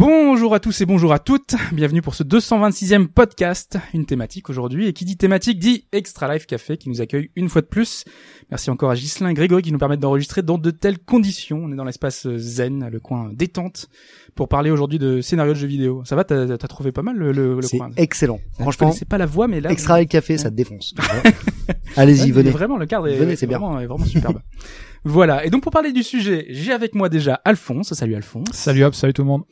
Bonjour 0.00 0.54
à 0.54 0.60
tous 0.60 0.80
et 0.80 0.86
bonjour 0.86 1.12
à 1.12 1.18
toutes, 1.18 1.56
bienvenue 1.72 2.00
pour 2.00 2.14
ce 2.14 2.22
226e 2.22 3.06
podcast, 3.08 3.76
une 3.92 4.06
thématique 4.06 4.48
aujourd'hui, 4.48 4.86
et 4.86 4.94
qui 4.94 5.04
dit 5.04 5.18
thématique 5.18 5.58
dit 5.58 5.88
Extra 5.92 6.32
Life 6.32 6.46
Café 6.46 6.78
qui 6.78 6.88
nous 6.88 7.02
accueille 7.02 7.30
une 7.36 7.50
fois 7.50 7.60
de 7.60 7.66
plus. 7.66 8.06
Merci 8.50 8.70
encore 8.70 8.90
à 8.90 8.94
Ghislain 8.94 9.28
et 9.28 9.34
Grégory 9.34 9.60
qui 9.60 9.72
nous 9.72 9.78
permettent 9.78 10.00
d'enregistrer 10.00 10.40
dans 10.40 10.56
de 10.56 10.70
telles 10.70 10.98
conditions. 10.98 11.60
On 11.64 11.70
est 11.70 11.76
dans 11.76 11.84
l'espace 11.84 12.26
zen, 12.36 12.88
le 12.90 12.98
coin 12.98 13.30
détente, 13.34 13.90
pour 14.34 14.48
parler 14.48 14.70
aujourd'hui 14.70 14.98
de 14.98 15.20
scénario 15.20 15.52
de 15.52 15.58
jeux 15.58 15.66
vidéo. 15.66 16.02
Ça 16.06 16.16
va, 16.16 16.24
t'as 16.24 16.46
t'as 16.56 16.68
trouvé 16.68 16.92
pas 16.92 17.02
mal 17.02 17.16
le, 17.18 17.30
le, 17.30 17.56
le 17.56 17.60
C'est 17.60 17.76
coin 17.76 17.90
excellent. 17.98 18.40
Je 18.56 18.62
Franchement, 18.62 18.86
connaissais 18.86 19.04
pas 19.04 19.18
la 19.18 19.26
voix, 19.26 19.48
mais 19.48 19.60
là... 19.60 19.70
extra 19.70 19.96
avec 19.96 20.08
café, 20.08 20.38
ça 20.38 20.48
te 20.48 20.54
défonce. 20.56 20.94
Allez-y, 21.96 22.30
venez. 22.30 22.48
Vraiment, 22.48 22.78
le 22.78 22.86
cadre 22.86 23.06
est, 23.06 23.16
Venez, 23.16 23.36
c'est 23.36 23.46
bien. 23.46 23.58
vraiment, 23.58 23.78
est 23.78 23.86
vraiment 23.86 24.06
superbe. 24.06 24.40
voilà. 25.04 25.44
Et 25.44 25.50
donc, 25.50 25.62
pour 25.62 25.72
parler 25.72 25.92
du 25.92 26.02
sujet, 26.02 26.46
j'ai 26.48 26.72
avec 26.72 26.94
moi 26.94 27.10
déjà 27.10 27.34
Alphonse. 27.44 27.92
Salut 27.92 28.14
Alphonse. 28.14 28.48
Salut 28.52 28.84
hop, 28.84 28.94
salut 28.94 29.12
tout 29.12 29.20
le 29.20 29.28
monde. 29.28 29.42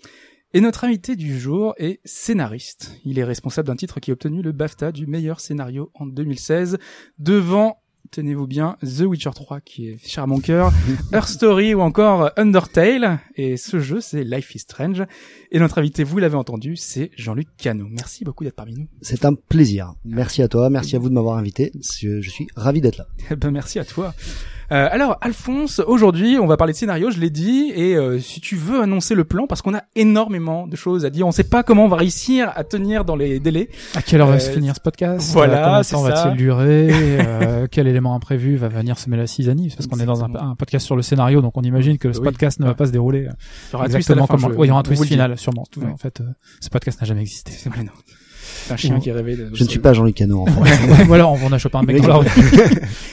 Et 0.55 0.63
notre 0.63 0.85
invité 0.85 1.15
du 1.15 1.39
jour 1.39 1.75
est 1.77 2.01
scénariste. 2.07 2.99
Il 3.05 3.19
est 3.19 3.25
responsable 3.25 3.69
d'un 3.69 3.77
titre 3.77 4.01
qui 4.01 4.11
a 4.11 4.15
obtenu 4.15 4.41
le 4.41 4.53
BAFTA 4.53 4.93
du 4.93 5.07
meilleur 5.07 5.41
scénario 5.41 5.91
en 5.93 6.07
2016 6.07 6.79
devant, 7.19 7.83
tenez-vous 8.13 8.47
bien, 8.47 8.79
The 8.83 9.03
Witcher 9.03 9.33
3 9.35 9.61
qui 9.61 9.89
est 9.89 9.99
cher 10.03 10.25
à 10.25 10.27
mon 10.27 10.41
cœur, 10.41 10.73
Her 11.13 11.29
Story 11.29 11.75
ou 11.75 11.83
encore 11.83 12.31
Undertale. 12.39 13.19
Et 13.37 13.59
ce 13.59 13.79
jeu, 13.79 14.01
c'est 14.01 14.25
Life 14.25 14.55
is 14.55 14.61
Strange. 14.61 15.05
Et 15.53 15.59
notre 15.59 15.77
invité, 15.77 16.03
vous 16.03 16.17
l'avez 16.17 16.37
entendu, 16.37 16.77
c'est 16.77 17.11
Jean-Luc 17.15 17.49
Cano. 17.59 17.87
Merci 17.91 18.25
beaucoup 18.25 18.45
d'être 18.45 18.57
parmi 18.57 18.73
nous. 18.73 18.89
C'est 19.03 19.27
un 19.27 19.35
plaisir. 19.35 19.93
Merci 20.07 20.41
à 20.41 20.49
toi, 20.49 20.71
merci 20.71 20.97
à 20.97 20.99
vous 20.99 21.11
de 21.11 21.15
m'avoir 21.15 21.37
invité. 21.37 21.73
Je, 22.01 22.23
je 22.23 22.31
suis 22.31 22.47
ravi 22.57 22.81
d'être 22.81 22.97
là. 22.97 23.07
Eh 23.31 23.37
ben 23.37 23.51
merci 23.51 23.79
à 23.81 23.85
toi. 23.85 24.15
Euh, 24.71 24.87
alors 24.91 25.17
Alphonse, 25.23 25.79
aujourd'hui 25.87 26.39
on 26.39 26.47
va 26.47 26.59
parler 26.59 26.75
de 26.75 26.79
scénario, 26.79 27.11
je 27.11 27.19
l'ai 27.19 27.31
dit, 27.31 27.73
et 27.75 27.97
euh, 27.97 28.19
si 28.19 28.41
tu 28.43 28.55
veux 28.55 28.83
annoncer 28.83 29.15
le 29.15 29.25
plan, 29.25 29.47
parce 29.47 29.63
qu'on 29.63 29.75
a 29.75 29.83
énormément 29.97 30.67
de 30.67 30.77
choses 30.77 31.07
à 31.07 31.11
dire, 31.11 31.27
on 31.27 31.31
sait 31.33 31.45
pas 31.45 31.63
comment 31.63 31.87
on 31.87 31.89
va 31.89 31.97
réussir 31.97 32.53
à 32.55 32.65
tenir 32.65 33.07
dans 33.07 33.17
les 33.17 33.41
délais. 33.41 33.71
À 33.95 34.03
quelle 34.03 34.21
heure 34.21 34.29
Euh, 34.29 34.33
va 34.33 34.41
se 34.41 34.51
finir 34.51 34.75
ce 34.77 34.81
podcast? 34.81 35.31
Voilà, 35.33 35.55
Euh, 35.55 35.65
Combien 35.65 35.79
de 35.79 35.83
c'est 35.85 35.93
temps 35.95 36.05
ça. 36.05 36.11
va-t-il 36.11 36.37
durer? 36.37 36.89
Euh, 37.29 37.67
Quel 37.71 37.87
élément 37.89 38.15
imprévu 38.15 38.57
va 38.57 38.69
venir 38.69 38.99
semer 38.99 39.17
la 39.17 39.27
cisanie? 39.27 39.73
Parce 39.75 39.87
qu'on 39.87 39.99
est 40.01 40.05
dans 40.05 40.23
un, 40.25 40.55
podcast 40.55 40.85
sur 40.85 40.97
le 40.97 41.03
scénario, 41.03 41.41
donc 41.41 41.57
on 41.57 41.63
imagine 41.63 41.97
que 41.99 42.13
ce 42.13 42.19
Oui. 42.19 42.25
podcast 42.27 42.61
ne 42.61 42.67
va 42.67 42.75
pas 42.75 42.87
se 42.87 42.93
dérouler 42.93 43.27
euh, 43.27 43.31
Il 43.71 43.73
y 43.73 43.77
aura 43.77 43.85
un 43.85 43.89
twist 43.89 44.11
à 44.11 44.15
la 44.15 44.23
exactement 44.23 44.27
fin, 44.27 44.35
comme... 44.35 44.53
je- 44.53 44.59
Oui, 44.59 44.67
il 44.67 44.69
y 44.69 44.71
aura 44.71 44.81
un 44.81 44.83
on 44.83 44.83
vous 44.83 44.89
twist 44.89 45.01
le 45.03 45.07
dit. 45.07 45.13
final, 45.15 45.39
sûrement. 45.39 45.65
Ouais. 45.79 45.87
En 45.91 45.97
fait, 45.97 46.21
euh, 46.21 46.25
ce 46.61 46.69
podcast 46.69 47.01
n'a 47.01 47.07
jamais 47.07 47.23
existé. 47.23 47.53
Un 48.71 48.77
chien 48.77 49.01
qui 49.01 49.11
rêvait 49.13 49.37
de... 49.37 49.51
Je 49.53 49.65
ne 49.65 49.69
suis 49.69 49.79
pas 49.79 49.93
Jean-Luc 49.93 50.15
Cano, 50.17 50.43
en 50.43 50.47
fait. 50.65 51.05
voilà, 51.05 51.27
on 51.29 51.39
on 51.43 51.53
a 51.53 51.59
chopé 51.59 51.79
un 51.79 51.83
mec 51.83 52.01
dans 52.03 52.09
la 52.09 52.17
rue. 52.17 52.27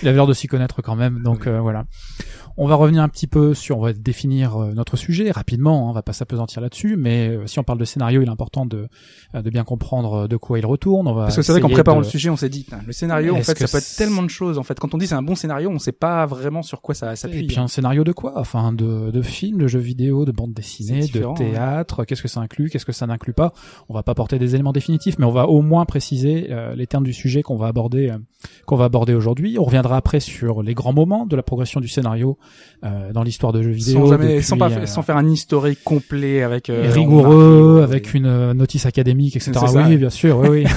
Il 0.01 0.07
avait 0.07 0.17
l'air 0.17 0.27
de 0.27 0.33
s'y 0.33 0.47
connaître 0.47 0.81
quand 0.81 0.95
même, 0.95 1.21
donc 1.23 1.47
euh, 1.47 1.59
voilà. 1.59 1.85
On 2.57 2.67
va 2.67 2.75
revenir 2.75 3.01
un 3.03 3.09
petit 3.09 3.27
peu 3.27 3.53
sur, 3.53 3.77
on 3.79 3.81
va 3.81 3.91
définir 3.91 4.55
euh, 4.55 4.71
notre 4.73 4.95
sujet 4.95 5.29
rapidement, 5.31 5.87
hein, 5.87 5.89
on 5.89 5.93
va 5.93 6.01
pas 6.03 6.13
s'apesantir 6.13 6.61
là-dessus, 6.61 6.95
mais 6.95 7.27
euh, 7.27 7.47
si 7.47 7.59
on 7.59 7.63
parle 7.63 7.79
de 7.79 7.83
scénario, 7.85 8.21
il 8.21 8.27
est 8.27 8.31
important 8.31 8.65
de, 8.65 8.87
euh, 9.35 9.41
de 9.41 9.49
bien 9.49 9.65
comprendre 9.65 10.27
de 10.29 10.37
quoi 10.37 10.57
il 10.57 10.65
retourne. 10.65 11.05
On 11.07 11.13
va 11.13 11.23
Parce 11.23 11.35
que 11.35 11.41
c'est 11.41 11.51
vrai 11.51 11.59
qu'en 11.59 11.67
préparant 11.69 11.99
de- 11.99 12.05
le 12.05 12.09
sujet, 12.09 12.29
on 12.29 12.37
s'est 12.37 12.47
dit, 12.47 12.65
le 12.87 12.93
scénario, 12.93 13.35
en 13.35 13.41
fait, 13.41 13.57
ça 13.57 13.67
peut 13.67 13.77
être 13.79 13.95
tellement 13.97 14.23
de 14.23 14.29
choses. 14.29 14.57
En 14.57 14.63
fait, 14.63 14.79
quand 14.79 14.93
on 14.93 14.97
dit 14.97 15.05
c'est 15.07 15.15
un 15.15 15.21
bon 15.21 15.35
scénario, 15.35 15.69
on 15.69 15.79
sait 15.79 15.91
pas 15.91 16.25
vraiment 16.25 16.61
sur 16.61 16.81
quoi 16.81 16.95
ça 16.95 17.13
s'appuie. 17.17 17.39
Et 17.43 17.47
puis 17.47 17.59
un 17.59 17.67
scénario 17.67 18.05
de 18.05 18.13
quoi? 18.13 18.33
Enfin, 18.37 18.71
de, 18.71 19.11
de 19.11 19.21
films, 19.21 19.57
de 19.57 19.67
jeux 19.67 19.79
vidéo, 19.79 20.23
de 20.23 20.31
bande 20.31 20.53
dessinée, 20.53 21.07
de 21.07 21.25
théâtre. 21.35 22.05
Qu'est-ce 22.05 22.21
que 22.21 22.29
ça 22.29 22.39
inclut 22.39 22.69
Qu'est-ce 22.69 22.85
que 22.85 22.93
ça 22.93 23.05
n'inclut 23.05 23.33
pas? 23.33 23.51
On 23.89 23.93
va 23.93 24.03
pas 24.03 24.15
porter 24.15 24.39
des 24.39 24.55
éléments 24.55 24.71
définitifs, 24.71 25.19
mais 25.19 25.25
on 25.25 25.31
va 25.31 25.49
au 25.49 25.61
moins 25.61 25.83
préciser 25.85 26.47
euh, 26.51 26.73
les 26.73 26.87
termes 26.87 27.03
du 27.03 27.13
sujet 27.13 27.41
qu'on 27.41 27.57
va 27.57 27.67
aborder, 27.67 28.11
euh, 28.11 28.17
qu'on 28.65 28.77
va 28.77 28.85
aborder 28.85 29.13
aujourd'hui. 29.13 29.57
On 29.59 29.65
reviendra 29.65 29.97
après 29.97 30.21
sur 30.21 30.63
les 30.63 30.73
grands 30.73 30.93
moments 30.93 31.25
de 31.25 31.35
la 31.35 31.43
progression 31.43 31.81
du 31.81 31.89
scénario 31.89 32.37
euh, 32.83 33.11
dans 33.13 33.23
l'histoire 33.23 33.51
de 33.51 33.61
jeux 33.61 33.71
vidéo. 33.71 34.01
sans 34.01 34.07
jamais, 34.07 34.35
depuis, 34.35 34.43
sans, 34.43 34.57
pas, 34.57 34.69
euh, 34.69 34.85
sans 34.85 35.01
faire 35.01 35.17
un 35.17 35.27
historique 35.27 35.79
complet 35.83 36.43
avec 36.43 36.69
euh, 36.69 36.91
rigoureux, 36.91 37.81
avec 37.83 38.13
une 38.13 38.53
notice 38.53 38.85
académique, 38.85 39.35
etc. 39.35 39.53
Ça. 39.53 39.87
Oui, 39.87 39.97
bien 39.97 40.09
sûr, 40.09 40.37
oui, 40.39 40.49
oui. 40.49 40.65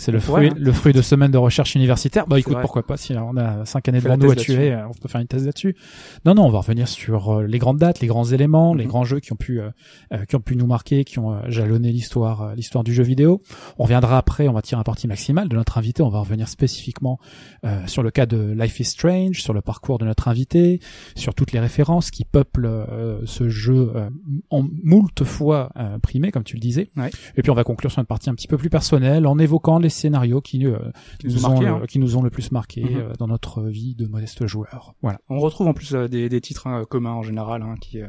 C'est 0.00 0.12
le 0.12 0.18
fruit, 0.18 0.48
hein. 0.48 0.54
le 0.56 0.72
fruit 0.72 0.94
de 0.94 1.02
semaines 1.02 1.30
de 1.30 1.36
recherche 1.36 1.74
universitaire. 1.74 2.26
Bah 2.26 2.38
écoute, 2.38 2.56
pourquoi 2.62 2.86
pas 2.86 2.96
Si 2.96 3.14
on 3.14 3.36
a 3.36 3.66
cinq 3.66 3.86
années 3.88 4.00
devant 4.00 4.16
nous 4.16 4.30
à 4.30 4.34
tuer, 4.34 4.74
on 4.88 4.94
peut 4.94 5.08
faire 5.08 5.20
une 5.20 5.26
thèse 5.26 5.44
là-dessus. 5.44 5.76
Non, 6.24 6.34
non, 6.34 6.46
on 6.46 6.50
va 6.50 6.60
revenir 6.60 6.88
sur 6.88 7.40
euh, 7.40 7.42
les 7.46 7.58
grandes 7.58 7.76
dates, 7.76 8.00
les 8.00 8.06
grands 8.06 8.24
éléments, 8.24 8.72
les 8.74 8.84
Mhm. 8.84 8.90
grands 8.90 9.04
jeux 9.04 9.20
qui 9.20 9.32
ont 9.34 9.36
pu, 9.36 9.60
euh, 9.60 9.68
euh, 10.14 10.24
qui 10.24 10.36
ont 10.36 10.40
pu 10.40 10.56
nous 10.56 10.66
marquer, 10.66 11.04
qui 11.04 11.18
ont 11.18 11.32
euh, 11.34 11.40
jalonné 11.48 11.92
l'histoire, 11.92 12.54
l'histoire 12.54 12.82
du 12.82 12.94
jeu 12.94 13.02
vidéo. 13.02 13.42
On 13.78 13.82
reviendra 13.84 14.16
après, 14.16 14.48
on 14.48 14.54
va 14.54 14.62
tirer 14.62 14.80
un 14.80 14.84
parti 14.84 15.06
maximal 15.06 15.48
de 15.50 15.54
notre 15.54 15.76
invité. 15.76 16.02
On 16.02 16.08
va 16.08 16.20
revenir 16.20 16.48
spécifiquement 16.48 17.18
euh, 17.66 17.86
sur 17.86 18.02
le 18.02 18.10
cas 18.10 18.24
de 18.24 18.54
Life 18.58 18.80
is 18.80 18.84
Strange, 18.84 19.42
sur 19.42 19.52
le 19.52 19.60
parcours 19.60 19.98
de 19.98 20.06
notre 20.06 20.28
invité, 20.28 20.80
sur 21.14 21.34
toutes 21.34 21.52
les 21.52 21.60
références 21.60 22.10
qui 22.10 22.24
peuplent 22.24 22.64
euh, 22.66 23.20
ce 23.26 23.50
jeu 23.50 23.92
euh, 23.94 24.08
en 24.48 24.66
moult 24.82 25.24
fois 25.24 25.70
euh, 25.76 25.98
primé, 25.98 26.30
comme 26.30 26.44
tu 26.44 26.56
le 26.56 26.60
disais. 26.60 26.90
Ouais. 26.96 27.10
Et 27.36 27.42
puis 27.42 27.50
on 27.50 27.54
va 27.54 27.64
conclure 27.64 27.90
sur 27.90 28.00
une 28.00 28.06
partie 28.06 28.30
un 28.30 28.34
petit 28.34 28.48
peu 28.48 28.56
plus 28.56 28.70
personnelle 28.70 29.26
en 29.26 29.38
évoquant 29.38 29.78
les 29.78 29.89
scénarios 29.90 30.40
qui, 30.40 30.64
euh, 30.66 30.78
Qui 31.18 31.26
nous 31.28 31.44
ont 31.44 31.48
marqué, 31.50 31.64
le, 31.66 31.70
hein. 31.72 31.82
qui 31.88 31.98
nous 31.98 32.16
ont 32.16 32.22
le 32.22 32.30
plus 32.30 32.50
marqué 32.52 32.82
Mhm. 32.84 32.96
euh, 32.96 33.12
dans 33.18 33.26
notre 33.28 33.62
vie 33.64 33.94
de 33.94 34.06
modeste 34.06 34.46
joueur. 34.46 34.94
Voilà. 35.02 35.20
On 35.28 35.38
retrouve 35.38 35.66
en 35.68 35.74
plus 35.74 35.94
euh, 35.94 36.08
des, 36.08 36.28
des 36.28 36.40
titres 36.40 36.66
hein, 36.66 36.84
communs 36.88 37.12
en 37.12 37.22
général, 37.22 37.62
hein, 37.62 37.74
qui, 37.80 38.00
euh, 38.00 38.06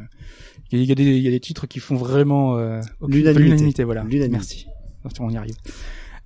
il 0.71 0.83
y, 0.83 0.91
a 0.91 0.95
des, 0.95 1.03
il 1.03 1.23
y 1.23 1.27
a 1.27 1.31
des 1.31 1.39
titres 1.39 1.67
qui 1.67 1.79
font 1.79 1.95
vraiment 1.95 2.57
euh, 2.57 2.79
aucune- 3.01 3.15
L'unanimité. 3.17 3.43
l'unanimité, 3.43 3.83
voilà. 3.83 4.03
Merci. 4.05 4.67
On 5.19 5.29
y 5.29 5.37
arrive. 5.37 5.55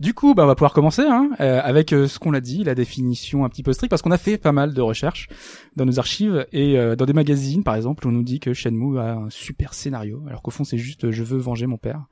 Du 0.01 0.13
coup, 0.13 0.33
bah, 0.35 0.43
on 0.43 0.47
va 0.47 0.55
pouvoir 0.55 0.73
commencer 0.73 1.03
hein, 1.03 1.29
euh, 1.39 1.61
avec 1.63 1.93
euh, 1.93 2.09
ce 2.09 2.19
qu'on 2.19 2.33
a 2.33 2.41
dit, 2.41 2.65
la 2.65 2.75
définition 2.75 3.45
un 3.45 3.49
petit 3.49 3.63
peu 3.63 3.71
stricte, 3.71 3.89
parce 3.89 4.01
qu'on 4.01 4.11
a 4.11 4.17
fait 4.17 4.37
pas 4.37 4.51
mal 4.51 4.73
de 4.73 4.81
recherches 4.81 5.29
dans 5.77 5.85
nos 5.85 5.99
archives 5.99 6.45
et 6.51 6.77
euh, 6.77 6.97
dans 6.97 7.05
des 7.05 7.13
magazines, 7.13 7.63
par 7.63 7.75
exemple, 7.75 8.05
on 8.05 8.11
nous 8.11 8.21
dit 8.23 8.41
que 8.41 8.53
Shenmue 8.53 8.99
a 8.99 9.13
un 9.15 9.29
super 9.29 9.73
scénario, 9.73 10.21
alors 10.27 10.41
qu'au 10.41 10.51
fond 10.51 10.65
c'est 10.65 10.77
juste 10.77 11.05
euh, 11.05 11.11
je 11.13 11.23
veux 11.23 11.37
venger 11.37 11.65
mon 11.65 11.77
père. 11.77 12.07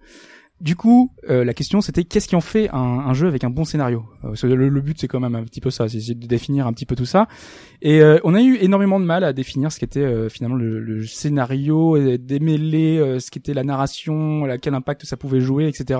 Du 0.64 0.76
coup, 0.78 1.12
euh, 1.30 1.44
la 1.44 1.54
question 1.54 1.82
c'était 1.82 2.06
qu'est-ce 2.06 2.28
qui 2.30 2.36
en 2.38 2.42
fait 2.42 2.70
un, 2.72 2.78
un 2.80 3.14
jeu 3.14 3.28
avec 3.28 3.44
un 3.44 3.50
bon 3.50 3.66
scénario 3.66 4.06
Euh, 4.24 4.34
le, 4.56 4.70
le 4.70 4.82
but 4.82 4.98
c'est 5.00 5.10
quand 5.10 5.20
même 5.20 5.36
un 5.36 5.44
petit 5.44 5.60
peu 5.60 5.70
ça, 5.70 5.90
c'est 5.90 6.18
de 6.18 6.26
définir 6.26 6.66
un 6.68 6.74
petit 6.74 6.86
peu 6.86 6.96
tout 6.96 7.06
ça. 7.06 7.28
Et 7.82 8.02
euh, 8.02 8.18
on 8.24 8.34
a 8.34 8.42
eu 8.42 8.56
énormément 8.62 8.98
de 9.02 9.06
mal 9.06 9.26
à 9.26 9.34
définir 9.34 9.74
ce 9.74 9.78
qu'était 9.80 10.00
euh, 10.00 10.30
finalement 10.30 10.56
le, 10.56 10.80
le 10.80 11.06
scénario, 11.06 11.98
et 11.98 12.18
démêler 12.18 12.98
euh, 12.98 13.20
ce 13.20 13.30
qu'était 13.30 13.54
la 13.54 13.66
narration, 13.66 14.46
la, 14.46 14.58
quel 14.58 14.74
impact 14.74 15.06
ça 15.06 15.18
pouvait 15.18 15.42
jouer, 15.42 15.68
etc. 15.68 16.00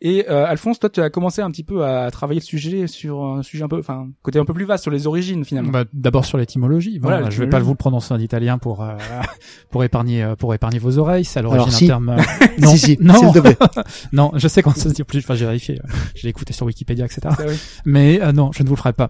Et 0.00 0.26
euh, 0.30 0.46
Alphonse, 0.46 0.78
toi 0.78 0.90
tu 0.90 1.00
as 1.00 1.10
commencé 1.10 1.42
un 1.42 1.50
petit 1.50 1.64
peu 1.64 1.84
à 1.84 2.08
travailler 2.12 2.38
le 2.38 2.44
sujet 2.44 2.86
sur 2.86 3.24
un 3.24 3.42
sujet 3.42 3.64
un 3.64 3.68
peu, 3.68 3.78
enfin 3.80 4.06
côté 4.22 4.38
un 4.38 4.44
peu 4.44 4.54
plus 4.54 4.64
vaste 4.64 4.82
sur 4.84 4.92
les 4.92 5.08
origines 5.08 5.44
finalement. 5.44 5.72
Bah, 5.72 5.84
D'abord 5.92 6.24
sur 6.24 6.38
l'étymologie. 6.38 7.00
Voilà, 7.00 7.16
Voilà, 7.16 7.30
je 7.30 7.40
vais 7.42 7.48
pas 7.50 7.58
vous 7.58 7.72
le 7.72 7.76
prononcer 7.76 8.14
en 8.14 8.20
italien 8.20 8.58
pour 8.58 8.82
euh, 8.84 8.92
pour 9.70 9.82
épargner 9.82 10.22
euh, 10.22 10.36
pour 10.36 10.54
épargner 10.54 10.78
vos 10.78 10.98
oreilles. 10.98 11.24
C'est 11.24 11.40
à 11.40 11.42
l'origine 11.42 11.66
un 11.68 11.70
si. 11.72 11.86
terme. 11.88 12.08
euh, 12.10 12.16
non, 12.60 12.70
si, 12.70 12.78
si, 12.78 12.96
non. 13.00 13.32
non, 14.12 14.32
je 14.34 14.48
sais 14.48 14.62
ça 14.62 14.72
se 14.74 14.88
dit. 14.94 15.04
Plus, 15.04 15.18
enfin, 15.20 15.34
j'ai 15.34 15.44
vérifié. 15.46 15.80
Je 16.14 16.22
l'ai 16.22 16.28
écouté 16.30 16.52
sur 16.52 16.66
Wikipédia, 16.66 17.04
etc. 17.04 17.20
Ah 17.30 17.36
oui. 17.46 17.54
Mais 17.84 18.20
euh, 18.22 18.32
non, 18.32 18.50
je 18.52 18.62
ne 18.62 18.68
vous 18.68 18.74
le 18.74 18.78
ferai 18.78 18.92
pas. 18.92 19.08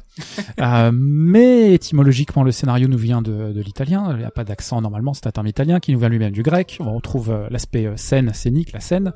Euh, 0.60 0.90
mais 0.92 1.72
étymologiquement, 1.74 2.42
le 2.42 2.52
scénario 2.52 2.88
nous 2.88 2.98
vient 2.98 3.22
de, 3.22 3.52
de 3.52 3.60
l'italien. 3.60 4.08
Il 4.12 4.18
n'y 4.18 4.24
a 4.24 4.30
pas 4.30 4.44
d'accent 4.44 4.80
normalement, 4.80 5.14
c'est 5.14 5.26
un 5.26 5.30
terme 5.30 5.46
italien 5.46 5.80
qui 5.80 5.92
nous 5.92 5.98
vient 5.98 6.08
lui-même 6.08 6.32
du 6.32 6.42
grec. 6.42 6.78
On 6.80 6.94
retrouve 6.94 7.30
euh, 7.30 7.46
l'aspect 7.50 7.86
euh, 7.86 7.96
scène, 7.96 8.32
scénique, 8.34 8.72
la 8.72 8.80
scène. 8.80 9.12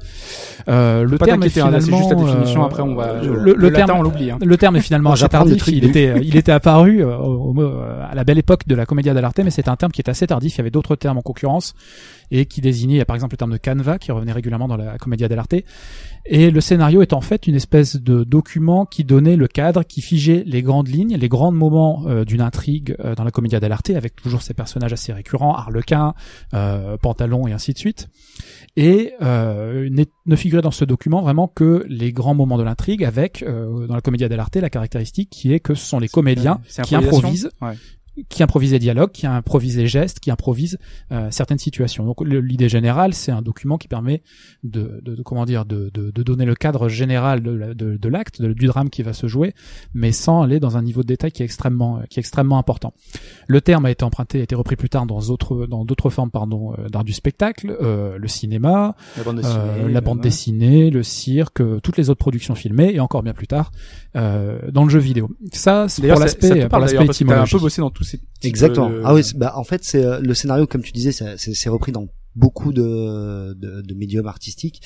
Euh, 0.68 1.04
le 1.04 1.18
Pas 1.18 1.26
terme 1.26 1.42
est 1.42 1.46
hein, 1.46 1.50
finalement. 1.50 1.80
c'est 1.80 1.96
juste 1.96 2.10
la 2.10 2.16
définition. 2.16 2.64
Après 2.64 2.82
on 2.82 2.94
va 2.94 3.22
le, 3.22 3.34
le, 3.36 3.54
le 3.54 3.68
latin 3.70 3.86
terme, 3.86 3.98
on 3.98 4.02
l'oublie. 4.02 4.30
Hein. 4.30 4.38
le 4.44 4.56
terme 4.56 4.76
est 4.76 4.80
finalement 4.80 5.12
assez 5.12 5.28
tardif. 5.28 5.66
Il 5.68 5.84
était, 5.84 6.14
il 6.22 6.36
était 6.36 6.52
apparu 6.52 7.02
euh, 7.02 7.16
au- 7.16 7.54
au- 7.54 7.60
euh, 7.62 8.04
à 8.10 8.14
la 8.14 8.24
belle 8.24 8.38
époque 8.38 8.66
de 8.66 8.74
la 8.74 8.86
commedia 8.86 9.14
dell'arte, 9.14 9.38
mais 9.40 9.50
c'était 9.50 9.68
un 9.70 9.76
terme 9.76 9.92
qui 9.92 10.00
est 10.00 10.08
assez 10.08 10.26
tardif. 10.26 10.54
Il 10.54 10.58
y 10.58 10.60
avait 10.60 10.70
d'autres 10.70 10.96
termes 10.96 11.18
en 11.18 11.22
concurrence 11.22 11.74
et 12.30 12.46
qui 12.46 12.60
désignait, 12.60 13.04
par 13.04 13.16
exemple, 13.16 13.34
le 13.34 13.38
terme 13.38 13.52
de 13.52 13.56
canevas 13.56 13.98
qui 13.98 14.12
revenait 14.12 14.32
régulièrement 14.32 14.68
dans 14.68 14.76
la 14.76 14.98
commedia 14.98 15.28
dell'arte. 15.28 15.54
Et 16.26 16.50
le 16.50 16.60
scénario 16.60 17.00
est 17.02 17.12
en 17.12 17.20
fait 17.20 17.46
une 17.46 17.54
espèce 17.54 17.96
de 17.96 18.24
document 18.24 18.84
qui 18.84 19.04
donnait 19.04 19.36
le 19.36 19.48
cadre, 19.48 19.82
qui 19.82 20.02
figeait 20.02 20.42
les 20.46 20.62
grandes 20.62 20.88
lignes, 20.88 21.16
les 21.16 21.28
grands 21.28 21.52
moments 21.52 22.04
euh, 22.06 22.24
d'une 22.24 22.40
intrigue 22.40 22.96
euh, 23.00 23.14
dans 23.14 23.24
la 23.24 23.30
commedia 23.30 23.60
dell'arte, 23.60 23.90
avec 23.90 24.16
toujours 24.16 24.42
ces 24.42 24.54
personnages 24.54 24.92
assez 24.92 25.12
récurrents, 25.12 25.54
Harlequin, 25.54 26.14
euh, 26.54 26.96
Pantalon 26.98 27.46
et 27.46 27.52
ainsi 27.52 27.72
de 27.72 27.78
suite. 27.78 28.08
Et 28.76 29.12
euh, 29.22 29.88
ne 30.26 30.36
figurait 30.36 30.62
dans 30.62 30.70
ce 30.70 30.84
document 30.84 31.22
vraiment 31.22 31.48
que 31.48 31.84
les 31.88 32.12
grands 32.12 32.34
moments 32.34 32.58
de 32.58 32.62
l'intrigue, 32.62 33.04
avec 33.04 33.42
euh, 33.42 33.86
dans 33.86 33.94
la 33.94 34.00
commedia 34.00 34.28
dell'arte 34.28 34.56
la 34.56 34.70
caractéristique 34.70 35.30
qui 35.30 35.52
est 35.52 35.60
que 35.60 35.74
ce 35.74 35.84
sont 35.84 35.98
les 35.98 36.08
comédiens 36.08 36.60
qui 36.84 36.94
improvisent 36.94 37.50
Ouais. 37.60 37.74
Qui 38.28 38.42
improvise 38.42 38.72
les 38.72 38.78
dialogues, 38.78 39.12
qui 39.12 39.26
improvise 39.26 39.76
les 39.76 39.86
gestes, 39.86 40.20
qui 40.20 40.30
improvise 40.30 40.78
euh, 41.12 41.28
certaines 41.30 41.58
situations. 41.58 42.04
Donc 42.04 42.20
l'idée 42.24 42.68
générale, 42.68 43.14
c'est 43.14 43.32
un 43.32 43.42
document 43.42 43.78
qui 43.78 43.88
permet 43.88 44.22
de, 44.64 45.00
de, 45.02 45.14
de- 45.14 45.22
comment 45.22 45.44
dire, 45.44 45.64
de, 45.64 45.90
de, 45.94 46.10
de 46.10 46.22
donner 46.22 46.44
le 46.44 46.54
cadre 46.54 46.88
général 46.88 47.42
de, 47.42 47.74
de, 47.74 47.96
de 47.96 48.08
l'acte, 48.08 48.42
du 48.42 48.66
drame 48.66 48.90
qui 48.90 49.02
va 49.02 49.12
se 49.12 49.26
jouer, 49.26 49.54
mais 49.94 50.12
sans 50.12 50.42
aller 50.42 50.60
dans 50.60 50.76
un 50.76 50.82
niveau 50.82 51.02
de 51.02 51.06
détail 51.08 51.32
qui 51.32 51.42
est 51.42 51.44
extrêmement, 51.44 52.00
qui 52.10 52.18
est 52.18 52.22
extrêmement 52.22 52.58
important. 52.58 52.92
Le 53.46 53.60
terme 53.60 53.84
a 53.86 53.90
été 53.90 54.04
emprunté, 54.04 54.40
a 54.40 54.42
été 54.42 54.54
repris 54.54 54.76
plus 54.76 54.88
tard 54.88 55.06
dans 55.06 55.20
d'autres, 55.20 55.66
dans 55.66 55.84
d'autres 55.84 56.10
formes, 56.10 56.30
pardon, 56.30 56.74
euh, 56.78 56.88
d'art 56.88 57.04
du 57.04 57.12
spectacle, 57.12 57.76
euh, 57.80 58.18
le 58.18 58.28
cinéma, 58.28 58.96
La 59.16 59.22
bande 59.24 59.38
euh, 59.38 59.42
dessinée. 59.76 59.92
la 59.92 60.00
bande 60.00 60.18
euh, 60.18 60.22
dessinée, 60.22 60.90
le 60.90 61.02
cirque, 61.02 61.60
euh, 61.60 61.80
toutes 61.82 61.96
les 61.96 62.10
autres 62.10 62.18
productions 62.18 62.54
filmées 62.54 62.92
et 62.94 63.00
encore 63.00 63.22
bien 63.22 63.32
plus 63.34 63.46
tard 63.46 63.70
euh, 64.16 64.58
dans 64.70 64.84
le 64.84 64.90
jeu 64.90 64.98
vidéo. 64.98 65.30
Ça, 65.52 65.88
c'est 65.88 66.02
pour 66.14 66.20
l'aspect, 66.20 66.48
pour 66.68 66.78
l'aspect 66.80 66.96
un 66.98 67.44
peu 67.46 67.58
bossé 67.58 67.80
dans 67.80 67.90
ces 68.08 68.20
Exactement. 68.42 68.90
de- 68.90 69.02
Ah 69.04 69.14
oui, 69.14 69.22
bah 69.36 69.52
en 69.56 69.64
fait 69.64 69.84
c'est 69.84 70.04
euh, 70.04 70.20
le 70.20 70.34
scénario 70.34 70.66
comme 70.66 70.82
tu 70.82 70.92
disais, 70.92 71.12
c'est- 71.12 71.68
repris 71.68 71.92
dans 71.92 72.08
beaucoup 72.34 72.72
de, 72.72 73.54
de 73.54 73.82
de 73.82 73.94
médiums 73.94 74.26
artistiques 74.26 74.80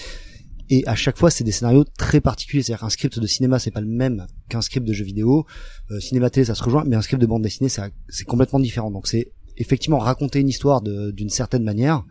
et 0.71 0.87
à 0.87 0.95
chaque 0.95 1.19
fois 1.19 1.31
c'est 1.31 1.45
des 1.45 1.53
scénarios 1.53 1.85
très 1.99 2.21
particuliers. 2.21 2.63
C'est-à-dire 2.63 2.81
qu'un 2.81 2.89
script 2.91 3.19
de 3.19 3.27
cinéma 3.27 3.59
c'est 3.59 3.71
pas 3.71 3.81
le 3.81 3.87
même 3.87 4.27
qu'un 4.49 4.63
script 4.63 4.87
de 4.87 4.93
jeu 4.93 5.05
vidéo. 5.05 5.45
Euh, 5.91 6.01
cinéma 6.01 6.31
télé 6.31 6.47
ça 6.47 6.55
se 6.55 6.63
rejoint, 6.63 6.85
mais 6.87 6.97
un 6.97 7.03
script 7.03 7.21
de 7.21 7.27
bande 7.27 7.43
dessinée 7.43 7.69
c'est 7.69 8.25
complètement 8.25 8.61
différent. 8.61 8.91
Donc 8.91 9.07
c'est 9.07 9.33
effectivement 9.59 9.99
raconter 9.99 10.41
une 10.41 10.49
histoire 10.49 10.81
d'une 10.83 11.29
certaine 11.31 11.63
manière. 11.65 12.05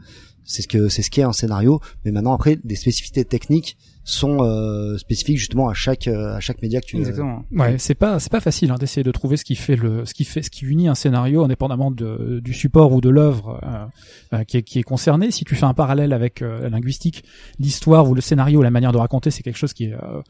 C'est 0.44 0.62
ce 0.64 0.68
que 0.68 0.90
c'est 0.90 1.02
ce 1.02 1.10
qu'est 1.10 1.24
un 1.24 1.34
scénario. 1.34 1.80
Mais 2.06 2.12
maintenant 2.12 2.34
après 2.34 2.58
des 2.64 2.76
spécificités 2.76 3.26
techniques 3.26 3.78
sont 4.04 4.44
euh, 4.44 4.98
spécifiques 4.98 5.38
justement 5.38 5.70
à 5.70 5.74
chaque 5.74 6.08
euh, 6.08 6.36
à 6.36 6.40
chaque 6.40 6.62
média 6.62 6.82
que 6.82 6.88
tu 6.88 6.98
Exactement. 6.98 7.46
Ouais, 7.52 7.78
c'est 7.78 7.96
pas 7.96 8.20
c'est 8.20 8.32
pas 8.32 8.40
facile 8.40 8.72
hein, 8.72 8.78
d'essayer 8.80 9.04
de 9.04 9.12
trouver 9.12 9.38
ce 9.38 9.46
qui 9.46 9.56
fait 9.56 9.76
le 9.76 10.06
ce 10.06 10.14
qui 10.14 10.24
fait 10.24 10.42
ce 10.42 10.50
qui 10.50 10.66
unit 10.66 10.88
un 10.88 10.96
scénario 10.96 11.44
indépendamment 11.44 11.92
de, 11.92 12.40
du 12.44 12.54
support 12.54 12.92
ou 12.94 13.02
de 13.02 13.10
l'œuvre 13.10 13.60
euh, 13.64 14.38
euh, 14.38 14.44
qui, 14.44 14.58
est, 14.58 14.64
qui 14.64 14.80
est 14.80 14.84
concerné. 14.84 15.30
Si 15.30 15.46
tu 15.46 15.56
fais 15.56 15.66
un 15.66 15.76
parallèle 15.76 16.14
avec 16.14 16.42
euh, 16.42 16.62
la 16.62 16.70
linguistique, 16.70 17.24
l'histoire 17.60 18.10
ou 18.10 18.16
le 18.16 18.22
scénario, 18.22 18.62
la 18.64 18.72
manière 18.72 18.92
de 18.92 18.98
raconter, 18.98 19.30
c'est 19.30 19.44
quelque 19.44 19.58
chose 19.58 19.74
qui 19.74 19.86
est 19.86 19.94
euh, 19.94 20.22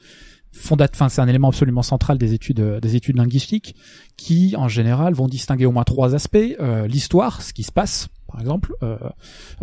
fondat, 0.52 0.88
enfin 0.94 1.08
c'est 1.08 1.22
un 1.22 1.28
élément 1.30 1.48
absolument 1.48 1.82
central 1.84 2.18
des 2.18 2.34
études 2.34 2.60
euh, 2.60 2.80
des 2.82 2.98
études 2.98 3.16
linguistiques 3.16 3.76
qui 4.18 4.54
en 4.58 4.68
général 4.68 5.14
vont 5.14 5.28
distinguer 5.30 5.66
au 5.66 5.72
moins 5.72 5.86
trois 5.86 6.14
aspects 6.14 6.38
Euh, 6.60 6.88
l'histoire, 6.88 7.42
ce 7.42 7.54
qui 7.54 7.64
se 7.64 7.72
passe. 7.72 8.10
Par 8.32 8.40
exemple, 8.42 8.74
euh, 8.84 8.98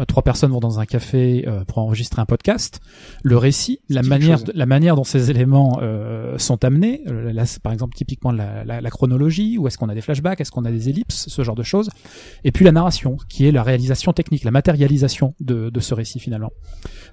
trois 0.06 0.22
personnes 0.22 0.50
vont 0.50 0.60
dans 0.60 0.78
un 0.80 0.86
café 0.86 1.44
euh, 1.48 1.64
pour 1.64 1.78
enregistrer 1.78 2.20
un 2.20 2.26
podcast. 2.26 2.80
Le 3.22 3.36
récit, 3.36 3.80
la 3.88 4.02
manière, 4.02 4.42
de- 4.42 4.52
la 4.54 4.66
manière 4.66 4.94
dont 4.96 5.04
ces 5.04 5.30
éléments 5.30 5.78
euh, 5.82 6.36
sont 6.38 6.64
amenés. 6.64 7.02
Euh, 7.08 7.32
là, 7.32 7.46
c'est 7.46 7.62
par 7.62 7.72
exemple, 7.72 7.94
typiquement 7.96 8.30
la, 8.32 8.64
la, 8.64 8.80
la 8.80 8.90
chronologie. 8.90 9.58
Où 9.58 9.66
est-ce 9.66 9.78
qu'on 9.78 9.88
a 9.88 9.94
des 9.94 10.00
flashbacks 10.02 10.40
Est-ce 10.40 10.50
qu'on 10.50 10.64
a 10.64 10.70
des 10.70 10.88
ellipses 10.88 11.28
Ce 11.28 11.42
genre 11.42 11.54
de 11.56 11.62
choses. 11.62 11.88
Et 12.44 12.52
puis 12.52 12.64
la 12.64 12.72
narration, 12.72 13.16
qui 13.28 13.46
est 13.46 13.52
la 13.52 13.62
réalisation 13.62 14.12
technique, 14.12 14.44
la 14.44 14.50
matérialisation 14.50 15.34
de, 15.40 15.70
de 15.70 15.80
ce 15.80 15.94
récit 15.94 16.18
finalement. 16.20 16.50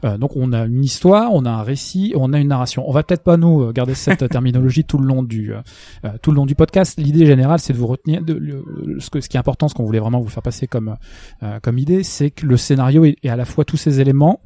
Euh, 0.03 0.17
donc 0.17 0.35
on 0.35 0.51
a 0.53 0.65
une 0.65 0.83
histoire, 0.83 1.33
on 1.33 1.45
a 1.45 1.49
un 1.51 1.63
récit, 1.63 2.13
on 2.15 2.33
a 2.33 2.39
une 2.39 2.49
narration. 2.49 2.83
On 2.87 2.91
va 2.91 3.03
peut-être 3.03 3.23
pas 3.23 3.37
nous 3.37 3.61
euh, 3.63 3.71
garder 3.71 3.95
cette 3.95 4.27
terminologie 4.35 4.83
tout 4.83 4.97
le 4.97 5.05
long 5.07 5.23
du 5.23 5.53
tout 6.21 6.31
le 6.31 6.35
long 6.35 6.45
du 6.45 6.55
podcast. 6.55 6.99
L'idée 6.99 7.25
générale, 7.25 7.59
c'est 7.59 7.73
de 7.73 7.77
vous 7.77 7.87
retenir 7.87 8.21
de, 8.21 8.33
le- 8.33 8.63
ce, 8.99 9.09
que, 9.09 9.21
ce 9.21 9.29
qui 9.29 9.37
est 9.37 9.39
important, 9.39 9.67
ce 9.67 9.73
qu'on 9.73 9.85
voulait 9.85 9.99
vraiment 9.99 10.19
vous 10.19 10.29
faire 10.29 10.43
passer 10.43 10.67
comme 10.67 10.95
euh, 11.45 11.59
comme 11.61 11.77
idée, 11.77 12.03
c'est 12.03 12.31
que 12.31 12.45
le 12.45 12.57
scénario 12.57 13.05
est, 13.05 13.17
est 13.23 13.29
à 13.29 13.35
la 13.35 13.45
fois 13.45 13.65
tous 13.65 13.77
ces 13.77 14.01
éléments 14.01 14.41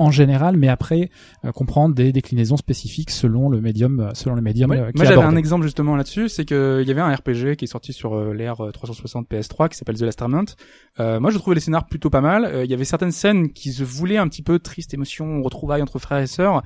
en 0.00 0.10
général, 0.10 0.56
mais 0.56 0.68
après 0.68 1.10
euh, 1.44 1.52
comprendre 1.52 1.94
des 1.94 2.10
déclinaisons 2.10 2.56
spécifiques 2.56 3.10
selon 3.10 3.50
le 3.50 3.60
médium, 3.60 4.00
euh, 4.00 4.10
selon 4.14 4.34
le 4.34 4.40
médium 4.40 4.72
euh, 4.72 4.90
moi 4.94 5.04
j'avais 5.04 5.20
un 5.20 5.36
exemple 5.36 5.64
justement 5.64 5.94
là-dessus, 5.94 6.30
c'est 6.30 6.46
que 6.46 6.78
il 6.80 6.88
y 6.88 6.90
avait 6.90 7.02
un 7.02 7.14
RPG 7.14 7.56
qui 7.56 7.66
est 7.66 7.68
sorti 7.68 7.92
sur 7.92 8.18
l'ère 8.32 8.64
euh, 8.64 8.70
360 8.70 9.28
PS3 9.28 9.68
qui 9.68 9.76
s'appelle 9.76 9.98
The 9.98 10.02
Last 10.02 10.22
Remnant. 10.22 10.46
Euh, 11.00 11.20
moi 11.20 11.30
je 11.30 11.36
trouvais 11.36 11.54
les 11.54 11.60
scénars 11.60 11.86
plutôt 11.86 12.08
pas 12.08 12.22
mal. 12.22 12.46
Euh, 12.46 12.64
Il 12.64 12.70
y 12.70 12.74
avait 12.74 12.86
certaines 12.86 13.12
scènes 13.12 13.52
qui 13.52 13.72
se 13.72 13.84
voulaient 13.84 14.16
un 14.16 14.26
petit 14.26 14.42
peu 14.42 14.58
triste 14.58 14.94
émotion, 14.94 15.42
retrouvailles 15.42 15.82
entre 15.82 15.98
frères 15.98 16.20
et 16.20 16.26
sœurs. 16.26 16.62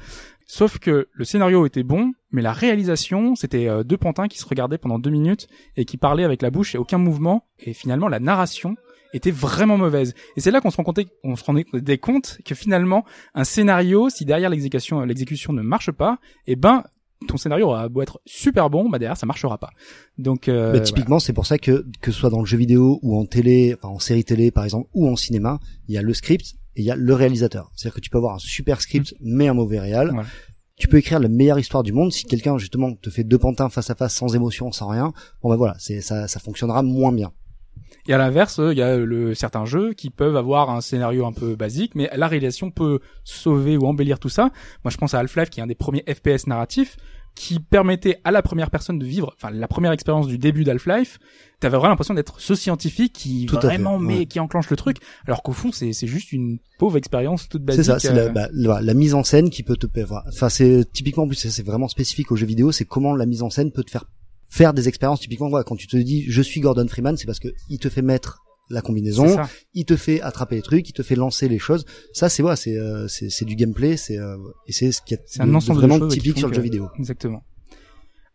Sauf 0.46 0.78
que 0.78 1.08
le 1.12 1.24
scénario 1.24 1.66
était 1.66 1.82
bon, 1.82 2.12
mais 2.30 2.42
la 2.42 2.52
réalisation, 2.52 3.34
c'était 3.34 3.66
deux 3.82 3.96
pantins 3.96 4.28
qui 4.28 4.38
se 4.38 4.46
regardaient 4.46 4.76
pendant 4.76 4.98
deux 4.98 5.08
minutes 5.10 5.48
et 5.76 5.86
qui 5.86 5.96
parlaient 5.96 6.22
avec 6.22 6.42
la 6.42 6.50
bouche 6.50 6.74
et 6.74 6.78
aucun 6.78 6.98
mouvement. 6.98 7.46
Et 7.58 7.72
finalement, 7.72 8.08
la 8.08 8.20
narration 8.20 8.76
était 9.14 9.30
vraiment 9.30 9.78
mauvaise. 9.78 10.14
Et 10.36 10.40
c'est 10.40 10.50
là 10.50 10.60
qu'on 10.60 10.70
se 10.70 10.76
rend 10.76 10.84
compte, 10.84 11.00
on 11.22 11.36
se 11.36 11.44
rendait 11.44 11.98
compte 11.98 12.38
que 12.44 12.54
finalement, 12.54 13.04
un 13.34 13.44
scénario, 13.44 14.10
si 14.10 14.24
derrière 14.24 14.50
l'exécution, 14.50 15.00
l'exécution 15.02 15.52
ne 15.52 15.62
marche 15.62 15.90
pas, 15.92 16.18
eh 16.46 16.56
ben, 16.56 16.84
ton 17.26 17.36
scénario 17.36 17.66
aura 17.66 17.88
beau 17.88 18.02
être 18.02 18.20
super 18.26 18.70
bon, 18.70 18.88
bah 18.88 18.98
derrière 18.98 19.16
ça 19.16 19.26
marchera 19.26 19.56
pas. 19.58 19.70
Donc 20.18 20.48
euh, 20.48 20.72
Mais 20.72 20.82
typiquement, 20.82 21.18
c'est 21.18 21.32
pour 21.32 21.46
ça 21.46 21.58
que 21.58 21.86
que 22.00 22.12
ce 22.12 22.18
soit 22.18 22.30
dans 22.30 22.40
le 22.40 22.46
jeu 22.46 22.58
vidéo 22.58 22.98
ou 23.02 23.18
en 23.18 23.24
télé, 23.24 23.74
enfin 23.78 23.88
en 23.88 23.98
série 23.98 24.24
télé 24.24 24.50
par 24.50 24.64
exemple, 24.64 24.88
ou 24.94 25.08
en 25.08 25.16
cinéma, 25.16 25.58
il 25.88 25.94
y 25.94 25.98
a 25.98 26.02
le 26.02 26.12
script 26.12 26.54
et 26.76 26.82
il 26.82 26.84
y 26.84 26.90
a 26.90 26.96
le 26.96 27.14
réalisateur. 27.14 27.70
C'est-à-dire 27.74 27.94
que 27.94 28.00
tu 28.00 28.10
peux 28.10 28.18
avoir 28.18 28.34
un 28.34 28.38
super 28.38 28.80
script 28.80 29.14
mais 29.20 29.48
un 29.48 29.54
mauvais 29.54 29.80
réal. 29.80 30.10
Voilà. 30.12 30.28
Tu 30.76 30.88
peux 30.88 30.96
écrire 30.96 31.20
la 31.20 31.28
meilleure 31.28 31.60
histoire 31.60 31.84
du 31.84 31.92
monde 31.92 32.12
si 32.12 32.24
quelqu'un 32.24 32.58
justement 32.58 32.92
te 32.94 33.08
fait 33.08 33.22
deux 33.22 33.38
pantins 33.38 33.68
face 33.68 33.90
à 33.90 33.94
face 33.94 34.12
sans 34.14 34.34
émotion, 34.34 34.72
sans 34.72 34.88
rien. 34.88 35.12
Bon 35.40 35.48
bah 35.48 35.56
voilà, 35.56 35.76
c'est 35.78 36.00
ça, 36.00 36.26
ça 36.26 36.40
fonctionnera 36.40 36.82
moins 36.82 37.12
bien. 37.12 37.32
Et 38.08 38.12
à 38.14 38.18
l'inverse, 38.18 38.60
il 38.70 38.76
y 38.78 38.82
a 38.82 38.96
le 38.96 39.34
certains 39.34 39.64
jeux 39.64 39.92
qui 39.92 40.10
peuvent 40.10 40.36
avoir 40.36 40.70
un 40.70 40.80
scénario 40.80 41.24
un 41.26 41.32
peu 41.32 41.56
basique, 41.56 41.94
mais 41.94 42.10
la 42.14 42.28
réalisation 42.28 42.70
peut 42.70 43.00
sauver 43.24 43.76
ou 43.76 43.86
embellir 43.86 44.18
tout 44.18 44.28
ça. 44.28 44.50
Moi, 44.84 44.90
je 44.90 44.96
pense 44.96 45.14
à 45.14 45.18
Half-Life, 45.20 45.50
qui 45.50 45.60
est 45.60 45.62
un 45.62 45.66
des 45.66 45.74
premiers 45.74 46.04
FPS 46.08 46.46
narratifs, 46.46 46.96
qui 47.34 47.58
permettait 47.58 48.20
à 48.22 48.30
la 48.30 48.42
première 48.42 48.70
personne 48.70 48.96
de 48.98 49.04
vivre, 49.04 49.34
enfin 49.36 49.50
la 49.50 49.66
première 49.66 49.90
expérience 49.90 50.28
du 50.28 50.38
début 50.38 50.62
d'Half-Life. 50.62 51.18
T'avais 51.58 51.76
vraiment 51.76 51.88
l'impression 51.90 52.14
d'être 52.14 52.38
ce 52.40 52.54
scientifique 52.54 53.12
qui 53.12 53.46
Tout 53.46 53.56
fait, 53.60 53.66
vraiment 53.66 53.98
met, 53.98 54.18
ouais. 54.18 54.26
qui 54.26 54.38
enclenche 54.38 54.70
le 54.70 54.76
truc, 54.76 54.98
alors 55.26 55.42
qu'au 55.42 55.52
fond, 55.52 55.72
c'est 55.72 55.92
c'est 55.92 56.06
juste 56.06 56.30
une 56.30 56.58
pauvre 56.78 56.96
expérience 56.96 57.48
toute 57.48 57.62
C'est 57.62 57.76
basique. 57.78 57.84
ça, 57.86 57.98
c'est 57.98 58.10
euh, 58.10 58.26
la, 58.26 58.28
bah, 58.28 58.48
la, 58.52 58.80
la 58.82 58.94
mise 58.94 59.14
en 59.14 59.24
scène 59.24 59.50
qui 59.50 59.64
peut 59.64 59.76
te 59.76 59.86
enfin 60.28 60.48
c'est 60.48 60.84
typiquement 60.92 61.24
en 61.24 61.26
plus 61.26 61.34
c'est- 61.36 61.50
c'est 61.50 61.64
vraiment 61.66 61.88
spécifique 61.88 62.30
aux 62.30 62.36
jeux 62.36 62.46
vidéo, 62.46 62.70
c'est 62.70 62.84
comment 62.84 63.16
la 63.16 63.26
mise 63.26 63.42
en 63.42 63.50
scène 63.50 63.72
peut 63.72 63.82
te 63.82 63.90
faire 63.90 64.04
faire 64.58 64.72
des 64.72 64.86
expériences 64.88 65.20
typiquement 65.20 65.48
voilà, 65.48 65.64
quand 65.64 65.76
tu 65.76 65.86
te 65.88 65.96
dis 65.96 66.24
je 66.28 66.42
suis 66.42 66.60
Gordon 66.60 66.86
Freeman, 66.88 67.16
c'est 67.16 67.26
parce 67.26 67.40
que 67.40 67.48
il 67.68 67.78
te 67.78 67.88
fait 67.88 68.02
mettre 68.02 68.32
la 68.70 68.80
combinaison, 68.80 69.26
il 69.74 69.84
te 69.84 69.96
fait 69.96 70.20
attraper 70.22 70.54
les 70.56 70.62
trucs, 70.62 70.88
il 70.88 70.92
te 70.92 71.02
fait 71.02 71.16
lancer 71.16 71.48
les 71.48 71.58
choses. 71.58 71.84
Ça 72.12 72.28
c'est 72.28 72.40
voilà, 72.42 72.56
c'est 72.56 72.76
euh, 72.76 73.06
c'est 73.08 73.44
du 73.44 73.56
gameplay, 73.56 73.96
c'est 73.96 74.16
euh, 74.18 74.36
et 74.68 74.72
c'est 74.72 74.90
ce 74.92 75.02
qui 75.02 75.14
est, 75.14 75.20
un 75.38 75.46
de- 75.46 75.50
de 75.50 75.56
ensemble 75.56 75.82
de 75.82 75.86
vraiment 75.86 76.08
qui 76.08 76.18
typique 76.18 76.38
sur 76.38 76.48
le 76.48 76.54
jeu 76.54 76.62
vidéo. 76.62 76.88
Exactement. 76.98 77.42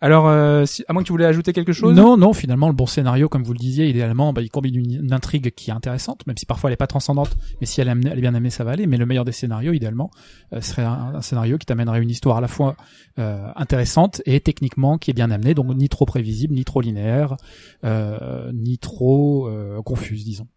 Alors, 0.02 0.30
euh, 0.30 0.66
si, 0.66 0.84
à 0.88 0.94
moins 0.94 1.02
que 1.02 1.08
tu 1.08 1.12
voulais 1.12 1.26
ajouter 1.26 1.52
quelque 1.52 1.74
chose? 1.74 1.94
Non, 1.94 2.16
non, 2.16 2.32
finalement, 2.32 2.68
le 2.68 2.74
bon 2.74 2.86
scénario, 2.86 3.28
comme 3.28 3.44
vous 3.44 3.52
le 3.52 3.60
disiez, 3.60 3.90
idéalement, 3.90 4.32
bah, 4.32 4.42
il 4.42 4.50
combine 4.50 4.76
une, 4.76 5.14
intrigue 5.14 5.52
qui 5.52 5.72
est 5.72 5.74
intéressante, 5.74 6.26
même 6.26 6.38
si 6.38 6.46
parfois 6.46 6.70
elle 6.70 6.76
est 6.76 6.78
pas 6.78 6.88
transcendante, 6.88 7.36
mais 7.60 7.68
si 7.68 7.82
elle 7.82 7.90
est, 7.90 7.96
bien 7.96 8.34
amenée, 8.34 8.50
ça 8.50 8.64
va 8.64 8.72
aller. 8.72 8.88
Mais 8.88 8.96
le 8.96 9.06
meilleur 9.06 9.26
des 9.26 9.34
scénarios, 9.34 9.74
idéalement, 9.74 10.10
euh, 10.54 10.62
serait 10.62 10.84
un, 10.84 11.22
scénario 11.22 11.58
qui 11.58 11.66
t'amènerait 11.66 12.02
une 12.02 12.10
histoire 12.10 12.38
à 12.38 12.42
la 12.42 12.48
fois 12.48 12.78
euh, 13.18 13.50
intéressante 13.56 14.22
et 14.26 14.40
techniquement 14.40 14.98
qui 14.98 15.12
est 15.12 15.14
bien 15.14 15.32
amenée, 15.32 15.54
donc 15.54 15.68
ni 15.76 15.90
trop 15.90 16.06
prévisible, 16.06 16.54
ni 16.54 16.64
trop 16.64 16.80
linéaire, 16.80 17.36
euh, 17.84 18.52
ni 18.54 18.78
trop 18.78 19.50
confuse, 19.84 20.24
disons. 20.24 20.48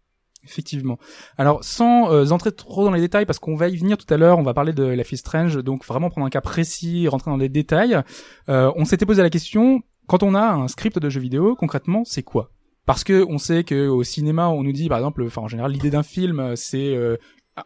Effectivement. 0.45 0.97
Alors, 1.37 1.63
sans 1.63 2.11
euh, 2.11 2.31
entrer 2.31 2.51
trop 2.51 2.83
dans 2.83 2.91
les 2.91 2.99
détails, 2.99 3.25
parce 3.25 3.39
qu'on 3.39 3.55
va 3.55 3.69
y 3.69 3.77
venir 3.77 3.97
tout 3.97 4.11
à 4.13 4.17
l'heure, 4.17 4.39
on 4.39 4.43
va 4.43 4.53
parler 4.53 4.73
de 4.73 4.83
la 4.83 5.03
fille 5.03 5.17
Strange, 5.17 5.57
donc 5.63 5.85
vraiment 5.85 6.09
prendre 6.09 6.27
un 6.27 6.29
cas 6.29 6.41
précis, 6.41 7.07
rentrer 7.07 7.31
dans 7.31 7.37
les 7.37 7.49
détails. 7.49 8.01
Euh, 8.49 8.71
on 8.75 8.85
s'était 8.85 9.05
posé 9.05 9.21
la 9.21 9.29
question, 9.29 9.81
quand 10.07 10.21
on 10.21 10.35
a 10.35 10.51
un 10.51 10.67
script 10.67 10.99
de 10.99 11.09
jeu 11.09 11.21
vidéo, 11.21 11.55
concrètement, 11.55 12.03
c'est 12.05 12.23
quoi? 12.23 12.51
Parce 12.85 13.05
que 13.05 13.25
on 13.29 13.37
sait 13.37 13.63
que 13.63 13.87
au 13.87 14.03
cinéma, 14.03 14.49
on 14.49 14.63
nous 14.63 14.73
dit, 14.73 14.89
par 14.89 14.97
exemple, 14.97 15.23
enfin 15.25 15.43
en 15.43 15.47
général, 15.47 15.71
l'idée 15.71 15.89
d'un 15.89 16.03
film, 16.03 16.57
c'est 16.57 16.93
euh, 16.93 17.15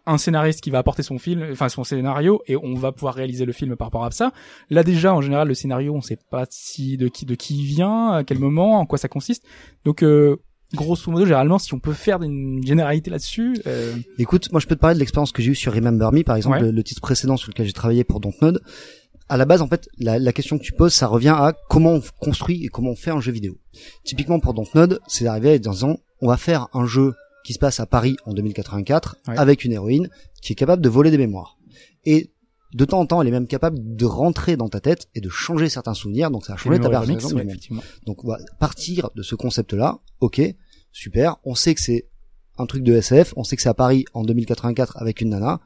un 0.05 0.17
scénariste 0.17 0.61
qui 0.61 0.69
va 0.69 0.79
apporter 0.79 1.01
son 1.01 1.17
film, 1.17 1.47
enfin 1.51 1.69
son 1.69 1.83
scénario, 1.83 2.41
et 2.45 2.55
on 2.55 2.75
va 2.75 2.91
pouvoir 2.91 3.15
réaliser 3.15 3.45
le 3.45 3.53
film 3.53 3.75
par 3.75 3.87
rapport 3.87 4.05
à 4.05 4.11
ça. 4.11 4.31
Là 4.69 4.83
déjà, 4.83 5.15
en 5.15 5.21
général, 5.21 5.47
le 5.47 5.53
scénario, 5.53 5.95
on 5.95 6.01
sait 6.01 6.19
pas 6.29 6.45
si 6.49 6.97
de 6.97 7.07
qui 7.07 7.25
de 7.25 7.35
qui 7.35 7.57
il 7.57 7.65
vient, 7.65 8.11
à 8.11 8.23
quel 8.23 8.37
moment, 8.37 8.79
en 8.79 8.85
quoi 8.85 8.97
ça 8.97 9.07
consiste. 9.07 9.45
Donc 9.85 10.03
euh, 10.03 10.37
grosso 10.73 11.09
modo, 11.11 11.25
généralement, 11.25 11.59
si 11.59 11.73
on 11.73 11.79
peut 11.79 11.93
faire 11.93 12.21
une 12.23 12.65
généralité 12.65 13.09
là-dessus, 13.09 13.57
euh, 13.67 13.95
Écoute, 14.17 14.51
moi 14.51 14.59
je 14.59 14.67
peux 14.67 14.75
te 14.75 14.81
parler 14.81 14.95
de 14.95 14.99
l'expérience 14.99 15.31
que 15.31 15.41
j'ai 15.41 15.51
eue 15.51 15.55
sur 15.55 15.73
Remember 15.73 16.11
Me, 16.11 16.23
par 16.23 16.35
exemple, 16.35 16.57
Ouais. 16.57 16.63
le, 16.63 16.71
le 16.71 16.83
titre 16.83 17.01
précédent 17.01 17.37
sur 17.37 17.49
lequel 17.49 17.65
j'ai 17.65 17.73
travaillé 17.73 18.03
pour 18.03 18.19
Dontnod. 18.19 18.61
À 19.29 19.35
la 19.37 19.45
base, 19.45 19.61
en 19.61 19.67
fait, 19.67 19.89
la, 19.97 20.19
la 20.19 20.31
question 20.33 20.57
que 20.57 20.63
tu 20.63 20.71
poses, 20.73 20.93
ça 20.93 21.07
revient 21.07 21.35
à 21.37 21.53
comment 21.69 21.93
on 21.93 22.01
construit 22.21 22.63
et 22.63 22.67
comment 22.69 22.91
on 22.91 22.95
fait 22.95 23.11
un 23.11 23.19
jeu 23.19 23.31
vidéo. 23.31 23.57
Typiquement 24.05 24.39
pour 24.39 24.53
Dontnod, 24.53 24.99
c'est 25.07 25.25
d'arriver 25.25 25.51
à 25.51 25.57
disant, 25.57 25.97
on 26.21 26.27
va 26.27 26.37
faire 26.37 26.67
un 26.73 26.85
jeu 26.85 27.13
qui 27.43 27.53
se 27.53 27.59
passe 27.59 27.79
à 27.79 27.85
Paris 27.85 28.15
en 28.25 28.33
2084 28.33 29.17
Ouais. 29.27 29.37
avec 29.37 29.63
une 29.65 29.73
héroïne 29.73 30.09
qui 30.41 30.53
est 30.53 30.55
capable 30.55 30.81
de 30.81 30.89
voler 30.89 31.11
des 31.11 31.17
mémoires. 31.17 31.57
Et 32.05 32.31
de 32.73 32.85
temps 32.85 32.99
en 32.99 33.05
temps, 33.05 33.21
elle 33.21 33.27
est 33.27 33.31
même 33.31 33.47
capable 33.47 33.77
de 33.95 34.05
rentrer 34.05 34.57
dans 34.57 34.69
ta 34.69 34.79
tête 34.79 35.07
et 35.15 35.21
de 35.21 35.29
changer 35.29 35.69
certains 35.69 35.93
souvenirs, 35.93 36.31
donc 36.31 36.45
ça 36.45 36.53
a 36.53 36.57
changé 36.57 36.79
ta 36.79 36.89
ouais, 36.89 37.43
effectivement. 37.47 37.81
Donc 38.05 38.23
on 38.25 38.29
va 38.29 38.37
partir 38.59 39.09
de 39.15 39.23
ce 39.23 39.35
concept-là. 39.35 39.99
Ok, 40.19 40.41
super. 40.91 41.37
On 41.43 41.55
sait 41.55 41.75
que 41.75 41.81
c'est 41.81 42.07
un 42.57 42.65
truc 42.65 42.83
de 42.83 42.93
SF. 42.93 43.33
On 43.37 43.43
sait 43.43 43.55
que 43.55 43.61
c'est 43.61 43.69
à 43.69 43.73
Paris 43.73 44.05
en 44.13 44.23
2084 44.23 44.97
avec 44.97 45.21
une 45.21 45.29
nana. 45.29 45.61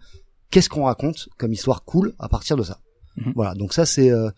Qu'est-ce 0.51 0.70
qu'on 0.70 0.84
raconte 0.84 1.29
comme 1.38 1.53
histoire 1.53 1.84
cool 1.84 2.13
à 2.20 2.27
partir 2.27 2.58
de 2.58 2.63
ça 2.63 2.79
Mhm. 3.17 3.34
Voilà. 3.36 3.53
Donc 3.55 3.74
ça 3.74 3.86
c'est 3.86 4.12
euh, 4.12 4.29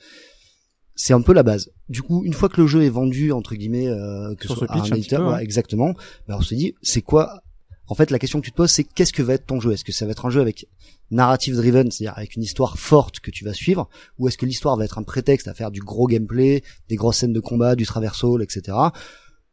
c'est 0.95 1.13
un 1.13 1.21
peu 1.21 1.33
la 1.33 1.43
base. 1.43 1.71
Du 1.89 2.01
coup, 2.01 2.23
une 2.23 2.33
fois 2.33 2.49
que 2.49 2.61
le 2.61 2.67
jeu 2.67 2.83
est 2.83 2.89
vendu 2.89 3.31
entre 3.31 3.55
guillemets, 3.55 3.87
euh, 3.87 4.35
que 4.35 4.47
Sur 4.47 4.55
ce 4.55 4.59
soit 4.59 4.67
ce 4.67 4.73
pitch 4.73 4.91
à 4.91 4.93
un 4.93 4.97
éditeur, 4.97 5.19
peu, 5.19 5.25
voilà, 5.25 5.43
exactement, 5.43 5.93
ben, 6.27 6.35
on 6.37 6.41
se 6.41 6.53
dit, 6.53 6.75
c'est 6.81 7.01
quoi? 7.01 7.41
En 7.87 7.95
fait, 7.95 8.11
la 8.11 8.19
question 8.19 8.39
que 8.39 8.45
tu 8.45 8.51
te 8.51 8.55
poses, 8.55 8.71
c'est 8.71 8.83
qu'est-ce 8.83 9.11
que 9.11 9.23
va 9.23 9.33
être 9.33 9.45
ton 9.45 9.59
jeu? 9.59 9.71
Est-ce 9.73 9.83
que 9.83 9.91
ça 9.91 10.05
va 10.05 10.11
être 10.11 10.25
un 10.25 10.29
jeu 10.29 10.39
avec 10.39 10.67
narrative 11.13 11.55
driven, 11.55 11.91
c'est-à-dire 11.91 12.17
avec 12.17 12.35
une 12.35 12.43
histoire 12.43 12.77
forte 12.77 13.19
que 13.19 13.31
tu 13.31 13.45
vas 13.45 13.53
suivre, 13.53 13.89
ou 14.17 14.27
est-ce 14.27 14.37
que 14.37 14.45
l'histoire 14.45 14.75
va 14.77 14.85
être 14.85 14.97
un 14.97 15.03
prétexte 15.03 15.47
à 15.47 15.53
faire 15.53 15.71
du 15.71 15.81
gros 15.81 16.07
gameplay, 16.07 16.63
des 16.89 16.95
grosses 16.95 17.17
scènes 17.17 17.33
de 17.33 17.39
combat, 17.39 17.75
du 17.75 17.85
traversal, 17.85 18.41
etc. 18.41 18.77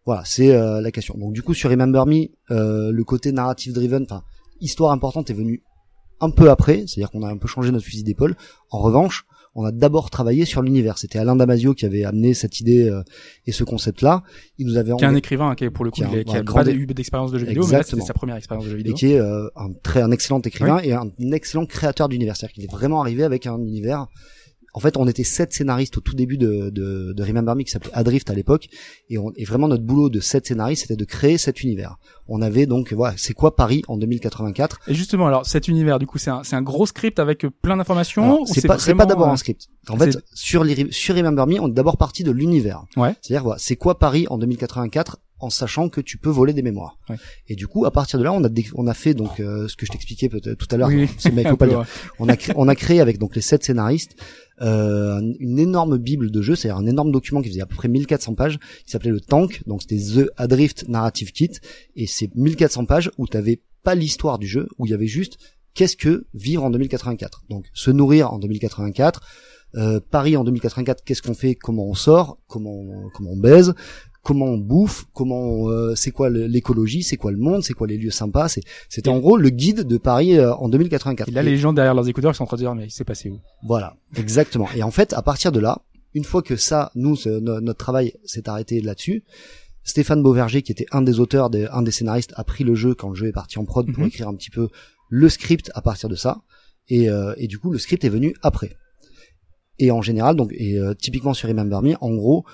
Voilà, 0.07 0.23
c'est 0.25 0.50
euh, 0.50 0.81
la 0.81 0.90
question. 0.90 1.17
Donc 1.19 1.33
du 1.33 1.43
coup, 1.43 1.55
sur 1.55 1.71
Remember 1.71 2.07
Me, 2.07 2.29
euh, 2.50 2.90
le 2.90 3.05
côté 3.05 3.33
narrative 3.33 3.73
driven, 3.73 4.05
enfin 4.05 4.23
histoire 4.61 4.93
importante 4.93 5.31
est 5.31 5.35
venu 5.35 5.62
un 6.21 6.31
peu 6.31 6.50
après, 6.50 6.85
c'est-à-dire 6.87 7.11
qu'on 7.11 7.23
a 7.23 7.31
un 7.31 7.38
peu 7.38 7.49
changé 7.49 7.71
notre 7.71 7.85
fusil 7.85 8.02
d'épaule. 8.02 8.37
En 8.71 8.79
revanche, 8.79 9.26
on 9.54 9.64
a 9.64 9.73
d'abord 9.73 10.11
travaillé 10.11 10.45
sur 10.45 10.62
l'univers. 10.62 10.97
C'était 10.99 11.19
Alain 11.19 11.35
Damasio 11.37 11.75
qui 11.75 11.85
avait 11.85 12.04
amené 12.04 12.35
cette 12.35 12.61
idée 12.61 12.88
euh, 12.88 13.02
et 13.47 13.52
ce 13.52 13.64
concept-là. 13.64 14.23
Il 14.59 14.66
nous 14.66 14.76
avait 14.76 14.92
Qui 14.97 15.04
est 15.04 15.09
un 15.09 15.14
écrivain, 15.16 15.50
hein, 15.50 15.54
qui 15.57 15.64
est 15.64 15.71
pour 15.71 15.85
le 15.85 15.90
coup, 15.90 15.97
Qui 15.97 16.04
un- 16.04 16.11
il 16.12 16.25
qui 16.25 16.37
a 16.37 16.42
grand 16.42 16.62
pas 16.64 16.71
eu 16.71 16.87
d'expérience 16.87 17.33
de 17.33 17.38
jeu 17.38 17.47
vidéo, 17.47 17.62
mais 17.64 17.66
Exactement. 17.75 18.00
c'était 18.02 18.07
sa 18.07 18.14
première 18.14 18.37
expérience 18.37 18.64
de 18.64 18.71
jeu 18.71 18.76
et 18.76 18.78
vidéo. 18.78 18.95
qui 18.95 19.12
est 19.12 19.19
euh, 19.19 19.49
un 19.57 19.73
très 19.83 20.02
un 20.02 20.11
excellent 20.12 20.40
écrivain 20.40 20.78
et 20.83 20.92
un 20.92 21.11
excellent 21.33 21.66
créateur 21.66 22.09
d'univers. 22.09 22.37
C'est-à-dire 22.37 22.54
qu'il 22.54 22.64
est 22.64 22.71
vraiment 22.71 23.00
arrivé 23.00 23.25
avec 23.25 23.47
un 23.47 23.59
univers. 23.59 24.07
En 24.74 24.80
fait, 24.80 24.96
on 24.96 25.06
était 25.06 25.24
sept 25.24 25.52
scénaristes 25.52 25.98
au 25.98 26.00
tout 26.00 26.14
début 26.14 26.38
de, 26.38 26.70
de, 26.70 27.12
de 27.12 27.22
Remember 27.22 27.54
Me 27.56 27.62
qui 27.62 27.70
s'appelait 27.70 27.92
Adrift 27.94 28.30
à 28.30 28.34
l'époque, 28.34 28.68
et, 29.08 29.18
on, 29.18 29.32
et 29.36 29.44
vraiment 29.44 29.68
notre 29.68 29.84
boulot 29.84 30.08
de 30.10 30.20
sept 30.20 30.46
scénaristes, 30.46 30.82
c'était 30.82 30.96
de 30.96 31.04
créer 31.04 31.38
cet 31.38 31.62
univers. 31.62 31.96
On 32.28 32.42
avait 32.42 32.66
donc, 32.66 32.92
voilà, 32.92 33.14
c'est 33.16 33.34
quoi 33.34 33.56
Paris 33.56 33.82
en 33.88 33.96
2084 33.96 34.80
Et 34.86 34.94
justement, 34.94 35.26
alors, 35.26 35.46
cet 35.46 35.68
univers, 35.68 35.98
du 35.98 36.06
coup, 36.06 36.18
c'est 36.18 36.30
un, 36.30 36.42
c'est 36.44 36.56
un 36.56 36.62
gros 36.62 36.86
script 36.86 37.18
avec 37.18 37.44
euh, 37.44 37.50
plein 37.50 37.76
d'informations, 37.76 38.44
C'est 38.46 38.66
pas, 38.66 38.76
vraiment, 38.76 38.98
pas 38.98 39.06
d'abord 39.06 39.28
euh, 39.28 39.32
un 39.32 39.36
script. 39.36 39.68
En 39.88 39.96
fait, 39.96 40.16
sur, 40.34 40.62
les, 40.62 40.90
sur 40.92 41.16
Remember 41.16 41.46
Me, 41.46 41.60
on 41.60 41.68
est 41.68 41.72
d'abord 41.72 41.96
parti 41.96 42.22
de 42.22 42.30
l'univers. 42.30 42.84
Ouais. 42.96 43.14
C'est-à-dire, 43.20 43.42
voilà, 43.42 43.58
c'est 43.58 43.76
quoi 43.76 43.98
Paris 43.98 44.26
en 44.30 44.38
2084 44.38 45.18
en 45.40 45.50
sachant 45.50 45.88
que 45.88 46.00
tu 46.00 46.18
peux 46.18 46.28
voler 46.28 46.52
des 46.52 46.62
mémoires. 46.62 46.98
Ouais. 47.08 47.16
Et 47.48 47.56
du 47.56 47.66
coup, 47.66 47.86
à 47.86 47.90
partir 47.90 48.18
de 48.18 48.24
là, 48.24 48.32
on 48.32 48.44
a, 48.44 48.48
on 48.74 48.86
a 48.86 48.94
fait 48.94 49.14
donc 49.14 49.40
euh, 49.40 49.66
ce 49.68 49.76
que 49.76 49.86
je 49.86 49.92
t'expliquais 49.92 50.28
peut-être 50.28 50.54
tout 50.56 50.68
à 50.70 50.76
l'heure. 50.76 50.88
Oui, 50.88 51.08
C'est 51.18 51.32
mais 51.32 51.44
faut 51.48 51.56
pas 51.56 51.66
dire. 51.66 51.84
On 52.18 52.28
a 52.28 52.36
créé, 52.36 52.54
on 52.58 52.68
a 52.68 52.74
créé 52.74 53.00
avec 53.00 53.18
donc 53.18 53.34
les 53.34 53.42
sept 53.42 53.64
scénaristes 53.64 54.16
euh, 54.62 55.21
une 55.38 55.59
énorme 55.59 55.97
bible 55.99 56.31
de 56.31 56.43
jeu, 56.43 56.55
c'est-à-dire 56.55 56.79
un 56.79 56.87
énorme 56.87 57.12
document 57.12 57.40
qui 57.40 57.49
faisait 57.49 57.62
à 57.62 57.67
peu 57.67 57.76
près 57.76 57.88
1400 57.88 58.35
pages, 58.35 58.59
qui 58.85 58.90
s'appelait 58.90 59.11
le 59.11 59.21
Tank, 59.21 59.62
donc 59.67 59.83
c'était 59.83 59.99
The 59.99 60.31
Adrift 60.37 60.88
Narrative 60.88 61.33
Kit, 61.33 61.52
et 61.97 62.07
c'est 62.07 62.35
1400 62.35 62.85
pages 62.85 63.11
où 63.19 63.26
t'avais 63.26 63.62
pas 63.83 63.95
l'histoire 63.95 64.38
du 64.38 64.47
jeu, 64.47 64.69
où 64.79 64.87
il 64.87 64.90
y 64.90 64.95
avait 64.95 65.07
juste 65.07 65.38
qu'est-ce 65.75 65.97
que 65.97 66.26
vivre 66.35 66.64
en 66.64 66.71
2084. 66.71 67.45
Donc 67.49 67.67
se 67.73 67.90
nourrir 67.90 68.33
en 68.33 68.38
2084, 68.38 69.23
euh, 69.76 70.00
Paris 70.11 70.37
en 70.37 70.45
2084, 70.45 71.05
qu'est-ce 71.05 71.23
qu'on 71.23 71.35
fait, 71.35 71.55
comment 71.55 71.87
on 71.87 71.95
sort, 71.95 72.38
comment 72.47 72.75
on, 72.75 73.09
comment 73.14 73.31
on 73.33 73.37
baise, 73.37 73.75
comment 74.22 74.46
on 74.46 74.58
bouffe, 74.58 75.06
comment 75.14 75.68
euh, 75.70 75.94
c'est 75.94 76.10
quoi 76.10 76.28
l'écologie, 76.30 77.02
c'est 77.02 77.16
quoi 77.16 77.30
le 77.32 77.38
monde, 77.38 77.62
c'est 77.62 77.72
quoi 77.74 77.86
les 77.86 77.96
lieux 77.96 78.10
sympas, 78.10 78.48
c'est 78.48 78.62
c'était 78.88 79.08
en 79.08 79.18
gros 79.18 79.36
le 79.36 79.48
guide 79.50 79.82
de 79.86 79.96
Paris 79.98 80.36
euh, 80.36 80.52
en 80.54 80.68
2084. 80.68 81.28
Et 81.28 81.32
là, 81.32 81.42
les 81.42 81.56
gens 81.56 81.72
derrière 81.72 81.94
leurs 81.94 82.08
écouteurs, 82.08 82.32
ils 82.32 82.34
sont 82.34 82.44
en 82.44 82.46
train 82.46 82.56
de 82.56 82.62
dire, 82.62 82.74
mais 82.74 82.86
il 82.86 82.90
s'est 82.90 83.04
passé 83.04 83.30
où? 83.30 83.40
Voilà, 83.66 83.96
exactement. 84.16 84.68
Et 84.76 84.82
en 84.82 84.90
fait, 84.90 85.12
à 85.14 85.22
partir 85.22 85.52
de 85.52 85.60
là, 85.60 85.80
une 86.14 86.24
fois 86.24 86.42
que 86.42 86.56
ça, 86.56 86.90
nous, 86.94 87.16
notre 87.26 87.78
travail 87.78 88.12
s'est 88.24 88.48
arrêté 88.48 88.80
là-dessus, 88.80 89.24
Stéphane 89.84 90.22
Beauverger, 90.22 90.60
qui 90.62 90.72
était 90.72 90.86
un 90.92 91.00
des 91.02 91.20
auteurs, 91.20 91.48
des, 91.48 91.66
un 91.72 91.82
des 91.82 91.90
scénaristes, 91.90 92.32
a 92.36 92.44
pris 92.44 92.64
le 92.64 92.74
jeu 92.74 92.94
quand 92.94 93.08
le 93.10 93.14
jeu 93.14 93.28
est 93.28 93.32
parti 93.32 93.58
en 93.58 93.64
prod 93.64 93.86
pour 93.90 94.02
Mhm. 94.02 94.08
écrire 94.08 94.28
un 94.28 94.34
petit 94.34 94.50
peu 94.50 94.68
le 95.08 95.28
script 95.28 95.70
à 95.74 95.80
partir 95.80 96.08
de 96.08 96.14
ça. 96.16 96.42
Et, 96.88 97.08
euh, 97.08 97.32
et 97.38 97.46
du 97.46 97.58
coup, 97.58 97.70
le 97.70 97.78
script 97.78 98.04
est 98.04 98.08
venu 98.10 98.34
après. 98.42 98.76
Et 99.78 99.90
en 99.90 100.02
général, 100.02 100.36
donc, 100.36 100.52
et 100.52 100.78
euh, 100.78 100.92
typiquement 100.94 101.32
sur 101.32 101.48
Remember 101.48 101.80
Me, 101.80 101.94
en 102.02 102.14
gros, 102.14 102.44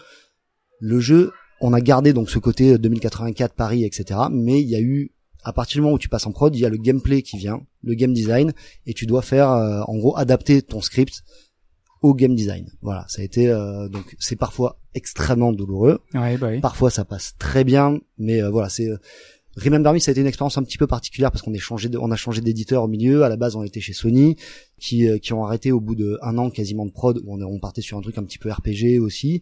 le 0.78 1.00
jeu, 1.00 1.32
on 1.60 1.72
a 1.72 1.80
gardé 1.80 2.12
donc 2.12 2.30
ce 2.30 2.38
côté 2.38 2.78
2084 2.78 3.54
Paris, 3.54 3.84
etc. 3.84 4.20
Mais 4.30 4.60
il 4.60 4.68
y 4.68 4.76
a 4.76 4.80
eu, 4.80 5.12
à 5.44 5.52
partir 5.52 5.78
du 5.78 5.82
moment 5.82 5.94
où 5.94 5.98
tu 5.98 6.08
passes 6.08 6.26
en 6.26 6.32
prod, 6.32 6.54
il 6.54 6.60
y 6.60 6.66
a 6.66 6.68
le 6.68 6.76
gameplay 6.76 7.22
qui 7.22 7.38
vient, 7.38 7.62
le 7.82 7.94
game 7.94 8.12
design, 8.12 8.52
et 8.86 8.94
tu 8.94 9.06
dois 9.06 9.22
faire, 9.22 9.50
euh, 9.50 9.82
en 9.86 9.96
gros, 9.96 10.16
adapter 10.16 10.62
ton 10.62 10.80
script 10.80 11.22
au 12.02 12.14
game 12.14 12.34
design. 12.34 12.70
Voilà, 12.82 13.04
ça 13.08 13.22
a 13.22 13.24
été 13.24 13.48
euh, 13.48 13.88
donc 13.88 14.14
c'est 14.18 14.36
parfois 14.36 14.78
extrêmement 14.94 15.52
douloureux, 15.52 16.00
Ouais, 16.14 16.36
bah 16.36 16.48
oui. 16.50 16.60
parfois 16.60 16.90
ça 16.90 17.04
passe 17.04 17.34
très 17.38 17.64
bien, 17.64 17.98
mais 18.18 18.42
euh, 18.42 18.50
voilà, 18.50 18.68
c'est 18.68 18.88
euh, 18.88 18.98
Remember 19.56 19.92
Me, 19.94 19.98
ça 19.98 20.10
a 20.10 20.12
été 20.12 20.20
une 20.20 20.26
expérience 20.26 20.58
un 20.58 20.62
petit 20.62 20.76
peu 20.78 20.86
particulière 20.86 21.30
parce 21.30 21.42
qu'on 21.42 21.54
est 21.54 21.58
changé, 21.58 21.88
de- 21.88 21.96
on 21.98 22.10
a 22.10 22.16
changé 22.16 22.40
d'éditeur 22.42 22.82
au 22.84 22.88
milieu. 22.88 23.22
À 23.24 23.28
la 23.30 23.36
base, 23.36 23.56
on 23.56 23.62
était 23.62 23.80
chez 23.80 23.94
Sony, 23.94 24.36
qui 24.78 25.08
euh, 25.08 25.16
qui 25.18 25.32
ont 25.32 25.44
arrêté 25.44 25.72
au 25.72 25.80
bout 25.80 25.94
de 25.94 26.18
un 26.22 26.36
an 26.36 26.50
quasiment 26.50 26.84
de 26.84 26.90
prod 26.90 27.18
où 27.24 27.34
on, 27.34 27.40
on 27.42 27.58
partait 27.58 27.80
sur 27.80 27.96
un 27.96 28.02
truc 28.02 28.18
un 28.18 28.24
petit 28.24 28.36
peu 28.38 28.50
RPG 28.52 28.98
aussi. 29.00 29.40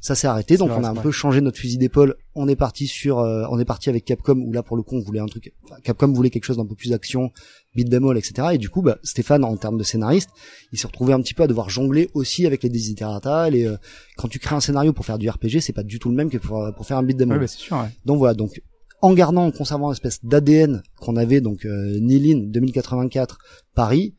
Ça 0.00 0.14
s'est 0.14 0.28
arrêté, 0.28 0.56
donc 0.56 0.70
on 0.70 0.84
a 0.84 0.88
un 0.90 0.94
peu 0.94 1.10
changé 1.10 1.40
notre 1.40 1.58
fusil 1.58 1.78
d'épaule. 1.78 2.14
On 2.36 2.46
est 2.48 2.54
parti 2.56 2.86
sur, 2.86 3.18
euh, 3.18 3.44
on 3.50 3.58
est 3.58 3.64
parti 3.64 3.88
avec 3.88 4.04
Capcom 4.04 4.38
où 4.38 4.52
là 4.52 4.62
pour 4.62 4.76
le 4.76 4.82
coup 4.84 4.94
on 4.96 5.00
voulait 5.00 5.18
un 5.20 5.26
truc. 5.26 5.52
enfin, 5.64 5.76
Capcom 5.82 6.12
voulait 6.12 6.30
quelque 6.30 6.44
chose 6.44 6.58
d'un 6.58 6.66
peu 6.66 6.74
plus 6.76 6.92
action, 6.92 7.32
beat 7.74 7.90
them 7.90 8.06
all, 8.08 8.16
etc. 8.16 8.48
Et 8.52 8.58
du 8.58 8.68
coup, 8.68 8.82
bah, 8.82 8.98
Stéphane, 9.02 9.42
en 9.44 9.56
termes 9.56 9.78
de 9.78 9.82
scénariste, 9.84 10.30
il 10.72 10.78
s'est 10.78 10.86
retrouvé 10.86 11.12
un 11.12 11.20
petit 11.20 11.34
peu 11.34 11.42
à 11.42 11.46
devoir 11.48 11.70
jongler 11.70 12.08
aussi 12.14 12.46
avec 12.46 12.62
les 12.62 12.68
desiderata. 12.68 13.50
Les, 13.50 13.66
euh, 13.66 13.76
quand 14.16 14.28
tu 14.28 14.38
crées 14.38 14.54
un 14.54 14.60
scénario 14.60 14.92
pour 14.92 15.04
faire 15.04 15.18
du 15.18 15.28
RPG, 15.28 15.60
c'est 15.60 15.72
pas 15.72 15.82
du 15.82 15.98
tout 15.98 16.08
le 16.08 16.14
même 16.14 16.30
que 16.30 16.38
pour, 16.38 16.62
euh, 16.62 16.70
pour 16.70 16.86
faire 16.86 16.98
un 16.98 17.02
beat 17.02 17.16
them 17.18 17.30
Ouais, 17.30 17.34
all. 17.34 17.40
bah, 17.40 17.46
c'est 17.48 17.58
sûr, 17.58 17.76
ouais. 17.78 17.88
Donc 18.04 18.18
voilà, 18.18 18.34
donc 18.34 18.62
en 19.06 19.14
gardant, 19.14 19.44
en 19.46 19.50
conservant 19.52 19.90
l'espèce 19.90 20.18
d'ADN 20.24 20.82
qu'on 21.00 21.16
avait, 21.16 21.40
donc 21.40 21.64
euh, 21.64 21.98
Nilin 22.00 22.40
2084 22.48 23.38
Paris 23.74 24.14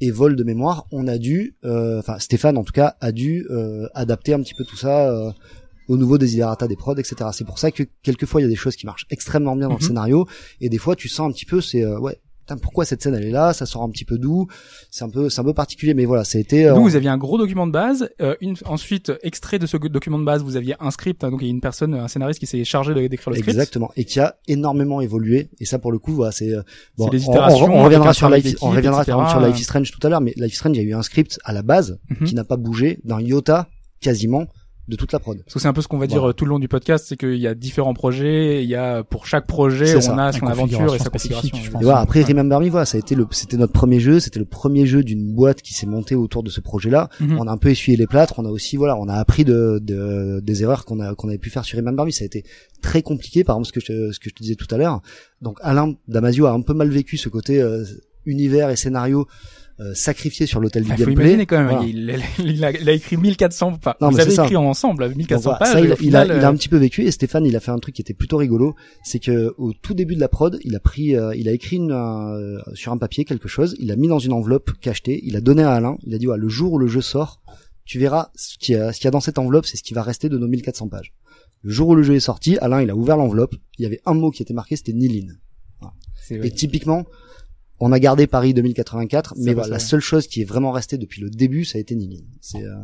et 0.00 0.10
vol 0.10 0.36
de 0.36 0.44
mémoire, 0.44 0.86
on 0.92 1.06
a 1.08 1.18
dû, 1.18 1.56
euh, 1.64 1.98
enfin 1.98 2.18
Stéphane 2.18 2.56
en 2.58 2.64
tout 2.64 2.72
cas 2.72 2.96
a 3.00 3.12
dû 3.12 3.46
euh, 3.50 3.86
adapter 3.94 4.32
un 4.34 4.40
petit 4.42 4.54
peu 4.54 4.64
tout 4.64 4.76
ça 4.76 5.10
euh, 5.10 5.30
au 5.88 5.96
nouveau 5.96 6.18
desiderata 6.18 6.68
des 6.68 6.76
prods, 6.76 6.96
etc. 6.96 7.16
C'est 7.32 7.44
pour 7.46 7.58
ça 7.58 7.70
que 7.70 7.82
quelquefois 8.02 8.40
il 8.40 8.44
y 8.44 8.46
a 8.46 8.50
des 8.50 8.56
choses 8.56 8.76
qui 8.76 8.86
marchent 8.86 9.06
extrêmement 9.10 9.56
bien 9.56 9.68
dans 9.68 9.74
Mhm. 9.74 9.80
le 9.80 9.86
scénario 9.86 10.26
et 10.60 10.68
des 10.68 10.78
fois 10.78 10.96
tu 10.96 11.08
sens 11.08 11.28
un 11.28 11.32
petit 11.32 11.46
peu 11.46 11.60
c'est 11.60 11.82
euh, 11.84 11.98
ouais 11.98 12.18
pourquoi 12.56 12.84
cette 12.84 13.02
scène 13.02 13.14
elle 13.14 13.24
est 13.24 13.30
là, 13.30 13.52
ça 13.52 13.66
sort 13.66 13.82
un 13.82 13.90
petit 13.90 14.04
peu 14.04 14.18
d'où, 14.18 14.46
c'est 14.90 15.04
un 15.04 15.10
peu 15.10 15.28
c'est 15.30 15.40
un 15.40 15.44
peu 15.44 15.54
particulier 15.54 15.94
mais 15.94 16.04
voilà 16.04 16.24
ça 16.24 16.38
a 16.38 16.40
été 16.40 16.66
euh, 16.66 16.74
vous 16.74 16.96
aviez 16.96 17.08
un 17.08 17.18
gros 17.18 17.38
document 17.38 17.66
de 17.66 17.72
base. 17.72 18.08
euh, 18.20 18.34
une, 18.40 18.56
ensuite, 18.64 19.12
extrait 19.22 19.58
de 19.58 19.66
ce 19.66 19.76
document 19.76 20.18
de 20.18 20.24
base, 20.24 20.42
vous 20.42 20.56
aviez 20.56 20.74
un 20.80 20.90
script. 20.90 21.22
hein, 21.24 21.30
donc 21.30 21.40
il 21.42 21.46
y 21.46 21.50
a 21.50 21.52
une 21.52 21.60
personne, 21.60 21.94
un 21.94 22.08
scénariste 22.08 22.40
qui 22.40 22.46
s'est 22.46 22.64
chargé 22.64 22.94
de- 22.94 23.06
d'écrire 23.06 23.30
le 23.30 23.36
script. 23.36 23.48
Exactement, 23.50 23.90
et 23.96 24.04
qui 24.04 24.20
a 24.20 24.36
énormément 24.48 25.00
évolué. 25.00 25.50
Et 25.60 25.64
ça, 25.64 25.78
pour 25.78 25.92
le 25.92 25.98
coup, 25.98 26.12
voilà, 26.12 26.32
c'est 26.32 26.52
euh, 26.52 26.62
bon, 26.96 27.06
on- 27.28 27.70
On, 27.70 27.84
reviendra 27.84 28.12
sur 28.14 28.28
Life, 28.30 28.56
on 28.62 28.70
reviendra 28.70 29.02
etc. 29.02 29.16
sur 29.30 29.40
Life 29.40 29.58
is 29.60 29.64
Strange 29.64 29.90
tout 29.90 30.04
à 30.06 30.10
l'heure, 30.10 30.20
mais 30.20 30.32
Life 30.36 30.52
is 30.52 30.56
Strange, 30.56 30.76
il 30.76 30.82
y 30.82 30.86
a 30.86 30.88
eu 30.88 30.94
un 30.94 31.02
script 31.02 31.38
à 31.44 31.52
la 31.52 31.62
base 31.62 31.98
Mhm. 32.10 32.26
qui 32.26 32.34
n'a 32.34 32.44
pas 32.44 32.56
bougé 32.56 32.98
d'un 33.04 33.20
iota 33.20 33.68
quasiment 34.00 34.46
de 34.90 34.96
toute 34.96 35.12
la 35.12 35.18
prod. 35.20 35.38
Parce 35.44 35.54
que 35.54 35.60
c'est 35.60 35.68
un 35.68 35.72
peu 35.72 35.80
ce 35.80 35.88
qu'on 35.88 35.96
va 35.98 36.06
dire 36.06 36.18
Voilà. 36.18 36.30
euh, 36.30 36.32
tout 36.34 36.44
le 36.44 36.50
long 36.50 36.58
du 36.58 36.68
podcast, 36.68 37.06
c'est 37.08 37.16
qu'il 37.16 37.36
y 37.38 37.46
a 37.46 37.54
différents 37.54 37.94
projets, 37.94 38.62
il 38.62 38.68
y 38.68 38.74
a 38.74 39.02
pour 39.04 39.26
chaque 39.26 39.46
projet, 39.46 39.96
on 39.96 40.00
ça. 40.00 40.26
a 40.26 40.32
son 40.32 40.46
aventure 40.46 40.94
et 40.94 40.98
sa 40.98 41.08
configuration 41.08 41.56
je 41.62 41.68
Et 41.68 41.70
pense. 41.70 41.82
voilà, 41.82 42.00
après 42.00 42.20
Ouais. 42.20 42.26
Remember 42.26 42.60
Me, 42.60 42.68
voilà, 42.68 42.84
ça 42.84 42.96
a 42.96 42.98
été 42.98 43.14
le, 43.14 43.26
c'était 43.30 43.56
notre 43.56 43.72
premier 43.72 44.00
jeu, 44.00 44.20
c'était 44.20 44.38
le 44.40 44.44
premier 44.44 44.84
jeu 44.84 45.02
d'une 45.02 45.32
boîte 45.34 45.62
qui 45.62 45.72
s'est 45.72 45.86
montée 45.86 46.14
autour 46.16 46.42
de 46.42 46.50
ce 46.50 46.60
projet-là. 46.60 47.08
Mhm. 47.20 47.38
On 47.38 47.46
a 47.46 47.52
un 47.52 47.56
peu 47.56 47.70
essuyé 47.70 47.96
les 47.96 48.06
plâtres, 48.06 48.34
on 48.38 48.44
a 48.44 48.50
aussi, 48.50 48.76
voilà, 48.76 48.96
on 48.98 49.08
a 49.08 49.14
appris 49.14 49.44
de, 49.44 49.78
de- 49.82 50.40
des 50.42 50.62
erreurs 50.62 50.84
qu'on 50.84 51.00
a, 51.00 51.14
qu'on 51.14 51.28
avait 51.28 51.38
pu 51.38 51.48
faire 51.50 51.64
sur 51.64 51.78
Remember 51.78 52.04
Me. 52.04 52.10
Ça 52.10 52.24
a 52.24 52.26
été 52.26 52.44
très 52.82 53.02
compliqué, 53.02 53.44
par 53.44 53.56
exemple, 53.56 53.68
ce 53.68 53.72
que 53.72 53.80
je, 53.80 54.12
ce 54.12 54.18
que 54.18 54.28
je 54.28 54.34
te 54.34 54.42
disais 54.42 54.56
tout 54.56 54.66
à 54.70 54.76
l'heure. 54.76 55.00
Donc, 55.40 55.58
Alain 55.62 55.94
Damasio 56.08 56.46
a 56.46 56.52
un 56.52 56.60
peu 56.62 56.74
mal 56.74 56.88
vécu 56.90 57.16
ce 57.16 57.28
côté 57.28 57.60
euh, 57.62 57.84
univers 58.26 58.70
et 58.70 58.76
scénario 58.76 59.26
euh, 59.80 59.94
sacrifié 59.94 60.44
sur 60.46 60.60
l'hôtel 60.60 60.82
du 60.84 60.90
gameplay. 60.90 61.12
imaginer 61.12 61.46
quand 61.46 61.58
même, 61.58 61.68
Voilà. 61.68 61.84
il, 61.86 62.22
il 62.44 62.64
a, 62.64 62.70
il 62.70 62.88
a 62.88 62.92
écrit 62.92 63.16
1400, 63.16 63.68
enfin, 63.78 63.94
Non, 64.00 64.10
vous 64.10 64.20
avez 64.20 64.30
c'est 64.30 64.36
ça. 64.36 64.44
écrit 64.44 64.56
ensemble 64.56 65.08
1400 65.14 65.34
Donc 65.34 65.42
voilà, 65.42 65.58
pages. 65.58 65.72
ça, 65.72 65.80
il, 65.80 65.90
a, 65.90 65.94
il, 65.94 65.96
final, 65.96 66.30
a, 66.30 66.36
il 66.36 66.40
a 66.44 66.48
euh, 66.48 66.50
un 66.50 66.54
petit 66.54 66.68
peu 66.68 66.76
vécu 66.76 67.02
et 67.04 67.10
Stéphane, 67.10 67.46
il 67.46 67.56
a 67.56 67.60
fait 67.60 67.70
un 67.70 67.78
truc 67.78 67.94
qui 67.94 68.02
était 68.02 68.12
plutôt 68.14 68.36
rigolo, 68.36 68.74
c'est 69.04 69.18
que 69.20 69.54
au 69.58 69.72
tout 69.72 69.94
début 69.94 70.14
de 70.16 70.20
la 70.20 70.28
prod, 70.28 70.58
il 70.64 70.74
a 70.76 70.80
pris, 70.80 71.16
euh, 71.16 71.34
il 71.34 71.48
a 71.48 71.52
écrit 71.52 71.76
une, 71.76 71.92
euh, 71.92 72.58
sur 72.74 72.92
un 72.92 72.98
papier 72.98 73.24
quelque 73.24 73.48
chose, 73.48 73.74
il 73.78 73.90
a 73.90 73.96
mis 73.96 74.08
dans 74.08 74.18
une 74.18 74.32
enveloppe 74.32 74.72
cachetée, 74.80 75.20
il 75.24 75.34
a 75.36 75.40
donné 75.40 75.62
à 75.62 75.72
Alain, 75.72 75.96
il 76.06 76.14
a 76.14 76.18
dit 76.18 76.26
voilà, 76.26 76.42
le 76.42 76.48
jour 76.48 76.74
où 76.74 76.78
le 76.78 76.86
jeu 76.86 77.00
sort, 77.00 77.40
tu 77.86 77.98
verras 77.98 78.30
ce 78.34 78.58
qu'il 78.58 78.74
y 78.74 78.78
a, 78.78 78.92
ce 78.92 79.02
y 79.02 79.06
a 79.08 79.10
dans 79.10 79.20
cette 79.20 79.38
enveloppe, 79.38 79.66
c'est 79.66 79.76
ce 79.76 79.82
qui 79.82 79.94
va 79.94 80.02
rester 80.02 80.28
de 80.28 80.36
nos 80.38 80.46
1400 80.46 80.88
pages. 80.88 81.12
Le 81.62 81.70
jour 81.72 81.88
où 81.88 81.94
le 81.94 82.02
jeu 82.02 82.14
est 82.14 82.20
sorti, 82.20 82.56
Alain, 82.58 82.82
il 82.82 82.90
a 82.90 82.94
ouvert 82.96 83.16
l'enveloppe, 83.16 83.54
il 83.78 83.82
y 83.82 83.86
avait 83.86 84.00
un 84.06 84.14
mot 84.14 84.30
qui 84.30 84.42
était 84.42 84.54
marqué, 84.54 84.76
c'était 84.76 84.92
Nilin. 84.92 85.32
c'est- 86.22 86.36
Et 86.46 86.50
typiquement, 86.50 87.04
on 87.80 87.92
a 87.92 87.98
gardé 87.98 88.26
Paris 88.26 88.54
2084, 88.54 89.30
Ça 89.30 89.34
mais 89.38 89.54
voilà, 89.54 89.70
la 89.70 89.78
seule 89.78 90.00
chose 90.00 90.26
qui 90.26 90.42
est 90.42 90.44
vraiment 90.44 90.70
restée 90.70 90.98
depuis 90.98 91.22
le 91.22 91.30
début, 91.30 91.64
ça 91.64 91.78
a 91.78 91.80
été. 91.80 91.96
C'est 92.40 92.62
euh, 92.62 92.74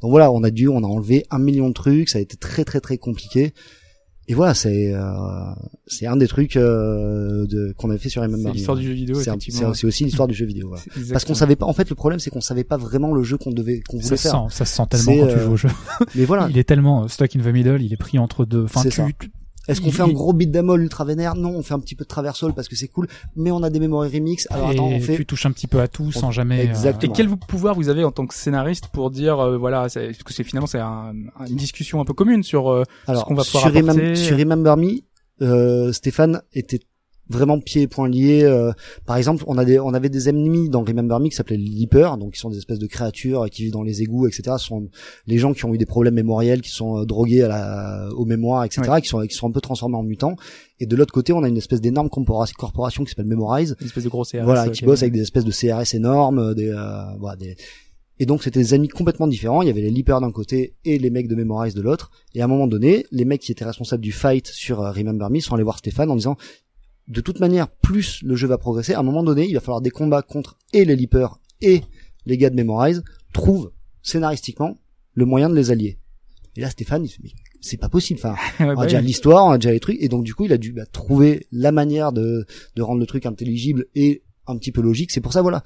donc 0.00 0.10
voilà, 0.10 0.32
on 0.32 0.42
a 0.42 0.50
dû, 0.50 0.68
on 0.68 0.82
a 0.82 0.86
enlevé 0.86 1.24
un 1.30 1.38
million 1.38 1.68
de 1.68 1.74
trucs, 1.74 2.08
ça 2.08 2.18
a 2.18 2.20
été 2.20 2.36
très 2.36 2.64
très 2.64 2.80
très 2.80 2.98
compliqué. 2.98 3.52
Et 4.30 4.34
voilà, 4.34 4.52
c'est 4.52 4.92
euh, 4.92 5.00
c'est 5.86 6.06
un 6.06 6.16
des 6.16 6.28
trucs 6.28 6.56
euh, 6.56 7.46
de 7.46 7.72
qu'on 7.78 7.88
avait 7.88 7.98
fait 7.98 8.10
sur 8.10 8.20
Remember 8.20 8.50
C'est 8.50 8.58
l'histoire 8.58 8.76
du 8.76 8.86
jeu 8.86 8.92
vidéo, 8.92 9.14
C'est 9.16 9.30
effectivement. 9.30 9.72
C'est 9.72 9.86
aussi 9.86 10.04
l'histoire 10.04 10.28
du 10.28 10.34
jeu 10.34 10.44
vidéo. 10.44 10.68
voilà. 10.68 10.82
Parce 11.12 11.24
qu'on 11.24 11.34
savait 11.34 11.56
pas. 11.56 11.64
En 11.64 11.72
fait, 11.72 11.88
le 11.88 11.94
problème, 11.96 12.20
c'est 12.20 12.28
qu'on 12.28 12.42
savait 12.42 12.64
pas 12.64 12.76
vraiment 12.76 13.14
le 13.14 13.22
jeu 13.22 13.38
qu'on 13.38 13.52
devait, 13.52 13.80
qu'on 13.88 13.98
voulait 13.98 14.18
faire. 14.18 14.46
ça 14.50 14.66
se 14.66 14.76
sent 14.76 14.82
tellement 14.90 15.16
quand 15.16 15.26
tu 15.28 15.38
euh, 15.38 15.44
joues 15.46 15.52
au 15.52 15.56
jeu. 15.56 15.68
Mais 16.14 16.26
voilà, 16.26 16.46
Il 16.50 16.58
est 16.58 16.64
tellement 16.64 17.04
euh, 17.04 17.08
stuck 17.08 17.36
in 17.36 17.40
the 17.40 17.46
middle, 17.46 17.80
il 17.80 17.92
est 17.92 17.96
pris 17.96 18.18
entre 18.18 18.44
deux. 18.44 18.64
Enfin, 18.64 18.82
tu- 18.82 19.00
Est-ce 19.68 19.80
qu'on 19.80 19.92
fait 19.92 20.02
un 20.02 20.08
gros 20.08 20.32
beat 20.32 20.50
d'amol 20.50 20.82
ultra 20.82 21.04
vénère? 21.04 21.34
Non, 21.34 21.50
on 21.50 21.62
fait 21.62 21.74
un 21.74 21.78
petit 21.80 21.94
peu 21.94 22.04
de 22.04 22.08
traversal 22.08 22.54
parce 22.54 22.68
que 22.68 22.74
c'est 22.76 22.88
cool, 22.88 23.06
mais 23.36 23.50
on 23.50 23.62
a 23.62 23.70
des 23.70 23.78
memory 23.80 24.08
remix. 24.08 24.46
Alors 24.50 24.70
attends, 24.70 24.86
on 24.88 25.00
fait 25.00 25.16
tu 25.16 25.26
touches 25.26 25.46
un 25.46 25.52
petit 25.52 25.66
peu 25.66 25.80
à 25.80 25.88
tout 25.88 26.10
sans 26.10 26.30
jamais. 26.30 26.60
euh, 26.60 26.64
Exactement. 26.70 27.12
Et 27.12 27.16
quel 27.16 27.28
pouvoir 27.36 27.74
vous 27.74 27.88
avez 27.88 28.02
en 28.04 28.10
tant 28.10 28.26
que 28.26 28.34
scénariste 28.34 28.88
pour 28.88 29.10
dire 29.10 29.38
euh, 29.38 29.56
voilà 29.58 29.88
c'est- 29.88 30.06
parce 30.08 30.22
que 30.22 30.32
c'est 30.32 30.44
finalement 30.44 30.66
c'est 30.66 30.78
un, 30.80 31.12
un- 31.38 31.46
une 31.46 31.56
discussion 31.56 32.00
un 32.00 32.04
peu 32.04 32.14
commune 32.14 32.42
sur 32.42 32.70
euh, 32.70 32.82
Alors, 33.06 33.24
qu'on 33.26 33.34
va 33.34 33.44
pouvoir 33.44 33.64
sur, 33.64 33.72
Remem- 33.72 33.90
apporter. 33.90 34.16
sur 34.16 34.36
Remember 34.38 34.76
Me, 34.76 35.00
euh, 35.42 35.92
Stéphane 35.92 36.40
était 36.54 36.80
vraiment 37.30 37.58
pieds 37.60 37.82
et 37.82 37.86
poings 37.86 38.08
liés. 38.08 38.42
euh, 38.44 38.72
par 39.06 39.16
exemple, 39.16 39.44
on 39.46 39.58
a 39.58 39.64
des, 39.64 39.78
on 39.78 39.94
avait 39.94 40.08
des 40.08 40.28
ennemis 40.28 40.68
dans 40.68 40.82
Remember 40.82 41.20
Me 41.20 41.28
qui 41.28 41.36
s'appelaient 41.36 41.56
les 41.56 41.64
Leapers, 41.68 42.16
donc 42.18 42.32
qui 42.34 42.40
sont 42.40 42.50
des 42.50 42.58
espèces 42.58 42.78
de 42.78 42.86
créatures 42.86 43.46
qui 43.50 43.64
vivent 43.64 43.72
dans 43.72 43.82
les 43.82 44.02
égouts, 44.02 44.26
etc. 44.26 44.56
Ce 44.58 44.66
sont 44.66 44.88
les 45.26 45.38
gens 45.38 45.52
qui 45.52 45.64
ont 45.64 45.74
eu 45.74 45.78
des 45.78 45.86
problèmes 45.86 46.14
mémoriels, 46.14 46.60
qui 46.62 46.70
sont 46.70 46.98
euh, 46.98 47.04
drogués 47.04 47.42
à 47.42 47.48
la, 47.48 48.08
aux 48.16 48.24
mémoires, 48.24 48.64
etc. 48.64 48.82
Qui 49.02 49.08
sont, 49.08 49.20
qui 49.26 49.34
sont 49.34 49.48
un 49.48 49.52
peu 49.52 49.60
transformés 49.60 49.96
en 49.96 50.02
mutants. 50.02 50.36
Et 50.80 50.86
de 50.86 50.94
l'autre 50.96 51.12
côté, 51.12 51.32
on 51.32 51.42
a 51.42 51.48
une 51.48 51.56
espèce 51.56 51.80
d'énorme 51.80 52.08
corpora- 52.08 52.46
corporation 52.56 53.04
qui 53.04 53.10
s'appelle 53.10 53.26
Memorize, 53.26 53.76
une 53.80 53.86
espèce 53.86 54.04
de 54.04 54.08
gros 54.08 54.24
CRS. 54.24 54.44
voilà, 54.44 54.64
euh, 54.66 54.70
qui 54.70 54.84
bosse 54.84 55.02
avec 55.02 55.12
des 55.12 55.22
espèces 55.22 55.44
de 55.44 55.50
CRS 55.50 55.94
énormes, 55.94 56.38
euh, 56.38 56.54
des, 56.54 56.68
euh, 56.70 57.16
voilà, 57.18 57.36
des... 57.36 57.56
Et 58.20 58.26
donc 58.26 58.42
c'était 58.42 58.58
des 58.58 58.74
ennemis 58.74 58.88
complètement 58.88 59.28
différents. 59.28 59.62
Il 59.62 59.68
y 59.68 59.70
avait 59.70 59.80
les 59.80 59.92
Leapers 59.92 60.20
d'un 60.20 60.32
côté 60.32 60.74
et 60.84 60.98
les 60.98 61.08
mecs 61.10 61.28
de 61.28 61.36
Memorize 61.36 61.74
de 61.74 61.80
l'autre. 61.82 62.10
Et 62.34 62.40
à 62.42 62.46
un 62.46 62.48
moment 62.48 62.66
donné, 62.66 63.06
les 63.12 63.24
mecs 63.24 63.40
qui 63.40 63.52
étaient 63.52 63.64
responsables 63.64 64.02
du 64.02 64.10
fight 64.10 64.44
sur 64.48 64.78
Remember 64.78 65.30
Me 65.30 65.38
sont 65.38 65.54
allés 65.54 65.62
voir 65.62 65.78
Stéphane 65.78 66.10
en 66.10 66.16
disant 66.16 66.36
de 67.08 67.20
toute 67.20 67.40
manière, 67.40 67.68
plus 67.68 68.22
le 68.22 68.36
jeu 68.36 68.46
va 68.46 68.58
progresser, 68.58 68.92
à 68.94 69.00
un 69.00 69.02
moment 69.02 69.22
donné, 69.22 69.46
il 69.48 69.54
va 69.54 69.60
falloir 69.60 69.80
des 69.80 69.90
combats 69.90 70.22
contre 70.22 70.58
et 70.72 70.84
les 70.84 70.94
Leapers 70.94 71.40
et 71.60 71.82
les 72.26 72.36
gars 72.36 72.50
de 72.50 72.56
Memorize 72.56 73.02
trouvent 73.32 73.72
scénaristiquement 74.02 74.78
le 75.14 75.24
moyen 75.24 75.48
de 75.48 75.54
les 75.54 75.70
allier. 75.70 75.98
Et 76.56 76.60
là, 76.60 76.70
Stéphane, 76.70 77.04
il 77.04 77.08
se 77.08 77.16
dit, 77.20 77.32
mais 77.34 77.40
c'est 77.60 77.76
pas 77.76 77.88
possible. 77.88 78.20
Enfin, 78.22 78.34
on 78.60 78.74
bah 78.74 78.82
a 78.82 78.86
déjà 78.86 78.98
oui. 78.98 79.06
l'histoire, 79.06 79.46
on 79.46 79.50
a 79.52 79.58
déjà 79.58 79.72
les 79.72 79.80
trucs, 79.80 79.96
et 80.00 80.08
donc 80.08 80.24
du 80.24 80.34
coup, 80.34 80.44
il 80.44 80.52
a 80.52 80.58
dû 80.58 80.72
bah, 80.72 80.86
trouver 80.86 81.46
la 81.50 81.72
manière 81.72 82.12
de, 82.12 82.46
de 82.76 82.82
rendre 82.82 83.00
le 83.00 83.06
truc 83.06 83.26
intelligible 83.26 83.86
et 83.94 84.22
un 84.46 84.56
petit 84.58 84.72
peu 84.72 84.82
logique. 84.82 85.10
C'est 85.10 85.20
pour 85.20 85.32
ça, 85.32 85.42
voilà. 85.42 85.64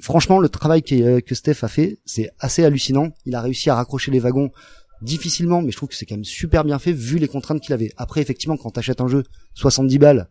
Franchement, 0.00 0.38
le 0.38 0.48
travail 0.48 0.82
qui- 0.82 1.02
euh, 1.02 1.20
que 1.20 1.34
Steph 1.34 1.58
a 1.62 1.68
fait, 1.68 1.98
c'est 2.04 2.30
assez 2.38 2.64
hallucinant. 2.64 3.10
Il 3.24 3.34
a 3.34 3.40
réussi 3.40 3.70
à 3.70 3.74
raccrocher 3.74 4.10
les 4.10 4.20
wagons 4.20 4.50
difficilement, 5.02 5.62
mais 5.62 5.72
je 5.72 5.76
trouve 5.76 5.88
que 5.88 5.94
c'est 5.94 6.06
quand 6.06 6.16
même 6.16 6.24
super 6.24 6.64
bien 6.64 6.78
fait 6.78 6.92
vu 6.92 7.18
les 7.18 7.28
contraintes 7.28 7.60
qu'il 7.60 7.72
avait. 7.74 7.92
Après, 7.96 8.20
effectivement, 8.20 8.56
quand 8.56 8.70
t'achètes 8.70 9.00
un 9.00 9.08
jeu 9.08 9.24
70 9.54 9.98
balles 9.98 10.28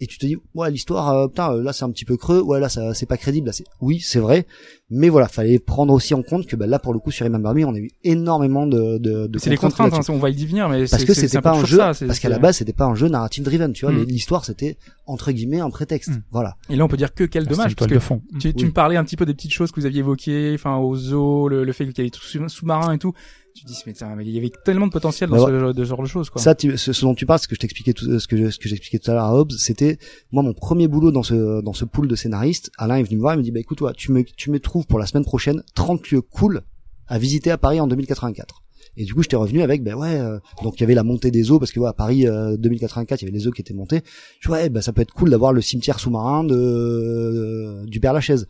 et 0.00 0.06
tu 0.06 0.18
te 0.18 0.26
dis 0.26 0.36
ouais 0.54 0.70
l'histoire 0.70 1.10
euh, 1.10 1.28
putain 1.28 1.52
euh, 1.52 1.62
là 1.62 1.72
c'est 1.72 1.84
un 1.84 1.90
petit 1.90 2.04
peu 2.04 2.16
creux 2.16 2.40
ouais 2.40 2.58
là 2.60 2.68
ça 2.68 2.94
c'est 2.94 3.06
pas 3.06 3.16
crédible 3.18 3.46
là 3.48 3.52
c'est 3.52 3.64
oui 3.80 4.00
c'est 4.00 4.18
vrai 4.18 4.46
mais 4.88 5.08
voilà 5.08 5.28
fallait 5.28 5.58
prendre 5.58 5.92
aussi 5.92 6.14
en 6.14 6.22
compte 6.22 6.46
que 6.46 6.56
bah, 6.56 6.66
là 6.66 6.78
pour 6.78 6.92
le 6.92 6.98
coup 6.98 7.10
sur 7.10 7.24
Remember 7.26 7.54
Me 7.54 7.64
on 7.64 7.74
a 7.74 7.78
eu 7.78 7.90
énormément 8.02 8.66
de 8.66 8.98
de, 8.98 9.26
de 9.26 9.38
C'est 9.38 9.50
les 9.50 9.56
contraintes, 9.56 9.92
hein, 9.94 10.00
on 10.08 10.18
va 10.18 10.30
y 10.30 10.46
venir, 10.46 10.68
mais 10.68 10.80
parce 10.86 11.02
c'est- 11.02 11.06
que 11.06 11.14
c'était 11.14 11.40
pas 11.40 11.52
un 11.52 11.64
jeu 11.64 11.76
ça, 11.76 11.94
c'est- 11.94 12.06
parce 12.06 12.18
qu'à 12.18 12.28
la 12.28 12.38
base 12.38 12.56
c'était 12.56 12.72
pas 12.72 12.86
un 12.86 12.94
jeu 12.94 13.08
narrative 13.08 13.44
driven 13.44 13.72
tu 13.72 13.84
vois 13.84 13.94
Mm. 13.94 14.04
l'histoire 14.04 14.44
c'était 14.44 14.76
entre 15.06 15.32
guillemets 15.32 15.60
un 15.60 15.70
prétexte 15.70 16.10
Mm. 16.10 16.22
voilà 16.30 16.56
Et 16.70 16.76
là, 16.76 16.84
on 16.84 16.88
peut 16.88 16.96
dire 16.96 17.14
que 17.14 17.24
quel 17.24 17.44
c'est 17.44 17.50
dommage, 17.50 17.76
parce 17.76 17.88
que 17.88 17.94
de 17.94 18.00
fond. 18.00 18.22
tu, 18.40 18.52
tu 18.54 18.64
Oui. 18.64 18.70
me 18.70 18.72
parlais 18.72 18.96
un 18.96 19.04
petit 19.04 19.16
peu 19.16 19.26
des 19.26 19.34
petites 19.34 19.52
choses 19.52 19.70
que 19.70 19.80
vous 19.80 19.86
aviez 19.86 19.98
évoquées, 20.00 20.52
enfin 20.54 20.76
aux 20.76 20.96
zoo, 20.96 21.48
le, 21.48 21.64
le 21.64 21.72
fait 21.72 21.84
qu'il 21.84 21.98
y 21.98 22.00
avait 22.00 22.06
des 22.08 22.10
trucs 22.10 22.24
sous- 22.28 22.48
sous-marins 22.48 22.92
et 22.92 22.98
tout. 22.98 23.12
Tu 23.54 23.64
te 23.64 23.68
dis 23.68 23.76
mais, 23.86 23.92
tiens, 23.92 24.14
mais 24.16 24.24
il 24.24 24.30
y 24.30 24.38
avait 24.38 24.52
tellement 24.64 24.86
de 24.86 24.92
potentiel 24.92 25.28
dans 25.28 25.36
Bah 25.36 25.46
ce, 25.46 25.58
genre 25.58 25.74
de- 25.74 25.84
genre 25.84 26.02
de 26.02 26.06
choses, 26.08 26.30
quoi. 26.30 26.40
ça 26.40 26.54
tu- 26.54 26.78
ce, 26.78 26.92
ce 26.92 27.00
dont 27.02 27.14
tu 27.14 27.26
parles 27.26 27.40
ce 27.40 27.48
que 27.48 27.54
je 27.56 27.60
t'expliquais 27.60 27.92
tout 27.92 28.18
ce 28.18 28.26
que 28.28 28.36
je- 28.36 28.50
ce 28.50 28.58
que 28.58 28.68
j'expliquais 28.68 28.98
tout 28.98 29.10
à 29.10 29.14
l'heure 29.14 29.24
à 29.24 29.34
Hobbes 29.34 29.52
c'était 29.52 29.98
moi 30.30 30.42
mon 30.42 30.54
premier 30.54 30.86
boulot 30.88 31.10
dans 31.10 31.22
ce 31.24 31.60
dans 31.60 31.72
ce 31.72 31.84
pool 31.84 32.06
de 32.08 32.14
scénaristes 32.16 32.70
Alain 32.78 32.96
est 32.96 33.02
venu 33.02 33.16
me 33.16 33.20
voir 33.22 33.34
il 33.34 33.38
me 33.38 33.42
dit 33.42 33.50
bah 33.50 33.60
écoute 33.60 33.78
toi 33.78 33.92
tu 33.92 34.12
me 34.12 34.22
tu 34.24 34.50
me 34.50 34.60
trouves 34.60 34.86
pour 34.86 34.98
la 34.98 35.06
semaine 35.06 35.24
prochaine 35.24 35.62
30 35.74 36.10
lieux 36.10 36.20
cool 36.22 36.62
à 37.08 37.18
visiter 37.18 37.50
à 37.50 37.58
Paris 37.58 37.80
en 37.80 37.88
2084 37.88 38.62
et 38.96 39.04
du 39.04 39.14
coup 39.14 39.22
j'étais 39.22 39.36
revenu 39.36 39.62
avec 39.62 39.82
ben 39.82 39.94
ouais 39.94 40.18
euh, 40.18 40.38
donc 40.62 40.78
il 40.78 40.80
y 40.80 40.84
avait 40.84 40.94
la 40.94 41.02
montée 41.02 41.30
des 41.30 41.50
eaux 41.50 41.58
parce 41.58 41.72
que 41.72 41.80
ouais, 41.80 41.88
à 41.88 41.92
Paris 41.92 42.26
euh, 42.26 42.56
2084 42.56 43.22
il 43.22 43.24
y 43.24 43.28
avait 43.28 43.36
les 43.36 43.46
eaux 43.46 43.50
qui 43.50 43.60
étaient 43.60 43.74
montées. 43.74 44.02
Je 44.40 44.48
dis, 44.48 44.52
ouais 44.52 44.68
bah 44.68 44.82
ça 44.82 44.92
peut 44.92 45.02
être 45.02 45.12
cool 45.12 45.30
d'avoir 45.30 45.52
le 45.52 45.60
cimetière 45.60 46.00
sous-marin 46.00 46.44
de 46.44 46.56
euh, 46.56 47.86
du 47.86 48.00
Père 48.00 48.12
Lachaise. 48.12 48.46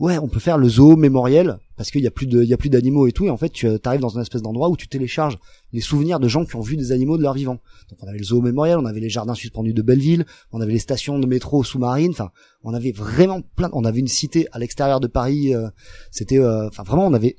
Ouais 0.00 0.18
on 0.18 0.28
peut 0.28 0.40
faire 0.40 0.58
le 0.58 0.68
zoo 0.68 0.96
mémoriel 0.96 1.58
parce 1.76 1.90
qu'il 1.90 2.02
y 2.02 2.06
a 2.06 2.10
plus 2.10 2.26
de 2.26 2.42
il 2.42 2.48
y 2.48 2.54
a 2.54 2.56
plus 2.56 2.70
d'animaux 2.70 3.06
et 3.06 3.12
tout 3.12 3.26
et 3.26 3.30
en 3.30 3.36
fait 3.36 3.50
tu 3.50 3.68
arrives 3.84 4.00
dans 4.00 4.18
un 4.18 4.22
espèce 4.22 4.42
d'endroit 4.42 4.68
où 4.68 4.76
tu 4.76 4.88
télécharges 4.88 5.38
les 5.72 5.80
souvenirs 5.80 6.20
de 6.20 6.28
gens 6.28 6.44
qui 6.44 6.56
ont 6.56 6.60
vu 6.60 6.76
des 6.76 6.92
animaux 6.92 7.16
de 7.16 7.22
leur 7.22 7.34
vivant 7.34 7.58
donc 7.90 7.98
on 8.02 8.06
avait 8.06 8.18
le 8.18 8.24
zoo 8.24 8.40
mémoriel 8.40 8.78
on 8.78 8.86
avait 8.86 9.00
les 9.00 9.08
jardins 9.08 9.34
suspendus 9.34 9.74
de 9.74 9.82
Belleville 9.82 10.24
on 10.52 10.60
avait 10.60 10.72
les 10.72 10.78
stations 10.78 11.18
de 11.18 11.26
métro 11.26 11.64
sous-marines 11.64 12.12
enfin 12.12 12.30
on 12.62 12.74
avait 12.74 12.92
vraiment 12.92 13.40
plein 13.56 13.70
on 13.72 13.84
avait 13.84 14.00
une 14.00 14.08
cité 14.08 14.46
à 14.52 14.58
l'extérieur 14.58 15.00
de 15.00 15.06
Paris 15.06 15.54
euh, 15.54 15.68
c'était 16.10 16.38
euh, 16.38 16.68
enfin 16.68 16.82
vraiment 16.84 17.06
on 17.06 17.14
avait 17.14 17.36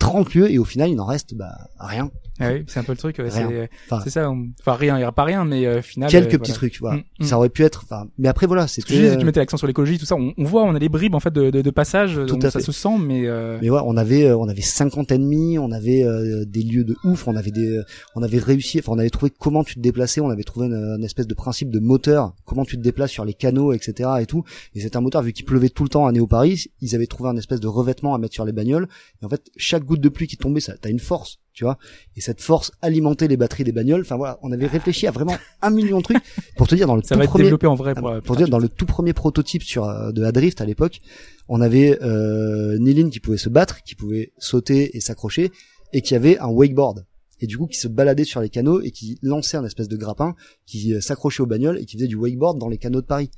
30 0.00 0.34
lieux 0.34 0.50
et 0.50 0.58
au 0.58 0.64
final 0.64 0.90
il 0.90 0.96
n'en 0.96 1.04
reste 1.04 1.34
bah 1.34 1.68
rien 1.78 2.10
oui, 2.40 2.64
c'est 2.68 2.80
un 2.80 2.82
peu 2.84 2.92
le 2.92 2.98
truc. 2.98 3.18
ouais, 3.18 3.30
c'est 3.30 3.68
Enfin, 3.90 4.08
ça. 4.08 4.30
on- 4.30 4.48
Enfin 4.60 4.74
rien, 4.74 4.96
il 4.98 5.00
y 5.00 5.02
aura 5.02 5.12
pas 5.12 5.24
rien, 5.24 5.44
mais 5.44 5.66
euh, 5.66 5.82
final. 5.82 6.10
quelques 6.10 6.34
euh, 6.34 6.38
petits 6.38 6.52
trucs 6.52 6.78
voilà 6.80 6.98
Mm, 6.98 7.02
mm. 7.20 7.24
ça 7.24 7.36
aurait 7.36 7.48
pu 7.50 7.62
être 7.64 7.82
enfin 7.84 8.06
mais 8.18 8.28
après 8.28 8.46
voilà 8.46 8.66
Ce 8.66 8.80
que 8.80 8.88
je 8.88 8.94
c'était 8.94 9.16
tu 9.16 9.22
euh, 9.22 9.24
mettais 9.24 9.40
l'accent 9.40 9.56
sur 9.56 9.66
l'écologie, 9.66 9.98
tout 9.98 10.06
ça. 10.06 10.16
On, 10.16 10.32
on 10.36 10.44
voit, 10.44 10.64
on 10.64 10.74
a 10.74 10.78
des 10.78 10.88
bribes 10.88 11.14
en 11.14 11.20
fait 11.20 11.32
de, 11.32 11.50
de, 11.50 11.62
de 11.62 11.70
passage, 11.70 12.16
donc 12.16 12.44
à 12.44 12.50
ça 12.50 12.58
fait. 12.60 12.64
se 12.64 12.72
sent, 12.72 12.98
mais 13.00 13.26
euh, 13.26 13.58
Mais 13.62 13.70
ouais, 13.70 13.80
on 13.84 13.96
avait 13.96 14.24
euh, 14.26 14.36
on 14.36 14.48
avait 14.48 14.60
50 14.62 15.12
ennemis, 15.12 15.58
on 15.58 15.70
avait 15.72 16.02
euh, 16.04 16.44
des 16.46 16.62
lieux 16.62 16.84
de 16.84 16.96
ouf, 17.04 17.26
on 17.28 17.36
avait 17.36 17.50
des 17.50 17.80
on 18.16 18.22
avait 18.22 18.38
réussi, 18.38 18.78
enfin 18.78 18.92
on 18.92 18.98
avait 18.98 19.10
trouvé 19.10 19.30
comment 19.38 19.64
tu 19.64 19.74
te 19.74 19.80
déplaçais, 19.80 20.20
on 20.20 20.30
avait 20.30 20.42
trouvé 20.44 20.66
une, 20.66 20.74
une 20.98 21.04
espèce 21.04 21.26
de 21.26 21.34
principe 21.34 21.70
de 21.70 21.78
moteur, 21.78 22.34
comment 22.44 22.64
tu 22.64 22.76
te 22.76 22.82
déplaces 22.82 23.10
sur 23.10 23.24
les 23.24 23.34
canaux, 23.34 23.72
etc. 23.72 24.08
et 24.20 24.26
tout. 24.26 24.44
Et 24.74 24.80
c'était 24.80 24.96
un 24.96 25.00
moteur 25.00 25.22
vu 25.22 25.32
qu'il 25.32 25.44
pleuvait 25.44 25.68
tout 25.68 25.82
le 25.82 25.88
temps 25.88 26.06
à 26.06 26.12
Néo 26.12 26.26
Paris, 26.26 26.66
ils 26.80 26.94
avaient 26.94 27.06
trouvé 27.06 27.28
un 27.30 27.36
espèce 27.36 27.60
de 27.60 27.68
revêtement 27.68 28.14
à 28.14 28.18
mettre 28.18 28.34
sur 28.34 28.44
les 28.44 28.52
bagnoles. 28.52 28.88
Et 29.22 29.24
en 29.26 29.28
fait, 29.28 29.42
chaque 29.56 29.84
goutte 29.84 30.00
de 30.00 30.08
pluie 30.08 30.26
qui 30.26 30.36
tombait, 30.36 30.60
ça 30.60 30.74
t'as 30.80 30.90
une 30.90 30.98
force, 31.00 31.38
tu 31.52 31.64
vois. 31.64 31.78
Et 32.16 32.20
cette 32.20 32.40
force 32.40 32.72
alimentait 32.82 33.28
les 33.28 33.36
batteries 33.36 33.64
des 33.64 33.72
bagnoles. 33.72 34.02
Enfin 34.02 34.16
voilà, 34.16 34.38
on 34.42 34.52
avait 34.52 34.66
réfléchi 34.66 35.06
à 35.06 35.10
vraiment 35.10 35.36
un 35.62 35.70
million 35.70 35.98
de 35.98 36.02
trucs 36.02 36.22
pour 36.56 36.68
te 36.68 36.74
dire 36.74 36.86
dans 36.86 36.96
le 36.96 37.02
ça 37.02 37.14
tout 37.14 37.18
va 37.18 37.24
être 37.24 37.30
premier 37.30 37.44
développé 37.44 37.66
en 37.66 37.74
vrai. 37.74 37.92
ah, 37.96 38.00
Pour, 38.00 38.08
euh, 38.10 38.20
pour 38.20 38.36
dire 38.36 38.48
dans 38.48 38.58
le 38.58 38.68
tout 38.68 38.86
premier 38.86 39.12
prototype 39.12 39.62
sur 39.62 39.84
euh, 39.84 40.12
de 40.12 40.22
Adrift 40.22 40.60
à 40.60 40.64
l'époque, 40.64 41.00
on 41.48 41.60
avait 41.60 41.98
euh, 42.02 42.78
Nilin 42.78 43.10
qui 43.10 43.20
pouvait 43.20 43.36
se 43.38 43.48
battre, 43.48 43.82
qui 43.82 43.94
pouvait 43.94 44.32
sauter 44.38 44.96
et 44.96 45.00
s'accrocher, 45.00 45.50
et 45.92 46.02
qui 46.02 46.14
avait 46.14 46.38
un 46.38 46.48
wakeboard. 46.48 47.04
Et 47.42 47.46
du 47.46 47.56
coup, 47.56 47.66
qui 47.66 47.78
se 47.78 47.88
baladait 47.88 48.24
sur 48.24 48.40
les 48.40 48.50
canaux 48.50 48.80
et 48.82 48.90
qui 48.90 49.18
lançait 49.22 49.56
un 49.56 49.64
espèce 49.64 49.88
de 49.88 49.96
grappin 49.96 50.34
qui 50.66 50.92
euh, 50.94 51.00
s'accrochait 51.00 51.42
aux 51.42 51.46
bagnoles 51.46 51.78
et 51.78 51.86
qui 51.86 51.96
faisait 51.96 52.06
du 52.06 52.16
wakeboard 52.16 52.58
dans 52.58 52.68
les 52.68 52.78
canaux 52.78 53.00
de 53.00 53.06
Paris. 53.06 53.30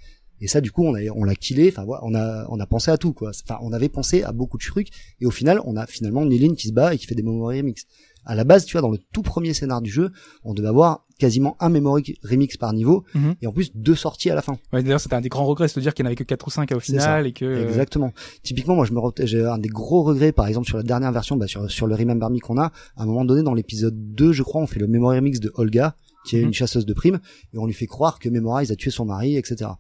Et 0.42 0.48
ça, 0.48 0.60
du 0.60 0.70
coup, 0.72 0.84
on 0.84 0.94
a, 0.94 1.00
on 1.14 1.24
l'a 1.24 1.34
killé. 1.34 1.68
Enfin, 1.68 1.84
voilà, 1.84 2.02
on 2.04 2.14
a, 2.14 2.46
on 2.50 2.60
a 2.60 2.66
pensé 2.66 2.90
à 2.90 2.98
tout, 2.98 3.12
quoi. 3.14 3.30
Enfin, 3.44 3.58
on 3.62 3.72
avait 3.72 3.88
pensé 3.88 4.22
à 4.24 4.32
beaucoup 4.32 4.58
de 4.58 4.62
trucs. 4.64 4.88
Et 5.20 5.26
au 5.26 5.30
final, 5.30 5.60
on 5.64 5.76
a 5.76 5.86
finalement 5.86 6.26
Nilin 6.26 6.54
qui 6.54 6.68
se 6.68 6.72
bat 6.72 6.92
et 6.94 6.98
qui 6.98 7.06
fait 7.06 7.14
des 7.14 7.22
memory 7.22 7.60
remix. 7.60 7.86
À 8.24 8.34
la 8.36 8.44
base, 8.44 8.64
tu 8.66 8.72
vois, 8.72 8.82
dans 8.82 8.90
le 8.90 8.98
tout 9.12 9.22
premier 9.22 9.52
scénar 9.54 9.80
du 9.82 9.90
jeu, 9.90 10.10
on 10.44 10.54
devait 10.54 10.68
avoir 10.68 11.06
quasiment 11.18 11.56
un 11.60 11.68
memory 11.70 12.16
remix 12.22 12.56
par 12.56 12.72
niveau. 12.72 13.04
Mhm. 13.14 13.34
Et 13.42 13.46
en 13.48 13.52
plus, 13.52 13.72
deux 13.74 13.94
sorties 13.96 14.30
à 14.30 14.34
la 14.36 14.42
fin. 14.42 14.58
Ouais, 14.72 14.82
D'ailleurs, 14.82 15.00
c'était 15.00 15.14
un 15.16 15.20
des 15.20 15.28
grands 15.28 15.44
regrets, 15.46 15.66
c'est 15.68 15.76
de 15.76 15.82
dire 15.82 15.92
qu'il 15.94 16.04
n'y 16.04 16.08
en 16.08 16.10
avait 16.10 16.16
que 16.16 16.22
4 16.24 16.46
ou 16.46 16.50
5 16.50 16.70
au 16.72 16.80
final 16.80 17.26
et 17.26 17.32
que. 17.32 17.44
euh, 17.44 17.68
Exactement. 17.68 18.12
Typiquement, 18.44 18.74
moi, 18.76 18.84
je 18.84 18.92
me 18.92 19.00
j'ai 19.26 19.44
un 19.44 19.58
des 19.58 19.68
gros 19.68 20.02
regrets, 20.04 20.30
par 20.32 20.46
exemple, 20.46 20.66
sur 20.68 20.76
la 20.76 20.82
dernière 20.84 21.10
version, 21.12 21.36
bah, 21.36 21.46
sur, 21.48 21.68
sur 21.70 21.86
le 21.88 21.94
Remember 21.96 22.30
Me 22.30 22.38
qu'on 22.38 22.58
a, 22.58 22.66
à 22.96 23.02
un 23.02 23.06
moment 23.06 23.24
donné, 23.24 23.42
dans 23.42 23.54
l'épisode 23.54 23.96
2, 24.14 24.32
je 24.32 24.42
crois, 24.44 24.60
on 24.62 24.66
fait 24.68 24.78
le 24.80 24.86
memory 24.86 25.16
remix 25.18 25.40
de 25.40 25.50
Olga, 25.54 25.96
qui 26.24 26.36
est 26.36 26.40
Mhm. 26.40 26.46
une 26.48 26.54
chasseuse 26.54 26.86
de 26.86 26.94
primes, 26.94 27.18
et 27.52 27.58
on 27.58 27.66
lui 27.66 27.74
fait 27.74 27.86
croire 27.88 28.20
que 28.20 28.28
Memorize 28.28 28.70
a 28.70 28.76
tué 28.76 28.90
son 28.92 29.04
mari, 29.04 29.36
etc. 29.36 29.70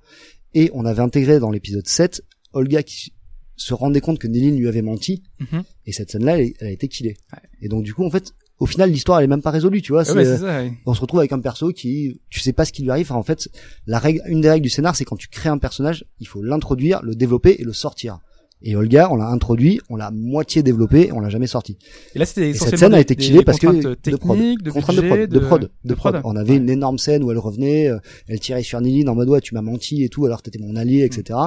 Et 0.54 0.70
on 0.74 0.84
avait 0.84 1.02
intégré 1.02 1.38
dans 1.38 1.50
l'épisode 1.50 1.86
7, 1.86 2.22
Olga 2.52 2.82
qui 2.82 3.12
se 3.56 3.74
rendait 3.74 4.00
compte 4.00 4.18
que 4.18 4.26
Nelly 4.26 4.52
lui 4.52 4.68
avait 4.68 4.82
menti, 4.82 5.22
mhm. 5.40 5.62
et 5.86 5.92
cette 5.92 6.10
scène-là, 6.10 6.38
elle, 6.38 6.52
elle 6.60 6.66
a 6.66 6.70
été 6.70 6.88
killée. 6.88 7.16
Ouais. 7.32 7.38
Et 7.60 7.68
donc, 7.68 7.84
du 7.84 7.94
coup, 7.94 8.04
en 8.04 8.10
fait, 8.10 8.34
au 8.62 8.66
final, 8.66 8.90
l'histoire, 8.90 9.18
elle 9.18 9.24
est 9.24 9.28
même 9.28 9.42
pas 9.42 9.50
résolue, 9.50 9.82
tu 9.82 9.90
vois. 9.90 10.08
Ouais, 10.12 10.24
ça. 10.24 10.44
ouais. 10.44 10.72
on 10.86 10.94
se 10.94 11.00
retrouve 11.00 11.18
avec 11.18 11.32
un 11.32 11.40
perso 11.40 11.72
qui 11.72 12.20
tu 12.30 12.38
sais 12.38 12.52
pas 12.52 12.64
ce 12.64 12.72
qui 12.72 12.82
lui 12.82 12.90
arrive 12.90 13.06
Enfin, 13.10 13.18
en 13.18 13.24
fait 13.24 13.48
la 13.88 13.98
règle 13.98 14.22
une 14.26 14.40
des 14.40 14.48
règles 14.48 14.62
du 14.62 14.70
scénar 14.70 14.94
c'est 14.94 15.04
quand 15.04 15.16
tu 15.16 15.26
crées 15.26 15.48
un 15.48 15.58
personnage 15.58 16.04
il 16.20 16.28
faut 16.28 16.42
l'introduire 16.42 17.02
le 17.02 17.16
développer 17.16 17.56
et 17.58 17.64
le 17.64 17.72
sortir 17.72 18.20
et 18.64 18.76
Olga 18.76 19.08
on 19.10 19.16
l'a 19.16 19.28
introduit 19.28 19.80
on 19.88 19.96
l'a 19.96 20.10
moitié 20.10 20.62
développé 20.62 21.10
on 21.12 21.20
l'a 21.20 21.28
jamais 21.28 21.46
sorti 21.46 21.78
Et 22.14 22.18
là, 22.18 22.26
c'était 22.26 22.50
et 22.50 22.54
cette 22.54 22.76
scène 22.76 22.94
a 22.94 23.00
été 23.00 23.16
killée 23.16 23.44
parce 23.44 23.58
que 23.58 23.66
contraintes 23.66 24.04
de 24.04 24.16
prod 24.16 24.38
de 24.62 24.70
contrainte 24.70 24.96
de 24.96 25.02
prod 25.02 25.28
de 25.28 25.38
prod 25.38 25.70
de 25.84 25.94
prod 25.94 26.12
prod. 26.12 26.22
on 26.24 26.36
avait 26.36 26.56
une 26.56 26.68
énorme 26.68 26.98
scène 26.98 27.24
où 27.24 27.30
elle 27.30 27.38
revenait 27.38 27.88
euh, 27.88 27.98
elle 28.28 28.40
tirait 28.40 28.62
sur 28.62 28.80
Nilin 28.80 29.08
en 29.08 29.14
mode 29.14 29.28
ouais 29.28 29.40
tu 29.40 29.54
m'as 29.54 29.62
menti 29.62 30.04
et 30.04 30.08
tout 30.08 30.26
alors 30.26 30.42
t'étais 30.42 30.58
mon 30.58 30.76
allié 30.76 31.04
etc 31.04 31.38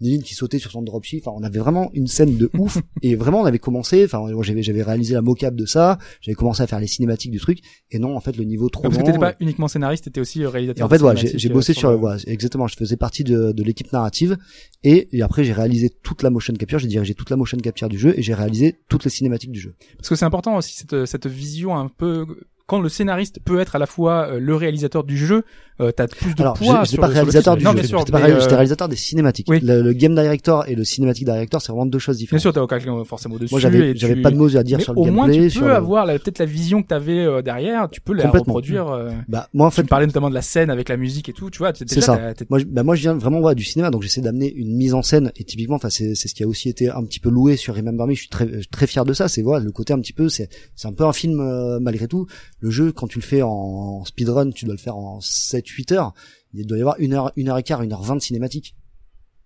Nilin 0.00 0.20
qui 0.20 0.34
sautait 0.34 0.58
sur 0.58 0.70
son 0.70 0.82
dropship 0.82 1.26
enfin 1.26 1.36
on 1.38 1.42
avait 1.42 1.58
vraiment 1.58 1.90
une 1.94 2.06
scène 2.06 2.36
de 2.36 2.50
ouf 2.58 2.78
et 3.02 3.14
vraiment 3.14 3.40
on 3.40 3.46
avait 3.46 3.58
commencé 3.58 4.04
enfin 4.04 4.26
j'avais 4.42 4.62
j'avais 4.62 4.82
réalisé 4.82 5.14
la 5.14 5.22
mocap 5.22 5.54
de 5.54 5.64
ça 5.64 5.98
j'avais 6.20 6.34
commencé 6.34 6.62
à 6.62 6.66
faire 6.66 6.80
les 6.80 6.86
cinématiques 6.86 7.30
du 7.30 7.40
truc 7.40 7.60
et 7.90 7.98
non 7.98 8.16
en 8.16 8.20
fait 8.20 8.36
le 8.36 8.44
niveau 8.44 8.68
trop 8.68 8.90
Ouais, 8.90 8.96
Parce 8.96 9.02
que 9.02 9.06
t'étais 9.06 9.18
pas 9.18 9.34
uniquement 9.40 9.68
scénariste, 9.68 10.04
t'étais 10.04 10.20
aussi 10.20 10.42
euh, 10.42 10.48
réalisateur. 10.48 10.86
en 10.86 10.88
fait, 10.88 10.98
voilà, 10.98 11.20
j'ai 11.20 11.38
j'ai 11.38 11.50
euh, 11.50 11.52
bossé 11.52 11.74
sur, 11.74 11.90
exactement. 12.26 12.66
Je 12.66 12.76
faisais 12.76 12.96
partie 12.96 13.24
de, 13.24 13.52
de 13.52 13.62
l'équipe 13.62 13.92
narrative 13.92 14.36
et, 14.82 15.08
et 15.12 15.22
après 15.22 15.44
j'ai 15.44 15.52
réalisé 15.52 15.90
toute 16.02 16.22
la 16.22 16.30
motion 16.30 16.54
capture. 16.60 16.78
J'ai 16.78 16.88
dirigé 16.88 17.14
toute 17.14 17.30
la 17.30 17.36
motion 17.36 17.58
capture 17.58 17.88
du 17.88 17.98
jeu 17.98 18.14
et 18.16 18.22
j'ai 18.22 18.34
réalisé 18.34 18.76
toutes 18.88 19.04
les 19.04 19.10
cinématiques 19.10 19.52
du 19.52 19.60
jeu. 19.60 19.74
Parce 19.96 20.08
que 20.08 20.14
c'est 20.14 20.24
important 20.24 20.56
aussi 20.56 20.74
cette, 20.74 21.06
cette 21.06 21.26
vision 21.26 21.76
un 21.76 21.88
peu 21.88 22.26
quand 22.70 22.80
le 22.80 22.88
scénariste 22.88 23.40
peut 23.44 23.58
être 23.58 23.74
à 23.74 23.80
la 23.80 23.86
fois 23.86 24.28
euh, 24.28 24.38
le 24.38 24.54
réalisateur 24.54 25.02
du 25.02 25.16
jeu, 25.16 25.42
euh, 25.80 25.90
t'as 25.90 26.06
plus 26.06 26.34
de 26.36 26.42
Alors, 26.42 26.54
poids. 26.54 26.80
j'étais 26.84 26.86
sur 26.92 27.00
pas 27.00 27.06
sur 27.08 27.14
réalisateur 27.16 27.56
du 27.56 27.62
jeu, 27.64 27.68
Non, 27.68 27.74
bien 27.74 27.82
sûr, 27.82 27.98
j'étais 27.98 28.12
pas 28.12 28.20
euh, 28.28 28.46
réalisateur 28.48 28.88
des 28.88 28.94
cinématiques. 28.96 29.46
oui. 29.50 29.58
Le, 29.60 29.82
le 29.82 29.92
game 29.92 30.14
director 30.14 30.68
et 30.68 30.76
le 30.76 30.84
cinématique 30.84 31.24
director, 31.24 31.60
c'est 31.60 31.72
vraiment 31.72 31.86
deux 31.86 31.98
choses 31.98 32.16
Bien 32.18 32.20
différentes. 32.24 32.40
sûr, 32.42 32.52
t'as 32.52 32.60
aucun 32.60 32.78
forcément 33.04 33.36
dessus. 33.38 33.52
Moi, 33.52 33.58
j'avais, 33.60 33.96
j'avais 33.96 34.14
tu- 34.14 34.22
pas 34.22 34.30
de 34.30 34.36
mots 34.36 34.56
à 34.56 34.62
dire 34.62 34.78
mais 34.78 34.84
sur 34.84 34.92
le 34.94 35.00
au 35.00 35.06
moins, 35.06 35.26
gameplay. 35.26 35.46
tu 35.48 35.50
sur 35.50 35.62
peux 35.62 35.66
le- 35.68 35.74
avoir 35.74 36.06
peut-être 36.06 36.38
la 36.38 36.44
vision 36.44 36.82
que 36.82 36.86
t'avais 36.88 37.18
euh, 37.18 37.42
derrière. 37.42 37.88
Tu 37.90 38.00
peux 38.00 38.12
la 38.14 38.30
reproduire. 38.30 38.86
euh, 38.88 39.10
Bah, 39.26 39.48
moi, 39.52 39.66
en 39.66 39.70
tu 39.70 39.76
fait, 39.76 39.82
me 39.82 39.88
parlais 39.88 40.06
notamment 40.06 40.30
de 40.30 40.34
la 40.34 40.42
scène 40.42 40.70
avec 40.70 40.88
la 40.88 40.96
musique 40.96 41.28
et 41.28 41.32
tout. 41.32 41.50
Tu 41.50 41.58
vois, 41.58 41.72
C'est 41.74 42.00
ça. 42.00 42.18
moi, 42.50 42.58
je- 42.60 42.66
bah, 42.66 42.82
moi, 42.84 42.94
je 42.94 43.00
viens 43.00 43.14
vraiment 43.14 43.40
ouais, 43.40 43.54
du 43.54 43.64
cinéma, 43.64 43.90
donc 43.90 44.02
j'essaie 44.02 44.20
d'amener 44.20 44.52
une 44.54 44.76
mise 44.76 44.94
en 44.94 45.02
scène. 45.02 45.32
Et 45.36 45.42
typiquement, 45.44 45.76
enfin, 45.76 45.90
c'est, 45.90 46.14
c'est 46.14 46.28
ce 46.28 46.34
qui 46.34 46.44
a 46.44 46.46
aussi 46.46 46.68
été 46.68 46.88
un 46.90 47.02
petit 47.04 47.18
peu 47.20 47.30
loué 47.30 47.56
sur 47.56 47.74
Remember 47.74 48.06
Me. 48.06 48.12
Je 48.14 48.20
suis 48.20 48.28
très, 48.28 48.46
très 48.70 48.86
fier 48.86 49.04
de 49.04 49.12
ça. 49.12 49.26
C'est 49.28 49.42
voilà, 49.42 49.64
le 49.64 49.72
côté 49.72 49.92
un 49.92 49.98
petit 49.98 50.12
peu, 50.12 50.28
c'est, 50.28 50.48
c'est 50.76 50.86
un 50.88 50.92
peu 50.92 51.04
un 51.04 51.12
film 51.12 51.40
malgré 51.80 52.06
tout. 52.06 52.26
Le 52.60 52.70
jeu, 52.70 52.92
quand 52.92 53.06
tu 53.06 53.18
le 53.18 53.24
fais 53.24 53.42
en 53.42 54.04
speedrun, 54.04 54.50
tu 54.50 54.64
dois 54.66 54.74
le 54.74 54.80
faire 54.80 54.96
en 54.96 55.18
7-8 55.20 55.92
heures. 55.94 56.14
Il 56.54 56.66
doit 56.66 56.78
y 56.78 56.80
avoir 56.80 56.96
une 56.98 57.14
heure, 57.14 57.32
une 57.36 57.48
heure 57.48 57.58
et 57.58 57.62
quart, 57.62 57.82
une 57.82 57.92
heure 57.92 58.02
vingt 58.02 58.16
de 58.16 58.20
cinématique. 58.22 58.74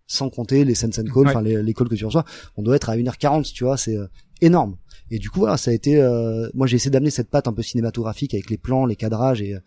Sans 0.06 0.28
compter 0.30 0.64
les 0.64 0.74
sense 0.74 0.98
and 0.98 1.04
calls, 1.04 1.16
Ouais. 1.24 1.30
enfin 1.30 1.40
les, 1.42 1.62
les 1.62 1.72
calls 1.74 1.88
que 1.88 1.94
tu 1.94 2.04
reçois, 2.04 2.24
on 2.56 2.62
doit 2.62 2.76
être 2.76 2.90
à 2.90 2.96
1h40, 2.96 3.52
tu 3.52 3.64
vois, 3.64 3.76
c'est 3.78 3.96
euh, 3.96 4.06
énorme. 4.42 4.76
Et 5.10 5.18
du 5.18 5.30
coup, 5.30 5.38
voilà, 5.40 5.56
ça 5.56 5.70
a 5.70 5.74
été, 5.74 6.00
euh, 6.00 6.48
moi 6.54 6.66
j'ai 6.66 6.76
essayé 6.76 6.90
d'amener 6.90 7.10
cette 7.10 7.30
patte 7.30 7.48
un 7.48 7.52
peu 7.52 7.62
cinématographique 7.62 8.34
avec 8.34 8.50
les 8.50 8.58
plans, 8.58 8.84
les 8.84 8.96
cadrages 8.96 9.40
et, 9.40 9.54
euh, 9.54 9.60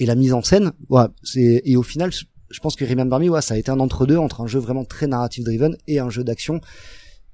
et 0.00 0.06
la 0.06 0.14
mise 0.16 0.32
en 0.32 0.42
scène. 0.42 0.72
Voilà, 0.88 1.12
c'est 1.22 1.62
et 1.64 1.76
au 1.76 1.82
final, 1.82 2.10
je- 2.12 2.24
pense 2.60 2.74
que 2.74 2.84
Remember 2.84 3.20
Me, 3.20 3.28
ouais, 3.28 3.42
ça 3.42 3.54
a 3.54 3.56
été 3.58 3.70
un 3.70 3.78
entre 3.78 4.06
deux 4.06 4.16
entre 4.16 4.40
un 4.40 4.46
jeu 4.48 4.58
vraiment 4.58 4.84
très 4.84 5.06
narrative 5.06 5.44
driven 5.44 5.76
et 5.86 6.00
un 6.00 6.10
jeu 6.10 6.24
d'action. 6.24 6.60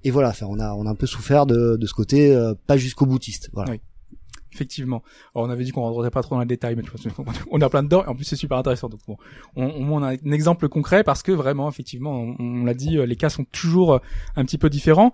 Et 0.04 0.11
voilà, 0.11 0.28
enfin, 0.28 0.46
on 0.48 0.61
a 0.61 0.74
on 0.74 0.87
a 0.87 0.90
un 0.90 0.94
peu 0.94 1.06
souffert 1.06 1.46
de, 1.46 1.76
de 1.76 1.87
ce 1.87 1.94
côté 1.94 2.35
euh, 2.35 2.52
pas 2.66 2.76
jusqu'au 2.76 3.06
boutiste. 3.06 3.48
Voilà. 3.54 3.70
Oui. 3.72 3.80
Effectivement. 4.56 5.02
Alors, 5.34 5.46
on 5.46 5.50
avait 5.50 5.64
dit 5.64 5.70
qu'on 5.70 5.82
rentrait 5.82 6.10
pas 6.10 6.22
trop 6.22 6.34
dans 6.34 6.40
le 6.40 6.46
détail, 6.46 6.76
mais 6.76 6.82
on 7.50 7.60
a 7.60 7.68
plein 7.68 7.82
dedans. 7.82 8.02
Et 8.04 8.08
en 8.08 8.14
plus, 8.14 8.24
c'est 8.24 8.36
super 8.36 8.56
intéressant. 8.56 8.88
Donc, 8.88 9.00
bon, 9.06 9.18
on, 9.54 10.02
a 10.02 10.12
un 10.12 10.32
exemple 10.32 10.70
concret 10.70 11.04
parce 11.04 11.22
que 11.22 11.30
vraiment, 11.30 11.68
effectivement, 11.68 12.34
on, 12.38 12.64
l'a 12.64 12.72
dit, 12.72 12.96
euh, 12.96 13.04
les 13.04 13.16
cas 13.16 13.28
sont 13.28 13.44
toujours 13.44 13.92
euh, 13.92 13.98
un 14.34 14.46
petit 14.46 14.56
peu 14.56 14.70
différents. 14.70 15.12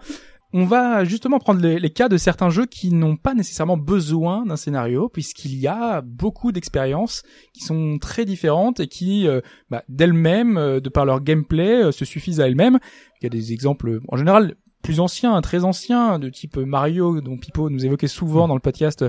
On 0.53 0.65
va 0.65 1.03
justement 1.03 1.41
prendre 1.41 1.61
les, 1.61 1.81
les 1.81 1.91
cas 1.91 2.09
de 2.09 2.17
certains 2.17 2.51
jeux 2.51 2.67
qui 2.67 2.93
n'ont 2.93 3.17
pas 3.17 3.35
nécessairement 3.35 3.77
besoin 3.77 4.47
d'un 4.47 4.57
scénario, 4.57 5.09
puisqu'il 5.09 5.57
y 5.57 5.67
a 5.67 6.03
beaucoup 6.03 6.53
d'expériences 6.53 7.25
qui 7.53 7.65
sont 7.65 7.99
très 7.99 8.25
différentes 8.25 8.79
et 8.79 8.87
qui, 8.87 9.27
euh, 9.27 9.41
bah, 9.71 9.83
d'elles-mêmes, 9.89 10.79
de 10.79 10.89
par 10.89 11.05
leur 11.05 11.21
gameplay, 11.21 11.91
se 11.91 12.05
suffisent 12.05 12.41
à 12.41 12.47
elles-mêmes. 12.47 12.79
Il 13.21 13.25
y 13.25 13.27
a 13.27 13.31
des 13.31 13.53
exemples, 13.53 13.99
en 14.07 14.17
général, 14.17 14.55
plus 14.83 15.01
anciens, 15.01 15.41
très 15.41 15.65
anciens, 15.65 16.19
de 16.19 16.29
type 16.29 16.57
Mario, 16.57 17.21
dont 17.21 17.37
Pipo 17.39 17.71
nous 17.71 17.85
évoquait 17.87 18.09
souvent 18.09 18.49
dans 18.49 18.55
le 18.55 18.61
podcast, 18.61 19.05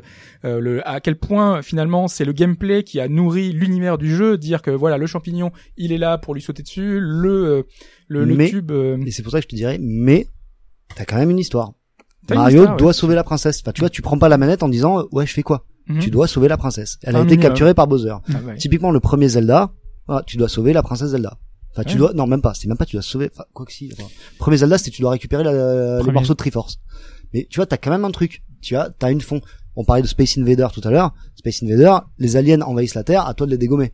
euh, 0.46 0.60
le, 0.60 0.88
à 0.88 1.00
quel 1.00 1.18
point 1.18 1.62
finalement 1.62 2.08
c'est 2.08 2.26
le 2.26 2.32
gameplay 2.32 2.84
qui 2.84 3.00
a 3.00 3.08
nourri 3.08 3.52
l'univers 3.52 3.98
du 3.98 4.16
jeu, 4.16 4.38
dire 4.38 4.62
que 4.62 4.72
voilà 4.72 4.98
le 4.98 5.06
champignon 5.08 5.52
il 5.78 5.92
est 5.92 5.98
là 5.98 6.18
pour 6.18 6.34
lui 6.36 6.42
sauter 6.42 6.64
dessus, 6.64 7.00
le 7.02 7.30
euh, 7.46 7.64
le, 8.08 8.26
le 8.26 8.36
Mais- 8.36 8.50
tube. 8.50 8.72
euh, 8.72 8.98
Et 9.06 9.12
c'est 9.12 9.24
pour 9.24 9.32
ça 9.32 9.40
que 9.40 9.44
je 9.44 9.50
te 9.50 9.56
dirais, 9.56 9.78
mais 9.82 10.28
t'as 10.96 11.06
quand 11.06 11.16
même 11.18 11.30
une 11.32 11.40
histoire. 11.40 11.74
une 12.30 12.36
Mario 12.36 12.60
histoire, 12.60 12.78
doit 12.78 12.88
ouais. 12.88 12.94
sauver 12.94 13.16
la 13.16 13.24
princesse. 13.24 13.62
Enfin, 13.62 13.72
tu 13.72 13.82
vois, 13.82 13.90
tu 13.90 14.02
prends 14.02 14.18
pas 14.20 14.30
la 14.30 14.38
manette 14.38 14.64
en 14.64 14.70
disant 14.70 15.00
euh, 15.00 15.04
ouais, 15.12 15.26
je 15.26 15.34
fais 15.34 15.44
quoi? 15.44 15.66
Mhm. 15.88 16.00
Tu 16.00 16.10
dois 16.12 16.28
sauver 16.28 16.48
la 16.48 16.56
princesse. 16.58 16.98
Elle 17.04 17.16
a 17.16 17.20
Un 17.20 17.24
été 17.24 17.32
minimum. 17.32 17.50
capturée 17.50 17.74
par 17.74 17.88
Bowser. 17.88 18.14
Ah, 18.30 18.38
ouais. 18.46 18.56
Typiquement, 18.56 18.92
le 18.92 19.00
premier 19.02 19.28
Zelda, 19.28 19.72
ah, 20.08 20.22
tu 20.26 20.38
dois 20.38 20.48
sauver 20.48 20.72
la 20.72 20.82
princesse 20.84 21.10
Zelda. 21.10 21.38
Enfin, 21.74 21.84
tu 21.84 21.94
Ouais. 21.94 21.98
dois, 22.00 22.14
non, 22.14 22.28
même 22.28 22.42
pas. 22.42 22.54
C'est 22.54 22.68
même 22.68 22.78
pas, 22.78 22.86
tu 22.86 22.96
dois 22.96 23.02
sauver, 23.04 23.30
enfin, 23.34 23.46
quoi 23.54 23.66
que 23.66 23.72
si. 23.74 23.90
enfin, 23.94 24.08
premier 24.38 24.58
Zelda, 24.58 24.78
c'était 24.78 24.92
tu 24.92 25.02
dois 25.02 25.12
récupérer 25.12 25.44
la- 25.44 26.02
les 26.04 26.12
morceaux 26.12 26.34
de 26.34 26.38
Triforce. 26.38 26.80
Mais 27.34 27.48
tu 27.50 27.58
vois, 27.58 27.66
t'as 27.66 27.78
quand 27.78 27.90
même 27.90 28.06
un 28.06 28.12
truc. 28.12 28.44
Tu 28.62 28.76
as, 28.76 28.92
t'as 28.92 29.12
une 29.12 29.22
fond. 29.22 29.42
On 29.76 29.84
parlait 29.84 30.04
de 30.04 30.08
Space 30.08 30.38
Invader 30.38 30.68
tout 30.72 30.82
à 30.84 30.92
l'heure. 30.92 31.14
Space 31.36 31.64
Invader, 31.64 31.98
les 32.20 32.36
aliens 32.36 32.62
envahissent 32.62 32.94
la 32.94 33.04
Terre, 33.04 33.26
à 33.28 33.34
toi 33.34 33.48
de 33.48 33.52
les 33.52 33.58
dégommer. 33.58 33.92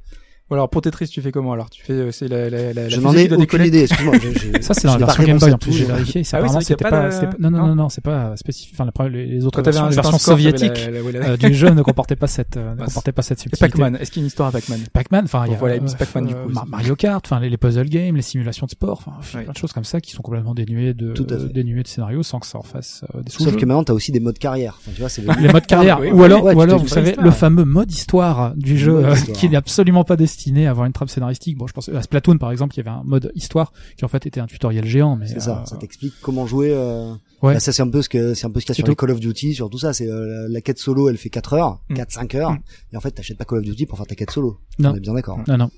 Bon, 0.49 0.55
alors 0.55 0.69
pour 0.69 0.81
Tetris 0.81 1.07
tu 1.07 1.21
fais 1.21 1.31
comment 1.31 1.53
alors? 1.53 1.69
Tu 1.69 1.83
fais 1.83 1.93
euh, 1.93 2.11
c'est 2.11 2.27
la 2.27 2.49
la 2.49 2.73
la, 2.73 2.89
Je 2.89 2.99
n'en 2.99 3.13
ai 3.13 3.25
aucune 3.25 3.37
décoller 3.37 3.67
idée, 3.67 3.81
excuse-moi. 3.83 4.15
je- 4.21 4.39
je- 4.57 4.61
Ça, 4.61 4.73
c'est 4.73 4.87
dans 4.87 4.93
la 4.97 5.05
version 5.05 5.23
Game 5.23 5.37
Boy 5.37 5.53
en 5.53 5.57
plus, 5.57 5.73
j'ai 5.73 5.85
vérifié. 5.85 6.23
C'est 6.23 6.35
Ah 6.35 6.39
oui, 6.39 6.45
apparemment, 6.45 6.61
c'était 6.61 6.83
pas 6.83 7.09
non, 7.39 7.51
non, 7.51 7.57
non. 7.59 7.67
non, 7.67 7.75
non, 7.75 7.89
c'est 7.89 8.03
pas 8.03 8.35
spécifique. 8.35 8.75
Enfin, 8.79 9.07
les 9.09 9.25
les 9.27 9.45
autres 9.45 9.61
versions, 9.61 9.85
la- 9.85 9.91
la- 9.91 11.11
la- 11.19 11.29
euh, 11.29 11.37
du 11.37 11.53
jeu 11.53 11.69
ne 11.69 11.81
comportaient 11.81 12.15
pas 12.15 12.27
cette, 12.27 12.57
euh, 12.57 12.73
ne 12.75 12.85
comportaient 12.85 13.11
pas 13.11 13.21
cette 13.21 13.39
Et 13.39 13.41
subtilité. 13.43 13.67
Pac-Man, 13.69 13.97
est-ce 14.01 14.11
qu'il 14.11 14.21
y 14.21 14.23
a 14.23 14.25
une 14.25 14.27
histoire 14.27 14.49
à 14.49 14.51
Pac-Man? 14.51 14.79
Pac-Man, 14.93 15.25
enfin, 15.25 15.43
il 15.45 15.51
y 15.51 15.55
a 15.55 15.57
voilà, 15.57 15.75
euh, 15.75 15.81
Miss 15.81 15.95
Pac-Man, 15.95 16.25
du 16.25 16.33
coup. 16.33 16.49
Mario 16.67 16.95
Kart, 16.95 17.25
enfin, 17.25 17.39
les, 17.39 17.49
les 17.49 17.57
puzzle 17.57 17.87
games, 17.89 18.15
les 18.15 18.21
simulations 18.21 18.65
de 18.65 18.71
sport, 18.71 19.03
enfin, 19.05 19.41
plein 19.43 19.51
de 19.51 19.57
choses 19.57 19.73
comme 19.73 19.83
ça 19.83 20.01
qui 20.01 20.11
sont 20.11 20.21
complètement 20.21 20.53
dénuées 20.53 20.93
de, 20.93 21.13
dénuées 21.53 21.83
de 21.83 21.87
scénario 21.87 22.23
sans 22.23 22.39
que 22.39 22.47
ça 22.47 22.57
en 22.57 22.63
fasse 22.63 23.03
des 23.23 23.29
Sauf 23.31 23.43
sous-jeux. 23.43 23.57
que 23.57 23.65
maintenant, 23.65 23.83
t'as 23.83 23.93
aussi 23.93 24.11
des 24.11 24.19
modes 24.19 24.39
carrière. 24.39 24.77
Enfin, 24.79 24.91
tu 24.95 24.99
vois, 25.01 25.09
c'est 25.09 25.21
les 25.21 25.51
modes 25.51 25.65
carrière, 25.65 25.97
Ah, 25.99 26.01
oui, 26.01 26.11
ou 26.11 26.19
oui. 26.19 26.25
alors, 26.25 26.43
ou 26.43 26.61
alors, 26.61 26.79
vous 26.79 26.87
savez, 26.87 27.15
le 27.21 27.31
fameux 27.31 27.65
mode 27.65 27.91
histoire 27.91 28.55
du 28.55 28.77
jeu, 28.77 29.03
qui 29.33 29.47
n'est 29.49 29.55
absolument 29.57 30.03
pas 30.03 30.15
destiné 30.15 30.38
à 30.47 30.69
avoir 30.71 30.85
une 30.85 30.93
trame 30.93 31.07
scénaristique. 31.07 31.57
Bon, 31.57 31.67
je 31.67 31.73
pense 31.73 31.89
à 31.89 32.01
Splatoon, 32.01 32.37
par 32.37 32.51
exemple, 32.51 32.75
il 32.75 32.77
y 32.77 32.81
avait 32.81 32.89
un 32.89 33.03
mode 33.03 33.31
histoire 33.35 33.71
qui 33.97 34.05
en 34.05 34.07
fait 34.07 34.25
était 34.25 34.39
un 34.39 34.47
tutoriel 34.47 34.85
géant, 34.85 35.15
mais 35.15 35.27
C'est 35.27 35.39
ça, 35.39 35.61
euh, 35.61 35.65
ça 35.65 35.77
t'explique 35.77 36.13
comment 36.21 36.45
jouer. 36.47 36.71
Euh... 36.73 37.13
Ouais. 37.41 37.53
bah, 37.53 37.59
ça 37.61 37.71
c'est 37.71 37.81
un 37.81 37.89
peu 37.89 38.01
ce 38.01 38.09
que 38.09 38.33
c'est 38.33 38.45
un 38.47 38.51
peu 38.51 38.59
ce 38.59 38.65
qu'il 38.65 38.73
y 38.73 38.75
a 38.75 38.83
sur 38.83 38.87
les. 38.87 38.95
Call 38.95 39.11
of 39.11 39.19
Duty, 39.19 39.53
sur 39.53 39.69
tout 39.69 39.77
ça. 39.79 39.93
C'est 39.93 40.07
euh, 40.09 40.47
la, 40.49 40.61
quête 40.61 40.77
solo, 40.79 41.09
elle 41.09 41.17
fait 41.17 41.29
4 41.29 41.53
heures, 41.53 41.79
Mm. 41.89 41.93
4-5 41.95 42.35
heures, 42.37 42.51
Mm. 42.51 42.59
et 42.93 42.97
en 42.97 42.99
fait 42.99 43.11
t'achètes 43.11 43.37
pas 43.37 43.45
Call 43.45 43.59
of 43.59 43.65
Duty 43.65 43.85
pour 43.85 43.97
faire 43.97 44.07
ta 44.07 44.15
quête 44.15 44.31
solo. 44.31 44.57
Non. 44.79 44.91
On 44.91 44.95
est 44.95 44.99
bien 44.99 45.13
d'accord. 45.13 45.39
non, 45.47 45.57
non. 45.57 45.69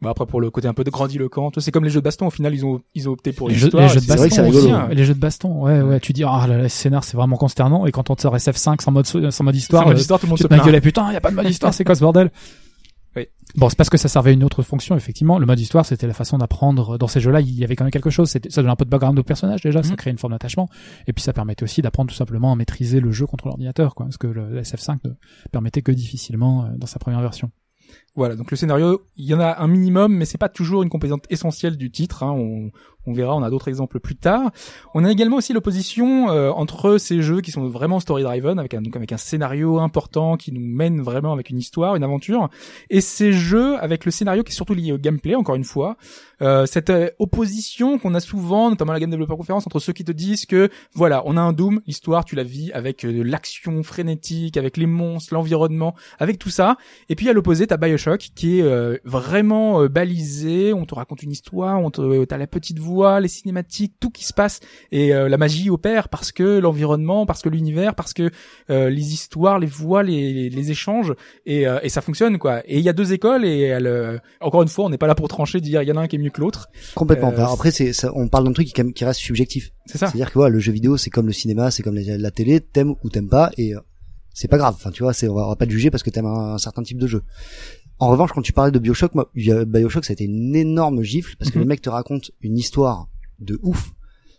Bah 0.00 0.10
après 0.10 0.26
pour 0.26 0.40
le 0.40 0.50
côté 0.50 0.66
un 0.66 0.74
peu 0.74 0.82
de 0.82 0.90
grandiloquent, 0.90 1.52
c'est 1.58 1.70
comme 1.70 1.84
les 1.84 1.90
jeux 1.90 2.00
de 2.00 2.04
baston. 2.04 2.26
Au 2.26 2.30
final, 2.30 2.52
ils 2.52 2.64
ont 2.66 2.80
ils 2.94 3.08
ont 3.08 3.12
opté 3.12 3.32
pour 3.32 3.48
Les 3.48 3.54
jeux, 3.54 3.70
les 3.72 3.88
jeux 3.88 4.00
de 4.00 4.04
c'est 4.06 4.16
vrai 4.16 4.28
que 4.30 4.34
c'est 4.34 4.42
baston, 4.42 4.58
rigolo. 4.58 4.58
aussi, 4.58 4.70
hein. 4.72 4.88
les 4.90 5.04
jeux 5.04 5.14
de 5.14 5.20
baston, 5.20 5.62
ouais, 5.62 5.80
ouais, 5.80 6.00
tu 6.00 6.12
dis, 6.12 6.24
ah 6.24 6.44
là 6.48 6.56
là, 6.56 6.62
le 6.64 6.68
scénar, 6.68 7.04
c'est 7.04 7.16
vraiment 7.16 7.36
consternant, 7.36 7.86
et 7.86 7.92
quand 7.92 8.10
on 8.10 8.16
te 8.16 8.22
sort 8.22 8.34
SF5 8.36 8.80
sans 8.82 8.90
mode, 8.90 9.06
sans 9.06 9.44
mode 9.44 9.54
histoire, 9.54 9.82
Sans 9.84 9.88
mode 9.90 9.98
histoire, 10.00 10.18
tout 10.18 10.26
le 10.26 10.30
monde 10.30 10.38
se 10.40 10.48
plaint. 10.48 10.64
gueule, 10.64 10.80
putain, 10.80 11.12
y 11.12 11.16
a 11.16 11.20
pas 11.20 11.30
de 11.30 11.36
mode 11.36 11.48
histoire, 11.48 11.72
c'est 11.72 11.84
quoi 11.84 11.94
ce 11.94 12.00
bordel? 12.00 12.32
Oui. 13.14 13.26
Bon, 13.56 13.68
c'est 13.68 13.76
parce 13.76 13.90
que 13.90 13.98
ça 13.98 14.08
servait 14.08 14.30
à 14.30 14.32
une 14.32 14.42
autre 14.44 14.62
fonction, 14.62 14.96
effectivement. 14.96 15.38
Le 15.38 15.44
mode 15.44 15.60
histoire, 15.60 15.84
c'était 15.84 16.06
la 16.06 16.14
façon 16.14 16.38
d'apprendre. 16.38 16.96
Dans 16.96 17.08
ces 17.08 17.20
jeux-là, 17.20 17.40
il 17.42 17.50
y 17.54 17.62
avait 17.64 17.76
quand 17.76 17.84
même 17.84 17.90
quelque 17.90 18.08
chose. 18.08 18.30
Ça 18.30 18.38
donnait 18.38 18.70
un 18.72 18.76
peu 18.76 18.86
de 18.86 18.90
background 18.90 19.18
au 19.18 19.22
personnage, 19.22 19.60
déjà. 19.62 19.82
Ça 19.82 19.90
Mhm. 19.90 19.96
créait 19.96 20.12
une 20.12 20.18
forme 20.18 20.32
d'attachement. 20.32 20.68
Et 21.06 21.12
puis, 21.12 21.22
ça 21.22 21.32
permettait 21.34 21.62
aussi 21.64 21.82
d'apprendre 21.82 22.08
tout 22.10 22.16
simplement 22.16 22.52
à 22.52 22.56
maîtriser 22.56 23.00
le 23.00 23.12
jeu 23.12 23.26
contre 23.26 23.46
l'ordinateur, 23.46 23.94
quoi. 23.94 24.06
Parce 24.06 24.16
que 24.16 24.26
le 24.26 24.58
SF5 24.60 25.00
ne 25.04 25.10
permettait 25.50 25.82
que 25.82 25.92
difficilement 25.92 26.64
euh, 26.64 26.68
dans 26.78 26.86
sa 26.86 26.98
première 26.98 27.20
version. 27.20 27.50
Voilà, 28.14 28.36
donc 28.36 28.50
le 28.50 28.56
scénario, 28.56 29.02
il 29.16 29.26
y 29.26 29.34
en 29.34 29.40
a 29.40 29.58
un 29.62 29.66
minimum, 29.68 30.14
mais 30.14 30.24
c'est 30.24 30.38
pas 30.38 30.48
toujours 30.48 30.82
une 30.82 30.88
composante 30.88 31.24
essentielle 31.28 31.76
du 31.76 31.90
titre. 31.90 32.22
Hein. 32.22 32.30
On, 32.32 32.70
on 33.06 33.12
verra, 33.12 33.34
on 33.34 33.42
a 33.42 33.50
d'autres 33.50 33.68
exemples 33.68 34.00
plus 34.00 34.16
tard. 34.16 34.50
On 34.94 35.04
a 35.04 35.10
également 35.10 35.36
aussi 35.36 35.52
l'opposition 35.52 36.30
euh, 36.30 36.50
entre 36.50 36.98
ces 36.98 37.22
jeux 37.22 37.40
qui 37.40 37.50
sont 37.50 37.68
vraiment 37.68 38.00
story-driven, 38.00 38.58
avec 38.58 38.74
un, 38.74 38.82
donc 38.82 38.96
avec 38.96 39.12
un 39.12 39.16
scénario 39.16 39.78
important 39.78 40.36
qui 40.36 40.52
nous 40.52 40.60
mène 40.60 41.00
vraiment 41.00 41.32
avec 41.32 41.50
une 41.50 41.58
histoire, 41.58 41.96
une 41.96 42.04
aventure, 42.04 42.48
et 42.90 43.00
ces 43.00 43.32
jeux 43.32 43.76
avec 43.78 44.04
le 44.04 44.10
scénario 44.10 44.42
qui 44.42 44.52
est 44.52 44.54
surtout 44.54 44.74
lié 44.74 44.92
au 44.92 44.98
gameplay, 44.98 45.34
encore 45.34 45.54
une 45.54 45.64
fois. 45.64 45.96
Euh, 46.42 46.66
cette 46.66 46.90
euh, 46.90 47.08
opposition 47.20 47.98
qu'on 47.98 48.14
a 48.14 48.20
souvent, 48.20 48.68
notamment 48.70 48.90
à 48.90 48.94
la 48.94 49.00
Game 49.00 49.10
Developer 49.10 49.36
Conference, 49.36 49.66
entre 49.66 49.78
ceux 49.78 49.92
qui 49.92 50.04
te 50.04 50.10
disent 50.10 50.44
que 50.44 50.70
voilà, 50.92 51.22
on 51.24 51.36
a 51.36 51.40
un 51.40 51.52
Doom, 51.52 51.80
l'histoire, 51.86 52.24
tu 52.24 52.34
la 52.34 52.42
vis 52.42 52.72
avec 52.72 53.04
euh, 53.04 53.22
l'action 53.22 53.82
frénétique, 53.84 54.56
avec 54.56 54.76
les 54.76 54.86
monstres, 54.86 55.34
l'environnement, 55.34 55.94
avec 56.18 56.38
tout 56.38 56.50
ça. 56.50 56.76
Et 57.08 57.14
puis 57.14 57.28
à 57.28 57.32
l'opposé, 57.32 57.66
t'as 57.66 57.76
Bioshock 57.76 58.30
qui 58.34 58.58
est 58.58 59.00
vraiment 59.04 59.86
balisé. 59.86 60.72
On 60.72 60.84
te 60.84 60.94
raconte 60.94 61.22
une 61.22 61.30
histoire, 61.30 61.80
on 61.80 61.90
te, 61.90 62.24
t'as 62.24 62.38
la 62.38 62.46
petite 62.46 62.78
voix, 62.78 62.91
les 63.20 63.28
cinématiques, 63.28 63.94
tout 64.00 64.10
qui 64.10 64.24
se 64.24 64.32
passe 64.32 64.60
et 64.90 65.14
euh, 65.14 65.28
la 65.28 65.36
magie 65.36 65.70
opère 65.70 66.08
parce 66.08 66.32
que 66.32 66.58
l'environnement, 66.58 67.26
parce 67.26 67.42
que 67.42 67.48
l'univers, 67.48 67.94
parce 67.94 68.12
que 68.12 68.30
euh, 68.70 68.90
les 68.90 69.12
histoires, 69.12 69.58
les 69.58 69.66
voix, 69.66 70.02
les, 70.02 70.50
les 70.50 70.70
échanges 70.70 71.14
et, 71.46 71.66
euh, 71.66 71.78
et 71.82 71.88
ça 71.88 72.00
fonctionne 72.00 72.38
quoi. 72.38 72.62
Et 72.66 72.78
il 72.78 72.84
y 72.84 72.88
a 72.88 72.92
deux 72.92 73.12
écoles 73.12 73.44
et 73.44 73.60
elle, 73.60 74.20
encore 74.40 74.62
une 74.62 74.68
fois, 74.68 74.84
on 74.84 74.90
n'est 74.90 74.98
pas 74.98 75.06
là 75.06 75.14
pour 75.14 75.28
trancher, 75.28 75.60
dire 75.60 75.82
il 75.82 75.88
y 75.88 75.92
en 75.92 75.96
a 75.96 76.02
un 76.02 76.06
qui 76.06 76.16
est 76.16 76.18
mieux 76.18 76.30
que 76.30 76.40
l'autre. 76.40 76.68
Complètement. 76.94 77.32
Après, 77.52 77.70
c'est, 77.70 77.92
ça, 77.92 78.10
on 78.14 78.28
parle 78.28 78.44
d'un 78.44 78.52
truc 78.52 78.68
qui, 78.68 79.04
reste 79.04 79.20
subjectif. 79.20 79.72
C'est 79.86 79.98
ça. 79.98 80.06
C'est-à-dire 80.06 80.28
que 80.28 80.34
voilà, 80.34 80.50
le 80.50 80.60
jeu 80.60 80.72
vidéo, 80.72 80.96
c'est 80.96 81.10
comme 81.10 81.26
le 81.26 81.32
cinéma, 81.32 81.70
c'est 81.70 81.82
comme 81.82 81.96
la, 81.96 82.18
la 82.18 82.30
télé, 82.30 82.60
t'aimes 82.60 82.94
ou 83.02 83.10
t'aimes 83.10 83.28
pas, 83.28 83.50
et 83.58 83.74
c'est 84.34 84.48
pas 84.48 84.58
grave. 84.58 84.74
Enfin, 84.76 84.90
tu 84.90 85.02
vois, 85.02 85.12
c'est, 85.12 85.28
on 85.28 85.34
va, 85.34 85.46
on 85.46 85.50
va 85.50 85.56
pas 85.56 85.66
te 85.66 85.70
juger 85.70 85.90
parce 85.90 86.02
que 86.02 86.10
t'aimes 86.10 86.26
un, 86.26 86.54
un 86.54 86.58
certain 86.58 86.82
type 86.82 86.98
de 86.98 87.06
jeu. 87.06 87.22
En 88.02 88.08
revanche, 88.08 88.32
quand 88.32 88.42
tu 88.42 88.52
parlais 88.52 88.72
de 88.72 88.78
Bioshock, 88.80 89.14
moi, 89.14 89.30
Bioshock, 89.34 90.04
ça 90.04 90.10
a 90.12 90.14
été 90.14 90.24
une 90.24 90.56
énorme 90.56 91.02
gifle 91.02 91.36
parce 91.38 91.50
que 91.52 91.58
Mhm. 91.58 91.62
le 91.64 91.68
mec 91.68 91.80
te 91.82 91.88
raconte 91.90 92.32
une 92.40 92.58
histoire 92.58 93.08
de 93.38 93.58
ouf 93.62 93.92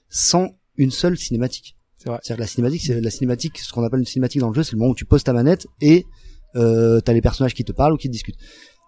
sans 0.10 0.50
une 0.76 0.92
seule 0.92 1.18
cinématique. 1.18 1.78
C'est 1.98 2.10
vrai. 2.10 2.20
C'est-à-dire 2.22 2.38
que 2.38 2.42
la 2.42 2.48
cinématique, 2.48 2.82
c'est 2.86 3.00
la 3.00 3.10
cinématique, 3.10 3.58
ce 3.60 3.72
qu'on 3.72 3.84
appelle 3.84 4.00
une 4.02 4.06
cinématique 4.06 4.42
dans 4.42 4.50
le 4.50 4.54
jeu, 4.54 4.64
c'est 4.64 4.74
le 4.74 4.80
moment 4.80 4.92
où 4.92 4.96
tu 4.96 5.06
poses 5.06 5.24
ta 5.24 5.32
manette 5.34 5.68
et 5.80 6.06
euh, 6.56 7.00
t'as 7.00 7.14
les 7.14 7.22
personnages 7.22 7.54
qui 7.54 7.64
te 7.64 7.72
parlent 7.72 7.94
ou 7.94 7.98
qui 7.98 8.08
te 8.08 8.12
discutent. 8.12 8.38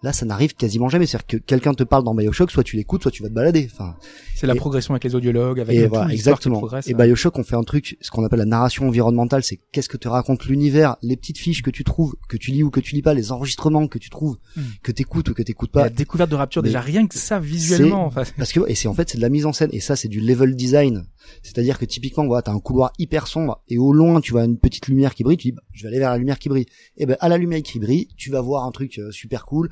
Là, 0.03 0.13
ça 0.13 0.25
n'arrive 0.25 0.53
quasiment 0.55 0.87
jamais. 0.87 1.07
C'est-à-dire 1.07 1.25
que 1.25 1.37
quelqu'un 1.37 1.73
te 1.73 1.83
parle 1.83 2.03
dans 2.03 2.13
Bioshock, 2.13 2.51
soit 2.51 2.63
tu 2.63 2.75
l'écoutes, 2.75 3.01
soit 3.01 3.11
tu 3.11 3.23
vas 3.23 3.29
te 3.29 3.33
balader. 3.33 3.67
Enfin, 3.73 3.95
C'est 4.35 4.45
la 4.45 4.53
Et- 4.53 4.57
progression 4.57 4.93
avec 4.93 5.03
les 5.05 5.15
audiologues, 5.15 5.61
avec 5.61 5.75
et 5.77 5.87
voilà, 5.87 6.07
qui 6.07 6.13
exactement. 6.13 6.57
progresse, 6.57 6.87
et 6.87 6.93
ouais. 6.93 7.05
Bioshock, 7.07 7.39
on 7.39 7.43
fait 7.43 7.55
un 7.55 7.63
truc, 7.63 7.97
ce 8.01 8.11
qu'on 8.11 8.23
appelle 8.25 8.39
la 8.39 8.45
narration 8.45 8.87
environnementale, 8.87 9.43
c'est 9.43 9.59
qu'est-ce 9.71 9.87
que 9.89 9.95
te 9.97 10.07
raconte 10.09 10.45
l'univers, 10.45 10.97
les 11.01 11.15
petites 11.15 11.37
fiches 11.37 11.63
que 11.63 11.69
tu 11.71 11.83
trouves, 11.85 12.15
que 12.27 12.35
tu 12.37 12.51
lis 12.51 12.61
ou 12.61 12.69
que 12.69 12.81
tu 12.81 12.93
lis 12.95 13.01
pas, 13.01 13.13
les 13.13 13.31
enregistrements 13.31 13.87
que 13.87 13.97
tu 13.97 14.09
trouves, 14.09 14.37
Hmm. 14.57 14.61
que 14.83 14.91
t'écoutes 14.91 15.29
ou 15.29 15.33
que 15.33 15.41
t'écoutes 15.41 15.71
la 15.75 15.83
pas. 15.83 15.89
découverte 15.89 16.29
de 16.29 16.35
Rapture, 16.35 16.61
Mais 16.61 16.69
déjà 16.69 16.81
rien 16.81 17.07
que 17.07 17.17
ça 17.17 17.39
visuellement. 17.39 18.05
Enfin, 18.05 18.23
Parce 18.37 18.51
que, 18.51 18.59
et 18.67 18.75
c'est 18.75 18.89
en 18.89 18.93
fait, 18.93 19.09
c'est 19.09 19.17
de 19.17 19.21
la 19.23 19.29
mise 19.29 19.45
en 19.45 19.53
scène, 19.53 19.69
et 19.71 19.79
ça, 19.79 19.95
c'est 19.95 20.09
du 20.09 20.19
level 20.19 20.55
design. 20.55 21.05
C'est-à-dire 21.41 21.79
que 21.79 21.85
typiquement, 21.85 22.25
voilà, 22.27 22.41
t'as 22.43 22.51
un 22.51 22.59
couloir 22.59 22.91
hyper 22.99 23.25
sombre, 23.27 23.63
et 23.69 23.77
au 23.77 23.93
loin, 23.93 24.19
tu 24.21 24.33
vois 24.33 24.43
une 24.43 24.59
petite 24.59 24.87
lumière 24.87 25.15
qui 25.15 25.23
brille, 25.23 25.37
tu 25.37 25.47
dis, 25.47 25.51
bah, 25.53 25.61
je 25.71 25.83
vais 25.83 25.87
aller 25.87 25.99
vers 25.99 26.11
la 26.11 26.17
lumière 26.17 26.37
qui 26.37 26.49
brille. 26.49 26.65
Et 26.97 27.05
ben, 27.05 27.17
à 27.21 27.29
la 27.29 27.37
lumière 27.37 27.61
qui 27.63 27.79
brille, 27.79 28.09
tu 28.17 28.29
vas 28.29 28.41
voir 28.41 28.65
un 28.65 28.71
truc 28.71 28.99
euh, 28.99 29.11
super 29.11 29.45
cool, 29.45 29.69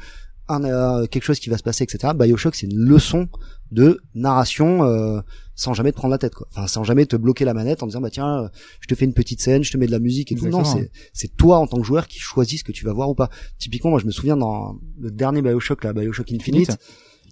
un, 0.53 0.63
euh, 0.63 1.05
quelque 1.07 1.23
chose 1.23 1.39
qui 1.39 1.49
va 1.49 1.57
se 1.57 1.63
passer, 1.63 1.83
etc. 1.83 2.13
Bioshock, 2.17 2.55
c'est 2.55 2.67
une 2.67 2.77
leçon 2.79 3.27
de 3.71 3.99
narration, 4.15 4.83
euh, 4.83 5.19
sans 5.55 5.73
jamais 5.73 5.91
te 5.91 5.97
prendre 5.97 6.11
la 6.11 6.17
tête, 6.17 6.35
quoi. 6.35 6.47
Enfin, 6.51 6.67
sans 6.67 6.83
jamais 6.83 7.05
te 7.05 7.15
bloquer 7.15 7.43
la 7.45 7.53
manette 7.53 7.81
en 7.83 7.87
disant, 7.87 8.01
bah 8.01 8.09
tiens, 8.11 8.43
euh, 8.43 8.47
je 8.81 8.87
te 8.87 8.95
fais 8.95 9.05
une 9.05 9.13
petite 9.13 9.41
scène, 9.41 9.63
je 9.63 9.71
te 9.71 9.77
mets 9.77 9.87
de 9.87 9.91
la 9.91 9.99
musique 9.99 10.31
et 10.31 10.35
tout. 10.35 10.47
Non, 10.47 10.63
c'est, 10.63 10.91
c'est 11.13 11.35
toi 11.35 11.57
en 11.59 11.67
tant 11.67 11.77
que 11.79 11.83
joueur 11.85 12.07
qui 12.07 12.19
choisis 12.19 12.59
ce 12.59 12.63
que 12.63 12.71
tu 12.71 12.85
vas 12.85 12.93
voir 12.93 13.09
ou 13.09 13.15
pas. 13.15 13.29
Typiquement, 13.57 13.89
moi, 13.89 13.99
je 13.99 14.05
me 14.05 14.11
souviens 14.11 14.37
dans 14.37 14.77
le 14.99 15.09
dernier 15.11 15.41
Bioshock, 15.41 15.83
là, 15.83 15.93
Bioshock 15.93 16.31
Infinite, 16.31 16.69
Infinite. 16.69 16.79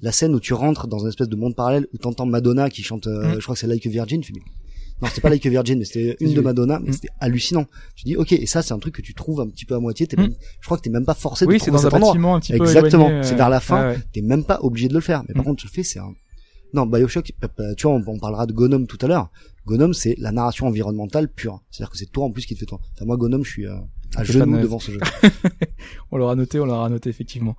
la 0.01 0.11
scène 0.11 0.33
où 0.33 0.39
tu 0.39 0.53
rentres 0.53 0.87
dans 0.87 0.99
une 0.99 1.09
espèce 1.09 1.29
de 1.29 1.35
monde 1.35 1.55
parallèle 1.55 1.87
où 1.93 1.97
t'entends 1.97 2.25
Madonna 2.25 2.69
qui 2.69 2.81
chante, 2.83 3.05
euh, 3.07 3.35
Mm. 3.35 3.35
je 3.35 3.43
crois 3.43 3.55
que 3.55 3.59
c'est 3.59 3.67
Like 3.67 3.85
a 3.85 3.89
Virgin. 3.89 4.21
Tu 4.21 4.33
non, 5.01 5.07
c'était 5.09 5.21
pas 5.21 5.29
Like 5.29 5.45
a 5.45 5.49
Virgin, 5.49 5.79
mais 5.79 5.85
c'était 5.85 6.15
une 6.19 6.27
Oui, 6.27 6.33
de 6.33 6.39
oui. 6.39 6.45
Madonna, 6.45 6.79
mais 6.79 6.89
Mm. 6.89 6.93
c'était 6.93 7.09
hallucinant. 7.19 7.65
Tu 7.95 8.05
dis, 8.05 8.15
ok, 8.15 8.31
et 8.33 8.45
ça, 8.45 8.61
c'est 8.61 8.73
un 8.73 8.79
truc 8.79 8.95
que 8.95 9.01
tu 9.01 9.13
trouves 9.13 9.41
un 9.41 9.47
petit 9.47 9.65
peu 9.65 9.75
à 9.75 9.79
moitié. 9.79 10.07
T'es 10.07 10.17
Mm. 10.17 10.21
même- 10.21 10.35
je 10.59 10.65
crois 10.65 10.77
que 10.77 10.83
t'es 10.83 10.89
même 10.89 11.05
pas 11.05 11.13
forcé 11.15 11.45
oui, 11.45 11.55
de 11.55 11.59
c'est 11.59 11.65
trouver 11.71 11.81
dans 11.83 11.87
un 11.87 11.89
cet 11.89 12.03
endroit. 12.03 12.35
un 12.35 12.39
petit 12.39 12.53
peu 12.53 12.59
Exactement. 12.63 13.09
C'est 13.23 13.33
euh, 13.33 13.37
vers 13.37 13.49
la 13.49 13.59
fin. 13.59 13.81
ouais, 13.89 13.95
ouais. 13.95 14.01
T'es 14.13 14.21
même 14.21 14.43
pas 14.43 14.59
obligé 14.61 14.87
de 14.87 14.93
le 14.93 15.01
faire. 15.01 15.23
Mais 15.27 15.33
par 15.33 15.43
Mm. 15.43 15.47
contre, 15.47 15.61
tu 15.61 15.67
le 15.67 15.71
fais, 15.71 15.83
c'est 15.83 15.99
un, 15.99 16.13
non, 16.73 16.85
Bioshock, 16.85 17.31
euh, 17.43 17.47
euh, 17.59 17.73
tu 17.75 17.87
vois, 17.87 17.95
on, 17.95 18.03
on 18.07 18.19
parlera 18.19 18.45
de 18.45 18.53
Gnome 18.53 18.87
tout 18.87 18.97
à 19.01 19.07
l'heure. 19.07 19.29
Gnome, 19.67 19.93
c'est 19.93 20.15
la 20.17 20.31
narration 20.31 20.67
environnementale 20.67 21.27
pure. 21.29 21.61
C'est-à-dire 21.69 21.91
que 21.91 21.97
c'est 21.97 22.11
toi 22.11 22.25
en 22.25 22.31
plus 22.31 22.45
qui 22.45 22.53
te 22.55 22.59
fait 22.59 22.65
toi. 22.65 22.79
Enfin, 22.95 23.05
moi, 23.05 23.17
Gnome, 23.17 23.43
je 23.43 23.49
suis 23.51 23.67
euh, 23.67 23.75
à 24.15 24.23
genoux 24.23 24.57
devant 24.59 24.79
ce 24.79 24.91
jeu. 24.91 24.99
On 26.11 26.17
l'aura 26.17 26.35
noté, 26.35 26.59
on 26.59 26.65
l'aura 26.65 26.89
noté 26.89 27.09
effectivement. 27.09 27.55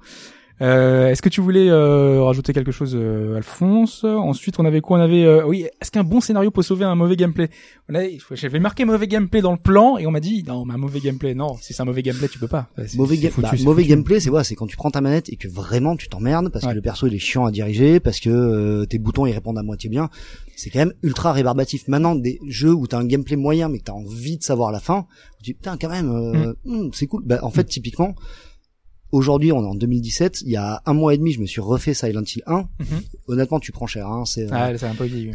Euh, 0.60 1.08
est-ce 1.08 1.22
que 1.22 1.28
tu 1.28 1.40
voulais 1.40 1.68
euh, 1.70 2.22
rajouter 2.22 2.52
quelque 2.52 2.70
chose, 2.70 2.94
euh, 2.94 3.36
Alphonse? 3.36 4.04
Ensuite, 4.04 4.60
on 4.60 4.64
avait 4.64 4.80
quoi? 4.80 4.98
On 4.98 5.00
avait, 5.00 5.24
euh, 5.24 5.44
oui, 5.46 5.66
est-ce 5.80 5.90
qu'un 5.90 6.04
bon 6.04 6.20
scénario 6.20 6.50
peut 6.50 6.62
sauver 6.62 6.84
un 6.84 6.94
mauvais 6.94 7.16
gameplay? 7.16 7.48
J'avais 8.32 8.60
marqué 8.60 8.84
mauvais 8.84 9.06
gameplay 9.08 9.40
dans 9.40 9.50
le 9.52 9.58
plan 9.58 9.98
et 9.98 10.06
on 10.06 10.10
m'a 10.10 10.20
dit 10.20 10.44
non, 10.46 10.64
mais 10.64 10.74
un 10.74 10.78
mauvais 10.78 11.00
gameplay, 11.00 11.34
non, 11.34 11.56
si 11.60 11.72
c'est 11.74 11.82
un 11.82 11.86
mauvais 11.86 12.02
gameplay, 12.02 12.28
tu 12.28 12.38
peux 12.38 12.46
pas. 12.48 12.68
Mauvais, 12.94 13.16
c'est 13.16 13.22
ga- 13.22 13.30
foutu, 13.30 13.42
bah, 13.56 13.62
mauvais 13.64 13.84
gameplay, 13.84 14.20
c'est 14.20 14.30
voilà, 14.30 14.44
c'est 14.44 14.54
quand 14.54 14.66
tu 14.66 14.76
prends 14.76 14.90
ta 14.90 15.00
manette 15.00 15.28
et 15.30 15.36
que 15.36 15.48
vraiment 15.48 15.96
tu 15.96 16.08
t'emmerdes 16.08 16.48
parce 16.50 16.64
Ouais. 16.64 16.70
que 16.70 16.76
le 16.76 16.82
perso 16.82 17.06
il 17.06 17.14
est 17.14 17.18
chiant 17.18 17.44
à 17.44 17.50
diriger, 17.50 17.98
parce 18.00 18.20
que 18.20 18.30
euh, 18.30 18.86
tes 18.86 18.98
boutons 18.98 19.26
ils 19.26 19.32
répondent 19.32 19.58
à 19.58 19.62
moitié 19.62 19.90
bien. 19.90 20.10
C'est 20.54 20.70
quand 20.70 20.78
même 20.78 20.92
ultra 21.02 21.32
rébarbatif. 21.32 21.88
Maintenant, 21.88 22.14
des 22.14 22.38
jeux 22.46 22.72
où 22.72 22.86
t'as 22.86 22.98
un 22.98 23.04
gameplay 23.06 23.36
moyen 23.36 23.68
mais 23.68 23.78
que 23.78 23.84
t'as 23.84 23.92
envie 23.94 24.36
de 24.38 24.42
savoir 24.42 24.70
la 24.70 24.80
fin, 24.80 25.06
tu 25.38 25.42
dis 25.44 25.54
putain 25.54 25.76
quand 25.80 25.88
même, 25.88 26.10
euh, 26.10 26.54
Mm. 26.64 26.76
hmm, 26.86 26.90
c'est 26.92 27.06
cool. 27.06 27.22
Bah, 27.24 27.40
en 27.42 27.50
fait, 27.50 27.64
typiquement, 27.64 28.14
aujourd'hui 29.12 29.52
on 29.52 29.62
est 29.62 29.66
en 29.68 29.74
2017, 29.74 30.42
il 30.42 30.50
y 30.50 30.56
a 30.56 30.82
un 30.86 30.92
mois 30.94 31.14
et 31.14 31.18
demi, 31.18 31.32
je 31.32 31.40
me 31.40 31.46
suis 31.46 31.60
refait 31.60 31.94
Silent 31.94 32.22
Hill 32.24 32.42
1. 32.46 32.56
Mhm. 32.56 32.66
Honnêtement, 33.28 33.60
tu 33.60 33.70
prends 33.72 33.86
cher. 33.86 34.08
Hein, 34.08 34.24
c'est 34.24 34.44
euh, 34.44 34.48
Ah, 34.52 34.76
c'est 34.76 34.86
un 34.86 34.94
peu 34.94 35.04
vieilli. 35.04 35.30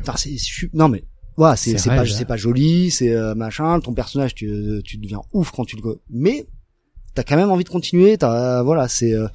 Non 0.74 0.90
mais 0.90 1.04
voilà, 1.38 1.56
c'est 1.56 1.78
C'est 1.78 1.90
pas 1.90 2.06
c'est 2.06 2.26
pas 2.26 2.38
joli, 2.38 2.92
c'est 2.92 3.14
euh, 3.14 3.36
machin, 3.36 3.80
ton 3.80 3.94
personnage 3.94 4.34
tu 4.36 4.82
tu 4.84 4.98
deviens 4.98 5.22
ouf 5.34 5.52
quand 5.52 5.66
tu 5.66 5.76
le 5.78 5.82
mais 6.10 6.48
t'as 7.14 7.24
quand 7.24 7.38
même 7.38 7.52
envie 7.52 7.64
de 7.64 7.70
continuer, 7.70 8.18
t'as 8.18 8.62
voilà, 8.64 8.88
c'est 8.88 9.14
euh, 9.14 9.28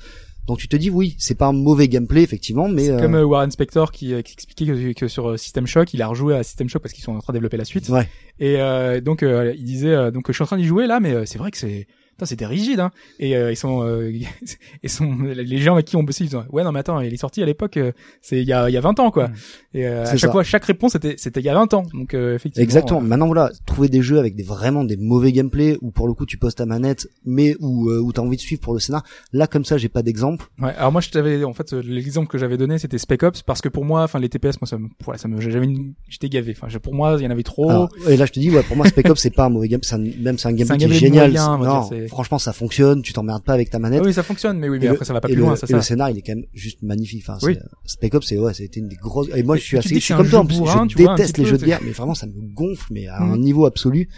donc 0.48 0.58
tu 0.58 0.66
te 0.66 0.74
dis 0.74 0.90
oui, 0.90 1.14
c'est 1.20 1.36
pas 1.36 1.46
un 1.46 1.52
mauvais 1.52 1.86
gameplay 1.86 2.22
effectivement, 2.22 2.68
mais 2.68 2.86
C'est 2.86 2.92
euh, 2.92 2.98
comme 3.00 3.14
euh, 3.14 3.24
Warren 3.24 3.50
Spector 3.52 3.92
qui, 3.92 4.12
euh, 4.12 4.22
qui 4.22 4.32
expliquait 4.32 4.66
que, 4.66 4.92
que 4.92 5.06
sur 5.06 5.30
euh, 5.30 5.36
System 5.36 5.68
Shock, 5.68 5.94
il 5.94 6.02
a 6.02 6.08
rejoué 6.08 6.34
à 6.34 6.42
System 6.42 6.68
Shock 6.68 6.82
parce 6.82 6.92
qu'ils 6.92 7.04
sont 7.04 7.14
en 7.14 7.20
train 7.20 7.32
de 7.32 7.36
développer 7.38 7.56
la 7.56 7.64
suite. 7.64 7.88
ouais, 7.90 8.08
Et 8.40 8.56
euh, 8.60 9.00
donc 9.00 9.22
euh, 9.22 9.54
il 9.56 9.64
disait 9.64 9.92
euh, 9.92 10.10
donc 10.10 10.24
je 10.26 10.32
suis 10.32 10.42
en 10.42 10.46
train 10.46 10.56
d'y 10.56 10.64
jouer 10.64 10.88
là, 10.88 10.98
mais 10.98 11.12
euh, 11.14 11.24
c'est 11.26 11.38
vrai 11.38 11.52
que 11.52 11.58
c'est 11.58 11.86
c'était 12.24 12.46
rigide 12.46 12.78
hein. 12.80 12.90
Et 13.18 13.36
euh, 13.36 13.50
ils 13.52 13.56
sont 13.56 13.82
euh, 13.84 14.12
ils 14.82 14.88
sont 14.90 15.12
les 15.22 15.58
gens 15.58 15.74
avec 15.74 15.86
qui 15.86 15.96
on 15.96 16.02
bossait 16.04 16.24
ils 16.24 16.28
disent 16.28 16.38
ouais 16.50 16.62
non 16.62 16.70
mais 16.72 16.80
attends 16.80 17.00
il 17.00 17.12
est 17.12 17.16
sorti 17.16 17.42
à 17.42 17.46
l'époque 17.46 17.76
euh, 17.78 17.92
c'est 18.20 18.40
il 18.40 18.46
y 18.46 18.52
a 18.52 18.68
il 18.70 18.72
y 18.72 18.76
a 18.76 18.80
20 18.80 19.00
ans 19.00 19.10
quoi. 19.10 19.28
Mm. 19.28 19.34
Et 19.74 19.86
euh, 19.86 20.02
à 20.02 20.06
chaque 20.10 20.18
ça. 20.20 20.30
fois 20.30 20.44
chaque 20.44 20.64
réponse 20.64 20.92
c'était 20.92 21.14
c'était 21.18 21.40
il 21.40 21.46
y 21.46 21.48
a 21.48 21.54
20 21.54 21.74
ans. 21.74 21.82
Donc 21.94 22.14
euh, 22.14 22.34
effectivement. 22.36 22.62
exactement. 22.62 23.00
euh, 23.00 23.04
Maintenant 23.04 23.26
voilà, 23.26 23.50
trouver 23.66 23.88
des 23.88 24.02
jeux 24.02 24.18
avec 24.18 24.36
des 24.36 24.42
vraiment 24.44 24.84
des 24.84 24.96
mauvais 24.96 25.32
gameplays 25.32 25.78
où 25.80 25.90
pour 25.90 26.06
le 26.06 26.14
coup 26.14 26.26
tu 26.26 26.36
poses 26.38 26.54
ta 26.54 26.66
manette, 26.66 27.08
mais 27.24 27.56
où 27.60 27.90
où 27.90 28.12
t'as 28.12 28.22
envie 28.22 28.36
de 28.36 28.40
suivre 28.42 28.60
pour 28.60 28.74
le 28.74 28.78
scénar. 28.80 29.02
Là 29.32 29.46
comme 29.46 29.64
ça, 29.64 29.76
j'ai 29.78 29.88
pas 29.88 30.02
d'exemple. 30.02 30.46
Ouais, 30.60 30.72
alors 30.76 30.92
moi 30.92 31.00
je 31.00 31.10
t'avais 31.10 31.42
en 31.44 31.52
fait 31.54 31.72
l'exemple 31.72 32.28
que 32.28 32.38
j'avais 32.38 32.56
donné 32.56 32.78
c'était 32.78 32.98
Spec 32.98 33.22
Ops 33.24 33.42
parce 33.42 33.60
que 33.60 33.68
pour 33.68 33.84
moi 33.84 34.02
enfin 34.04 34.18
les 34.20 34.28
TPS 34.28 34.60
moi 34.60 34.68
ça 34.68 34.78
me 34.78 34.88
voilà, 35.04 35.18
ça 35.18 35.28
me 35.28 35.40
j'avais 35.40 35.64
une- 35.66 35.94
j'étais 36.08 36.28
gavé. 36.28 36.54
Enfin 36.60 36.68
pour 36.78 36.94
moi 36.94 37.16
il 37.18 37.24
y 37.24 37.26
en 37.26 37.30
avait 37.30 37.42
trop. 37.42 37.68
Alors, 37.70 37.88
et 38.08 38.16
là 38.16 38.26
je 38.26 38.32
te 38.32 38.38
dis 38.40 38.50
ouais, 38.50 38.62
pour 38.62 38.76
moi 38.76 38.86
Spec 38.86 39.08
Ops 39.08 39.20
c'est 39.20 39.30
pas 39.34 39.46
un 39.46 39.48
mauvais 39.48 39.68
game, 39.68 39.80
un- 39.90 39.98
même 40.22 40.38
c'est 40.38 40.48
un 40.48 40.52
gameplay 40.52 40.76
qui 40.78 40.84
est 40.84 40.88
gameplay 40.88 40.98
génial. 40.98 41.30
moyen, 41.32 41.58
franchement 42.08 42.38
ça 42.38 42.52
fonctionne, 42.52 43.02
tu 43.02 43.12
t'emmerdes 43.12 43.44
pas 43.44 43.52
avec 43.54 43.70
ta 43.70 43.78
manette. 43.78 44.00
Ah 44.02 44.06
oui, 44.06 44.12
ça 44.14 44.22
fonctionne 44.22 44.58
mais 44.58 44.68
oui 44.68 44.78
mais 44.78 44.86
Et 44.86 44.88
après 44.88 45.00
le- 45.00 45.04
ça 45.06 45.12
va 45.12 45.20
pas 45.20 45.28
plus 45.28 45.34
le, 45.36 45.42
loin, 45.42 45.56
c'est 45.56 45.68
et 45.70 45.72
le 45.72 45.80
ça. 45.80 45.86
scénar, 45.86 46.10
il 46.10 46.18
est 46.18 46.22
quand 46.22 46.34
même 46.34 46.44
juste 46.54 46.82
magnifique. 46.82 47.24
Enfin, 47.26 47.38
Oui. 47.42 47.54
c'est- 47.84 47.92
Spec 47.94 48.14
Ops, 48.14 48.26
c'est 48.26 48.38
ouais, 48.38 48.54
ça 48.54 48.62
a 48.62 48.66
été 48.66 48.80
une 48.80 48.88
des 48.88 48.96
grosses. 48.96 49.28
Et 49.34 49.42
moi, 49.42 49.56
Et 49.56 49.60
je 49.60 49.64
suis 49.64 49.78
assez, 49.78 49.94
je 49.94 50.00
suis 50.00 50.14
comme 50.14 50.24
toi. 50.28 50.30
jeu 50.30 50.36
en 50.38 50.46
plus, 50.46 50.58
bourrin, 50.58 50.86
je 50.88 50.96
déteste 50.96 51.38
les 51.38 51.44
jeux 51.44 51.58
de 51.58 51.64
guerre, 51.64 51.80
mais 51.84 51.92
vraiment, 51.92 52.14
ça 52.14 52.26
me 52.26 52.32
gonfle, 52.54 52.86
mais 52.92 53.06
à 53.08 53.20
un 53.22 53.36
Mhm. 53.36 53.40
niveau 53.40 53.66
absolu. 53.66 54.08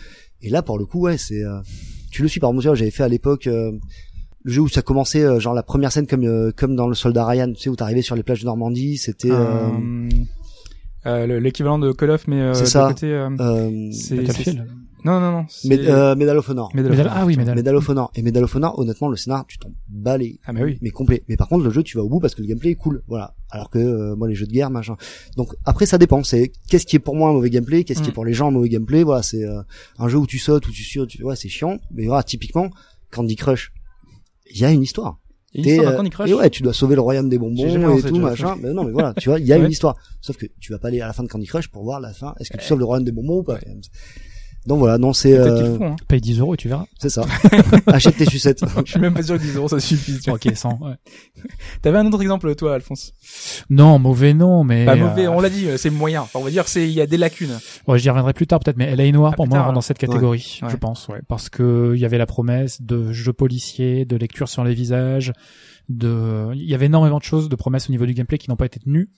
Et 0.42 0.50
là, 0.50 0.62
pour 0.62 0.78
le 0.78 0.86
coup, 0.86 1.00
ouais, 1.00 1.16
c'est. 1.18 1.42
euh, 1.42 1.60
tu 2.10 2.22
le 2.22 2.28
suis 2.28 2.40
par 2.40 2.50
exemple, 2.52 2.76
j'avais 2.76 2.90
fait 2.90 3.02
à 3.04 3.08
l'époque. 3.08 3.46
euh, 3.46 3.72
le 4.46 4.52
jeu 4.52 4.60
où 4.60 4.68
ça 4.68 4.82
commençait 4.82 5.22
euh, 5.24 5.40
genre 5.40 5.54
la 5.54 5.62
première 5.62 5.90
scène 5.90 6.06
comme 6.06 6.22
euh, 6.24 6.52
comme 6.54 6.76
dans 6.76 6.86
le 6.86 6.94
soldat 6.94 7.24
Ryan 7.24 7.50
tu 7.54 7.62
sais 7.62 7.70
où 7.70 7.76
t'arrivais 7.76 8.02
sur 8.02 8.14
les 8.14 8.22
plages 8.22 8.40
de 8.40 8.44
Normandie 8.44 8.98
c'était 8.98 9.30
euh, 9.30 9.70
Euh, 9.70 10.08
euh, 11.06 11.26
le- 11.26 11.38
l'équivalent 11.38 11.78
de 11.78 11.92
Call 11.92 12.10
of 12.10 12.28
mais 12.28 12.40
euh, 12.42 12.52
C'est 12.52 12.66
ça. 12.66 12.88
côté 12.88 13.06
euh, 13.06 13.30
euh, 13.40 13.88
c'est 13.92 14.16
Battlefield. 14.16 14.66
Non 15.04 15.20
non 15.20 15.32
non 15.32 15.46
Med- 15.64 15.80
euh, 15.80 16.14
Medal 16.16 16.38
of 16.38 16.48
Honor 16.48 16.70
Medal 16.74 16.90
of 16.92 16.96
Medal- 16.96 17.06
Honor. 17.12 17.18
ah 17.22 17.26
oui, 17.26 17.36
Medal. 17.36 17.54
Medal 17.56 17.76
of 17.76 17.88
Honor 17.88 18.10
et 18.14 18.22
Medal 18.22 18.44
of 18.44 18.54
Honor 18.56 18.78
honnêtement 18.78 19.08
le 19.08 19.16
scénar 19.16 19.44
tu 19.46 19.58
t'en 19.58 19.70
les 20.16 20.40
Ah, 20.46 20.52
bah 20.52 20.60
oui. 20.62 20.78
mais 20.82 20.90
complet 20.90 21.22
mais 21.28 21.36
par 21.36 21.48
contre 21.48 21.64
le 21.64 21.70
jeu 21.70 21.82
tu 21.82 21.96
vas 21.96 22.02
au 22.02 22.08
bout 22.08 22.20
parce 22.20 22.34
que 22.34 22.40
le 22.42 22.48
gameplay 22.48 22.70
est 22.70 22.74
cool 22.76 23.02
voilà 23.06 23.34
alors 23.50 23.68
que 23.70 23.78
euh, 23.78 24.16
moi 24.16 24.28
les 24.28 24.34
jeux 24.34 24.46
de 24.46 24.52
guerre 24.52 24.70
machin 24.70 24.96
donc 25.36 25.50
après 25.64 25.86
ça 25.86 25.98
dépend 25.98 26.22
c'est 26.24 26.52
qu'est-ce 26.70 26.86
qui 26.86 26.96
est 26.96 27.00
pour 27.00 27.16
moi 27.16 27.30
un 27.30 27.32
mauvais 27.34 27.50
gameplay 27.50 27.84
qu'est-ce 27.84 28.00
qui 28.00 28.08
Mm. 28.08 28.10
est 28.10 28.14
pour 28.14 28.24
les 28.24 28.32
gens 28.32 28.48
un 28.48 28.52
mauvais 28.52 28.68
gameplay 28.68 29.02
voilà 29.02 29.22
c'est 29.22 29.44
euh, 29.44 29.60
un 29.98 30.08
jeu 30.08 30.18
où 30.18 30.26
tu 30.26 30.38
sautes 30.38 30.66
où 30.68 30.72
tu 30.72 30.82
sautes 30.84 31.08
tu... 31.10 31.22
ouais 31.22 31.36
c'est 31.36 31.48
chiant 31.48 31.78
mais 31.92 32.06
voilà 32.06 32.22
typiquement 32.22 32.68
Candy 33.10 33.36
Crush 33.36 33.72
il 34.50 34.58
y 34.60 34.64
a 34.64 34.70
une 34.70 34.82
histoire 34.82 35.18
Et 35.54 35.62
T'es, 35.62 35.68
l'histoire 35.70 35.86
d'un 35.86 35.92
euh, 35.92 35.96
Candy 35.98 36.10
Crush. 36.10 36.30
et 36.30 36.34
ouais, 36.34 36.50
tu 36.50 36.62
dois 36.62 36.72
sauver 36.74 36.94
le 36.96 37.00
royaume 37.00 37.28
des 37.28 37.38
bonbons 37.38 37.96
et 37.96 38.02
tout 38.02 38.16
machin. 38.18 38.56
Mais 38.60 38.72
non, 38.72 38.84
mais 38.84 38.90
voilà, 38.92 39.14
tu 39.14 39.28
vois, 39.28 39.38
il 39.38 39.46
y 39.46 39.52
a 39.52 39.56
Ouais. 39.58 39.64
une 39.64 39.70
histoire. 39.70 39.96
Sauf 40.20 40.36
que 40.36 40.46
tu 40.60 40.72
vas 40.72 40.78
pas 40.80 40.88
aller 40.88 41.00
à 41.00 41.06
la 41.06 41.12
fin 41.12 41.22
de 41.22 41.28
Candy 41.28 41.46
Crush 41.46 41.68
pour 41.68 41.82
voir 41.84 42.00
la 42.00 42.12
fin. 42.12 42.34
Est-ce 42.40 42.50
que 42.50 42.56
tu 42.58 42.64
sauves 42.64 42.80
le 42.80 42.84
royaume 42.84 43.04
des 43.04 43.12
bonbons 43.12 43.38
ou 43.38 43.42
pas? 43.44 43.58
Donc 44.66 44.78
voilà, 44.78 44.96
non, 44.96 45.12
c'est 45.12 45.34
euh, 45.36 45.76
font. 45.76 45.88
Hein. 45.92 45.96
Paye 46.08 46.20
10 46.22 46.40
euros 46.40 46.54
et 46.54 46.56
tu 46.56 46.68
verras. 46.68 46.86
c'est 46.98 47.10
ça. 47.10 47.24
Achète 47.86 48.16
tes 48.16 48.24
sucettes. 48.24 48.64
Je 48.86 48.90
suis 48.92 49.00
même 49.00 49.12
pas 49.12 49.22
sûr 49.22 49.36
que 49.36 49.42
10 49.42 49.56
euros 49.56 49.68
ça 49.68 49.78
suffit. 49.78 50.18
tu 50.20 50.30
vois. 50.30 50.34
ok, 50.42 50.48
100. 50.54 50.78
Ouais. 50.80 50.94
T'avais 51.82 51.98
un 51.98 52.06
autre 52.06 52.22
exemple 52.22 52.54
toi 52.54 52.74
Alphonse? 52.74 53.12
Non, 53.68 53.98
mauvais 53.98 54.32
non, 54.32 54.64
mais. 54.64 54.86
Pas 54.86 54.96
mauvais, 54.96 55.26
euh, 55.26 55.30
on 55.32 55.40
l'a 55.40 55.50
dit, 55.50 55.68
euh, 55.68 55.76
c'est 55.76 55.90
moyen. 55.90 56.22
Enfin, 56.22 56.38
on 56.38 56.44
va 56.44 56.50
dire 56.50 56.66
c'est 56.66 56.84
il 56.84 56.94
y 56.94 57.00
a 57.02 57.06
des 57.06 57.18
lacunes. 57.18 57.58
Ouais, 57.86 57.98
j'y 57.98 58.08
reviendrai 58.08 58.32
plus 58.32 58.46
tard 58.46 58.60
peut-être, 58.60 58.78
mais 58.78 58.94
LA 58.96 59.12
Noir 59.12 59.32
Ah, 59.34 59.36
pour 59.36 59.46
moi 59.46 59.56
tard, 59.58 59.64
rentre 59.66 59.74
dans 59.74 59.80
cette 59.82 59.98
catégorie, 59.98 60.60
Ouais. 60.62 60.68
je 60.70 60.76
pense, 60.76 61.08
ouais, 61.08 61.20
parce 61.28 61.50
que 61.50 61.92
il 61.94 62.00
y 62.00 62.04
avait 62.06 62.18
la 62.18 62.26
promesse 62.26 62.80
de 62.80 63.12
jeux 63.12 63.32
policiers, 63.34 64.04
de 64.06 64.16
lecture 64.16 64.48
sur 64.48 64.64
les 64.64 64.74
visages, 64.74 65.32
de, 65.90 66.48
il 66.54 66.64
y 66.64 66.74
avait 66.74 66.86
énormément 66.86 67.18
de 67.18 67.24
choses, 67.24 67.48
de 67.50 67.56
promesses 67.56 67.90
au 67.90 67.92
niveau 67.92 68.06
du 68.06 68.14
gameplay 68.14 68.38
qui 68.38 68.48
n'ont 68.48 68.56
pas 68.56 68.64
été 68.66 68.80
tenues, 68.80 69.10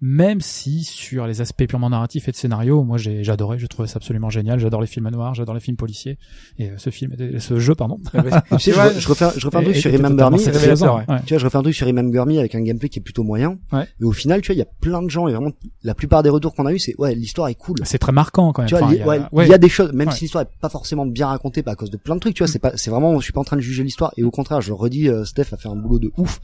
même 0.00 0.40
si 0.40 0.84
sur 0.84 1.26
les 1.26 1.40
aspects 1.40 1.66
purement 1.66 1.90
narratifs 1.90 2.28
et 2.28 2.30
de 2.32 2.36
scénario, 2.36 2.84
moi 2.84 2.98
j'ai, 2.98 3.24
j'adorais, 3.24 3.58
je 3.58 3.66
trouvais 3.66 3.88
ça 3.88 3.96
absolument 3.96 4.30
génial, 4.30 4.58
j'adore 4.60 4.80
les 4.80 4.86
films 4.86 5.08
noirs, 5.10 5.34
j'adore 5.34 5.54
les 5.54 5.60
films 5.60 5.76
policiers, 5.76 6.18
et 6.58 6.70
euh, 6.70 6.74
ce 6.78 6.90
film, 6.90 7.12
était- 7.14 7.40
ce 7.40 7.58
jeu, 7.58 7.74
pardon. 7.74 7.98
tu 8.52 8.58
sais, 8.60 8.72
je, 8.72 9.00
je 9.00 9.08
refais, 9.08 9.24
un- 9.24 9.32
je 9.36 9.46
refais 9.46 9.58
un 9.58 9.62
truc 9.62 9.76
Et- 9.76 9.80
sur 9.80 9.92
Remember 9.92 10.30
Me. 10.30 10.36
Tu 10.38 10.50
vois, 10.50 11.38
je 11.38 11.44
refais 11.44 11.56
un 11.58 11.62
truc 11.62 11.74
sur 11.74 11.86
Remember 11.86 12.26
Me 12.26 12.38
avec 12.38 12.54
un 12.54 12.62
gameplay 12.62 12.88
qui 12.88 12.98
est 13.00 13.02
plutôt 13.02 13.24
moyen. 13.24 13.58
Ouais. 13.72 13.86
Mais 14.00 14.06
au 14.06 14.12
final, 14.12 14.40
tu 14.40 14.48
vois, 14.48 14.54
il 14.54 14.58
y 14.58 14.62
a 14.62 14.68
plein 14.80 15.02
de 15.02 15.10
gens 15.10 15.26
et 15.28 15.32
vraiment 15.32 15.50
la 15.82 15.94
plupart 15.94 16.22
des 16.22 16.30
retours 16.30 16.54
qu'on 16.54 16.66
a 16.66 16.72
eu, 16.72 16.78
c'est 16.78 16.94
ouais, 16.98 17.14
l'histoire 17.14 17.48
est 17.48 17.54
cool. 17.56 17.76
C'est 17.84 17.98
très 17.98 18.12
marquant 18.12 18.52
quand 18.52 18.62
même. 18.62 18.68
tu 18.68 18.76
vois, 18.76 18.84
Enfin, 18.86 18.94
il 18.94 18.98
y, 19.00 19.02
a, 19.02 19.06
ouais, 19.06 19.20
ouais. 19.32 19.46
il 19.46 19.50
y 19.50 19.54
a 19.54 19.58
des 19.58 19.68
choses, 19.68 19.92
même 19.92 20.10
si 20.12 20.24
l'histoire 20.24 20.42
est 20.42 20.60
pas 20.60 20.68
forcément 20.68 21.06
bien 21.06 21.26
racontée, 21.26 21.62
pas 21.62 21.72
à 21.72 21.76
cause 21.76 21.90
de 21.90 21.96
plein 21.96 22.14
de 22.14 22.20
trucs, 22.20 22.34
tu 22.34 22.42
vois, 22.44 22.48
c'est 22.48 22.58
pas, 22.58 22.72
c'est 22.76 22.90
vraiment, 22.90 23.18
je 23.18 23.24
suis 23.24 23.32
pas 23.32 23.40
en 23.40 23.44
train 23.44 23.56
de 23.56 23.62
juger 23.62 23.82
l'histoire, 23.82 24.12
et 24.16 24.22
au 24.22 24.30
contraire, 24.30 24.60
je 24.60 24.72
redis, 24.72 25.08
euh, 25.08 25.24
Steph 25.24 25.52
a 25.52 25.56
fait 25.56 25.68
un 25.68 25.76
boulot 25.76 25.98
de 25.98 26.12
ouf. 26.16 26.40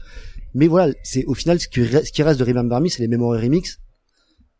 Mais 0.55 0.67
voilà, 0.67 0.93
c'est 1.03 1.23
au 1.25 1.33
final, 1.35 1.59
ce 1.59 1.67
qui, 1.67 1.83
reste, 1.83 2.07
ce 2.07 2.11
qui 2.11 2.23
reste 2.23 2.39
de 2.39 2.45
Remember 2.45 2.79
Me, 2.81 2.87
c'est 2.87 3.01
les 3.03 3.07
memory 3.07 3.41
remix 3.43 3.79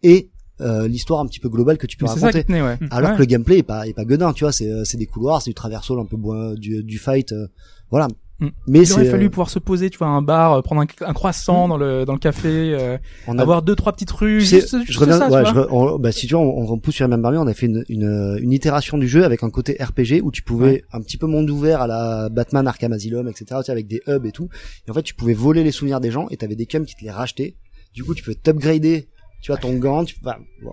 et 0.04 0.30
euh, 0.62 0.88
l'histoire 0.88 1.20
un 1.22 1.26
petit 1.26 1.40
peu 1.40 1.50
globale 1.50 1.78
que 1.78 1.88
tu 1.88 1.98
peux 1.98 2.06
Mais 2.06 2.12
C'est 2.14 2.20
ça 2.20 2.26
raconter. 2.28 2.44
qui 2.44 2.48
tenait, 2.48 2.62
ouais. 2.62 2.78
Alors 2.92 3.10
Ouais. 3.10 3.16
que 3.16 3.22
le 3.22 3.26
gameplay 3.26 3.58
est 3.60 3.64
pas, 3.64 3.88
est 3.88 3.94
pas 3.94 4.06
godin, 4.06 4.32
tu 4.34 4.44
vois, 4.44 4.52
c'est, 4.52 4.70
euh, 4.70 4.84
c'est 4.86 4.98
des 4.98 5.06
couloirs, 5.08 5.42
c'est 5.42 5.50
du 5.50 5.56
traversal 5.56 5.98
un 6.00 6.06
peu 6.06 6.18
bois, 6.18 6.54
du, 6.56 6.84
du 6.84 6.98
fight, 7.00 7.32
euh, 7.32 7.48
voilà. 7.90 8.08
Mm. 8.41 8.48
Mais 8.67 8.82
Il 8.86 8.91
aurait 8.93 9.06
fallu 9.06 9.26
euh, 9.28 9.30
pouvoir 9.30 9.50
se 9.50 9.60
poser, 9.60 9.89
tu 9.89 9.98
vois, 9.98 10.08
à 10.08 10.10
un 10.10 10.21
bar, 10.21 10.54
euh, 10.54 10.62
prendre 10.62 10.82
un, 10.82 10.86
un 11.08 11.13
croissant 11.13 11.69
dans 11.69 11.78
le 11.78 12.04
dans 12.04 12.12
le 12.12 12.19
café, 12.19 12.74
euh, 12.78 12.98
a- 13.28 13.41
avoir 13.41 13.62
deux 13.62 13.76
trois 13.76 13.93
petites 13.93 14.12
rues, 14.12 14.41
juste, 14.41 14.76
juste 14.80 14.91
je 14.91 15.00
reviens, 15.00 15.19
ça, 15.19 15.30
ouais, 15.30 15.43
tu 15.43 15.50
je 15.50 15.54
vois. 15.54 15.63
re- 15.67 15.67
on- 15.95 16.00
bah, 16.00 16.12
si 16.12 16.28
tu 16.28 16.34
vois, 16.34 16.43
on, 16.43 16.69
on 16.69 16.78
pousse 16.78 16.95
sur 16.95 17.06
Remember 17.06 17.32
Me, 17.32 17.39
on 17.39 17.48
a 17.48 17.54
fait 17.54 17.67
une, 17.67 17.86
une, 17.88 18.38
une 18.41 18.52
itération 18.52 18.98
du 18.98 19.08
jeu 19.08 19.24
avec 19.24 19.41
un 19.43 19.50
côté 19.50 19.78
RPG 19.82 20.21
où 20.21 20.32
tu 20.32 20.41
pouvais 20.41 20.65
Ouais. 20.65 20.84
un 20.91 21.00
petit 21.02 21.17
peu 21.17 21.28
monde 21.28 21.50
ouvert 21.50 21.82
à 21.82 21.88
la 21.88 22.28
Batman 22.30 22.67
Arkham 22.67 22.91
Asylum, 22.91 23.28
etc., 23.30 23.45
tu 23.60 23.63
sais, 23.67 23.71
avec 23.71 23.88
des 23.88 24.02
hubs 24.08 24.26
et 24.26 24.32
tout. 24.34 24.50
Et 24.86 24.91
en 24.91 24.93
fait, 24.93 25.04
tu 25.04 25.13
pouvais 25.15 25.34
voler 25.34 25.63
les 25.63 25.71
souvenirs 25.71 26.02
des 26.02 26.12
gens 26.12 26.28
et 26.30 26.36
t'avais 26.36 26.56
des 26.58 26.65
cums 26.65 26.86
qui 26.86 26.95
te 26.95 27.04
les 27.06 27.12
rachetaient. 27.12 27.56
Du 27.93 28.04
coup, 28.04 28.13
tu 28.15 28.21
pouvais 28.24 28.36
t'upgrader, 28.36 29.08
tu 29.41 29.52
vois, 29.52 29.58
ton 29.62 29.74
gant, 29.78 30.04
tu, 30.04 30.15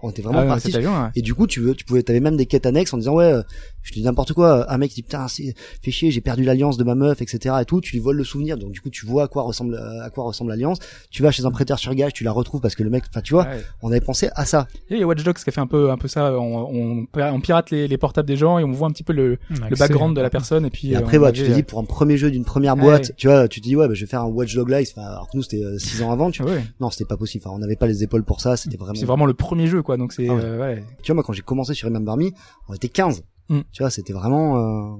on 0.02 0.10
était 0.10 0.22
vraiment 0.22 0.40
Ah 0.40 0.46
parti 0.46 0.74
ouais. 0.76 0.84
Et 1.14 1.22
du 1.22 1.34
coup, 1.34 1.46
tu 1.46 1.60
veux, 1.60 1.74
tu 1.74 1.84
pouvais, 1.84 2.02
t'avais 2.02 2.20
même 2.20 2.36
des 2.36 2.46
quêtes 2.46 2.66
annexes 2.66 2.92
en 2.94 2.96
disant 2.98 3.14
ouais, 3.14 3.24
euh, 3.32 3.42
je 3.82 3.92
dis 3.92 4.02
n'importe 4.02 4.32
quoi. 4.32 4.70
Un 4.72 4.78
mec 4.78 4.90
qui 4.90 4.96
dit 4.96 5.02
putain, 5.02 5.28
c'est 5.28 5.54
fait 5.82 5.90
chier, 5.90 6.10
j'ai 6.10 6.20
perdu 6.20 6.44
l'alliance 6.44 6.76
de 6.76 6.84
ma 6.84 6.94
meuf, 6.94 7.20
etc. 7.22 7.56
Et 7.60 7.64
tout. 7.64 7.80
Tu 7.80 7.92
lui 7.92 8.00
voles 8.00 8.16
le 8.16 8.24
souvenir, 8.24 8.56
donc 8.58 8.72
du 8.72 8.80
coup, 8.80 8.90
tu 8.90 9.06
vois 9.06 9.24
à 9.24 9.28
quoi 9.28 9.42
ressemble, 9.42 9.76
à 9.76 10.08
quoi 10.10 10.24
ressemble 10.24 10.50
l'alliance. 10.50 10.78
Tu 11.10 11.22
vas 11.22 11.30
chez 11.30 11.44
un 11.44 11.50
prêteur 11.50 11.78
sur 11.78 11.94
gage, 11.94 12.12
tu 12.12 12.24
la 12.24 12.32
retrouves 12.32 12.60
parce 12.60 12.74
que 12.74 12.82
le 12.82 12.90
mec, 12.90 13.04
enfin, 13.10 13.20
tu 13.20 13.34
vois, 13.34 13.44
Ouais. 13.44 13.62
on 13.82 13.90
avait 13.90 14.00
pensé 14.00 14.28
à 14.34 14.44
ça. 14.44 14.66
Et 14.88 14.94
il 14.94 15.00
y 15.00 15.02
a 15.02 15.06
Watch 15.06 15.22
Dogs 15.24 15.34
qui 15.36 15.48
a 15.48 15.52
fait 15.52 15.60
un 15.60 15.66
peu 15.66 15.90
un 15.90 15.96
peu 15.98 16.08
ça. 16.08 16.32
On, 16.38 16.68
on, 16.72 17.06
on 17.14 17.40
pirate 17.40 17.70
les, 17.70 17.88
les 17.88 17.98
portables 17.98 18.28
des 18.28 18.36
gens 18.36 18.58
et 18.58 18.64
on 18.64 18.70
voit 18.72 18.88
un 18.88 18.92
petit 18.92 19.02
peu 19.04 19.12
le, 19.12 19.38
le 19.50 19.76
background 19.76 20.16
de 20.16 20.20
la 20.20 20.30
personne 20.30 20.64
et 20.66 20.70
puis 20.70 20.92
Et 20.92 20.96
euh, 20.96 21.00
après, 21.00 21.18
ouais, 21.18 21.28
avait, 21.28 21.36
tu 21.36 21.42
te 21.44 21.52
dis 21.52 21.60
euh, 21.60 21.64
pour 21.64 21.78
un 21.80 21.84
premier 21.84 22.16
jeu 22.16 22.30
d'une 22.30 22.44
première 22.44 22.76
Ouais. 22.76 22.82
boîte, 22.82 23.12
tu 23.16 23.26
vois, 23.26 23.48
tu 23.48 23.60
te 23.60 23.64
dis 23.66 23.76
ouais, 23.76 23.88
bah, 23.88 23.94
je 23.94 24.00
vais 24.00 24.06
faire 24.06 24.22
un 24.22 24.26
Watch 24.26 24.54
Dog 24.54 24.68
Live. 24.70 24.88
Enfin, 24.96 25.06
alors 25.08 25.28
que 25.30 25.36
nous, 25.36 25.42
c'était 25.42 25.62
euh, 25.62 25.78
six 25.78 26.02
ans 26.02 26.10
avant. 26.12 26.30
Tu 26.30 26.42
vois. 26.42 26.52
ouais. 26.52 26.64
Non, 26.80 26.90
c'était 26.90 27.04
pas 27.04 27.16
possible. 27.16 27.44
Enfin, 27.46 27.54
on 27.54 27.58
n'avait 27.58 27.76
pas 27.76 27.86
les 27.86 28.02
épaules 28.02 28.24
pour 28.24 28.40
ça. 28.40 28.56
C'était 28.56 28.76
vraiment. 28.76 28.94
C'est 28.98 29.06
vraiment 29.06 29.26
le 29.26 29.34
premier 29.34 29.66
jeu 29.66 29.82
quoi. 29.82 29.96
Donc 29.96 30.12
c'est 30.12 30.28
Ah 30.28 30.34
ouais. 30.34 30.40
euh, 30.42 30.60
ouais. 30.60 30.84
Tu 31.02 31.08
vois, 31.12 31.16
moi, 31.16 31.24
quand 31.24 31.32
j'ai 31.32 31.42
commencé 31.42 31.74
sur 31.74 31.88
Remember 31.88 32.16
Me, 32.16 32.30
on 32.68 32.74
était 32.74 32.88
15. 32.88 33.22
Mm. 33.48 33.60
Tu 33.72 33.82
vois, 33.82 33.90
c'était 33.90 34.12
vraiment. 34.12 34.56
euh, 34.56 34.96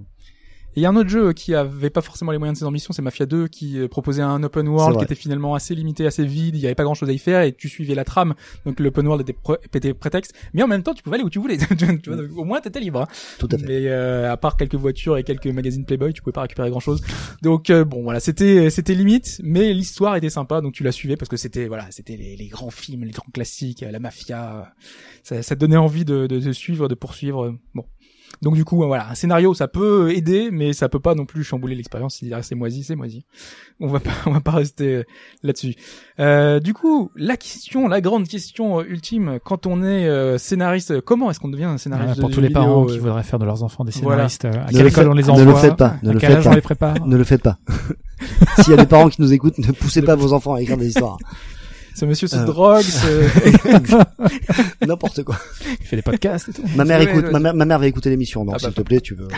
Et 0.74 0.80
il 0.80 0.82
y 0.82 0.86
a 0.86 0.88
un 0.88 0.96
autre 0.96 1.10
jeu 1.10 1.34
qui 1.34 1.54
avait 1.54 1.90
pas 1.90 2.00
forcément 2.00 2.32
les 2.32 2.38
moyens 2.38 2.56
de 2.56 2.60
ses 2.60 2.64
ambitions, 2.64 2.94
c'est 2.94 3.02
Mafia 3.02 3.26
2 3.26 3.46
qui 3.48 3.78
euh, 3.78 3.88
proposait 3.88 4.22
un 4.22 4.42
open 4.42 4.66
world 4.68 4.96
qui 4.96 5.04
était 5.04 5.14
finalement 5.14 5.54
assez 5.54 5.74
limité, 5.74 6.06
assez 6.06 6.24
vide, 6.24 6.56
il 6.56 6.62
y 6.62 6.64
avait 6.66 6.74
pas 6.74 6.84
grand 6.84 6.94
chose 6.94 7.10
à 7.10 7.12
y 7.12 7.18
faire 7.18 7.42
et 7.42 7.52
tu 7.52 7.68
suivais 7.68 7.94
la 7.94 8.04
trame. 8.06 8.34
Donc 8.64 8.80
l'open 8.80 9.06
world 9.06 9.20
était, 9.28 9.34
pré- 9.38 9.58
était 9.74 9.92
prétexte, 9.92 10.32
mais 10.54 10.62
en 10.62 10.66
même 10.68 10.82
temps 10.82 10.94
tu 10.94 11.02
pouvais 11.02 11.16
aller 11.16 11.24
où 11.24 11.28
tu 11.30 11.38
voulais. 11.40 11.58
Tu 11.76 11.84
vois, 12.10 12.16
donc, 12.16 12.34
au 12.38 12.44
moins 12.44 12.60
t'étais 12.62 12.80
libre. 12.80 13.02
hein. 13.02 13.06
Tout 13.38 13.48
à 13.52 13.58
fait. 13.58 13.66
Mais 13.66 13.86
euh, 13.88 14.32
à 14.32 14.36
part 14.38 14.56
quelques 14.56 14.74
voitures 14.76 15.18
et 15.18 15.24
quelques 15.24 15.46
magazines 15.46 15.84
Playboy, 15.84 16.14
tu 16.14 16.22
pouvais 16.22 16.32
pas 16.32 16.40
récupérer 16.42 16.70
grand 16.70 16.80
chose. 16.80 17.02
Donc 17.42 17.68
euh, 17.68 17.84
bon 17.84 18.02
voilà, 18.02 18.18
c'était 18.20 18.70
c'était 18.70 18.94
limite, 18.94 19.40
mais 19.44 19.74
l'histoire 19.74 20.16
était 20.16 20.30
sympa, 20.30 20.62
donc 20.62 20.72
tu 20.72 20.84
la 20.84 20.92
suivais 20.92 21.16
parce 21.16 21.28
que 21.28 21.36
c'était 21.36 21.68
voilà, 21.68 21.86
c'était 21.90 22.16
les, 22.16 22.34
les 22.36 22.46
grands 22.48 22.70
films, 22.70 23.04
les 23.04 23.10
grands 23.12 23.30
classiques, 23.34 23.84
la 23.88 23.98
mafia. 23.98 24.72
Ça, 25.22 25.42
ça 25.42 25.54
te 25.54 25.60
donnait 25.60 25.76
envie 25.76 26.06
de, 26.06 26.26
de, 26.26 26.38
de 26.40 26.52
suivre, 26.52 26.88
de 26.88 26.94
poursuivre. 26.94 27.54
Bon. 27.74 27.84
Donc 28.42 28.54
du 28.56 28.64
coup, 28.64 28.82
euh, 28.82 28.86
voilà, 28.86 29.08
un 29.08 29.14
scénario, 29.14 29.54
ça 29.54 29.68
peut 29.68 30.10
aider, 30.12 30.50
mais 30.50 30.72
ça 30.72 30.88
peut 30.88 30.98
pas 31.00 31.14
non 31.14 31.24
plus 31.26 31.44
chambouler 31.44 31.74
l'expérience. 31.76 32.16
Si 32.16 32.32
c'est 32.42 32.54
moisi, 32.56 32.82
c'est 32.82 32.96
moisi. 32.96 33.24
On 33.80 33.86
va 33.86 34.00
pas, 34.00 34.10
on 34.26 34.32
va 34.32 34.40
pas 34.40 34.50
rester 34.50 34.96
euh, 34.96 35.04
là-dessus. 35.44 35.74
Euh, 36.18 36.58
du 36.58 36.74
coup, 36.74 37.10
la 37.14 37.36
question, 37.36 37.86
la 37.86 38.00
grande 38.00 38.26
question 38.26 38.80
euh, 38.80 38.84
ultime, 38.88 39.38
quand 39.44 39.66
on 39.66 39.82
est 39.84 40.08
euh, 40.08 40.38
scénariste, 40.38 41.00
comment 41.02 41.30
est-ce 41.30 41.38
qu'on 41.38 41.48
devient 41.50 41.64
un 41.64 41.78
scénariste 41.78 42.06
Voilà, 42.06 42.16
de 42.16 42.20
pour 42.20 42.30
tous 42.30 42.40
les 42.40 42.48
vidéo, 42.48 42.60
parents 42.62 42.82
euh, 42.84 42.92
qui 42.92 42.98
voudraient 42.98 43.22
faire 43.22 43.38
de 43.38 43.44
leurs 43.44 43.62
enfants 43.62 43.84
des 43.84 43.92
scénaristes, 43.92 44.44
euh, 44.44 44.50
à 44.52 44.66
Ne 44.66 44.70
quelle 44.72 44.82
le 44.82 44.88
école 44.88 44.90
faites- 45.04 45.08
on 45.08 45.14
les 45.14 45.22
ne 45.22 45.30
envoie 45.30 45.44
le 45.44 45.54
faites 45.54 45.76
pas, 45.76 45.96
ne 46.02 46.12
le 46.12 46.18
faites 46.60 46.78
pas. 46.78 46.94
Ne 47.06 47.16
le 47.16 47.24
faites 47.24 47.42
pas. 47.42 47.58
S'il 48.60 48.70
y 48.70 48.74
a 48.74 48.76
des 48.76 48.86
parents 48.86 49.08
qui 49.08 49.20
nous 49.22 49.32
écoutent, 49.32 49.58
ne 49.58 49.70
poussez 49.72 50.02
pas 50.02 50.16
vos 50.16 50.32
enfants 50.32 50.54
à 50.54 50.60
écrire 50.62 50.76
des 50.76 50.88
histoires. 50.88 51.16
Ce 51.94 52.04
monsieur 52.06 52.26
se 52.26 52.36
Euh. 52.36 52.44
drogue, 52.44 52.82
se... 52.82 53.66
N'importe 54.86 55.22
quoi. 55.24 55.36
Il 55.80 55.86
fait 55.86 55.96
des 55.96 56.02
podcasts 56.02 56.48
et 56.48 56.52
tout. 56.52 56.62
Ma 56.76 56.84
mère 56.84 57.00
écoute, 57.00 57.26
ma 57.30 57.38
mère, 57.38 57.54
ma 57.54 57.64
mère 57.64 57.78
va 57.78 57.86
écouter 57.86 58.10
l'émission, 58.10 58.44
donc 58.44 58.54
Ah 58.56 58.58
bah, 58.62 58.68
s'il 58.68 58.74
te 58.74 58.82
plaît, 58.82 59.00
tu 59.00 59.14
veux. 59.14 59.28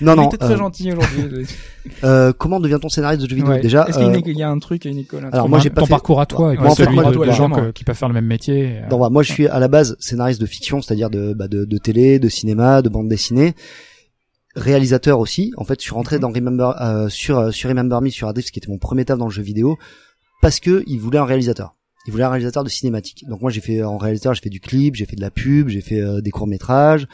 Non, 0.00 0.12
il 0.12 0.16
non. 0.16 0.28
était 0.28 0.36
très 0.36 0.54
euh, 0.54 0.58
gentil 0.58 0.92
aujourd'hui. 0.92 1.46
euh, 2.04 2.32
comment 2.36 2.60
devient-on 2.60 2.88
scénariste 2.88 3.22
de 3.22 3.28
jeux 3.28 3.36
vidéo 3.36 3.52
Ouais. 3.52 3.60
Déjà, 3.60 3.86
est-ce 3.88 3.98
qu'il 3.98 4.06
y, 4.06 4.10
a 4.10 4.16
euh, 4.16 4.32
y 4.32 4.42
a 4.42 4.50
un 4.50 4.58
truc, 4.58 4.84
une 4.84 4.98
école 4.98 5.24
un 5.24 5.28
alors 5.28 5.44
truc 5.44 5.50
moi 5.50 5.58
j'ai 5.60 5.70
pas 5.70 5.80
ton 5.80 5.86
fait. 5.86 5.90
parcours 5.90 6.20
à 6.20 6.26
toi, 6.26 6.54
et 6.54 6.58
en 6.58 6.74
fait, 6.74 6.84
celui 6.84 6.94
moi, 6.94 7.04
de, 7.06 7.12
toi, 7.14 7.26
de 7.26 7.32
gens 7.32 7.50
que- 7.50 7.70
qui 7.70 7.84
peuvent 7.84 7.96
faire 7.96 8.08
le 8.08 8.14
même 8.14 8.26
métier. 8.26 8.78
euh, 8.82 8.88
Non, 8.90 8.98
voilà, 8.98 9.10
moi 9.10 9.22
je 9.22 9.32
suis 9.32 9.46
à 9.48 9.58
la 9.58 9.68
base 9.68 9.96
scénariste 9.98 10.40
de 10.40 10.46
fiction, 10.46 10.82
c'est-à-dire 10.82 11.08
de, 11.10 11.32
bah, 11.32 11.48
de, 11.48 11.64
de 11.64 11.78
télé, 11.78 12.18
de 12.18 12.28
cinéma, 12.28 12.82
de 12.82 12.88
bande 12.90 13.08
dessinée, 13.08 13.54
réalisateur 14.56 15.18
aussi. 15.20 15.52
En 15.56 15.64
fait, 15.64 15.80
je 15.80 15.84
suis 15.84 15.94
rentré 15.94 16.16
Mhm. 16.16 16.22
dans 16.22 16.28
Remember 16.30 16.72
euh, 16.80 17.08
sur 17.08 17.38
euh, 17.38 17.50
sur 17.50 17.68
Remember 17.70 18.00
Me 18.02 18.10
sur 18.10 18.28
Adrift, 18.28 18.50
qui 18.50 18.58
était 18.58 18.70
mon 18.70 18.78
premier 18.78 19.04
taf 19.04 19.18
dans 19.18 19.26
le 19.26 19.30
jeu 19.32 19.42
vidéo, 19.42 19.76
parce 20.42 20.60
que 20.60 20.82
il 20.86 20.98
voulait 21.00 21.18
un 21.18 21.24
réalisateur. 21.24 21.74
Il 22.08 22.10
voulait 22.10 22.24
un 22.24 22.30
réalisateur 22.30 22.64
de 22.64 22.70
cinématique. 22.70 23.26
Donc 23.28 23.42
moi 23.42 23.50
j'ai 23.50 23.60
fait 23.60 23.82
en 23.82 23.98
réalisateur, 23.98 24.32
j'ai 24.32 24.40
fait 24.40 24.48
du 24.48 24.60
clip, 24.60 24.94
j'ai 24.94 25.04
fait 25.04 25.14
de 25.14 25.20
la 25.20 25.30
pub, 25.30 25.68
j'ai 25.68 25.82
fait 25.82 26.00
euh, 26.00 26.22
des 26.22 26.30
courts 26.30 26.46
métrages. 26.46 27.06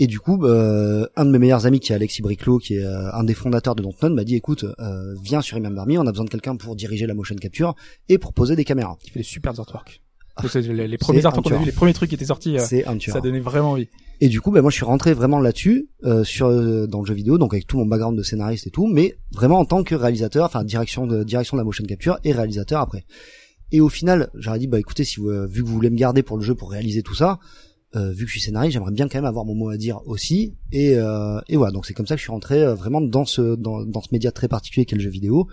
Et 0.00 0.08
du 0.08 0.18
coup, 0.18 0.44
euh, 0.44 1.06
un 1.14 1.24
de 1.24 1.30
mes 1.30 1.38
meilleurs 1.38 1.64
amis 1.64 1.78
qui 1.78 1.92
est 1.92 1.94
Alexis 1.94 2.22
Briclot, 2.22 2.58
qui 2.58 2.74
est 2.74 2.84
euh, 2.84 3.12
un 3.12 3.22
des 3.22 3.34
fondateurs 3.34 3.76
de 3.76 3.84
Dontnod, 3.84 4.12
m'a 4.12 4.24
dit 4.24 4.34
écoute, 4.34 4.64
euh, 4.64 5.14
viens 5.22 5.42
sur 5.42 5.56
Remember 5.58 5.86
Me, 5.86 5.96
on 5.96 6.06
a 6.08 6.10
besoin 6.10 6.24
de 6.24 6.30
quelqu'un 6.30 6.56
pour 6.56 6.74
diriger 6.74 7.06
la 7.06 7.14
motion 7.14 7.36
capture 7.36 7.76
et 8.08 8.18
pour 8.18 8.32
poser 8.32 8.56
des 8.56 8.64
caméras. 8.64 8.98
qui 9.00 9.10
fait 9.10 9.20
des 9.20 9.24
super 9.24 9.58
artworks. 9.58 10.02
Ah, 10.36 10.42
les, 10.54 10.88
les 10.88 10.98
premiers 10.98 11.24
artworks 11.24 11.48
qu'on 11.48 11.54
a 11.54 11.58
vu, 11.60 11.64
les 11.64 11.72
premiers 11.72 11.94
trucs 11.94 12.10
qui 12.10 12.14
étaient 12.14 12.26
sortis, 12.26 12.58
euh, 12.58 12.98
ça 12.98 13.20
donnait 13.20 13.40
vraiment 13.40 13.70
envie. 13.70 13.88
Et 14.20 14.28
du 14.28 14.40
coup, 14.40 14.50
bah, 14.50 14.60
moi, 14.60 14.70
je 14.70 14.76
suis 14.76 14.84
rentré 14.84 15.14
vraiment 15.14 15.40
là-dessus, 15.40 15.88
euh, 16.04 16.24
sur 16.24 16.48
euh, 16.48 16.86
dans 16.86 17.00
le 17.00 17.06
jeu 17.06 17.14
vidéo, 17.14 17.38
donc 17.38 17.54
avec 17.54 17.66
tout 17.66 17.78
mon 17.78 17.86
background 17.86 18.18
de 18.18 18.22
scénariste 18.22 18.66
et 18.66 18.70
tout, 18.70 18.86
mais 18.86 19.16
vraiment 19.32 19.58
en 19.58 19.64
tant 19.64 19.82
que 19.82 19.94
réalisateur, 19.94 20.44
enfin 20.44 20.64
direction 20.64 21.06
de 21.06 21.24
direction 21.24 21.56
de 21.56 21.60
la 21.60 21.64
motion 21.64 21.84
capture 21.84 22.18
et 22.24 22.32
réalisateur 22.32 22.80
après. 22.80 23.04
Et 23.72 23.80
au 23.80 23.88
final, 23.88 24.30
j'aurais 24.34 24.58
dit 24.58 24.66
bah 24.66 24.78
écoutez, 24.78 25.04
si 25.04 25.20
vous, 25.20 25.30
euh, 25.30 25.46
vu 25.46 25.62
que 25.62 25.68
vous 25.68 25.74
voulez 25.74 25.90
me 25.90 25.96
garder 25.96 26.22
pour 26.22 26.36
le 26.36 26.42
jeu 26.42 26.54
pour 26.54 26.70
réaliser 26.70 27.02
tout 27.02 27.14
ça, 27.14 27.38
euh, 27.96 28.10
vu 28.12 28.24
que 28.24 28.30
je 28.30 28.32
suis 28.32 28.40
scénariste, 28.40 28.74
j'aimerais 28.74 28.92
bien 28.92 29.08
quand 29.08 29.18
même 29.18 29.24
avoir 29.24 29.44
mon 29.44 29.54
mot 29.54 29.70
à 29.70 29.76
dire 29.76 30.00
aussi. 30.06 30.54
Et, 30.70 30.94
euh, 30.96 31.40
et 31.48 31.56
voilà, 31.56 31.72
donc 31.72 31.86
c'est 31.86 31.94
comme 31.94 32.06
ça 32.06 32.14
que 32.14 32.18
je 32.18 32.24
suis 32.24 32.30
rentré 32.32 32.62
euh, 32.62 32.74
vraiment 32.74 33.00
dans 33.00 33.24
ce 33.24 33.54
dans, 33.56 33.84
dans 33.84 34.00
ce 34.02 34.08
média 34.12 34.30
très 34.32 34.48
particulier 34.48 34.84
qu'est 34.84 34.96
le 34.96 35.02
jeu 35.02 35.10
vidéo. 35.10 35.48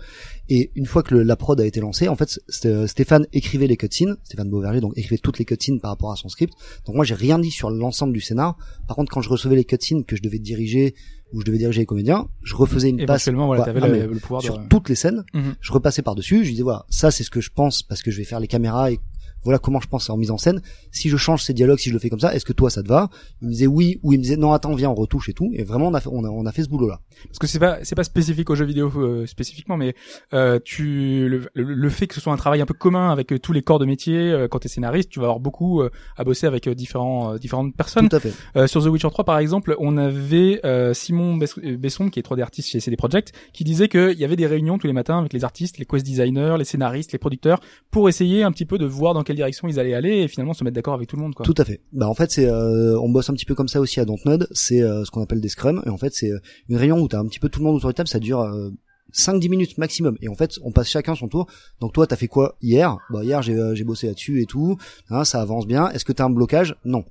Et 0.50 0.70
une 0.74 0.86
fois 0.86 1.02
que 1.02 1.14
le- 1.14 1.22
la 1.22 1.36
prod 1.36 1.58
a 1.60 1.64
été 1.66 1.80
lancée, 1.80 2.06
en 2.08 2.16
fait, 2.16 2.38
euh, 2.66 2.86
Stéphane 2.86 3.26
écrivait 3.32 3.66
les 3.66 3.76
cutscenes, 3.76 4.16
Stéphane 4.24 4.50
Beauverger, 4.50 4.80
donc 4.80 4.92
écrivait 4.96 5.18
toutes 5.18 5.38
les 5.38 5.44
cutscenes 5.44 5.80
par 5.80 5.90
rapport 5.90 6.12
à 6.12 6.16
son 6.16 6.28
script. 6.28 6.52
Donc 6.86 6.96
moi, 6.96 7.04
j'ai 7.04 7.14
rien 7.14 7.38
dit 7.38 7.50
sur 7.50 7.70
l'ensemble 7.70 8.12
du 8.12 8.20
scénar. 8.20 8.56
Par 8.86 8.96
contre, 8.96 9.10
quand 9.12 9.22
je 9.22 9.30
recevais 9.30 9.56
les 9.56 9.64
cutscenes 9.64 10.04
que 10.04 10.16
je 10.16 10.22
devais 10.22 10.38
diriger 10.38 10.94
ou 11.32 11.40
je 11.40 11.46
devais 11.46 11.58
diriger 11.58 11.80
les 11.80 11.86
comédiens, 11.86 12.28
je 12.42 12.54
refaisais 12.54 12.90
une 12.90 13.00
passe 13.06 13.24
voilà, 13.46 13.64
non, 13.80 13.86
le, 14.06 14.12
le 14.14 14.20
pouvoir 14.20 14.40
de... 14.42 14.46
sur 14.46 14.68
toutes 14.68 14.88
les 14.88 14.94
scènes. 14.94 15.24
Mhm. 15.32 15.54
Je 15.60 15.72
repassais 15.72 16.02
par 16.02 16.14
dessus, 16.14 16.44
je 16.44 16.50
disais 16.50 16.62
voilà, 16.62 16.84
ça 16.90 17.10
c'est 17.10 17.24
ce 17.24 17.30
que 17.30 17.40
je 17.40 17.50
pense 17.50 17.82
parce 17.82 18.02
que 18.02 18.10
je 18.12 18.18
vais 18.18 18.24
faire 18.24 18.38
les 18.38 18.46
caméras 18.46 18.92
et 18.92 19.00
voilà 19.44 19.58
comment 19.58 19.80
je 19.80 19.88
pense 19.88 20.08
en 20.10 20.16
mise 20.16 20.30
en 20.30 20.38
scène. 20.38 20.60
Si 20.90 21.08
je 21.08 21.16
change 21.16 21.42
ces 21.42 21.52
dialogues, 21.54 21.78
si 21.78 21.88
je 21.90 21.94
le 21.94 22.00
fais 22.00 22.10
comme 22.10 22.20
ça, 22.20 22.34
est-ce 22.34 22.44
que 22.44 22.52
toi 22.52 22.70
ça 22.70 22.82
te 22.82 22.88
va? 22.88 23.08
Il 23.42 23.46
me 23.48 23.52
disait 23.52 23.66
oui 23.66 24.00
ou 24.02 24.12
il 24.12 24.18
me 24.18 24.22
disait 24.22 24.36
non 24.36 24.52
attends 24.52 24.74
viens 24.74 24.90
on 24.90 24.94
retouche 24.94 25.28
et 25.28 25.32
tout. 25.34 25.50
Et 25.54 25.62
vraiment 25.64 25.88
on 25.88 25.94
a 25.94 26.00
fait 26.00 26.08
on 26.10 26.24
a, 26.24 26.28
on 26.28 26.46
a 26.46 26.52
fait 26.52 26.62
ce 26.64 26.68
boulot 26.68 26.88
là. 26.88 27.00
Parce 27.26 27.38
que 27.38 27.46
c'est 27.46 27.58
pas 27.58 27.78
c'est 27.82 27.94
pas 27.94 28.04
spécifique 28.04 28.50
aux 28.50 28.54
jeux 28.54 28.64
vidéo 28.64 28.90
euh, 28.96 29.26
spécifiquement, 29.26 29.76
mais 29.76 29.94
euh, 30.32 30.58
tu 30.64 31.28
le, 31.28 31.38
le- 31.54 31.74
le 31.74 31.88
fait 31.90 32.06
que 32.06 32.14
ce 32.14 32.20
soit 32.20 32.32
un 32.32 32.36
travail 32.36 32.60
un 32.60 32.66
peu 32.66 32.74
commun 32.74 33.10
avec 33.10 33.32
euh, 33.32 33.38
tous 33.38 33.52
les 33.52 33.62
corps 33.62 33.78
de 33.78 33.84
métier, 33.86 34.16
euh, 34.18 34.48
quand 34.48 34.58
t'es 34.60 34.68
scénariste, 34.68 35.10
tu 35.10 35.18
vas 35.20 35.26
avoir 35.26 35.40
beaucoup 35.40 35.82
euh, 35.82 35.90
à 36.16 36.24
bosser 36.24 36.46
avec 36.46 36.66
euh, 36.66 36.74
différents 36.74 37.34
euh, 37.34 37.38
différentes 37.38 37.74
personnes. 37.76 38.08
Tout 38.08 38.16
à 38.16 38.20
fait. 38.20 38.32
Euh, 38.56 38.66
sur 38.66 38.82
The 38.82 38.86
Witcher 38.86 39.08
3 39.10 39.24
par 39.24 39.38
exemple, 39.38 39.74
on 39.78 39.96
avait 39.96 40.60
euh, 40.64 40.94
Simon 40.94 41.36
Bess- 41.36 41.58
Besson 41.78 42.08
qui 42.08 42.18
est 42.18 42.26
3D 42.26 42.40
artiste 42.42 42.68
chez 42.70 42.80
CD 42.80 42.96
Projekt 42.96 43.32
qui 43.52 43.64
disait 43.64 43.88
qu'il 43.88 44.18
y 44.18 44.24
avait 44.24 44.36
des 44.36 44.46
réunions 44.46 44.78
tous 44.78 44.86
les 44.86 44.92
matins 44.92 45.18
avec 45.18 45.32
les 45.32 45.44
artistes, 45.44 45.78
les 45.78 45.84
quest 45.86 46.04
designers, 46.04 46.56
les 46.58 46.64
scénaristes, 46.64 47.12
les 47.12 47.18
producteurs 47.18 47.60
pour 47.90 48.08
essayer 48.08 48.42
un 48.42 48.52
petit 48.52 48.64
peu 48.64 48.78
de 48.78 48.86
voir 48.86 49.14
dans 49.14 49.22
direction 49.34 49.68
ils 49.68 49.78
allaient 49.78 49.94
aller 49.94 50.22
et 50.22 50.28
finalement 50.28 50.54
se 50.54 50.64
mettre 50.64 50.74
d'accord 50.74 50.94
avec 50.94 51.08
tout 51.08 51.16
le 51.16 51.22
monde. 51.22 51.34
Tout 51.42 51.54
à 51.56 51.64
fait. 51.64 51.80
Bah 51.92 52.08
en 52.08 52.14
fait 52.14 52.30
c'est 52.30 52.46
euh, 52.46 52.98
on 53.00 53.08
bosse 53.08 53.30
un 53.30 53.34
petit 53.34 53.44
peu 53.44 53.54
comme 53.54 53.68
ça 53.68 53.80
aussi 53.80 54.00
à 54.00 54.04
Dontnod, 54.04 54.48
c'est 54.52 54.82
euh, 54.82 55.04
ce 55.04 55.10
qu'on 55.10 55.22
appelle 55.22 55.40
des 55.40 55.48
scrums 55.48 55.82
et 55.86 55.90
en 55.90 55.98
fait 55.98 56.14
c'est 56.14 56.30
euh, 56.30 56.38
une 56.68 56.76
réunion 56.76 57.00
où 57.00 57.08
tu 57.08 57.16
as 57.16 57.18
un 57.18 57.26
petit 57.26 57.40
peu 57.40 57.48
tout 57.48 57.60
le 57.60 57.66
monde 57.66 57.76
autour 57.76 57.90
de 57.90 57.94
table, 57.94 58.08
ça 58.08 58.18
dure 58.18 58.40
euh, 58.40 58.70
5-10 59.12 59.48
minutes 59.48 59.78
maximum 59.78 60.16
et 60.20 60.28
en 60.28 60.34
fait 60.34 60.58
on 60.62 60.72
passe 60.72 60.88
chacun 60.88 61.14
son 61.14 61.28
tour. 61.28 61.46
Donc 61.80 61.92
toi 61.92 62.06
t'as 62.06 62.16
fait 62.16 62.28
quoi 62.28 62.56
hier? 62.62 62.96
Bah 63.10 63.24
hier 63.24 63.42
j'ai 63.42 63.56
j'ai 63.74 63.84
bossé 63.84 64.06
là-dessus 64.06 64.42
et 64.42 64.46
tout, 64.46 64.76
hein, 65.10 65.24
ça 65.24 65.40
avance 65.40 65.66
bien. 65.66 65.88
Est-ce 65.90 66.04
que 66.04 66.12
t'as 66.12 66.24
un 66.24 66.30
blocage? 66.30 66.76
Non. 66.84 67.04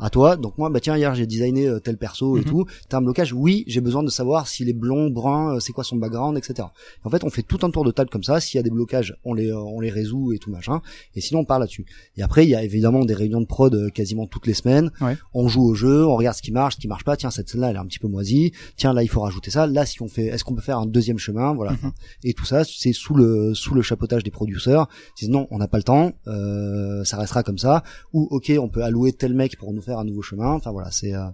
À 0.00 0.10
toi, 0.10 0.36
donc 0.36 0.56
moi 0.58 0.70
bah 0.70 0.80
tiens 0.80 0.96
hier 0.96 1.14
j'ai 1.14 1.26
designé 1.26 1.66
euh, 1.66 1.80
tel 1.80 1.96
perso 1.96 2.36
et 2.36 2.40
Mhm. 2.40 2.46
tout. 2.46 2.64
T'as 2.88 2.98
un 2.98 3.02
blocage 3.02 3.32
Oui, 3.32 3.64
j'ai 3.66 3.80
besoin 3.80 4.02
de 4.02 4.10
savoir 4.10 4.46
s'il 4.46 4.68
est 4.68 4.72
blond, 4.72 5.10
brun, 5.10 5.56
euh, 5.56 5.60
c'est 5.60 5.72
quoi 5.72 5.82
son 5.84 5.96
background, 5.96 6.38
etc. 6.38 6.68
En 7.04 7.10
fait 7.10 7.24
on 7.24 7.30
fait 7.30 7.42
tout 7.42 7.58
un 7.62 7.70
tour 7.70 7.84
de 7.84 7.90
table 7.90 8.08
comme 8.10 8.22
ça. 8.22 8.40
S'il 8.40 8.58
y 8.58 8.60
a 8.60 8.62
des 8.62 8.70
blocages, 8.70 9.16
on 9.24 9.34
les 9.34 9.50
euh, 9.50 9.58
on 9.58 9.80
les 9.80 9.90
résout 9.90 10.32
et 10.32 10.38
tout 10.38 10.50
machin. 10.50 10.80
Et 11.14 11.20
sinon 11.20 11.40
on 11.40 11.44
part 11.44 11.58
là-dessus. 11.58 11.84
Et 12.16 12.22
après, 12.22 12.44
il 12.46 12.50
y 12.50 12.54
a 12.54 12.62
évidemment 12.62 13.04
des 13.04 13.14
réunions 13.14 13.40
de 13.40 13.46
prod 13.46 13.90
quasiment 13.92 14.26
toutes 14.26 14.46
les 14.46 14.54
semaines. 14.54 14.90
Ouais. 15.00 15.16
On 15.34 15.48
joue 15.48 15.62
au 15.64 15.74
jeu, 15.74 16.06
on 16.06 16.14
regarde 16.16 16.36
ce 16.36 16.42
qui 16.42 16.52
marche, 16.52 16.76
ce 16.76 16.80
qui 16.80 16.88
marche 16.88 17.04
pas. 17.04 17.16
Tiens, 17.16 17.30
cette 17.30 17.48
scène-là, 17.48 17.70
elle 17.70 17.76
est 17.76 17.80
un 17.80 17.86
petit 17.86 17.98
peu 17.98 18.08
moisie. 18.08 18.52
Tiens, 18.76 18.92
là, 18.92 19.02
il 19.02 19.08
faut 19.08 19.20
rajouter 19.20 19.50
ça. 19.50 19.66
Là, 19.66 19.84
si 19.84 20.00
on 20.02 20.08
fait, 20.08 20.26
est-ce 20.26 20.44
qu'on 20.44 20.54
peut 20.54 20.62
faire 20.62 20.78
un 20.78 20.86
deuxième 20.86 21.18
chemin, 21.18 21.54
voilà. 21.54 21.72
Mhm. 21.72 21.92
Et 22.24 22.34
tout 22.34 22.44
ça, 22.44 22.62
c'est 22.64 22.92
sous 22.92 23.14
le 23.14 23.52
sous 23.54 23.74
le 23.74 23.82
chapeautage 23.82 24.22
des 24.22 24.30
producteurs. 24.30 24.88
Ils 25.16 25.20
disent 25.24 25.30
non, 25.30 25.48
on 25.50 25.58
n'a 25.58 25.66
pas 25.68 25.78
le 25.78 25.82
temps, 25.82 26.12
euh, 26.28 27.02
ça 27.04 27.16
restera 27.16 27.42
comme 27.42 27.58
ça. 27.58 27.82
Ou 28.12 28.28
ok, 28.30 28.52
on 28.60 28.68
peut 28.68 28.82
allouer 28.82 29.12
tel 29.12 29.34
mec 29.34 29.56
pour 29.58 29.72
nous 29.72 29.82
faire 29.88 29.98
un 29.98 30.04
nouveau 30.04 30.22
chemin. 30.22 30.52
Enfin 30.52 30.70
voilà, 30.70 30.90
c'est 30.90 31.14
euh, 31.14 31.26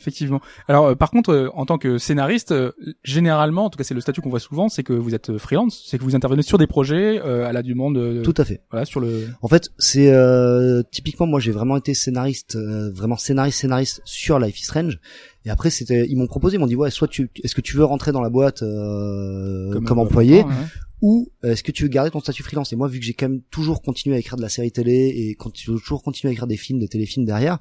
Effectivement. 0.00 0.40
Alors 0.66 0.86
euh, 0.86 0.94
par 0.94 1.10
contre, 1.10 1.30
euh, 1.30 1.50
en 1.52 1.66
tant 1.66 1.76
que 1.76 1.98
scénariste, 1.98 2.52
euh, 2.52 2.72
généralement, 3.04 3.66
en 3.66 3.70
tout 3.70 3.76
cas 3.76 3.84
c'est 3.84 3.92
le 3.92 4.00
statut 4.00 4.22
qu'on 4.22 4.30
voit 4.30 4.40
souvent, 4.40 4.70
c'est 4.70 4.82
que 4.82 4.94
vous 4.94 5.14
êtes 5.14 5.36
freelance, 5.36 5.84
c'est 5.86 5.98
que 5.98 6.02
vous 6.02 6.16
intervenez 6.16 6.40
sur 6.40 6.56
des 6.56 6.66
projets 6.66 7.20
à 7.20 7.52
la 7.52 7.62
demande, 7.62 8.22
Tout 8.22 8.34
à 8.38 8.44
fait. 8.46 8.62
voilà, 8.70 8.86
sur 8.86 9.00
le. 9.00 9.28
En 9.42 9.48
fait, 9.48 9.68
c'est 9.78 10.10
euh, 10.10 10.82
typiquement 10.90 11.26
moi 11.26 11.38
j'ai 11.38 11.52
vraiment 11.52 11.76
été 11.76 11.92
scénariste, 11.92 12.56
euh, 12.56 12.90
vraiment 12.90 13.16
scénariste 13.16 13.60
scénariste 13.60 14.00
sur 14.06 14.38
Life 14.38 14.58
is 14.58 14.64
Strange. 14.64 15.00
Et 15.44 15.50
après 15.50 15.68
c'était, 15.68 16.06
ils 16.08 16.16
m'ont 16.16 16.26
proposé, 16.26 16.56
ils 16.56 16.60
m'ont 16.60 16.66
dit 16.66 16.76
ouais, 16.76 16.90
soit 16.90 17.08
tu, 17.08 17.30
est-ce 17.44 17.54
que 17.54 17.60
tu 17.60 17.76
veux 17.76 17.84
rentrer 17.84 18.12
dans 18.12 18.22
la 18.22 18.30
boîte 18.30 18.62
euh, 18.62 19.80
comme, 19.82 19.98
employé, 19.98 20.44
ouais. 20.44 20.54
Ou 21.02 21.32
euh, 21.44 21.52
est-ce 21.52 21.62
que 21.62 21.72
tu 21.72 21.82
veux 21.82 21.88
garder 21.88 22.10
ton 22.10 22.20
statut 22.20 22.42
freelance? 22.42 22.72
Et 22.72 22.76
moi, 22.76 22.88
vu 22.88 22.98
que 22.98 23.04
j'ai 23.04 23.14
quand 23.14 23.28
même 23.28 23.42
toujours 23.50 23.82
continué 23.82 24.16
à 24.16 24.18
écrire 24.18 24.36
de 24.36 24.42
la 24.42 24.48
série 24.48 24.72
télé 24.72 24.92
et 24.92 25.36
toujours 25.52 26.02
continué 26.02 26.30
à 26.30 26.32
écrire 26.32 26.46
des 26.46 26.56
films, 26.56 26.78
des 26.78 26.88
téléfilms 26.88 27.24
derrière, 27.24 27.58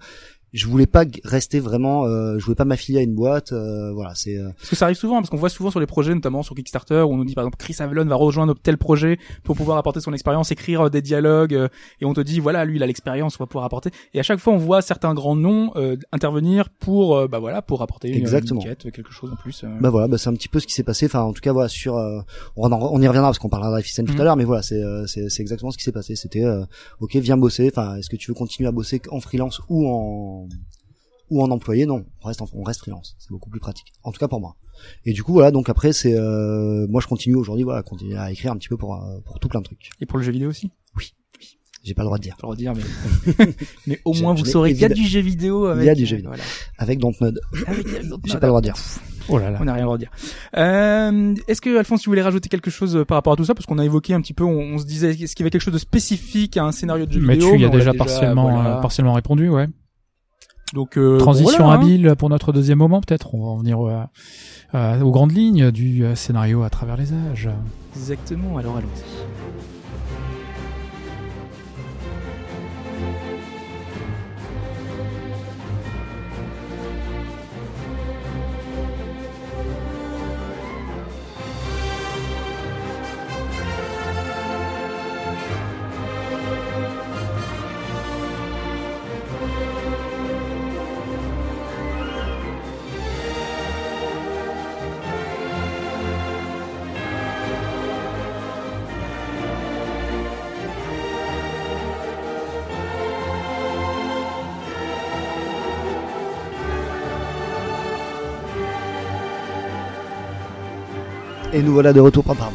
je 0.53 0.67
voulais 0.67 0.85
pas 0.85 1.03
rester 1.23 1.59
vraiment, 1.59 2.05
euh, 2.05 2.37
je 2.39 2.45
voulais 2.45 2.55
pas 2.55 2.65
m'affilier 2.65 2.99
à 2.99 3.01
une 3.01 3.13
boîte. 3.15 3.51
euh, 3.51 3.91
voilà, 3.93 4.13
c'est 4.15 4.37
euh, 4.37 4.49
Parce 4.57 4.69
que 4.69 4.75
ça 4.75 4.85
arrive 4.85 4.97
souvent, 4.97 5.17
parce 5.17 5.29
qu'on 5.29 5.37
voit 5.37 5.49
souvent 5.49 5.71
sur 5.71 5.79
les 5.79 5.85
projets, 5.85 6.13
notamment 6.13 6.43
sur 6.43 6.55
Kickstarter, 6.55 7.01
où 7.01 7.13
on 7.13 7.17
nous 7.17 7.25
dit 7.25 7.35
par 7.35 7.43
exemple 7.43 7.57
Chris 7.57 7.75
Avellone 7.79 8.09
va 8.09 8.15
rejoindre 8.15 8.55
tel 8.61 8.77
projet 8.77 9.19
pour 9.43 9.55
pouvoir 9.55 9.77
apporter 9.77 9.99
son 9.99 10.13
expérience, 10.13 10.51
écrire 10.51 10.87
euh, 10.87 10.89
des 10.89 11.01
dialogues, 11.01 11.53
euh, 11.53 11.67
et 12.01 12.05
on 12.05 12.13
te 12.13 12.21
dit 12.21 12.39
voilà 12.39 12.65
lui 12.65 12.77
il 12.77 12.83
a 12.83 12.87
l'expérience, 12.87 13.39
on 13.39 13.43
va 13.43 13.47
pouvoir 13.47 13.65
apporter. 13.65 13.91
Et 14.13 14.19
à 14.19 14.23
chaque 14.23 14.39
fois 14.39 14.53
on 14.53 14.57
voit 14.57 14.81
certains 14.81 15.13
grands 15.13 15.35
noms 15.35 15.71
euh, 15.75 15.95
intervenir 16.11 16.69
pour 16.69 17.27
bah 17.27 17.39
voilà 17.39 17.61
pour 17.61 17.81
apporter 17.81 18.09
une, 18.09 18.15
Exactement. 18.15 18.61
une 18.61 18.67
quête, 18.67 18.91
quelque 18.91 19.11
chose 19.11 19.31
en 19.31 19.35
plus. 19.35 19.65
Bah 19.81 19.89
voilà, 19.89 20.07
bah 20.07 20.17
c'est 20.17 20.29
un 20.29 20.33
petit 20.33 20.47
peu 20.47 20.59
ce 20.59 20.67
qui 20.67 20.73
s'est 20.73 20.83
passé. 20.83 21.05
Enfin, 21.05 21.21
en 21.21 21.33
tout 21.33 21.41
cas, 21.41 21.51
voilà, 21.53 21.69
sur, 21.69 21.97
euh, 21.97 22.19
on, 22.55 22.71
on 22.71 23.01
y 23.01 23.07
reviendra 23.07 23.29
parce 23.29 23.39
qu'on 23.39 23.49
parlera 23.49 23.71
de 23.71 23.77
Life 23.77 23.93
tout 24.05 24.21
à 24.21 24.23
l'heure, 24.23 24.35
mais 24.35 24.43
voilà, 24.45 24.61
c'est, 24.61 24.81
euh, 24.81 25.05
c'est, 25.07 25.29
c'est 25.29 25.41
exactement 25.41 25.71
ce 25.71 25.77
qui 25.77 25.83
s'est 25.83 25.91
passé. 25.91 26.15
C'était, 26.15 26.43
euh, 26.43 26.63
ok, 26.99 27.15
viens 27.17 27.37
bosser. 27.37 27.71
Enfin, 27.73 27.95
est-ce 27.95 28.09
que 28.09 28.15
tu 28.15 28.31
veux 28.31 28.35
continuer 28.35 28.67
à 28.67 28.71
bosser 28.71 29.01
en 29.11 29.19
freelance 29.19 29.61
ou 29.69 29.87
en 29.87 30.38
ou 31.29 31.41
en 31.43 31.51
employé 31.51 31.85
Non, 31.85 32.05
on 32.23 32.27
reste, 32.27 32.41
en- 32.41 32.49
on 32.53 32.63
reste 32.63 32.79
freelance. 32.79 33.15
C'est 33.19 33.29
beaucoup 33.31 33.49
plus 33.49 33.59
pratique. 33.59 33.93
En 34.03 34.11
tout 34.11 34.19
cas 34.19 34.27
pour 34.27 34.39
moi. 34.39 34.55
Et 35.05 35.11
du 35.13 35.23
coup, 35.23 35.33
voilà, 35.33 35.51
donc 35.51 35.67
après, 35.69 35.91
c'est, 35.93 36.13
euh, 36.13 36.87
moi, 36.87 37.01
je 37.01 37.07
continue 37.07 37.35
aujourd'hui, 37.35 37.63
voilà, 37.65 37.83
continuer 37.83 38.17
à 38.17 38.31
écrire 38.31 38.51
un 38.51 38.57
petit 38.57 38.69
peu 38.69 38.77
pour 38.77 38.95
euh, 38.95 39.19
pour 39.25 39.39
tout 39.39 39.49
plein 39.49 39.59
de 39.59 39.65
trucs. 39.65 39.89
Et 39.99 40.05
pour 40.05 40.17
le 40.17 40.23
jeu 40.23 40.31
vidéo 40.31 40.49
aussi? 40.49 40.71
J'ai 41.81 41.93
pas 41.93 42.01
le 42.01 42.07
droit 42.07 42.17
de 42.17 42.23
dire. 42.23 42.35
Faut 42.39 42.47
le 42.47 42.51
redire, 42.51 42.73
mais 42.75 43.45
mais 43.87 43.99
au 44.03 44.13
moins 44.13 44.33
vous 44.33 44.43
saurez 44.43 44.73
qu'il 44.73 44.81
y 44.81 44.85
a 44.85 44.89
du 44.89 45.07
jeu 45.07 45.21
vidéo. 45.21 45.65
Avec, 45.67 45.83
Il 45.83 45.87
y 45.87 45.89
a 45.89 45.95
du 45.95 46.03
euh, 46.03 46.05
jeu 46.07 46.15
vidéo. 46.17 46.29
voilà. 46.31 46.43
Avec 46.77 46.99
Dontnod, 46.99 47.39
Avec, 47.67 47.87
euh, 47.87 48.17
j'ai 48.25 48.33
pas 48.37 48.47
le 48.47 48.47
droit 48.49 48.59
de 48.61 48.65
dire. 48.65 48.75
Oh 49.29 49.37
là 49.37 49.49
là. 49.49 49.59
On 49.61 49.65
n'a 49.65 49.73
rien 49.75 49.83
à 49.85 49.87
redire. 49.87 50.11
Euh, 50.57 51.35
Est-ce 51.47 51.61
que 51.61 51.77
Alphonse, 51.77 52.01
tu 52.01 52.09
voulais 52.09 52.21
rajouter 52.21 52.49
quelque 52.49 52.69
chose 52.69 52.97
euh, 52.97 53.05
par 53.05 53.15
rapport 53.15 53.31
à 53.33 53.35
tout 53.37 53.45
ça? 53.45 53.53
Parce 53.55 53.65
qu'on 53.65 53.77
a 53.79 53.85
évoqué 53.85 54.13
un 54.13 54.19
petit 54.21 54.33
peu, 54.33 54.43
on, 54.43 54.59
on 54.73 54.77
se 54.77 54.85
disait 54.85 55.11
est-ce 55.11 55.35
qu'il 55.35 55.43
y 55.43 55.43
avait 55.43 55.51
quelque 55.51 55.61
chose 55.61 55.73
de 55.73 55.79
spécifique 55.79 56.57
à 56.57 56.65
un 56.65 56.71
scénario 56.73 57.05
de 57.05 57.11
jeu 57.13 57.21
Mais 57.21 57.35
vidéo 57.35 57.51
tu 57.51 57.59
y 57.59 57.61
l'a 57.61 57.69
déjà 57.69 57.93
partiellement, 57.93 58.51
voilà. 58.51 58.77
euh, 58.77 58.81
partiellement 58.81 59.13
répondu, 59.13 59.47
ouais. 59.49 59.67
Donc 60.73 60.97
euh, 60.97 61.17
Transition 61.17 61.65
voilà, 61.65 61.79
hein. 61.79 61.81
habile 61.81 62.15
pour 62.17 62.29
notre 62.29 62.51
deuxième 62.51 62.77
moment, 62.77 63.01
peut-être. 63.01 63.33
On 63.33 63.43
va 63.43 63.49
en 63.49 63.57
venir 63.57 63.85
euh, 63.85 64.01
euh, 64.75 65.01
aux 65.01 65.11
grandes 65.11 65.31
lignes 65.31 65.71
du 65.71 66.03
euh, 66.03 66.15
scénario 66.15 66.63
à 66.63 66.69
travers 66.69 66.97
les 66.97 67.13
âges. 67.13 67.49
Exactement. 67.95 68.57
Alors 68.57 68.77
allons-y. 68.77 69.68
Et 111.59 111.61
nous 111.61 111.73
voilà 111.73 111.91
de 111.91 111.99
retour. 111.99 112.23
Pardon. 112.23 112.45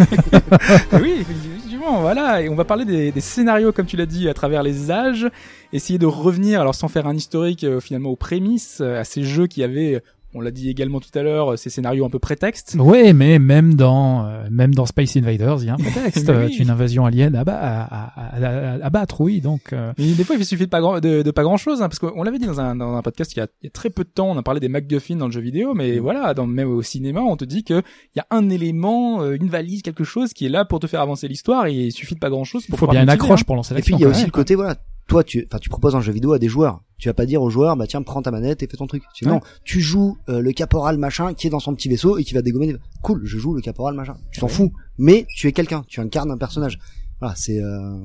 oui, 1.00 1.18
effectivement, 1.20 2.00
voilà. 2.00 2.42
Et 2.42 2.48
on 2.48 2.56
va 2.56 2.64
parler 2.64 2.84
des, 2.84 3.12
des 3.12 3.20
scénarios, 3.20 3.70
comme 3.70 3.86
tu 3.86 3.96
l'as 3.96 4.06
dit, 4.06 4.28
à 4.28 4.34
travers 4.34 4.64
les 4.64 4.90
âges. 4.90 5.28
Essayer 5.72 6.00
de 6.00 6.06
revenir, 6.06 6.60
alors 6.60 6.74
sans 6.74 6.88
faire 6.88 7.06
un 7.06 7.14
historique, 7.14 7.62
euh, 7.62 7.78
finalement, 7.78 8.10
aux 8.10 8.16
prémices, 8.16 8.80
euh, 8.80 8.98
à 8.98 9.04
ces 9.04 9.22
jeux 9.22 9.46
qui 9.46 9.62
avaient, 9.62 10.02
on 10.34 10.40
l'a 10.40 10.50
dit 10.52 10.68
également 10.70 11.00
tout 11.00 11.16
à 11.18 11.22
l'heure, 11.22 11.52
euh, 11.52 11.56
ces 11.56 11.70
scénarios 11.70 12.04
un 12.04 12.10
peu 12.10 12.18
prétextes. 12.20 12.76
Ouais, 12.78 13.12
mais 13.12 13.38
même 13.38 13.74
dans 13.74 14.26
euh, 14.26 14.44
même 14.50 14.74
dans 14.74 14.86
Space 14.86 15.16
Invaders, 15.16 15.58
il 15.60 15.66
y 15.66 15.70
a 15.70 15.74
un 15.74 15.76
prétexte, 15.78 16.30
oui. 16.34 16.56
une 16.58 16.70
invasion 16.70 17.04
alien 17.04 17.34
à, 17.34 17.44
ba- 17.44 17.58
à, 17.58 17.82
à, 17.82 18.36
à, 18.36 18.74
à- 18.76 18.84
à 18.86 18.90
battre, 18.90 19.20
oui. 19.20 19.40
Donc 19.40 19.72
euh, 19.72 19.92
Mais 19.98 20.12
des 20.12 20.22
fois, 20.24 20.36
il 20.36 20.44
suffit 20.44 20.64
de 20.66 20.70
pas 20.70 20.80
grand, 20.80 21.00
de, 21.00 21.22
de 21.22 21.30
pas 21.30 21.42
grand 21.42 21.56
chose, 21.56 21.82
hein, 21.82 21.88
parce 21.88 21.98
qu'on 21.98 22.22
l'avait 22.22 22.38
dit 22.38 22.46
dans 22.46 22.60
un, 22.60 22.76
dans 22.76 22.94
un 22.94 23.02
podcast 23.02 23.32
il 23.34 23.38
y, 23.38 23.42
a, 23.42 23.48
il 23.62 23.64
y 23.64 23.68
a 23.68 23.70
très 23.70 23.90
peu 23.90 24.04
de 24.04 24.08
temps, 24.10 24.30
on 24.30 24.36
a 24.38 24.42
parlé 24.42 24.60
des 24.60 24.68
MacGuffin 24.68 25.16
dans 25.16 25.26
le 25.26 25.32
jeu 25.32 25.40
vidéo, 25.40 25.74
mais 25.74 25.98
voilà, 25.98 26.32
dans, 26.34 26.46
même 26.46 26.70
au 26.70 26.82
cinéma, 26.82 27.20
on 27.22 27.36
te 27.36 27.44
dit 27.44 27.64
que 27.64 27.82
il 28.14 28.18
y 28.18 28.20
a 28.20 28.26
un 28.30 28.48
élément, 28.50 29.24
une 29.32 29.48
valise, 29.48 29.82
quelque 29.82 30.04
chose 30.04 30.32
qui 30.32 30.46
est 30.46 30.50
là 30.50 30.64
pour 30.64 30.80
te 30.80 30.86
faire 30.86 31.00
avancer 31.00 31.26
l'histoire, 31.28 31.66
et 31.66 31.72
il 31.74 31.92
suffit 31.92 32.14
de 32.14 32.20
pas 32.20 32.30
grand 32.30 32.44
chose 32.44 32.64
il 32.68 32.76
faut 32.76 32.86
bien 32.86 33.02
une 33.02 33.08
accroche 33.08 33.40
hein. 33.40 33.44
pour 33.46 33.56
lancer 33.56 33.74
Et 33.74 33.82
puis 33.82 33.92
l'action. 33.92 33.98
il 33.98 34.02
y 34.02 34.04
a 34.04 34.08
aussi 34.10 34.24
le 34.24 34.30
côté 34.30 34.54
voilà, 34.54 34.76
toi 35.10 35.24
tu 35.24 35.44
enfin 35.50 35.58
tu 35.58 35.68
proposes 35.68 35.94
un 35.96 36.00
jeu 36.00 36.12
vidéo 36.12 36.32
à 36.32 36.38
des 36.38 36.48
joueurs. 36.48 36.82
Tu 36.98 37.08
vas 37.08 37.14
pas 37.14 37.26
dire 37.26 37.42
aux 37.42 37.50
joueurs 37.50 37.76
bah 37.76 37.86
tiens 37.88 38.00
prends 38.02 38.22
ta 38.22 38.30
manette 38.30 38.62
et 38.62 38.66
fais 38.68 38.76
ton 38.76 38.86
truc. 38.86 39.02
Tu- 39.14 39.24
Ouais. 39.26 39.32
Non, 39.32 39.40
tu 39.64 39.80
joues 39.80 40.16
euh, 40.28 40.40
le 40.40 40.52
caporal 40.52 40.98
machin 40.98 41.34
qui 41.34 41.46
est 41.46 41.50
dans 41.50 41.58
son 41.60 41.74
petit 41.74 41.88
vaisseau 41.88 42.16
et 42.18 42.24
qui 42.24 42.32
va 42.34 42.42
dégommer. 42.42 42.68
des- 42.68 42.76
Cool, 43.02 43.20
je 43.24 43.36
joue 43.38 43.52
le 43.54 43.60
caporal 43.60 43.94
machin. 43.94 44.16
Tu 44.30 44.38
t'en 44.40 44.46
Ouais. 44.46 44.52
fous, 44.52 44.72
mais 44.98 45.26
tu 45.36 45.48
es 45.48 45.52
quelqu'un, 45.52 45.82
tu 45.88 46.00
incarnes 46.00 46.30
un 46.30 46.38
personnage. 46.38 46.78
Voilà, 47.20 47.34
c'est 47.36 47.58
euh... 47.60 47.98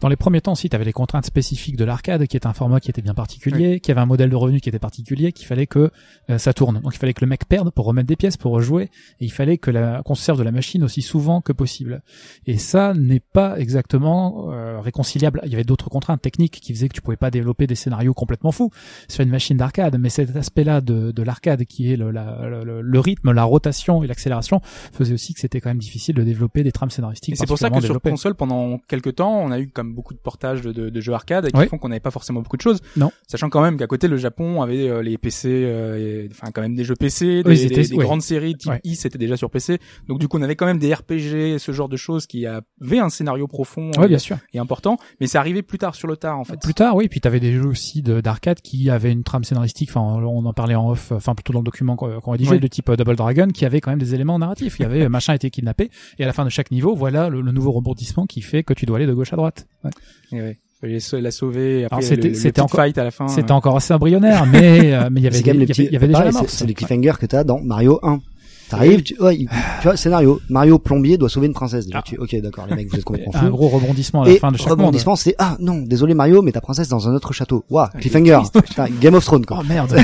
Dans 0.00 0.08
les 0.08 0.16
premiers 0.16 0.40
temps, 0.40 0.54
si 0.54 0.68
tu 0.68 0.76
avais 0.76 0.84
les 0.84 0.92
contraintes 0.92 1.26
spécifiques 1.26 1.76
de 1.76 1.84
l'arcade, 1.84 2.26
qui 2.26 2.36
est 2.36 2.46
un 2.46 2.52
format 2.52 2.80
qui 2.80 2.90
était 2.90 3.02
bien 3.02 3.14
particulier, 3.14 3.80
qui 3.80 3.90
avait 3.90 4.00
un 4.00 4.06
modèle 4.06 4.30
de 4.30 4.36
revenu 4.36 4.60
qui 4.60 4.68
était 4.68 4.78
particulier, 4.78 5.32
qu'il 5.32 5.46
fallait 5.46 5.66
que 5.66 5.90
euh, 6.30 6.38
ça 6.38 6.52
tourne. 6.52 6.80
Donc 6.80 6.94
il 6.94 6.98
fallait 6.98 7.14
que 7.14 7.24
le 7.24 7.28
mec 7.28 7.46
perde 7.46 7.70
pour 7.70 7.84
remettre 7.86 8.06
des 8.08 8.16
pièces 8.16 8.36
pour 8.36 8.52
rejouer, 8.52 8.84
et 9.20 9.24
il 9.24 9.32
fallait 9.32 9.58
que 9.58 9.70
la 9.70 10.02
qu'on 10.04 10.14
se 10.14 10.22
serve 10.22 10.38
de 10.38 10.42
la 10.44 10.52
machine 10.52 10.82
aussi 10.84 11.02
souvent 11.02 11.40
que 11.40 11.52
possible. 11.52 12.02
Et 12.46 12.58
ça 12.58 12.94
n'est 12.94 13.20
pas 13.20 13.58
exactement 13.58 14.50
euh, 14.52 14.80
réconciliable. 14.80 15.40
Il 15.44 15.50
y 15.52 15.54
avait 15.54 15.64
d'autres 15.64 15.88
contraintes 15.88 16.20
techniques 16.22 16.60
qui 16.60 16.72
faisaient 16.74 16.88
que 16.88 16.94
tu 16.94 17.02
pouvais 17.02 17.16
pas 17.16 17.30
développer 17.30 17.66
des 17.66 17.74
scénarios 17.74 18.14
complètement 18.14 18.52
fous 18.52 18.70
sur 19.08 19.22
une 19.22 19.30
machine 19.30 19.56
d'arcade, 19.56 19.96
mais 19.98 20.08
cet 20.08 20.34
aspect-là 20.36 20.80
de, 20.80 21.12
de 21.12 21.22
l'arcade 21.22 21.64
qui 21.64 21.92
est 21.92 21.96
le, 21.96 22.10
la- 22.10 22.48
le, 22.64 22.80
le 22.82 23.00
rythme, 23.00 23.32
la 23.32 23.44
rotation 23.44 24.02
et 24.02 24.06
l'accélération 24.06 24.60
faisait 24.92 25.14
aussi 25.14 25.34
que 25.34 25.40
c'était 25.40 25.60
quand 25.60 25.70
même 25.70 25.78
difficile 25.78 26.14
de 26.14 26.22
développer 26.22 26.62
des 26.64 26.72
trames 26.72 26.90
scénaristiques. 26.90 27.34
Et 27.34 27.36
c'est 27.36 27.46
pour 27.46 27.58
ça 27.58 27.68
que 27.70 27.74
sur 27.86 27.94
console, 28.10 28.34
pendant 28.34 28.78
quelques 28.88 29.14
temps, 29.16 29.40
on 29.40 29.50
a 29.50 29.58
eu 29.60 29.68
comme 29.76 29.94
beaucoup 29.94 30.14
de 30.14 30.18
portages 30.18 30.62
de, 30.62 30.72
de, 30.72 30.90
de 30.90 31.00
jeux 31.00 31.12
arcade 31.12 31.50
qui 31.52 31.56
Ouais. 31.56 31.68
font 31.68 31.78
qu'on 31.78 31.90
n'avait 31.90 32.00
pas 32.00 32.10
forcément 32.10 32.40
beaucoup 32.40 32.56
de 32.56 32.62
choses. 32.62 32.80
Non. 32.96 33.12
Sachant 33.28 33.48
quand 33.50 33.60
même 33.62 33.76
qu'à 33.76 33.86
côté, 33.86 34.08
le 34.08 34.16
Japon 34.16 34.62
avait 34.62 34.88
euh, 34.88 35.02
les 35.02 35.18
PC, 35.18 35.48
euh, 35.50 36.24
et- 36.24 36.28
enfin 36.32 36.50
quand 36.52 36.62
même 36.62 36.74
des 36.74 36.82
jeux 36.84 36.96
PC, 36.96 37.42
des, 37.42 37.48
Oui, 37.50 37.56
c'était- 37.58 37.82
des- 37.82 37.88
des 37.88 37.94
ouais. 37.96 38.04
grandes 38.04 38.22
séries 38.22 38.56
type 38.56 38.70
Ouais. 38.72 38.80
I, 38.84 38.96
c'était 38.96 39.18
déjà 39.18 39.36
sur 39.36 39.50
PC. 39.50 39.78
Donc 40.08 40.18
du 40.18 40.26
coup, 40.28 40.38
on 40.38 40.42
avait 40.42 40.56
quand 40.56 40.66
même 40.66 40.78
des 40.78 40.92
RPG, 40.92 41.58
ce 41.58 41.72
genre 41.72 41.88
de 41.88 41.96
choses 41.96 42.26
qui 42.26 42.46
avaient 42.46 42.98
un 42.98 43.08
scénario 43.10 43.46
profond 43.46 43.90
Oui, 43.98 44.04
et, 44.04 44.08
bien 44.08 44.18
sûr. 44.18 44.38
et 44.54 44.58
important. 44.58 44.96
Mais 45.20 45.26
c'est 45.26 45.38
arrivé 45.38 45.62
plus 45.62 45.78
tard 45.78 45.94
sur 45.94 46.08
le 46.08 46.16
tard 46.16 46.38
en 46.38 46.44
fait. 46.44 46.60
Plus 46.60 46.74
tard, 46.74 46.96
oui, 46.96 47.08
puis 47.08 47.20
t'avais 47.20 47.40
des 47.40 47.52
jeux 47.52 47.66
aussi 47.66 48.02
de- 48.02 48.20
d'arcade 48.20 48.60
qui 48.62 48.90
avaient 48.90 49.12
une 49.12 49.22
trame 49.24 49.44
scénaristique, 49.44 49.90
enfin 49.90 50.00
on 50.00 50.44
en 50.46 50.52
parlait 50.52 50.74
en 50.74 50.90
off, 50.90 51.12
enfin 51.12 51.34
plutôt 51.34 51.52
dans 51.52 51.60
le 51.60 51.64
document 51.64 51.96
qu'on 51.96 52.20
qu'on 52.20 52.30
rédigeait, 52.32 52.58
de 52.58 52.66
type 52.66 52.88
euh, 52.88 52.96
Double 52.96 53.16
Dragon, 53.16 53.48
qui 53.48 53.64
avait 53.66 53.80
quand 53.80 53.90
même 53.90 53.98
des 53.98 54.14
éléments 54.14 54.38
narratifs. 54.38 54.78
Il 54.78 54.82
y 54.82 54.86
avait 54.86 55.02
euh, 55.02 55.08
machin 55.08 55.32
a 55.32 55.36
été 55.36 55.50
kidnappé, 55.50 55.90
et 56.18 56.24
à 56.24 56.26
la 56.26 56.32
fin 56.32 56.44
de 56.44 56.50
chaque 56.50 56.70
niveau, 56.70 56.94
voilà 56.94 57.28
le, 57.28 57.40
le 57.40 57.52
nouveau 57.52 57.72
rebondissement 57.72 58.26
qui 58.26 58.40
fait 58.40 58.62
que 58.62 58.72
tu 58.74 58.86
dois 58.86 58.96
aller 58.98 59.06
de 59.06 59.12
gauche 59.14 59.32
à 59.32 59.36
droite. 59.36 59.65
Ouais. 59.84 59.90
Et 60.32 60.40
ouais. 60.42 60.58
Fallait 60.80 61.00
se- 61.00 61.16
la 61.16 61.30
sauver. 61.30 61.80
et 61.80 61.84
Après, 61.86 61.96
Alors, 61.96 62.10
le, 62.10 62.16
c'était- 62.16 62.28
le 62.28 62.34
c'était 62.34 62.60
encore- 62.60 62.80
fight 62.80 62.98
à 62.98 63.04
la 63.04 63.10
fin. 63.10 63.28
C'était 63.28 63.52
encore 63.52 63.76
assez 63.76 63.94
embryonnaire, 63.94 64.44
mais 64.46 64.92
euh, 64.92 65.08
mais 65.10 65.20
il 65.20 65.24
y 65.24 65.26
avait 65.26 65.36
c'est 65.36 65.42
des- 65.42 65.50
quand 65.50 65.54
même 65.54 65.62
il 65.62 65.68
les 65.68 65.80
y 65.82 65.86
il 65.86 65.92
y 65.92 65.96
avait 65.96 66.08
déjà 66.08 66.30
c'est- 66.46 66.66
les 66.66 66.74
cliffhangers 66.74 67.14
que 67.18 67.26
t'as 67.26 67.44
dans 67.44 67.60
Mario 67.60 67.98
1. 68.02 68.20
T'arrives, 68.68 69.04
tu, 69.04 69.16
ouais, 69.22 69.36
il- 69.36 69.48
tu 69.48 69.84
vois, 69.84 69.96
scénario. 69.96 70.40
Mario 70.50 70.80
plombier 70.80 71.16
doit 71.16 71.28
sauver 71.28 71.46
une 71.46 71.52
princesse. 71.54 71.86
Déjà, 71.86 71.98
Ah. 72.00 72.02
tu, 72.04 72.18
ok, 72.18 72.34
d'accord, 72.42 72.66
les 72.66 72.74
mecs, 72.74 72.90
vous 72.90 72.96
êtes 72.98 73.04
complètement 73.04 73.32
un 73.36 73.40
fous. 73.46 73.50
gros 73.50 73.68
rebondissement 73.68 74.22
à 74.22 74.26
la 74.26 74.32
Et 74.32 74.38
fin 74.40 74.50
de 74.50 74.56
chaque 74.58 74.66
rebondissement, 74.70 75.14
c'est 75.14 75.36
ah 75.38 75.56
non, 75.60 75.78
désolé 75.82 76.14
Mario, 76.14 76.42
mais 76.42 76.50
ta 76.50 76.60
princesse 76.60 76.88
dans 76.88 77.08
un 77.08 77.14
autre 77.14 77.32
château. 77.32 77.64
Waouh, 77.70 77.86
il 77.94 77.98
est 77.98 78.00
cliffhanger. 78.00 78.40
Putain, 78.66 78.86
Game 79.00 79.14
of 79.14 79.24
Thrones 79.24 79.46
quoi. 79.46 79.60
Oh 79.60 79.64
merde. 79.68 79.96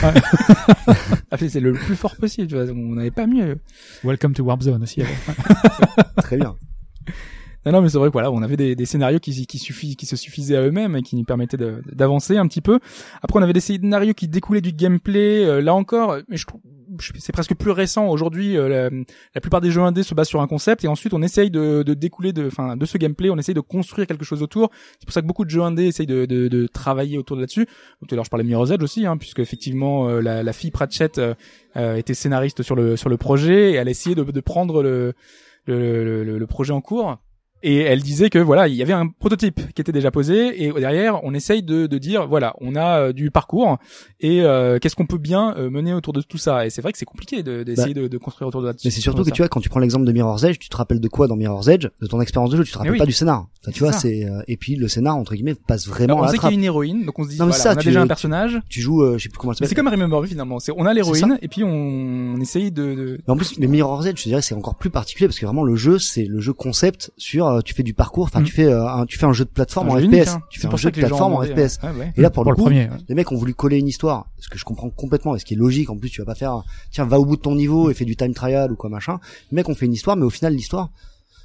Ah, 1.31 1.37
c'est 1.37 1.61
le 1.61 1.73
plus 1.73 1.97
fort 1.97 2.15
possible. 2.17 2.47
Tu 2.47 2.55
vois. 2.55 2.65
On 2.73 2.95
n'avait 2.95 3.11
pas 3.11 3.27
mieux. 3.27 3.59
Welcome 4.05 4.33
to 4.35 4.45
Warp 4.45 4.63
Zone 4.63 4.83
aussi. 4.85 5.01
alors. 5.03 6.15
Très 6.19 6.37
bien. 6.37 6.55
Non, 7.65 7.73
non, 7.73 7.83
mais 7.83 7.89
c'est 7.89 7.99
vrai 7.99 8.09
que 8.09 8.13
voilà, 8.13 8.33
on 8.33 8.43
avait 8.43 8.57
des, 8.57 8.75
des 8.75 8.87
scénarios 8.87 9.21
qui, 9.21 9.47
qui, 9.47 9.59
suffi- 9.59 9.95
qui 9.95 10.07
se 10.07 10.17
suffisaient 10.17 10.57
à 10.57 10.63
eux-mêmes 10.63 10.97
et 10.97 11.03
qui 11.03 11.15
nous 11.17 11.25
permettaient 11.25 11.57
d'avancer 11.93 12.37
un 12.37 12.47
petit 12.49 12.61
peu. 12.61 12.81
Après, 13.23 13.39
on 13.39 13.43
avait 13.43 13.53
des 13.53 13.61
scénarios 13.61 14.15
qui 14.15 14.27
découlaient 14.29 14.61
du 14.61 14.73
gameplay. 14.73 15.45
euh, 15.45 15.61
là 15.63 15.73
encore, 15.75 16.17
mais 16.29 16.37
je 16.37 16.47
trouve 16.47 16.61
c'est 17.19 17.33
presque 17.33 17.55
plus 17.55 17.71
récent 17.71 18.07
aujourd'hui. 18.09 18.57
euh, 18.59 18.91
la, 19.35 19.41
plupart 19.41 19.63
des 19.63 19.71
jeux 19.71 19.81
indés 19.81 20.03
se 20.03 20.13
basent 20.15 20.29
sur 20.29 20.43
un 20.43 20.47
concept 20.47 20.85
et 20.85 20.89
ensuite 20.89 21.15
on 21.15 21.23
essaye 21.23 21.51
de, 21.51 21.83
de 21.83 21.95
découler 21.95 22.35
de, 22.35 22.47
enfin, 22.49 22.77
de 22.77 22.85
ce 22.85 22.99
gameplay, 22.99 23.31
on 23.31 23.39
essaye 23.39 23.55
de 23.55 23.61
construire 23.61 24.07
quelque 24.07 24.27
chose 24.27 24.43
autour. 24.43 24.71
C'est 24.99 25.07
pour 25.07 25.15
ça 25.15 25.23
que 25.23 25.27
beaucoup 25.27 25.47
de 25.47 25.51
jeux 25.51 25.63
indés 25.63 25.85
essayent 25.87 26.07
de, 26.07 26.27
de, 26.27 26.49
de 26.49 26.67
travailler 26.67 27.17
autour 27.17 27.37
de 27.37 27.41
là-dessus. 27.43 27.65
Tout 27.67 28.07
à 28.11 28.15
l'heure, 28.15 28.27
je 28.27 28.31
parlais 28.31 28.45
de 28.45 28.49
Mirror's 28.49 28.71
Edge 28.73 28.83
aussi, 28.83 29.07
hein, 29.07 29.17
puisque 29.17 29.39
effectivement 29.39 30.09
euh, 30.09 30.21
la, 30.21 30.43
la 30.43 30.53
fille 30.53 30.71
Pratchett 30.71 31.17
euh, 31.17 31.33
euh, 31.77 31.95
était 31.97 32.13
scénariste 32.13 32.63
sur 32.63 32.77
le 32.77 32.97
sur 32.99 33.09
le 33.09 33.17
projet 33.17 33.71
et 33.73 33.75
elle 33.77 33.89
essayait 33.89 34.15
de, 34.17 34.25
de 34.25 34.41
prendre 34.41 34.83
le, 34.83 35.15
le- 35.67 36.25
le 36.39 36.47
projet 36.47 36.73
en 36.75 36.83
cours. 36.83 37.17
Et 37.63 37.79
elle 37.79 38.03
disait 38.03 38.29
que 38.31 38.39
voilà, 38.39 38.67
il 38.69 38.75
y 38.75 38.83
avait 38.83 38.93
un 38.93 39.07
prototype 39.09 39.61
qui 39.75 39.81
était 39.81 39.93
déjà 39.93 40.11
posé 40.11 40.65
et 40.65 40.73
derrière, 40.73 41.23
on 41.25 41.33
essaye 41.35 41.63
de, 41.63 41.87
de 41.87 41.99
dire 41.99 42.27
voilà, 42.27 42.55
on 42.61 42.75
a 42.75 42.99
euh, 43.01 43.13
du 43.13 43.31
parcours 43.31 43.79
et 44.21 44.43
euh, 44.43 44.79
qu'est-ce 44.81 44.97
qu'on 44.97 45.07
peut 45.07 45.19
bien 45.19 45.55
euh, 45.57 45.71
mener 45.71 45.95
autour 45.95 46.13
de 46.13 46.21
tout 46.23 46.39
ça. 46.39 46.67
Et 46.67 46.71
c'est 46.71 46.83
vrai 46.83 46.93
que 46.93 46.99
c'est 46.99 47.05
compliqué 47.05 47.43
de- 47.43 47.63
d'essayer 47.63 47.95
de, 47.95 48.09
de 48.09 48.19
construire 48.19 48.49
autour 48.49 48.63
de 48.63 48.67
là. 48.69 48.73
Mais 48.85 48.91
c'est 48.91 49.01
surtout 49.01 49.23
que 49.25 49.31
tu 49.31 49.43
vois, 49.43 49.49
quand 49.49 49.61
tu 49.61 49.69
prends 49.69 49.81
l'exemple 49.81 50.05
de 50.07 50.13
Mirror's 50.13 50.43
Edge, 50.45 50.59
tu 50.59 50.69
te 50.69 50.77
rappelles 50.77 51.01
de 51.01 51.09
quoi 51.09 51.27
dans 51.29 51.37
Mirror's 51.37 51.69
Edge? 51.69 51.87
De 52.01 52.07
ton 52.07 52.21
expérience 52.21 52.51
de 52.51 52.57
jeu, 52.57 52.65
tu 52.65 52.73
te 52.73 52.79
rappelles 52.79 52.93
oui. 52.93 52.99
pas 52.99 53.07
du 53.07 53.13
scénar. 53.13 53.47
Enfin, 53.63 53.73
tu 53.73 53.81
vois, 53.85 53.93
ça. 53.93 54.01
c'est 54.01 54.25
euh, 54.25 54.43
et 54.49 54.57
puis 54.57 54.75
le 54.77 54.89
scénar 54.89 55.17
entre 55.17 55.35
guillemets 55.35 55.55
passe 55.55 55.87
vraiment 55.87 56.17
on 56.17 56.23
à 56.23 56.27
la 56.27 56.33
sait 56.33 56.39
qu'il 56.39 56.49
y 56.49 56.53
a 56.53 56.55
une 56.55 56.65
héroïne, 56.65 57.05
donc 57.05 57.19
on 57.19 57.25
se 57.25 57.29
dit 57.29 57.39
Non, 57.39 57.45
voilà, 57.47 57.59
ça, 57.61 57.71
on 57.71 57.73
a 57.73 57.77
tu- 57.77 57.89
déjà 57.89 58.03
un 58.03 58.07
personnage. 58.09 58.61
Tu 58.69 58.81
joues, 58.81 59.03
euh, 59.03 59.19
je 59.19 59.23
sais 59.25 59.29
plus 59.29 59.39
comment 59.39 59.53
c'est 59.55 59.73
comme 59.75 59.89
Remember 59.89 60.21
Me 60.21 60.27
finalement. 60.27 60.59
C'est 60.59 60.73
on 60.77 60.85
a 60.85 60.93
l'héroïne 60.95 61.39
et 61.43 61.49
puis 61.49 61.63
on, 61.65 61.69
on 62.37 62.41
essaye 62.41 62.73
de. 62.73 63.19
Mais 63.27 63.33
en 63.33 63.37
plus, 63.37 63.57
les 63.59 63.67
Mirror's 63.69 64.07
Edge, 64.07 64.19
je 64.19 64.25
dirais, 64.25 64.43
c'est 64.43 64.55
encore 64.55 64.75
plus 64.75 64.91
particulier 64.91 65.29
parce 65.29 65.39
que 65.39 65.47
vraiment 65.47 65.63
le 65.65 65.77
jeu, 65.77 65.99
c'est 65.99 66.25
le 66.25 66.41
jeu 66.41 66.53
concept 66.53 67.13
sur, 67.17 67.47
euh, 67.57 67.61
tu 67.61 67.75
fais 67.75 67.83
du 67.83 67.95
parcours, 67.95 68.25
enfin, 68.25 68.41
Mm. 68.41 68.45
tu 68.45 68.53
fais 68.53 68.65
euh, 68.67 68.87
un, 68.89 69.07
tu 69.07 69.19
fais 69.19 69.27
un 69.27 69.33
jeu 69.33 69.45
de 69.45 69.51
plateforme 69.51 69.89
un 69.91 69.95
en 69.95 70.01
FPS, 70.01 70.29
hein. 70.29 70.43
tu 70.51 70.61
fais 70.61 70.67
un 70.67 70.77
jeu 70.77 70.91
de 70.91 70.99
plateforme 70.99 71.35
en 71.35 71.43
FPS. 71.43 71.79
ouais. 71.83 72.13
Et 72.17 72.21
là, 72.21 72.31
pour, 72.31 72.43
pour 72.45 72.53
le 72.53 72.57
premier. 72.57 72.85
ouais. 72.85 72.91
les 73.09 73.15
mecs 73.15 73.31
ont 73.33 73.37
voulu 73.37 73.55
coller 73.55 73.79
une 73.79 73.89
histoire, 73.89 74.27
ce 74.39 74.49
que 74.49 74.59
je 74.59 74.65
comprends 74.65 74.91
complètement, 74.91 75.35
et 75.37 75.39
ce 75.39 75.45
qui 75.45 75.55
est 75.55 75.57
logique. 75.57 75.91
En 75.91 75.97
plus, 75.97 76.11
tu 76.11 76.21
vas 76.21 76.27
pas 76.27 76.35
faire, 76.35 76.63
tiens, 76.91 77.05
va 77.05 77.19
au 77.21 77.25
bout 77.25 77.37
de 77.37 77.43
ton 77.43 77.55
niveau 77.55 77.91
et 77.91 77.95
fais 77.95 78.05
du 78.05 78.17
time 78.17 78.35
trial 78.35 78.73
ou 78.73 78.77
quoi 78.77 78.91
machin. 78.91 79.19
Les 79.51 79.57
mecs 79.57 79.69
ont 79.69 79.75
fait 79.75 79.87
une 79.87 79.93
histoire, 79.95 80.17
mais 80.17 80.25
au 80.25 80.31
final, 80.31 80.55
l'histoire, 80.55 80.91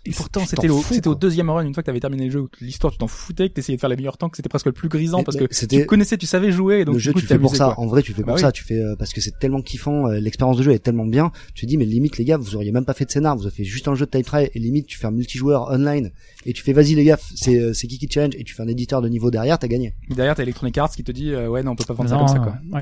Et 0.07 0.13
pourtant, 0.13 0.45
c'était 0.45 0.69
au, 0.69 0.81
au 1.05 1.15
deuxième 1.15 1.49
run, 1.49 1.65
une 1.65 1.73
fois 1.73 1.83
que 1.83 1.85
t'avais 1.87 1.99
terminé 1.99 2.25
le 2.25 2.31
jeu, 2.31 2.47
l'histoire, 2.61 2.91
tu 2.93 2.97
t'en 2.99 3.07
foutais, 3.07 3.49
que 3.49 3.53
t'essayais 3.53 3.75
de 3.75 3.79
faire 3.81 3.89
les 3.89 3.95
meilleurs 3.95 4.17
temps, 4.17 4.29
que 4.29 4.37
c'était 4.37 4.49
presque 4.49 4.65
le 4.67 4.71
plus 4.71 4.89
grisant, 4.89 5.17
Mais- 5.19 5.23
parce 5.23 5.37
mais 5.37 5.47
que 5.47 5.55
c'était- 5.55 5.81
tu 5.81 5.85
connaissais, 5.85 6.17
tu 6.17 6.25
savais 6.25 6.51
jouer, 6.51 6.79
et 6.81 6.85
donc 6.85 6.93
le 6.95 6.99
jeu, 6.99 7.13
coup, 7.13 7.19
tu 7.19 7.27
fais 7.27 7.37
pour 7.39 7.55
ça. 7.55 7.73
quoi. 7.75 7.79
En 7.83 7.87
vrai, 7.87 8.01
tu 8.03 8.11
le 8.11 8.15
fais 8.15 8.21
Bah 8.23 8.27
pour 8.27 8.35
oui. 8.35 8.41
ça. 8.41 8.51
Tu 8.51 8.63
fais 8.63 8.79
euh, 8.79 8.95
parce 8.97 9.13
que 9.13 9.21
c'est 9.21 9.37
tellement 9.39 9.61
kiffant. 9.61 10.07
euh, 10.07 10.19
L'expérience 10.19 10.57
de 10.57 10.63
jeu 10.63 10.71
est 10.71 10.79
tellement 10.79 11.05
bien. 11.05 11.31
Tu 11.53 11.65
te 11.65 11.69
dis, 11.69 11.77
mais 11.77 11.85
limite, 11.85 12.17
les 12.17 12.25
gars, 12.25 12.37
vous 12.37 12.55
auriez 12.55 12.71
même 12.71 12.85
pas 12.85 12.93
fait 12.93 13.05
de 13.05 13.11
scénar. 13.11 13.35
Vous 13.37 13.45
avez 13.45 13.55
fait 13.55 13.63
juste 13.63 13.87
un 13.87 13.95
jeu 13.95 14.05
de 14.05 14.11
time 14.11 14.23
trial. 14.23 14.49
Et 14.53 14.59
limite, 14.59 14.87
tu 14.87 14.97
fais 14.97 15.07
un 15.07 15.11
multijoueur 15.11 15.69
online. 15.71 16.11
Et 16.45 16.53
tu 16.53 16.63
fais, 16.63 16.73
vas-y 16.73 16.95
les 16.95 17.03
gars, 17.03 17.17
c'est 17.35 17.59
euh, 17.59 17.73
c'est 17.73 17.87
Kiki 17.87 18.07
Challenge. 18.09 18.33
Et 18.37 18.43
tu 18.43 18.53
fais 18.55 18.63
un 18.63 18.67
éditeur 18.67 19.01
de 19.01 19.09
niveau 19.09 19.29
derrière, 19.31 19.59
t'as 19.59 19.67
gagné. 19.67 19.93
Mais 20.09 20.15
derrière, 20.15 20.35
t'as 20.35 20.43
Electronic 20.43 20.77
Arts 20.77 20.91
qui 20.91 21.03
te 21.03 21.11
dit, 21.11 21.31
euh, 21.31 21.47
ouais, 21.49 21.63
non, 21.63 21.71
on 21.71 21.75
peut 21.75 21.83
pas 21.85 21.93
vendre 21.93 22.09
ça 22.09 22.17
comme 22.17 22.27
ça, 22.27 22.39
quoi. 22.39 22.57
ouais. 22.73 22.81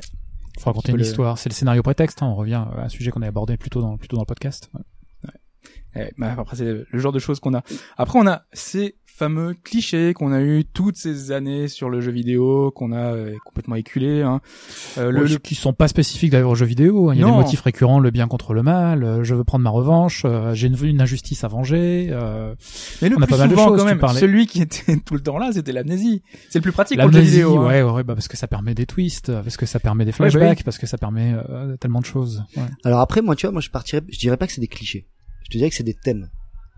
Faut 0.58 0.70
raconter 0.70 0.92
une 0.94 0.98
le- 1.00 1.04
histoire. 1.04 1.38
C'est 1.38 1.50
le 1.50 1.54
scénario 1.54 1.84
prétexte. 1.84 2.24
hein. 2.24 2.28
On 2.28 2.36
revient 2.36 2.54
à 2.78 2.86
un 2.86 2.90
sujet 2.90 3.12
qu'on 3.12 3.22
a 3.22 3.28
abordé 3.28 3.58
plus 3.58 3.70
tôt 3.70 3.82
dans, 3.82 3.98
plus 3.98 4.08
tôt 4.08 4.16
dans 4.16 4.22
le 4.22 4.26
podcast. 4.26 4.70
Ouais. 4.74 4.80
Eh, 5.96 6.12
bah, 6.18 6.36
après, 6.38 6.56
c'est 6.58 6.66
le 6.90 7.00
genre 7.00 7.12
de 7.14 7.20
choses 7.20 7.40
qu'on 7.40 7.54
a. 7.54 7.62
Après, 7.98 8.20
on 8.20 8.28
a 8.28 8.44
ces 8.54 8.96
fameux 9.06 9.54
clichés 9.64 10.14
qu'on 10.14 10.34
a 10.34 10.42
eu 10.42 10.66
toutes 10.66 10.98
ces 10.98 11.32
années 11.32 11.70
sur 11.70 11.90
le 11.90 12.02
jeu 12.02 12.12
vidéo, 12.12 12.70
qu'on 12.72 12.92
a 12.92 13.14
euh, 13.14 13.34
complètement 13.46 13.76
éculé. 13.76 14.22
Hein. 14.22 14.42
Euh, 14.98 15.10
le, 15.10 15.26
qui 15.38 15.56
sont 15.56 15.72
pas 15.72 15.88
spécifiques 15.88 16.32
d'ailleurs 16.32 16.50
aux 16.50 16.56
jeux 16.56 16.66
vidéo. 16.66 17.10
hein. 17.10 17.14
Il 17.14 17.22
y 17.22 17.24
a 17.24 17.28
Non. 17.28 17.38
des 17.38 17.44
motifs 17.44 17.62
récurrents, 17.62 18.02
le 18.02 18.12
bien 18.12 18.28
contre 18.28 18.54
le 18.54 18.62
mal, 18.62 19.06
euh, 19.06 19.24
je 19.24 19.34
veux 19.34 19.46
prendre 19.46 19.64
ma 19.64 19.70
revanche, 19.70 20.24
euh, 20.26 20.54
j'ai 20.54 20.68
une, 20.68 20.76
une 20.84 21.00
injustice 21.02 21.46
à 21.46 21.48
venger. 21.48 22.10
euh, 22.12 22.56
mais 23.02 23.08
le 23.08 23.16
on 23.18 23.22
a 23.22 23.26
plus 23.26 23.32
pas 23.32 23.38
mal 23.38 23.50
de 23.50 23.56
choses, 23.56 23.80
quand 23.80 23.86
même, 23.86 24.02
celui 24.20 24.48
qui 24.48 24.62
était 24.62 24.98
tout 25.06 25.14
le 25.14 25.22
temps 25.22 25.38
là, 25.38 25.52
c'était 25.54 25.72
l'amnésie. 25.72 26.22
C'est 26.50 26.60
le 26.60 26.64
plus 26.64 26.74
pratique 26.74 27.00
pour 27.00 27.08
le 27.08 27.14
jeu 27.14 27.22
vidéo. 27.22 27.58
hein. 27.60 27.68
ouais, 27.68 27.82
ouais, 27.84 28.04
bah 28.04 28.16
parce 28.16 28.28
que 28.28 28.36
ça 28.36 28.48
permet 28.48 28.74
des 28.76 28.86
twists, 28.86 29.30
euh, 29.30 29.42
parce 29.42 29.56
que 29.56 29.66
ça 29.66 29.80
permet 29.80 30.04
des 30.04 30.12
Ouais, 30.12 30.18
bah 30.20 30.30
flashbacks, 30.30 30.64
parce 30.66 30.78
que 30.78 30.88
ça 30.88 30.98
permet 30.98 31.34
euh, 31.50 31.78
tellement 31.78 32.02
de 32.02 32.06
choses. 32.06 32.44
Ouais. 32.58 32.64
Alors 32.84 33.00
après, 33.00 33.22
moi, 33.22 33.38
tu 33.38 33.46
vois, 33.46 33.54
moi, 33.54 33.62
je 33.62 33.70
partirais, 33.70 34.02
je 34.12 34.20
dirais 34.20 34.36
pas 34.36 34.46
que 34.46 34.52
c'est 34.52 34.60
des 34.60 34.68
clichés. 34.68 35.08
Je 35.46 35.50
te 35.52 35.58
dirais 35.58 35.70
que 35.70 35.76
c'est 35.76 35.84
des 35.84 35.94
thèmes. 35.96 36.30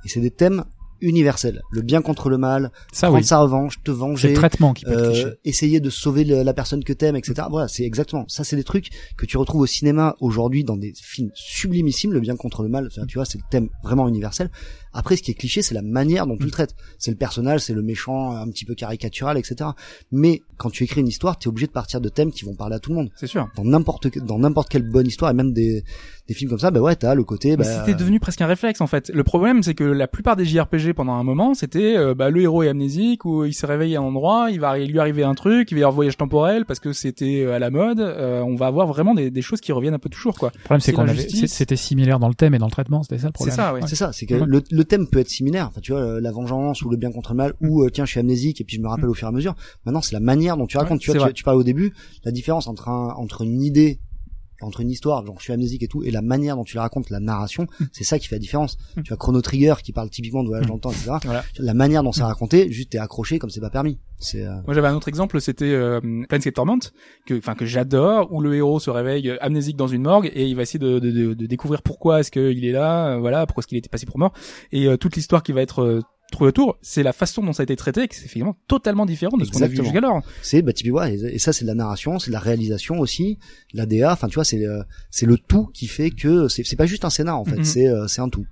Et 0.06 0.10
c'est 0.10 0.20
des 0.22 0.32
thèmes 0.32 0.64
universels. 1.00 1.62
Le 1.72 1.82
bien 1.84 2.02
contre 2.02 2.30
le 2.30 2.38
mal, 2.40 2.72
Ça, 2.92 3.08
prendre 3.08 3.22
oui. 3.22 3.28
sa 3.28 3.38
revanche, 3.40 3.84
te 3.84 3.92
venger. 3.92 4.30
le 4.30 4.34
traitement 4.34 4.74
qui 4.74 4.84
peut 4.84 4.92
euh, 4.98 5.36
essayer 5.46 5.80
de 5.80 5.90
sauver 5.92 6.24
le- 6.24 6.42
la 6.42 6.54
personne 6.56 6.84
que 6.84 6.92
t'aimes, 6.94 7.16
etc. 7.16 7.36
Voilà, 7.52 7.68
c'est 7.68 7.84
exactement. 7.84 8.26
Ça, 8.28 8.44
c'est 8.44 8.56
des 8.56 8.64
trucs 8.64 8.90
que 9.16 9.26
tu 9.28 9.38
retrouves 9.38 9.62
au 9.62 9.66
cinéma 9.68 10.16
aujourd'hui 10.22 10.64
dans 10.64 10.76
des 10.76 10.94
films 11.00 11.30
sublimissimes, 11.36 12.14
le 12.14 12.20
bien 12.20 12.36
contre 12.36 12.64
le 12.64 12.70
mal. 12.70 12.90
Tu 13.08 13.18
vois, 13.20 13.26
c'est 13.26 13.38
le 13.38 13.44
thème 13.50 13.70
vraiment 13.84 14.08
universel. 14.08 14.50
Après, 14.94 15.16
ce 15.16 15.22
qui 15.24 15.32
est 15.32 15.36
cliché, 15.36 15.62
c'est 15.62 15.76
la 15.76 15.82
manière 15.82 16.26
dont 16.28 16.38
tu 16.38 16.46
le 16.46 16.52
traites. 16.52 16.76
C'est 16.98 17.12
le 17.12 17.18
personnage, 17.18 17.62
c'est 17.62 17.74
le 17.74 17.82
méchant, 17.82 18.32
un 18.32 18.48
petit 18.50 18.66
peu 18.66 18.74
caricatural, 18.76 19.38
etc. 19.38 19.70
Mais 20.12 20.42
quand 20.58 20.70
tu 20.70 20.84
écris 20.84 21.02
une 21.02 21.08
histoire, 21.08 21.38
t'es 21.38 21.48
obligé 21.48 21.68
de 21.68 21.72
partir 21.72 22.02
de 22.02 22.10
thèmes 22.10 22.32
qui 22.32 22.46
vont 22.46 22.56
parler 22.56 22.76
à 22.76 22.80
tout 22.80 22.90
le 22.92 22.96
monde. 22.98 23.10
C'est 23.16 23.28
sûr. 23.28 23.48
Dans 23.56 23.64
n'importe 23.64 24.18
dans 24.20 24.40
n'importe 24.40 24.70
quelle 24.70 24.90
bonne 24.90 25.08
histoire 25.08 25.32
et 25.32 25.34
même 25.34 25.54
des 25.54 25.84
des 26.28 26.34
films 26.34 26.50
comme 26.50 26.60
ça, 26.60 26.72
bah 26.72 26.82
ouais, 26.82 26.96
t'as 26.96 27.16
le 27.16 27.24
côté. 27.24 27.56
Bah, 27.56 27.64
c'était 27.64 27.94
devenu 27.94 28.20
presque 28.20 28.42
un 28.42 28.48
réflexe 28.48 28.82
en 28.82 28.88
fait. 28.88 29.10
Le 29.14 29.24
problème 29.24 29.64
c'est 29.64 29.74
que 29.76 29.84
la 29.86 30.08
plupart 30.08 30.36
des 30.36 30.44
JRPG 30.46 30.94
pendant 30.94 31.14
un 31.14 31.24
moment 31.24 31.54
c'était 31.54 31.96
euh, 31.96 32.14
bah, 32.16 32.30
le 32.30 32.42
héros 32.42 32.64
est 32.64 32.68
amnésique 32.70 33.24
ou 33.24 33.46
il 33.46 33.54
se 33.54 33.66
réveille 33.66 33.96
à 33.96 34.00
un 34.00 34.04
endroit, 34.04 34.48
il 34.52 34.60
va 34.60 34.78
lui 34.78 35.00
arriver 35.00 35.24
un 35.24 35.36
truc, 35.36 35.72
il 35.72 35.76
va 35.76 35.80
y 35.80 35.84
avoir 35.84 35.94
voyage 35.96 36.18
temporel 36.18 36.66
parce 36.66 36.80
que 36.80 36.92
c'était 36.92 37.44
euh, 37.46 37.54
à 37.54 37.60
la 37.60 37.70
mode. 37.70 38.00
Euh, 38.00 38.42
on 38.42 38.56
va 38.56 38.68
avoir 38.68 38.88
vraiment 38.88 39.14
des, 39.16 39.32
des 39.32 39.42
choses 39.42 39.62
qui 39.62 39.72
reviennent 39.72 39.94
un 39.94 40.00
peu 40.00 40.10
toujours 40.10 40.38
quoi. 40.38 40.52
Le 40.56 40.60
problème, 40.62 40.82
c'est 40.82 40.88
c'est 40.92 40.94
qu'on 40.94 41.08
avait, 41.08 41.28
c'est- 41.30 41.48
c'était 41.48 41.76
similaire 41.78 42.20
dans 42.20 42.28
le 42.28 42.34
thème 42.36 42.54
et 42.56 42.58
dans 42.58 42.66
le 42.66 42.72
traitement, 42.72 43.04
c'était 43.04 43.20
ça 43.20 43.28
le 43.28 43.30
C'est 43.30 43.34
problème. 43.34 43.56
ça, 43.56 43.74
ouais. 43.74 43.80
C'est 43.88 43.96
ça, 43.96 44.12
c'est 44.12 44.26
que 44.26 44.34
Ouais. 44.36 44.44
le, 44.46 44.62
le 44.70 44.84
thème 44.88 45.08
peut 45.08 45.20
être 45.20 45.30
similaire. 45.30 45.68
Enfin, 45.68 45.82
tu 45.82 45.92
vois, 45.92 46.02
euh, 46.02 46.22
la 46.22 46.32
vengeance 46.32 46.82
ou 46.82 46.90
le 46.90 46.98
bien 46.98 47.12
contre 47.12 47.32
le 47.32 47.38
mal, 47.38 47.54
ou 47.62 47.84
euh, 47.84 47.90
tiens, 47.90 48.06
je 48.06 48.12
suis 48.12 48.20
amnésique 48.20 48.62
et 48.62 48.64
puis 48.64 48.78
je 48.78 48.82
me 48.82 48.88
rappelle 48.88 49.10
au 49.10 49.14
fur 49.14 49.28
et 49.28 49.30
à 49.30 49.32
mesure. 49.32 49.56
Maintenant, 49.86 50.02
c'est 50.02 50.14
la 50.14 50.20
manière 50.20 50.58
dont 50.58 50.68
tu 50.68 50.78
racontes. 50.78 51.06
Ouais, 51.08 51.14
tu 51.14 51.18
vois, 51.18 51.28
tu, 51.28 51.34
tu 51.34 51.44
parles 51.44 51.58
au 51.58 51.64
début, 51.64 51.94
la 52.24 52.32
différence 52.32 52.68
entre 52.68 52.90
un, 52.90 53.14
entre 53.18 53.42
une 53.44 53.62
idée, 53.62 54.00
entre 54.62 54.82
une 54.82 54.90
histoire, 54.90 55.26
genre 55.26 55.36
je 55.38 55.44
suis 55.44 55.54
amnésique 55.54 55.84
et 55.84 55.88
tout, 55.88 56.04
et 56.04 56.12
la 56.12 56.22
manière 56.22 56.56
dont 56.56 56.64
tu 56.64 56.76
la 56.76 56.82
racontes, 56.82 57.10
la 57.10 57.20
narration, 57.20 57.68
c'est 57.92 58.04
ça 58.04 58.20
qui 58.20 58.28
fait 58.28 58.36
la 58.36 58.40
différence. 58.40 58.78
Mm. 58.96 59.02
Tu 59.04 59.14
as 59.14 59.18
Chrono 59.18 59.42
Trigger 59.42 59.76
qui 59.84 59.94
parle 59.94 60.10
typiquement 60.10 60.44
de 60.44 60.48
voyage 60.48 60.68
dans 60.68 60.76
le 60.76 60.80
temps, 60.80 60.92
etc. 60.92 61.12
Voilà. 61.24 61.44
La 61.58 61.74
manière 61.74 62.04
dont 62.04 62.12
c'est 62.12 62.24
raconté, 62.24 62.72
juste 62.72 62.92
t'es 62.92 62.98
accroché 62.98 63.40
comme 63.40 63.50
c'est 63.50 63.62
pas 63.62 63.70
permis. 63.70 64.00
C'est 64.20 64.46
euh, 64.46 64.56
Moi 64.66 64.74
j'avais 64.74 64.88
un 64.88 64.96
autre 64.96 65.08
exemple, 65.10 65.40
c'était 65.42 65.66
euh, 65.66 66.02
Planescape 66.28 66.56
Torment 66.56 66.80
que 67.28 67.38
enfin 67.38 67.54
que 67.54 67.66
j'adore 67.66 68.32
où 68.32 68.42
le 68.42 68.56
héros 68.56 68.80
se 68.80 68.90
réveille 68.90 69.30
euh, 69.30 69.38
amnésique 69.42 69.78
dans 69.78 69.88
une 69.88 70.02
morgue 70.02 70.32
et 70.34 70.46
il 70.46 70.56
va 70.56 70.64
essayer 70.64 70.80
de, 70.80 71.00
de, 71.00 71.12
de, 71.12 71.34
de 71.34 71.46
découvrir 71.46 71.84
pourquoi 71.84 72.20
est-ce 72.20 72.32
qu'il 72.32 72.66
est 72.66 72.72
là, 72.72 73.10
euh, 73.10 73.20
voilà, 73.20 73.46
pourquoi 73.46 73.62
est-ce 73.62 73.68
qu'il 73.68 73.78
était 73.78 73.90
passé 73.90 74.06
pour 74.06 74.18
mort 74.18 74.34
et 74.72 74.88
euh, 74.88 74.98
toute 74.98 75.16
l'histoire 75.16 75.44
qui 75.44 75.52
va 75.52 75.62
être 75.62 76.02
euh, 76.28 76.32
trouvée 76.32 76.50
autour, 76.50 76.78
c'est 76.82 77.04
la 77.04 77.14
façon 77.14 77.44
dont 77.44 77.54
ça 77.54 77.62
a 77.62 77.66
été 77.66 77.76
traité 77.76 78.08
que 78.08 78.16
c'est 78.16 78.28
finalement 78.28 78.56
totalement 78.68 79.06
différent 79.06 79.38
de 79.38 79.46
ce 79.46 79.52
qu'on 79.52 79.62
a 79.62 79.68
vu 79.68 79.78
jusqu'alors. 79.78 80.22
c'est 80.42 80.62
bah 80.62 80.74
typiquement 80.74 81.00
ouais, 81.00 81.16
et, 81.16 81.36
et 81.36 81.40
ça 81.40 81.54
c'est 81.54 81.64
de 81.66 81.68
la 81.68 81.76
narration 81.76 82.20
c'est 82.20 82.28
de 82.30 82.34
la 82.34 82.40
réalisation 82.40 83.00
aussi 83.00 83.38
la 83.74 83.86
DA 83.86 84.12
enfin 84.14 84.28
tu 84.28 84.36
vois 84.36 84.44
c'est 84.44 84.66
euh, 84.66 84.82
c'est 85.12 85.26
le 85.26 85.38
tout 85.38 85.68
qui 85.74 85.88
fait 85.88 86.10
que 86.12 86.48
c'est 86.48 86.64
c'est 86.66 86.76
pas 86.76 86.86
juste 86.86 87.06
un 87.06 87.10
scénar 87.10 87.40
en 87.40 87.46
fait 87.46 87.58
Mhm. 87.58 87.64
c'est 87.64 87.88
euh, 87.88 88.08
c'est 88.08 88.22
un 88.22 88.30
tout 88.30 88.46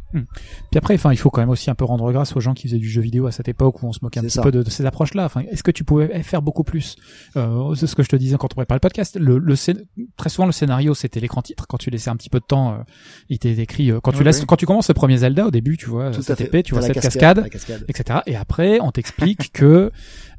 Puis 0.72 0.78
après, 0.78 0.94
enfin, 0.96 1.12
il 1.12 1.18
faut 1.18 1.30
quand 1.30 1.42
même 1.42 1.50
aussi 1.50 1.70
un 1.70 1.76
peu 1.76 1.84
rendre 1.84 2.10
grâce 2.14 2.36
aux 2.38 2.40
gens 2.40 2.54
qui 2.54 2.68
faisaient 2.70 2.80
du 2.80 2.88
jeu 2.90 3.02
vidéo 3.02 3.28
à 3.28 3.34
cette 3.34 3.50
époque 3.50 3.84
où 3.84 3.88
on 3.88 3.92
se 3.92 4.00
moquait 4.02 4.22
un 4.22 4.24
petit 4.24 4.32
ça. 4.32 4.42
peu 4.42 4.52
de, 4.52 4.64
de 4.64 4.70
ces 4.70 4.86
approches-là. 4.86 5.26
Enfin, 5.26 5.42
est-ce 5.52 5.62
que 5.62 5.72
tu 5.72 5.84
pouvais 5.84 6.24
faire 6.24 6.42
beaucoup 6.42 6.64
plus 6.64 6.96
euh, 7.36 7.76
C'est 7.76 7.86
ce 7.86 7.96
que 7.96 8.04
je 8.04 8.08
te 8.08 8.16
disais 8.16 8.38
quand 8.38 8.48
on 8.54 8.56
préparait 8.56 8.78
le 8.78 8.80
podcast. 8.80 9.18
Le, 9.20 9.38
le 9.38 9.56
scén- 9.56 9.84
très 10.16 10.30
souvent, 10.30 10.46
le 10.46 10.54
scénario 10.54 10.94
c'était 10.94 11.20
l'écran 11.20 11.42
titre. 11.42 11.66
Quand 11.68 11.76
tu 11.78 11.90
laissais 11.90 12.10
un 12.10 12.16
petit 12.16 12.30
peu 12.30 12.40
de 12.40 12.46
temps, 12.46 12.76
euh, 12.76 12.78
il 13.28 13.36
était 13.36 13.52
écrit. 13.60 13.92
euh, 13.92 14.00
quand 14.00 14.12
tu 14.14 14.20
Oui, 14.20 14.24
laisses, 14.24 14.40
oui. 14.40 14.46
quand 14.48 14.56
tu 14.56 14.66
commences 14.66 14.88
le 14.88 14.94
premier 14.94 15.18
Zelda 15.18 15.48
au 15.48 15.52
début, 15.52 15.76
tu 15.76 15.88
vois 15.90 16.14
cette 16.14 16.40
épée, 16.40 16.64
tu 16.64 16.74
vois 16.76 16.82
la 16.82 16.88
cette 16.94 17.02
cascade, 17.02 17.50
etc. 17.88 18.20
Et 18.26 18.36
après, 18.36 18.80
on 18.82 18.91
t'explique 18.91 19.51
que 19.53 19.91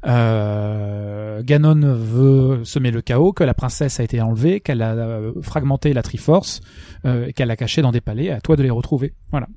euh, 0.05 1.41
Ganon 1.43 1.95
veut 1.95 2.63
semer 2.63 2.91
le 2.91 3.01
chaos, 3.01 3.33
que 3.33 3.43
la 3.43 3.53
princesse 3.53 3.99
a 3.99 4.03
été 4.03 4.21
enlevée, 4.21 4.59
qu'elle 4.59 4.81
a 4.81 4.93
euh, 4.93 5.33
fragmenté 5.41 5.93
la 5.93 6.03
Triforce, 6.03 6.61
euh, 7.05 7.31
qu'elle 7.35 7.47
l'a 7.47 7.55
cachée 7.57 7.81
dans 7.81 7.91
des 7.91 8.01
palais. 8.01 8.29
À 8.31 8.41
toi 8.41 8.55
de 8.55 8.63
les 8.63 8.69
retrouver. 8.69 9.13
Voilà. 9.31 9.47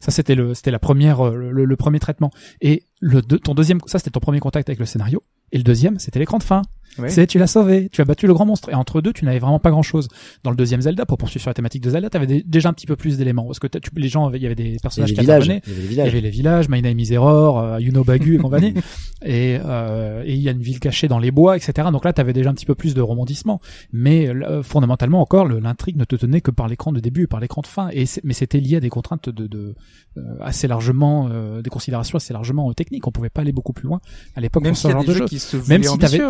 Ça 0.00 0.10
c'était 0.10 0.34
le 0.34 0.52
c'était 0.54 0.70
la 0.70 0.78
première 0.78 1.26
euh, 1.26 1.34
le, 1.34 1.64
le 1.64 1.76
premier 1.76 1.98
traitement. 1.98 2.30
Et 2.60 2.84
le 3.00 3.22
ton 3.22 3.54
deuxième 3.54 3.80
ça 3.86 3.98
c'était 3.98 4.10
ton 4.10 4.20
premier 4.20 4.40
contact 4.40 4.68
avec 4.68 4.78
le 4.78 4.86
scénario. 4.86 5.22
Et 5.50 5.58
le 5.58 5.64
deuxième 5.64 5.98
c'était 5.98 6.18
l'écran 6.18 6.38
de 6.38 6.42
fin. 6.42 6.62
Ouais. 6.98 7.08
C'est 7.08 7.26
tu 7.26 7.38
l'as 7.38 7.46
sauvé, 7.46 7.88
tu 7.90 8.00
as 8.02 8.04
battu 8.04 8.26
le 8.26 8.34
grand 8.34 8.44
monstre. 8.44 8.68
Et 8.70 8.74
entre 8.74 9.00
deux 9.00 9.12
tu 9.12 9.24
n'avais 9.24 9.38
vraiment 9.38 9.58
pas 9.58 9.70
grand 9.70 9.82
chose. 9.82 10.08
Dans 10.44 10.50
le 10.50 10.56
deuxième 10.56 10.82
Zelda 10.82 11.06
pour 11.06 11.16
poursuivre 11.16 11.40
sur 11.42 11.48
la 11.50 11.54
thématique 11.54 11.82
de 11.82 11.88
Zelda, 11.90 12.10
tu 12.10 12.16
avais 12.18 12.42
déjà 12.46 12.68
un 12.68 12.72
petit 12.74 12.86
peu 12.86 12.96
plus 12.96 13.16
d'éléments 13.16 13.44
parce 13.46 13.58
que 13.58 13.66
t'as- 13.66 13.80
tu- 13.80 13.90
les 13.96 14.08
gens 14.08 14.30
il 14.30 14.42
y 14.42 14.46
avait 14.46 14.54
des 14.54 14.62
il 14.62 14.66
y 14.66 14.70
avait 14.72 14.78
personnages 14.82 15.10
les 15.10 15.14
qui 15.16 15.20
villages 15.22 15.48
intervenaient. 15.48 15.62
il 15.66 15.72
y 15.72 15.72
avait 15.72 15.80
les 15.80 15.82
Il 15.82 15.84
y 15.84 15.88
villages 15.88 16.08
avait 16.08 16.20
les 16.20 16.30
villages, 16.30 16.68
My 16.68 16.82
Name 16.82 16.98
is 16.98 17.12
Error, 17.12 17.58
euh, 17.58 17.80
You 17.80 17.92
Know 17.92 18.04
Bagu 18.04 18.34
et 18.34 18.38
compagnie. 18.38 18.74
et 19.24 19.58
euh, 19.64 20.22
et 20.26 20.34
il 20.34 20.40
y 20.40 20.48
a 20.48 20.52
une 20.52 20.60
ville 20.62 20.80
cachée 20.80 21.08
dans 21.08 21.18
les 21.18 21.30
bois, 21.30 21.56
etc. 21.56 21.88
Donc 21.92 22.04
là, 22.04 22.12
tu 22.12 22.20
avais 22.20 22.32
déjà 22.32 22.50
un 22.50 22.54
petit 22.54 22.66
peu 22.66 22.74
plus 22.74 22.94
de 22.94 23.00
rebondissement. 23.00 23.60
Mais 23.92 24.28
euh, 24.28 24.62
fondamentalement 24.62 25.20
encore, 25.20 25.46
l'intrigue 25.48 25.96
ne 25.96 26.04
te 26.04 26.16
tenait 26.16 26.40
que 26.40 26.50
par 26.50 26.68
l'écran 26.68 26.92
de 26.92 27.00
début 27.00 27.24
et 27.24 27.26
par 27.26 27.40
l'écran 27.40 27.62
de 27.62 27.66
fin. 27.66 27.88
Et 27.92 28.04
mais 28.24 28.34
c'était 28.34 28.60
lié 28.60 28.76
à 28.76 28.80
des 28.80 28.90
contraintes 28.90 29.28
de, 29.28 29.46
de 29.46 29.74
euh, 30.18 30.20
assez 30.40 30.68
largement, 30.68 31.28
euh, 31.30 31.62
des 31.62 31.70
considérations 31.70 32.16
assez 32.16 32.32
largement 32.32 32.68
euh, 32.70 32.74
techniques. 32.74 33.06
On 33.06 33.12
pouvait 33.12 33.30
pas 33.30 33.40
aller 33.42 33.52
beaucoup 33.52 33.72
plus 33.72 33.86
loin 33.86 34.00
à 34.36 34.40
l'époque 34.40 34.62
Même 34.62 34.72
pour 34.72 34.76
ce 34.76 34.82
s'il 34.82 34.90
y 34.90 34.92
a 34.92 34.96
genre 34.96 35.02
des 35.02 35.08
de 35.08 35.12
jeux 35.14 35.18
jeu. 35.20 35.26
qui 35.26 35.38
se 35.38 35.56
Même 35.68 35.82
si 35.82 35.98
t'avais, 35.98 36.22
ambitieux, 36.24 36.28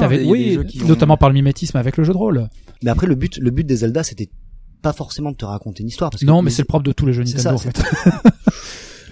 hein, 0.57 0.59
oui, 0.61 0.65
jeux 0.65 0.79
qui 0.79 0.83
ont- 0.85 0.89
notamment 0.89 1.17
par 1.17 1.29
le 1.29 1.35
mimétisme 1.35 1.77
avec 1.77 1.97
le 1.97 2.05
jeu 2.05 2.13
de 2.13 2.19
rôle. 2.19 2.49
mais 2.83 2.91
après 2.91 3.07
le 3.07 3.15
but 3.15 3.39
le 3.39 3.51
but 3.51 3.65
des 3.65 3.77
Zelda 3.77 4.03
c'était 4.03 4.31
pas 4.83 4.93
forcément 4.93 5.31
de 5.31 5.37
te 5.37 5.45
raconter 5.45 5.83
une 5.83 5.89
histoire 5.89 6.11
parce 6.11 6.23
que 6.23 6.27
Non, 6.27 6.43
mais 6.43 6.51
les- 6.51 6.57
c'est 6.57 6.63
le 6.63 6.67
propre 6.67 6.85
de 6.85 6.93
tous 6.93 7.07
les 7.07 7.13
jeux 7.13 7.23
Nintendo 7.23 7.41
ça, 7.43 7.55
en 7.55 7.59
fait. 7.59 7.81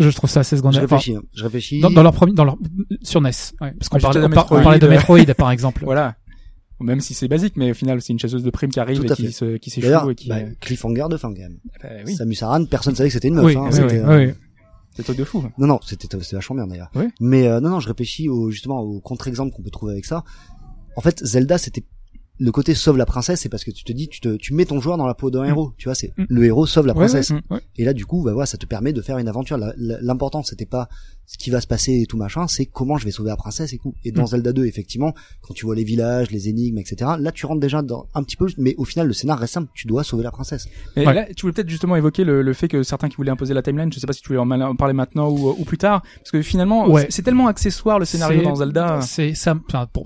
je 0.01 0.09
trouve 0.11 0.30
ça 0.30 0.41
assez 0.41 0.57
je 0.57 0.61
secondaire. 0.61 0.82
Enfin, 0.84 0.97
réfléchis 0.97 1.16
hein. 1.16 1.22
je 1.34 1.43
réfléchis 1.45 1.80
dans, 1.80 1.91
dans 1.91 2.03
leur 2.03 2.12
premier, 2.12 2.32
dans 2.32 2.45
leur 2.45 2.57
sur 3.03 3.20
NES, 3.20 3.30
ouais, 3.61 3.72
parce 3.78 3.88
qu'on 3.88 3.99
parlait, 3.99 4.20
on, 4.24 4.30
par- 4.30 4.51
on 4.51 4.57
Metroid. 4.57 4.62
parlait 4.62 4.78
de 4.78 4.86
Metroid 4.88 5.34
par 5.36 5.51
exemple. 5.53 5.84
Voilà. 5.84 6.16
Même 6.82 7.01
si 7.01 7.12
c'est 7.12 7.28
basique, 7.28 7.57
mais 7.57 7.72
au 7.72 7.74
final, 7.74 8.01
c'est 8.01 8.14
une 8.14 8.18
chasseuse 8.18 8.43
de 8.43 8.49
primes 8.49 8.70
qui 8.70 8.80
arrive 8.80 9.05
et 9.05 9.09
qui 9.14 9.32
se, 9.32 9.59
qui 9.59 9.68
s'échoue 9.68 10.11
et 10.11 10.14
qui, 10.14 10.30
bah, 10.30 10.36
euh, 10.36 10.51
cliffhanger 10.62 11.05
de 11.11 11.18
fin 11.18 11.28
quand 11.28 11.38
même. 11.41 11.59
bah, 11.82 11.88
oui, 12.07 12.14
Samus 12.16 12.36
Aran, 12.41 12.64
personne 12.64 12.95
savait 12.95 13.11
que 13.11 13.12
c'était 13.12 13.28
une 13.28 13.34
meuf. 13.34 13.45
Oui, 13.45 13.55
hein, 13.55 13.64
oui, 13.66 13.72
c'était, 13.74 13.84
oui, 13.86 13.99
euh, 13.99 14.26
oui. 14.28 14.32
c'est 14.97 15.03
truc 15.03 15.18
de 15.18 15.24
fou. 15.24 15.45
Non, 15.59 15.66
non, 15.66 15.78
c'était 15.86 16.09
c'était 16.18 16.36
vachement 16.36 16.57
bien 16.57 16.66
d'ailleurs. 16.66 16.91
Ouais. 16.95 17.09
Mais 17.20 17.47
euh, 17.49 17.61
non, 17.61 17.68
non, 17.68 17.80
je 17.80 17.88
réfléchis 17.88 18.30
au, 18.30 18.51
justement 18.51 18.80
au 18.80 18.99
contre-exemple 19.01 19.55
qu'on 19.55 19.62
peut 19.62 19.68
trouver 19.68 19.93
avec 19.93 20.07
ça. 20.07 20.24
En 20.97 21.01
fait, 21.01 21.24
Zelda, 21.24 21.59
c'était 21.59 21.84
le 22.38 22.53
côté 22.53 22.74
sauve 22.74 22.97
la 22.97 23.05
princesse, 23.05 23.41
c'est 23.43 23.49
parce 23.51 23.64
que 23.64 23.70
tu 23.70 23.84
te 23.84 23.93
dis, 23.93 24.09
tu 24.09 24.20
te, 24.20 24.36
tu 24.36 24.55
mets 24.55 24.64
ton 24.64 24.80
joueur 24.80 24.97
dans 24.97 25.07
la 25.07 25.14
peau 25.14 25.30
d'un 25.30 25.43
Mm. 25.45 25.49
héros. 25.49 25.72
Tu 25.76 25.84
vois, 25.88 25.95
c'est 25.95 26.12
Mm. 26.16 26.24
le 26.28 26.45
héros 26.47 26.66
sauve 26.66 26.86
la 26.86 26.95
princesse. 26.95 27.30
ouais, 27.30 27.41
ouais. 27.51 27.61
Et 27.76 27.84
là, 27.84 27.93
du 27.93 28.07
coup, 28.07 28.22
bah 28.24 28.32
voilà, 28.32 28.47
ça 28.47 28.57
te 28.57 28.64
permet 28.66 28.93
de 28.95 29.03
faire 29.03 29.18
une 29.18 29.28
aventure. 29.28 29.59
L'important, 29.76 30.43
c'était 30.43 30.64
pas 30.66 30.88
ce 31.32 31.38
qui 31.38 31.50
va 31.50 31.60
se 31.60 31.68
passer 31.68 32.00
et 32.02 32.06
tout 32.06 32.16
machin, 32.16 32.48
c'est 32.48 32.66
comment 32.66 32.96
je 32.98 33.04
vais 33.04 33.12
sauver 33.12 33.30
la 33.30 33.36
princesse 33.36 33.72
et 33.72 33.78
tout. 33.78 33.94
Et 34.04 34.10
dans 34.10 34.22
Mm. 34.24 34.26
Zelda 34.26 34.52
2, 34.52 34.64
effectivement, 34.66 35.14
quand 35.42 35.54
tu 35.54 35.64
vois 35.64 35.76
les 35.76 35.84
villages, 35.84 36.30
les 36.32 36.48
énigmes, 36.48 36.78
etc., 36.78 37.12
là, 37.20 37.30
tu 37.30 37.46
rentres 37.46 37.60
déjà 37.60 37.82
dans 37.82 38.06
un 38.14 38.24
petit 38.24 38.36
peu, 38.36 38.46
mais 38.58 38.74
au 38.78 38.84
final, 38.84 39.06
le 39.06 39.12
scénar 39.12 39.38
reste 39.38 39.54
simple. 39.54 39.70
Tu 39.74 39.86
dois 39.86 40.02
sauver 40.02 40.24
la 40.24 40.32
princesse. 40.32 40.66
Mais 40.96 41.06
Ouais. 41.06 41.14
là, 41.14 41.26
tu 41.36 41.42
voulais 41.42 41.52
peut-être 41.52 41.68
justement 41.68 41.94
évoquer 41.94 42.24
le, 42.24 42.42
le 42.42 42.52
fait 42.52 42.66
que 42.66 42.82
certains 42.82 43.08
qui 43.08 43.14
voulaient 43.16 43.30
imposer 43.30 43.54
la 43.54 43.62
timeline, 43.62 43.92
je 43.92 44.00
sais 44.00 44.06
pas 44.08 44.12
si 44.12 44.22
tu 44.22 44.28
voulais 44.28 44.40
en, 44.40 44.44
mal- 44.44 44.62
en 44.62 44.74
parler 44.74 44.92
maintenant 44.94 45.28
ou, 45.30 45.50
ou 45.56 45.64
plus 45.64 45.78
tard, 45.78 46.02
parce 46.16 46.32
que 46.32 46.42
finalement, 46.42 46.88
Ouais. 46.88 47.06
c'est- 47.10 47.22
tellement 47.22 47.46
accessoire 47.46 47.98
le 48.00 48.06
scénario 48.06 48.42
dans 48.42 48.56
Zelda. 48.56 49.00
C'est 49.02 49.34
ça, 49.34 49.54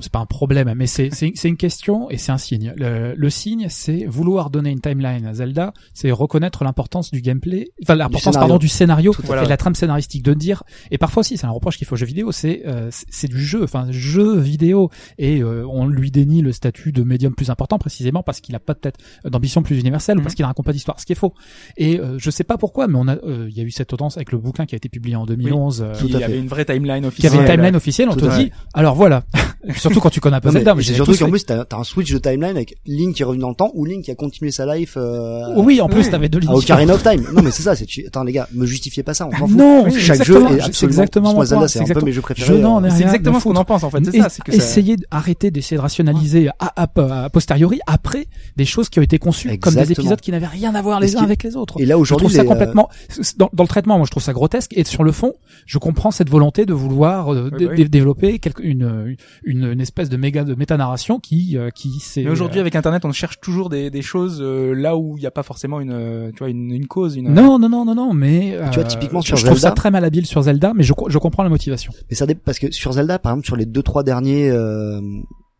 c'est 0.01 0.13
pas 0.13 0.19
un 0.19 0.27
problème, 0.27 0.75
mais 0.77 0.87
c'est 0.87 1.09
c'est 1.15 1.33
c'est 1.37 1.49
une 1.49 1.57
question 1.57 2.11
et 2.11 2.19
c'est 2.19 2.33
un 2.33 2.39
signe. 2.39 2.75
Le, 2.77 3.15
le 3.17 3.31
signe, 3.31 3.69
c'est 3.71 4.05
vouloir 4.05 4.51
donner 4.51 4.71
une 4.71 4.81
timeline 4.81 5.25
à 5.27 5.33
Zelda, 5.33 5.73
c'est 5.95 6.11
reconnaître 6.11 6.65
l'importance 6.65 7.11
du 7.13 7.23
gameplay, 7.23 7.69
enfin 7.83 7.95
l'importance 7.95 8.35
scénario. 8.35 8.41
pardon 8.49 8.59
du 8.59 8.69
scénario 8.69 9.13
et 9.13 9.45
de 9.45 9.49
la 9.49 9.57
trame 9.57 9.75
scénaristique 9.75 10.23
de 10.25 10.35
dire. 10.35 10.65
Et 10.91 10.99
parfois 10.99 11.14
aussi, 11.21 11.37
c'est 11.37 11.47
un 11.47 11.51
reproche 11.51 11.77
qu'il 11.79 11.87
faut 11.87 11.95
aux 11.95 11.97
jeux 11.99 12.07
vidéo, 12.07 12.33
c'est 12.33 12.63
euh, 12.67 12.89
c'est- 12.91 13.29
du 13.29 13.43
jeu, 13.45 13.63
enfin 13.65 13.87
jeu 13.91 14.39
vidéo 14.39 14.91
et 15.19 15.41
euh, 15.43 15.65
on 15.69 15.87
lui 15.87 16.11
dénie 16.11 16.43
le 16.43 16.53
statut 16.53 16.93
de 16.93 17.03
médium 17.03 17.35
plus 17.35 17.51
important 17.51 17.79
précisément 17.79 18.23
parce 18.23 18.41
qu'il 18.41 18.55
a 18.55 18.59
pas 18.59 18.75
peut-être 18.75 18.99
d'ambition 19.25 19.63
plus 19.63 19.79
universelle 19.81 20.17
ou 20.17 20.21
Mhm. 20.21 20.25
parce 20.25 20.35
qu'il 20.35 20.45
raconte 20.45 20.67
pas 20.67 20.73
d'histoire, 20.73 21.01
ce 21.01 21.07
qui 21.07 21.13
est 21.13 21.17
faux. 21.17 21.33
Et 21.77 21.99
euh, 22.01 22.17
je 22.19 22.31
sais 22.31 22.45
pas 22.45 22.59
pourquoi, 22.59 22.87
mais 22.89 22.97
on 22.99 23.09
a, 23.09 23.17
euh, 23.17 23.47
il 23.51 23.57
y 23.57 23.61
a 23.61 23.65
eu 23.65 23.71
cette 23.71 23.89
tendance 23.89 24.17
avec 24.17 24.33
le 24.33 24.39
bouquin 24.39 24.67
qui 24.67 24.75
a 24.75 24.79
été 24.79 24.89
publié 24.89 25.17
en 25.17 25.25
2011. 25.27 25.83
euh, 25.83 25.93
Qui 25.95 26.09
Tout 26.11 26.17
à 26.17 26.19
fait. 26.19 26.25
avait 26.25 26.39
une 26.39 26.49
vraie 26.49 26.65
timeline 26.65 27.03
qui 27.03 27.07
officielle. 27.09 27.33
avait 27.33 27.43
une 27.43 27.51
timeline 27.51 27.77
officielle, 27.77 28.09
on 28.11 28.15
Tout 28.17 28.27
te 28.29 28.37
dit, 28.39 28.51
alors 28.75 28.95
voilà. 28.95 29.25
Surtout 29.77 30.01
quand 30.01 30.11
tu 30.11 30.21
connais 30.21 30.41
pas 30.41 30.49
mais 30.51 30.59
Zelda, 30.59 30.75
mais 30.75 30.83
j'ai 30.83 30.93
surtout 30.95 31.17
qu'en 31.17 31.31
plus, 31.31 31.47
t'as 31.47 31.63
as 31.71 31.77
un 31.77 31.85
switch 31.85 32.13
de 32.13 32.19
timeline 32.19 32.55
avec 32.57 32.77
Link 32.87 33.17
qui 33.17 33.23
est 33.23 33.25
revenu 33.25 33.41
dans 33.41 33.49
le 33.49 33.55
temps 33.55 33.71
ou 33.75 33.87
Link 33.87 34.05
qui 34.05 34.11
a 34.11 34.15
continué 34.15 34.51
sa 34.51 34.67
life 34.77 34.95
euh, 34.99 35.55
Oui, 35.57 35.81
en 35.81 35.89
plus, 35.89 36.05
Oui. 36.05 36.11
t'avais 36.11 36.29
deux 36.29 36.39
lignes. 36.39 36.51
à 36.51 36.55
Ocarina 36.55 36.93
of 36.95 37.03
Time. 37.03 37.25
Non, 37.33 37.41
mais 37.43 37.51
c'est 37.51 37.63
ça. 37.63 37.75
c'est 37.75 37.87
tu- 37.87 38.07
Attends, 38.07 38.25
les 38.25 38.33
gars, 38.33 38.47
me 38.53 38.67
justifiez 38.67 39.03
pas 39.03 39.15
ça. 39.15 39.27
On 39.27 39.31
s'en 39.31 39.49
fout. 39.49 39.57
Non, 39.57 39.87
Chaque 39.91 40.23
jeu 40.23 40.35
est 40.53 40.61
absolument. 40.61 40.94
Exactement 41.03 41.29
moi, 41.29 41.35
mon 41.35 41.45
Zelda, 41.45 41.57
point, 41.61 41.69
c'est 41.69 41.73
c'est 41.73 41.79
un 41.79 41.95
peu 41.95 42.09
exactement- 42.09 42.23
préférés. 42.23 42.47
Je 42.59 42.63
n'en 42.63 42.85
ai 42.85 42.89
rien 42.89 42.97
C'est 42.97 43.03
à 43.05 43.07
exactement 43.07 43.39
ce 43.41 43.45
qu'on 43.45 43.57
en 43.57 43.65
pense 43.65 43.83
en 43.85 43.91
fait. 43.91 44.05
C'est 44.05 44.21
ça, 44.21 44.29
c'est 44.29 44.43
que 44.43 44.53
ça. 44.53 44.57
Essayer 44.59 44.97
d'arrêter 44.97 45.51
d'essayer 45.51 45.77
de 45.77 45.83
rationaliser 45.83 46.49
à, 46.59 46.83
à, 46.85 47.25
à 47.25 47.31
posteriori 47.31 47.81
après 47.87 48.27
des 48.57 48.65
choses 48.65 48.89
qui 48.89 48.99
ont 48.99 49.03
été 49.03 49.19
conçues 49.19 49.59
comme 49.59 49.75
des 49.75 49.93
épisodes 49.93 50.21
qui 50.21 50.31
n'avaient 50.31 50.47
rien 50.47 50.75
à 50.75 50.83
voir 50.83 51.01
les 51.01 51.17
uns 51.17 51.23
avec 51.23 51.43
les 51.43 51.57
autres. 51.57 51.81
Et 51.81 51.87
là, 51.87 51.95
Je 51.97 52.01
aujourd'hui, 52.01 52.27
trouve 52.27 52.37
ça 52.37 52.43
euh, 52.43 52.45
complètement 52.49 52.89
dans, 53.39 53.51
dans 53.53 53.65
le 53.65 53.69
traitement, 53.69 53.97
moi 53.97 54.07
je 54.07 54.11
trouve 54.11 54.23
ça 54.23 54.33
grotesque 54.33 54.73
et 54.77 54.85
sur 54.85 55.05
le 55.05 55.13
fond, 55.13 55.33
je 55.67 55.79
comprends 55.79 56.11
cette 56.11 56.31
volonté 56.31 56.67
de 56.67 56.73
vouloir 56.75 57.33
euh, 57.33 57.51
Oui, 57.53 57.67
bah 57.67 57.73
oui. 57.77 57.89
développer 57.89 58.39
quelque, 58.39 58.63
une, 58.63 59.17
une 59.45 59.65
une 59.65 59.81
espèce 59.81 60.09
de 60.09 60.17
méga 60.17 60.45
de 60.45 60.55
métanarration 60.55 61.19
qui 61.19 61.57
euh, 61.59 61.71
qui 61.71 61.99
c'est 62.01 62.23
Mais 62.23 62.31
aujourd'hui, 62.31 62.61
avec 62.61 62.77
Internet, 62.77 63.05
on 63.05 63.13
cherche 63.13 63.41
toujours 63.41 63.69
des, 63.71 63.91
des 63.91 64.03
choses 64.03 64.39
euh, 64.41 64.73
là 64.75 64.97
où 64.97 65.17
il 65.17 65.21
n'y 65.21 65.27
a 65.27 65.31
pas 65.31 65.43
forcément 65.43 65.81
une, 65.81 65.91
euh, 65.93 66.31
tu 66.33 66.39
vois, 66.39 66.49
une, 66.51 66.71
une 66.71 66.87
cause. 66.87 67.17
Une... 67.17 67.33
non 67.33 67.59
non 67.59 67.69
non 67.69 67.85
non 67.85 67.95
non 67.95 68.13
mais 68.15 68.57
Tu 68.71 68.79
vois, 68.79 68.85
typiquement 68.89 69.21
je- 69.21 69.29
sur 69.29 69.37
je 69.37 69.45
trouve 69.47 69.59
ça 69.59 69.69
Zelda- 69.71 69.75
très 69.75 69.91
malhabile 69.91 70.27
sur 70.27 70.43
Zelda 70.43 70.73
mais 70.75 70.83
je 70.85 70.93
co- 70.93 71.09
je 71.11 71.19
comprends 71.19 71.43
la 71.43 71.49
motivation. 71.49 71.93
Mais 72.11 72.17
ça 72.17 72.27
parce 72.45 72.59
que 72.59 72.71
sur 72.71 72.93
Zelda, 72.93 73.19
par 73.19 73.33
exemple, 73.33 73.47
sur 73.47 73.57
les 73.57 73.67
deux 73.67 73.83
trois 73.83 74.03
derniers 74.03 74.51
euh, 74.51 75.01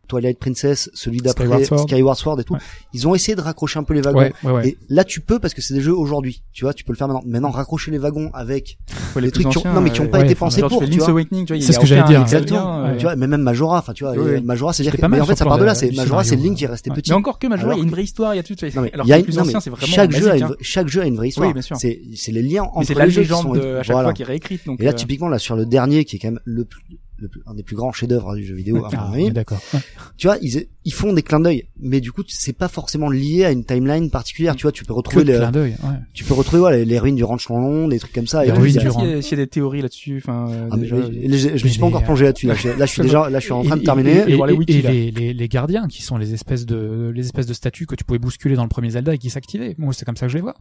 Twilight 0.07 0.39
Princess, 0.39 0.89
celui 0.93 1.17
d'après 1.17 1.45
Skyward 1.45 1.65
Sword. 1.65 1.79
Skyward 1.89 2.17
Sword 2.17 2.39
et 2.39 2.43
tout, 2.43 2.53
Ouais. 2.53 2.59
ils 2.93 3.07
ont 3.07 3.15
essayé 3.15 3.35
de 3.35 3.41
raccrocher 3.41 3.79
un 3.79 3.83
peu 3.83 3.93
les 3.93 4.01
wagons. 4.01 4.19
Ouais 4.19 4.33
ouais 4.43 4.51
ouais. 4.51 4.67
Et 4.69 4.77
là, 4.89 5.03
tu 5.03 5.21
peux 5.21 5.39
parce 5.39 5.53
que 5.53 5.61
c'est 5.61 5.73
des 5.73 5.81
jeux 5.81 5.95
aujourd'hui. 5.95 6.43
Tu 6.53 6.63
vois, 6.65 6.73
tu 6.73 6.83
peux 6.83 6.93
le 6.93 6.97
faire 6.97 7.07
maintenant. 7.07 7.23
Maintenant, 7.25 7.49
raccrocher 7.51 7.91
les 7.91 7.97
wagons 7.97 8.29
avec 8.33 8.77
les 9.19 9.31
trucs 9.31 9.49
qui 9.49 9.57
ont, 9.57 9.73
non 9.73 9.81
mais 9.81 9.89
qui 9.89 10.01
ont 10.01 10.05
euh, 10.05 10.07
pas 10.07 10.19
ouais, 10.19 10.25
été 10.25 10.35
pensés 10.35 10.61
genre, 10.61 10.69
pour. 10.69 10.79
tu 10.79 10.85
fais 10.85 10.91
Tu 10.91 10.97
Link's 10.97 11.03
vois. 11.09 11.19
Awakening, 11.19 11.45
tu 11.45 11.53
vois, 11.53 11.57
il 11.57 11.63
y 11.63 11.65
C'est 11.65 11.73
ce 11.73 11.79
que 11.79 11.85
j'allais 11.85 12.07
dire. 12.07 12.21
Exactement. 12.21 12.95
Tu 12.97 13.03
vois, 13.03 13.15
mais 13.15 13.27
même 13.27 13.41
Majora, 13.41 13.79
enfin 13.79 13.93
tu 13.93 14.03
vois. 14.03 14.13
Majora, 14.41 14.73
c'est-à-dire 14.73 15.09
mais 15.09 15.19
en 15.19 15.25
fait, 15.25 15.35
ça 15.35 15.45
part 15.45 15.57
de 15.57 15.63
là. 15.65 15.75
C'est 15.75 15.91
Majora, 15.95 16.23
c'est. 16.23 16.35
Link 16.35 16.57
qui 16.57 16.65
est 16.65 16.67
resté 16.67 16.91
petit. 16.91 17.09
Mais 17.11 17.15
encore 17.15 17.39
que 17.39 17.47
Majora, 17.47 17.73
il 17.73 17.77
y 17.77 17.81
a 17.81 17.83
une 17.83 17.89
vraie 17.89 18.03
histoire, 18.03 18.33
il 18.33 18.37
y 18.37 18.39
a 18.39 18.43
tout. 18.43 18.55
Non, 18.75 18.81
mais 18.81 18.93
Alors 18.93 19.05
plus 19.23 19.35
non, 19.35 19.41
mais 19.43 19.47
anciens, 19.49 19.59
c'est 19.59 19.69
vraiment 19.69 19.93
chaque 19.93 20.11
jeu 20.11 20.29
a 20.31 20.37
une, 20.37 20.43
hein. 20.43 20.47
vraie- 20.47 20.57
chaque 20.61 20.87
jeu 20.87 21.01
a 21.01 21.05
une 21.05 21.15
vraie 21.15 21.29
histoire. 21.29 21.47
Oui, 21.47 21.53
bien 21.53 21.61
sûr. 21.61 21.75
C'est, 21.77 22.01
c'est 22.15 22.31
les 22.31 22.41
liens 22.41 22.63
entre 22.73 22.87
c'est 22.87 22.93
la 22.93 23.05
les 23.05 23.11
jeux 23.11 23.21
qui 23.21 23.27
légende 23.27 23.43
sont, 23.43 23.53
de, 23.53 23.75
à 23.75 23.83
chaque 23.83 23.93
voilà. 23.93 24.07
fois 24.09 24.13
qui 24.13 24.21
est 24.21 24.25
réécrite. 24.25 24.61
Et 24.79 24.83
là, 24.83 24.91
euh, 24.91 24.93
typiquement, 24.93 25.27
là, 25.27 25.39
sur 25.39 25.55
le 25.55 25.65
dernier, 25.65 26.05
qui 26.05 26.17
est 26.17 26.19
quand 26.19 26.27
même 26.29 26.39
le 26.43 26.65
plus, 26.65 26.81
le 27.17 27.27
plus- 27.29 27.41
un 27.45 27.53
des 27.53 27.63
plus 27.63 27.75
grands 27.75 27.91
chefs-d'œuvre 27.93 28.35
du 28.35 28.45
jeu 28.45 28.55
vidéo, 28.55 28.83
à 28.85 28.89
Ah, 28.93 29.11
d'accord. 29.31 29.59
Ouais. 29.73 29.79
Tu 30.17 30.27
vois, 30.27 30.37
ils, 30.41 30.67
ils 30.83 30.93
font 30.93 31.13
des 31.13 31.21
clins 31.23 31.39
d'œil. 31.39 31.65
Mais 31.79 32.01
du 32.01 32.11
coup, 32.11 32.23
c'est 32.27 32.51
pas 32.53 32.67
forcément 32.67 33.09
lié 33.09 33.45
à 33.45 33.51
une 33.51 33.63
timeline 33.63 34.09
particulière. 34.09 34.55
Tu 34.55 34.63
vois, 34.63 34.71
tu 34.73 34.83
peux 34.83 34.93
retrouver 34.93 35.23
de 35.23 35.31
les, 35.31 35.37
clin 35.37 35.51
d'œil. 35.51 35.75
Ouais. 35.83 35.95
tu 36.13 36.23
peux 36.25 36.33
retrouver, 36.33 36.59
voilà, 36.59 36.83
les 36.83 36.99
ruines 36.99 37.15
du 37.15 37.23
ranch 37.23 37.47
long, 37.49 37.87
des 37.87 37.99
trucs 37.99 38.11
comme 38.13 38.27
ça. 38.27 38.43
Les 38.43 38.49
et 38.49 38.51
ruines 38.53 38.71
du 38.73 38.77
pas 38.79 38.83
Durand. 38.83 38.99
s'il 39.21 39.37
y 39.37 39.41
a- 39.41 39.45
des 39.45 39.47
théories 39.47 39.81
là-dessus. 39.81 40.17
Enfin, 40.23 40.47
euh, 40.49 40.69
Ah, 40.71 40.77
déjà, 40.77 40.95
je, 41.01 41.11
je- 41.37 41.57
je 41.57 41.63
me 41.63 41.69
suis 41.69 41.79
pas 41.79 41.85
encore 41.85 42.01
les- 42.01 42.05
plongé 42.05 42.25
là-dessus. 42.25 42.47
Là, 42.47 42.55
je, 42.55 42.67
là, 42.69 42.85
je 42.85 42.91
suis 42.91 43.01
déjà, 43.03 43.29
là, 43.29 43.39
je 43.39 43.43
suis 43.45 43.53
en 43.53 43.63
train 43.63 43.77
de 43.77 43.81
Et- 43.81 43.85
terminer. 43.85 44.11
Et, 44.21 44.25
les 44.25 44.33
et- 44.33 44.77
et 44.77 44.81
les, 44.81 45.11
les, 45.11 45.33
les 45.33 45.47
gardiens 45.47 45.87
qui 45.87 46.01
sont 46.01 46.17
les 46.17 46.33
espèces 46.33 46.65
de 46.65 47.11
les 47.15 47.25
espèces 47.25 47.45
de 47.47 47.53
statues 47.53 47.85
que 47.85 47.95
tu 47.95 48.03
pouvais 48.03 48.19
bousculer 48.19 48.55
dans 48.55 48.63
le 48.63 48.69
premier 48.69 48.89
Zelda 48.89 49.13
et 49.13 49.17
qui 49.17 49.29
s'activaient. 49.29 49.75
Moi, 49.77 49.93
c'est 49.93 50.05
comme 50.05 50.17
ça 50.17 50.25
que 50.25 50.31
je 50.31 50.37
les 50.37 50.41
vois. 50.41 50.55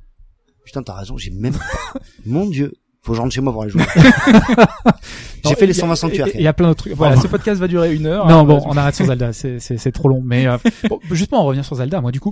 Putain, 0.65 0.83
t'as 0.83 0.95
raison, 0.95 1.19
j'ai 1.19 1.31
même 1.31 1.53
pas... 1.53 2.01
Mon 2.25 2.47
dieu. 2.49 2.73
Faut 3.05 3.13
que 3.13 3.17
je 3.17 3.21
rentre 3.21 3.35
chez 3.35 3.41
moi 3.43 3.53
pour 3.53 3.65
les 3.65 3.71
jouer. 3.71 3.83
J'ai 5.47 5.55
fait 5.57 5.65
et- 5.65 5.67
les 5.67 5.73
120 5.75 5.93
et- 5.93 5.97
sanctuaires. 5.97 6.27
Il 6.35 6.41
y 6.41 6.47
a 6.47 6.53
plein 6.55 6.69
d'autres 6.69 6.85
trucs. 6.85 6.95
Voilà, 6.95 7.17
ce 7.17 7.27
podcast 7.27 7.61
va 7.61 7.69
durer 7.69 7.95
une 7.95 8.07
heure. 8.07 8.27
non, 8.27 8.41
hein, 8.41 8.45
bon, 8.45 8.63
on 8.67 8.77
arrête 8.79 8.95
sur 8.95 9.05
Zelda, 9.05 9.33
c'est 9.35 9.59
c'est 9.61 9.77
c'est 9.77 9.93
trop 9.93 10.09
long. 10.09 10.23
Mais 10.25 10.47
euh, 10.47 10.57
bon, 10.89 10.99
justement, 11.11 11.43
on 11.43 11.47
revient 11.47 11.63
sur 11.63 11.77
Zelda. 11.77 12.01
Moi, 12.01 12.13
du 12.13 12.21
coup, 12.21 12.31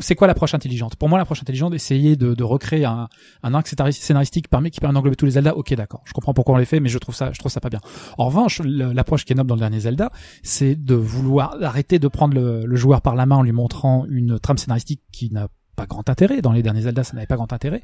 c'est 0.00 0.14
quoi 0.14 0.26
l'approche 0.28 0.54
intelligente? 0.54 0.94
Pour 0.96 1.08
moi, 1.08 1.18
l'approche 1.18 1.42
intelligente, 1.42 1.74
essayer 1.74 2.14
de, 2.16 2.34
de 2.34 2.44
recréer 2.44 2.84
un, 2.84 3.08
un 3.42 3.54
arc 3.54 3.66
scénari- 3.66 3.92
scénaristique 3.92 4.48
parmi 4.48 4.70
qui 4.70 4.78
permet 4.80 4.94
d'englober 4.94 5.16
tous 5.16 5.24
les 5.26 5.32
Zelda. 5.32 5.56
Ok, 5.56 5.74
d'accord. 5.74 6.02
Je 6.04 6.12
comprends 6.12 6.32
pourquoi 6.32 6.54
on 6.54 6.58
les 6.58 6.64
fait, 6.64 6.78
mais 6.80 6.88
je 6.88 6.98
trouve 6.98 7.14
ça, 7.14 7.30
je 7.32 7.38
trouve 7.40 7.50
ça 7.50 7.60
pas 7.60 7.70
bien. 7.70 7.80
En 8.18 8.26
revanche, 8.26 8.60
l'approche 8.64 9.24
qui 9.24 9.32
est 9.32 9.36
noble 9.36 9.48
dans 9.48 9.56
le 9.56 9.60
dernier 9.60 9.80
Zelda, 9.80 10.10
c'est 10.44 10.76
de 10.76 10.94
vouloir 10.94 11.56
arrêter 11.60 11.98
de 11.98 12.06
prendre 12.08 12.34
le, 12.34 12.64
le 12.66 12.76
joueur 12.76 13.00
par 13.02 13.16
la 13.16 13.26
main 13.26 13.36
en 13.36 13.42
lui 13.42 13.52
montrant 13.52 14.06
une 14.08 14.38
trame 14.38 14.58
scénaristique 14.58 15.00
qui 15.12 15.30
n'a 15.32 15.48
pas 15.74 15.86
grand 15.86 16.08
intérêt. 16.08 16.40
Dans 16.40 16.52
les 16.52 16.62
derniers 16.62 16.82
Zelda, 16.82 17.04
ça 17.04 17.14
n'avait 17.14 17.26
pas 17.26 17.36
grand 17.36 17.52
intérêt. 17.52 17.82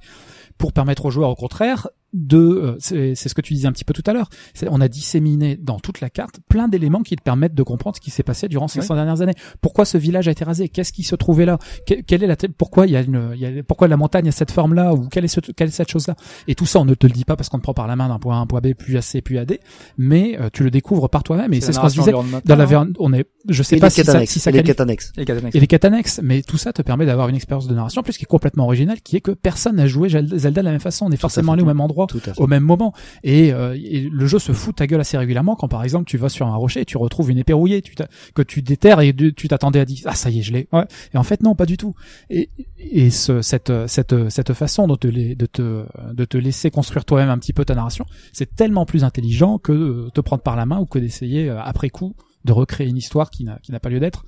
Pour 0.62 0.72
permettre 0.72 1.06
au 1.06 1.10
joueur, 1.10 1.28
au 1.28 1.34
contraire, 1.34 1.88
de, 2.12 2.36
euh, 2.38 2.76
c'est 2.78 3.14
c'est 3.14 3.28
ce 3.28 3.34
que 3.34 3.40
tu 3.40 3.54
disais 3.54 3.66
un 3.68 3.72
petit 3.72 3.84
peu 3.84 3.92
tout 3.94 4.02
à 4.06 4.12
l'heure. 4.12 4.28
C'est- 4.54 4.68
On 4.70 4.80
a 4.80 4.88
disséminé 4.88 5.56
dans 5.56 5.78
toute 5.80 6.00
la 6.00 6.10
carte 6.10 6.40
plein 6.48 6.68
d'éléments 6.68 7.02
qui 7.02 7.16
te 7.16 7.22
permettent 7.22 7.54
de 7.54 7.62
comprendre 7.62 7.96
ce 7.96 8.00
qui 8.00 8.10
s'est 8.10 8.22
passé 8.22 8.48
durant 8.48 8.68
ces 8.68 8.80
Oui. 8.80 8.86
100 8.86 8.94
dernières 8.96 9.20
années. 9.22 9.34
Pourquoi 9.60 9.84
ce 9.84 9.98
village 9.98 10.28
a 10.28 10.30
été 10.30 10.44
rasé? 10.44 10.68
Qu'est-ce 10.68 10.92
qui 10.92 11.02
se 11.02 11.14
trouvait 11.14 11.46
là? 11.46 11.58
Que- 11.86 12.00
Quelle 12.02 12.22
est 12.22 12.26
la 12.26 12.36
Pourquoi 12.58 12.86
il 12.86 12.92
y 12.92 12.96
a 12.96 13.00
une 13.02 13.30
il 13.34 13.40
y 13.40 13.46
a, 13.46 13.62
Pourquoi 13.62 13.88
la 13.88 13.96
montagne 13.96 14.28
a 14.28 14.32
cette 14.32 14.50
forme 14.50 14.74
là 14.74 14.92
ou 14.94 15.08
quelle 15.08 15.24
est 15.24 15.28
ce, 15.28 15.40
quelle 15.40 15.68
est 15.68 15.72
cette 15.72 15.90
chose 15.90 16.06
là 16.06 16.14
Et 16.48 16.54
tout 16.54 16.66
ça, 16.66 16.80
on 16.80 16.84
ne 16.84 16.94
te 16.94 17.06
le 17.06 17.12
dit 17.12 17.24
pas 17.24 17.36
parce 17.36 17.48
qu'on 17.48 17.58
te 17.58 17.62
prend 17.62 17.74
par 17.74 17.86
la 17.86 17.96
main 17.96 18.08
d'un 18.08 18.18
point 18.18 18.36
A 18.36 18.38
à 18.38 18.40
un 18.42 18.46
point 18.46 18.60
B, 18.60 18.74
puis 18.76 18.96
à 18.96 19.02
C, 19.02 19.20
puis 19.22 19.38
à 19.38 19.44
D, 19.44 19.60
mais 19.98 20.38
euh, 20.40 20.48
tu 20.52 20.64
le 20.64 20.70
découvres 20.70 21.08
par 21.08 21.22
toi-même. 21.22 21.52
Et 21.52 21.60
c'est 21.60 21.72
ce 21.72 21.80
qu'on 21.80 21.88
se 21.88 21.98
disait 21.98 22.12
dans 22.12 22.56
la 22.56 22.64
ver- 22.66 22.86
on 22.98 23.12
est. 23.12 23.26
Je 23.48 23.62
sais 23.62 23.76
Et 23.76 23.80
pas 23.80 23.86
les 23.86 23.90
si 23.90 24.04
ça, 24.04 24.24
si 24.26 24.38
ça 24.38 24.50
et 24.50 24.52
les 24.62 24.80
annexes. 24.80 25.12
Et 25.16 25.24
Catanex. 25.24 25.54
et 25.56 25.60
les 25.60 25.66
quêtes 25.66 25.84
annexes, 25.84 26.20
mais 26.22 26.42
tout 26.42 26.58
ça 26.58 26.72
te 26.72 26.82
permet 26.82 27.06
d'avoir 27.06 27.28
une 27.28 27.34
expérience 27.36 27.66
de 27.68 27.74
narration 27.74 28.00
en 28.00 28.02
plus 28.02 28.16
qui 28.16 28.24
est 28.24 28.26
complètement 28.26 28.64
originale, 28.64 29.00
qui 29.02 29.16
est 29.16 29.20
que 29.20 29.30
personne 29.32 29.76
n'a 29.76 29.86
joué 29.86 30.08
Zelda 30.08 30.60
de 30.60 30.64
la 30.64 30.70
même 30.72 30.80
façon. 30.80 31.06
On 31.06 31.10
est 31.10 31.16
forcément 31.16 31.52
allé 31.52 31.62
au 31.62 31.66
même 31.66 31.80
endroit 31.80 32.01
Tout 32.06 32.18
à 32.26 32.34
fait. 32.34 32.40
au 32.40 32.46
même 32.46 32.62
moment. 32.64 32.92
Et, 33.22 33.52
euh, 33.52 33.74
et 33.74 34.08
le 34.10 34.26
jeu 34.26 34.38
se 34.38 34.52
fout 34.52 34.76
ta 34.76 34.86
gueule 34.86 35.00
assez 35.00 35.16
régulièrement 35.18 35.56
quand 35.56 35.68
par 35.68 35.82
exemple 35.84 36.04
tu 36.06 36.16
vas 36.18 36.28
sur 36.28 36.46
un 36.46 36.56
rocher 36.56 36.80
et 36.80 36.84
tu 36.84 36.96
retrouves 36.96 37.30
une 37.30 37.38
épée 37.38 37.52
rouillée, 37.52 37.82
tu 37.82 37.94
que 38.34 38.42
tu 38.42 38.62
déterres 38.62 39.00
et 39.00 39.14
tu 39.14 39.48
t'attendais 39.48 39.80
à 39.80 39.84
dire 39.84 39.98
ah 40.06 40.14
ça 40.14 40.30
y 40.30 40.38
est 40.38 40.42
je 40.42 40.52
l'ai. 40.52 40.68
Ouais. 40.72 40.84
Et 41.14 41.16
en 41.18 41.22
fait 41.22 41.42
non 41.42 41.54
pas 41.54 41.66
du 41.66 41.76
tout. 41.76 41.94
Et, 42.30 42.50
et 42.78 43.10
ce, 43.10 43.42
cette 43.42 43.72
cette 43.86 44.28
cette 44.30 44.52
façon 44.54 44.86
de 44.86 44.96
te 44.96 45.06
de 45.08 45.46
te 45.46 45.84
de 46.12 46.24
te 46.24 46.36
laisser 46.36 46.70
construire 46.70 47.04
toi-même 47.04 47.30
un 47.30 47.38
petit 47.38 47.52
peu 47.52 47.64
ta 47.64 47.74
narration, 47.74 48.04
c'est 48.32 48.54
tellement 48.54 48.86
plus 48.86 49.04
intelligent 49.04 49.58
que 49.58 49.72
de 49.72 50.10
te 50.12 50.20
prendre 50.20 50.42
par 50.42 50.56
la 50.56 50.66
main 50.66 50.78
ou 50.78 50.86
que 50.86 50.98
d'essayer 50.98 51.48
euh, 51.48 51.60
après 51.62 51.90
coup 51.90 52.14
de 52.44 52.50
recréer 52.52 52.88
une 52.88 52.96
histoire 52.96 53.30
qui 53.30 53.44
n'a 53.44 53.58
qui 53.62 53.70
n'a 53.70 53.78
pas 53.78 53.88
lieu 53.88 54.00
d'être. 54.00 54.24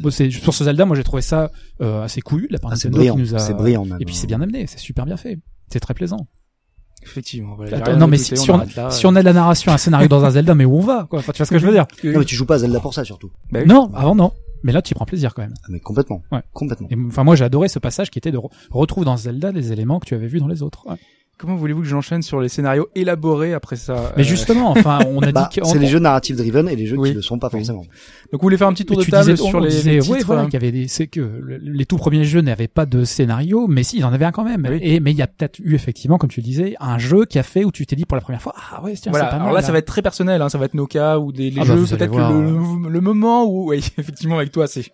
Bon, 0.00 0.10
sur 0.10 0.54
ce 0.54 0.64
Zelda, 0.64 0.86
moi 0.86 0.96
j'ai 0.96 1.04
trouvé 1.04 1.20
ça 1.20 1.50
euh, 1.82 2.02
assez 2.02 2.22
couillu 2.22 2.46
de 2.48 2.54
la 2.54 2.58
part 2.58 2.70
Ah, 2.72 2.76
Nintendo 2.76 2.96
brillant. 2.96 3.14
qui 3.14 3.20
nous 3.20 3.34
a 3.34 3.38
C'est 3.38 3.52
brillant, 3.54 3.84
et 4.00 4.04
puis 4.06 4.14
c'est 4.14 4.26
bien 4.26 4.40
amené, 4.40 4.66
c'est 4.66 4.78
super 4.78 5.04
bien 5.04 5.18
fait. 5.18 5.38
C'est 5.70 5.80
très 5.80 5.92
plaisant. 5.92 6.26
Effectivement. 7.02 7.54
voilà, 7.56 7.76
Attends, 7.78 7.96
non 7.96 8.06
mais 8.06 8.16
ajouter, 8.20 8.36
si, 8.36 8.42
si 8.44 8.50
on, 8.50 8.58
là. 8.76 8.90
si 8.90 9.06
on 9.06 9.14
a 9.16 9.20
de 9.20 9.24
la 9.24 9.32
narration, 9.32 9.72
un 9.72 9.78
scénario 9.78 10.08
dans 10.08 10.24
un 10.24 10.30
Zelda, 10.30 10.54
mais 10.54 10.64
où 10.64 10.76
on 10.76 10.80
va 10.80 11.06
quoi 11.08 11.20
Enfin, 11.20 11.32
tu 11.32 11.38
vois 11.38 11.46
ce 11.46 11.50
que 11.52 11.58
je 11.58 11.66
veux 11.66 11.72
dire 11.72 11.86
Non, 12.04 12.18
mais 12.18 12.24
tu 12.24 12.34
joues 12.34 12.46
pas 12.46 12.56
à 12.56 12.58
Zelda 12.58 12.80
pour 12.80 12.94
ça, 12.94 13.04
surtout. 13.04 13.30
Bah 13.50 13.60
oui. 13.62 13.68
Non, 13.68 13.90
avant 13.94 14.14
non. 14.14 14.32
Mais 14.64 14.72
là, 14.72 14.82
tu 14.82 14.90
y 14.90 14.94
prends 14.94 15.04
plaisir 15.06 15.34
quand 15.34 15.42
même. 15.42 15.54
Ah, 15.62 15.66
mais 15.70 15.78
complètement. 15.78 16.22
Ouais. 16.32 16.40
Complètement. 16.52 16.88
Et 16.90 16.96
enfin, 17.06 17.22
moi, 17.22 17.36
j'ai 17.36 17.44
adoré 17.44 17.68
ce 17.68 17.78
passage 17.78 18.10
qui 18.10 18.18
était 18.18 18.32
de 18.32 18.38
re- 18.38 18.50
retrouve 18.70 19.04
dans 19.04 19.16
Zelda 19.16 19.52
les 19.52 19.72
éléments 19.72 20.00
que 20.00 20.06
tu 20.06 20.14
avais 20.16 20.26
vus 20.26 20.40
dans 20.40 20.48
les 20.48 20.62
autres. 20.64 20.84
Ouais. 20.88 20.96
comment 21.38 21.54
voulez-vous 21.54 21.82
que 21.82 21.86
j'enchaîne 21.86 22.22
sur 22.22 22.40
les 22.40 22.48
scénarios 22.48 22.88
élaborés 22.96 23.54
après 23.54 23.76
ça 23.76 24.12
Mais 24.16 24.22
Euh, 24.24 24.26
justement, 24.26 24.72
enfin, 24.72 24.98
on 25.08 25.20
a 25.22 25.30
Bah, 25.32 25.48
dit 25.52 25.60
que 25.60 25.66
c'est 25.66 25.78
les 25.78 25.86
jeux 25.86 26.00
narrative 26.00 26.34
driven 26.36 26.68
et 26.68 26.74
les 26.74 26.86
jeux 26.86 26.96
Oui. 26.98 27.10
qui 27.10 27.14
le 27.14 27.22
sont 27.22 27.38
pas 27.38 27.48
forcément. 27.50 27.84
Donc 28.30 28.42
vous 28.42 28.46
voulez 28.46 28.58
faire 28.58 28.68
un 28.68 28.74
petit 28.74 28.84
tour 28.84 28.98
Mais 28.98 29.04
de 29.06 29.10
table 29.10 29.30
disais, 29.32 29.48
sur 29.48 29.58
les, 29.58 29.70
disait, 29.70 29.90
les 29.92 29.96
ouais, 30.08 30.16
titres 30.18 30.26
voilà, 30.26 30.42
hein. 30.42 30.44
qu'il 30.46 30.54
y 30.54 30.56
avait 30.62 30.70
des, 30.70 30.86
c'est 30.86 31.06
que 31.06 31.20
le- 31.20 31.56
les 31.56 31.86
tout 31.86 31.96
premiers 31.96 32.24
jeux 32.24 32.42
n'avaient 32.42 32.68
pas 32.68 32.84
de 32.84 33.04
scénario, 33.04 33.66
mais 33.68 33.82
si, 33.82 33.96
ils 33.98 34.04
en 34.04 34.12
avaient 34.12 34.26
un 34.26 34.32
quand 34.32 34.44
même. 34.44 34.66
Oui. 34.70 34.78
Et 34.82 35.00
mais 35.00 35.12
il 35.12 35.16
y 35.16 35.22
a 35.22 35.26
peut-être 35.26 35.58
eu 35.60 35.74
effectivement, 35.74 36.18
comme 36.18 36.28
tu 36.28 36.40
le 36.40 36.44
disais, 36.44 36.74
un 36.78 36.98
jeu 36.98 37.24
qui 37.24 37.38
a 37.38 37.42
fait 37.42 37.64
où 37.64 37.72
tu 37.72 37.86
t'es 37.86 37.96
dit 37.96 38.04
pour 38.04 38.16
la 38.16 38.20
première 38.20 38.42
fois, 38.42 38.54
ah 38.72 38.82
ouais, 38.82 38.92
tiens, 38.94 39.12
Voilà. 39.12 39.26
c'est 39.26 39.30
pas 39.30 39.36
Alors 39.36 39.46
mal. 39.46 39.54
là, 39.54 39.62
ça 39.62 39.72
va 39.72 39.78
être 39.78 39.86
très 39.86 40.02
personnel. 40.02 40.42
Hein. 40.42 40.50
Ça 40.50 40.58
va 40.58 40.66
être 40.66 40.74
nos 40.74 40.86
cas 40.86 41.18
ou 41.18 41.32
des 41.32 41.50
les 41.50 41.56
Ah 41.62 41.64
bah, 41.64 41.74
jeux. 41.76 41.84
allez 41.84 41.96
Peut-être 41.96 42.10
voir, 42.10 42.32
le, 42.32 42.88
le 42.90 43.00
moment 43.00 43.44
où, 43.46 43.70
oui, 43.70 43.78
effectivement, 43.98 44.36
avec 44.36 44.52
toi, 44.52 44.66
c'est 44.66 44.84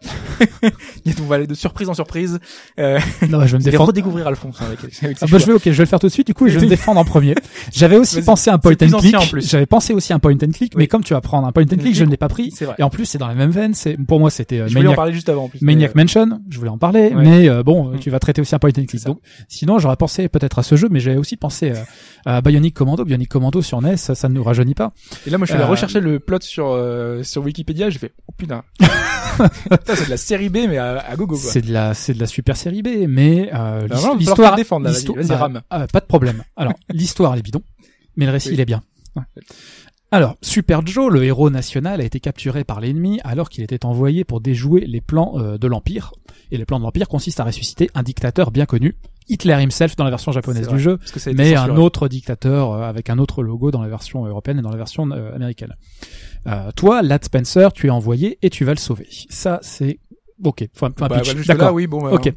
il 1.05 1.13
y 1.13 1.15
a 1.15 1.15
on 1.21 1.27
va 1.27 1.37
aller 1.37 1.47
de 1.47 1.55
surprise 1.55 1.89
en 1.89 1.95
surprise. 1.95 2.39
Euh, 2.79 2.99
Non, 3.29 3.39
bah, 3.39 3.47
je 3.47 3.53
vais 3.53 3.59
me 3.59 3.65
défendre. 3.71 3.89
redécouvrir 3.89 4.27
Alphonse 4.29 4.59
hein, 4.61 4.67
avec, 4.67 4.79
avec 5.03 5.17
Ah 5.21 5.27
bah, 5.29 5.39
je 5.39 5.47
vais, 5.47 5.53
ok, 5.55 5.63
je 5.65 5.71
vais 5.71 5.83
le 5.83 5.87
faire 5.87 5.99
tout 6.01 6.07
de 6.07 6.13
suite. 6.13 6.27
Du 6.29 6.35
coup, 6.35 6.47
je 6.49 6.59
vais 6.59 6.65
me 6.67 6.71
défendre 6.71 7.01
en 7.01 7.05
premier. 7.05 7.35
J'avais 7.73 7.97
aussi 7.97 8.23
pensé 8.23 8.51
à 8.51 8.55
un 8.55 8.59
point 8.59 8.73
and 8.81 8.99
click. 8.99 9.17
J'avais 9.41 9.67
pensé 9.67 9.93
aussi 9.93 10.13
à 10.13 10.17
un 10.17 10.19
point 10.21 10.35
and 10.35 10.51
click, 10.53 10.77
mais 10.77 10.87
comme 10.87 11.03
tu 11.03 11.15
vas 11.15 11.21
prendre 11.21 11.47
un 11.49 11.53
point 11.53 11.65
and 11.65 11.77
click, 11.79 11.95
je 11.97 12.05
ne 12.05 12.11
l'ai 12.11 12.17
pas 12.17 12.29
pris. 12.29 12.53
C'est 12.53 12.65
vrai. 12.65 12.77
Et 12.79 12.83
en 12.83 12.91
plus, 12.91 13.07
c'est 13.07 13.19
dans 13.25 13.29
la 13.29 13.35
même 13.35 13.51
veine. 13.51 13.75
C'est 13.75 13.97
pour 13.97 14.21
moi, 14.21 14.31
c'était 14.31 14.61
euh, 14.61 14.67
voulais 14.67 14.79
en 14.81 14.83
Maniac, 14.83 14.97
parler 14.97 15.13
juste 15.13 15.29
avant. 15.29 15.45
En 15.45 15.49
plus, 15.49 15.61
Maniac 15.63 15.93
mais, 15.95 16.01
euh, 16.01 16.05
Mansion. 16.05 16.41
Je 16.49 16.59
voulais 16.59 16.71
en 16.71 16.79
parler, 16.79 17.13
Ouais. 17.15 17.23
mais 17.25 17.49
euh, 17.49 17.63
bon, 17.63 17.91
Mm. 17.95 17.99
tu 17.99 18.11
vas 18.11 18.19
traiter 18.19 18.41
aussi 18.41 18.55
un 18.55 18.59
point 18.59 18.71
and 18.79 18.85
click. 18.87 19.05
Donc, 19.05 19.21
sinon, 19.49 19.79
j'aurais 19.79 19.97
pensé 19.97 20.29
peut-être 20.29 20.59
à 20.59 20.63
ce 20.63 20.77
jeu, 20.77 20.89
mais 20.91 21.01
j'avais 21.01 21.17
aussi 21.17 21.37
pensé 21.37 21.71
euh, 21.73 21.83
à 22.27 22.41
Bionic 22.41 22.75
Commando. 22.75 23.05
Bionic 23.05 23.29
Commando 23.29 23.63
sur 23.63 23.81
NES, 23.83 23.97
ça, 23.97 24.15
ça 24.15 24.29
ne 24.29 24.35
nous 24.35 24.43
rajeunit 24.45 24.75
pas. 24.75 24.93
Et 25.27 25.31
là, 25.31 25.39
moi, 25.39 25.47
je 25.47 25.53
suis 25.53 25.57
allé 25.57 25.65
Euh, 25.67 25.71
rechercher 25.71 26.01
le 26.01 26.21
plot 26.21 26.39
sur 26.43 26.69
euh, 26.71 27.23
sur 27.23 27.43
Wikipédia. 27.43 27.91
J'ai 27.91 27.99
fait 27.99 28.13
oh 28.29 28.33
putain, 28.37 28.63
Putain, 28.79 29.95
c'est 29.97 30.05
de 30.07 30.11
la 30.11 30.17
série 30.17 30.49
B 30.49 30.59
mais 30.69 30.79
à, 30.79 30.99
à 30.99 31.17
gogo. 31.17 31.37
C'est 31.37 31.63
de 31.63 31.73
la, 31.73 31.95
c'est 31.95 32.15
de 32.15 32.21
la 32.21 32.27
super 32.27 32.57
série 32.57 32.83
B, 32.83 33.07
mais 33.09 33.51
euh, 33.53 33.87
Bah, 33.89 33.97
l'histoire, 34.19 34.55
défendre, 34.55 34.87
là, 34.89 34.93
bah, 35.29 35.37
rame. 35.37 35.63
ah, 35.71 35.87
pas 35.87 36.01
de 36.01 36.05
problème. 36.07 36.43
Alors, 36.57 36.75
l'histoire 36.91 37.33
elle 37.33 37.41
est 37.41 37.43
bidon, 37.43 37.63
mais 38.17 38.27
le 38.27 38.33
récit 38.33 38.49
Oui. 38.49 38.55
il 38.55 38.61
est 38.61 38.65
bien. 38.67 38.83
Alors, 40.15 40.37
Super 40.43 40.87
Joe, 40.87 41.13
le 41.13 41.25
héros 41.25 41.51
national, 41.51 42.01
a 42.01 42.05
été 42.05 42.21
capturé 42.21 42.63
par 42.63 42.81
l'ennemi 42.81 43.21
alors 43.25 43.49
qu'il 43.49 43.65
était 43.65 43.85
envoyé 43.85 44.23
pour 44.23 44.41
déjouer 44.41 44.87
les 44.87 45.01
plans 45.01 45.33
euh, 45.39 45.59
de 45.59 45.67
l'Empire. 45.67 46.13
Et 46.53 46.57
les 46.57 46.65
plans 46.65 46.79
de 46.79 46.85
l'Empire 46.85 47.09
consistent 47.09 47.41
à 47.41 47.45
ressusciter 47.45 47.91
un 47.95 48.05
dictateur 48.05 48.53
bien 48.53 48.65
connu, 48.65 48.95
Hitler 49.29 49.61
himself 49.61 49.97
dans 49.97 50.05
la 50.05 50.11
version 50.11 50.31
japonaise 50.31 50.69
du 50.69 50.79
jeu, 50.79 51.01
mais 51.35 51.57
un 51.57 51.75
autre 51.75 52.07
dictateur 52.07 52.73
euh, 52.73 52.83
avec 52.83 53.11
un 53.11 53.19
autre 53.19 53.43
logo 53.43 53.73
dans 53.73 53.83
la 53.83 53.89
version 53.89 54.25
européenne 54.25 54.61
et 54.61 54.63
dans 54.63 54.71
la 54.71 54.77
version 54.77 55.11
euh, 55.11 55.35
américaine. 55.35 55.75
Euh, 56.47 56.71
toi, 56.77 57.03
Lad 57.03 57.25
Spencer, 57.25 57.73
tu 57.73 57.89
es 57.89 57.91
envoyé 57.91 58.39
et 58.43 58.51
tu 58.51 58.65
vas 58.65 58.73
le 58.73 58.79
sauver. 58.79 59.09
Ça, 59.31 59.59
c'est 59.63 59.99
ok. 60.45 60.69
Un 60.83 60.91
Bah, 60.91 61.09
bah, 61.09 61.23
D'accord. 61.47 61.73
oui, 61.73 61.87
bon. 61.87 62.03
bah, 62.03 62.13
Ok. 62.13 62.27
hein. 62.27 62.33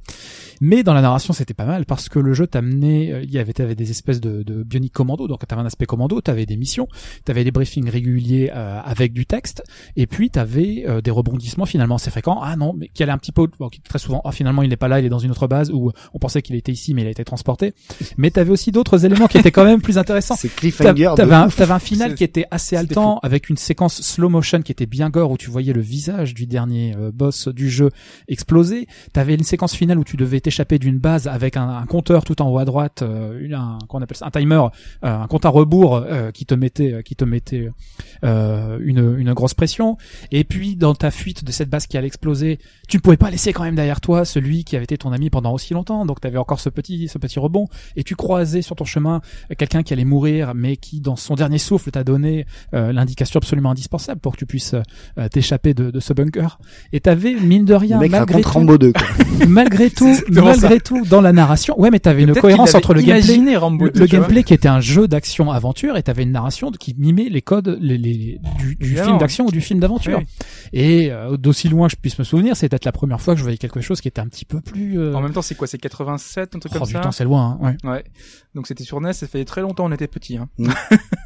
Mais 0.62 0.84
dans 0.84 0.94
la 0.94 1.02
narration, 1.02 1.34
c'était 1.34 1.54
pas 1.54 1.66
mal 1.66 1.86
parce 1.86 2.10
que 2.10 2.20
le 2.20 2.34
jeu 2.34 2.48
t'amenait, 2.48 3.12
euh, 3.12 3.24
il 3.24 3.32
y 3.32 3.40
avait, 3.40 3.54
t'avais 3.54 3.76
des 3.76 3.92
espèces 3.92 4.20
de, 4.20 4.44
de 4.44 4.64
bionic 4.64 4.94
commando, 4.94 5.28
donc 5.28 5.46
t'avais 5.48 5.62
un 5.62 5.66
aspect 5.66 5.86
commando, 5.86 6.22
t'avais 6.22 6.46
des 6.46 6.58
missions, 6.58 6.88
t'avais 7.26 7.44
des 7.44 7.52
briefings 7.52 7.90
réguliers 7.90 8.52
euh, 8.54 8.80
avec 8.84 9.14
du 9.14 9.26
texte, 9.26 9.64
et 9.96 10.08
puis 10.08 10.30
t'avais 10.30 10.86
euh, 10.88 11.02
des 11.02 11.12
rebondissements 11.12 11.66
finalement 11.66 11.96
assez 11.96 12.12
fréquents. 12.12 12.40
Ah 12.42 12.56
non, 12.56 12.74
mais 12.78 12.90
qui 12.94 13.04
allait 13.04 13.12
un 13.12 13.18
petit 13.18 13.32
peu, 13.32 13.48
bon, 13.60 13.70
très 13.84 14.00
souvent, 14.00 14.22
ah 14.26 14.32
finalement 14.32 14.64
il 14.64 14.70
n'est 14.70 14.78
pas 14.78 14.88
là, 14.88 15.00
il 15.00 15.06
est 15.06 15.10
dans 15.10 15.20
une 15.20 15.32
autre 15.32 15.48
base, 15.48 15.72
ou 15.72 15.92
on 16.14 16.20
pensait 16.20 16.42
qu'il 16.42 16.56
était 16.56 16.72
ici, 16.72 16.94
mais 16.94 17.04
il 17.04 17.08
a 17.08 17.12
été 17.12 17.24
transporté. 17.24 17.74
Mais 18.18 18.32
t'avais 18.32 18.52
aussi 18.52 18.72
d'autres 18.72 19.06
éléments 19.06 19.28
qui 19.28 19.38
étaient 19.38 19.52
quand 19.52 19.66
même 19.66 19.82
plus 19.82 19.98
intéressants. 19.98 20.36
C'est 20.40 20.54
cliffhanger. 20.54 21.14
t'avais 21.16 21.36
un, 21.36 21.48
un 21.48 21.80
final 21.80 22.16
qui 22.16 22.24
était 22.24 22.46
assez 22.52 22.76
haletant 22.76 23.20
avec 23.24 23.50
une 23.50 23.58
séquence 23.58 24.02
slow 24.02 24.30
motion 24.30 24.62
qui 24.62 24.72
était 24.72 24.86
bien 24.86 25.10
gore 25.10 25.32
où 25.32 25.38
tu 25.38 25.50
voyais 25.50 25.74
le 25.74 25.82
visage 25.82 26.34
du 26.34 26.46
dernier 26.46 26.96
euh, 26.98 27.12
boss 27.12 27.48
du 27.48 27.70
jeu 27.70 27.92
exploser. 28.28 28.88
T'avais 29.14 29.36
une 29.36 29.44
séquence 29.44 29.76
finale 29.76 30.00
où 30.00 30.04
tu 30.04 30.18
devais 30.18 30.38
t'échapper 30.48 30.80
d'une 30.80 30.98
base 30.98 31.28
avec 31.28 31.58
un, 31.58 31.68
un 31.68 31.86
compteur 31.86 32.24
tout 32.24 32.42
en 32.42 32.50
haut 32.50 32.58
à 32.58 32.64
droite, 32.64 33.02
euh, 33.02 33.38
une- 33.42 33.54
un 33.54 33.80
qu'on 33.90 34.02
appelle 34.02 34.16
ça 34.16 34.28
un 34.28 34.32
timer, 34.32 34.56
euh, 35.04 35.20
un 35.24 35.28
compte 35.28 35.46
à 35.46 35.50
rebours 35.50 35.96
euh, 35.98 36.32
qui 36.32 36.46
te 36.46 36.54
mettait 36.56 36.94
euh, 36.94 37.02
qui 37.02 37.16
te 37.18 37.26
mettait 37.26 37.70
euh, 38.24 38.80
une, 38.82 39.16
une 39.18 39.34
grosse 39.34 39.54
pression. 39.54 39.98
Et 40.32 40.46
puis 40.46 40.78
dans 40.78 40.96
ta 40.96 41.12
fuite 41.12 41.44
de 41.44 41.52
cette 41.52 41.70
base 41.70 41.86
qui 41.88 41.98
allait 41.98 42.08
exploser, 42.08 42.60
tu 42.88 42.96
ne 42.98 43.02
pouvais 43.02 43.18
pas 43.18 43.30
laisser 43.30 43.52
quand 43.52 43.64
même 43.64 43.76
derrière 43.76 44.00
toi 44.00 44.24
celui 44.24 44.64
qui 44.64 44.76
avait 44.78 44.86
été 44.86 44.98
ton 44.98 45.12
ami 45.12 45.30
pendant 45.30 45.52
aussi 45.54 45.74
longtemps. 45.74 46.06
Donc 46.06 46.22
t'avais 46.22 46.38
encore 46.38 46.60
ce 46.62 46.70
petit 46.70 47.10
ce 47.10 47.18
petit 47.18 47.40
rebond 47.40 47.66
et 47.98 48.04
tu 48.04 48.16
croisais 48.16 48.62
sur 48.62 48.76
ton 48.78 48.86
chemin 48.86 49.22
quelqu'un 49.58 49.84
qui 49.84 49.92
allait 49.92 50.06
mourir, 50.06 50.54
mais 50.56 50.78
qui 50.78 51.02
dans 51.02 51.18
son 51.18 51.36
dernier 51.36 51.58
souffle 51.58 51.92
t'a 51.92 52.04
donné 52.06 52.46
euh, 52.74 52.94
l'indication 52.94 53.38
absolument 53.40 53.72
indispensable 53.72 54.22
pour 54.22 54.34
que 54.34 54.38
tu 54.38 54.46
puisses 54.46 54.76
euh, 55.18 55.28
t'échapper 55.30 55.74
de, 55.74 55.92
de 55.92 56.00
ce 56.00 56.14
bunker. 56.14 56.60
Et 56.94 57.00
t'avais 57.02 57.34
mine 57.34 57.66
de 57.66 57.74
rien, 57.74 58.00
malgré 58.20 58.42
tout, 58.44 58.50
Rambo 58.60 58.78
2, 58.78 58.94
quoi. 58.94 59.08
malgré 59.48 59.90
tout, 59.90 60.16
exactement 60.40 60.62
malgré 60.62 60.80
tout, 60.80 61.06
dans 61.06 61.22
la 61.22 61.34
narration, 61.34 61.80
ouais, 61.80 61.90
mais 61.92 62.00
t'avais 62.00 62.24
une 62.24 62.34
cohérence 62.34 62.76
entre 62.76 62.94
le 62.94 63.02
gameplay, 63.02 63.56
Rambo 63.58 63.86
le, 63.86 63.92
2, 63.92 64.00
le 64.02 64.08
tu 64.08 64.16
vois. 64.16 64.22
gameplay 64.22 64.44
qui 64.44 64.54
était 64.54 64.68
un 64.68 64.80
jeu 64.80 65.08
d'action 65.08 65.52
aventure, 65.52 65.98
et 65.98 66.04
t'avais 66.04 66.24
une 66.24 66.32
narration 66.32 66.72
qui 66.72 66.96
mimait 66.98 67.30
les 67.30 67.42
codes 67.42 67.78
les, 67.82 67.98
les- 67.98 68.40
du, 68.60 68.76
du 68.76 68.96
film 68.96 69.18
d'action 69.18 69.46
ou 69.46 69.52
du 69.52 69.62
film 69.62 69.80
d'aventure. 69.80 70.20
Oui. 70.20 70.26
Et 70.74 71.12
euh, 71.12 71.38
d'aussi 71.38 71.70
loin 71.70 71.88
que 71.88 71.94
je 71.94 71.98
puisse 71.98 72.18
me 72.20 72.24
souvenir, 72.24 72.56
c'est 72.56 72.70
peut-être 72.70 72.86
la 72.86 72.92
première 72.92 73.22
fois 73.22 73.34
que 73.34 73.38
je 73.40 73.44
voyais 73.44 73.58
quelque 73.58 73.82
chose 73.82 74.02
qui 74.02 74.08
était 74.08 74.22
un 74.22 74.28
petit 74.28 74.46
peu 74.46 74.62
plus. 74.62 75.00
Euh... 75.00 75.14
En 75.16 75.22
même 75.22 75.34
temps, 75.34 75.42
c'est 75.42 75.56
quoi 75.56 75.68
C'est 75.68 75.78
87, 75.78 76.56
un 76.56 76.60
truc 76.60 76.72
oh, 76.76 76.80
comme 76.80 76.88
ça 76.88 77.00
putain, 77.00 77.12
c'est 77.12 77.24
loin. 77.24 77.58
Hein, 77.62 77.76
ouais. 77.84 77.90
Ouais. 77.92 78.04
Donc 78.56 78.68
c'était 78.68 78.84
sur 78.84 79.00
NES, 79.02 79.14
ça 79.14 79.28
fait 79.28 79.46
très 79.46 79.62
longtemps 79.62 79.86
on 79.86 79.92
était 79.92 80.08
petits. 80.08 80.38
Hein. 80.38 80.50
Mm. 80.58 80.70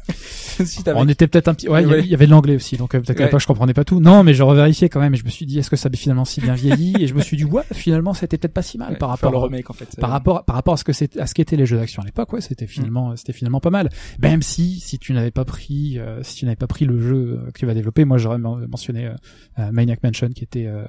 si 0.64 0.80
On 0.94 1.08
était 1.08 1.26
peut-être 1.26 1.48
un 1.48 1.54
petit. 1.54 1.68
Ouais, 1.68 1.82
il 1.82 1.88
y 1.88 1.92
Ouais. 1.92 2.14
avait 2.14 2.26
de 2.26 2.30
l'anglais 2.30 2.56
aussi, 2.56 2.76
donc 2.76 2.94
euh, 2.94 3.00
peut-être 3.00 3.16
qu'à 3.16 3.22
Ouais. 3.24 3.28
l'époque 3.28 3.40
je 3.40 3.46
comprenais 3.46 3.72
pas 3.74 3.84
tout. 3.84 4.00
Non, 4.00 4.22
mais 4.22 4.34
je 4.34 4.42
revérifiais 4.42 4.88
quand 4.88 5.00
même 5.00 5.14
et 5.14 5.16
je 5.16 5.24
me 5.24 5.30
suis 5.30 5.46
dit 5.46 5.58
est-ce 5.58 5.70
que 5.70 5.76
ça 5.76 5.86
avait 5.88 5.96
finalement 5.96 6.24
si 6.24 6.40
bien 6.40 6.54
vieilli? 6.54 6.94
Et 7.00 7.06
je 7.06 7.14
me 7.14 7.20
suis 7.20 7.36
dit 7.36 7.44
ouais, 7.44 7.62
finalement 7.72 8.12
c'était 8.14 8.36
peut-être 8.38 8.52
pas 8.52 8.62
si 8.62 8.78
mal 8.78 8.98
par 9.02 9.10
rapport 9.10 9.30
le 9.32 9.38
remake 9.38 9.68
en 9.70 9.72
fait. 9.72 9.94
par 10.00 10.10
Euh, 10.10 10.12
rapport 10.12 10.44
par 10.44 10.56
rapport 10.56 10.74
à 10.74 10.76
ce 10.76 10.84
que 10.84 10.92
c'est 10.92 11.16
à 11.18 11.26
ce 11.26 11.34
qu'étaient 11.34 11.56
les 11.56 11.66
jeux 11.66 11.76
d'action 11.76 12.02
à 12.02 12.04
l'époque 12.06 12.32
ouais 12.32 12.40
c'était 12.40 12.66
finalement 12.66 13.14
c'était 13.16 13.32
finalement 13.32 13.60
pas 13.60 13.70
mal 13.70 13.88
même 14.20 14.42
si 14.42 14.80
si 14.80 14.98
tu 14.98 15.12
n'avais 15.12 15.30
pas 15.30 15.44
pris 15.44 15.98
euh, 15.98 16.22
si 16.22 16.36
tu 16.36 16.44
n'avais 16.44 16.56
pas 16.56 16.66
pris 16.66 16.84
le 16.84 16.98
jeu 17.00 17.40
euh, 17.46 17.50
que 17.52 17.58
tu 17.58 17.66
vas 17.66 17.74
développer 17.74 18.04
moi 18.04 18.18
j'aurais 18.18 18.38
men- 18.38 18.66
mentionné 18.68 19.06
euh, 19.06 19.14
euh, 19.58 19.70
Maniac 19.72 20.02
Mansion 20.02 20.28
qui 20.30 20.44
était 20.44 20.66
euh, 20.66 20.84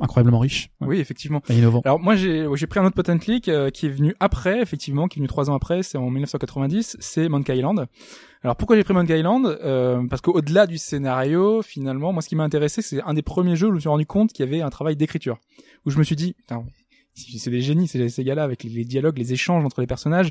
incroyablement 0.00 0.38
riche 0.40 0.70
Oui, 0.80 0.98
effectivement. 0.98 1.42
et 1.48 1.56
innovant 1.58 1.82
Alors 1.84 2.00
moi 2.00 2.16
j'ai 2.16 2.46
j'ai 2.54 2.66
pris 2.66 2.80
un 2.80 2.84
autre 2.84 2.94
potent 2.96 3.18
click 3.18 3.48
euh, 3.48 3.70
qui 3.70 3.86
est 3.86 3.90
venu 3.90 4.14
après 4.20 4.60
effectivement 4.60 5.06
qui 5.08 5.18
est 5.18 5.20
venu 5.20 5.28
trois 5.28 5.50
ans 5.50 5.54
après 5.54 5.82
c'est 5.82 5.98
en 5.98 6.10
1990 6.10 6.96
c'est 7.00 7.28
Monkey 7.28 7.56
Island. 7.56 7.86
Alors 8.44 8.56
pourquoi 8.56 8.74
j'ai 8.76 8.82
pris 8.82 8.92
Monkey 8.94 9.16
Island? 9.18 9.46
Euh, 9.46 10.04
Parce 10.08 10.20
qu'au-delà 10.20 10.66
du 10.66 10.76
scénario 10.78 11.62
finalement 11.62 12.12
moi 12.12 12.22
ce 12.22 12.28
qui 12.28 12.34
m'a 12.36 12.42
intéressé 12.44 12.82
c'est 12.82 13.00
un 13.02 13.14
des 13.14 13.22
premiers 13.22 13.54
jeux 13.56 13.68
où 13.68 13.70
je 13.70 13.74
me 13.76 13.80
suis 13.80 13.88
rendu 13.88 14.06
compte 14.06 14.32
qu'il 14.32 14.44
y 14.44 14.48
avait 14.48 14.62
un 14.62 14.70
travail 14.70 14.96
d'écriture 14.96 15.38
où 15.86 15.90
je 15.90 15.98
me 15.98 16.02
suis 16.04 16.16
dit 16.16 16.34
c'est 17.14 17.50
des 17.50 17.60
génies 17.60 17.88
ces, 17.88 18.08
ces 18.08 18.24
gars-là 18.24 18.42
avec 18.42 18.64
les, 18.64 18.70
les 18.70 18.84
dialogues 18.84 19.18
les 19.18 19.32
échanges 19.32 19.64
entre 19.64 19.80
les 19.80 19.86
personnages. 19.86 20.30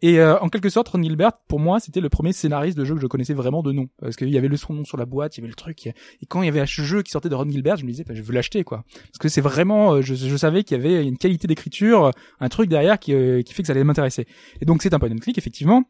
Et 0.00 0.20
euh, 0.20 0.38
en 0.38 0.48
quelque 0.48 0.68
sorte 0.68 0.88
Ron 0.88 1.02
Gilbert 1.02 1.32
pour 1.48 1.58
moi 1.58 1.80
c'était 1.80 2.00
le 2.00 2.08
premier 2.08 2.32
scénariste 2.32 2.76
de 2.76 2.84
jeu 2.84 2.94
que 2.94 3.00
je 3.00 3.06
connaissais 3.06 3.34
vraiment 3.34 3.62
de 3.62 3.72
nom. 3.72 3.88
Parce 4.00 4.16
qu'il 4.16 4.30
y 4.30 4.38
avait 4.38 4.48
le 4.48 4.56
son 4.56 4.74
nom 4.74 4.84
sur 4.84 4.96
la 4.96 5.06
boîte 5.06 5.36
il 5.36 5.40
y 5.40 5.42
avait 5.42 5.48
le 5.48 5.54
truc 5.54 5.86
et 5.86 5.94
quand 6.28 6.42
il 6.42 6.46
y 6.46 6.48
avait 6.48 6.60
un 6.60 6.66
jeu 6.66 7.02
qui 7.02 7.10
sortait 7.10 7.28
de 7.28 7.34
Ron 7.34 7.50
Gilbert 7.50 7.76
je 7.76 7.84
me 7.84 7.90
disais 7.90 8.04
bah, 8.04 8.14
je 8.14 8.22
veux 8.22 8.32
l'acheter 8.32 8.64
quoi. 8.64 8.84
Parce 8.92 9.18
que 9.18 9.28
c'est 9.28 9.40
vraiment 9.40 9.94
euh, 9.94 10.02
je, 10.02 10.14
je 10.14 10.36
savais 10.36 10.64
qu'il 10.64 10.76
y 10.76 10.80
avait 10.80 11.06
une 11.06 11.18
qualité 11.18 11.46
d'écriture 11.46 12.10
un 12.40 12.48
truc 12.48 12.68
derrière 12.68 12.98
qui, 12.98 13.14
euh, 13.14 13.42
qui 13.42 13.54
fait 13.54 13.62
que 13.62 13.66
ça 13.66 13.72
allait 13.72 13.84
m'intéresser. 13.84 14.26
Et 14.60 14.64
donc 14.64 14.82
c'est 14.82 14.94
un 14.94 14.98
point 14.98 15.10
and 15.10 15.18
click 15.18 15.38
effectivement. 15.38 15.84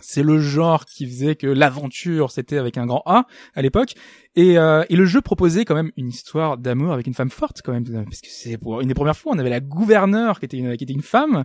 C'est 0.00 0.24
le 0.24 0.40
genre 0.40 0.84
qui 0.86 1.06
faisait 1.06 1.36
que 1.36 1.46
l'aventure 1.46 2.30
c'était 2.30 2.58
avec 2.58 2.78
un 2.78 2.86
grand 2.86 3.02
A 3.06 3.26
à 3.54 3.62
l'époque 3.62 3.94
et, 4.36 4.58
euh, 4.58 4.82
et 4.88 4.96
le 4.96 5.04
jeu 5.04 5.20
proposait 5.20 5.64
quand 5.64 5.74
même 5.74 5.92
une 5.96 6.08
histoire 6.08 6.58
d'amour 6.58 6.92
avec 6.92 7.06
une 7.06 7.14
femme 7.14 7.30
forte 7.30 7.62
quand 7.64 7.72
même 7.72 7.84
parce 7.84 8.20
que 8.20 8.26
c'est 8.28 8.58
pour 8.58 8.80
une 8.80 8.88
des 8.88 8.94
premières 8.94 9.16
fois 9.16 9.32
on 9.34 9.38
avait 9.38 9.50
la 9.50 9.60
gouverneure 9.60 10.40
qui 10.40 10.46
était 10.46 10.56
une, 10.56 10.76
qui 10.76 10.84
était 10.84 10.92
une 10.92 11.02
femme 11.02 11.44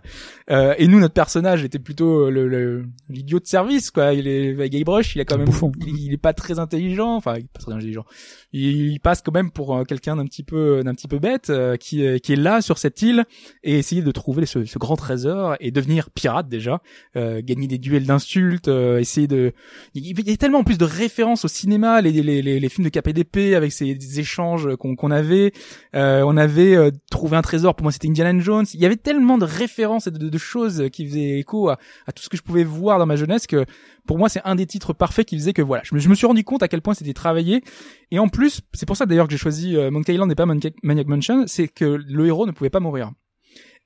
euh, 0.50 0.74
et 0.78 0.88
nous 0.88 0.98
notre 0.98 1.14
personnage 1.14 1.62
était 1.64 1.78
plutôt 1.78 2.30
le 2.30 2.48
le- 2.48 2.86
l'idiot 3.08 3.38
de 3.38 3.46
service 3.46 3.90
quoi. 3.90 4.12
Il 4.14 4.26
est 4.26 4.68
Guybrush 4.68 5.14
il 5.14 5.20
a 5.20 5.24
quand 5.24 5.38
même 5.38 5.46
il, 5.86 5.96
il 6.06 6.12
est 6.12 6.16
pas 6.16 6.32
très 6.32 6.58
intelligent 6.58 7.14
enfin 7.14 7.34
il 7.36 7.44
est 7.44 7.52
pas 7.52 7.60
très 7.60 7.72
intelligent. 7.72 8.04
Il, 8.52 8.92
il 8.92 9.00
passe 9.00 9.22
quand 9.22 9.32
même 9.32 9.50
pour 9.52 9.76
euh, 9.76 9.84
quelqu'un 9.84 10.16
d'un 10.16 10.24
petit 10.26 10.42
peu 10.42 10.82
d'un 10.82 10.94
petit 10.94 11.08
peu 11.08 11.18
bête 11.18 11.50
euh, 11.50 11.76
qui 11.76 12.04
euh, 12.04 12.18
qui 12.18 12.32
est 12.32 12.36
là 12.36 12.60
sur 12.60 12.78
cette 12.78 13.02
île 13.02 13.24
et 13.62 13.78
essayer 13.78 14.02
de 14.02 14.10
trouver 14.10 14.46
ce, 14.46 14.64
ce 14.64 14.78
grand 14.78 14.96
trésor 14.96 15.54
et 15.60 15.70
devenir 15.70 16.10
pirate 16.10 16.48
déjà 16.48 16.82
euh, 17.16 17.40
gagner 17.44 17.68
des 17.68 17.78
duels 17.78 18.04
d'insultes 18.06 18.68
euh, 18.68 18.98
essayer 18.98 19.28
de 19.28 19.52
il 19.94 20.28
y 20.28 20.32
a 20.32 20.36
tellement 20.36 20.64
plus 20.64 20.78
de 20.78 20.84
références 20.84 21.44
au 21.44 21.48
cinéma 21.48 22.00
les 22.00 22.10
les 22.10 22.42
les, 22.42 22.58
les 22.58 22.68
films 22.68 22.79
de 22.82 22.88
KPDP 22.88 23.54
avec 23.54 23.72
ces 23.72 24.18
échanges 24.18 24.68
qu'on 24.76 25.10
avait. 25.10 25.52
Euh, 25.94 26.22
on 26.26 26.36
avait 26.36 26.76
euh, 26.76 26.90
trouvé 27.10 27.36
un 27.36 27.42
trésor. 27.42 27.74
Pour 27.74 27.84
moi 27.84 27.92
c'était 27.92 28.08
Indiana 28.08 28.38
Jones. 28.40 28.66
Il 28.74 28.80
y 28.80 28.86
avait 28.86 28.96
tellement 28.96 29.38
de 29.38 29.44
références 29.44 30.06
et 30.06 30.10
de, 30.10 30.38
choses 30.38 30.88
qui 30.92 31.06
faisaient 31.06 31.38
écho 31.38 31.68
à, 31.68 31.78
tout 32.14 32.22
ce 32.22 32.28
que 32.28 32.36
je 32.36 32.42
pouvais 32.42 32.64
voir 32.64 32.98
dans 32.98 33.06
ma 33.06 33.16
jeunesse 33.16 33.46
que 33.46 33.64
pour 34.06 34.18
moi 34.18 34.28
c'est 34.28 34.40
un 34.44 34.54
des 34.54 34.66
titres 34.66 34.92
parfaits 34.92 35.26
qui 35.26 35.36
faisait 35.36 35.52
que 35.52 35.62
voilà. 35.62 35.82
Je 35.84 35.94
me, 35.94 36.00
je 36.00 36.08
me 36.08 36.14
suis 36.14 36.26
rendu 36.26 36.44
compte 36.44 36.62
à 36.62 36.68
quel 36.68 36.82
point 36.82 36.94
c'était 36.94 37.12
travaillé. 37.12 37.62
Et 38.10 38.18
en 38.18 38.28
plus 38.28 38.60
c'est 38.72 38.86
pour 38.86 38.96
ça 38.96 39.06
d'ailleurs 39.06 39.26
que 39.26 39.32
j'ai 39.32 39.38
choisi 39.38 39.76
euh, 39.76 39.90
Monkey 39.90 40.14
Island 40.14 40.30
et 40.30 40.34
pas 40.34 40.46
Monkey- 40.46 40.74
Maniac 40.82 41.06
Mansion 41.06 41.44
c'est 41.46 41.68
que 41.68 41.84
le 41.84 42.26
héros 42.26 42.46
ne 42.46 42.52
pouvait 42.52 42.70
pas 42.70 42.80
mourir. 42.80 43.12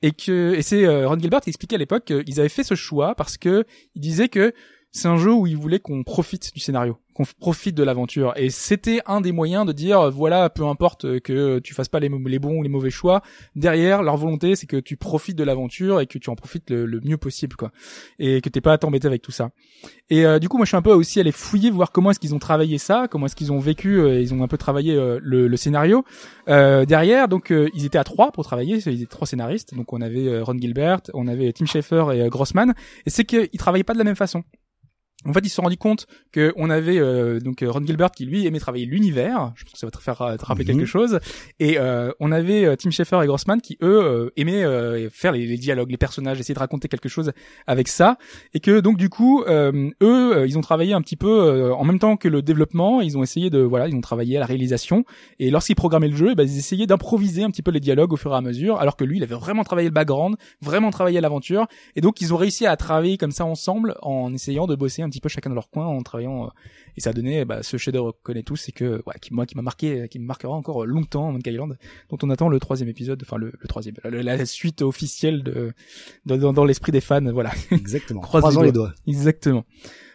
Et 0.03 0.13
que 0.13 0.55
et 0.55 0.63
c'est 0.63 0.87
Ron 1.07 1.19
Gilbert 1.19 1.41
qui 1.41 1.51
expliquait 1.51 1.77
à 1.77 1.79
l'époque 1.79 2.05
qu'ils 2.05 2.39
avaient 2.39 2.49
fait 2.49 2.65
ce 2.65 2.75
choix 2.75 3.15
parce 3.15 3.39
que 3.39 3.65
il 3.95 4.03
disait 4.03 4.29
que 4.29 4.53
c'est 4.95 5.09
un 5.09 5.17
jeu 5.17 5.33
où 5.33 5.47
ils 5.47 5.57
voulaient 5.57 5.81
qu'on 5.81 6.05
profite 6.05 6.55
du 6.55 6.61
scénario, 6.61 6.99
qu'on 7.15 7.25
profite 7.25 7.75
de 7.75 7.83
l'aventure. 7.83 8.33
Et 8.37 8.49
c'était 8.49 9.01
un 9.07 9.21
des 9.21 9.33
moyens 9.33 9.67
de 9.67 9.73
dire, 9.73 10.01
euh, 10.01 10.11
voilà, 10.11 10.49
peu 10.51 10.65
importe 10.65 11.19
que 11.21 11.59
tu 11.59 11.75
fasses 11.75 11.89
pas 11.89 11.99
les, 11.99 12.09
bons 12.09 12.59
ou 12.59 12.63
les 12.63 12.69
mauvais 12.69 12.91
choix, 12.91 13.21
derrière, 13.57 14.05
leur 14.05 14.17
volonté, 14.17 14.55
c'est 14.55 14.67
que 14.67 14.77
tu 14.77 14.97
profites 14.97 15.37
de 15.37 15.43
l'aventure 15.43 16.01
et 16.01 16.07
que 16.07 16.17
tu 16.19 16.31
en 16.31 16.37
profites 16.37 16.71
le, 16.71 17.01
mieux 17.05 17.19
possible, 17.19 17.57
quoi. 17.57 17.73
Et 18.21 18.41
que 18.41 18.49
t'es 18.49 18.61
pas 18.61 18.73
à 18.73 18.79
t'embêter 18.79 19.09
avec 19.09 19.21
tout 19.21 19.33
ça. 19.33 19.51
Et 20.11 20.25
euh, 20.25 20.39
du 20.39 20.49
coup, 20.49 20.59
moi, 20.59 20.65
je 20.65 20.71
suis 20.71 20.77
un 20.77 20.83
peu 20.83 20.93
aussi 20.93 21.19
allé 21.19 21.33
fouiller, 21.33 21.71
voir 21.71 21.91
comment 21.91 22.13
est-ce 22.13 22.21
qu'ils 22.21 22.35
ont 22.35 22.39
travaillé 22.39 22.79
ça, 22.79 23.09
comment 23.11 23.27
est-ce 23.27 23.37
qu'ils 23.37 23.53
ont 23.53 23.59
vécu, 23.59 23.99
euh, 23.99 24.21
ils 24.21 24.33
ont 24.33 24.45
un 24.45 24.49
peu 24.49 24.59
travaillé 24.59 24.95
euh, 24.95 25.19
le, 25.21 25.49
le 25.49 25.57
scénario. 25.57 26.05
Euh, 26.49 26.85
derrière, 26.85 27.29
donc, 27.29 27.51
euh, 27.51 27.69
ils 27.75 27.85
étaient 27.85 27.99
à 27.99 28.05
trois 28.05 28.31
pour 28.33 28.45
travailler, 28.45 28.77
ils 28.77 28.89
étaient 28.89 29.07
trois 29.07 29.27
scénaristes. 29.27 29.75
Donc, 29.75 29.93
on 29.93 30.01
avait 30.01 30.29
euh, 30.29 30.45
Ron 30.45 30.57
Gilbert, 30.59 31.01
on 31.15 31.27
avait 31.27 31.53
Tim 31.53 31.67
Schafer 31.67 32.13
et 32.13 32.23
euh, 32.23 32.29
Grossman. 32.29 32.75
Et 33.07 33.11
c'est 33.11 33.25
qu'ils 33.25 33.49
travaillaient 33.59 33.85
pas 33.85 33.95
de 33.95 33.99
la 33.99 34.05
même 34.05 34.17
façon. 34.17 34.45
En 35.27 35.33
fait, 35.33 35.41
ils 35.45 35.49
se 35.49 35.57
sont 35.57 35.63
rendus 35.63 35.77
compte 35.77 36.07
que 36.33 36.53
on 36.57 36.71
avait 36.71 36.99
euh, 36.99 37.41
donc 37.41 37.63
euh, 37.63 37.71
Ron 37.71 37.85
Gilbert 37.85 38.11
qui 38.11 38.27
lui 38.27 38.47
aimait 38.47 38.59
travailler 38.59 38.87
l'univers. 38.87 39.53
Je 39.57 39.65
pense 39.65 39.73
que 39.73 39.79
ça 39.79 39.87
va 39.87 39.91
te 39.91 39.99
faire 39.99 40.21
euh, 40.23 40.37
te 40.37 40.45
rappeler 40.45 40.65
quelque 40.65 40.87
chose. 40.87 41.19
Et 41.61 41.79
euh, 41.79 42.13
on 42.21 42.33
avait 42.33 42.65
euh, 42.65 42.77
Tim 42.77 42.91
Schafer 42.91 43.23
et 43.23 43.27
Grossman 43.27 43.61
qui 43.61 43.79
eux 43.83 44.33
aimaient 44.37 44.65
euh, 44.65 45.09
faire 45.11 45.33
les, 45.33 45.47
les 45.47 45.57
dialogues, 45.57 45.91
les 45.91 45.97
personnages, 45.97 46.39
essayer 46.41 46.55
de 46.55 46.59
raconter 46.59 46.89
quelque 46.89 47.09
chose 47.09 47.33
avec 47.67 47.89
ça. 47.89 48.19
Et 48.53 48.61
que 48.61 48.81
donc 48.81 48.97
du 48.97 49.09
coup, 49.09 49.43
euh, 49.43 49.91
eux, 50.03 50.45
ils 50.47 50.59
ont 50.59 50.63
travaillé 50.63 50.93
un 50.93 51.03
petit 51.03 51.17
peu 51.17 51.29
euh, 51.29 51.75
en 51.75 51.85
même 51.85 51.99
temps 51.99 52.17
que 52.17 52.29
le 52.29 52.43
développement. 52.43 53.01
Ils 53.01 53.17
ont 53.17 53.23
essayé 53.23 53.51
de 53.51 53.61
voilà, 53.61 53.89
ils 53.89 53.95
ont 53.95 54.01
travaillé 54.01 54.37
à 54.37 54.41
la 54.41 54.47
réalisation. 54.47 55.05
Et 55.39 55.51
lorsqu'ils 55.51 55.75
programmaient 55.75 56.09
le 56.09 56.17
jeu, 56.17 56.31
eh 56.33 56.35
ben, 56.35 56.45
ils 56.45 56.59
essayaient 56.59 56.87
d'improviser 56.87 57.43
un 57.43 57.51
petit 57.51 57.63
peu 57.63 57.71
les 57.71 57.81
dialogues 57.81 58.13
au 58.13 58.17
fur 58.17 58.33
et 58.33 58.37
à 58.37 58.41
mesure. 58.41 58.79
Alors 58.79 58.97
que 58.97 59.05
lui, 59.05 59.17
il 59.19 59.23
avait 59.23 59.35
vraiment 59.35 59.65
travaillé 59.65 59.89
le 59.89 59.95
background, 59.95 60.37
vraiment 60.61 60.91
travaillé 60.91 61.21
l'aventure. 61.21 61.67
Et 61.97 62.01
donc 62.01 62.21
ils 62.21 62.35
ont 62.35 62.37
réussi 62.37 62.67
à 62.67 62.77
travailler 62.77 63.17
comme 63.17 63.33
ça 63.33 63.45
ensemble 63.45 63.97
en 64.03 64.33
essayant 64.33 64.67
de 64.67 64.75
bosser 64.75 65.03
un 65.03 65.09
petit 65.15 65.21
peu 65.21 65.29
chacun 65.29 65.49
dans 65.51 65.55
leur 65.55 65.71
coin 65.71 65.87
en 65.87 66.03
travaillant 66.03 66.45
euh, 66.47 66.49
et 66.97 67.01
ça 67.01 67.11
a 67.11 67.13
donné 67.13 67.45
bah, 67.45 67.63
ce 67.63 67.77
chef-d'œuvre 67.77 68.13
qu'on 68.13 68.19
connaît 68.23 68.43
tous 68.43 68.69
et 68.69 68.73
que 68.73 69.03
ouais, 69.07 69.15
qui 69.21 69.33
moi 69.33 69.47
qui 69.47 69.57
m'a 69.57 69.63
marqué 69.63 70.09
qui 70.09 70.19
me 70.19 70.27
marquera 70.27 70.53
encore 70.53 70.85
longtemps 70.87 71.31
Monkey 71.33 71.53
Island 71.53 71.79
dont 72.11 72.19
on 72.23 72.31
attend 72.31 72.49
le 72.49 72.59
troisième 72.61 72.89
épisode 72.89 73.23
enfin 73.25 73.37
le, 73.37 73.53
le 73.59 73.69
troisième 73.69 73.95
la, 74.05 74.23
la 74.37 74.47
suite 74.47 74.83
officielle 74.83 75.43
de, 75.43 75.73
de- 76.27 76.37
dans, 76.37 76.53
dans 76.53 76.65
l'esprit 76.65 76.93
des 76.93 77.01
fans 77.01 77.33
voilà 77.33 77.53
Exactement. 77.71 78.21
Croisons 78.23 78.61
les 78.63 78.67
les 78.69 78.73
doigts. 78.73 78.93
exactement 79.07 79.65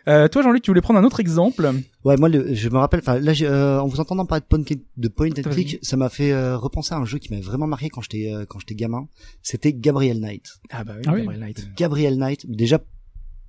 euh, 0.07 0.27
toi 0.27 0.41
Jean-Luc 0.41 0.63
tu 0.63 0.71
voulais 0.71 0.81
prendre 0.81 0.99
un 0.99 1.03
autre 1.03 1.19
exemple? 1.19 1.69
Ouais, 2.03 2.17
moi, 2.17 2.29
le- 2.29 2.53
je 2.55 2.69
me 2.69 2.77
rappelle, 2.77 3.01
enfin, 3.01 3.19
là, 3.19 3.33
j'ai, 3.33 3.45
euh, 3.45 3.79
en 3.81 3.85
vous 3.85 3.99
entendant 3.99 4.25
parler 4.25 4.41
de 4.41 4.47
point, 4.47 4.63
de 4.97 5.07
point 5.09 5.27
and 5.29 5.49
click, 5.51 5.77
ça 5.83 5.97
m'a 5.97 6.09
fait 6.09 6.31
euh, 6.31 6.57
repenser 6.57 6.95
à 6.95 6.97
un 6.97 7.05
jeu 7.05 7.19
qui 7.19 7.29
m'avait 7.29 7.43
vraiment 7.43 7.67
marqué 7.67 7.89
quand 7.89 8.01
j'étais 8.01 8.33
euh, 8.33 8.45
quand 8.47 8.57
j'étais 8.59 8.73
gamin. 8.75 9.07
C'était 9.43 9.71
Gabriel 9.73 10.19
Knight. 10.19 10.47
ah 10.71 10.83
bah 10.83 10.93
oui, 10.95 11.03
Ah 11.05 11.11
oui. 11.13 11.19
Gabriel 11.21 11.39
Knight. 11.41 11.69
Gabriel 11.75 12.17
Knight, 12.17 12.49
déjà 12.49 12.79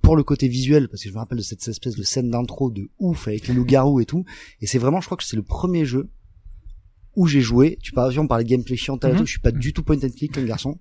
pour 0.01 0.15
le 0.15 0.23
côté 0.23 0.47
visuel, 0.47 0.87
parce 0.89 1.03
que 1.03 1.09
je 1.09 1.13
me 1.13 1.19
rappelle 1.19 1.37
de 1.37 1.43
cette 1.43 1.67
espèce 1.67 1.95
de 1.95 2.03
scène 2.03 2.29
d'intro 2.31 2.71
de 2.71 2.89
ouf 2.99 3.27
avec 3.27 3.47
les 3.47 3.53
loups-garous 3.53 3.99
et 3.99 4.05
tout. 4.05 4.25
Et 4.61 4.67
c'est 4.67 4.79
vraiment, 4.79 4.99
je 5.01 5.05
crois 5.05 5.17
que 5.17 5.23
c'est 5.23 5.35
le 5.35 5.43
premier 5.43 5.85
jeu 5.85 6.09
où 7.15 7.27
j'ai 7.27 7.41
joué. 7.41 7.77
Tu 7.81 7.91
parles, 7.91 8.17
on 8.19 8.27
parlait 8.27 8.43
de 8.43 8.49
gameplay 8.49 8.75
chiant, 8.77 8.97
et 9.03 9.07
Mhm. 9.07 9.17
tout, 9.17 9.25
je 9.25 9.31
suis 9.31 9.39
pas 9.39 9.51
du 9.51 9.73
tout 9.73 9.83
point 9.83 9.97
and 9.97 10.09
click 10.17 10.31
comme 10.33 10.45
garçon. 10.45 10.79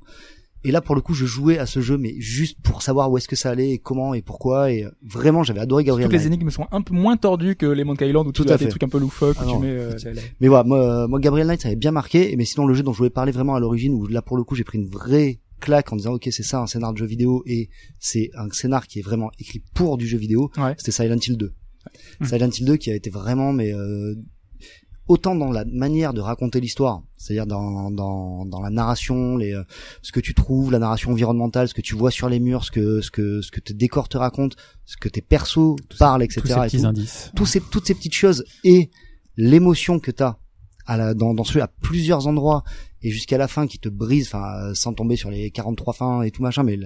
Et 0.62 0.72
là, 0.72 0.82
pour 0.82 0.94
le 0.94 1.00
coup, 1.00 1.14
je 1.14 1.24
jouais 1.24 1.56
à 1.58 1.64
ce 1.64 1.80
jeu, 1.80 1.96
mais 1.96 2.14
juste 2.18 2.58
pour 2.62 2.82
savoir 2.82 3.10
où 3.10 3.16
est-ce 3.16 3.26
que 3.28 3.34
ça 3.34 3.48
allait, 3.50 3.70
et 3.70 3.78
comment 3.78 4.12
et 4.12 4.20
pourquoi. 4.20 4.70
Et 4.70 4.86
vraiment, 5.02 5.42
j'avais 5.42 5.60
adoré 5.60 5.84
Gabriel 5.84 6.08
Toutes 6.10 6.12
les 6.12 6.18
Knight. 6.28 6.34
énigmes 6.34 6.50
sont 6.50 6.66
un 6.70 6.82
peu 6.82 6.92
moins 6.94 7.16
tordues 7.16 7.56
que 7.56 7.64
les 7.64 7.82
Monkey 7.82 8.06
Island 8.06 8.26
où 8.26 8.32
Tout 8.32 8.44
tu 8.44 8.50
à 8.50 8.54
as 8.54 8.58
des 8.58 8.64
fait. 8.64 8.70
trucs 8.70 8.82
un 8.82 8.88
peu 8.90 8.98
loufoques 8.98 9.38
Ah 9.40 9.46
tu 9.50 9.58
mets 9.58 9.68
euh, 9.70 9.96
Mais 10.40 10.48
voilà, 10.48 10.64
moi, 10.64 11.08
moi 11.08 11.18
Gabriel 11.18 11.46
Knight, 11.46 11.62
ça 11.62 11.68
avait 11.68 11.76
bien 11.76 11.92
marqué. 11.92 12.34
Mais 12.36 12.44
sinon, 12.44 12.66
le 12.66 12.74
jeu 12.74 12.82
dont 12.82 12.92
je 12.92 12.98
voulais 12.98 13.08
parler 13.10 13.32
vraiment 13.32 13.54
à 13.54 13.60
l'origine, 13.60 13.94
où 13.94 14.06
là, 14.06 14.20
pour 14.20 14.36
le 14.36 14.44
coup, 14.44 14.54
j'ai 14.54 14.64
pris 14.64 14.76
une 14.78 14.86
vraie 14.86 15.40
claque 15.60 15.92
en 15.92 15.96
disant, 15.96 16.14
ok, 16.14 16.28
c'est 16.30 16.42
ça, 16.42 16.60
un 16.60 16.66
scénar 16.66 16.92
de 16.92 16.98
jeu 16.98 17.06
vidéo, 17.06 17.42
et 17.46 17.68
c'est 17.98 18.30
un 18.34 18.50
scénar 18.50 18.86
qui 18.86 18.98
est 18.98 19.02
vraiment 19.02 19.30
écrit 19.38 19.62
pour 19.74 19.96
du 19.96 20.06
jeu 20.06 20.18
vidéo. 20.18 20.50
Ouais. 20.56 20.74
C'était 20.78 20.92
Silent 20.92 21.18
Hill 21.24 21.36
2. 21.36 21.52
Mhm. 22.20 22.26
Silent 22.26 22.50
Hill 22.50 22.64
2 22.66 22.76
qui 22.76 22.90
a 22.90 22.94
été 22.94 23.10
vraiment, 23.10 23.52
mais 23.52 23.72
euh, 23.72 24.14
autant 25.08 25.34
dans 25.34 25.50
la 25.50 25.64
manière 25.64 26.14
de 26.14 26.20
raconter 26.20 26.60
l'histoire, 26.60 27.02
c'est-à-dire 27.16 27.46
dans, 27.46 27.90
dans, 27.90 28.44
dans 28.46 28.60
la 28.60 28.70
narration, 28.70 29.36
les, 29.36 29.52
euh, 29.54 29.64
ce 30.02 30.12
que 30.12 30.20
tu 30.20 30.34
trouves, 30.34 30.70
la 30.70 30.78
narration 30.78 31.10
environnementale, 31.10 31.68
ce 31.68 31.74
que 31.74 31.80
tu 31.80 31.96
vois 31.96 32.10
sur 32.10 32.28
les 32.28 32.38
murs, 32.38 32.64
ce 32.64 32.70
que, 32.70 33.00
ce 33.00 33.10
que, 33.10 33.40
ce 33.42 33.50
que 33.50 33.60
tes 33.60 33.74
décors 33.74 34.08
te 34.08 34.16
racontent, 34.16 34.56
ce 34.86 34.96
que 34.96 35.08
tes 35.08 35.20
persos 35.20 35.76
parlent, 35.98 36.22
etc. 36.22 36.40
Tous 36.42 36.48
ces 36.48 36.54
et 36.54 36.62
petits 36.62 36.78
tout 36.78 36.86
indices. 36.86 37.32
tous 37.34 37.46
ces, 37.46 37.60
toutes 37.60 37.86
ces 37.86 37.94
petites 37.94 38.14
choses 38.14 38.44
et 38.64 38.90
l'émotion 39.36 39.98
que 39.98 40.10
t'as 40.10 40.38
à 40.90 40.96
la, 40.96 41.14
dans, 41.14 41.34
dans 41.34 41.44
à 41.60 41.68
plusieurs 41.68 42.26
endroits 42.26 42.64
et 43.02 43.10
jusqu'à 43.10 43.38
la 43.38 43.46
fin 43.46 43.66
qui 43.68 43.78
te 43.78 43.88
brise, 43.88 44.26
enfin 44.26 44.44
euh, 44.62 44.74
sans 44.74 44.92
tomber 44.92 45.14
sur 45.16 45.30
les 45.30 45.50
43 45.52 45.92
fins 45.94 46.22
et 46.22 46.30
tout 46.32 46.42
machin, 46.42 46.64
mais 46.64 46.78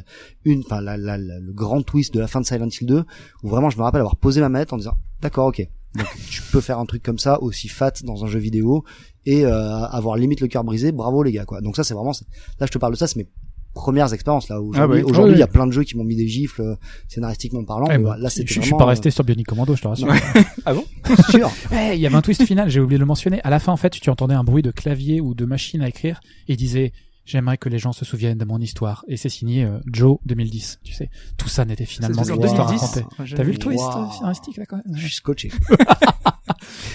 une, 0.45 0.61
enfin 0.61 0.81
la, 0.83 0.97
la- 0.99 1.17
le 1.19 1.53
grand 1.53 1.83
twist 1.83 2.13
de 2.13 2.21
la 2.21 2.27
fin 2.27 2.41
de 2.41 2.47
Silent 2.47 2.69
Hill 2.69 2.87
2 2.87 3.05
où 3.43 3.49
vraiment 3.49 3.71
je 3.71 3.79
me 3.79 3.83
rappelle 3.83 4.01
avoir 4.01 4.17
posé 4.17 4.41
ma 4.43 4.49
manette 4.51 4.73
en 4.73 4.77
disant 4.77 4.97
d'accord 5.23 5.47
ok 5.49 5.67
donc 5.97 6.07
tu 6.31 6.43
peux 6.53 6.61
faire 6.61 6.79
un 6.81 6.87
truc 6.87 7.03
comme 7.03 7.19
ça 7.19 7.41
aussi 7.43 7.69
fat 7.69 7.93
dans 8.03 8.25
un 8.25 8.27
jeu 8.29 8.39
vidéo 8.41 8.85
et 9.27 9.47
euh, 9.47 9.85
avoir 9.87 10.17
limite 10.17 10.41
le 10.43 10.49
cœur 10.49 10.65
brisé, 10.65 10.93
bravo 10.93 11.23
les 11.23 11.33
gars 11.33 11.45
quoi. 11.47 11.61
Donc 11.63 11.75
ça 11.77 11.83
c'est 11.85 11.95
vraiment 11.95 12.13
là 12.61 12.67
je 12.67 12.73
te 12.73 12.79
parle 12.79 12.93
de 12.93 12.99
ça, 12.99 13.07
c'est 13.07 13.17
mes 13.17 13.29
premières 13.75 14.13
expériences 14.13 14.49
là 14.49 14.61
aujourd'hui. 14.61 14.81
Ah 14.81 14.87
ouais. 14.89 15.03
Aujourd'hui 15.03 15.33
il 15.35 15.37
Ah 15.37 15.41
y 15.41 15.43
a 15.43 15.47
plein 15.49 15.67
de 15.67 15.73
jeux 15.73 15.83
qui 15.83 15.97
m'ont 15.97 16.05
mis 16.05 16.17
des 16.17 16.29
gifles 16.29 16.63
euh, 16.63 16.77
scénaristiquement 17.09 17.65
parlant. 17.65 17.87
Eh 17.93 17.99
voilà, 17.99 18.23
là 18.23 18.29
je, 18.29 18.35
c'était 18.35 18.47
je 18.47 18.53
suis 18.53 18.61
vraiment, 18.63 18.79
pas 18.79 18.85
resté 18.87 19.11
sur 19.11 19.25
Bionic 19.25 19.47
Commando, 19.47 19.75
je 19.77 19.83
te 19.83 19.89
rassure. 19.89 20.09
ah 20.65 20.73
bon 20.75 20.85
euh, 21.11 21.15
sûr. 21.31 21.51
Ouais, 21.71 21.97
il 21.97 22.01
y 22.01 22.07
avait 22.07 22.17
un 22.17 22.23
twist 22.23 22.45
final, 22.45 22.71
j'ai 22.71 22.81
oublié 22.81 22.97
de 22.99 23.03
le 23.03 23.07
mentionner. 23.07 23.41
À 23.45 23.51
la 23.51 23.59
fin, 23.59 23.73
en 23.73 23.77
fait, 23.77 23.91
tu 23.91 24.09
entendais 24.11 24.35
un 24.35 24.45
bruit 24.45 24.63
de 24.63 24.71
clavier 24.71 25.21
ou 25.21 25.35
de 25.35 25.45
machine 25.45 25.83
à 25.83 25.89
écrire 25.89 26.21
et 26.49 26.53
il 26.55 26.57
disait 26.57 26.93
J'aimerais 27.27 27.57
que 27.57 27.71
les 27.71 27.79
gens 27.79 27.93
se 27.95 28.05
souviennent 28.05 28.37
de 28.37 28.45
mon 28.45 28.59
histoire. 28.61 29.03
Et 29.09 29.17
c'est 29.17 29.31
signé 29.31 29.65
euh, 29.65 29.79
Joe 29.91 30.19
2010. 30.27 30.81
Tu 30.85 30.93
sais, 30.93 31.09
tout 31.39 31.49
ça 31.49 31.65
n'était 31.65 31.87
finalement 31.87 32.19
en 32.19 32.23
histoire 32.23 32.39
2010. 32.69 32.81
racontée. 32.83 33.01
Ouais, 33.19 33.25
j'ai- 33.27 33.37
T'as 33.37 33.43
vu 33.45 33.53
le 33.53 33.59
twist 33.59 33.83
Wow. 33.83 34.03
euh, 34.05 34.11
scénaristique 34.13 34.57
là 34.59 34.67
quand 34.67 34.77
même? 34.77 34.95
Je 34.95 35.07
suis 35.07 35.15
scotché. 35.17 35.51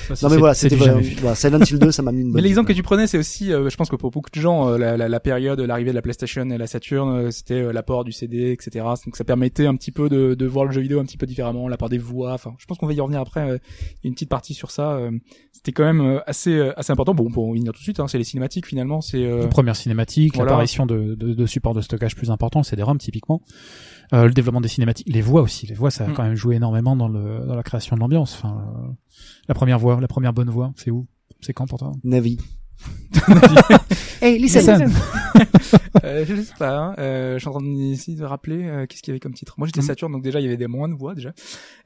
Non 0.09 0.15
mais 0.23 0.29
c'est- 0.29 0.37
voilà, 0.37 0.53
c'était 0.53 0.75
voilà, 0.75 1.35
Silent 1.35 1.59
Hill 1.59 1.79
2, 1.79 1.91
ça 1.91 2.01
m'a 2.01 2.11
mis 2.11 2.21
une 2.21 2.27
bonne. 2.31 2.35
Mais 2.35 2.41
l'exemple 2.41 2.67
que 2.67 2.73
tu 2.73 2.83
prenais, 2.83 3.07
c'est 3.07 3.17
aussi, 3.17 3.51
euh, 3.53 3.69
je 3.69 3.75
pense 3.75 3.89
que 3.89 3.95
pour 3.95 4.11
beaucoup 4.11 4.29
de 4.33 4.39
gens, 4.39 4.69
euh, 4.69 4.77
la, 4.77 4.97
la, 4.97 5.07
la 5.09 5.19
période, 5.19 5.59
l'arrivée 5.59 5.91
de 5.91 5.95
la 5.95 6.01
PlayStation 6.01 6.49
et 6.49 6.57
la 6.57 6.67
Saturn, 6.67 7.09
euh, 7.09 7.31
c'était 7.31 7.61
euh, 7.61 7.71
l'apport 7.71 8.03
du 8.03 8.11
CD, 8.11 8.51
etc. 8.51 8.85
Donc 9.05 9.15
ça 9.15 9.23
permettait 9.23 9.65
un 9.67 9.75
petit 9.75 9.91
peu 9.91 10.09
de, 10.09 10.33
de 10.33 10.45
voir 10.45 10.65
le 10.65 10.71
jeu 10.71 10.81
vidéo 10.81 10.99
un 10.99 11.05
petit 11.05 11.17
peu 11.17 11.25
différemment, 11.25 11.67
l'apport 11.67 11.89
des 11.89 11.97
voix. 11.97 12.33
Enfin, 12.33 12.53
je 12.57 12.65
pense 12.65 12.77
qu'on 12.77 12.87
va 12.87 12.93
y 12.93 12.99
revenir 12.99 13.19
après. 13.21 13.41
euh, 13.49 13.57
Il 14.01 14.05
y 14.05 14.07
a 14.07 14.09
une 14.09 14.13
petite 14.13 14.29
partie 14.29 14.53
sur 14.53 14.71
ça. 14.71 14.93
euh, 14.93 15.11
c'était 15.51 15.71
quand 15.73 15.83
même 15.83 16.01
euh, 16.01 16.19
assez 16.25 16.55
euh, 16.55 16.71
assez 16.79 16.91
important. 16.93 17.13
Bon, 17.13 17.29
pour 17.31 17.55
y 17.55 17.59
venir 17.59 17.73
tout 17.73 17.79
de 17.79 17.83
suite, 17.83 17.99
hein, 17.99 18.07
c'est 18.07 18.17
les 18.17 18.23
cinématiques 18.23 18.65
finalement. 18.65 19.01
C'est 19.01 19.23
euh, 19.25 19.47
Première 19.47 19.75
cinématique, 19.75 20.35
Voilà. 20.35 20.51
l'apparition 20.51 20.85
de, 20.85 21.15
de, 21.15 21.33
de 21.33 21.45
supports 21.45 21.73
de 21.73 21.81
stockage 21.81 22.15
plus 22.15 22.31
importants, 22.31 22.63
c'est 22.63 22.75
des 22.77 22.83
ROM 22.83 22.97
typiquement. 22.97 23.41
Euh, 24.13 24.25
le 24.25 24.31
développement 24.31 24.61
des 24.61 24.67
cinématiques, 24.69 25.07
les 25.09 25.21
voix 25.21 25.41
aussi, 25.41 25.67
les 25.67 25.75
voix 25.75 25.91
ça 25.91 26.05
a 26.05 26.07
Mm. 26.07 26.13
quand 26.13 26.23
même 26.23 26.35
joué 26.35 26.55
énormément 26.55 26.95
dans 26.95 27.07
le 27.07 27.45
dans 27.45 27.55
la 27.55 27.61
création 27.63 27.95
de 27.95 28.01
l'ambiance. 28.01 28.33
Enfin, 28.41 28.57
euh, 28.57 28.91
la 29.47 29.53
première 29.53 29.77
voix, 29.79 29.98
la 29.99 30.07
première 30.07 30.33
bonne 30.33 30.49
voix, 30.49 30.71
c'est 30.75 30.91
où? 30.91 31.07
C'est 31.41 31.53
quand 31.53 31.67
pour 31.67 31.79
toi? 31.79 31.91
Navi. 32.03 32.37
hey, 34.21 34.39
listen. 34.39 34.61
Listen. 34.61 34.91
euh, 36.03 36.25
je 36.27 36.35
sais 36.41 36.53
pas. 36.57 36.77
Hein, 36.77 36.95
euh, 36.99 37.33
je 37.35 37.39
suis 37.39 37.47
en 37.47 37.51
train 37.51 37.61
d'essayer 37.63 38.17
de 38.17 38.23
rappeler 38.23 38.63
euh, 38.63 38.85
qu'est-ce 38.85 39.01
qu'il 39.01 39.11
y 39.11 39.13
avait 39.13 39.19
comme 39.19 39.33
titre. 39.33 39.55
Moi, 39.57 39.67
j'étais 39.67 39.79
Mm. 39.81 39.83
Saturn, 39.83 40.11
donc 40.11 40.23
déjà 40.23 40.39
il 40.39 40.43
y 40.43 40.47
avait 40.47 40.57
des 40.57 40.67
moins 40.67 40.87
de 40.87 40.93
voix 40.93 41.15
déjà. 41.15 41.33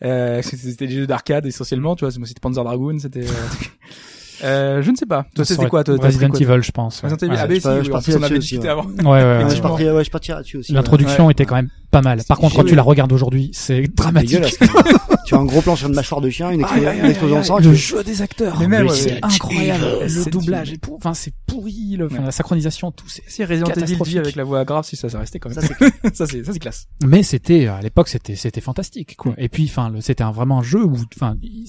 Euh, 0.04 0.42
c'était 0.44 0.88
des 0.88 0.94
jeux 0.94 1.08
d'arcade 1.08 1.46
essentiellement. 1.46 1.96
Tu 1.96 2.06
vois, 2.06 2.12
c'était 2.12 2.40
Panzer 2.42 2.64
Dragoon, 2.64 3.00
c'était. 3.00 3.26
Euh, 3.26 4.44
euh, 4.44 4.82
je 4.82 4.92
ne 4.92 4.96
sais 4.96 5.06
pas. 5.06 5.26
Toi, 5.36 5.46
c'était 5.46 5.68
quoi 5.68 5.84
toi, 5.84 5.96
Resident 6.02 6.30
quoi, 6.30 6.40
Evil, 6.42 6.64
je 6.64 6.72
pense. 6.72 7.02
ouais. 7.04 7.10
Resident 7.10 7.28
Evil. 7.34 7.36
Ouais. 7.36 7.42
ah, 7.42 7.48
bah, 7.48 7.82
je 7.84 8.12
je 8.12 8.18
là-dessus 8.18 8.38
aussi, 8.38 8.58
ouais. 8.60 8.72
Ouais, 8.72 9.44
ouais, 9.44 9.56
je 9.56 9.62
partirais, 9.62 9.92
ouais, 9.92 10.04
je 10.04 10.12
partirais 10.12 10.38
là-dessus 10.38 10.58
aussi. 10.58 10.74
L'introduction 10.74 11.28
Ouais. 11.28 11.32
était 11.34 11.46
quand 11.46 11.56
même 11.56 11.70
pas 11.94 12.02
mal. 12.02 12.22
Par 12.28 12.38
contre, 12.38 12.56
quand 12.58 12.64
tu 12.66 12.76
la 12.76 12.82
regardes 12.82 13.14
aujourd'hui, 13.14 13.52
c'est 13.54 13.84
dramatique. 13.96 14.32
Dégueulasse. 14.32 14.58
tu 15.26 15.36
as 15.36 15.38
un 15.38 15.46
gros 15.46 15.62
plan 15.62 15.76
sur 15.78 15.88
une 15.88 15.96
mâchoire 15.96 16.20
de 16.20 16.30
chien, 16.30 16.50
une, 16.52 16.66
explosion 17.06 17.38
de 17.40 17.44
sang. 17.44 17.60
le 17.60 17.74
jeu 17.74 18.04
des 18.04 18.22
acteurs, 18.22 18.58
Mais 18.60 18.68
même, 18.68 18.90
c'est 18.90 19.20
incroyable. 19.24 19.84
Le 20.02 20.30
doublage 20.30 20.74
est 20.74 20.78
pour, 20.78 20.96
enfin 20.98 21.14
c'est 21.14 21.34
pourri. 21.48 21.96
Le, 21.98 22.08
enfin, 22.08 22.18
Ouais. 22.20 22.26
la 22.26 22.32
synchronisation, 22.32 22.92
tout 22.92 23.08
c'est. 23.08 23.24
Si 23.28 23.44
Resident 23.46 23.68
Evil 23.72 24.18
avec 24.20 24.36
la 24.36 24.44
voix 24.44 24.66
grave, 24.66 24.84
si 24.86 24.96
ça, 24.96 25.08
ça 25.10 25.20
restait 25.20 25.40
quand 25.40 25.50
même. 25.50 25.62
Ça, 25.62 25.68
c'est 25.68 26.16
ça, 26.16 26.28
c'est, 26.28 26.44
ça, 26.44 26.52
c'est 26.54 26.60
classe. 26.60 26.88
Mais 27.06 27.24
c'était 27.24 27.68
à 27.68 27.80
l'époque, 27.82 28.08
c'était 28.10 28.36
c'était 28.36 28.62
fantastique. 28.62 29.16
Quoi. 29.16 29.34
Et 29.38 29.48
puis, 29.50 29.66
enfin, 29.70 29.90
le- 29.90 30.02
c'était 30.02 30.24
un, 30.24 30.32
vraiment 30.32 30.60
un 30.60 30.64
jeu 30.64 30.84
où, 30.84 30.96
enfin, 31.16 31.38
il- 31.42 31.68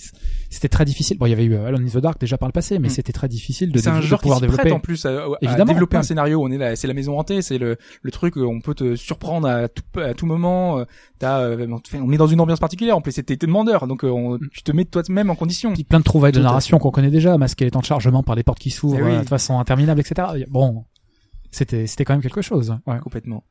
c'était 0.51 0.69
très 0.69 0.85
difficile. 0.85 1.19
Bon, 1.19 1.27
il 1.27 1.31
y 1.31 1.33
avait 1.33 1.45
eu 1.45 1.55
euh, 1.55 1.67
Alone 1.67 1.85
in 1.85 1.89
the 1.91 1.99
Dark 2.03 2.19
déjà 2.21 2.39
par 2.39 2.49
le 2.49 2.53
passé, 2.53 2.79
mais 2.79 2.89
Mm. 2.89 2.93
c'était 2.93 3.13
très 3.13 3.29
difficile 3.29 3.71
de, 3.73 3.79
pouvoir 4.17 4.41
développer. 4.41 4.73
en 4.73 4.81
plus 4.81 5.05
à, 5.07 5.27
développer 5.65 5.97
un 5.97 6.03
scénario. 6.03 6.43
On 6.43 6.51
est 6.51 6.59
là, 6.59 6.77
c'est 6.77 6.87
la 6.89 6.95
maison 6.95 7.19
hantée, 7.19 7.43
c'est 7.43 7.59
le, 7.59 7.77
le 8.03 8.11
truc 8.11 8.37
où 8.37 8.41
on 8.43 8.61
peut 8.61 8.75
te 8.75 8.97
surprendre 8.97 9.49
à 9.49 9.69
tout, 9.69 9.83
à 10.15 10.17
tout 10.17 10.27
moment. 10.27 10.79
euh, 10.79 10.85
T'as, 11.19 11.41
euh, 11.41 11.67
on 11.95 12.11
est 12.13 12.17
dans 12.17 12.27
une 12.27 12.41
ambiance 12.41 12.61
particulière. 12.61 12.97
En 12.97 13.01
plus, 13.01 13.13
c'était 13.13 13.37
t'es 13.37 13.47
demandeur, 13.47 13.87
donc 13.87 14.05
euh, 14.05 14.09
on, 14.09 14.39
tu 14.53 14.63
te 14.63 14.73
mets 14.73 14.85
toi-même 14.85 15.31
en 15.31 15.35
condition. 15.35 15.73
Puis 15.75 15.85
plein 15.85 15.99
de 15.99 16.05
trouvailles 16.05 16.33
de 16.33 16.41
narration 16.41 16.79
qu'on 16.79 16.91
connaît 16.91 17.11
déjà, 17.11 17.37
masquer 17.39 17.65
les 17.67 17.71
temps 17.71 17.81
de 17.81 17.85
chargement 17.85 18.23
par 18.23 18.35
les 18.37 18.43
portes 18.43 18.59
qui 18.59 18.71
s'ouvrent 18.71 18.99
Eh 18.99 19.03
oui. 19.03 19.13
euh, 19.13 19.21
de 19.23 19.29
façon 19.29 19.59
interminable, 19.59 20.01
etc. 20.01 20.29
Bon, 20.49 20.85
c'était 21.51 21.87
c'était 21.87 22.05
quand 22.05 22.15
même 22.15 22.23
quelque 22.23 22.43
chose. 22.43 22.77
Ouais. 22.87 22.99
Complètement. 23.01 23.45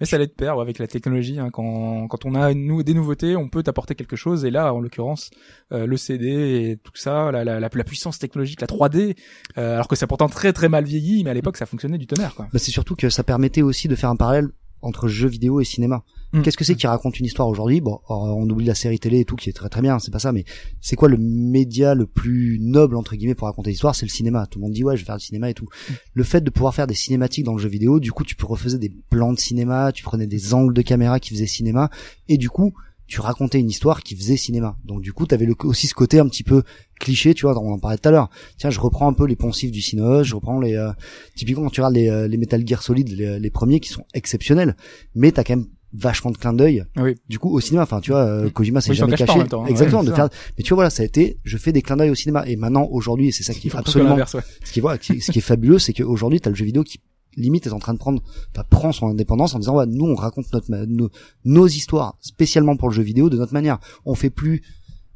Mais 0.00 0.06
ça 0.06 0.16
allait 0.16 0.26
de 0.26 0.32
pair 0.32 0.56
ouais, 0.56 0.62
avec 0.62 0.80
la 0.80 0.88
technologie. 0.88 1.38
Hein, 1.38 1.50
quand, 1.52 2.08
quand 2.08 2.24
on 2.24 2.34
a 2.34 2.52
nous, 2.52 2.82
des 2.82 2.94
nouveautés, 2.94 3.36
on 3.36 3.48
peut 3.48 3.62
t'apporter 3.62 3.94
quelque 3.94 4.16
chose. 4.16 4.44
Et 4.44 4.50
là, 4.50 4.74
en 4.74 4.80
l'occurrence, 4.80 5.30
euh, 5.70 5.86
le 5.86 5.96
CD 5.96 6.26
et 6.72 6.76
tout 6.82 6.90
ça, 6.96 7.30
la, 7.30 7.44
la, 7.44 7.60
la, 7.60 7.68
la 7.72 7.84
puissance 7.84 8.18
technologique, 8.18 8.60
la 8.60 8.66
3D, 8.66 9.16
euh, 9.56 9.74
alors 9.74 9.86
que 9.86 9.94
c'est 9.94 10.08
pourtant 10.08 10.28
très 10.28 10.52
très 10.52 10.68
mal 10.68 10.82
vieilli, 10.84 11.22
mais 11.22 11.30
à 11.30 11.34
l'époque 11.34 11.56
ça 11.56 11.64
fonctionnait 11.66 11.96
du 11.98 12.08
tonnerre. 12.08 12.34
Quoi. 12.34 12.48
Bah, 12.52 12.58
c'est 12.58 12.72
surtout 12.72 12.96
que 12.96 13.08
ça 13.08 13.22
permettait 13.22 13.62
aussi 13.62 13.86
de 13.86 13.94
faire 13.94 14.10
un 14.10 14.16
parallèle 14.16 14.48
entre 14.84 15.08
jeux 15.08 15.28
vidéo 15.28 15.60
et 15.60 15.64
cinéma. 15.64 16.04
Mm. 16.32 16.42
Qu'est-ce 16.42 16.56
que 16.56 16.64
c'est 16.64 16.74
qui 16.74 16.86
raconte 16.86 17.18
une 17.18 17.26
histoire 17.26 17.48
aujourd'hui? 17.48 17.80
Bon, 17.80 18.00
euh, 18.10 18.14
on 18.14 18.48
oublie 18.48 18.66
la 18.66 18.74
série 18.74 18.98
télé 18.98 19.20
et 19.20 19.24
tout 19.24 19.36
qui 19.36 19.50
est 19.50 19.52
très 19.52 19.68
très 19.68 19.82
bien, 19.82 19.98
c'est 19.98 20.10
pas 20.10 20.18
ça, 20.18 20.32
mais 20.32 20.44
c'est 20.80 20.96
quoi 20.96 21.08
le 21.08 21.16
média 21.18 21.94
le 21.94 22.06
plus 22.06 22.58
noble 22.60 22.96
entre 22.96 23.16
guillemets 23.16 23.34
pour 23.34 23.46
raconter 23.46 23.70
l'histoire? 23.70 23.94
C'est 23.94 24.06
le 24.06 24.10
cinéma. 24.10 24.46
Tout 24.46 24.58
le 24.58 24.64
monde 24.64 24.72
dit 24.72 24.84
ouais, 24.84 24.96
je 24.96 25.02
vais 25.02 25.06
faire 25.06 25.16
du 25.16 25.24
cinéma 25.24 25.50
et 25.50 25.54
tout. 25.54 25.68
Le 26.12 26.24
fait 26.24 26.40
de 26.40 26.50
pouvoir 26.50 26.74
faire 26.74 26.86
des 26.86 26.94
cinématiques 26.94 27.44
dans 27.44 27.54
le 27.54 27.62
jeu 27.62 27.68
vidéo, 27.68 28.00
du 28.00 28.12
coup, 28.12 28.24
tu 28.24 28.36
peux 28.36 28.46
refaire 28.46 28.78
des 28.78 28.92
plans 29.10 29.32
de 29.32 29.38
cinéma, 29.38 29.92
tu 29.92 30.02
prenais 30.02 30.26
des 30.26 30.54
angles 30.54 30.74
de 30.74 30.82
caméra 30.82 31.20
qui 31.20 31.30
faisaient 31.30 31.46
cinéma, 31.46 31.90
et 32.28 32.38
du 32.38 32.50
coup, 32.50 32.74
tu 33.14 33.20
racontais 33.20 33.60
une 33.60 33.70
histoire 33.70 34.02
qui 34.02 34.16
faisait 34.16 34.36
cinéma. 34.36 34.76
Donc 34.84 35.00
du 35.00 35.12
coup, 35.12 35.24
t'avais 35.24 35.46
le, 35.46 35.54
aussi 35.62 35.86
ce 35.86 35.94
côté 35.94 36.18
un 36.18 36.26
petit 36.26 36.42
peu 36.42 36.64
cliché, 36.98 37.32
tu 37.32 37.42
vois, 37.46 37.56
on 37.62 37.74
en 37.74 37.78
parlait 37.78 37.96
tout 37.96 38.08
à 38.08 38.10
l'heure. 38.10 38.28
Tiens, 38.58 38.70
je 38.70 38.80
reprends 38.80 39.06
un 39.06 39.12
peu 39.12 39.24
les 39.24 39.36
poncifs 39.36 39.70
du 39.70 39.80
cinéma, 39.80 40.24
je 40.24 40.34
reprends 40.34 40.58
les... 40.58 40.74
euh, 40.74 40.90
typiquement, 41.36 41.62
quand 41.62 41.70
tu 41.70 41.80
regardes 41.80 41.94
les, 41.94 42.08
euh, 42.08 42.26
les 42.26 42.36
Metal 42.38 42.66
Gear 42.66 42.82
Solid, 42.82 43.08
les, 43.10 43.38
les 43.38 43.50
premiers 43.50 43.78
qui 43.78 43.88
sont 43.88 44.04
exceptionnels, 44.14 44.74
mais 45.14 45.30
t'as 45.30 45.44
quand 45.44 45.54
même 45.54 45.66
vachement 45.92 46.32
de 46.32 46.36
clins 46.38 46.54
d'œil 46.54 46.84
Oui. 46.96 47.14
du 47.28 47.38
coup 47.38 47.54
au 47.54 47.60
cinéma 47.60 47.84
enfin 47.84 48.00
tu 48.00 48.10
vois 48.10 48.24
euh, 48.24 48.50
Kojima 48.50 48.80
s'est 48.80 48.90
Oui, 48.90 48.96
jamais 48.96 49.16
caché 49.16 49.44
temps, 49.46 49.62
hein. 49.62 49.68
exactement 49.68 50.00
Ouais, 50.00 50.08
de 50.08 50.12
faire 50.12 50.28
mais 50.58 50.64
tu 50.64 50.70
vois 50.70 50.78
voilà 50.78 50.90
ça 50.90 51.04
a 51.04 51.06
été 51.06 51.38
je 51.44 51.56
fais 51.56 51.70
des 51.70 51.82
clins 51.82 51.96
d'œil 51.96 52.10
au 52.10 52.16
cinéma 52.16 52.42
et 52.48 52.56
maintenant 52.56 52.88
aujourd'hui 52.90 53.28
et 53.28 53.30
c'est 53.30 53.44
ça 53.44 53.54
qui 53.54 53.68
est 53.68 53.76
absolument 53.76 54.16
ouais. 54.16 54.24
ce 54.26 54.72
qui, 54.72 54.80
voilà, 54.80 54.98
ce 55.00 55.12
qui 55.30 55.38
est 55.38 55.40
fabuleux, 55.40 55.78
c'est 55.78 55.92
qu'aujourd'hui, 55.92 56.40
tu 56.40 56.48
as 56.48 56.50
le 56.50 56.56
jeu 56.56 56.64
vidéo 56.64 56.82
qui 56.82 56.98
limite 57.36 57.66
est 57.66 57.72
en 57.72 57.78
train 57.78 57.94
de 57.94 57.98
prendre, 57.98 58.22
enfin, 58.54 58.64
prend 58.68 58.92
son 58.92 59.08
indépendance 59.08 59.54
en 59.54 59.58
disant, 59.58 59.76
ouais, 59.76 59.86
nous, 59.86 60.04
on 60.06 60.14
raconte 60.14 60.52
notre, 60.52 60.66
nos, 60.86 61.10
nos 61.44 61.66
histoires 61.66 62.16
spécialement 62.20 62.76
pour 62.76 62.88
le 62.88 62.94
jeu 62.94 63.02
vidéo 63.02 63.30
de 63.30 63.36
notre 63.36 63.52
manière. 63.52 63.78
On 64.04 64.14
fait 64.14 64.30
plus 64.30 64.62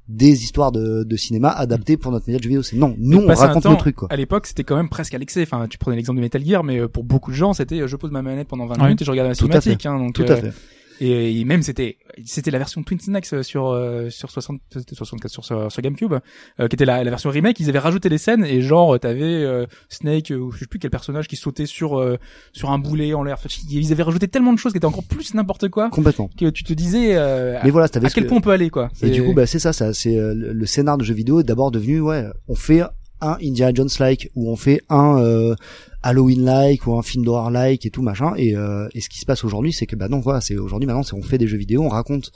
des 0.09 0.43
histoires 0.43 0.73
de, 0.73 1.05
de 1.05 1.17
cinéma 1.17 1.51
adaptées 1.51 1.99
pour 1.99 2.11
notre 2.13 2.27
média 2.29 2.39
de 2.39 2.43
jeu 2.43 2.49
vidéo. 2.49 2.63
C'est 2.63 2.77
non, 2.77 2.95
nous, 2.99 3.19
on 3.19 3.27
raconte 3.27 3.65
temps, 3.65 3.73
le 3.73 3.77
truc, 3.77 3.97
quoi. 3.97 4.09
À 4.11 4.17
l'époque, 4.17 4.47
c'était 4.47 4.65
quand 4.65 4.77
même 4.77 4.89
presque 4.89 5.13
à 5.13 5.19
l'excès. 5.19 5.43
Enfin, 5.43 5.67
tu 5.69 5.77
prenais 5.77 5.97
l'exemple 5.97 6.17
de 6.17 6.23
Metal 6.23 6.43
Gear, 6.45 6.65
mais 6.65 6.79
euh, 6.79 6.89
pour 6.89 7.05
beaucoup 7.05 7.31
de 7.31 7.37
gens, 7.37 7.53
c'était 7.53 7.81
euh, 7.81 7.87
je 7.87 7.97
pose 7.97 8.11
ma 8.11 8.23
manette 8.23 8.49
pendant 8.49 8.67
20 8.67 8.77
Ouais. 8.77 8.83
minutes 8.85 9.03
et 9.03 9.05
je 9.05 9.11
regarde 9.11 9.29
la 9.29 9.35
cinématique. 9.35 9.85
Hein, 9.85 9.99
donc, 9.99 10.15
Tout 10.15 10.23
à 10.23 10.37
fait. 10.37 10.53
Et, 11.01 11.41
et 11.41 11.45
même 11.45 11.63
c'était 11.63 11.97
c'était 12.25 12.51
la 12.51 12.59
version 12.59 12.83
Twin 12.83 12.99
Snakes 12.99 13.33
euh, 13.33 13.43
sur 13.43 13.69
euh, 13.69 14.11
sur 14.11 14.31
60 14.31 14.61
c'était 14.73 14.95
64 14.95 15.31
sur 15.31 15.45
sur, 15.45 15.71
sur 15.71 15.83
GameCube 15.83 16.15
euh, 16.61 16.69
qui 16.69 16.75
était 16.75 16.85
la, 16.85 17.05
la 17.05 17.11
version 17.11 17.31
remake. 17.31 17.61
Ils 17.61 17.69
avaient 17.69 17.79
rajouté 17.79 18.09
des 18.09 18.19
scènes 18.19 18.45
et 18.45 18.61
genre 18.61 18.99
t'avais 18.99 19.23
euh, 19.23 19.67
Snake 19.89 20.33
euh, 20.33 20.37
ou 20.39 20.51
je 20.51 20.59
sais 20.61 20.67
plus 20.67 20.79
quel 20.79 20.91
personnage 20.91 21.29
qui 21.29 21.37
sautait 21.37 21.67
sur 21.67 21.99
euh, 22.01 22.17
sur 22.53 22.71
un 22.71 22.79
boulet 22.79 23.15
en 23.15 23.23
l'air. 23.23 23.37
Enfin, 23.39 23.49
ils 23.71 23.93
avaient 23.93 24.03
rajouté 24.03 24.29
tellement 24.29 24.53
de 24.53 24.59
choses 24.59 24.73
qui 24.73 24.79
étaient 24.79 24.87
encore 24.87 25.05
plus 25.05 25.35
n'importe 25.35 25.69
quoi 25.69 25.89
Complètement. 25.91 26.29
que 26.39 26.51
tu 26.51 26.65
te 26.65 26.73
disais 26.73 27.15
euh, 27.17 27.59
Mais 27.65 27.71
voilà, 27.71 27.87
à, 27.93 27.99
à 27.99 28.11
quel 28.11 28.25
que- 28.25 28.29
point 28.29 28.39
on 28.39 28.41
peut 28.41 28.51
aller 28.51 28.71
quoi. 28.71 28.91
Et 29.03 29.11
du 29.11 29.23
coup, 29.23 29.35
bah, 29.35 29.47
c'est 29.47 29.59
ça, 29.59 29.73
ça, 29.73 29.93
c'est 29.95 30.17
euh, 30.19 30.35
le 30.35 30.53
le 30.53 30.67
scénar 30.67 30.99
de 30.99 31.05
jeu 31.05 31.15
vidéo 31.15 31.41
est 31.41 31.45
d'abord 31.45 31.71
devenu, 31.71 32.01
ouais, 32.01 32.25
on 32.49 32.55
fait 32.55 32.83
un 33.21 33.37
Indiana 33.43 33.73
Jones 33.75 33.89
like 34.01 34.31
ou 34.35 34.51
on 34.51 34.57
fait 34.57 34.81
un 34.89 35.19
euh, 35.19 35.55
Halloween 36.03 36.45
like 36.45 36.87
ou 36.87 36.97
un 36.99 37.03
film 37.03 37.25
d'horreur 37.25 37.51
like 37.51 37.85
et 37.87 37.91
tout 37.91 38.03
machin. 38.03 38.33
Et, 38.37 38.57
euh, 38.57 38.89
et 38.95 39.01
ce 39.01 39.09
qui 39.09 39.19
se 39.19 39.27
passe 39.27 39.45
aujourd'hui, 39.45 39.73
c'est 39.73 39.87
que 39.87 39.97
bah 39.97 40.09
non, 40.09 40.21
voilà, 40.21 40.41
c'est 40.41 40.57
aujourd'hui 40.57 40.87
maintenant, 40.87 41.03
c'est 41.03 41.15
on 41.15 41.23
fait 41.23 41.39
des 41.39 41.47
jeux 41.49 41.59
vidéo, 41.59 41.83
on 41.83 41.89
raconte 41.89 42.31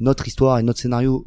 notre 0.00 0.26
histoire 0.28 0.58
et 0.58 0.62
notre 0.62 0.80
scénario 0.80 1.26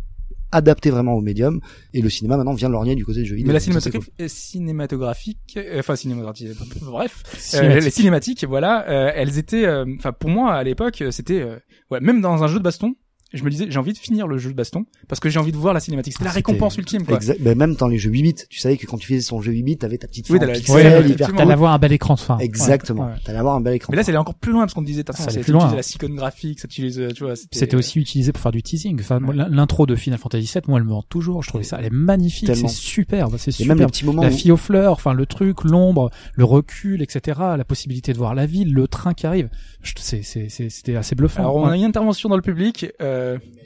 adapté 0.52 0.90
vraiment 0.90 1.14
au 1.14 1.22
médium. 1.22 1.60
Et 1.94 2.02
le 2.02 2.10
cinéma 2.10 2.36
maintenant 2.38 2.54
vient 2.54 2.70
lorgner 2.70 2.96
du 2.96 3.06
côté 3.06 3.22
du 3.22 3.26
jeu 3.28 3.36
vidéo. 3.36 3.48
mais 3.48 3.54
la 3.54 3.60
cinématographique, 3.60 4.14
euh, 4.20 4.28
cinématographique, 4.28 5.58
euh, 5.58 5.80
enfin 5.80 5.96
cinématographique, 5.96 6.50
bref, 6.82 7.24
Euh, 7.34 7.38
Cinématique. 7.40 7.84
les 7.84 7.92
cinématiques, 7.92 8.46
voilà, 8.46 8.90
euh, 8.90 9.12
elles 9.16 9.38
étaient, 9.38 9.66
euh, 9.66 9.86
enfin 9.98 10.12
pour 10.12 10.30
moi 10.30 10.54
à 10.54 10.64
l'époque, 10.64 11.04
c'était, 11.12 11.42
euh, 11.42 11.58
ouais, 11.92 12.00
même 12.00 12.22
dans 12.22 12.44
un 12.44 12.48
jeu 12.48 12.58
de 12.60 12.64
baston, 12.64 12.96
je 13.34 13.44
me 13.44 13.50
disais 13.50 13.68
j'ai 13.70 13.78
envie 13.80 13.94
de 13.94 13.98
finir 13.98 14.28
le 14.28 14.38
jeu 14.38 14.50
de 14.52 14.56
baston 14.56 14.86
parce 15.08 15.20
que 15.20 15.30
j'ai 15.30 15.40
envie 15.40 15.52
de 15.52 15.58
voir 15.58 15.74
la 15.74 15.80
cinématique. 15.80 16.14
C'était 16.14 16.26
la 16.26 16.32
récompense 16.32 16.78
ultime 16.78 17.06
quoi. 17.06 17.16
Exact. 17.18 17.42
bah, 17.42 17.56
même 17.56 17.76
dans 17.76 17.88
les 17.88 17.98
jeux 17.98 18.10
8 18.12 18.22
bits, 18.24 18.36
tu 18.50 18.60
savais 18.60 18.78
que 18.78 18.86
quand 18.88 18.98
tu 18.98 19.08
faisais 19.14 19.28
ton 19.30 19.42
jeu 19.42 19.52
8 19.52 19.64
bits, 19.64 19.78
t'avais 19.78 19.98
ta 19.98 20.08
petite 20.08 20.26
Oui, 20.30 20.38
forme 20.38 20.40
t'as 20.48 20.54
la- 20.54 20.60
pixel, 20.60 20.76
ouais, 20.76 20.82
hyper 20.82 21.00
effectivement. 21.00 21.28
T'allais 21.38 21.44
cool. 21.46 21.52
avoir 21.54 21.74
un 21.74 21.80
bel 21.80 21.92
écran 21.94 22.14
de 22.16 22.20
fin. 22.20 22.38
Exactement. 22.40 23.06
Ouais, 23.06 23.12
ouais. 23.14 23.18
T'allais 23.24 23.40
avoir 23.40 23.56
un 23.56 23.62
bel 23.62 23.74
écran. 23.76 23.92
Mais 23.92 23.98
là, 23.98 24.04
c'est 24.04 24.12
allé 24.12 24.18
encore 24.18 24.36
plus 24.36 24.52
loin 24.52 24.62
parce 24.62 24.74
qu'on 24.74 24.82
disait, 24.82 25.02
attention, 25.02 25.24
Ça 25.24 25.30
allait 25.30 25.40
c'est 25.40 25.44
plus 25.44 25.54
loin. 25.54 25.74
la 25.76 25.84
cycone 25.84 26.16
graphique, 26.16 26.60
ça 26.60 26.66
utilise, 26.66 27.00
euh, 27.00 27.12
tu 27.12 27.24
vois. 27.24 27.34
C'était 27.36 27.76
aussi 27.76 28.00
utilisé 28.00 28.32
pour 28.32 28.42
faire 28.42 28.52
du 28.52 28.64
teasing. 28.64 29.00
Enfin, 29.00 29.20
l'intro 29.50 29.86
de 29.86 29.96
Final 29.96 30.20
Fantasy 30.20 30.52
VII, 30.54 30.64
moi, 30.68 30.80
elle 30.80 30.86
me 30.86 30.94
rend 30.94 31.04
toujours. 31.04 31.44
Je 31.44 31.50
trouvais 31.50 31.64
ça, 31.64 31.78
elle 31.80 31.86
est 31.86 31.90
magnifique, 31.94 32.50
c'est 32.56 32.68
superbe, 32.68 33.36
c'est 33.38 33.60
et 33.60 33.66
même 33.66 33.78
les 33.78 33.84
superbe. 33.86 33.92
petits 33.92 34.06
moments 34.06 34.24
La 34.24 34.30
où- 34.30 34.32
fille 34.32 34.52
aux 34.52 34.58
fleurs, 34.58 34.94
enfin 34.94 35.14
le 35.14 35.26
truc, 35.26 35.64
l'ombre, 35.64 36.10
le 36.34 36.44
recul, 36.46 37.02
etc. 37.02 37.40
La 37.58 37.64
possibilité 37.66 38.14
de 38.14 38.18
voir 38.18 38.34
la 38.36 38.46
ville, 38.46 38.74
le 38.74 38.88
train 38.88 39.14
qui 39.14 39.26
arrive. 39.28 39.50
C'était 39.84 40.96
assez 40.96 41.16
bluffant. 41.16 41.42
Alors, 41.42 41.56
on 41.56 41.66
Ouais. 41.66 41.72
a 41.74 41.76
une 41.76 41.84
intervention 41.84 42.30
dans 42.30 42.36
le 42.36 42.42
public, 42.42 42.88
euh, 43.02 43.19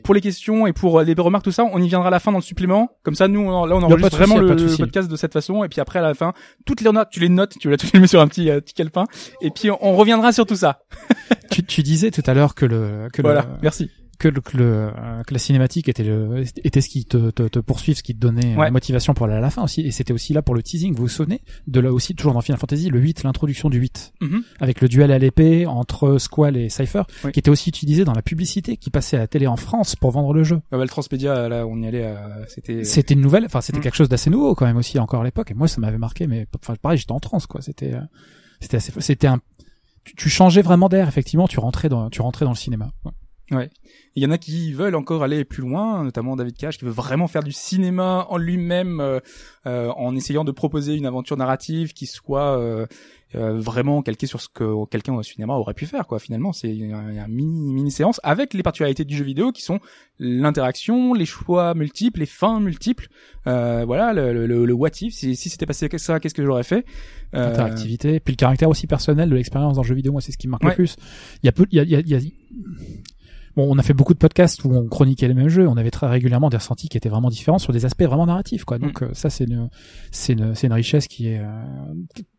pour 0.04 0.14
les 0.14 0.22
questions 0.22 0.68
et 0.68 0.74
pour 0.74 1.00
euh, 1.00 1.04
les 1.04 1.14
remarques, 1.14 1.44
tout 1.46 1.52
ça, 1.52 1.64
on 1.64 1.82
y 1.82 1.88
viendra 1.88 2.10
à 2.10 2.12
la 2.12 2.20
fin 2.20 2.32
dans 2.32 2.38
le 2.40 2.44
supplément. 2.44 2.90
Comme 3.04 3.16
ça, 3.16 3.28
nous, 3.28 3.40
on, 3.40 3.66
là, 3.66 3.76
on 3.76 3.82
enregistre 3.82 4.18
souci, 4.18 4.30
vraiment 4.30 4.38
le, 4.40 4.78
podcast 4.78 5.10
de 5.10 5.16
cette 5.16 5.34
façon. 5.34 5.64
Et 5.64 5.70
puis 5.70 5.80
après, 5.82 6.00
à 6.00 6.02
la 6.02 6.14
fin, 6.14 6.34
toutes 6.66 6.82
les 6.82 6.92
notes, 6.92 7.10
tu 7.10 7.20
les 7.20 7.30
notes, 7.30 7.56
tu, 7.60 7.70
les- 7.70 7.78
tu 7.78 7.88
les 7.94 8.00
mets 8.00 8.08
sur 8.08 8.22
un 8.22 8.28
petit, 8.28 8.50
euh, 8.50 8.60
petit 8.60 8.74
calepin. 8.74 9.06
Et 9.42 9.50
puis, 9.50 9.72
on, 9.72 9.78
on 9.82 9.96
reviendra 9.96 10.32
sur 10.32 10.46
tout 10.46 10.56
ça. 10.56 10.82
tu, 11.52 11.64
tu 11.64 11.84
disais 11.84 12.12
tout 12.12 12.24
à 12.26 12.34
l'heure 12.34 12.56
que 12.56 12.66
le 12.66 13.08
que 13.14 13.22
Voilà. 13.22 13.42
le, 13.42 13.48
Merci. 13.62 13.90
Que 14.24 14.30
le, 14.30 14.42
que, 14.42 14.58
le, 14.58 14.64
euh, 14.98 15.24
que 15.24 15.34
la 15.34 15.40
cinématique 15.40 15.90
était 15.90 16.04
le 16.04 16.44
était 16.64 16.82
ce 16.82 16.90
qui 16.90 17.06
te, 17.06 17.30
te, 17.32 17.44
te 17.48 17.60
poursuive, 17.60 17.98
ce 17.98 18.04
qui 18.04 18.14
te 18.16 18.20
donnait 18.20 18.54
euh, 18.54 18.58
Ouais. 18.58 18.66
la 18.66 18.72
motivation 18.72 19.14
pour 19.14 19.26
aller 19.26 19.36
à 19.36 19.40
la 19.42 19.50
fin 19.50 19.64
aussi. 19.64 19.82
Et 19.82 19.92
c'était 19.92 20.14
aussi 20.14 20.34
là 20.34 20.42
pour 20.42 20.56
le 20.56 20.64
teasing. 20.64 20.96
Vous 20.96 21.04
vous 21.04 21.08
souvenez 21.10 21.42
de 21.68 21.80
là 21.80 21.92
aussi 21.92 22.16
toujours 22.16 22.34
dans 22.34 22.42
Final 22.42 22.58
Fantasy 22.60 22.90
le 22.90 23.00
8, 23.00 23.24
l'introduction 23.24 23.70
du 23.70 23.78
8 23.80 24.14
Mhm. 24.22 24.44
avec 24.60 24.82
le 24.82 24.88
duel 24.88 25.12
à 25.12 25.20
l'épée 25.20 25.66
entre 25.66 26.18
Squall 26.18 26.58
et 26.58 26.70
Cypher, 26.70 27.04
Oui. 27.26 27.32
qui 27.32 27.40
était 27.40 27.50
aussi 27.52 27.70
utilisé 27.70 28.06
dans 28.06 28.14
la 28.14 28.22
publicité 28.22 28.78
qui 28.78 28.90
passait 28.90 29.18
à 29.18 29.20
la 29.20 29.28
télé 29.28 29.48
en 29.48 29.58
France 29.58 29.96
pour 29.96 30.12
vendre 30.12 30.34
le 30.34 30.44
jeu. 30.44 30.62
Ah 30.72 30.78
bah, 30.78 30.84
le 30.84 30.90
Transmedia, 30.90 31.50
là, 31.50 31.68
on 31.68 31.82
y 31.82 31.88
allait, 31.88 32.06
euh, 32.06 32.46
c'était... 32.48 32.84
C'était 32.86 33.14
une 33.14 33.22
nouvelle, 33.22 33.46
enfin 33.46 33.62
c'était 33.62 33.80
Mm. 33.80 33.82
quelque 33.82 33.96
chose 33.96 34.10
d'assez 34.10 34.30
nouveau 34.30 34.56
quand 34.56 34.66
même 34.66 34.78
aussi 34.78 34.98
encore 35.00 35.22
à 35.22 35.24
l'époque. 35.26 35.52
Et 35.52 35.54
moi 35.54 35.68
ça 35.68 35.82
m'avait 35.82 35.98
marqué, 35.98 36.28
mais 36.28 36.48
enfin 36.60 36.76
pareil 36.82 36.98
j'étais 36.98 37.12
en 37.12 37.20
transe 37.20 37.46
quoi. 37.46 37.62
C'était 37.62 37.94
c'était 38.62 38.78
assez, 38.78 38.94
c'était 39.00 39.28
un, 39.28 39.40
tu, 40.06 40.16
tu 40.16 40.30
changeais 40.30 40.62
vraiment 40.62 40.88
d'air 40.90 41.08
effectivement. 41.08 41.48
Tu 41.48 41.60
rentrais 41.60 41.90
dans, 41.90 42.10
tu 42.10 42.22
rentrais 42.22 42.46
dans 42.46 42.52
le 42.52 42.58
cinéma. 42.58 42.92
Ouais. 43.06 43.12
Ouais. 43.52 43.70
Il 44.16 44.24
y 44.24 44.26
en 44.26 44.32
a 44.32 44.38
qui 44.38 44.72
veulent 44.74 44.96
encore 44.96 45.22
aller 45.24 45.44
plus 45.44 45.62
loin, 45.62 46.04
notamment 46.04 46.36
David 46.36 46.56
Cage, 46.56 46.78
qui 46.78 46.86
veut 46.86 46.92
vraiment 46.92 47.28
faire 47.28 47.44
du 47.44 47.52
cinéma 47.52 48.26
en 48.30 48.38
lui-même, 48.38 49.00
euh, 49.02 49.20
euh, 49.68 49.90
en 49.90 50.16
essayant 50.16 50.44
de 50.46 50.52
proposer 50.52 50.96
une 50.96 51.06
aventure 51.06 51.36
narrative 51.36 51.94
qui 51.94 52.06
soit 52.06 52.58
euh, 52.58 52.86
euh, 53.36 53.60
vraiment 53.60 54.02
calquée 54.02 54.28
sur 54.28 54.40
ce 54.40 54.48
que 54.48 54.86
quelqu'un 54.86 55.14
au 55.16 55.24
cinéma 55.24 55.56
aurait 55.56 55.74
pu 55.74 55.86
faire. 55.88 56.08
Quoi. 56.08 56.20
Finalement, 56.20 56.54
c'est 56.54 56.74
une, 56.74 56.94
une 56.94 57.26
mini, 57.28 57.74
mini 57.74 57.92
séance 57.92 58.22
avec 58.24 58.54
les 58.54 58.64
particularités 58.64 59.04
du 59.04 59.18
jeu 59.18 59.26
vidéo 59.26 59.52
qui 59.52 59.62
sont 59.64 59.80
l'interaction, 60.20 61.14
les 61.14 61.26
choix 61.26 61.74
multiples, 61.74 62.22
les 62.22 62.26
fins 62.26 62.60
multiples. 62.60 63.08
Euh, 63.48 63.84
voilà, 63.86 64.14
le, 64.14 64.46
le, 64.48 64.66
le, 64.66 64.74
what 64.74 64.90
if. 65.02 65.14
Si, 65.14 65.36
si 65.36 65.50
c'était 65.50 65.66
passé 65.66 65.90
ça, 65.98 66.20
qu'est-ce 66.20 66.34
que 66.36 66.46
j'aurais 66.46 66.64
fait? 66.64 66.86
Euh, 67.34 67.50
Interactivité, 67.50 68.20
puis 68.20 68.34
le 68.34 68.38
caractère 68.38 68.70
aussi 68.70 68.88
personnel 68.88 69.30
de 69.30 69.36
l'expérience 69.36 69.76
dans 69.76 69.82
le 69.82 69.88
jeu 69.88 69.96
vidéo. 69.96 70.12
Moi 70.14 70.22
c'est 70.22 70.32
ce 70.32 70.38
qui 70.38 70.48
me 70.48 70.52
marque 70.52 70.64
Ouais. 70.64 70.70
le 70.70 70.76
plus. 70.76 70.96
Il 71.42 71.48
y 71.48 71.50
a 71.50 71.52
peu, 71.52 71.66
il 71.72 71.78
y 71.78 71.80
a, 71.80 71.84
il 71.84 71.90
y 71.90 71.96
a, 71.96 72.00
il 72.00 72.08
y 72.10 72.16
a- 72.16 72.20
Bon, 73.56 73.68
on 73.70 73.78
a 73.78 73.84
fait 73.84 73.94
beaucoup 73.94 74.14
de 74.14 74.20
podcasts 74.20 74.64
où 74.64 74.72
on 74.74 74.88
chroniquait 74.88 75.28
les 75.28 75.34
mêmes 75.34 75.50
jeux. 75.50 75.68
On 75.68 75.78
avait 75.78 75.92
très 75.92 76.08
régulièrement 76.08 76.50
des 76.50 76.58
ressentis 76.58 76.90
qui 76.90 76.98
étaient 76.98 77.10
vraiment 77.10 77.30
différents 77.30 77.60
sur 77.60 77.72
des 77.72 77.86
aspects 77.86 78.04
vraiment 78.04 78.26
narratifs, 78.26 78.64
quoi. 78.66 78.80
Donc 78.80 79.04
euh, 79.04 79.10
ça, 79.14 79.30
c'est 79.30 79.44
une, 79.44 79.70
c'est 80.12 80.34
une, 80.34 80.56
c'est 80.56 80.68
une 80.68 80.74
richesse 80.74 81.08
qui 81.08 81.28
est 81.28 81.40
euh, 81.40 81.46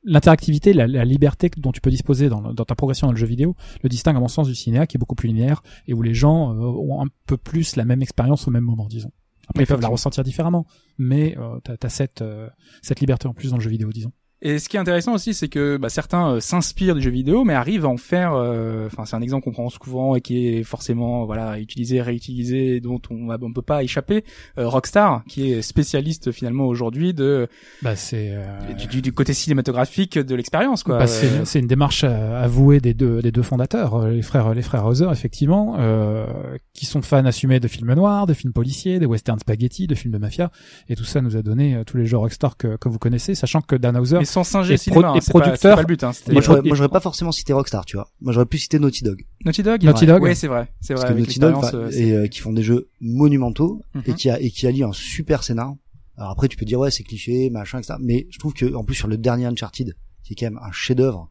l'interactivité, 0.03 0.73
la, 0.73 0.87
la 0.87 1.05
liberté 1.05 1.51
dont 1.57 1.73
tu 1.73 1.81
peux 1.81 1.91
disposer 1.91 2.29
dans, 2.29 2.41
dans 2.53 2.65
ta 2.65 2.75
progression 2.75 3.07
dans 3.07 3.12
le 3.12 3.19
jeu 3.19 3.27
vidéo, 3.27 3.55
le 3.83 3.89
distingue 3.89 4.17
à 4.17 4.21
mon 4.21 4.29
sens 4.29 4.49
du 4.49 4.55
cinéma 4.55 4.87
qui 4.87 4.97
est 4.97 4.99
beaucoup 4.99 5.15
plus 5.15 5.29
linéaire 5.29 5.62
et 5.87 5.95
où 5.95 6.03
les 6.03 6.15
gens 6.15 6.53
euh, 6.53 6.61
ont 6.61 7.01
un 7.03 7.09
peu 7.27 7.37
plus 7.37 7.77
la 7.77 7.85
même 7.85 8.03
expérience 8.03 8.49
au 8.49 8.51
même 8.51 8.65
moment, 8.65 8.87
disons. 8.89 9.12
Après, 9.49 9.65
ils 9.65 9.67
peuvent 9.67 9.81
la 9.81 9.89
ressentir 9.89 10.25
différemment, 10.25 10.67
mais 10.99 11.37
euh, 11.39 11.61
t'as 11.62 11.75
as 11.83 11.89
cette 11.89 12.23
euh, 12.23 12.49
cette 12.83 13.01
liberté 13.01 13.29
en 13.29 13.35
plus 13.35 13.51
dans 13.51 13.57
le 13.57 13.62
jeu 13.62 13.71
vidéo, 13.71 13.91
disons. 13.91 14.12
Et 14.47 14.59
ce 14.59 14.68
qui 14.68 14.76
est 14.76 14.80
intéressant 14.80 15.14
aussi, 15.14 15.32
c'est 15.32 15.49
que 15.49 15.78
bah, 15.78 15.88
certains 15.88 16.34
euh, 16.34 16.40
s'inspirent 16.40 16.95
du 16.95 17.01
jeu 17.01 17.11
vidéo, 17.11 17.45
mais 17.45 17.55
arrivent 17.55 17.86
à 17.86 17.88
en 17.88 17.97
faire. 17.97 18.34
euh, 18.34 18.86
Enfin, 18.86 19.07
c'est 19.07 19.16
un 19.16 19.22
exemple 19.22 19.45
qu'on 19.45 19.53
prend 19.53 19.70
souvent 19.70 20.14
et 20.16 20.20
qui 20.20 20.47
est 20.49 20.62
forcément 20.62 21.24
voilà 21.24 21.59
utilisé, 21.59 22.03
réutilisé, 22.03 22.80
dont 22.80 23.01
on 23.11 23.14
ne 23.32 23.53
peut 23.55 23.62
pas 23.62 23.82
échapper. 23.82 24.22
Euh, 24.59 24.68
Rockstar, 24.68 25.24
qui 25.26 25.51
est 25.53 25.62
spécialiste 25.62 26.30
finalement 26.30 26.66
aujourd'hui 26.66 27.14
de 27.14 27.49
Bah 27.82 27.97
c'est 27.97 28.32
euh, 28.32 28.45
du, 28.78 28.86
du- 28.86 29.03
du 29.03 29.12
côté 29.12 29.32
cinématographique 29.32 30.18
de 30.18 30.34
l'expérience, 30.34 30.82
quoi. 30.82 30.99
Bah, 30.99 31.07
c'est 31.07 31.26
une- 31.26 31.45
c'est 31.47 31.59
une 31.61 31.66
démarche 31.66 32.05
avouée 32.05 32.80
des 32.80 32.92
deux 32.92 33.22
des 33.22 33.32
deux 33.32 33.42
fondateurs, 33.42 34.09
les 34.09 34.20
frères 34.22 34.53
les 34.53 34.62
frères 34.62 34.84
Hauser 34.84 35.09
effectivement, 35.11 35.76
euh, 35.78 36.26
qui 36.74 36.84
sont 36.84 37.01
fans 37.01 37.24
assumés 37.24 37.61
de 37.61 37.68
films 37.68 37.95
noirs, 37.95 38.26
de 38.26 38.34
films 38.34 38.53
policiers, 38.53 38.99
de 38.99 39.07
western 39.07 39.38
spaghetti, 39.38 39.86
de 39.86 39.95
films 39.95 40.12
de 40.12 40.18
mafia, 40.18 40.51
et 40.90 40.97
tout 40.97 41.05
ça 41.05 41.22
nous 41.22 41.36
a 41.36 41.42
donné 41.42 41.80
tous 41.86 41.97
les 41.97 42.05
jeux 42.05 42.18
Rockstar 42.18 42.59
que, 42.59 42.76
que 42.76 42.90
vous 42.90 42.99
connaissez, 42.99 43.34
sachant 43.34 43.62
que 43.62 43.76
Dan 43.76 43.97
Hauser 43.97 44.18
sans 44.35 44.45
singer 44.45 44.74
et 44.74 44.76
cinéma, 44.76 45.01
pro- 45.03 45.11
hein, 45.11 45.14
et 45.55 45.59
pas, 45.59 45.76
le 45.80 45.87
but. 45.87 46.03
Hein, 46.05 46.11
Moi, 46.30 46.43
j'aurais, 46.43 46.89
pas 46.89 47.01
forcément 47.01 47.32
cité 47.32 47.53
Rockstar, 47.53 47.85
tu 47.87 47.97
vois. 47.97 48.09
Moi, 48.20 48.32
j'aurais 48.32 48.47
pu 48.47 48.59
citer 48.59 48.78
Naughty 48.78 49.03
Dog. 49.05 49.24
Naughty 49.45 49.62
Dog. 49.62 49.82
Naughty 49.85 50.07
Dog. 50.07 50.22
Ouais, 50.22 50.35
c'est 50.35 50.49
vrai, 50.49 50.68
c'est 50.80 50.95
vrai. 50.95 51.03
Parce 51.05 51.14
que 51.14 51.18
Naughty 51.18 51.39
Dog, 51.39 51.55
euh, 51.74 51.89
et, 51.89 51.93
c'est- 51.93 52.12
euh, 52.12 52.26
qui 52.26 52.41
font 52.41 52.53
des 52.53 52.62
jeux 52.62 52.89
monumentaux 53.01 53.80
Mhm. 53.95 54.03
et 54.07 54.12
qui 54.14 54.28
a, 54.30 54.41
et 54.41 54.51
qui 54.51 54.66
allient 54.66 54.85
un 54.85 54.93
super 54.93 55.43
scénar. 55.45 55.74
Alors 56.16 56.30
après, 56.30 56.49
tu 56.49 56.57
peux 56.57 56.64
dire, 56.64 56.78
ouais, 56.78 56.91
c'est 56.91 57.03
cliché, 57.05 57.49
machin, 57.51 57.78
etc. 57.78 57.95
Mais 58.01 58.26
je 58.30 58.39
trouve 58.39 58.53
que, 58.53 58.74
en 58.74 58.85
plus, 58.85 58.95
sur 58.95 59.09
le 59.09 59.16
dernier 59.16 59.47
Uncharted, 59.47 59.95
qui 60.22 60.32
est 60.32 60.37
quand 60.37 60.47
même 60.47 60.61
un 60.62 60.70
chef-d'œuvre. 60.72 61.30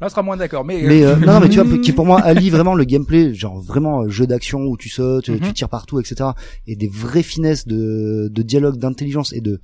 Là, 0.00 0.06
on 0.08 0.10
sera 0.10 0.22
moins 0.22 0.36
d'accord, 0.36 0.64
mais. 0.64 0.82
Mais, 0.82 1.04
euh, 1.04 1.14
non, 1.14 1.34
non, 1.34 1.40
mais 1.40 1.48
tu 1.48 1.60
vois, 1.62 1.78
qui 1.82 1.92
pour 1.92 2.04
moi 2.04 2.20
allie 2.20 2.50
vraiment 2.50 2.74
le 2.74 2.82
gameplay, 2.82 3.32
genre 3.34 3.60
vraiment 3.60 4.02
euh, 4.02 4.08
jeu 4.08 4.26
d'action 4.26 4.62
où 4.62 4.76
tu 4.76 4.88
sautes, 4.88 5.28
Mhm. 5.28 5.38
tu 5.40 5.52
tires 5.52 5.68
partout, 5.68 6.00
etc. 6.00 6.30
Et 6.66 6.74
des 6.74 6.88
vraies 6.88 7.22
finesses 7.22 7.68
de, 7.68 8.28
de 8.28 8.42
dialogue, 8.42 8.78
d'intelligence 8.78 9.32
et 9.32 9.40
de, 9.40 9.60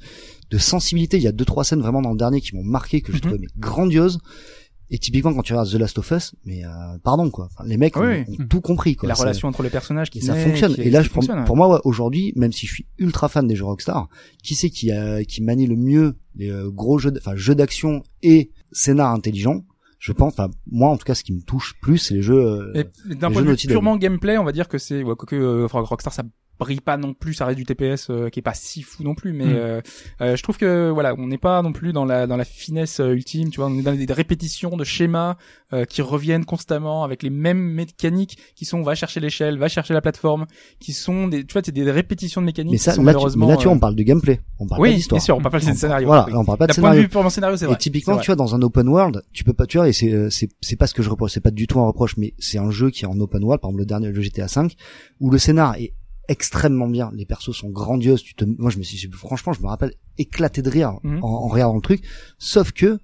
de 0.51 0.59
sensibilité. 0.59 1.16
Il 1.18 1.22
y 1.22 1.28
a 1.28 1.32
deux, 1.32 1.44
trois 1.44 1.64
scènes 1.64 1.80
vraiment 1.80 2.03
dans 2.03 2.12
le 2.12 2.16
dernier 2.18 2.40
qui 2.40 2.55
m'ont 2.57 2.64
marqué, 2.64 3.01
que 3.01 3.12
j'ai 3.12 3.16
Mhm. 3.18 3.22
trouvé 3.22 3.38
mais 3.40 3.49
grandiose. 3.59 4.18
Et 4.90 4.96
typiquement 4.99 5.34
quand 5.34 5.42
tu 5.42 5.53
regardes 5.53 5.70
The 5.70 5.74
Last 5.74 5.99
of 5.99 6.11
Us, 6.12 6.34
mais 6.46 6.64
euh, 6.64 6.68
pardon 7.05 7.28
quoi, 7.28 7.49
Enfin, 7.53 7.68
les 7.68 7.76
mecs 7.76 7.94
ont, 7.99 8.07
Oui. 8.07 8.24
ont 8.40 8.46
tout 8.49 8.62
compris 8.62 8.96
quoi. 8.96 9.07
la 9.07 9.14
relation 9.14 9.46
entre 9.46 9.62
les 9.62 9.68
personnages 9.68 10.09
qui 10.09 10.16
et 10.18 10.22
ça 10.22 10.34
fonctionne. 10.34 10.74
qui- 10.74 10.80
Et 10.80 10.90
là, 10.90 11.03
je, 11.03 11.11
pour, 11.11 11.22
ouais. 11.28 11.44
pour 11.44 11.57
moi, 11.59 11.68
ouais, 11.74 11.80
aujourd'hui, 11.84 12.32
même 12.36 12.53
si 12.53 12.66
je 12.66 12.72
suis 12.72 12.86
ultra 12.96 13.28
fan 13.28 13.46
des 13.46 13.55
jeux 13.55 13.66
Rockstar, 13.66 14.09
qui 14.42 14.55
c'est 14.55 14.70
qui, 14.70 14.90
a, 14.90 15.22
qui 15.24 15.42
manie 15.42 15.66
le 15.66 15.76
mieux 15.76 16.16
les 16.36 16.49
euh, 16.51 16.70
gros 16.70 16.99
jeux, 16.99 17.12
enfin 17.18 17.36
jeux 17.36 17.55
d'action 17.55 18.03
et 18.22 18.51
scénar 18.72 19.12
intelligent? 19.12 19.62
Je 19.99 20.12
pense, 20.12 20.32
enfin 20.32 20.49
moi 20.70 20.88
en 20.90 20.96
tout 20.96 21.05
cas, 21.05 21.14
ce 21.14 21.22
qui 21.24 21.34
me 21.34 21.42
touche 21.42 21.74
plus, 21.82 21.99
c'est 21.99 22.14
les 22.14 22.22
jeux. 22.22 22.38
euh, 22.40 22.84
d'un 23.11 23.30
point 23.30 23.42
de 23.42 23.51
vue 23.51 23.57
purement 23.57 23.96
gameplay, 23.99 24.38
on 24.38 24.44
va 24.44 24.53
dire 24.53 24.68
que 24.68 24.78
c'est, 24.78 25.03
ouais, 25.03 25.16
quoique 25.18 25.36
euh, 25.36 25.66
enfin, 25.66 25.80
Rockstar 25.80 26.14
ça 26.14 26.22
brille 26.59 26.80
pas 26.80 26.96
non 26.96 27.14
plus, 27.14 27.34
ça 27.34 27.46
reste 27.46 27.56
du 27.59 27.64
TPS 27.64 28.09
euh, 28.11 28.28
qui 28.30 28.40
est 28.40 28.42
pas 28.42 28.54
si 28.54 28.82
fou 28.82 29.02
non 29.02 29.14
plus, 29.14 29.32
mais 29.32 29.44
Mm. 29.46 29.52
euh, 29.56 29.80
euh, 30.20 30.36
je 30.36 30.42
trouve 30.42 30.56
que 30.59 30.90
voilà, 30.90 31.14
on 31.18 31.26
n'est 31.28 31.38
pas 31.38 31.62
non 31.62 31.72
plus 31.72 31.92
dans 31.92 32.04
la 32.04 32.26
dans 32.26 32.36
la 32.36 32.44
finesse 32.44 33.00
euh, 33.00 33.12
ultime, 33.14 33.50
tu 33.50 33.61
vois, 33.61 33.68
on 33.68 33.78
est 33.78 33.82
dans 33.82 33.94
des, 33.94 34.12
répétitions 34.12 34.76
de 34.76 34.84
schémas 34.84 35.36
euh, 35.72 35.84
qui 35.84 36.02
reviennent 36.02 36.44
constamment 36.44 37.04
avec 37.04 37.22
les 37.22 37.30
mêmes 37.30 37.59
mécaniques 37.61 38.38
qui 38.56 38.64
sont 38.64 38.82
va 38.82 38.94
chercher 38.94 39.20
l'échelle, 39.20 39.59
va 39.59 39.68
chercher 39.68 39.94
la 39.94 40.00
plateforme, 40.00 40.46
qui 40.80 40.92
sont 40.92 41.28
des, 41.28 41.44
tu 41.44 41.52
vois, 41.52 41.62
c'est 41.64 41.72
des 41.72 41.90
répétitions 41.90 42.40
de 42.40 42.46
mécaniques. 42.46 42.72
mais 42.72 42.78
ça, 42.78 42.92
qui 42.92 42.96
sont 42.96 43.02
là, 43.02 43.12
tu, 43.12 43.16
malheureusement, 43.16 43.46
mais 43.46 43.52
là, 43.52 43.59
tu 43.59 43.64
vois, 43.64 43.72
on 43.74 43.78
parle 43.78 43.94
de 43.94 44.02
gameplay, 44.02 44.40
on 44.59 44.66
parle 44.66 44.80
pas 44.80 44.88
oui, 44.88 44.94
d'histoire. 44.96 45.18
bien 45.18 45.24
sûr, 45.24 45.36
on 45.36 45.40
parle 45.40 45.61
pas 45.61 45.70
de 45.70 45.76
scénario. 45.76 46.06
Voilà, 46.06 46.26
oui. 46.26 46.32
on 46.34 46.44
parle 46.44 46.59
pas 46.59 46.66
de 46.66 46.72
D'un 46.72 46.80
point 46.80 46.90
de 46.90 46.94
scénario. 46.94 47.02
vue 47.02 47.09
purement 47.09 47.30
scénario, 47.30 47.56
c'est 47.56 47.66
vrai. 47.66 47.74
Et 47.74 47.78
typiquement, 47.78 48.14
vrai. 48.14 48.22
tu 48.22 48.26
vois, 48.28 48.36
dans 48.36 48.54
un 48.54 48.62
open 48.62 48.88
world, 48.88 49.22
tu 49.32 49.44
peux 49.44 49.52
pas, 49.52 49.66
tu 49.66 49.78
vois, 49.78 49.88
et 49.88 49.92
c'est, 49.92 50.12
euh, 50.12 50.30
c'est, 50.30 50.48
c'est 50.61 50.76
pas 50.76 50.86
ce 50.86 50.94
que 50.94 51.02
je 51.02 51.11
reproche, 51.11 51.32
c'est 51.32 51.40
pas 51.40 51.50
du 51.50 51.66
tout 51.66 51.78
un 51.80 51.86
reproche, 51.86 52.16
mais 52.16 52.34
c'est 52.38 52.59
un 52.59 52.70
jeu 52.70 52.90
qui 52.90 53.04
est 53.04 53.09
en 53.09 53.18
open 53.20 53.44
world, 53.44 53.61
par 53.61 53.70
exemple 53.70 53.80
le 53.82 53.86
dernier, 53.86 54.09
le 54.11 54.20
GTA 54.20 54.48
5, 54.48 54.74
où 55.20 55.30
le 55.30 55.38
scénar 55.38 55.76
est 55.76 55.92
extrêmement 56.28 56.88
bien, 56.88 57.10
les 57.14 57.24
persos 57.26 57.52
sont 57.56 57.70
grandioses, 57.70 58.22
tu 58.22 58.34
te, 58.34 58.44
moi 58.44 58.70
je 58.70 58.78
me 58.78 58.82
suis, 58.82 59.10
franchement, 59.12 59.52
je 59.52 59.60
me 59.62 59.66
rappelle 59.66 59.94
éclater 60.18 60.62
de 60.62 60.70
rire 60.70 60.98
Mhm. 61.02 61.24
en, 61.24 61.28
en 61.44 61.48
regardant 61.48 61.76
le 61.76 61.80
truc, 61.80 62.02
sauf 62.38 62.72
que 62.72 62.98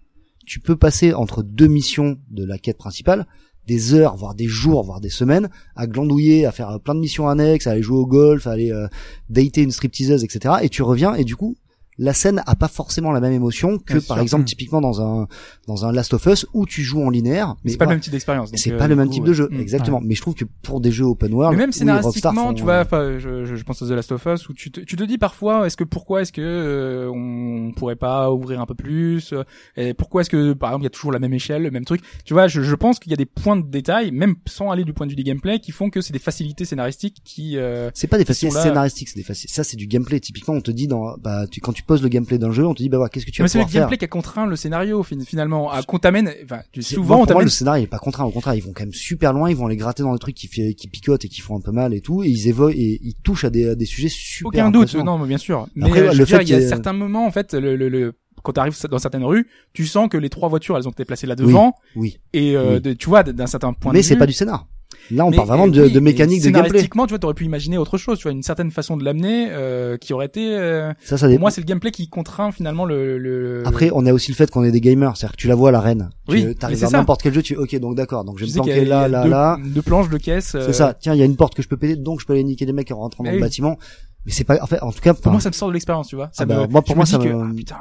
tu 0.46 0.60
peux 0.60 0.76
passer 0.76 1.14
entre 1.14 1.42
deux 1.42 1.66
missions 1.68 2.18
de 2.30 2.44
la 2.44 2.58
quête 2.58 2.76
principale, 2.76 3.26
des 3.66 3.94
heures, 3.94 4.14
voire 4.16 4.34
des 4.34 4.46
jours, 4.46 4.84
voire 4.84 5.00
des 5.00 5.08
semaines, 5.08 5.48
à 5.74 5.86
glandouiller, 5.86 6.44
à 6.44 6.52
faire 6.52 6.68
euh, 6.68 6.78
plein 6.78 6.94
de 6.94 7.00
missions 7.00 7.28
annexes, 7.28 7.66
à 7.66 7.70
aller 7.70 7.82
jouer 7.82 7.96
au 7.96 8.06
golf, 8.06 8.46
à 8.46 8.50
aller 8.52 8.70
euh, 8.70 8.86
dater 9.30 9.62
une 9.62 9.70
stripteaseuse, 9.70 10.22
etc. 10.22 10.56
Et 10.60 10.68
tu 10.68 10.82
reviens, 10.82 11.14
et 11.14 11.24
du 11.24 11.34
coup, 11.34 11.56
la 11.98 12.12
scène 12.12 12.42
a 12.46 12.56
pas 12.56 12.68
forcément 12.68 13.12
la 13.12 13.20
même 13.20 13.32
émotion 13.32 13.78
que 13.78 13.98
par 13.98 14.18
exemple 14.20 14.42
Mm. 14.42 14.46
typiquement 14.46 14.80
dans 14.80 15.00
un 15.00 15.26
dans 15.68 15.84
un 15.86 15.92
Last 15.92 16.14
of 16.14 16.26
Us 16.26 16.46
où 16.52 16.66
tu 16.66 16.82
joues 16.82 17.02
en 17.02 17.10
linéaire 17.10 17.54
Mais 17.64 17.70
c'est 17.72 17.76
pas 17.76 17.84
le 17.84 17.90
même 17.90 18.00
type 18.00 18.12
d'expérience. 18.12 18.50
c'est 18.54 18.72
euh, 18.72 18.78
pas 18.78 18.88
le 18.88 18.96
même 18.96 19.08
type 19.10 19.24
de 19.24 19.32
jeu 19.32 19.48
Mm. 19.50 19.60
exactement 19.60 20.00
mais 20.02 20.14
je 20.14 20.20
trouve 20.20 20.34
que 20.34 20.44
pour 20.62 20.80
des 20.80 20.90
jeux 20.90 21.04
open 21.04 21.32
world 21.32 21.56
même 21.56 21.72
scénaristiquement, 21.72 22.52
tu 22.54 22.62
vois, 22.62 22.74
euh, 22.74 22.82
enfin, 22.82 23.18
je, 23.18 23.62
pense 23.62 23.80
à 23.82 23.86
The 23.86 23.90
Last 23.90 24.12
of 24.12 24.26
Us 24.26 24.48
où 24.48 24.54
tu 24.54 24.70
te, 24.70 24.80
tu 24.80 24.96
te 24.96 25.04
dis 25.04 25.18
parfois, 25.18 25.66
est-ce 25.66 25.76
que 25.76 25.84
pourquoi 25.84 26.22
est-ce 26.22 26.32
que 26.32 26.42
euh, 26.42 27.10
on 27.14 27.72
pourrait 27.72 27.96
pas 27.96 28.30
ouvrir 28.32 28.60
un 28.60 28.66
peu 28.66 28.74
plus 28.74 29.32
et 29.76 29.94
Pourquoi 29.94 30.22
est-ce 30.22 30.30
que 30.30 30.52
par 30.52 30.70
exemple 30.70 30.82
il 30.82 30.86
y 30.86 30.88
a 30.88 30.90
toujours 30.90 31.12
la 31.12 31.18
même 31.18 31.32
échelle, 31.32 31.62
le 31.62 31.70
même 31.70 31.84
truc 31.84 32.00
Tu 32.24 32.32
vois, 32.34 32.46
je, 32.48 32.62
je 32.62 32.74
pense 32.74 32.98
qu'il 32.98 33.10
y 33.10 33.14
a 33.14 33.16
des 33.16 33.26
points 33.26 33.56
de 33.56 33.66
détail, 33.66 34.10
même 34.10 34.34
sans 34.46 34.70
aller 34.70 34.84
du 34.84 34.92
point 34.92 35.06
de 35.06 35.12
vue 35.12 35.16
du 35.16 35.22
gameplay, 35.22 35.60
qui 35.60 35.72
font 35.72 35.90
que 35.90 36.00
c'est 36.00 36.12
des 36.12 36.18
facilités 36.18 36.64
scénaristiques 36.64 37.18
qui. 37.24 37.56
euh, 37.56 37.90
c'est 37.94 38.06
pas 38.08 38.18
des 38.18 38.24
facilités 38.24 38.58
scénaristiques 38.58 39.08
c'est 39.08 39.20
des 39.20 39.34
ça 39.34 39.64
c'est 39.64 39.76
du 39.76 39.86
gameplay 39.86 40.20
typiquement 40.20 40.54
on 40.54 40.60
te 40.60 40.70
dit 40.70 40.86
dans 40.88 41.16
bah 41.18 41.46
tu, 41.50 41.60
quand 41.60 41.72
tu 41.72 41.82
poses 41.84 42.02
le 42.02 42.08
gameplay 42.08 42.38
d'un 42.38 42.50
jeu 42.52 42.66
on 42.66 42.74
te 42.74 42.82
dit 42.82 42.88
bah 42.88 42.96
voilà, 42.98 43.08
qu'est-ce 43.10 43.26
que 43.26 43.30
tu 43.30 43.40
vas 43.40 43.44
mais 43.44 43.48
c'est 43.48 43.58
le 43.58 43.64
faire 43.66 43.82
gameplay 43.82 43.98
qui 43.98 44.04
a 44.04 44.08
contraint 44.08 44.46
le 44.46 44.56
scénario 44.56 45.02
fin- 45.02 45.18
finalement. 45.20 45.70
À 45.70 45.82
qu'on 45.82 45.98
t'amène, 45.98 46.32
enfin, 46.44 46.60
C'est- 46.74 46.82
souvent 46.82 47.22
on 47.22 47.26
t'amène 47.26 47.44
le 47.44 47.50
scénario 47.50 47.84
est 47.84 47.88
pas 47.88 47.98
contraint 47.98 48.24
au 48.24 48.30
contraire 48.30 48.54
ils 48.54 48.62
vont 48.62 48.72
quand 48.74 48.82
même 48.84 48.92
super 48.92 49.32
loin 49.32 49.48
ils 49.50 49.56
vont 49.56 49.66
les 49.68 49.76
gratter 49.76 50.02
dans 50.02 50.12
des 50.12 50.18
trucs 50.18 50.34
qui 50.34 50.48
fait, 50.48 50.74
qui 50.74 50.88
picotent 50.88 51.24
et 51.24 51.28
qui 51.28 51.40
font 51.40 51.56
un 51.56 51.60
peu 51.60 51.72
mal 51.72 51.94
et 51.94 52.00
tout 52.00 52.22
et 52.24 52.28
ils 52.28 52.48
évoquent 52.48 52.74
et 52.74 53.00
ils 53.02 53.14
touchent 53.22 53.44
à 53.44 53.50
des, 53.50 53.68
à 53.70 53.74
des 53.74 53.86
sujets 53.86 54.08
super 54.08 54.48
Aucun 54.48 54.70
doute, 54.70 54.94
non, 54.94 55.18
mais 55.18 55.28
bien 55.28 55.38
sûr. 55.38 55.66
Mais 55.74 55.86
Après, 55.86 56.00
euh, 56.00 56.12
je 56.12 56.18
le 56.18 56.24
veux 56.24 56.24
dire, 56.26 56.38
fait 56.38 56.44
il 56.44 56.48
y 56.50 56.54
a 56.54 56.60
certains 56.68 56.92
moments, 56.92 57.26
en 57.26 57.30
fait, 57.30 57.54
le, 57.54 57.76
le, 57.76 57.88
le- 57.88 58.12
quand 58.42 58.52
tu 58.52 58.60
arrives 58.60 58.76
dans 58.90 58.98
certaines 58.98 59.24
rues, 59.24 59.46
tu 59.72 59.86
sens 59.86 60.08
que 60.08 60.18
les 60.18 60.28
trois 60.28 60.48
voitures, 60.50 60.76
elles 60.76 60.86
ont 60.86 60.90
été 60.90 61.04
placées 61.06 61.26
là 61.26 61.34
devant, 61.34 61.74
oui 61.96 62.18
et 62.34 62.56
euh, 62.56 62.74
Oui. 62.74 62.80
de- 62.82 62.92
tu 62.92 63.08
vois, 63.08 63.22
d'un 63.22 63.46
certain 63.46 63.72
point 63.72 63.92
mais 63.92 64.00
de 64.00 64.04
c'est 64.04 64.14
vue. 64.14 64.18
pas 64.18 64.26
du 64.26 64.32
scénar 64.34 64.66
là 65.10 65.26
on 65.26 65.30
Mais, 65.30 65.36
parle 65.36 65.48
vraiment 65.48 65.66
euh, 65.66 65.70
de, 65.70 65.82
oui, 65.84 65.92
de 65.92 66.00
mécanique 66.00 66.40
de 66.40 66.46
gameplay 66.46 66.62
Scénaristiquement, 66.68 67.06
tu 67.06 67.10
vois, 67.10 67.18
t'aurais 67.18 67.34
pu 67.34 67.44
imaginer 67.44 67.78
autre 67.78 67.98
chose, 67.98 68.18
tu 68.18 68.22
vois, 68.24 68.32
une 68.32 68.42
certaine 68.42 68.70
façon 68.70 68.96
de 68.96 69.04
l'amener 69.04 69.48
euh, 69.50 69.96
qui 69.96 70.12
aurait 70.12 70.26
été. 70.26 70.56
euh, 70.56 70.92
ça 71.04 71.18
ça 71.18 71.28
Pour 71.28 71.38
moi, 71.40 71.50
c'est 71.50 71.60
le 71.60 71.66
gameplay 71.66 71.90
qui 71.90 72.08
contraint 72.08 72.52
finalement 72.52 72.84
le. 72.84 73.18
le... 73.18 73.62
Après, 73.66 73.90
on 73.92 74.06
a 74.06 74.12
aussi 74.12 74.30
le 74.30 74.36
fait 74.36 74.50
qu'on 74.50 74.64
est 74.64 74.70
des 74.70 74.80
gamers, 74.80 75.16
c'est-à-dire 75.16 75.36
que 75.36 75.40
tu 75.40 75.48
la 75.48 75.54
vois 75.54 75.70
la 75.72 75.80
reine. 75.80 76.10
Oui, 76.28 76.40
tu 76.42 76.46
mais 76.48 76.64
arrives 76.64 76.76
c'est 76.78 76.84
dans 76.84 76.90
ça. 76.90 76.96
n'importe 76.98 77.22
quel 77.22 77.34
jeu, 77.34 77.42
tu 77.42 77.56
ok 77.56 77.74
donc 77.80 77.94
d'accord, 77.96 78.24
donc 78.24 78.38
je 78.38 78.44
vais 78.44 78.50
me 78.50 78.54
planquer 78.54 78.84
là, 78.84 79.08
là, 79.08 79.22
deux, 79.24 79.30
là. 79.30 79.58
deux 79.74 79.82
planches 79.82 80.08
de 80.08 80.18
caisse. 80.18 80.54
euh, 80.54 80.66
C'est 80.66 80.72
ça. 80.72 80.94
Tiens, 80.98 81.14
il 81.14 81.18
y 81.18 81.22
a 81.22 81.26
une 81.26 81.36
porte 81.36 81.54
que 81.54 81.62
je 81.62 81.68
peux 81.68 81.76
péter, 81.76 81.96
donc 81.96 82.20
je 82.20 82.26
peux 82.26 82.32
aller 82.32 82.44
niquer 82.44 82.64
les 82.66 82.72
mecs 82.72 82.90
en 82.90 82.96
rentrant 82.96 83.24
Mais 83.24 83.30
dans 83.30 83.34
le 83.36 83.40
bâtiment. 83.40 83.78
Mais 84.26 84.32
c'est 84.32 84.44
pas, 84.44 84.58
en 84.62 84.66
fait, 84.66 84.80
en 84.82 84.90
tout 84.90 85.00
cas, 85.00 85.12
Pour 85.12 85.32
moi, 85.32 85.40
ça 85.40 85.50
me 85.50 85.54
sort 85.54 85.68
de 85.68 85.74
l'expérience, 85.74 86.08
tu 86.08 86.16
vois. 86.16 86.30
Ça 86.32 86.44
Ah 86.44 86.46
bah, 86.46 86.62
me- 86.66 86.72
moi, 86.72 86.80
pour 86.80 86.96
moi, 86.96 87.04
me 87.04 87.08
ça 87.10 87.18
que, 87.18 87.28
ah, 87.28 87.50
putain. 87.54 87.76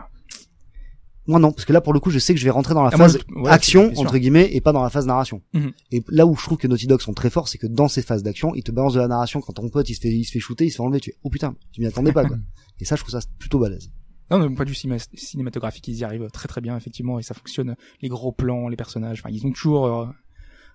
Moi 1.27 1.39
non, 1.39 1.51
parce 1.51 1.65
que 1.65 1.73
là 1.73 1.81
pour 1.81 1.93
le 1.93 1.99
coup, 1.99 2.09
je 2.11 2.19
sais 2.19 2.33
que 2.33 2.39
je 2.39 2.45
vais 2.45 2.49
rentrer 2.51 2.73
dans 2.73 2.83
la 2.83 2.89
Ah, 2.93 2.97
phase 2.97 3.17
ouais, 3.35 3.49
action 3.49 3.91
entre 3.97 4.17
guillemets 4.17 4.49
et 4.53 4.61
pas 4.61 4.71
dans 4.73 4.83
la 4.83 4.89
phase 4.89 5.05
narration. 5.05 5.41
Mhm. 5.53 5.71
Et 5.91 6.03
là 6.09 6.25
où 6.25 6.35
je 6.35 6.43
trouve 6.43 6.57
que 6.57 6.67
Naughty 6.67 6.87
Dog 6.87 7.01
sont 7.01 7.13
très 7.13 7.29
forts, 7.29 7.47
c'est 7.47 7.57
que 7.57 7.67
dans 7.67 7.87
ces 7.87 8.01
phases 8.01 8.23
d'action, 8.23 8.53
ils 8.55 8.63
te 8.63 8.71
balancent 8.71 8.93
de 8.95 8.99
la 8.99 9.07
narration 9.07 9.39
quand 9.41 9.53
ton 9.53 9.69
pote 9.69 9.89
il 9.89 9.95
se 9.95 10.01
fait, 10.01 10.09
il 10.09 10.25
se 10.25 10.31
fait 10.31 10.39
shooter, 10.39 10.65
il 10.65 10.71
se 10.71 10.75
fait 10.77 10.81
enlever, 10.83 10.99
tu 10.99 11.11
fais 11.11 11.17
oh 11.23 11.29
putain, 11.29 11.55
tu 11.71 11.81
m'y 11.81 11.87
attendais 11.87 12.11
pas 12.11 12.25
quoi. 12.25 12.37
Et 12.79 12.85
ça, 12.85 12.95
je 12.95 13.01
trouve 13.03 13.11
ça 13.19 13.25
plutôt 13.39 13.59
balèze. 13.59 13.89
Non, 14.31 14.39
d'un 14.39 14.53
point 14.55 14.65
de 14.65 14.69
vue 14.69 14.75
cinéma- 14.75 15.05
cinématographique, 15.13 15.87
ils 15.89 15.95
y 15.97 16.03
arrivent 16.03 16.27
très 16.31 16.47
très 16.47 16.59
bien, 16.61 16.75
effectivement, 16.77 17.19
et 17.19 17.23
ça 17.23 17.33
fonctionne. 17.33 17.75
Les 18.01 18.07
gros 18.09 18.31
plans, 18.31 18.67
les 18.67 18.77
personnages, 18.77 19.19
enfin, 19.19 19.29
ils 19.33 19.45
ont 19.45 19.51
toujours 19.51 19.85
euh, 19.85 20.07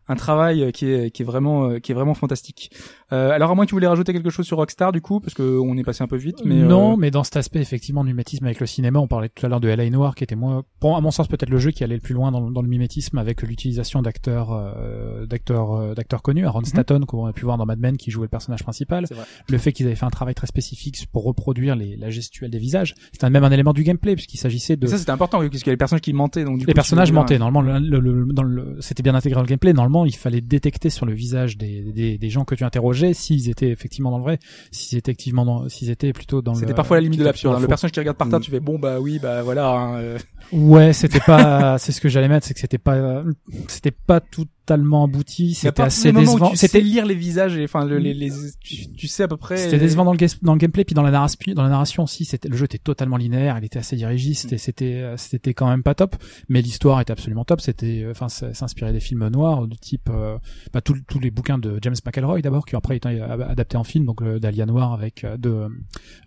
un 0.08 0.16
travail 0.16 0.62
euh, 0.62 0.70
qui 0.70 0.86
est 0.86 1.10
qui 1.10 1.22
est 1.22 1.24
vraiment 1.24 1.68
euh, 1.70 1.78
qui 1.78 1.92
est 1.92 1.94
vraiment 1.94 2.14
fantastique. 2.14 2.70
Euh, 3.12 3.30
alors 3.30 3.50
à 3.50 3.54
moins 3.54 3.64
que 3.64 3.68
tu 3.70 3.74
voulais 3.74 3.86
rajouter 3.86 4.12
quelque 4.12 4.30
chose 4.30 4.46
sur 4.46 4.56
Rockstar 4.58 4.92
du 4.92 5.00
coup, 5.00 5.20
parce 5.20 5.34
que 5.34 5.42
on 5.58 5.76
est 5.76 5.84
passé 5.84 6.02
un 6.02 6.06
peu 6.08 6.16
vite, 6.16 6.38
mais 6.44 6.56
non, 6.56 6.92
euh, 6.92 6.96
mais 6.96 7.10
dans 7.10 7.24
cet 7.24 7.36
aspect 7.36 7.60
effectivement 7.60 8.02
du 8.04 8.10
mimétisme 8.10 8.44
avec 8.44 8.60
le 8.60 8.66
cinéma, 8.66 8.98
on 8.98 9.06
parlait 9.08 9.28
tout 9.28 9.44
à 9.46 9.48
l'heure 9.48 9.60
de 9.60 9.68
L.A. 9.68 9.88
Noir, 9.90 10.14
qui 10.14 10.24
était 10.24 10.36
moins, 10.36 10.64
pour, 10.80 10.96
à 10.96 11.00
mon 11.00 11.10
sens 11.10 11.28
peut-être 11.28 11.50
le 11.50 11.58
jeu 11.58 11.70
qui 11.70 11.84
allait 11.84 11.94
le 11.94 12.00
plus 12.00 12.14
loin 12.14 12.30
dans, 12.32 12.40
le- 12.40 12.52
dans 12.52 12.62
le 12.62 12.68
mimétisme 12.68 13.16
avec 13.18 13.42
l'utilisation 13.42 14.02
d'acteurs, 14.02 14.52
euh, 14.52 15.26
d'acteurs, 15.26 15.72
euh, 15.74 15.94
d'acteurs 15.94 16.22
connus. 16.22 16.46
Aaron 16.46 16.64
Staton, 16.64 17.00
qu'on 17.06 17.26
a 17.26 17.32
pu 17.32 17.44
voir 17.44 17.56
dans 17.58 17.66
Mad 17.66 17.78
Men, 17.78 17.96
qui 17.96 18.10
jouait 18.10 18.24
le 18.24 18.28
personnage 18.28 18.62
principal. 18.62 19.04
Le 19.48 19.58
fait 19.58 19.72
qu'ils 19.72 19.86
avaient 19.86 19.94
fait 19.96 20.06
un 20.06 20.10
travail 20.10 20.34
très 20.34 20.46
spécifique 20.46 20.96
pour 21.12 21.24
reproduire 21.24 21.76
les, 21.76 21.96
la 21.96 22.10
gestuelle 22.10 22.50
des 22.50 22.58
visages. 22.58 22.94
C'était 23.12 23.30
même 23.30 23.44
un 23.44 23.50
élément 23.50 23.72
du 23.72 23.82
gameplay 23.84 24.14
puisqu'il 24.14 24.38
s'agissait 24.38 24.76
de 24.76 24.86
Mais 24.86 24.90
ça 24.92 24.98
c'était 24.98 25.10
important 25.12 25.40
oui, 25.40 25.48
parce 25.48 25.62
qu'il 25.62 25.68
y 25.68 25.70
a 25.70 25.74
les 25.74 25.76
personnages 25.78 26.00
qui 26.02 26.12
mentaient, 26.12 26.44
donc 26.44 26.58
du 26.58 26.64
coup, 26.64 26.68
les 26.68 26.72
tu 26.72 26.76
personnages 26.76 27.12
mentaient. 27.12 27.38
Normalement, 27.38 27.78
le, 27.78 28.00
le- 28.00 28.24
le- 28.24 28.32
dans 28.32 28.42
le, 28.42 28.76
c'était 28.80 29.02
bien 29.02 29.14
intégré 29.14 29.34
dans 29.36 29.42
le 29.42 29.46
gameplay. 29.48 29.72
Normalement, 29.72 29.97
il 30.04 30.16
fallait 30.16 30.40
détecter 30.40 30.90
sur 30.90 31.06
le 31.06 31.12
visage 31.12 31.56
des, 31.56 31.80
des, 31.82 32.18
des 32.18 32.30
gens 32.30 32.44
que 32.44 32.54
tu 32.54 32.64
interrogeais 32.64 33.14
s'ils 33.14 33.48
étaient 33.50 33.70
effectivement 33.70 34.10
dans 34.10 34.18
le 34.18 34.24
vrai, 34.24 34.38
s'ils 34.70 34.98
étaient 34.98 35.12
effectivement 35.12 35.44
dans, 35.44 35.68
s'ils 35.68 35.90
étaient 35.90 36.12
plutôt 36.12 36.42
dans 36.42 36.52
le. 36.54 36.58
C'était 36.60 36.74
parfois 36.74 36.96
la 36.96 37.02
limite 37.02 37.18
de 37.20 37.24
l'absurde. 37.24 37.56
hein. 37.56 37.60
Le 37.60 37.66
personnage 37.68 37.92
qui 37.92 38.00
regarde 38.00 38.16
par 38.16 38.28
terre, 38.28 38.40
tu 38.40 38.50
fais 38.50 38.60
bon 38.60 38.78
bah 38.78 39.00
oui 39.00 39.18
bah 39.18 39.42
voilà. 39.42 39.68
hein, 39.70 39.98
euh, 40.00 40.18
Ouais, 40.52 40.92
c'était 40.92 41.20
pas, 41.20 41.78
c'est 41.78 41.92
ce 41.92 42.00
que 42.00 42.08
j'allais 42.08 42.28
mettre, 42.28 42.46
c'est 42.46 42.54
que 42.54 42.60
c'était 42.60 42.78
pas, 42.78 43.22
c'était 43.68 43.90
pas 43.90 44.20
totalement 44.68 45.04
abouti, 45.04 45.54
c'était 45.54 45.82
assez 45.82 46.12
décevant. 46.12 46.50
Sais 46.50 46.66
C'était, 46.66 46.80
lire 46.80 47.06
les 47.06 47.14
visages 47.14 47.56
et 47.56 47.64
enfin 47.64 47.84
le- 47.86 47.98
les, 47.98 48.12
les 48.12 48.30
tu, 48.60 48.92
tu 48.92 49.06
sais 49.06 49.22
à 49.22 49.28
peu 49.28 49.36
près. 49.38 49.56
c'était 49.56 49.78
décevant 49.78 50.04
dans 50.04 50.12
le, 50.12 50.18
dans 50.42 50.52
le 50.52 50.58
gameplay, 50.58 50.84
puis 50.84 50.94
dans 50.94 51.02
la 51.02 51.10
narration, 51.10 51.38
dans 51.54 51.62
la 51.62 51.70
narration 51.70 52.02
aussi, 52.04 52.24
c'était, 52.26 52.48
le 52.48 52.56
jeu 52.56 52.64
était 52.66 52.78
totalement 52.78 53.16
linéaire, 53.16 53.56
il 53.58 53.64
était 53.64 53.78
assez 53.78 53.96
dirigiste 53.96 54.52
et 54.52 54.58
c'était, 54.58 54.94
euh, 54.96 55.16
c'était 55.16 55.54
quand 55.54 55.68
même 55.68 55.82
pas 55.82 55.94
top, 55.94 56.16
mais 56.50 56.60
l'histoire 56.60 57.00
était 57.00 57.12
absolument 57.12 57.44
top, 57.44 57.60
c'était, 57.62 58.02
euh, 58.04 58.10
enfin, 58.10 58.28
s'inspirait 58.28 58.92
des 58.92 59.00
films 59.00 59.26
noirs 59.28 59.66
du 59.66 59.76
type, 59.78 60.10
euh, 60.10 60.36
bah, 60.72 60.82
tous 60.82 60.96
tous 61.08 61.18
les 61.20 61.30
bouquins 61.30 61.58
de 61.58 61.78
James 61.82 61.94
McElroy 62.04 62.42
d'abord, 62.42 62.66
qui 62.66 62.74
ont 62.74 62.78
après 62.78 62.96
été 62.96 63.08
euh, 63.08 63.48
adaptés 63.48 63.76
en 63.78 63.84
film, 63.84 64.04
donc 64.04 64.20
le 64.20 64.38
d'Alia 64.38 64.66
Noir 64.66 64.92
avec, 64.92 65.24
euh, 65.24 65.36
de, 65.38 65.48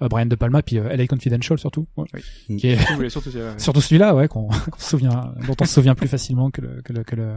euh, 0.01 0.07
Brian 0.09 0.25
De 0.25 0.35
Palma, 0.35 0.63
puis 0.63 0.79
euh, 0.79 0.95
LA 0.95 1.05
Confidential 1.07 1.59
surtout, 1.59 1.87
ouais, 1.97 2.05
Oui. 2.49 2.57
qui 2.57 2.67
est, 2.69 2.77
Surtout, 3.09 3.29
euh, 3.37 3.53
celui-là, 3.81 4.15
ouais, 4.15 4.27
qu'on 4.27 4.47
qu'on 4.71 4.79
se 4.79 4.89
souvient, 4.89 5.33
dont 5.47 5.55
on 5.61 5.65
se 5.65 5.73
souvient 5.73 5.93
plus 5.95 6.07
facilement 6.07 6.49
que 6.49 6.61
le 6.61 6.81
que 6.81 6.93
le 6.93 7.03
que 7.03 7.15
le 7.15 7.33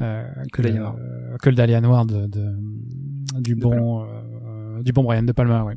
euh, 0.00 0.24
que, 0.52 0.62
le, 0.62 0.70
que 1.42 1.50
le 1.50 1.56
Dahlia 1.56 1.80
Noir 1.80 2.06
de, 2.06 2.26
de 2.26 2.54
du 3.40 3.54
De 3.54 3.60
bon 3.60 4.04
euh, 4.04 4.82
du 4.82 4.92
bon 4.92 5.02
Brian 5.04 5.22
de 5.22 5.32
Palma, 5.32 5.64
ouais. 5.64 5.76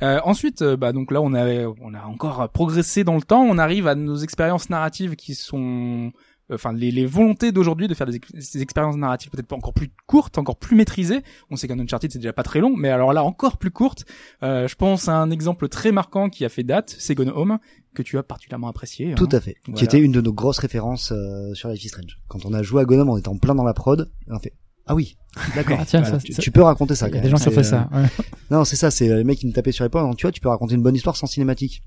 Euh, 0.00 0.20
ensuite, 0.24 0.62
euh, 0.62 0.76
bah 0.76 0.92
donc 0.92 1.10
là 1.10 1.20
on 1.20 1.34
a 1.34 1.44
on 1.80 1.92
a 1.92 2.04
encore 2.04 2.48
progressé 2.50 3.02
dans 3.02 3.16
le 3.16 3.22
temps. 3.22 3.42
On 3.42 3.58
arrive 3.58 3.88
à 3.88 3.96
nos 3.96 4.16
expériences 4.16 4.70
narratives 4.70 5.16
qui 5.16 5.34
sont, 5.34 6.12
enfin 6.52 6.72
les, 6.72 6.92
les 6.92 7.04
volontés 7.04 7.50
d'aujourd'hui 7.50 7.88
de 7.88 7.94
faire 7.94 8.06
des, 8.06 8.14
ex- 8.16 8.32
des 8.32 8.62
expériences 8.62 8.96
narratives 8.96 9.30
peut-être 9.30 9.48
pas 9.48 9.56
encore 9.56 9.74
plus 9.74 9.90
courtes, 10.06 10.38
encore 10.38 10.56
plus 10.56 10.76
maîtrisées. 10.76 11.24
On 11.50 11.56
sait 11.56 11.66
qu'un 11.66 11.80
Uncharted 11.80 12.12
c'est 12.12 12.20
déjà 12.20 12.32
pas 12.32 12.44
très 12.44 12.60
long, 12.60 12.76
mais 12.76 12.90
alors 12.90 13.12
là 13.12 13.24
encore 13.24 13.56
plus 13.56 13.72
courte. 13.72 14.04
Euh, 14.44 14.68
je 14.68 14.76
pense 14.76 15.08
à 15.08 15.16
un 15.16 15.32
exemple 15.32 15.68
très 15.68 15.90
marquant 15.90 16.28
qui 16.28 16.44
a 16.44 16.48
fait 16.48 16.62
date, 16.62 16.94
c'est 16.96 17.16
Gone 17.16 17.32
Home, 17.34 17.58
que 17.98 18.02
tu 18.02 18.16
as 18.18 18.22
particulièrement 18.22 18.68
apprécié. 18.68 19.14
Tout 19.14 19.28
hein. 19.32 19.36
à 19.36 19.40
fait. 19.40 19.56
Voilà. 19.66 19.78
Qui 19.78 19.84
était 19.84 20.00
une 20.00 20.12
de 20.12 20.20
nos 20.20 20.32
grosses 20.32 20.58
références 20.58 21.12
euh, 21.12 21.52
sur 21.54 21.68
Life 21.68 21.84
is 21.84 21.88
Strange. 21.88 22.18
Quand 22.28 22.46
on 22.46 22.54
a 22.54 22.62
joué 22.62 22.82
à 22.82 22.84
Gonome, 22.84 23.10
on 23.10 23.16
était 23.16 23.28
en 23.28 23.36
plein 23.38 23.54
dans 23.54 23.64
la 23.64 23.74
prod, 23.74 24.10
et 24.28 24.32
on 24.32 24.38
fait 24.38 24.54
ah 24.88 24.94
oui, 24.94 25.18
d'accord. 25.54 25.76
Ah, 25.78 25.84
tiens, 25.84 26.00
Voilà, 26.00 26.18
ça- 26.18 26.24
tu, 26.24 26.32
tu 26.32 26.50
peux 26.50 26.62
raconter 26.62 26.94
ça. 26.94 27.08
Il 27.08 27.10
y 27.10 27.12
quand 27.12 27.18
a 27.18 27.20
des 27.20 27.28
gens 27.28 27.36
qui 27.36 27.42
ont 27.48 27.50
C'est, 27.50 27.56
fait 27.56 27.60
euh, 27.60 27.62
ça. 27.62 27.90
ouais. 27.92 28.06
Non, 28.50 28.64
c'est 28.64 28.76
ça, 28.76 28.90
c'est 28.90 29.10
euh, 29.10 29.18
les 29.18 29.24
mecs 29.24 29.38
qui 29.38 29.46
me 29.46 29.52
tapaient 29.52 29.70
sur 29.70 29.84
les 29.84 29.90
pommes. 29.90 30.14
Tu 30.16 30.22
vois, 30.22 30.32
tu 30.32 30.40
peux 30.40 30.48
raconter 30.48 30.74
une 30.76 30.82
bonne 30.82 30.94
histoire 30.94 31.14
sans 31.14 31.26
cinématique. 31.26 31.82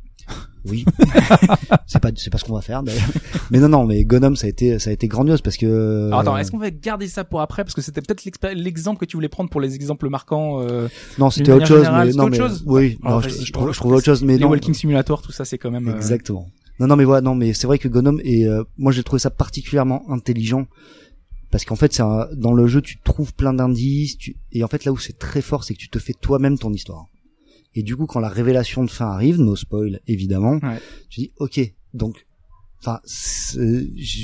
Oui. 0.65 0.86
c'est 1.88 1.99
pas 1.99 2.11
c'est 2.15 2.30
pas 2.30 2.38
ce 2.38 2.43
qu'on 2.43 2.53
va 2.53 2.61
faire 2.61 2.84
d'ailleurs. 2.84 3.09
Mais 3.49 3.59
non 3.59 3.67
non, 3.69 3.86
mais 3.86 4.03
Gonom 4.05 4.36
ça 4.36 4.45
a 4.45 4.49
été 4.49 4.78
ça 4.80 4.89
a 4.91 4.93
été 4.93 5.07
grandiose 5.07 5.41
parce 5.41 5.57
que 5.57 6.07
Alors 6.07 6.19
attends, 6.19 6.38
est-ce 6.38 6.51
qu'on 6.51 6.57
va 6.59 6.69
garder 6.72 7.07
ça 7.07 7.24
pour 7.24 7.41
après? 7.41 7.63
Parce 7.63 7.74
que 7.74 7.82
c'était 7.82 8.01
peut-être 8.01 8.24
l'exemple 8.53 8.99
que 8.99 9.05
tu 9.05 9.17
voulais 9.17 9.30
prendre 9.30 9.49
pour 9.49 9.59
les 9.61 9.74
exemples 9.76 10.09
marquants 10.09 10.61
euh, 10.61 10.88
non, 11.17 11.30
c'était 11.32 11.51
autre 11.51 11.65
chose 11.65 11.88
mais 11.91 12.05
non 12.05 12.05
c'était 12.05 12.15
mais 12.17 12.26
autre 12.26 12.36
chose? 12.38 12.63
oui, 12.67 12.99
Alors, 13.03 13.22
non, 13.22 13.28
je, 13.28 13.34
vas-y, 13.34 13.45
je 13.45 13.53
trouve 13.53 13.72
je 13.74 13.78
trouve 13.80 13.93
autre 13.93 14.05
chose 14.05 14.24
mais 14.24 14.38
les 14.38 14.43
non. 14.43 14.51
Walking 14.51 14.74
Simulator, 14.74 15.22
tout 15.22 15.32
ça 15.32 15.45
c'est 15.45 15.57
quand 15.57 15.72
même 15.72 15.88
euh, 15.88 15.95
Exactement. 15.95 16.47
Non, 16.80 16.88
non, 16.88 16.95
mais 16.95 17.03
voilà, 17.05 17.22
non, 17.22 17.36
mais 17.36 17.53
c'est 17.53 17.67
vrai 17.67 17.78
que 17.78 17.88
Gonom 17.88 18.17
et 18.24 18.47
moi 18.78 18.91
j'ai 18.91 19.03
trouvé 19.03 19.19
ça 19.19 19.30
particulièrement 19.30 20.03
intelligent 20.11 20.65
parce 21.51 21.65
qu'en 21.65 21.76
fait, 21.76 21.91
c'est 21.93 22.01
un- 22.01 22.28
dans 22.34 22.53
le 22.53 22.65
jeu, 22.65 22.82
tu 22.82 22.97
trouves 23.03 23.34
plein 23.34 23.53
d'indices, 23.53 24.17
tu, 24.17 24.38
et 24.53 24.63
en 24.63 24.67
fait, 24.67 24.86
là 24.86 24.91
où 24.93 24.97
c'est 24.97 25.19
très 25.19 25.41
fort, 25.41 25.65
c'est 25.65 25.74
que 25.74 25.80
tu 25.80 25.89
te 25.89 25.99
fais 25.99 26.13
toi-même 26.13 26.57
ton 26.57 26.72
histoire. 26.72 27.07
Et 27.76 27.84
du 27.84 27.95
coup, 27.95 28.05
quand 28.05 28.19
la 28.19 28.30
révélation 28.30 28.84
de 28.84 28.89
fin 28.89 29.07
arrive, 29.07 29.39
no 29.39 29.55
spoil 29.55 29.99
évidemment, 30.07 30.59
Ouais. 30.61 30.80
tu 31.09 31.22
dis 31.22 31.32
ok, 31.38 31.59
donc, 31.93 32.26
enfin, 32.80 32.99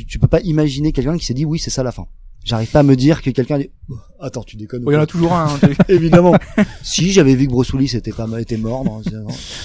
tu 0.09 0.19
peux 0.19 0.27
pas 0.27 0.41
imaginer 0.41 0.91
quelqu'un 0.91 1.17
qui 1.17 1.25
s'est 1.25 1.33
dit 1.33 1.45
oui, 1.45 1.59
c'est 1.59 1.69
ça 1.69 1.83
la 1.83 1.91
fin. 1.91 2.07
J'arrive 2.43 2.71
pas 2.71 2.79
à 2.79 2.83
me 2.83 2.95
dire 2.95 3.21
que 3.21 3.29
quelqu'un 3.29 3.59
dit 3.59 3.69
attends, 4.19 4.43
tu 4.43 4.57
déconnes. 4.57 4.83
il 4.88 4.93
y 4.93 4.95
en 4.97 5.01
a 5.01 5.05
toujours 5.05 5.33
un. 5.33 5.47
hein, 5.47 5.69
évidemment. 5.89 6.35
si 6.83 7.11
j'avais 7.11 7.35
vu 7.35 7.47
que 7.47 7.53
Willis 7.75 7.95
était 7.95 8.11
pas 8.11 8.27
était 8.39 8.57
mort. 8.57 8.83
Non, 8.83 9.01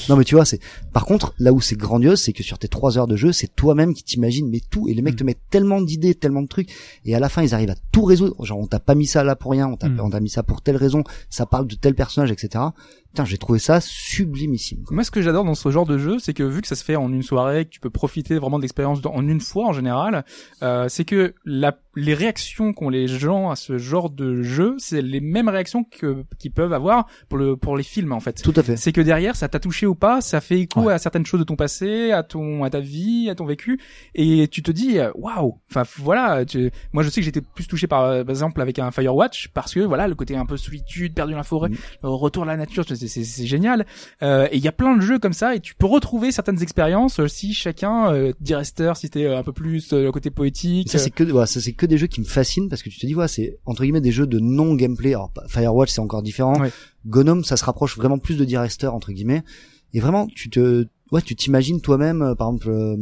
non. 0.08 0.16
Mais 0.16 0.24
tu 0.24 0.34
vois, 0.34 0.44
c'est. 0.44 0.60
Par 0.92 1.04
contre, 1.06 1.34
là 1.38 1.52
où 1.52 1.60
c'est 1.60 1.76
grandiose, 1.76 2.20
c'est 2.20 2.32
que 2.32 2.42
sur 2.42 2.58
tes 2.58 2.68
trois 2.68 2.98
heures 2.98 3.06
de 3.06 3.16
jeu, 3.16 3.32
c'est 3.32 3.54
toi-même 3.54 3.94
qui 3.94 4.04
t'imagines 4.04 4.48
mais 4.48 4.60
tout, 4.70 4.88
et 4.88 4.94
les 4.94 5.02
mecs 5.02 5.14
Mm. 5.14 5.16
te 5.18 5.24
mettent 5.24 5.50
tellement 5.50 5.80
d'idées, 5.80 6.14
tellement 6.14 6.42
de 6.42 6.48
trucs, 6.48 6.70
et 7.04 7.14
à 7.14 7.20
la 7.20 7.28
fin 7.28 7.42
ils 7.42 7.54
arrivent 7.54 7.70
à 7.70 7.76
tout 7.92 8.04
résoudre. 8.04 8.44
Genre 8.44 8.58
on 8.58 8.66
t'a 8.66 8.80
pas 8.80 8.94
mis 8.94 9.06
ça 9.06 9.24
là 9.24 9.36
pour 9.36 9.50
rien, 9.52 9.66
on 9.68 9.76
t'a 9.76 9.88
Mm. 9.88 10.00
on 10.00 10.10
t'a 10.10 10.20
mis 10.20 10.30
ça 10.30 10.42
pour 10.42 10.62
telle 10.62 10.76
raison, 10.76 11.02
ça 11.30 11.46
parle 11.46 11.66
de 11.66 11.74
tel 11.74 11.94
personnage, 11.94 12.30
etc. 12.30 12.64
Putain, 13.08 13.24
j'ai 13.26 13.36
trouvé 13.36 13.58
ça 13.58 13.78
sublimissime. 14.16 14.84
quoi. 14.84 14.94
Moi, 14.94 15.04
ce 15.04 15.10
que 15.10 15.20
j'adore 15.20 15.44
dans 15.44 15.54
ce 15.54 15.70
genre 15.70 15.84
de 15.86 15.98
jeu, 15.98 16.18
c'est 16.18 16.32
que 16.32 16.42
vu 16.42 16.62
que 16.62 16.68
ça 16.68 16.74
se 16.76 16.82
fait 16.84 16.96
en 16.96 17.12
une 17.12 17.22
soirée, 17.22 17.64
que 17.66 17.70
tu 17.70 17.78
peux 17.80 17.90
profiter 17.90 18.38
vraiment 18.38 18.58
de 18.58 18.62
l'expérience 18.62 19.00
en 19.04 19.26
une 19.28 19.40
fois 19.40 19.66
en 19.66 19.72
général, 19.74 20.24
euh, 20.62 20.86
c'est 20.88 21.04
que 21.04 21.34
la, 21.44 21.76
les 21.94 22.14
réactions 22.14 22.72
qu'ont 22.72 22.88
les 22.88 23.06
gens 23.08 23.50
à 23.50 23.56
ce 23.56 23.76
genre 23.76 24.08
de 24.14 24.42
jeu, 24.42 24.74
c'est 24.78 25.02
les 25.02 25.20
mêmes 25.20 25.48
réactions 25.48 25.84
que 25.84 26.24
qu'ils 26.38 26.52
peuvent 26.52 26.72
avoir 26.72 27.06
pour 27.28 27.38
le 27.38 27.56
pour 27.56 27.76
les 27.76 27.82
films 27.82 28.12
en 28.12 28.20
fait. 28.20 28.42
Tout 28.42 28.52
à 28.56 28.62
fait. 28.62 28.76
C'est 28.76 28.92
que 28.92 29.00
derrière, 29.00 29.36
ça 29.36 29.48
t'a 29.48 29.58
touché 29.60 29.86
ou 29.86 29.94
pas, 29.94 30.20
ça 30.20 30.40
fait 30.40 30.60
écho 30.60 30.82
Ouais. 30.82 30.92
à 30.94 30.98
certaines 30.98 31.26
choses 31.26 31.40
de 31.40 31.44
ton 31.44 31.56
passé, 31.56 32.12
à 32.12 32.22
ton, 32.22 32.64
à 32.64 32.70
ta 32.70 32.80
vie, 32.80 33.28
à 33.30 33.34
ton 33.34 33.44
vécu, 33.46 33.78
et 34.14 34.48
tu 34.48 34.62
te 34.62 34.70
dis, 34.70 34.98
waouh. 35.14 35.58
Enfin 35.70 35.82
voilà, 35.98 36.44
tu- 36.44 36.70
moi 36.92 37.02
je 37.02 37.08
sais 37.10 37.20
que 37.20 37.24
j'étais 37.24 37.40
plus 37.40 37.66
touché 37.66 37.86
par, 37.86 38.02
euh, 38.04 38.24
par 38.24 38.30
exemple 38.30 38.60
avec 38.60 38.78
un 38.78 38.90
Firewatch 38.90 39.48
parce 39.54 39.74
que 39.74 39.80
voilà 39.80 40.08
le 40.08 40.14
côté 40.14 40.36
un 40.36 40.46
peu 40.46 40.56
solitude, 40.56 41.14
perdu 41.14 41.32
dans 41.32 41.38
la 41.38 41.44
forêt, 41.44 41.70
retour 42.02 42.42
à 42.42 42.46
la 42.46 42.56
nature, 42.56 42.84
c'est 42.86 43.46
génial. 43.46 43.86
Euh, 44.22 44.46
et 44.50 44.56
il 44.56 44.62
y 44.64 44.68
a 44.68 44.72
plein 44.72 44.96
de 44.96 45.00
jeux 45.02 45.18
comme 45.18 45.32
ça, 45.32 45.54
et 45.54 45.60
tu 45.60 45.74
peux 45.74 45.86
retrouver 45.86 46.32
certaines 46.32 46.62
expériences 46.62 47.20
euh, 47.20 47.28
si 47.28 47.54
chacun 47.54 48.12
euh, 48.12 48.32
si 48.94 49.10
t'es 49.10 49.24
euh, 49.24 49.38
un 49.38 49.42
peu 49.42 49.52
plus 49.52 49.92
euh, 49.92 50.02
le 50.04 50.12
côté 50.12 50.30
poétique. 50.30 50.90
Ça 50.90 50.98
c'est 50.98 51.10
que 51.10 51.24
ça 51.46 51.60
c'est 51.60 51.72
que 51.72 51.86
des 51.86 51.96
jeux 51.98 52.06
qui 52.08 52.20
me 52.20 52.26
fascinent 52.26 52.68
parce 52.68 52.82
que 52.82 52.90
tu 52.90 52.98
te 52.98 53.06
dis 53.06 53.14
voilà, 53.14 53.28
c'est 53.28 53.58
entre 53.64 53.82
guillemets 53.82 54.00
des 54.02 54.12
jeux 54.12 54.26
de 54.26 54.38
non 54.38 54.74
gameplay. 54.74 55.10
Alors 55.14 55.32
Firewatch 55.48 55.90
c'est 55.90 56.00
encore 56.00 56.22
différent. 56.22 56.60
Ouais. 56.60 56.70
Gonom 57.06 57.42
ça 57.42 57.56
se 57.56 57.64
rapproche 57.64 57.96
vraiment 57.96 58.18
plus 58.18 58.36
de 58.36 58.44
D-Rester 58.44 58.88
entre 58.88 59.12
guillemets. 59.12 59.42
Et 59.94 60.00
vraiment 60.00 60.26
tu 60.26 60.50
te 60.50 60.86
ouais, 61.12 61.20
tu 61.22 61.36
t'imagines 61.36 61.80
toi-même 61.82 62.22
euh, 62.22 62.34
par 62.34 62.48
exemple 62.48 62.70
euh, 62.70 62.96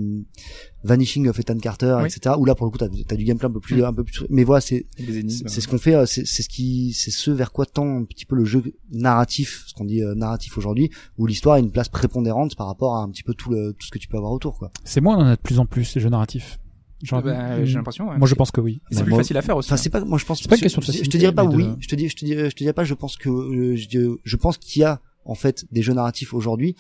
Vanishing 0.83 1.29
of 1.29 1.39
Ethan 1.39 1.59
Carter 1.59 1.99
Oui. 2.01 2.07
etc. 2.07 2.35
Où 2.39 2.45
là 2.45 2.55
pour 2.57 2.67
le 2.67 2.73
coup 2.73 2.79
t'as 2.79 2.87
as 2.87 3.17
du 3.17 3.25
gameplay 3.25 3.47
un 3.47 3.53
peu 3.53 3.61
plus 3.61 3.85
un 3.85 3.93
peu 3.93 4.03
plus 4.03 4.25
mais 4.31 4.43
voilà, 4.45 4.61
c'est 4.61 4.87
c'est 5.29 5.61
ce 5.61 5.69
qu'on 5.69 5.79
fait 5.79 5.95
euh, 5.95 6.07
c'est 6.07 6.27
c'est 6.27 6.43
ce 6.43 6.49
qui 6.49 6.93
c'est 6.93 7.11
ce 7.13 7.31
vers 7.31 7.53
quoi 7.53 7.67
tend 7.67 7.99
un 7.99 8.05
petit 8.05 8.25
peu 8.27 8.35
le 8.35 8.45
jeu 8.45 8.63
narratif, 8.91 9.63
ce 9.69 9.75
qu'on 9.75 9.85
dit 9.85 10.03
euh, 10.03 10.15
narratif 10.17 10.59
aujourd'hui 10.59 10.91
où 11.19 11.27
l'histoire 11.27 11.57
a 11.57 11.59
une 11.61 11.71
place 11.71 11.89
prépondérante 11.89 12.57
par 12.57 12.67
rapport 12.67 12.97
à 12.97 13.03
un 13.03 13.11
petit 13.11 13.23
peu 13.23 13.35
tout 13.35 13.51
le 13.51 13.73
tout 13.75 13.87
ce 13.87 13.91
que 13.93 13.99
tu 13.99 14.09
peux 14.09 14.17
avoir 14.17 14.33
autour 14.33 14.59
quoi. 14.59 14.73
C'est 14.85 15.01
moi, 15.01 15.15
on 15.17 15.21
en 15.21 15.27
a 15.27 15.37
de 15.37 15.41
plus 15.41 15.61
en 15.61 15.67
plus, 15.67 15.85
ces 15.85 16.01
jeux 16.01 16.09
narratifs. 16.09 16.59
Genre, 17.03 17.23
Bah, 17.23 17.65
j'ai 17.65 17.75
l'impression. 17.75 18.09
ouais. 18.11 18.19
Moi, 18.19 18.29
je 18.29 18.35
pense 18.35 18.51
que 18.51 18.61
oui. 18.61 18.83
c'est 18.91 19.03
plus 19.03 19.11
moi- 19.11 19.21
facile 19.21 19.37
à 19.37 19.43
faire 19.43 19.57
aussi. 19.57 19.69
Enfin, 19.69 19.75
hein. 19.75 19.79
c'est 19.79 19.91
pas, 19.91 20.05
moi, 20.05 20.19
je 20.19 20.25
pense. 20.27 20.43
C'est 20.43 20.49
pas 20.49 20.57
une 20.57 20.61
question 20.63 20.81
de 20.81 20.85
je- 20.87 20.93
Je 20.93 20.93
te 20.93 20.99
facilité, 20.99 21.19
dirais 21.19 21.33
pas 21.35 21.45
mais 21.45 21.51
de- 21.53 21.57
oui. 21.57 21.69
Je 21.81 21.89
te 21.89 21.95
dis, 21.95 22.09
je 22.09 22.17
te 22.17 22.25
dis, 22.25 22.35
je 22.35 22.49
te 22.49 22.57
dirais 22.59 22.73
pas. 22.75 22.85
Je 22.85 22.95
pense 22.95 23.17
que, 23.17 23.29
euh, 23.31 23.77
je, 23.77 24.17
je 24.23 24.37
pense 24.37 24.59
qu'il 24.59 24.83
y 24.83 24.85
a 24.85 25.01
en 25.25 25.35
fait 25.35 25.65
des 25.73 25.83
jeux 25.83 25.93
narratifs 25.95 26.35
aujourd'hui 26.35 26.77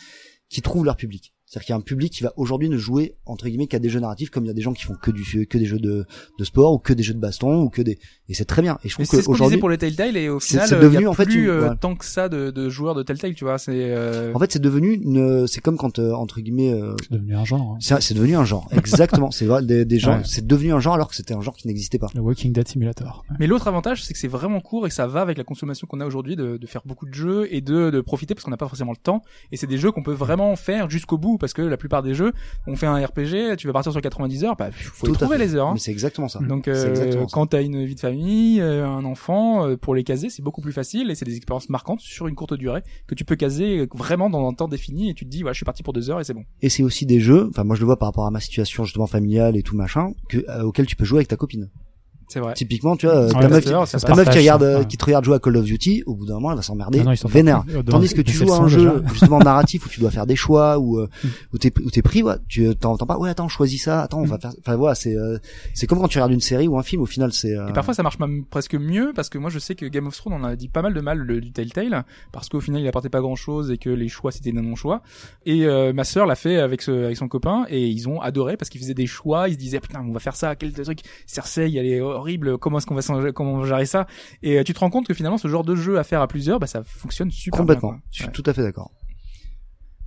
qui 0.49 0.61
trouvent 0.63 0.85
leur 0.85 0.97
public. 0.97 1.33
C'est-à-dire 1.51 1.67
qu'il 1.67 1.73
y 1.73 1.75
a 1.75 1.79
un 1.79 1.81
public 1.81 2.13
qui 2.13 2.23
va 2.23 2.33
aujourd'hui 2.37 2.69
ne 2.69 2.77
jouer 2.77 3.17
entre 3.27 3.49
guillemets 3.49 3.67
qu'à 3.67 3.81
des 3.81 3.89
jeux 3.89 3.99
narratifs, 3.99 4.31
comme 4.31 4.45
il 4.45 4.47
y 4.47 4.51
a 4.53 4.55
des 4.55 4.63
gens 4.63 4.73
qui 4.73 4.85
font 4.85 4.95
que 4.95 5.11
du 5.11 5.49
que 5.49 5.59
des 5.59 5.65
jeux 5.65 5.81
de, 5.81 6.07
de 6.39 6.45
sport 6.45 6.73
ou 6.75 6.79
que 6.79 6.93
des 6.93 7.03
jeux 7.03 7.13
de 7.15 7.19
baston 7.19 7.63
ou 7.63 7.71
que 7.71 7.83
des 7.83 7.99
et 8.29 8.35
c'est 8.35 8.45
très 8.45 8.63
bien. 8.63 8.79
Et 8.85 8.89
je 8.89 8.95
trouve 8.95 9.07
disait 9.07 9.23
qu'aujourd'hui, 9.25 9.59
pour 9.59 9.69
les 9.69 9.77
Telltale 9.77 10.17
et 10.17 10.29
au 10.29 10.39
c'est- 10.39 10.51
final, 10.51 10.69
c'est 10.69 10.75
euh, 10.77 10.79
il 10.79 10.83
devenu, 10.85 11.03
y 11.03 11.07
a 11.07 11.11
en 11.11 11.15
fait, 11.15 11.25
plus 11.25 11.43
une- 11.43 11.49
euh, 11.51 11.69
ouais. 11.71 11.77
tant 11.81 11.97
que 11.97 12.05
ça 12.05 12.29
de, 12.29 12.53
de 12.53 12.69
joueurs 12.69 12.95
de 12.95 13.03
Telltale, 13.03 13.35
tu 13.35 13.43
vois. 13.45 13.59
C'est 13.59 13.73
euh, 13.75 14.33
en 14.33 14.39
fait, 14.39 14.53
c'est 14.53 14.63
devenu 14.63 14.93
une, 14.95 15.49
c'est 15.49 15.61
comme 15.61 15.77
quand 15.77 15.99
euh, 15.99 16.13
entre 16.13 16.41
guillemets, 16.41 16.73
euh, 16.73 16.95
C'est 17.03 17.13
devenu 17.15 17.35
un 17.35 17.45
genre. 17.45 17.77
hein. 17.81 17.99
c'est 18.01 18.15
devenu 18.15 18.37
un 18.37 18.45
genre. 18.45 18.69
Exactement. 18.71 19.33
c'est 19.33 19.47
vrai, 19.47 19.65
des, 19.65 19.85
des 19.85 19.99
gens, 19.99 20.19
Ouais. 20.19 20.23
c'est 20.25 20.47
devenu 20.47 20.73
un 20.73 20.79
genre 20.79 20.95
alors 20.95 21.09
que 21.09 21.17
c'était 21.17 21.35
un 21.35 21.41
genre 21.41 21.57
qui 21.57 21.67
n'existait 21.67 21.99
pas. 21.99 22.07
Le 22.15 22.21
Walking 22.21 22.53
Dead 22.53 22.69
Simulator. 22.69 23.25
Ouais. 23.29 23.37
Mais 23.41 23.49
l'autre 23.49 23.67
avantage, 23.67 24.05
c'est 24.05 24.13
que 24.13 24.21
c'est 24.21 24.29
vraiment 24.29 24.61
court 24.61 24.87
et 24.87 24.89
que 24.89 24.95
ça 24.95 25.09
va 25.09 25.21
avec 25.23 25.37
la 25.37 25.45
consommation 25.45 25.89
qu'on 25.89 25.99
a 26.01 26.07
aujourd'hui 26.07 26.37
de, 26.37 26.57
de 26.59 26.67
faire 26.69 26.83
beaucoup 26.87 27.07
de 27.07 27.15
jeux 27.15 27.49
et 27.53 27.61
de, 27.61 27.91
de 27.91 28.01
profiter 28.01 28.35
parce 28.37 28.45
qu'on 28.45 28.51
n'a 28.53 28.57
pas 28.57 28.69
forcément 28.69 28.93
le 28.93 29.03
temps. 29.03 29.23
Et 29.51 29.57
c'est 29.57 29.67
des 29.67 29.79
jeux 29.79 29.91
qu'on 29.91 30.05
peut 30.05 30.13
vraiment 30.13 30.55
faire 30.55 30.89
jusqu'au 30.89 31.19
bout 31.19 31.39
parce 31.41 31.53
que 31.53 31.63
la 31.63 31.77
plupart 31.77 32.03
des 32.03 32.15
jeux, 32.15 32.33
on 32.67 32.77
fait 32.77 32.87
un 32.87 33.05
RPG, 33.05 33.57
tu 33.57 33.67
vas 33.67 33.73
partir 33.73 33.93
sur 33.93 34.01
90 34.01 34.45
heures, 34.45 34.57
bah 34.57 34.71
faut 34.73 35.07
Tout 35.07 35.15
trouver 35.15 35.39
les 35.39 35.55
heures. 35.57 35.69
hein. 35.69 35.73
Mais 35.75 35.81
c'est 35.81 35.91
exactement 35.91 36.29
ça. 36.29 36.39
Donc 36.41 36.69
euh, 36.69 36.91
exactement 36.91 37.27
quand 37.27 37.47
t'as 37.47 37.63
une 37.63 37.85
vie 37.85 37.95
de 37.95 38.01
famille, 38.01 38.61
euh, 38.61 38.87
un 38.87 39.05
enfant, 39.05 39.67
euh, 39.67 39.77
pour 39.77 39.95
les 39.95 40.05
caser, 40.05 40.31
c'est 40.31 40.43
beaucoup 40.43 40.61
plus 40.61 40.73
facile 40.73 41.11
et 41.11 41.15
c'est 41.15 41.25
des 41.25 41.37
expériences 41.37 41.69
marquantes 41.69 42.01
sur 42.01 42.29
une 42.29 42.35
courte 42.35 42.55
durée 42.55 42.83
que 43.07 43.15
tu 43.15 43.25
peux 43.25 43.37
caser 43.37 43.89
vraiment 43.95 44.31
dans 44.31 44.47
un 44.49 44.53
temps 44.53 44.69
défini 44.69 45.11
et 45.11 45.15
tu 45.15 45.25
te 45.25 45.31
dis, 45.31 45.43
ouais, 45.43 45.53
je 45.53 45.57
suis 45.57 45.65
parti 45.65 45.83
pour 45.83 45.93
deux 45.93 46.11
heures 46.11 46.21
et 46.21 46.25
c'est 46.25 46.35
bon. 46.35 46.45
Et 46.63 46.69
c'est 46.69 46.83
aussi 46.83 47.07
des 47.07 47.21
jeux, 47.21 47.49
enfin 47.49 47.65
moi 47.65 47.75
je 47.77 47.81
le 47.81 47.87
vois 47.87 47.99
par 47.99 48.09
rapport 48.09 48.27
à 48.27 48.31
ma 48.31 48.41
situation 48.41 48.85
justement 48.85 49.07
familiale 49.07 49.57
et 49.57 49.63
tout 49.63 49.77
machin, 49.77 50.13
que 50.29 50.39
euh, 50.49 50.63
auquel 50.63 50.87
tu 50.87 50.97
peux 50.97 51.05
jouer 51.05 51.19
avec 51.19 51.29
ta 51.29 51.37
copine. 51.37 51.71
C'est 52.33 52.39
vrai. 52.39 52.55
Typiquement, 52.55 52.97
tu 52.97 53.07
vois, 53.07 53.17
euh, 53.17 53.27
Ouais, 53.27 53.41
ta 53.41 53.49
meuf, 53.49 53.65
ça 53.87 53.99
ta 53.99 54.15
meuf 54.15 54.31
qui 54.31 54.39
regarde, 54.39 54.63
euh, 54.63 54.79
Ouais. 54.79 54.87
qui 54.87 54.97
te 54.97 55.05
regarde 55.05 55.25
jouer 55.25 55.35
à 55.35 55.39
Call 55.41 55.57
of 55.57 55.65
Duty, 55.65 56.05
au 56.07 56.15
bout 56.15 56.27
d'un 56.27 56.35
moment, 56.35 56.51
elle 56.53 56.57
va 56.59 56.63
s'emmerder, 56.63 56.99
Non, 57.01 57.07
non, 57.07 57.13
ils 57.13 57.17
sont 57.17 57.27
vénère. 57.29 57.65
euh, 57.75 57.83
Tandis 57.83 58.15
que 58.15 58.23
tu 58.23 58.33
joues 58.33 58.53
à 58.53 58.55
un 58.55 58.59
son, 58.59 58.69
jeu 58.69 58.79
déjà. 59.01 59.03
justement 59.13 59.39
narratif 59.41 59.85
où 59.87 59.89
tu 59.89 59.99
dois 59.99 60.13
faire 60.13 60.27
des 60.27 60.37
choix, 60.37 60.79
où 60.79 60.99
euh, 61.01 61.09
Mm. 61.25 61.29
où 61.55 61.59
t'es 61.59 61.73
où 61.85 61.91
t'es 61.91 62.03
pris, 62.03 62.23
ouais, 62.23 62.37
tu 62.49 62.73
t'entends 62.77 63.07
pas, 63.07 63.19
ouais 63.19 63.31
attends, 63.31 63.49
choisis 63.49 63.83
ça, 63.83 64.03
attends, 64.03 64.21
on 64.21 64.27
Mm. 64.27 64.29
va 64.29 64.39
faire, 64.39 64.53
enfin 64.61 64.77
voilà, 64.77 64.95
c'est 64.95 65.17
euh, 65.17 65.39
c'est 65.75 65.87
comme 65.89 65.99
quand 65.99 66.07
tu 66.09 66.19
regardes 66.19 66.33
une 66.33 66.41
série 66.41 66.69
ou 66.69 66.79
un 66.79 66.83
film, 66.85 67.03
au 67.03 67.07
final 67.07 67.33
c'est. 67.33 67.57
euh, 67.57 67.69
Et 67.69 67.73
parfois 67.73 67.95
ça 67.95 68.05
marche 68.05 68.21
même 68.21 68.45
presque 68.45 68.77
mieux 68.77 69.13
parce 69.15 69.29
que 69.29 69.39
moi 69.39 69.51
je 69.51 69.59
sais 69.59 69.75
que 69.75 69.87
Game 69.87 70.07
of 70.07 70.17
Thrones 70.17 70.35
on 70.41 70.45
a 70.45 70.55
dit 70.55 70.69
pas 70.69 70.83
mal 70.83 70.95
de 70.95 71.01
mal 71.01 71.19
le, 71.19 71.41
du 71.41 71.51
Telltale 71.51 72.05
parce 72.31 72.49
qu'au 72.49 72.61
final 72.61 72.81
il 72.81 72.87
apportait 72.87 73.09
pas 73.09 73.21
grand 73.21 73.35
chose 73.37 73.71
et 73.73 73.79
que 73.79 73.91
les 73.91 74.09
choix 74.09 74.31
c'était 74.31 74.53
des 74.53 74.61
non 74.63 74.77
choix 74.77 75.03
et 75.47 75.67
euh, 75.67 75.93
ma 75.93 76.05
sœur 76.05 76.27
l'a 76.27 76.37
fait 76.37 76.59
avec 76.61 76.81
ce, 76.83 77.07
avec 77.07 77.17
son 77.17 77.27
copain 77.27 77.65
et 77.69 77.89
ils 77.89 78.09
ont 78.09 78.21
adoré 78.21 78.57
parce 78.57 78.69
qu'ils 78.71 78.81
faisaient 78.81 78.95
des 78.95 79.07
choix 79.09 79.49
ils 79.49 79.55
se 79.55 79.59
disaient 79.59 79.81
putain 79.81 80.05
on 80.09 80.13
va 80.13 80.21
faire 80.21 80.37
ça 80.37 80.55
quel 80.55 80.73
truc 80.73 81.01
Cersei 81.27 81.75
elle 81.77 81.87
est 81.87 82.01
horrible 82.21 82.57
comment 82.59 82.79
est-ce 82.79 82.87
qu'on 82.87 82.95
va 82.95 83.33
comment 83.33 83.55
on 83.55 83.59
va 83.59 83.67
gérer 83.67 83.87
ça 83.87 84.07
et 84.43 84.59
euh, 84.59 84.63
tu 84.63 84.73
te 84.73 84.79
rends 84.79 84.91
compte 84.91 85.07
que 85.07 85.15
finalement 85.15 85.39
ce 85.39 85.49
genre 85.49 85.65
de 85.65 85.75
jeu 85.75 85.99
à 85.99 86.05
faire 86.05 86.21
à 86.23 86.29
plusieurs 86.29 86.59
bah 86.61 86.67
ça 86.67 86.83
fonctionne 86.85 87.31
super 87.31 87.59
complètement. 87.61 87.91
bien, 87.91 87.99
quoi. 87.99 88.07
Je 88.11 88.17
suis 88.19 88.27
Ouais. 88.27 88.33
tout 88.33 88.43
à 88.47 88.53
fait 88.53 88.63
d'accord. 88.63 88.91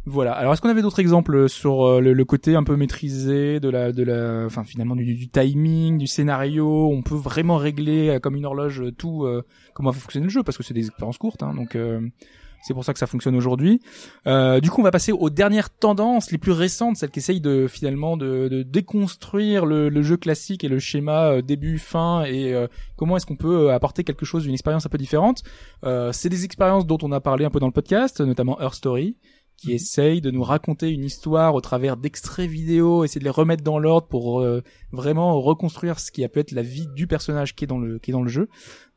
Voilà. 0.05 0.33
Alors, 0.33 0.51
est-ce 0.51 0.61
qu'on 0.61 0.67
avait 0.67 0.81
d'autres 0.81 0.99
exemples 0.99 1.47
sur 1.47 1.85
euh, 1.85 2.01
le, 2.01 2.11
le 2.11 2.25
côté 2.25 2.55
un 2.57 2.63
peu 2.65 2.75
maîtrisé 2.75 3.61
de 3.61 3.69
la, 3.69 3.93
de 3.93 4.03
la, 4.03 4.43
enfin 4.45 4.65
finalement 4.65 4.97
du, 4.97 5.05
du 5.15 5.29
timing, 5.29 5.97
du 5.97 6.07
scénario? 6.07 6.89
On 6.91 7.01
peut 7.03 7.15
vraiment 7.15 7.55
régler 7.55 8.09
euh, 8.09 8.19
comme 8.19 8.35
une 8.35 8.45
horloge 8.45 8.81
euh, 8.81 8.91
tout 8.91 9.23
euh, 9.23 9.45
comment 9.73 9.91
va 9.91 9.97
fonctionner 9.99 10.25
le 10.25 10.29
jeu 10.29 10.43
parce 10.43 10.57
que 10.57 10.63
c'est 10.63 10.73
des 10.73 10.87
expériences 10.87 11.17
courtes, 11.17 11.41
hein, 11.41 11.53
donc 11.55 11.77
euh, 11.77 12.01
c'est 12.63 12.73
pour 12.73 12.85
ça 12.85 12.93
que 12.93 12.99
ça 12.99 13.07
fonctionne 13.07 13.35
aujourd'hui. 13.35 13.81
Euh, 14.25 14.59
du 14.59 14.71
coup, 14.71 14.79
on 14.79 14.83
va 14.83 14.91
passer 14.91 15.11
aux 15.11 15.29
dernières 15.29 15.69
tendances 15.69 16.31
les 16.31 16.37
plus 16.37 16.53
récentes, 16.53 16.95
celles 16.95 17.11
qui 17.11 17.19
essayent 17.19 17.41
de 17.41 17.67
finalement 17.67 18.15
de, 18.15 18.47
de 18.47 18.63
déconstruire 18.63 19.65
le, 19.65 19.89
le 19.89 20.01
jeu 20.01 20.15
classique 20.15 20.63
et 20.63 20.69
le 20.69 20.79
schéma 20.79 21.31
euh, 21.31 21.41
début, 21.41 21.77
fin 21.77 22.23
et 22.23 22.53
euh, 22.53 22.67
comment 22.95 23.17
est-ce 23.17 23.25
qu'on 23.25 23.35
peut 23.35 23.67
euh, 23.67 23.73
apporter 23.73 24.03
quelque 24.05 24.25
chose, 24.25 24.45
une 24.45 24.53
expérience 24.53 24.85
un 24.85 24.89
peu 24.89 24.97
différente. 24.97 25.43
Euh, 25.83 26.11
c'est 26.13 26.29
des 26.29 26.45
expériences 26.45 26.87
dont 26.87 26.97
on 27.01 27.11
a 27.11 27.19
parlé 27.19 27.43
un 27.43 27.49
peu 27.49 27.59
dans 27.59 27.67
le 27.67 27.73
podcast, 27.73 28.21
notamment 28.21 28.59
Her 28.61 28.73
Story 28.73 29.17
qui 29.63 29.71
essaye 29.73 30.19
de 30.21 30.29
nous 30.31 30.43
raconter 30.43 30.89
une 30.89 31.03
histoire 31.03 31.55
au 31.55 31.61
travers 31.61 31.95
d'extraits 31.97 32.49
vidéo, 32.49 33.03
essayer 33.03 33.19
de 33.19 33.23
les 33.25 33.29
remettre 33.29 33.63
dans 33.63 33.79
l'ordre 33.79 34.07
pour 34.07 34.41
euh, 34.41 34.61
vraiment 34.91 35.39
reconstruire 35.41 35.99
ce 35.99 36.11
qui 36.11 36.23
a 36.23 36.29
pu 36.29 36.39
être 36.39 36.51
la 36.51 36.61
vie 36.61 36.87
du 36.95 37.07
personnage 37.07 37.55
qui 37.55 37.63
est 37.63 37.67
dans 37.67 37.79
le 37.79 37.99
qui 37.99 38.11
est 38.11 38.13
dans 38.13 38.21
le 38.23 38.29
jeu. 38.29 38.49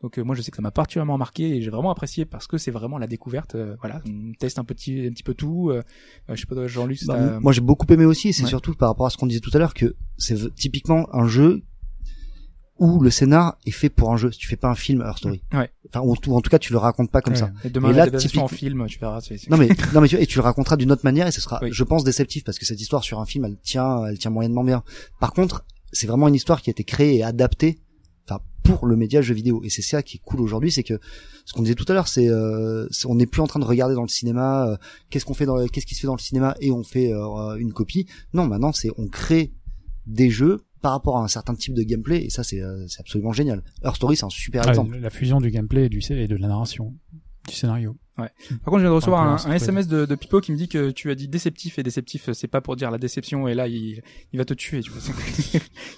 Donc 0.02 0.18
euh, 0.18 0.22
moi 0.22 0.34
je 0.34 0.42
sais 0.42 0.50
que 0.50 0.56
ça 0.56 0.62
m'a 0.62 0.70
particulièrement 0.70 1.18
marqué 1.18 1.56
et 1.56 1.62
j'ai 1.62 1.70
vraiment 1.70 1.90
apprécié 1.90 2.24
parce 2.24 2.46
que 2.46 2.58
c'est 2.58 2.70
vraiment 2.70 2.98
la 2.98 3.06
découverte. 3.06 3.54
euh, 3.54 3.76
voilà, 3.80 4.02
on 4.06 4.32
teste 4.38 4.58
un 4.58 4.64
petit 4.64 5.06
un 5.06 5.10
petit 5.10 5.22
peu 5.22 5.34
tout. 5.34 5.70
Euh, 5.70 5.82
euh, 6.28 6.34
je 6.34 6.40
sais 6.40 6.46
pas 6.46 6.66
Jean-Luc. 6.66 6.98
Bah, 7.06 7.38
Moi 7.40 7.52
j'ai 7.52 7.60
beaucoup 7.60 7.86
aimé 7.92 8.04
aussi, 8.04 8.28
et 8.28 8.32
c'est 8.32 8.42
Ouais. 8.42 8.48
surtout 8.48 8.74
par 8.74 8.88
rapport 8.88 9.06
à 9.06 9.10
ce 9.10 9.16
qu'on 9.16 9.26
disait 9.26 9.40
tout 9.40 9.50
à 9.54 9.58
l'heure 9.58 9.74
que 9.74 9.94
c'est 10.18 10.52
typiquement 10.54 11.06
un 11.14 11.26
jeu 11.26 11.62
où 12.78 13.00
le 13.00 13.10
scénar 13.10 13.56
est 13.66 13.70
fait 13.70 13.88
pour 13.88 14.12
un 14.12 14.16
jeu. 14.16 14.30
Si 14.32 14.38
tu 14.38 14.46
fais 14.48 14.56
pas 14.56 14.68
un 14.68 14.74
film, 14.74 15.00
Her 15.02 15.16
Story. 15.16 15.42
Ouais. 15.52 15.70
Enfin, 15.88 16.00
ou, 16.00 16.14
ou 16.26 16.36
en 16.36 16.40
tout 16.40 16.50
cas, 16.50 16.58
tu 16.58 16.72
le 16.72 16.78
racontes 16.78 17.10
pas 17.10 17.22
comme 17.22 17.32
Ouais. 17.34 17.38
ça. 17.38 17.50
Et 17.64 17.70
demain 17.70 17.90
Et 17.90 17.92
là, 17.94 18.02
adaptation 18.04 18.44
en 18.44 18.48
typique- 18.48 18.58
film, 18.60 18.86
tu 18.86 18.98
verras. 18.98 19.20
c'est- 19.20 19.48
Non 19.50 19.56
mais 19.56 19.68
non 19.94 20.00
mais 20.00 20.08
tu, 20.08 20.16
et 20.16 20.26
tu 20.26 20.36
le 20.38 20.42
raconteras 20.42 20.76
d'une 20.76 20.92
autre 20.92 21.04
manière 21.04 21.26
et 21.26 21.32
ce 21.32 21.40
sera, 21.40 21.58
Oui. 21.62 21.68
je 21.72 21.84
pense, 21.84 22.04
déceptif 22.04 22.44
parce 22.44 22.58
que 22.58 22.66
cette 22.66 22.80
histoire 22.80 23.02
sur 23.04 23.20
un 23.20 23.26
film, 23.26 23.44
elle 23.44 23.56
tient, 23.62 24.04
elle 24.06 24.18
tient 24.18 24.30
moyennement 24.30 24.64
bien. 24.64 24.82
Par 25.20 25.32
contre, 25.32 25.64
c'est 25.92 26.06
vraiment 26.06 26.28
une 26.28 26.34
histoire 26.34 26.60
qui 26.60 26.70
a 26.70 26.72
été 26.72 26.84
créée 26.84 27.16
et 27.16 27.22
adaptée 27.22 27.78
enfin 28.28 28.40
pour 28.64 28.86
le 28.86 28.96
média 28.96 29.22
jeu 29.22 29.32
vidéo. 29.34 29.62
Et 29.64 29.70
c'est 29.70 29.80
ça 29.82 30.02
qui 30.02 30.16
est 30.16 30.20
cool 30.24 30.40
aujourd'hui, 30.40 30.70
c'est 30.72 30.82
que 30.82 30.98
ce 31.44 31.52
qu'on 31.54 31.62
disait 31.62 31.76
tout 31.76 31.84
à 31.88 31.94
l'heure, 31.94 32.08
c'est 32.08 32.28
euh, 32.28 32.86
c'est- 32.90 33.06
on 33.06 33.14
n'est 33.14 33.26
plus 33.26 33.40
en 33.40 33.46
train 33.46 33.60
de 33.60 33.64
regarder 33.64 33.94
dans 33.94 34.02
le 34.02 34.08
cinéma 34.08 34.66
euh, 34.68 34.76
qu'est-ce 35.08 35.24
qu'on 35.24 35.34
fait 35.34 35.46
dans 35.46 35.56
le- 35.56 35.68
qu'est-ce 35.68 35.86
qui 35.86 35.94
se 35.94 36.00
fait 36.00 36.08
dans 36.08 36.16
le 36.16 36.20
cinéma 36.20 36.56
et 36.60 36.72
on 36.72 36.82
fait 36.82 37.12
euh, 37.12 37.54
une 37.56 37.72
copie. 37.72 38.06
Non, 38.34 38.46
maintenant 38.48 38.72
c'est 38.72 38.90
on 38.98 39.06
crée 39.06 39.54
des 40.06 40.28
jeux 40.28 40.65
par 40.86 40.92
rapport 40.92 41.16
à 41.18 41.24
un 41.24 41.26
certain 41.26 41.56
type 41.56 41.74
de 41.74 41.82
gameplay 41.82 42.24
et 42.26 42.30
ça 42.30 42.44
c'est 42.44 42.62
euh, 42.62 42.86
c'est 42.86 43.00
absolument 43.00 43.32
génial. 43.32 43.64
Her 43.82 43.96
Story 43.96 44.16
c'est 44.16 44.24
un 44.24 44.30
super 44.30 44.62
Ouais, 44.62 44.68
exemple. 44.68 44.96
la 45.00 45.10
fusion 45.10 45.40
du 45.40 45.50
gameplay 45.50 45.86
et, 45.86 45.88
du, 45.88 45.98
et 46.10 46.28
de 46.28 46.36
la 46.36 46.46
narration, 46.46 46.94
du 47.48 47.54
scénario. 47.56 47.96
Par 48.16 48.28
contre, 48.66 48.76
je 48.78 48.82
viens 48.82 48.90
de 48.90 48.94
recevoir 48.94 49.22
un, 49.24 49.36
un 49.44 49.50
ouais. 49.50 49.56
SMS 49.56 49.88
de, 49.88 50.06
de 50.06 50.14
Pipo 50.14 50.40
qui 50.40 50.52
me 50.52 50.56
dit 50.56 50.68
que 50.68 50.92
tu 50.92 51.10
as 51.10 51.16
dit 51.16 51.26
déceptif 51.26 51.80
et 51.80 51.82
déceptif, 51.82 52.30
c'est 52.32 52.46
pas 52.46 52.60
pour 52.60 52.76
dire 52.76 52.92
la 52.92 52.98
déception 52.98 53.48
et 53.48 53.54
là 53.54 53.66
il, 53.66 54.00
il 54.32 54.38
va 54.38 54.44
te 54.44 54.54
tuer. 54.54 54.80
Tu 54.80 54.92
vois. 54.92 55.02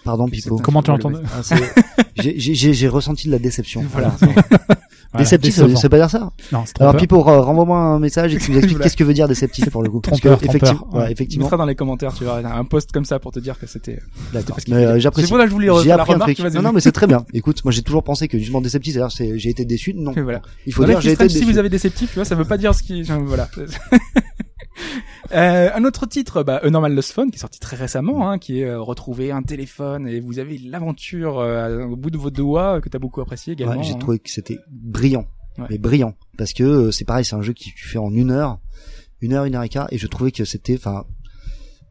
Pardon 0.05 0.27
Pipo. 0.31 0.57
Comment 0.57 0.83
tu 0.83 0.91
Ouais, 0.91 0.97
l'entends 0.97 1.11
le 1.11 1.21
Ah, 1.31 1.43
c'est- 1.43 1.57
j'ai- 2.17 2.39
j'ai 2.39 2.55
j'ai- 2.55 2.73
j'ai 2.73 2.89
ressenti 2.89 3.27
de 3.27 3.33
la 3.33 3.39
déception. 3.39 3.83
Voilà. 3.93 4.17
Voilà, 5.13 5.25
Déceptif, 5.25 5.59
veut 5.59 5.89
pas 5.89 5.97
dire 5.97 6.11
ça 6.11 6.19
Non, 6.53 6.65
c'est 6.67 6.81
Alors 6.81 6.93
trompeur. 6.93 6.97
Pipo, 6.97 7.17
re- 7.23 7.41
renvoie-moi 7.41 7.79
un 7.79 7.99
message 7.99 8.35
et 8.35 8.39
tu 8.39 8.51
nous 8.53 8.59
expliques 8.59 8.79
qu'est-ce 8.83 8.97
que 8.97 9.05
veut 9.05 9.15
dire 9.15 9.27
déceptif 9.27 9.71
pour 9.71 9.83
le 9.83 9.89
coup. 9.89 10.01
Parce 10.01 10.21
que 10.21 10.29
Trompeur, 10.29 10.45
effectivement, 10.51 10.75
trompeur, 10.81 10.95
ouais, 10.95 11.01
ouais. 11.01 11.07
Tu 11.07 11.13
effectivement, 11.13 11.45
mettras 11.47 11.57
dans 11.57 11.65
les 11.65 11.75
commentaires, 11.75 12.13
tu 12.13 12.25
verras 12.25 12.43
un 12.43 12.65
post 12.65 12.93
comme 12.93 13.07
ça 13.07 13.19
pour 13.19 13.33
te 13.33 13.39
dire 13.41 13.59
que 13.59 13.67
c'était. 13.67 14.01
d'accord. 14.35 14.59
Mais, 14.69 14.75
fait- 14.75 14.85
euh, 14.85 14.95
C'est 14.95 15.01
J'apprécie. 15.01 15.29
pour 15.29 15.39
ça 15.39 15.45
que 15.45 15.49
je 15.49 15.55
voulais 15.55 15.69
J'ai 15.83 15.93
appris 15.93 16.11
un 16.13 16.15
remarque. 16.17 16.35
truc. 16.35 16.53
Non, 16.55 16.61
non, 16.63 16.73
mais 16.73 16.81
c'est 16.81 16.93
très 16.93 17.07
bien. 17.07 17.25
Écoute, 17.33 17.65
moi 17.65 17.73
j'ai 17.73 17.83
toujours 17.83 18.03
pensé 18.05 18.29
que 18.29 18.37
justement 18.39 18.61
déceptif, 18.61 18.93
c'est-à-dire 18.95 19.11
c'est 19.17 19.39
j'ai 19.39 19.49
été 19.49 19.65
déçu. 19.65 19.95
Non, 19.95 20.13
voilà. 20.13 20.43
il 20.67 20.75
faut 20.75 20.83
Dans 20.83 20.89
dire 20.89 21.01
j'ai 21.01 21.09
été 21.13 21.15
Strange, 21.15 21.31
si 21.31 21.41
déçu. 21.41 21.53
vous 21.53 21.59
avez 21.59 21.71
déceptif, 21.71 22.11
tu 22.11 22.15
vois, 22.17 22.25
ça 22.27 22.35
veut 22.35 22.45
pas 22.45 22.59
dire 22.59 22.75
ce 22.75 22.83
qui, 22.83 23.03
voilà. 23.03 23.49
Euh, 25.33 25.71
un 25.75 25.85
autre 25.85 26.07
titre, 26.07 26.43
bah, 26.43 26.61
A 26.63 26.71
Normal 26.71 26.95
Lost 26.95 27.13
Phone, 27.13 27.31
qui 27.31 27.37
est 27.37 27.41
sorti 27.41 27.61
très 27.61 27.77
récemment, 27.77 28.31
hein, 28.31 28.39
qui 28.39 28.61
est 28.61 28.65
euh, 28.65 28.81
retrouver 28.81 29.31
un 29.31 29.43
téléphone 29.43 30.09
et 30.09 30.21
vous 30.21 30.39
avez 30.39 30.57
l'aventure 30.59 31.39
euh, 31.39 31.85
au 31.85 31.97
bout 31.97 32.11
de 32.11 32.17
vos 32.17 32.31
doigts 32.31 32.81
que 32.81 32.89
t'as 32.89 32.99
beaucoup 32.99 33.21
apprécié 33.21 33.53
également. 33.53 33.77
Ouais, 33.77 33.83
j'ai 33.83 33.93
hein. 33.93 33.99
trouvé 33.99 34.19
que 34.19 34.31
c'était 34.31 34.59
brillant, 34.71 35.27
Ouais. 35.59 35.67
mais 35.71 35.79
brillant, 35.79 36.15
parce 36.39 36.53
que 36.55 36.63
euh, 36.63 36.91
c'est 36.91 37.05
pareil, 37.05 37.25
c'est 37.27 37.37
un 37.37 37.43
jeu 37.43 37.53
qui 37.53 37.73
tu 37.75 37.89
fais 37.89 37.99
en 37.99 38.11
une 38.15 38.31
heure, 38.31 38.59
une 39.21 39.35
heure, 39.35 39.45
une 39.45 39.55
heure 39.55 39.65
et 39.65 39.69
quart, 39.69 39.89
et 39.91 39.99
je 39.99 40.07
trouvais 40.07 40.31
que 40.31 40.45
c'était, 40.47 40.77
enfin, 40.77 41.05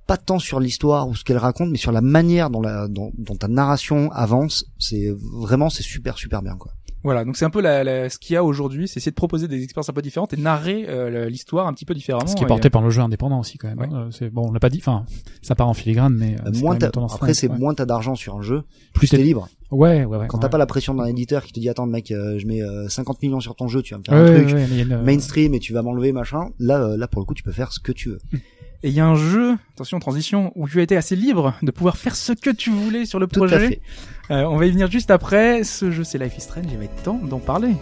pas 0.07 0.17
tant 0.17 0.39
sur 0.39 0.59
l'histoire 0.59 1.07
ou 1.07 1.15
ce 1.15 1.23
qu'elle 1.23 1.37
raconte, 1.37 1.69
mais 1.69 1.77
sur 1.77 1.91
la 1.91 2.01
manière 2.01 2.49
dont 2.49 2.61
la 2.61 2.87
dont, 2.87 3.11
dont 3.17 3.35
ta 3.35 3.49
narration 3.49 4.09
avance. 4.13 4.65
C'est 4.79 5.13
vraiment 5.33 5.69
c'est 5.69 5.83
super 5.83 6.17
super 6.17 6.41
bien 6.41 6.55
quoi. 6.55 6.71
Voilà, 7.07 7.23
donc 7.23 7.37
c'est 7.37 7.45
un 7.45 7.49
peu 7.49 7.61
la, 7.61 7.85
la- 7.85 8.09
ce 8.09 8.17
qu'il 8.19 8.33
y 8.33 8.35
a 8.37 8.43
aujourd'hui, 8.43 8.89
c'est 8.89 8.97
essayer 8.97 9.11
de 9.11 9.15
proposer 9.15 9.47
des 9.47 9.63
expériences 9.63 9.87
un 9.87 9.93
peu 9.93 10.01
différentes 10.01 10.33
et 10.33 10.37
narrer 10.37 10.85
euh, 10.89 11.29
l'histoire 11.29 11.65
un 11.65 11.73
petit 11.73 11.85
peu 11.85 11.93
différemment. 11.93 12.27
Ce 12.27 12.35
qui 12.35 12.41
est 12.43 12.45
Et, 12.45 12.47
porté 12.47 12.69
par 12.69 12.81
le 12.81 12.89
jeu 12.89 13.01
indépendant 13.01 13.39
aussi 13.39 13.57
quand 13.57 13.69
même. 13.69 13.79
Ouais. 13.79 13.87
hein. 13.89 14.07
Euh, 14.07 14.11
C'est 14.11 14.29
bon, 14.29 14.49
on 14.49 14.51
l'a 14.51 14.59
pas 14.59 14.67
dit. 14.69 14.79
Enfin, 14.79 15.05
ça 15.41 15.55
part 15.55 15.69
en 15.69 15.73
filigrane, 15.73 16.13
mais 16.13 16.33
euh, 16.35 16.47
Euh, 16.47 16.49
c'est 16.53 16.59
moins 16.59 16.71
quand 16.71 16.73
même 16.73 16.79
t'as- 16.79 16.85
une 16.87 16.91
tendance 16.91 17.15
après 17.15 17.33
c'est 17.33 17.47
ouais. 17.49 17.57
moins 17.57 17.73
t'as 17.73 17.85
d'argent 17.85 18.15
sur 18.15 18.35
un 18.35 18.41
jeu, 18.41 18.63
Plus 18.93 19.07
plus 19.07 19.09
t'es- 19.09 19.17
libre. 19.23 19.47
Ouais, 19.69 20.05
ouais, 20.05 20.17
ouais. 20.17 20.27
Quand 20.27 20.37
ouais. 20.37 20.41
t'as 20.41 20.49
pas 20.49 20.57
la 20.57 20.65
pression 20.65 20.93
d'un 20.93 21.05
éditeur 21.05 21.43
qui 21.43 21.51
te 21.51 21.59
dit 21.59 21.67
attends 21.69 21.85
mec, 21.85 22.11
euh, 22.11 22.39
je 22.39 22.47
mets 22.47 22.61
euh, 22.61 22.87
50 22.87 23.21
millions 23.21 23.39
sur 23.41 23.55
ton 23.55 23.67
jeu, 23.67 23.81
tu 23.81 23.93
vas 23.93 23.99
me 23.99 24.03
faire 24.05 24.13
Ouais, 24.13 24.29
un 24.29 24.33
ouais, 24.33 24.43
truc 24.45 24.55
ouais, 24.55 24.81
une- 24.81 25.01
mainstream 25.03 25.53
et 25.53 25.59
tu 25.59 25.73
vas 25.73 25.81
m'enlever 25.81 26.11
machin. 26.13 26.49
Là 26.59 26.81
euh, 26.81 26.97
là 26.97 27.07
pour 27.07 27.19
le 27.21 27.25
coup 27.25 27.33
tu 27.33 27.43
peux 27.43 27.51
faire 27.51 27.73
ce 27.73 27.79
que 27.79 27.91
tu 27.91 28.09
veux. 28.09 28.19
Et 28.83 28.89
il 28.89 28.93
y 28.93 28.99
a 28.99 29.07
un 29.07 29.15
jeu, 29.15 29.55
attention 29.73 29.97
transition, 29.99 30.51
où 30.55 30.69
tu 30.69 30.79
as 30.79 30.83
été 30.83 30.95
assez 30.95 31.15
libre 31.15 31.55
de 31.63 31.71
pouvoir 31.71 31.97
faire 31.97 32.15
ce 32.15 32.31
que 32.31 32.51
tu 32.51 32.69
voulais 32.69 33.05
sur 33.05 33.17
le 33.17 33.25
Tout 33.25 33.43
à 33.43 33.47
projet. 33.47 33.67
fait. 33.69 33.81
Euh, 34.29 34.43
on 34.43 34.55
va 34.55 34.67
y 34.67 34.71
venir 34.71 34.89
juste 34.91 35.09
après. 35.09 35.63
Ce 35.63 35.89
jeu 35.89 36.03
c'est 36.03 36.19
Life 36.19 36.37
is 36.37 36.41
Strange, 36.41 36.65
il 36.71 36.77
va 36.77 36.83
être 36.83 37.01
temps 37.01 37.19
d'en 37.27 37.39
parler. 37.39 37.73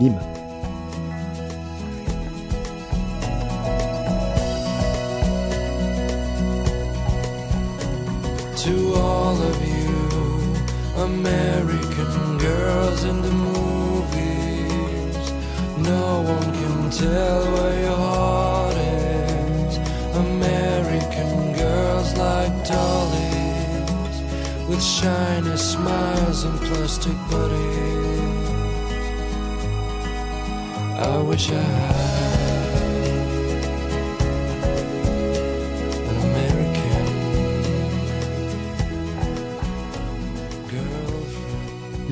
Bim. 0.00 0.14
to 8.56 8.94
all 8.94 9.42
of 9.42 9.68
you 9.68 9.81
American 10.96 12.38
girls 12.38 13.04
in 13.04 13.22
the 13.22 13.30
movies. 13.30 15.16
No 15.78 16.20
one 16.20 16.52
can 16.52 16.90
tell 16.90 17.52
where 17.54 17.80
your 17.80 17.96
heart 17.96 18.76
is. 18.76 19.78
American 20.16 21.54
girls 21.54 22.14
like 22.16 22.52
dollies 22.68 24.16
with 24.68 24.82
shiny 24.82 25.56
smiles 25.56 26.44
and 26.44 26.60
plastic 26.60 27.16
bodies. 27.30 28.50
I 30.98 31.22
wish 31.22 31.50
I 31.50 31.54
had 31.54 32.31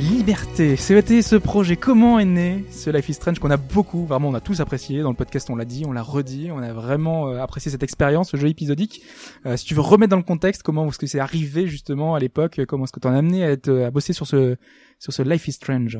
Liberté, 0.00 0.76
c'était 0.76 1.20
ce 1.20 1.36
projet. 1.36 1.76
Comment 1.76 2.18
est 2.18 2.24
né 2.24 2.64
ce 2.70 2.88
Life 2.88 3.10
is 3.10 3.14
Strange 3.14 3.38
qu'on 3.38 3.50
a 3.50 3.58
beaucoup, 3.58 4.06
vraiment, 4.06 4.30
on 4.30 4.34
a 4.34 4.40
tous 4.40 4.60
apprécié 4.60 5.02
dans 5.02 5.10
le 5.10 5.14
podcast. 5.14 5.50
On 5.50 5.56
l'a 5.56 5.66
dit, 5.66 5.84
on 5.86 5.92
l'a 5.92 6.00
redit, 6.00 6.50
on 6.50 6.56
a 6.56 6.72
vraiment 6.72 7.28
euh, 7.28 7.42
apprécié 7.42 7.70
cette 7.70 7.82
expérience, 7.82 8.30
ce 8.30 8.38
jeu 8.38 8.48
épisodique. 8.48 9.02
Euh, 9.44 9.58
si 9.58 9.66
tu 9.66 9.74
veux 9.74 9.82
remettre 9.82 10.12
dans 10.12 10.16
le 10.16 10.22
contexte, 10.22 10.62
comment 10.62 10.88
est-ce 10.88 10.98
que 10.98 11.06
c'est 11.06 11.20
arrivé 11.20 11.66
justement 11.66 12.14
à 12.14 12.18
l'époque 12.18 12.62
Comment 12.66 12.84
est-ce 12.84 12.92
que 12.92 13.00
t'en 13.00 13.12
as 13.12 13.18
amené 13.18 13.44
à 13.44 13.50
être 13.50 13.70
à 13.70 13.90
bosser 13.90 14.14
sur 14.14 14.26
ce 14.26 14.56
sur 14.98 15.12
ce 15.12 15.20
Life 15.20 15.46
is 15.48 15.52
Strange? 15.52 15.98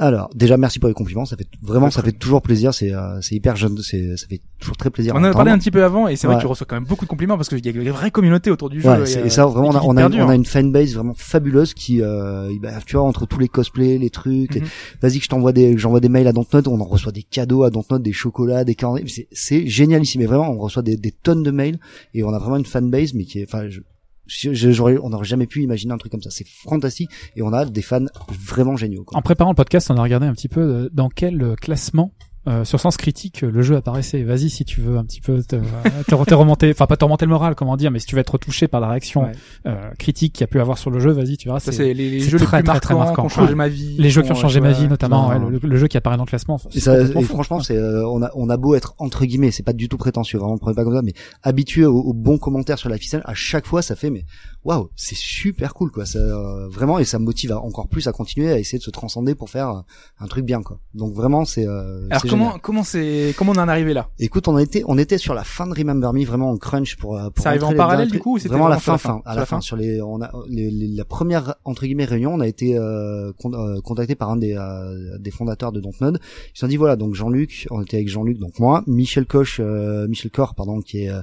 Alors 0.00 0.30
déjà 0.32 0.56
merci 0.56 0.78
pour 0.78 0.88
les 0.88 0.94
compliments, 0.94 1.24
ça 1.24 1.36
fait 1.36 1.48
vraiment 1.60 1.90
ça 1.90 2.02
fait 2.04 2.12
toujours 2.12 2.40
plaisir, 2.40 2.72
c'est 2.72 2.94
euh, 2.94 3.20
c'est 3.20 3.34
hyper 3.34 3.56
jeune, 3.56 3.76
c'est 3.82 4.16
ça 4.16 4.28
fait 4.28 4.40
toujours 4.60 4.76
très 4.76 4.90
plaisir. 4.90 5.12
On 5.16 5.18
en 5.18 5.24
a 5.24 5.32
parlé 5.32 5.50
un 5.50 5.58
petit 5.58 5.72
peu 5.72 5.82
avant, 5.82 6.06
et 6.06 6.14
c'est 6.14 6.28
vrai 6.28 6.36
que 6.36 6.40
tu 6.42 6.46
reçois 6.46 6.66
quand 6.68 6.76
même 6.76 6.84
beaucoup 6.84 7.04
de 7.04 7.10
compliments 7.10 7.36
parce 7.36 7.48
qu'il 7.48 7.64
y 7.66 7.68
a 7.68 7.72
une 7.72 7.90
vraie 7.90 8.12
communauté 8.12 8.50
autour 8.52 8.70
du 8.70 8.80
jeu. 8.80 8.88
Ouais, 8.88 9.02
et 9.02 9.28
ça 9.28 9.44
vraiment 9.46 9.68
on 9.70 9.74
a, 9.74 9.80
qui 9.80 9.86
on, 9.88 9.96
a, 9.96 10.00
perdure. 10.02 10.24
on 10.24 10.28
a 10.28 10.34
une 10.36 10.44
fanbase 10.44 10.94
vraiment 10.94 11.14
fabuleuse 11.16 11.74
qui 11.74 12.00
euh, 12.00 12.48
bah, 12.62 12.70
tu 12.86 12.94
vois 12.96 13.04
entre 13.06 13.26
tous 13.26 13.40
les 13.40 13.48
cosplays, 13.48 13.98
les 13.98 14.10
trucs, 14.10 14.54
les- 14.54 14.60
Mhm. 14.60 14.66
vas-y 15.02 15.18
que 15.18 15.24
je 15.24 15.28
t'envoie 15.28 15.52
des 15.52 15.76
j'envoie 15.76 15.98
des 16.00 16.08
mails 16.08 16.28
à 16.28 16.32
Dontnod, 16.32 16.68
on 16.68 16.80
en 16.80 16.84
reçoit 16.84 17.10
des 17.12 17.24
cadeaux 17.24 17.64
à 17.64 17.70
Dontnod, 17.70 18.00
des 18.00 18.12
chocolats, 18.12 18.62
des 18.62 18.76
calendriers, 18.76 19.08
c'est 19.08 19.26
c'est 19.32 19.66
génial 19.66 20.02
ici 20.02 20.16
mais 20.18 20.26
vraiment 20.26 20.48
on 20.50 20.58
reçoit 20.58 20.82
des, 20.82 20.96
des 20.96 21.10
tonnes 21.10 21.42
de 21.42 21.50
mails 21.50 21.80
et 22.14 22.22
on 22.22 22.32
a 22.32 22.38
vraiment 22.38 22.56
une 22.56 22.64
fanbase 22.66 23.14
mais 23.14 23.24
qui 23.24 23.40
est 23.40 23.46
enfin 23.52 23.68
je, 23.68 23.80
je- 24.28 24.52
je- 24.72 24.82
on 25.02 25.10
n'aurait 25.10 25.24
jamais 25.24 25.46
pu 25.46 25.62
imaginer 25.62 25.92
un 25.92 25.98
truc 25.98 26.12
comme 26.12 26.22
ça, 26.22 26.30
c'est 26.30 26.46
fantastique 26.46 27.10
et 27.34 27.42
on 27.42 27.52
a 27.52 27.64
des 27.64 27.82
fans 27.82 28.04
vraiment 28.28 28.76
géniaux 28.76 29.04
quoi. 29.04 29.18
En 29.18 29.22
préparant 29.22 29.50
le 29.50 29.56
podcast, 29.56 29.90
on 29.90 29.96
a 29.96 30.02
regardé 30.02 30.26
un 30.26 30.32
petit 30.34 30.48
peu 30.48 30.60
euh, 30.60 30.88
dans 30.92 31.08
quel 31.08 31.42
euh, 31.42 31.54
classement 31.56 32.12
euh, 32.48 32.64
sur 32.64 32.80
Sens 32.80 32.96
Critique 32.96 33.42
le 33.42 33.62
jeu 33.62 33.76
apparaissait. 33.76 34.22
Vas-y 34.24 34.48
si 34.50 34.64
tu 34.64 34.80
veux 34.80 34.96
un 34.96 35.04
petit 35.04 35.20
peu 35.20 35.42
te, 35.42 35.56
te, 35.56 36.24
te 36.24 36.34
remonter, 36.34 36.70
enfin 36.70 36.86
pas 36.86 36.96
te 36.96 37.04
remonter 37.04 37.26
le 37.26 37.30
moral, 37.30 37.54
comment 37.54 37.76
dire, 37.76 37.90
mais 37.90 37.98
si 37.98 38.06
tu 38.06 38.14
veux 38.14 38.20
être 38.20 38.38
touché 38.38 38.66
par 38.68 38.80
la 38.80 38.88
réaction 38.88 39.22
Ouais. 39.24 39.32
euh, 39.66 39.90
critique 39.98 40.32
qu'il 40.32 40.40
y 40.40 40.44
a 40.44 40.46
pu 40.48 40.60
avoir 40.60 40.78
sur 40.78 40.90
le 40.90 40.98
jeu, 40.98 41.10
vas-y, 41.10 41.36
tu 41.36 41.48
verras. 41.48 41.60
Ça, 41.60 41.72
c'est- 41.72 41.92
les, 41.94 42.10
les 42.10 42.20
jeux 42.20 42.38
très, 42.38 42.58
les 42.58 42.62
plus 42.62 42.70
très, 42.70 42.80
très 42.80 42.94
marquants, 42.94 43.14
qui 43.14 43.26
ont 43.26 43.28
changé 43.28 43.54
ma 43.54 43.68
vie. 43.68 43.96
les 43.98 44.10
jeux 44.10 44.22
qui 44.22 44.32
ont 44.32 44.34
changé 44.34 44.60
ma 44.60 44.72
vie, 44.72 44.88
notamment 44.88 45.28
ouais. 45.28 45.38
le, 45.38 45.58
le 45.62 45.76
jeu 45.76 45.86
qui 45.88 45.96
apparaît 45.96 46.16
dans 46.16 46.24
le 46.24 46.28
classement. 46.28 46.58
Et, 46.74 46.80
ça, 46.80 46.98
et 47.00 47.22
franchement, 47.22 47.60
c'est 47.60 47.76
euh, 47.76 48.06
on 48.08 48.22
a 48.22 48.30
on 48.34 48.48
a 48.48 48.56
beau 48.56 48.74
être 48.74 48.94
entre 48.98 49.24
guillemets, 49.26 49.50
c'est 49.50 49.62
pas 49.62 49.72
du 49.72 49.88
tout 49.88 49.98
prétentieux, 49.98 50.38
vraiment 50.38 50.56
prenez 50.58 50.74
pas 50.74 50.84
comme 50.84 50.94
ça, 50.94 51.02
mais 51.02 51.12
habitué 51.42 51.84
aux, 51.86 51.98
aux 52.00 52.14
bons 52.14 52.38
commentaires 52.38 52.78
sur 52.78 52.88
la 52.88 52.96
ficelle, 52.98 53.22
à 53.24 53.34
chaque 53.34 53.66
fois 53.66 53.82
ça 53.82 53.94
fait 53.96 54.10
mais 54.10 54.24
waouh, 54.64 54.88
c'est 54.96 55.14
super 55.16 55.72
cool 55.74 55.90
quoi, 55.90 56.04
ça 56.06 56.18
euh, 56.18 56.68
vraiment 56.68 56.98
et 56.98 57.04
ça 57.04 57.18
me 57.18 57.24
motive 57.24 57.52
à- 57.52 57.58
encore 57.60 57.88
plus 57.88 58.06
à 58.08 58.12
continuer 58.12 58.50
à 58.52 58.58
essayer 58.58 58.78
de 58.78 58.82
se 58.82 58.90
transcender 58.90 59.34
pour 59.34 59.50
faire 59.50 59.68
euh, 59.70 59.80
un 60.20 60.26
truc 60.26 60.44
bien 60.44 60.62
quoi. 60.62 60.78
Donc 60.94 61.14
vraiment 61.14 61.44
c'est 61.44 61.66
euh, 61.66 62.06
Alors 62.10 62.22
comment 62.22 62.44
génial. 62.46 62.60
comment 62.60 62.84
c'est 62.84 63.34
comment 63.36 63.52
on 63.52 63.58
en 63.58 63.68
est 63.68 63.70
arrivé 63.70 63.94
là? 63.94 64.08
Écoute, 64.18 64.48
on 64.48 64.58
était 64.58 64.82
on 64.86 64.98
était 64.98 65.18
sur 65.18 65.34
la 65.34 65.44
fin 65.44 65.66
de 65.66 65.74
Remember 65.74 66.12
Me 66.12 66.24
vraiment 66.24 66.50
en 66.50 66.56
crunch 66.58 66.96
pour 66.96 67.16
euh, 67.18 67.30
pour 67.30 67.42
Ça 67.42 67.50
arrive 67.50 67.64
en 67.64 67.72
parallèle, 67.74 68.10
du 68.10 68.18
coup, 68.18 68.34
ou 68.34 68.38
c'était 68.38 68.48
vraiment 68.50 68.64
vraiment 68.64 68.74
la 68.74 68.80
fin 68.80 68.98
fin 68.98 69.22
à 69.24 69.34
la 69.34 69.40
la 69.40 69.46
fin 69.46 69.56
fin 69.56 69.60
sur 69.60 69.76
les 69.76 70.02
on 70.02 70.20
a 70.22 70.30
les, 70.48 70.70
les- 70.70 70.88
la 70.88 71.04
première 71.04 71.54
entre 71.64 71.84
guillemets 71.86 72.04
réunion, 72.04 72.34
on 72.34 72.40
a 72.40 72.46
été 72.46 72.76
euh, 72.76 73.32
con- 73.40 73.52
euh, 73.54 73.80
contacté 73.80 74.14
par 74.16 74.30
un 74.30 74.36
des 74.36 74.54
euh, 74.54 75.18
des 75.18 75.30
fondateurs 75.30 75.72
de 75.72 75.80
Dontnod. 75.80 76.18
Ils 76.20 76.50
se 76.54 76.60
sont 76.60 76.66
dit 76.68 76.76
voilà, 76.76 76.96
donc 76.96 77.14
Jean-Luc, 77.14 77.66
on 77.70 77.82
était 77.82 77.96
avec 77.98 78.08
Jean-Luc 78.08 78.38
donc 78.38 78.58
moi, 78.58 78.82
Michel 78.86 79.26
Koch 79.26 79.60
euh, 79.60 80.06
Michel 80.08 80.30
Cor 80.30 80.54
pardon 80.54 80.80
qui 80.80 81.04
est 81.04 81.10
euh, 81.10 81.22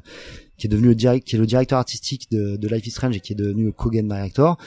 qui 0.57 0.67
est 0.67 0.69
devenu 0.69 0.87
le 0.89 0.95
direct 0.95 1.27
qui 1.27 1.35
est 1.35 1.39
le 1.39 1.45
directeur 1.45 1.79
artistique 1.79 2.29
de, 2.31 2.55
de 2.55 2.67
Life 2.67 2.87
is 2.87 2.91
Strange 2.91 3.15
et 3.17 3.19
qui 3.19 3.33
est 3.33 3.35
devenu 3.35 3.65
le 3.65 3.71
co-game 3.71 4.07
director 4.07 4.57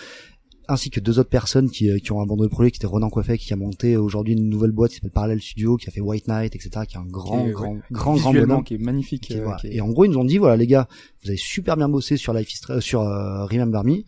ainsi 0.71 0.91
que 0.91 1.01
deux 1.01 1.19
autres 1.19 1.31
personnes 1.31 1.71
qui, 1.71 1.89
euh, 1.91 1.99
qui 1.99 2.13
ont 2.13 2.21
abandonné 2.21 2.45
le 2.49 2.51
projet, 2.51 2.71
qui 2.71 2.77
était 2.77 2.87
Ronan 2.87 3.09
Coiffet, 3.09 3.39
qui 3.39 3.51
a 3.55 3.57
monté 3.57 3.97
aujourd'hui 3.97 4.35
une 4.35 4.51
nouvelle 4.51 4.71
boîte 4.73 4.91
qui 4.91 4.97
s'appelle 4.97 5.13
Parallel 5.13 5.41
Studio, 5.41 5.79
qui 5.79 5.89
a 5.89 5.91
fait 5.91 6.03
White 6.03 6.29
Knight, 6.29 6.55
etc., 6.55 6.83
qui 6.87 6.97
est 6.97 6.99
un 6.99 7.07
grand, 7.07 7.47
est, 7.47 7.53
grand, 7.53 7.73
ouais, 7.73 7.81
grand, 7.91 8.17
grand 8.17 8.33
bonhomme. 8.35 8.65
qui 8.65 8.75
est 8.75 8.79
magnifique. 8.79 9.23
Qui 9.29 9.39
euh, 9.39 9.45
voilà. 9.45 9.57
qui 9.61 9.69
est- 9.69 9.77
Et 9.77 9.81
en 9.81 9.89
gros, 9.89 10.05
ils 10.05 10.11
nous 10.11 10.19
ont 10.19 10.27
dit, 10.27 10.37
voilà, 10.37 10.59
les 10.59 10.67
gars, 10.67 10.87
vous 11.23 11.31
avez 11.31 11.39
super 11.39 11.79
bien 11.79 11.89
bossé 11.89 12.19
sur 12.19 12.35
Life 12.35 12.53
is 12.53 12.61
euh, 12.69 12.81
sur 12.83 13.01
euh, 13.01 13.47
Remember 13.47 13.83
Me. 13.83 14.03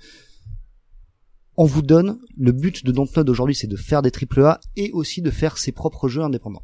On 1.57 1.65
vous 1.65 1.81
donne, 1.83 2.19
le 2.37 2.53
but 2.53 2.85
de 2.85 2.93
Dontnod 2.93 3.29
aujourd'hui, 3.31 3.55
c'est 3.55 3.67
de 3.67 3.77
faire 3.77 4.03
des 4.03 4.11
triple 4.11 4.43
A 4.43 4.61
et 4.77 4.91
aussi 4.93 5.21
de 5.23 5.31
faire 5.31 5.57
ses 5.59 5.73
propres 5.73 6.09
jeux 6.11 6.23
indépendants. 6.23 6.63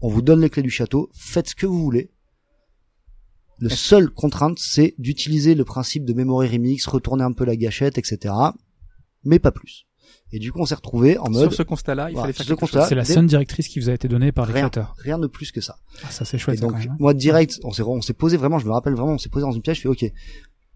On 0.00 0.08
vous 0.08 0.22
donne 0.22 0.40
les 0.40 0.48
clés 0.48 0.62
du 0.62 0.70
château, 0.70 1.10
faites 1.14 1.50
ce 1.50 1.54
que 1.54 1.66
vous 1.66 1.82
voulez. 1.82 2.10
Le 3.58 3.68
seul 3.68 4.10
contrainte, 4.10 4.58
c'est 4.58 4.94
d'utiliser 4.98 5.54
le 5.54 5.64
principe 5.64 6.04
de 6.04 6.12
memory 6.12 6.48
remix, 6.48 6.86
retourner 6.86 7.22
un 7.24 7.32
peu 7.32 7.44
la 7.44 7.56
gâchette, 7.56 7.98
etc. 7.98 8.34
Mais 9.24 9.38
pas 9.38 9.52
plus. 9.52 9.86
Et 10.32 10.38
du 10.38 10.50
coup, 10.52 10.60
on 10.60 10.66
s'est 10.66 10.74
retrouvé 10.74 11.16
en 11.18 11.30
mode 11.30 11.42
Sur 11.50 11.54
ce 11.54 11.62
constat-là, 11.62 12.10
il 12.10 12.14
Voilà, 12.14 12.32
fallait 12.32 12.46
faire 12.46 12.56
constat, 12.56 12.86
C'est 12.88 12.94
la 12.94 13.04
seule 13.04 13.26
directrice 13.26 13.68
qui 13.68 13.78
vous 13.78 13.88
a 13.88 13.92
été 13.92 14.08
donnée 14.08 14.32
par 14.32 14.46
les 14.46 14.52
rien, 14.52 14.62
créateurs. 14.68 14.94
rien 14.98 15.18
de 15.18 15.26
plus 15.28 15.52
que 15.52 15.60
ça. 15.60 15.76
Ah, 16.04 16.10
ça 16.10 16.24
c'est 16.24 16.38
chouette. 16.38 16.56
Et 16.56 16.60
ça, 16.60 16.66
donc, 16.66 16.72
quand 16.72 16.78
même, 16.80 16.96
moi, 16.98 17.14
direct, 17.14 17.60
on 17.62 17.70
s'est, 17.70 17.82
on 17.82 18.00
s'est 18.00 18.14
posé 18.14 18.36
vraiment, 18.36 18.58
je 18.58 18.66
me 18.66 18.72
rappelle 18.72 18.94
vraiment, 18.94 19.12
on 19.12 19.18
s'est 19.18 19.28
posé 19.28 19.44
dans 19.46 19.52
une 19.52 19.62
pièce, 19.62 19.76
je 19.76 19.82
fais, 19.82 19.88
ok, 19.88 20.04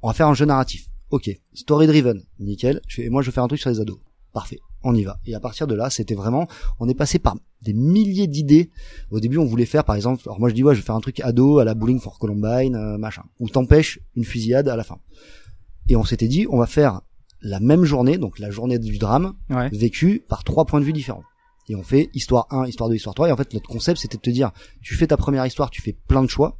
on 0.03 0.09
va 0.09 0.15
faire 0.15 0.29
un 0.29 0.35
jeu 0.35 0.45
narratif. 0.45 0.87
Ok. 1.11 1.31
Story 1.55 1.87
driven. 1.87 2.23
Nickel. 2.39 2.81
Je 2.87 2.97
fais, 2.97 3.05
et 3.05 3.11
moi, 3.11 3.23
je 3.23 3.31
vais 3.31 3.33
faire 3.35 3.43
un 3.43 3.49
truc 3.49 3.61
sur 3.61 3.71
les 3.71 3.81
ados. 3.81 3.99
Parfait. 4.33 4.59
On 4.89 4.95
y 4.95 5.03
va. 5.05 5.19
Et 5.27 5.35
à 5.35 5.41
partir 5.41 5.67
de 5.67 5.75
là, 5.75 5.91
c'était 5.91 6.15
vraiment, 6.15 6.47
on 6.81 6.89
est 6.89 6.95
passé 6.95 7.19
par 7.19 7.37
des 7.63 7.73
milliers 7.75 8.27
d'idées. 8.27 8.71
Au 9.11 9.21
début, 9.21 9.39
on 9.39 9.45
voulait 9.45 9.67
faire, 9.67 9.85
par 9.85 9.97
exemple, 9.97 10.23
alors 10.27 10.41
moi 10.41 10.49
je 10.49 10.55
dis 10.55 10.63
ouais, 10.65 10.75
je 10.75 10.81
vais 10.81 10.87
faire 10.87 10.95
un 10.95 11.01
truc 11.01 11.21
ado 11.21 11.59
à 11.59 11.65
la 11.65 11.75
Bowling 11.75 12.01
for 12.01 12.19
Columbine, 12.19 12.75
euh, 12.77 12.99
machin, 12.99 13.23
où 13.41 13.49
t'empêches 13.49 14.01
une 14.17 14.25
fusillade 14.25 14.69
à 14.69 14.77
la 14.77 14.85
fin. 14.85 14.99
Et 15.89 15.97
on 15.97 16.05
s'était 16.05 16.29
dit, 16.29 16.47
on 16.51 16.59
va 16.59 16.67
faire 16.67 17.01
la 17.41 17.61
même 17.61 17.85
journée, 17.85 18.19
donc 18.19 18.39
la 18.39 18.51
journée 18.51 18.79
du 18.79 18.99
drame, 18.99 19.35
Ouais. 19.51 19.69
vécue 19.71 20.25
par 20.29 20.43
trois 20.45 20.65
points 20.67 20.81
de 20.81 20.85
vue 20.85 20.93
différents. 20.93 21.23
Et 21.69 21.75
on 21.77 21.83
fait 21.83 22.09
histoire 22.15 22.47
1, 22.51 22.67
histoire 22.67 22.89
2, 22.89 22.97
histoire 22.97 23.15
3. 23.15 23.29
Et 23.29 23.33
en 23.33 23.37
fait, 23.37 23.53
notre 23.55 23.69
concept, 23.69 24.01
c'était 24.01 24.17
de 24.17 24.23
te 24.23 24.31
dire, 24.31 24.51
tu 24.83 24.95
fais 24.95 25.07
ta 25.07 25.17
première 25.17 25.45
histoire, 25.47 25.71
tu 25.71 25.83
fais 25.83 25.93
plein 26.09 26.23
de 26.23 26.29
choix. 26.29 26.59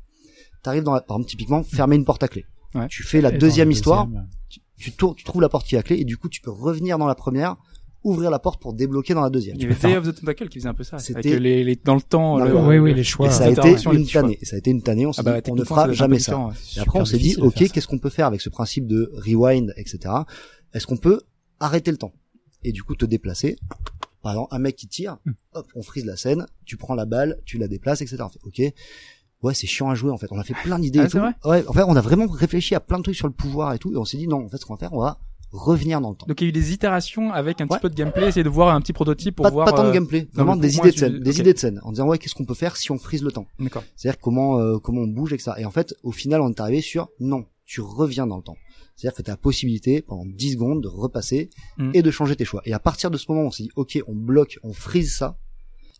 T'arrives 0.63 0.83
dans 0.83 0.93
la, 0.93 1.01
par 1.01 1.17
exemple, 1.17 1.31
typiquement, 1.31 1.63
fermer 1.63 1.97
une 1.97 2.05
porte 2.05 2.23
à 2.23 2.29
clé. 2.29 2.45
Ouais. 2.75 2.87
Tu 2.89 3.03
fais 3.03 3.21
la 3.23 3.31
deuxième 3.31 3.71
histoire, 3.71 4.07
deuxième, 4.07 4.29
tu, 4.77 4.93
tu 4.93 5.25
trouves 5.25 5.41
la 5.41 5.49
porte 5.49 5.67
qui 5.67 5.77
est 5.77 5.79
à 5.79 5.83
clé, 5.83 5.97
et 5.99 6.05
du 6.05 6.17
coup, 6.19 6.29
tu 6.29 6.41
peux 6.43 6.51
revenir 6.51 6.99
dans 6.99 7.07
la 7.07 7.15
première, 7.15 7.57
ouvrir 8.05 8.31
la 8.31 8.39
porte 8.39 8.61
pour 8.61 8.73
débloquer 8.75 9.15
dans 9.15 9.21
la 9.23 9.31
deuxième. 9.31 9.57
Il 9.57 9.63
y 9.63 9.67
avait 9.67 9.75
Day 9.75 9.97
of 9.97 10.07
the 10.07 10.15
Tentacle 10.21 10.49
qui 10.49 10.59
faisait 10.59 10.69
un 10.69 10.75
peu 10.75 10.85
ça. 10.85 10.99
C'était- 10.99 11.31
Avec 11.31 11.41
les, 11.43 11.65
les, 11.65 11.77
dans 11.77 11.95
le 11.97 12.01
temps. 12.01 12.39
Non, 12.39 12.45
le- 12.45 12.57
oui, 12.57 12.79
oui, 12.79 12.91
le- 12.91 12.97
les 12.97 13.05
choix. 13.05 13.27
Et 13.27 13.31
ça 13.31 13.45
a 13.45 13.51
été 13.51 13.69
une 13.93 14.07
tannée. 14.07 14.39
Ça 14.43 14.57
a 14.57 14.59
été 14.59 14.71
une 14.71 14.83
tannée. 14.83 15.07
On 15.07 15.13
s'est 15.13 15.21
Ah 15.21 15.25
bah, 15.25 15.41
dit, 15.41 15.51
on 15.51 15.55
ne 15.57 15.65
fera 15.65 15.93
jamais 15.93 16.19
ça. 16.19 16.49
Et 16.77 16.81
après, 16.81 17.01
on 17.01 17.05
s'est 17.05 17.19
dit, 17.19 17.37
ok, 17.39 17.71
qu'est-ce 17.71 17.87
qu'on 17.89 17.99
peut 17.99 18.11
faire 18.11 18.27
avec 18.27 18.41
ce 18.41 18.49
principe 18.49 18.87
de 18.87 19.11
rewind, 19.15 19.73
etc. 19.77 19.99
Est-ce 20.75 20.87
qu'on 20.87 20.97
peut 20.97 21.21
arrêter 21.61 21.91
le 21.91 21.97
temps? 21.97 22.13
Et 22.65 22.73
du 22.73 22.83
coup 22.83 22.95
te 22.97 23.05
déplacer 23.05 23.57
Par 24.23 24.33
exemple, 24.33 24.49
un 24.55 24.59
mec 24.59 24.75
qui 24.77 24.89
tire, 24.89 25.19
Hmm. 25.25 25.31
hop, 25.55 25.67
on 25.77 25.83
frise 25.83 26.05
la 26.05 26.17
scène, 26.17 26.47
tu 26.65 26.77
prends 26.77 26.95
la 26.97 27.05
balle, 27.07 27.39
tu 27.45 27.57
la 27.59 27.69
déplaces, 27.69 28.01
etc. 28.03 28.17
On 28.25 28.29
fait, 28.29 28.41
ok. 28.45 28.73
Ouais, 29.45 29.55
c'est 29.55 29.69
chiant 29.69 29.89
à 29.89 29.95
jouer 29.95 30.11
en 30.11 30.19
fait. 30.19 30.27
On 30.33 30.39
a 30.39 30.43
fait 30.43 30.55
plein 30.65 30.79
d'idées. 30.81 31.07
Ah, 31.15 31.33
ouais, 31.49 31.65
en 31.69 31.73
fait, 31.73 31.83
on 31.85 31.95
a 31.95 32.01
vraiment 32.01 32.27
réfléchi 32.27 32.75
à 32.75 32.81
plein 32.81 32.99
de 32.99 33.05
trucs 33.05 33.15
sur 33.15 33.29
le 33.29 33.33
pouvoir 33.33 33.73
et 33.75 33.79
tout, 33.79 33.93
et 33.93 33.97
on 33.97 34.05
s'est 34.05 34.17
dit 34.17 34.27
non. 34.27 34.45
En 34.45 34.49
fait, 34.49 34.57
ce 34.59 34.67
qu'on 34.67 34.75
va 34.75 34.79
faire, 34.81 34.93
on 34.93 35.01
va 35.01 35.21
revenir 35.51 36.01
dans 36.01 36.11
le 36.11 36.17
temps. 36.17 36.27
Donc 36.27 36.41
il 36.41 36.45
y 36.45 36.47
a 36.47 36.51
eu 36.51 36.53
des 36.53 36.73
itérations 36.73 37.33
avec 37.33 37.61
un 37.61 37.67
petit 37.67 37.79
peu 37.81 37.89
de 37.89 37.95
gameplay, 37.95 38.29
essayer 38.29 38.45
de 38.45 38.49
voir 38.49 38.75
un 38.75 38.81
petit 38.81 38.93
prototype 38.93 39.37
pour 39.37 39.45
Pas, 39.45 39.51
voir. 39.51 39.65
pas 39.67 39.73
tant 39.73 39.85
de 39.85 39.89
euh, 39.89 39.93
gameplay, 39.93 40.29
vraiment 40.33 40.57
des 40.57 40.77
idées 40.77 40.91
de 40.93 40.97
scène, 40.97 41.15
tu- 41.15 41.21
des 41.21 41.41
idées 41.41 41.55
de 41.55 41.59
scène, 41.59 41.81
en 41.85 41.91
disant 41.93 42.07
ouais, 42.07 42.19
qu'est-ce 42.19 42.35
qu'on 42.35 42.45
peut 42.45 42.55
faire 42.55 42.77
si 42.77 42.91
on 42.91 42.99
frise 42.99 43.23
le 43.23 43.33
temps 43.33 43.47
D'accord. 43.59 43.83
C'est-à-dire 43.97 44.21
comment 44.21 44.59
euh, 44.59 44.79
comment 44.79 45.03
on 45.03 45.07
bouge 45.09 45.33
avec 45.33 45.41
ça. 45.41 45.59
Et 45.59 45.65
en 45.65 45.71
fait, 45.71 45.95
au 46.03 46.13
final, 46.13 46.41
on 46.43 46.51
est 46.51 46.61
arrivé 46.61 46.81
sur 46.83 47.09
non, 47.21 47.45
tu 47.65 47.81
reviens 47.81 48.27
dans 48.27 48.37
le 48.37 48.43
temps. 48.43 48.57
C'est-à-dire 48.97 49.17
que 49.17 49.23
tu 49.23 49.31
as 49.31 49.35
la 49.35 49.39
possibilité 49.39 50.03
pendant 50.03 50.25
10 50.27 50.53
secondes 50.55 50.83
de 50.83 50.89
repasser 50.89 51.51
Mm. 51.79 51.91
et 51.95 52.03
de 52.03 52.11
changer 52.11 52.35
tes 52.37 52.45
choix. 52.45 52.61
Et 52.65 52.73
à 52.73 52.79
partir 52.81 53.11
de 53.11 53.17
ce 53.17 53.27
moment, 53.31 53.47
on 53.47 53.51
s'est 53.51 53.63
dit 53.63 53.71
OK, 53.77 53.99
on 54.07 54.15
bloque, 54.15 54.59
on 54.65 54.73
freeze 54.73 55.15
ça. 55.15 55.39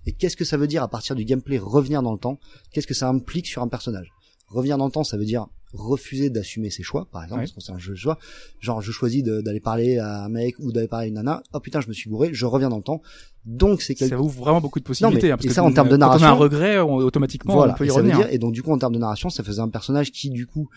Et 0.07 0.13
qu'est-ce 0.13 0.37
que 0.37 0.45
ça 0.45 0.57
veut 0.57 0.67
dire 0.67 0.83
à 0.83 0.89
partir 0.89 1.15
du 1.17 1.25
gameplay 1.25 1.59
revenir 1.59 2.03
dans 2.03 2.13
le 2.13 2.19
temps? 2.19 2.39
Qu'est-ce 2.73 2.87
que 2.87 2.95
ça 2.95 3.09
implique 3.09 3.47
sur 3.47 3.63
un 3.63 3.69
personnage? 3.69 4.11
Revenir 4.49 4.79
dans 4.79 4.87
le 4.87 4.91
temps, 4.93 5.05
ça 5.05 5.17
veut 5.17 5.25
dire 5.27 5.47
refuser 5.75 6.31
d'assumer 6.31 6.71
ses 6.71 6.83
choix, 6.83 7.07
par 7.13 7.23
exemple, 7.25 7.41
Ouais. 7.41 7.47
parce 7.47 7.55
que 7.57 7.61
c'est 7.61 7.73
un 7.73 7.79
jeu 7.79 7.93
de 7.93 7.99
choix. 7.99 8.19
Genre, 8.61 8.81
je 8.81 8.91
choisis 8.91 9.23
d'aller 9.23 9.61
parler 9.61 9.99
à 9.99 10.25
un 10.25 10.29
mec 10.29 10.55
ou 10.59 10.73
d'aller 10.73 10.89
parler 10.89 11.07
à 11.07 11.09
une 11.09 11.15
nana. 11.15 11.43
Oh 11.53 11.61
putain, 11.61 11.81
je 11.81 11.89
me 11.89 11.93
suis 11.93 12.09
bourré, 12.09 12.31
je 12.33 12.47
reviens 12.47 12.69
dans 12.71 12.79
le 12.79 12.83
temps. 12.83 13.03
Donc 13.45 13.83
c'est 13.83 13.95
quelque 13.95 14.11
Ça 14.17 14.21
ouvre 14.21 14.41
vraiment 14.41 14.61
beaucoup 14.61 14.79
de 14.81 14.85
possibilités. 14.85 15.27
mais- 15.29 15.33
hein, 15.33 15.37
parce 15.37 15.45
et 15.45 15.49
que 15.49 15.55
ça, 15.55 15.63
en 15.65 15.73
termes 15.73 15.89
de 15.89 15.97
Quand 15.97 16.01
on 16.07 16.11
a 16.11 16.15
un 16.17 16.19
narration- 16.19 16.39
regret, 16.39 16.79
on- 16.81 16.97
automatiquement, 16.97 17.55
voilà, 17.55 17.73
on 17.75 17.77
peut 17.77 17.87
y 17.87 17.91
revenir. 17.91 18.17
dire, 18.19 18.27
et 18.31 18.39
donc 18.39 18.53
du 18.53 18.63
coup 18.63 18.73
en 18.73 18.79
termes 18.79 18.95
de 18.95 18.99
narration, 18.99 19.31
ça 19.31 19.43
faisait 19.43 19.61
un 19.61 19.69
personnage 19.69 20.11
qui 20.13 20.31
du 20.31 20.47
coup 20.47 20.69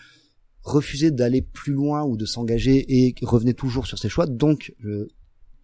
refusait 0.62 1.10
d'aller 1.10 1.42
plus 1.42 1.72
loin 1.72 2.04
ou 2.04 2.16
de 2.16 2.24
s'engager 2.24 2.84
et 3.06 3.14
revenait 3.22 3.52
toujours 3.54 3.86
sur 3.86 3.98
ses 3.98 4.08
choix. 4.08 4.26
Donc 4.26 4.74
euh, 4.84 5.08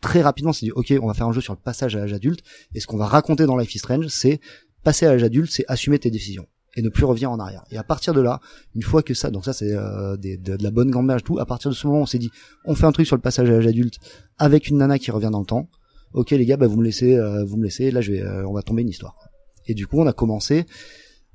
très 0.01 0.23
rapidement, 0.23 0.51
on 0.51 0.53
s'est 0.53 0.67
dit 0.67 0.73
ok, 0.73 0.93
on 1.01 1.07
va 1.07 1.15
faire 1.15 1.27
un 1.29 1.33
jeu 1.33 1.41
sur 1.41 1.53
le 1.55 1.59
passage 1.63 1.97
à 1.97 2.01
l'âge 2.01 2.13
adulte. 2.13 2.41
Et 2.75 2.81
ce 2.81 2.87
qu'on 2.87 2.97
va 2.99 3.07
raconter 3.07 3.47
dans 3.47 3.57
Life 3.57 3.75
is 3.75 3.79
Strange, 3.79 4.07
c'est 4.09 4.41
passer 4.85 5.07
à 5.07 5.11
l'âge 5.13 5.23
adulte, 5.23 5.51
c'est 5.51 5.65
assumer 5.69 5.99
tes 5.99 6.11
décisions 6.11 6.47
et 6.79 6.83
ne 6.83 6.89
plus 6.89 7.05
revenir 7.05 7.31
en 7.31 7.39
arrière. 7.41 7.65
Et 7.71 7.77
à 7.77 7.83
partir 7.83 8.15
de 8.15 8.21
là, 8.21 8.41
une 8.75 8.83
fois 8.83 9.03
que 9.03 9.13
ça, 9.15 9.31
donc 9.31 9.45
ça 9.45 9.53
c'est 9.53 9.73
euh, 9.75 10.17
des- 10.17 10.37
de, 10.37 10.57
de 10.57 10.63
la 10.63 10.71
bonne 10.71 10.91
gamberge 10.91 11.25
tout. 11.25 11.39
À 11.39 11.47
partir 11.47 11.71
de 11.71 11.75
ce 11.77 11.87
moment, 11.87 12.01
on 12.03 12.07
s'est 12.07 12.19
dit, 12.19 12.31
on 12.65 12.75
fait 12.75 12.87
un 12.87 12.93
truc 12.93 13.07
sur 13.07 13.17
le 13.17 13.23
passage 13.23 13.49
à 13.51 13.53
l'âge 13.53 13.67
adulte 13.67 13.97
avec 14.39 14.69
une 14.69 14.79
nana 14.79 14.99
qui 14.99 15.11
revient 15.11 15.31
dans 15.33 15.41
le 15.41 15.47
temps. 15.47 15.69
Ok 16.15 16.31
les 16.31 16.47
gars, 16.47 16.57
bah 16.57 16.67
vous 16.69 16.77
me 16.79 16.85
laissez, 16.85 17.15
euh, 17.17 17.45
vous 17.45 17.57
me 17.57 17.65
laissez. 17.65 17.91
Là, 17.91 18.01
je 18.01 18.13
vais, 18.13 18.23
euh, 18.23 18.47
on 18.49 18.53
va 18.55 18.63
tomber 18.63 18.83
une 18.83 18.89
histoire. 18.89 19.17
Et 19.67 19.75
du 19.75 19.87
coup, 19.87 20.01
on 20.01 20.07
a 20.07 20.13
commencé 20.13 20.65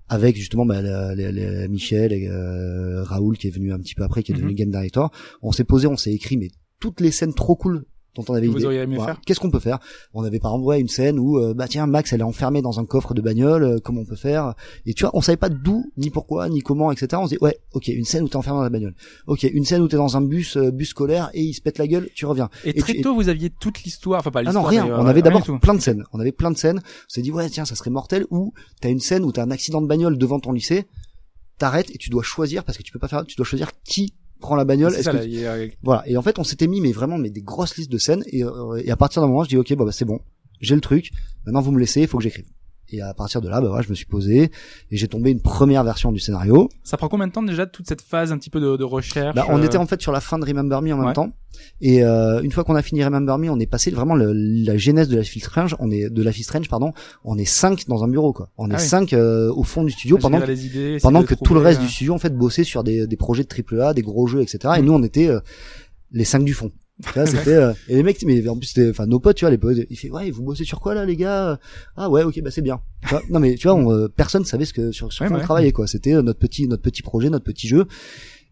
avec 0.10 0.36
justement 0.36 0.66
bah, 0.66 0.82
la- 0.82 1.14
la- 1.16 1.68
Michel 1.68 2.14
et 2.14 2.28
euh, 2.28 3.04
Raoul 3.04 3.38
qui 3.38 3.48
est 3.48 3.52
venu 3.52 3.72
un 3.74 3.80
petit 3.80 3.96
peu 3.96 4.04
après, 4.04 4.24
qui 4.24 4.32
est 4.32 4.36
devenu 4.36 4.52
Mhm. 4.52 4.56
game 4.58 4.72
director. 4.72 5.12
On 5.42 5.52
s'est 5.52 5.64
posé, 5.64 5.88
on 5.88 5.98
s'est 5.98 6.12
écrit 6.14 6.38
mais 6.38 6.50
toutes 6.80 7.02
les 7.02 7.12
scènes 7.12 7.34
trop 7.34 7.56
cool 7.56 7.86
dont 8.16 8.24
on 8.30 8.34
avait 8.34 8.46
Que 8.48 8.52
vous 8.52 8.58
idée. 8.58 8.66
auriez 8.66 8.80
aimé 8.82 8.96
Voilà. 8.98 9.14
faire 9.16 9.22
Qu'est-ce 9.26 9.40
qu'on 9.40 9.50
peut 9.50 9.60
faire? 9.60 9.80
On 10.14 10.24
avait 10.24 10.40
par 10.40 10.54
exemple 10.56 10.80
une 10.80 10.88
scène 10.88 11.18
où 11.20 11.40
euh, 11.40 11.54
bah 11.54 11.68
tiens 11.68 11.88
Max 11.88 12.14
elle 12.14 12.20
est 12.22 12.24
enfermée 12.24 12.62
dans 12.62 12.80
un 12.80 12.86
coffre 12.86 13.14
de 13.14 13.22
bagnole, 13.22 13.64
euh, 13.64 13.80
comment 13.84 14.02
on 14.02 14.06
peut 14.06 14.16
faire? 14.16 14.54
Et 14.86 14.94
tu 14.94 15.04
vois, 15.04 15.12
on 15.16 15.22
savait 15.22 15.38
pas 15.38 15.50
d'où, 15.50 15.86
ni 15.98 16.10
pourquoi, 16.10 16.48
ni 16.50 16.62
comment, 16.62 16.92
etc. 16.92 17.08
On 17.16 17.26
se 17.26 17.32
dit 17.36 17.38
ouais, 17.42 17.58
ok, 17.74 17.88
une 17.88 18.06
scène 18.06 18.24
où 18.24 18.28
t'es 18.30 18.36
enfermé 18.36 18.58
dans 18.60 18.64
la 18.64 18.70
bagnole. 18.70 18.94
Ok, 19.28 19.44
une 19.44 19.66
scène 19.66 19.82
où 19.82 19.88
t'es 19.88 19.98
dans 19.98 20.16
un 20.18 20.22
bus, 20.22 20.58
euh, 20.58 20.72
bus 20.72 20.90
scolaire 20.90 21.30
et 21.34 21.42
il 21.42 21.54
se 21.54 21.62
pète 21.62 21.78
la 21.78 21.88
gueule, 21.88 22.10
tu 22.14 22.26
reviens. 22.26 22.50
Et 22.66 22.70
Et 22.70 22.74
très 22.82 22.94
tu- 22.94 23.02
tôt, 23.02 23.16
vous 23.16 23.30
aviez 23.30 23.50
toute 23.50 23.84
l'histoire. 23.84 24.20
Enfin, 24.20 24.32
pas 24.32 24.40
Ah 24.40 24.44
l'histoire. 24.44 24.64
non, 24.64 24.70
rien. 24.70 24.86
mais, 24.86 24.92
euh, 24.92 25.00
on 25.00 25.06
avait 25.08 25.22
d'abord 25.22 25.44
plein 25.60 25.74
de 25.74 25.82
scènes. 25.82 26.04
On 26.14 26.20
avait 26.20 26.32
plein 26.32 26.52
de 26.52 26.58
scènes. 26.58 26.80
On 26.80 27.10
s'est 27.10 27.22
dit, 27.22 27.32
ouais, 27.32 27.50
tiens, 27.50 27.66
ça 27.66 27.76
serait 27.76 27.90
mortel. 27.90 28.26
Ou 28.30 28.54
t'as 28.82 28.90
une 28.90 29.00
scène 29.00 29.24
où 29.24 29.32
t'as 29.32 29.44
un 29.44 29.52
accident 29.52 29.82
de 29.82 29.88
bagnole 29.88 30.18
devant 30.18 30.40
ton 30.40 30.52
lycée, 30.52 30.86
t'arrêtes 31.58 31.90
et 31.92 31.98
tu 31.98 32.10
dois 32.10 32.24
choisir, 32.24 32.64
parce 32.64 32.78
que 32.78 32.84
tu 32.84 32.92
peux 32.92 33.00
pas 33.00 33.08
faire, 33.08 33.26
tu 33.26 33.36
dois 33.36 33.46
choisir 33.46 33.72
qui 33.84 34.14
prend 34.44 34.56
la 34.56 34.66
bagnole. 34.66 34.94
Est-ce 35.00 35.10
que- 35.10 35.18
là, 35.18 35.24
a- 35.48 35.54
Voilà. 35.82 36.04
Et 36.08 36.16
en 36.18 36.22
fait, 36.22 36.38
on 36.38 36.44
s'était 36.44 36.68
mis, 36.68 36.80
mais 36.82 36.92
vraiment, 36.92 37.18
mais 37.18 37.32
des 37.32 37.42
grosses 37.42 37.76
listes 37.78 37.92
de 37.92 37.98
scènes. 37.98 38.24
Et, 38.28 38.44
euh, 38.44 38.76
et 38.86 38.92
à 38.92 38.96
partir 38.96 39.22
d'un 39.22 39.28
moment, 39.28 39.44
je 39.44 39.50
dis, 39.50 39.58
ok, 39.58 39.74
bah, 39.76 39.86
bah, 39.86 39.92
c'est 39.92 40.06
bon. 40.06 40.20
J'ai 40.62 40.76
le 40.76 40.82
truc. 40.82 41.10
Maintenant, 41.46 41.62
vous 41.62 41.72
me 41.72 41.80
laissez, 41.80 42.02
il 42.02 42.08
faut 42.08 42.18
que 42.18 42.24
j'écrive. 42.24 42.46
Et 42.96 43.02
à 43.02 43.14
partir 43.16 43.42
de 43.42 43.50
là, 43.50 43.60
bah, 43.60 43.68
voilà, 43.70 43.82
je 43.82 43.90
me 43.90 43.96
suis 43.96 44.06
posé 44.06 44.44
et 44.44 44.52
j'ai 44.98 45.08
tombé 45.08 45.32
une 45.32 45.42
première 45.42 45.84
version 45.84 46.12
du 46.12 46.20
scénario. 46.20 46.70
Ça 46.84 46.96
prend 46.96 47.10
combien 47.10 47.26
de 47.26 47.32
temps 47.32 47.42
déjà 47.42 47.66
toute 47.66 47.88
cette 47.88 48.02
phase 48.02 48.32
un 48.32 48.38
petit 48.38 48.52
peu 48.52 48.60
de, 48.60 48.78
de 48.78 48.84
recherche 48.84 49.36
Bah, 49.36 49.48
on 49.50 49.60
euh, 49.60 49.66
était 49.66 49.78
en 49.78 49.88
fait 49.88 50.00
sur 50.00 50.12
la 50.12 50.22
fin 50.22 50.38
de 50.38 50.46
Remember 50.46 50.80
Me 50.84 50.94
en 50.94 50.98
même 50.98 51.08
Ouais. 51.08 51.14
temps. 51.14 51.32
Et 51.82 52.04
euh, 52.04 52.40
une 52.44 52.52
fois 52.52 52.64
qu'on 52.64 52.76
a 52.76 52.84
fini 52.84 53.04
Remember 53.04 53.38
Me, 53.40 53.50
on 53.50 53.60
est 53.60 53.66
passé 53.66 53.90
vraiment 53.90 54.14
le- 54.14 54.32
la 54.34 54.78
genèse 54.78 55.08
de 55.08 55.16
la 55.18 55.24
Strange. 55.24 55.76
On 55.80 55.90
est 55.90 56.10
de 56.10 56.22
la 56.24 56.32
Strange, 56.32 56.70
pardon. 56.70 56.94
On 57.24 57.36
est 57.40 57.46
cinq 57.46 57.88
dans 57.88 58.04
un 58.04 58.08
bureau, 58.08 58.32
quoi. 58.32 58.50
On 58.58 58.70
est 58.70 58.76
Ah 58.76 58.78
oui. 58.80 58.86
cinq 58.88 59.14
euh, 59.14 59.52
au 59.56 59.64
fond 59.64 59.84
du 59.84 59.92
studio 59.92 60.20
pendant 60.20 60.40
que, 60.40 60.46
les 60.46 60.66
idées, 60.68 60.80
essayer 60.80 61.00
pendant 61.00 61.24
que 61.24 61.34
tout 61.34 61.54
le 61.56 61.62
reste 61.62 61.80
euh, 61.80 61.84
du 61.86 61.90
studio 61.90 62.14
en 62.14 62.20
fait 62.20 62.36
bossait 62.38 62.64
sur 62.64 62.84
des, 62.84 63.08
des 63.08 63.18
projets 63.18 63.42
de 63.44 63.48
triple 63.48 63.82
A, 63.82 63.96
des 63.96 64.04
gros 64.04 64.28
jeux, 64.28 64.42
etc. 64.42 64.76
Et 64.78 64.82
Mm. 64.82 64.86
nous, 64.86 64.94
on 64.94 65.02
était 65.04 65.30
euh, 65.30 65.40
les 66.12 66.26
cinq 66.26 66.44
du 66.44 66.54
fond. 66.54 66.72
C'était 67.26 67.56
euh, 67.56 67.74
et 67.88 67.96
les 67.96 68.04
mecs, 68.04 68.22
mais 68.24 68.48
en 68.48 68.56
plus 68.58 68.68
c'était, 68.68 68.90
enfin 68.90 69.06
nos 69.08 69.20
potes, 69.20 69.36
tu 69.38 69.46
vois, 69.46 69.52
les 69.52 69.58
potes, 69.58 69.78
ils 69.90 69.96
fait 69.98 70.10
ouais, 70.12 70.30
vous 70.32 70.44
bossez 70.44 70.64
sur 70.64 70.80
quoi 70.80 70.94
là, 70.94 71.06
les 71.06 71.16
gars? 71.16 71.60
Ah 71.98 72.10
ouais, 72.10 72.24
ok, 72.24 72.40
bah 72.42 72.52
c'est 72.52 72.62
bien. 72.62 72.80
Tu 73.04 73.10
vois, 73.10 73.22
non 73.30 73.40
mais 73.40 73.56
tu 73.56 73.68
vois, 73.68 73.76
on, 73.76 73.92
euh, 73.92 74.08
personne 74.08 74.46
savait 74.46 74.66
ce 74.66 74.74
que 74.74 74.92
sur, 74.92 75.12
sur 75.12 75.24
Ouais, 75.24 75.30
quoi 75.30 75.38
on 75.40 75.42
travaillait 75.42 75.72
quoi. 75.72 75.88
C'était 75.88 76.14
euh, 76.14 76.22
notre 76.22 76.40
petit 76.40 76.68
notre 76.68 76.84
petit 76.84 77.02
projet, 77.02 77.30
notre 77.30 77.46
petit 77.46 77.68
jeu. 77.68 77.86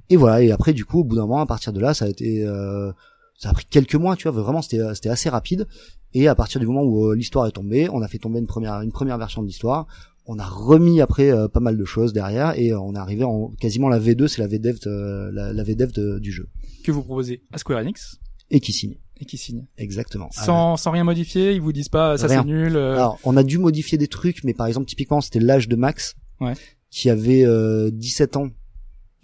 Et 0.09 0.17
voilà. 0.17 0.41
Et 0.41 0.51
après, 0.51 0.73
du 0.73 0.83
coup, 0.85 0.99
au 0.99 1.03
bout 1.05 1.15
d'un 1.15 1.21
moment, 1.21 1.39
à 1.39 1.45
partir 1.45 1.71
de 1.71 1.79
là, 1.79 1.93
ça 1.93 2.05
a 2.05 2.09
été, 2.09 2.45
euh, 2.45 2.91
ça 3.37 3.49
a 3.49 3.53
pris 3.53 3.65
quelques 3.69 3.95
mois, 3.95 4.15
tu 4.17 4.27
vois, 4.27 4.41
vraiment, 4.41 4.61
c'était 4.61 4.79
c'était 4.95 5.09
assez 5.09 5.29
rapide. 5.29 5.67
Et 6.13 6.27
à 6.27 6.35
partir 6.35 6.59
du 6.59 6.67
moment 6.67 6.83
où 6.83 7.09
euh, 7.11 7.15
l'histoire 7.15 7.45
est 7.47 7.51
tombée, 7.51 7.87
on 7.93 8.01
a 8.01 8.07
fait 8.07 8.17
tomber 8.17 8.39
une 8.39 8.47
première 8.47 8.81
une 8.81 8.91
première 8.91 9.17
version 9.17 9.41
de 9.43 9.47
l'histoire. 9.47 9.87
On 10.25 10.37
a 10.39 10.45
remis 10.45 10.99
après 11.01 11.31
euh, 11.31 11.47
pas 11.47 11.59
mal 11.61 11.77
de 11.77 11.85
choses 11.85 12.11
derrière 12.13 12.57
et 12.59 12.71
euh, 12.73 12.79
on 12.79 12.93
est 12.95 12.99
arrivé 12.99 13.23
en 13.23 13.49
quasiment 13.59 13.87
la 13.89 13.99
V2, 13.99 14.27
c'est 14.27 14.39
la 14.41 14.47
VDev 14.47 14.77
de, 14.85 15.29
la, 15.33 15.51
la 15.53 15.63
VDev 15.63 15.91
de- 15.93 16.19
du 16.19 16.31
jeu 16.31 16.47
que 16.83 16.91
vous 16.91 17.01
proposez 17.03 17.41
à 17.51 17.57
Square 17.57 17.79
Enix 17.79 18.19
et 18.51 18.59
qui 18.59 18.71
signe 18.73 18.95
et 19.19 19.25
qui 19.25 19.37
signe. 19.37 19.65
exactement. 19.77 20.29
Sans, 20.31 20.77
sans 20.77 20.91
rien 20.91 21.03
modifier, 21.03 21.53
ils 21.53 21.61
vous 21.61 21.71
disent 21.73 21.89
pas 21.89 22.17
ça 22.17 22.27
c'est 22.27 22.43
nul. 22.43 22.75
euh, 22.75 22.93
Alors, 22.95 23.19
on 23.23 23.37
a 23.37 23.43
dû 23.43 23.57
modifier 23.59 23.97
des 23.97 24.07
trucs, 24.07 24.43
mais 24.43 24.53
par 24.53 24.65
exemple, 24.67 24.85
typiquement, 24.87 25.21
c'était 25.21 25.39
l'âge 25.39 25.67
de 25.67 25.75
Max, 25.75 26.15
Ouais. 26.39 26.53
qui 26.89 27.09
avait 27.09 27.43
euh, 27.45 27.91
17 27.91 28.35
ans 28.37 28.49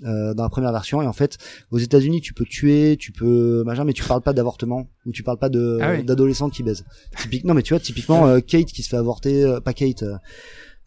euh, 0.05 0.35
dans 0.35 0.43
la 0.43 0.49
première 0.49 0.71
version. 0.71 1.01
Et 1.01 1.07
en 1.07 1.13
fait, 1.13 1.39
aux 1.71 1.79
États-Unis, 1.79 2.21
tu 2.21 2.35
peux 2.35 2.45
tuer, 2.45 2.95
tu 2.99 3.11
peux 3.11 3.63
machin, 3.65 3.85
mais 3.85 3.93
tu 3.93 4.03
parles 4.03 4.21
pas 4.21 4.33
d'avortement 4.33 4.87
ou 5.07 5.11
tu 5.11 5.23
parles 5.23 5.39
pas 5.39 5.49
de 5.49 5.79
Ah 5.81 5.93
oui. 5.93 6.03
d'adolescents 6.03 6.51
qui 6.51 6.61
baisent. 6.61 6.85
Typique, 7.19 7.43
non, 7.43 7.55
mais 7.55 7.63
tu 7.63 7.73
vois, 7.73 7.79
typiquement, 7.79 8.27
euh, 8.27 8.39
Kate 8.39 8.67
qui 8.67 8.83
se 8.83 8.89
fait 8.89 8.97
avorter, 8.97 9.43
euh, 9.43 9.59
pas 9.59 9.73
Kate. 9.73 10.03
euh, 10.03 10.15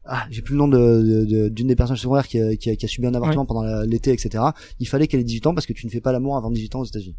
ah, 0.05 0.27
j'ai 0.31 0.41
plus 0.41 0.53
le 0.53 0.59
nom 0.59 0.69
de 0.69 1.49
d'une 1.49 1.67
des 1.67 1.75
personnages 1.77 2.01
secondaires 2.01 2.29
qui 2.29 2.41
a, 2.41 2.55
qui 2.57 2.71
a, 2.71 2.77
qui 2.77 2.85
a 2.85 2.89
subi 2.89 3.07
un 3.09 3.15
avortement 3.15 3.45
pendant 3.45 3.65
l'été, 3.83 4.13
etc. 4.13 4.45
Il 4.79 4.87
fallait 4.87 5.09
qu'elle 5.09 5.21
ait 5.21 5.25
18 5.25 5.49
ans 5.49 5.55
parce 5.55 5.67
que 5.67 5.73
tu 5.73 5.85
ne 5.85 5.91
fais 5.91 6.01
pas 6.01 6.13
l'amour 6.13 6.37
avant 6.37 6.51
18 6.53 6.77
ans 6.77 6.81
aux 6.81 6.85
États-Unis. 6.85 7.17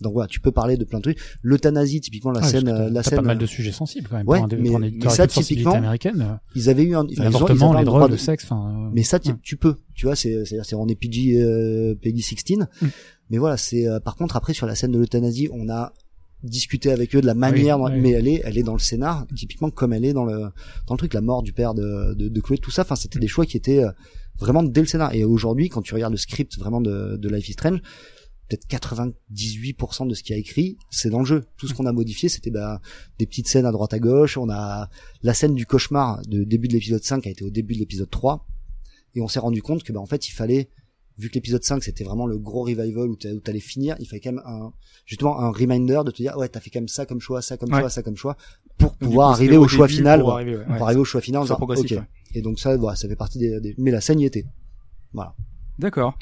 Donc 0.00 0.12
voilà, 0.14 0.26
tu 0.28 0.40
peux 0.40 0.50
parler 0.52 0.76
de 0.76 0.84
plein 0.84 0.98
de 0.98 1.02
trucs. 1.02 1.18
L'euthanasie, 1.42 2.00
typiquement 2.00 2.30
la 2.30 2.40
Ouais, 2.40 2.46
scène, 2.48 2.68
euh, 2.68 2.88
la 2.90 3.02
scène. 3.02 3.16
pas 3.16 3.22
mal 3.22 3.38
de 3.38 3.46
sujets 3.46 3.72
sensibles 3.72 4.08
quand 4.08 4.16
même. 4.16 4.26
Ouais, 4.28 4.38
pour 4.38 4.76
un, 4.76 4.78
mais- 4.80 4.90
pour 4.92 5.10
ça, 5.10 5.26
typiquement, 5.26 5.72
américaine. 5.74 6.20
euh, 6.20 6.34
Ils 6.54 6.68
avaient 6.70 6.84
eu 6.84 6.94
un, 6.94 7.06
L'avortement, 7.18 7.74
les 7.78 7.84
droit 7.84 7.98
drogues, 8.00 8.10
de- 8.10 8.14
le 8.14 8.18
sexe, 8.18 8.44
enfin. 8.44 8.86
euh, 8.86 8.90
Mais 8.94 9.02
ça, 9.02 9.18
tu, 9.18 9.30
ouais. 9.30 9.36
tu 9.42 9.56
peux, 9.56 9.74
tu 9.94 10.06
vois, 10.06 10.16
c'est, 10.16 10.44
c'est, 10.46 10.58
c'est 10.64 10.74
on 10.74 10.86
est 10.88 10.94
PG, 10.94 11.40
euh, 11.42 11.94
Peggy 12.00 12.22
16. 12.22 12.66
Mm. 12.80 12.86
Mais 13.30 13.38
voilà, 13.38 13.56
c'est, 13.56 13.86
euh, 13.86 14.00
par 14.00 14.16
contre, 14.16 14.36
après, 14.36 14.54
sur 14.54 14.66
la 14.66 14.74
scène 14.74 14.92
de 14.92 14.98
l'euthanasie, 14.98 15.48
on 15.52 15.68
a 15.68 15.92
discuté 16.42 16.90
avec 16.90 17.14
eux 17.14 17.20
de 17.20 17.26
la 17.26 17.32
Ah 17.32 17.34
oui, 17.34 17.40
manière, 17.40 17.76
dont- 17.78 17.90
oui. 17.90 18.00
mais 18.00 18.10
elle 18.12 18.26
est, 18.26 18.40
elle 18.44 18.56
est 18.56 18.62
dans 18.62 18.72
le 18.72 18.78
scénar, 18.78 19.26
typiquement 19.36 19.68
comme 19.70 19.92
elle 19.92 20.06
est 20.06 20.14
dans 20.14 20.24
le, 20.24 20.38
dans 20.86 20.94
le 20.94 20.96
truc, 20.96 21.12
la 21.12 21.20
mort 21.20 21.42
du 21.42 21.52
père 21.52 21.74
de, 21.74 22.14
de, 22.14 22.28
de 22.28 22.40
Chloé, 22.40 22.56
tout 22.56 22.70
ça, 22.70 22.82
enfin, 22.82 22.96
c'était 22.96 23.18
Mm. 23.18 23.22
des 23.22 23.28
choix 23.28 23.44
qui 23.46 23.56
étaient 23.58 23.84
euh, 23.84 23.90
vraiment 24.38 24.62
dès 24.62 24.80
le 24.80 24.86
scénar. 24.86 25.14
Et 25.14 25.22
aujourd'hui, 25.22 25.68
quand 25.68 25.82
tu 25.82 25.92
regardes 25.92 26.14
le 26.14 26.18
script 26.18 26.58
vraiment 26.58 26.80
de, 26.80 27.18
de 27.18 27.28
Life 27.28 27.48
is 27.50 27.52
Strange, 27.52 27.82
peut-être 28.50 28.66
98% 28.68 30.08
de 30.08 30.14
ce 30.14 30.22
qui 30.24 30.32
a 30.32 30.36
écrit, 30.36 30.76
c'est 30.90 31.08
dans 31.08 31.20
le 31.20 31.24
jeu. 31.24 31.44
Tout 31.56 31.68
ce 31.68 31.74
qu'on 31.74 31.86
a 31.86 31.92
modifié, 31.92 32.28
c'était 32.28 32.50
bah, 32.50 32.80
des 33.18 33.26
petites 33.26 33.46
scènes 33.48 33.64
à 33.66 33.70
droite 33.72 33.94
à 33.94 33.98
gauche. 34.00 34.36
On 34.36 34.50
a 34.50 34.88
la 35.22 35.34
scène 35.34 35.54
du 35.54 35.66
cauchemar 35.66 36.20
de 36.26 36.42
début 36.44 36.66
de 36.68 36.72
l'épisode 36.74 37.04
5 37.04 37.26
a 37.26 37.30
été 37.30 37.44
au 37.44 37.50
début 37.50 37.74
de 37.74 37.78
l'épisode 37.78 38.10
3 38.10 38.44
et 39.14 39.20
on 39.20 39.28
s'est 39.28 39.38
rendu 39.40 39.62
compte 39.62 39.82
que 39.84 39.92
bah 39.92 40.00
en 40.00 40.06
fait 40.06 40.28
il 40.28 40.32
fallait 40.32 40.68
vu 41.18 41.28
que 41.28 41.34
l'épisode 41.34 41.62
5 41.64 41.82
c'était 41.84 42.04
vraiment 42.04 42.26
le 42.26 42.38
gros 42.38 42.62
revival 42.62 43.08
où 43.08 43.16
t'a- 43.16 43.30
où 43.32 43.40
t'allais 43.40 43.60
finir, 43.60 43.94
il 44.00 44.06
fallait 44.06 44.20
quand 44.20 44.32
même 44.32 44.42
un, 44.46 44.72
justement 45.06 45.38
un 45.40 45.50
reminder 45.50 46.00
de 46.04 46.10
te 46.10 46.16
dire 46.16 46.36
ouais 46.36 46.48
t'as 46.48 46.60
fait 46.60 46.70
quand 46.70 46.80
même 46.80 46.88
ça 46.88 47.06
comme 47.06 47.20
choix, 47.20 47.42
ça 47.42 47.56
comme 47.56 47.72
Ouais. 47.72 47.80
choix, 47.80 47.90
ça 47.90 48.02
comme 48.02 48.16
choix 48.16 48.36
pour 48.78 48.94
pouvoir 48.96 49.28
coup, 49.28 49.34
arriver 49.34 49.56
au 49.58 49.68
choix 49.68 49.86
final, 49.88 50.20
Pour 50.20 50.32
arriver, 50.32 50.56
ouais. 50.56 50.64
pour 50.64 50.72
Ouais. 50.74 50.82
arriver 50.82 51.00
au 51.00 51.04
choix 51.04 51.20
final 51.20 51.40
en 51.40 51.44
C'est 51.44 51.48
disant, 51.48 51.56
progressif, 51.56 51.92
ok. 51.92 51.98
ouais. 51.98 52.04
Et 52.34 52.40
donc 52.42 52.58
ça, 52.58 52.76
voilà, 52.76 52.96
ça 52.96 53.08
fait 53.08 53.16
partie 53.16 53.38
des, 53.38 53.60
des- 53.60 53.74
mais 53.78 53.90
la 53.90 54.00
scène 54.00 54.20
y 54.20 54.24
était. 54.24 54.46
Voilà. 55.12 55.34
D'accord. 55.78 56.16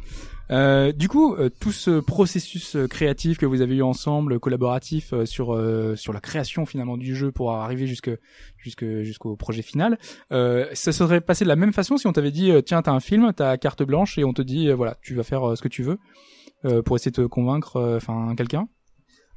Euh, 0.51 0.93
du 0.93 1.09
coup, 1.09 1.35
euh, 1.35 1.51
tout 1.51 1.73
ce 1.73 2.01
processus 2.01 2.75
euh, 2.75 2.87
créatif 2.87 3.37
que 3.39 3.47
vous 3.47 3.61
avez 3.61 3.77
eu 3.77 3.83
ensemble, 3.83 4.41
collaboratif 4.41 5.13
euh, 5.13 5.27
sur 5.27 5.55
euh, 5.55 5.95
sur 5.95 6.13
la 6.13 6.21
création 6.21 6.65
finalement 6.65 6.97
du 6.97 7.15
jeu 7.15 7.33
pour 7.33 7.53
arriver 7.53 7.87
jusque 7.87 8.11
jusque 8.57 9.03
jusqu'au 9.03 9.37
projet 9.37 9.63
final, 9.63 9.99
ça 10.31 10.93
serait 10.93 11.21
passé 11.21 11.45
de 11.45 11.49
la 11.49 11.57
même 11.57 11.73
façon 11.73 11.97
si 11.97 12.07
on 12.07 12.13
t'avait 12.13 12.31
dit 12.31 12.51
tiens 12.65 12.83
t'as 12.83 12.93
un 12.93 13.01
film, 13.01 13.33
t'as 13.35 13.57
carte 13.57 13.83
blanche 13.83 14.19
et 14.19 14.25
on 14.25 14.33
te 14.33 14.43
dit 14.43 14.71
voilà 14.73 14.97
tu 15.03 15.15
vas 15.15 15.23
faire 15.23 15.57
ce 15.57 15.63
que 15.63 15.69
tu 15.69 15.83
veux 15.83 15.99
pour 16.83 16.97
essayer 16.97 17.11
de 17.11 17.17
te 17.17 17.27
convaincre, 17.27 17.95
enfin 17.97 18.35
quelqu'un? 18.37 18.69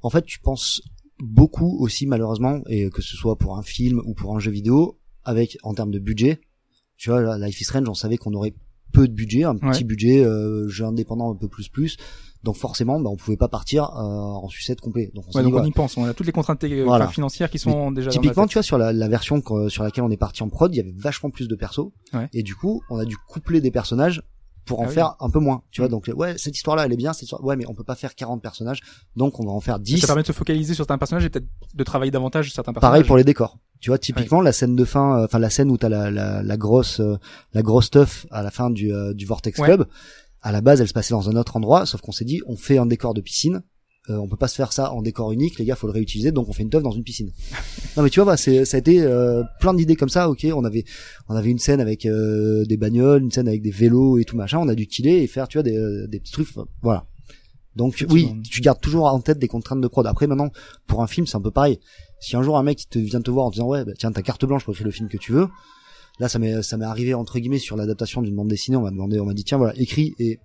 En 0.01 0.09
fait, 0.09 0.25
tu 0.25 0.39
penses 0.39 0.81
beaucoup 1.19 1.77
aussi 1.79 2.07
malheureusement, 2.07 2.61
et 2.67 2.89
que 2.89 3.01
ce 3.01 3.15
soit 3.15 3.37
pour 3.37 3.57
un 3.57 3.61
film 3.61 4.01
ou 4.05 4.13
pour 4.13 4.35
un 4.35 4.39
jeu 4.39 4.51
vidéo, 4.51 4.99
avec 5.23 5.57
en 5.63 5.73
termes 5.73 5.91
de 5.91 5.99
budget. 5.99 6.41
Tu 6.97 7.09
vois, 7.09 7.37
Life 7.37 7.61
is 7.61 7.65
Strange, 7.65 7.87
on 7.87 7.93
savait 7.93 8.17
qu'on 8.17 8.33
aurait 8.33 8.55
peu 8.91 9.07
de 9.07 9.13
budget, 9.13 9.43
un 9.43 9.55
petit 9.55 9.79
Ouais. 9.79 9.83
budget, 9.83 10.23
euh, 10.23 10.67
jeu 10.67 10.85
indépendant 10.85 11.31
un 11.31 11.35
peu 11.35 11.47
plus 11.47 11.69
plus. 11.69 11.97
Donc 12.43 12.55
forcément, 12.55 12.99
bah, 12.99 13.09
on 13.11 13.15
pouvait 13.17 13.37
pas 13.37 13.47
partir 13.47 13.83
euh, 13.83 14.01
en 14.01 14.49
sucette 14.49 14.81
complet. 14.81 15.11
Donc 15.13 15.25
on 15.27 15.37
Ouais, 15.37 15.43
dit, 15.45 15.51
donc 15.51 15.61
on 15.61 15.65
y 15.65 15.71
pense, 15.71 15.95
on 15.97 16.05
a 16.05 16.13
toutes 16.15 16.25
les 16.25 16.31
contraintes 16.31 16.63
Voilà. 16.65 17.07
financières 17.07 17.49
qui 17.51 17.59
sont 17.59 17.91
déjà 17.91 18.09
Typiquement, 18.09 18.43
dans 18.43 18.47
tu 18.47 18.55
vois, 18.55 18.63
sur 18.63 18.77
la, 18.79 18.91
la 18.93 19.07
version 19.07 19.41
qu'on- 19.41 19.69
sur 19.69 19.83
laquelle 19.83 20.03
on 20.03 20.09
est 20.09 20.17
parti 20.17 20.41
en 20.41 20.49
prod, 20.49 20.73
il 20.73 20.77
y 20.77 20.79
avait 20.79 20.93
vachement 20.97 21.29
plus 21.29 21.47
de 21.47 21.55
persos. 21.55 21.91
Ouais. 22.13 22.29
Et 22.33 22.41
du 22.41 22.55
coup, 22.55 22.81
on 22.89 22.97
a 22.97 23.05
dû 23.05 23.15
coupler 23.29 23.61
des 23.61 23.69
personnages 23.69 24.23
pour 24.65 24.79
en 24.79 24.85
Ah 24.85 24.87
oui. 24.87 24.93
faire 24.93 25.15
un 25.19 25.29
peu 25.29 25.39
moins. 25.39 25.61
Tu 25.71 25.81
vois, 25.81 25.87
Mm. 25.87 25.91
donc 25.91 26.09
ouais, 26.15 26.35
cette 26.37 26.55
histoire-là, 26.55 26.85
elle 26.85 26.93
est 26.93 26.97
bien. 26.97 27.13
Cette 27.13 27.23
histoire... 27.23 27.43
Ouais, 27.43 27.55
mais 27.55 27.65
on 27.67 27.73
peut 27.75 27.83
pas 27.83 27.95
faire 27.95 28.15
40 28.15 28.41
personnages, 28.41 28.81
donc 29.15 29.39
on 29.39 29.45
va 29.45 29.51
en 29.51 29.59
faire 29.59 29.79
10. 29.79 29.99
Ça 29.99 30.07
permet 30.07 30.21
de 30.23 30.27
se 30.27 30.31
focaliser 30.33 30.73
sur 30.73 30.83
certains 30.83 30.97
personnages 30.97 31.25
et 31.25 31.29
peut-être 31.29 31.47
de 31.75 31.83
travailler 31.83 32.11
davantage 32.11 32.45
sur 32.45 32.55
certains 32.55 32.73
personnages. 32.73 32.91
Pareil 32.93 33.07
pour 33.07 33.17
les 33.17 33.23
décors. 33.23 33.57
Tu 33.81 33.89
vois, 33.89 33.97
typiquement 33.97 34.41
la 34.41 34.51
scène 34.53 34.75
de 34.75 34.85
fin, 34.85 35.19
euh, 35.19 35.25
enfin 35.25 35.39
la 35.39 35.49
scène 35.49 35.69
où 35.71 35.77
t'as 35.77 35.89
la, 35.89 36.09
la, 36.11 36.43
la 36.43 36.57
grosse, 36.57 36.99
euh, 36.99 37.17
la 37.53 37.61
grosse 37.63 37.87
stuff 37.87 38.27
à 38.31 38.43
la 38.43 38.51
fin 38.51 38.69
du, 38.69 38.93
euh, 38.93 39.13
du 39.13 39.25
Vortex 39.25 39.59
Ouais. 39.59 39.65
Club. 39.65 39.87
À 40.43 40.51
la 40.51 40.61
base, 40.61 40.81
elle 40.81 40.87
se 40.87 40.93
passait 40.93 41.13
dans 41.13 41.29
un 41.29 41.35
autre 41.35 41.57
endroit, 41.57 41.85
sauf 41.85 41.99
qu'on 42.01 42.11
s'est 42.11 42.25
dit, 42.25 42.41
on 42.47 42.55
fait 42.55 42.77
un 42.77 42.85
décor 42.85 43.13
de 43.13 43.21
piscine. 43.21 43.63
Euh, 44.09 44.15
on 44.17 44.27
peut 44.27 44.37
pas 44.37 44.47
se 44.47 44.55
faire 44.55 44.73
ça 44.73 44.91
en 44.93 45.03
décor 45.03 45.31
unique, 45.31 45.59
les 45.59 45.65
gars, 45.65 45.75
faut 45.75 45.85
le 45.85 45.93
réutiliser, 45.93 46.31
donc 46.31 46.49
on 46.49 46.53
fait 46.53 46.63
une 46.63 46.71
teuf 46.71 46.81
dans 46.81 46.91
une 46.91 47.03
piscine. 47.03 47.31
non 47.97 48.01
mais 48.01 48.09
tu 48.09 48.19
vois, 48.19 48.31
bah, 48.31 48.37
c'est, 48.37 48.65
ça 48.65 48.77
a 48.77 48.79
été 48.79 49.01
euh, 49.01 49.43
plein 49.59 49.75
d'idées 49.75 49.95
comme 49.95 50.09
ça. 50.09 50.29
Ok, 50.29 50.47
on 50.51 50.63
avait, 50.63 50.85
on 51.29 51.35
avait 51.35 51.51
une 51.51 51.59
scène 51.59 51.79
avec 51.79 52.07
euh, 52.07 52.65
des 52.65 52.77
bagnoles, 52.77 53.21
une 53.21 53.29
scène 53.29 53.47
avec 53.47 53.61
des 53.61 53.69
vélos 53.69 54.17
et 54.17 54.23
tout 54.25 54.35
machin. 54.35 54.57
On 54.59 54.67
a 54.69 54.75
dû 54.75 54.87
killer 54.87 55.21
et 55.21 55.27
faire, 55.27 55.47
tu 55.47 55.57
vois, 55.59 55.63
des, 55.63 55.77
euh, 55.77 56.07
des 56.07 56.19
petits 56.19 56.31
trucs. 56.33 56.47
Voilà. 56.81 57.05
Donc 57.75 58.03
oui, 58.09 58.33
tu 58.49 58.61
gardes 58.61 58.81
toujours 58.81 59.05
en 59.05 59.19
tête 59.21 59.39
des 59.39 59.47
contraintes 59.47 59.81
de 59.81 59.87
prod. 59.87 60.05
Après 60.05 60.27
maintenant, 60.27 60.49
pour 60.87 61.03
un 61.03 61.07
film, 61.07 61.27
c'est 61.27 61.37
un 61.37 61.41
peu 61.41 61.51
pareil. 61.51 61.79
Si 62.21 62.37
un 62.37 62.41
jour 62.43 62.57
un 62.57 62.63
mec 62.63 62.83
il 62.83 62.87
te 62.87 62.99
vient 62.99 63.19
te 63.21 63.29
voir 63.31 63.47
en 63.47 63.49
disant 63.49 63.67
ouais, 63.67 63.83
bah, 63.83 63.91
tiens, 63.97 64.11
ta 64.13 64.21
carte 64.21 64.45
blanche 64.45 64.63
pour 64.63 64.73
écrire 64.73 64.85
le 64.85 64.91
film 64.91 65.09
que 65.09 65.17
tu 65.17 65.33
veux. 65.33 65.47
Là, 66.19 66.29
ça 66.29 66.39
m'est 66.39 66.61
ça 66.61 66.77
m'est 66.77 66.85
arrivé 66.85 67.13
entre 67.13 67.39
guillemets 67.39 67.57
sur 67.57 67.75
l'adaptation 67.75 68.21
d'une 68.21 68.35
bande 68.35 68.47
dessinée. 68.47 68.77
On 68.77 68.81
m'a 68.81 68.91
demandé, 68.91 69.19
on 69.19 69.25
m'a 69.25 69.33
dit 69.33 69.43
tiens 69.43 69.57
voilà, 69.57 69.73
écris 69.79 70.13
et 70.19 70.39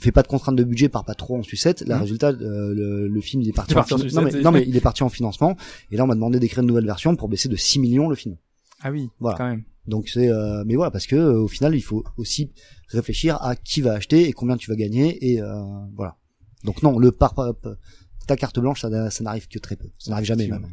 fais 0.00 0.10
pas 0.12 0.22
de 0.22 0.28
contraintes 0.28 0.56
de 0.56 0.64
budget, 0.64 0.88
pars 0.88 1.04
pas 1.04 1.14
trop 1.14 1.36
en 1.38 1.42
sucette. 1.42 1.82
Là, 1.82 1.96
Mhm. 1.96 2.02
résultat, 2.02 2.28
euh, 2.30 2.74
le, 2.74 3.08
le 3.08 3.20
film 3.20 3.42
il 3.42 3.48
est 3.48 3.52
parti. 3.52 3.72
Il 3.72 3.76
est 3.76 3.78
en 3.78 3.84
parti 3.84 4.14
non, 4.14 4.22
mais, 4.22 4.32
non 4.42 4.50
mais 4.52 4.64
il 4.66 4.76
est 4.76 4.80
parti 4.80 5.02
en 5.02 5.08
financement. 5.08 5.56
Et 5.90 5.96
là, 5.96 6.04
on 6.04 6.06
m'a 6.06 6.14
demandé 6.14 6.40
d'écrire 6.40 6.60
une 6.62 6.68
nouvelle 6.68 6.86
version 6.86 7.14
pour 7.16 7.28
baisser 7.28 7.48
de 7.48 7.56
6 7.56 7.78
millions 7.78 8.08
le 8.08 8.16
film. 8.16 8.36
Ah 8.82 8.90
oui, 8.90 9.08
Voilà. 9.20 9.38
quand 9.38 9.48
même. 9.48 9.62
Donc 9.86 10.08
c'est 10.08 10.28
euh, 10.30 10.64
mais 10.66 10.76
voilà 10.76 10.90
parce 10.90 11.06
que 11.06 11.14
euh, 11.14 11.40
au 11.42 11.48
final 11.48 11.74
il 11.74 11.82
faut 11.82 12.02
aussi 12.16 12.50
réfléchir 12.88 13.36
à 13.42 13.54
qui 13.54 13.82
va 13.82 13.92
acheter 13.92 14.26
et 14.28 14.32
combien 14.32 14.56
tu 14.56 14.70
vas 14.70 14.76
gagner 14.76 15.32
et 15.32 15.42
euh, 15.42 15.62
voilà. 15.94 16.16
Donc 16.64 16.82
non, 16.82 16.98
le 16.98 17.12
par, 17.12 17.34
par- 17.34 17.54
par- 17.54 17.74
ta 18.26 18.36
carte 18.36 18.58
blanche 18.60 18.80
ça, 18.80 19.10
ça 19.10 19.24
n'arrive 19.24 19.48
que 19.48 19.58
très 19.58 19.76
peu. 19.76 19.88
Ça 19.98 20.10
n'arrive 20.10 20.26
jamais 20.26 20.48
même. 20.48 20.66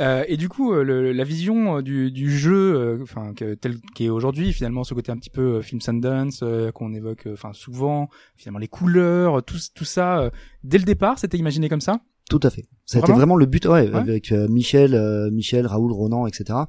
Euh, 0.00 0.24
et 0.28 0.36
du 0.36 0.48
coup, 0.48 0.72
euh, 0.72 0.82
le- 0.82 1.12
la 1.12 1.24
vision 1.24 1.76
euh, 1.78 1.82
du, 1.82 2.10
du 2.10 2.36
jeu, 2.36 2.74
euh, 2.74 2.98
enfin 3.02 3.34
que, 3.34 3.54
tel 3.54 3.76
qui 3.94 4.06
est 4.06 4.08
aujourd'hui, 4.08 4.52
finalement, 4.52 4.84
ce 4.84 4.94
côté 4.94 5.12
un 5.12 5.16
petit 5.16 5.30
peu 5.30 5.56
euh, 5.56 5.62
film 5.62 5.80
Sundance 5.80 6.40
euh, 6.42 6.72
qu'on 6.72 6.92
évoque, 6.94 7.26
euh, 7.26 7.34
enfin 7.34 7.52
souvent, 7.52 8.08
finalement 8.36 8.58
les 8.58 8.68
couleurs, 8.68 9.42
tout, 9.44 9.58
tout 9.74 9.84
ça, 9.84 10.20
euh, 10.20 10.30
dès 10.64 10.78
le 10.78 10.84
départ, 10.84 11.18
c'était 11.18 11.38
imaginé 11.38 11.68
comme 11.68 11.80
ça? 11.80 12.00
Tout 12.28 12.40
à 12.44 12.50
fait. 12.50 12.62
Été 12.62 12.98
Vraiment? 13.00 13.16
vraiment 13.16 13.36
le 13.36 13.46
but 13.46 13.66
ouais, 13.66 13.88
Ouais. 13.90 13.94
avec 13.94 14.30
euh, 14.32 14.46
Michel, 14.48 14.94
euh, 14.94 15.30
Michel, 15.30 15.66
Raoul, 15.66 15.92
Ronan, 15.92 16.26
etc. 16.28 16.60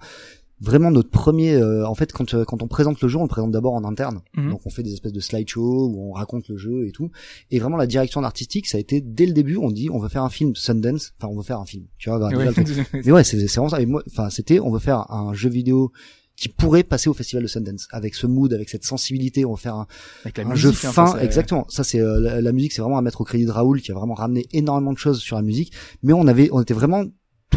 Vraiment 0.62 0.92
notre 0.92 1.10
premier 1.10 1.56
euh, 1.56 1.88
en 1.88 1.96
fait 1.96 2.12
quand 2.14 2.34
euh, 2.34 2.46
quand 2.46 2.62
on 2.62 2.68
présente 2.68 3.02
le 3.02 3.08
jeu, 3.08 3.18
on 3.18 3.24
le 3.24 3.28
présente 3.28 3.52
d'abord 3.52 3.74
en 3.74 3.84
interne. 3.84 4.22
Mhm. 4.36 4.52
Donc 4.52 4.62
on 4.66 4.70
fait 4.70 4.84
des 4.84 4.94
espèces 4.94 5.12
de 5.12 5.20
slideshows 5.20 5.92
où 5.94 6.10
on 6.10 6.12
raconte 6.12 6.48
le 6.50 6.58
jeu 6.58 6.88
et 6.88 6.92
tout. 6.92 7.10
Et 7.50 7.60
vraiment 7.60 7.78
la 7.78 7.88
direction 7.88 8.24
artistique, 8.24 8.68
ça 8.68 8.78
a 8.78 8.82
été 8.82 9.02
dès 9.02 9.26
le 9.26 9.34
début, 9.34 9.58
on 9.58 9.72
dit 9.72 9.90
on 9.90 9.98
veut 9.98 10.10
faire 10.10 10.24
un 10.24 10.30
film 10.30 10.56
Sundance, 10.56 11.14
enfin 11.18 11.32
on 11.32 11.36
veut 11.36 11.44
faire 11.44 11.60
un 11.60 11.66
film. 11.66 11.86
Tu 11.98 12.10
vois, 12.10 12.20
bah, 12.20 12.30
Ouais. 12.30 12.50
Mais 13.06 13.12
ouais, 13.12 13.24
c'est 13.24 13.40
c'est 13.48 13.56
vraiment 13.56 13.70
ça. 13.70 13.82
Et 13.82 13.86
moi, 13.86 14.04
enfin, 14.08 14.30
c'était, 14.30 14.60
on 14.60 14.72
veut 14.72 14.80
faire 14.80 15.12
un 15.12 15.34
jeu 15.34 15.50
vidéo 15.50 15.92
qui 16.36 16.50
pourrait 16.50 16.84
passer 16.84 17.10
au 17.10 17.14
festival 17.14 17.44
de 17.44 17.48
Sundance 17.48 17.88
avec 17.92 18.16
ce 18.16 18.26
mood, 18.26 18.52
avec 18.54 18.70
cette 18.70 18.84
sensibilité. 18.84 19.46
On 19.46 19.54
veut 19.54 19.60
faire 19.60 19.76
un, 19.76 19.88
Avec 20.24 20.38
la 20.38 20.46
un 20.46 20.50
musique, 20.50 20.64
jeu 20.64 20.70
hein, 20.70 20.92
fin, 20.92 21.08
ça, 21.08 21.24
exactement. 21.24 21.66
Ça, 21.70 21.84
c'est 21.84 22.00
euh, 22.00 22.20
la, 22.20 22.42
la 22.42 22.52
musique, 22.52 22.72
c'est 22.72 22.82
vraiment 22.82 22.98
à 22.98 23.02
mettre 23.02 23.22
au 23.22 23.24
crédit 23.24 23.46
de 23.46 23.52
Raoul 23.52 23.82
qui 23.82 23.92
a 23.92 23.96
vraiment 23.96 24.16
ramené 24.16 24.48
énormément 24.52 24.94
de 24.94 24.98
choses 24.98 25.20
sur 25.20 25.36
la 25.36 25.44
musique. 25.44 25.72
Mais 26.02 26.14
on 26.14 26.26
avait, 26.28 26.50
on 26.52 26.62
était 26.62 26.74
vraiment 26.74 27.04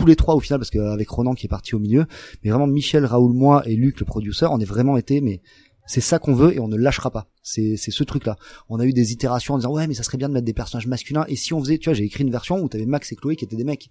tous 0.04 0.08
les 0.08 0.16
trois 0.16 0.34
au 0.34 0.40
final 0.40 0.58
parce 0.58 0.68
qu'avec 0.70 1.08
Ronan 1.08 1.32
qui 1.32 1.46
est 1.46 1.48
parti 1.48 1.74
au 1.74 1.78
milieu, 1.78 2.04
mais 2.42 2.50
vraiment 2.50 2.66
Michel, 2.66 3.06
Raoul, 3.06 3.32
moi 3.32 3.62
et 3.66 3.74
Luc 3.74 4.00
le 4.00 4.04
producer, 4.06 4.46
on 4.50 4.58
est 4.60 4.66
vraiment 4.66 4.98
été, 4.98 5.22
mais 5.22 5.40
c'est 5.86 6.02
ça 6.02 6.18
qu'on 6.18 6.34
veut 6.34 6.54
et 6.54 6.60
on 6.60 6.68
ne 6.68 6.76
lâchera 6.76 7.10
pas. 7.10 7.26
C'est 7.42 7.76
ce 7.78 8.04
truc-là. 8.04 8.36
On 8.68 8.80
a 8.80 8.84
eu 8.84 8.92
des 8.92 9.12
itérations 9.12 9.54
en 9.54 9.56
disant 9.58 9.72
ouais 9.72 9.86
mais 9.86 9.94
ça 9.94 10.02
serait 10.02 10.18
bien 10.18 10.28
de 10.28 10.34
mettre 10.34 10.44
des 10.44 10.52
personnages 10.52 10.86
masculins 10.86 11.24
et 11.28 11.36
si 11.36 11.54
on 11.54 11.60
faisait, 11.60 11.78
tu 11.78 11.88
vois, 11.88 11.94
j'ai 11.94 12.04
écrit 12.04 12.22
une 12.22 12.30
version 12.30 12.60
où 12.60 12.68
t'avais 12.68 12.84
Max 12.84 13.12
et 13.12 13.16
Chloé 13.16 13.34
qui 13.36 13.46
étaient 13.46 13.56
des 13.56 13.64
mecs 13.64 13.90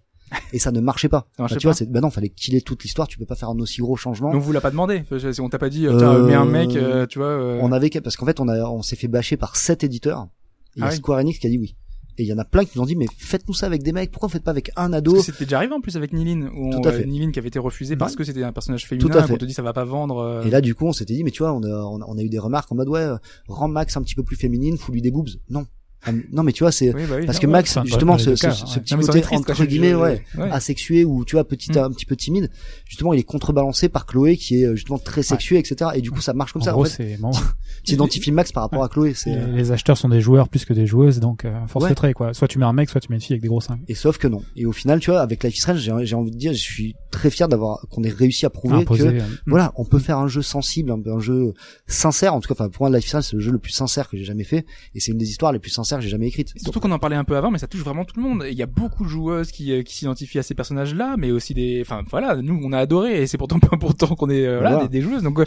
et 0.51 0.59
ça 0.59 0.71
ne 0.71 0.79
marchait 0.81 1.09
pas. 1.09 1.25
Ça 1.35 1.41
marchait 1.43 1.55
Bah, 1.55 1.59
tu 1.61 1.67
vois, 1.67 1.73
c'est 1.73 1.91
bah 1.91 1.99
non, 2.01 2.11
fallait 2.11 2.29
killer 2.29 2.61
toute 2.61 2.83
l'histoire. 2.83 3.07
Tu 3.07 3.17
peux 3.17 3.25
pas 3.25 3.35
faire 3.35 3.49
un 3.49 3.57
aussi 3.59 3.81
gros 3.81 3.95
changement. 3.95 4.29
Mais 4.29 4.35
on 4.37 4.39
vous 4.39 4.51
l'a 4.51 4.61
pas 4.61 4.71
demandé. 4.71 5.03
On 5.39 5.49
t'a 5.49 5.57
pas 5.59 5.69
dit, 5.69 5.87
euh, 5.87 5.93
Euh, 5.99 6.27
mets 6.27 6.35
un 6.35 6.45
mec, 6.45 6.75
euh, 6.75 7.07
tu 7.07 7.17
vois. 7.17 7.27
euh, 7.27 7.59
On 7.63 7.71
avait 7.71 7.89
parce 7.89 8.15
qu'en 8.17 8.25
fait 8.27 8.39
on 8.39 8.47
a 8.47 8.63
on 8.69 8.83
s'est 8.83 8.95
fait 8.95 9.07
bâcher 9.07 9.35
par 9.37 9.55
sept 9.55 9.83
éditeurs. 9.83 10.27
Et 10.75 10.77
il 10.77 10.79
y 10.79 10.83
Ah 10.83 10.87
a 10.87 10.89
oui. 10.91 10.95
Square 10.97 11.19
Enix 11.19 11.39
qui 11.39 11.47
a 11.47 11.49
dit 11.49 11.57
oui. 11.57 11.75
Et 12.17 12.23
il 12.23 12.27
y 12.27 12.33
en 12.33 12.37
a 12.37 12.45
plein 12.45 12.63
qui 12.65 12.71
nous 12.77 12.83
ont 12.83 12.85
dit 12.85 12.95
mais 12.95 13.07
faites-nous 13.17 13.53
ça 13.53 13.65
avec 13.65 13.81
des 13.83 13.91
mecs. 13.91 14.11
Pourquoi 14.11 14.27
vous 14.27 14.33
faites 14.33 14.43
pas 14.43 14.51
avec 14.51 14.71
un 14.75 14.93
ado? 14.93 15.19
C'était 15.21 15.45
déjà 15.45 15.57
arrivé 15.57 15.73
en 15.73 15.81
plus 15.81 15.95
avec 15.97 16.13
Nilin, 16.13 16.47
où 16.55 16.71
Tout 16.71 16.77
on- 16.77 16.83
à 16.87 16.91
fait. 16.91 17.03
euh, 17.03 17.05
Nilin 17.05 17.31
qui 17.31 17.39
avait 17.39 17.47
été 17.47 17.59
refusé 17.59 17.95
parce 17.95 18.11
Ouais. 18.13 18.17
que 18.17 18.23
c'était 18.23 18.43
un 18.43 18.51
personnage 18.51 18.83
Tout 18.83 18.89
féminin, 18.89 19.15
à 19.17 19.23
fait. 19.23 19.33
qu'on 19.33 19.37
te 19.39 19.45
dit 19.45 19.53
ça 19.53 19.61
va 19.63 19.73
pas 19.73 19.85
vendre. 19.85 20.17
euh, 20.19 20.43
Et 20.43 20.49
là, 20.49 20.61
du 20.61 20.75
coup, 20.75 20.85
on 20.85 20.93
s'était 20.93 21.13
dit, 21.15 21.23
mais 21.23 21.31
tu 21.31 21.41
vois, 21.43 21.53
on 21.53 21.63
a, 21.63 21.67
on 21.67 22.01
a, 22.01 22.05
on 22.07 22.17
a 22.17 22.21
eu 22.21 22.29
des 22.29 22.39
remarques 22.39 22.71
en 22.71 22.75
mode, 22.75 22.89
ouais, 22.89 22.99
euh, 23.01 23.17
rends 23.47 23.67
Max 23.67 23.97
un 23.97 24.01
petit 24.03 24.15
peu 24.15 24.23
plus 24.23 24.35
féminine, 24.35 24.77
fous-lui 24.77 25.01
des 25.01 25.11
boobs. 25.11 25.29
Non. 25.49 25.65
Ah, 26.05 26.11
Non, 26.31 26.43
mais 26.43 26.51
tu 26.51 26.63
vois, 26.63 26.71
c'est, 26.71 26.93
oui, 26.93 27.03
bah 27.09 27.15
oui. 27.19 27.25
parce 27.25 27.37
non, 27.37 27.41
que. 27.43 27.47
Max, 27.47 27.79
justement, 27.85 28.17
ce, 28.17 28.35
ce, 28.35 28.49
ce 28.51 28.65
ouais. 28.75 28.81
petit 28.81 28.93
Non, 28.95 28.99
côté, 29.01 29.21
triste, 29.21 29.49
entre 29.49 29.65
guillemets, 29.65 29.91
je- 29.91 29.95
ouais, 29.95 30.21
ouais. 30.37 30.51
asexué 30.51 31.05
ou, 31.05 31.23
tu 31.25 31.35
vois, 31.35 31.45
petit, 31.45 31.71
Mm. 31.71 31.77
un 31.77 31.91
petit 31.91 32.05
peu 32.05 32.15
timide, 32.15 32.49
justement, 32.85 33.13
il 33.13 33.19
est 33.19 33.23
contrebalancé 33.23 33.87
par 33.89 34.05
Chloé 34.05 34.35
qui 34.37 34.61
est, 34.61 34.65
euh, 34.65 34.75
justement, 34.75 34.99
très 34.99 35.23
sexuée, 35.23 35.59
etc. 35.59 35.91
Et 35.95 36.01
du 36.01 36.11
coup, 36.11 36.19
ça 36.21 36.33
marche 36.33 36.51
comme 36.53 36.61
en 36.61 36.65
ça. 36.65 36.71
gros, 36.71 36.81
en 36.81 36.85
fait, 36.85 37.11
c'est 37.15 37.17
bon, 37.21 37.31
tu 37.85 37.93
identifies 37.93 38.31
Max 38.31 38.51
par 38.51 38.63
rapport 38.63 38.83
à 38.83 38.89
Chloé, 38.89 39.13
c'est, 39.13 39.29
les, 39.31 39.37
euh, 39.37 39.47
les 39.55 39.71
acheteurs 39.71 39.97
sont 39.97 40.09
des 40.09 40.19
joueurs 40.21 40.49
plus 40.49 40.65
que 40.65 40.73
des 40.73 40.85
joueuses, 40.85 41.19
donc 41.19 41.45
euh, 41.45 41.65
force 41.67 41.87
le 41.87 41.95
trait 41.95 42.13
quoi. 42.13 42.33
Soit 42.33 42.47
tu 42.47 42.59
mets 42.59 42.65
un 42.65 42.73
mec, 42.73 42.89
soit 42.89 42.99
tu 43.01 43.07
mets 43.09 43.15
une 43.15 43.21
fille 43.21 43.33
avec 43.33 43.41
des 43.41 43.47
gros 43.47 43.61
seins. 43.61 43.79
et 43.87 43.95
sauf 43.95 44.17
que 44.17 44.27
non. 44.27 44.41
Et 44.55 44.65
au 44.65 44.71
final, 44.73 44.99
tu 44.99 45.11
vois, 45.11 45.21
avec 45.21 45.43
Life 45.43 45.55
is 45.55 45.59
Strange, 45.61 45.79
j'ai 46.03 46.15
envie 46.15 46.31
de 46.31 46.37
dire, 46.37 46.51
je 46.53 46.57
suis 46.57 46.95
très 47.13 47.29
fier 47.29 47.47
d'avoir, 47.47 47.85
qu'on 47.89 48.03
ait 48.03 48.09
réussi 48.09 48.45
à 48.45 48.49
prouver 48.49 48.75
Imposé, 48.77 49.03
que, 49.03 49.09
euh, 49.09 49.21
voilà, 49.47 49.71
on 49.77 49.85
peut 49.85 49.99
faire 49.99 50.17
un 50.17 50.27
jeu 50.27 50.41
sensible, 50.41 50.91
un, 50.91 50.99
un 51.11 51.19
jeu 51.19 51.53
sincère. 51.87 52.33
En 52.33 52.41
tout 52.41 52.47
cas, 52.47 52.55
enfin, 52.59 52.69
pour 52.69 52.87
moi, 52.89 52.97
Life 52.97 53.07
c'est 53.21 53.33
le 53.33 53.39
jeu 53.39 53.51
le 53.51 53.59
plus 53.59 53.71
sincère 53.71 54.09
que 54.09 54.17
j'ai 54.17 54.23
jamais 54.23 54.43
fait, 54.43 54.65
et 54.95 54.99
c'est 54.99 55.11
une 55.11 55.17
des 55.17 55.29
histoires 55.29 55.51
les 55.51 55.59
plus 55.59 55.69
sincères 55.71 55.99
que 55.99 56.03
j'ai 56.03 56.09
jamais 56.09 56.27
écrites. 56.27 56.51
Surtout 56.57 56.79
qu'on 56.79 56.91
en 56.91 56.99
parlait 56.99 57.15
un 57.15 57.23
peu 57.23 57.37
avant, 57.37 57.51
mais 57.51 57.59
ça 57.59 57.67
touche 57.67 57.81
vraiment 57.83 58.03
tout 58.05 58.15
le 58.17 58.23
monde. 58.23 58.43
Il 58.49 58.57
y 58.57 58.63
a 58.63 58.65
beaucoup 58.65 59.03
de 59.03 59.09
joueuses 59.09 59.51
qui, 59.51 59.71
euh, 59.71 59.83
qui 59.83 59.95
s'identifient 59.95 60.39
à 60.39 60.43
ces 60.43 60.55
personnages-là, 60.55 61.15
mais 61.17 61.31
aussi 61.31 61.53
des, 61.53 61.81
enfin 61.81 62.01
voilà, 62.09 62.35
nous 62.41 62.59
on 62.63 62.71
a 62.73 62.79
adoré 62.79 63.21
et 63.21 63.27
c'est 63.27 63.37
pourtant 63.37 63.59
pas 63.59 63.77
pourtant 63.77 64.15
qu'on 64.15 64.29
est 64.29 64.45
euh, 64.45 64.57
voilà, 64.59 64.71
Voilà. 64.71 64.87
des, 64.87 64.99
des 64.99 65.01
joueuses. 65.05 65.23
Donc 65.23 65.39
euh, 65.39 65.45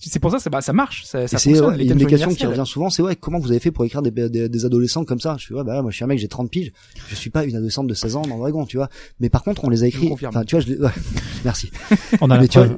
c'est 0.00 0.18
pour 0.20 0.30
ça, 0.30 0.38
ça, 0.38 0.48
bah, 0.50 0.60
ça 0.60 0.72
marche, 0.72 1.04
ça, 1.04 1.26
ça 1.26 1.38
fonctionne. 1.38 1.74
ouais, 1.76 1.84
une 1.84 1.94
des 1.98 2.06
questions 2.06 2.32
qui 2.32 2.46
revient 2.46 2.64
souvent, 2.66 2.90
c'est 2.90 3.02
ouais, 3.02 3.16
comment 3.16 3.38
vous 3.38 3.50
avez 3.50 3.60
fait 3.60 3.70
pour 3.70 3.84
écrire 3.84 4.02
des, 4.02 4.10
des, 4.10 4.48
des 4.48 4.64
adolescents 4.64 5.04
comme 5.04 5.20
ça? 5.20 5.36
Je 5.38 5.46
fais 5.46 5.54
ouais, 5.54 5.64
bah 5.64 5.82
moi 5.82 5.90
je 5.90 5.96
suis 5.96 6.04
un 6.04 6.08
mec, 6.08 6.18
j'ai 6.18 6.28
30 6.28 6.50
piges, 6.50 6.72
je 7.08 7.14
suis 7.14 7.30
pas 7.30 7.44
une 7.44 7.56
adolescente 7.56 7.86
de 7.86 7.94
16 7.94 8.16
ans 8.16 8.22
dans 8.22 8.36
le 8.36 8.42
wagon, 8.42 8.64
tu 8.66 8.76
vois. 8.76 8.88
Mais 9.20 9.28
par 9.28 9.42
contre, 9.42 9.64
on 9.64 9.70
les 9.70 9.82
a 9.82 9.86
écrits. 9.86 10.08
confirme. 10.08 10.30
Enfin, 10.34 10.44
tu 10.44 10.54
vois, 10.56 10.60
je 10.64 10.72
les... 10.72 10.78
ouais, 10.80 10.90
merci. 11.44 11.70
On 12.20 12.30
a 12.30 12.38
Mais 12.38 12.48
tu 12.48 12.58
vois, 12.58 12.68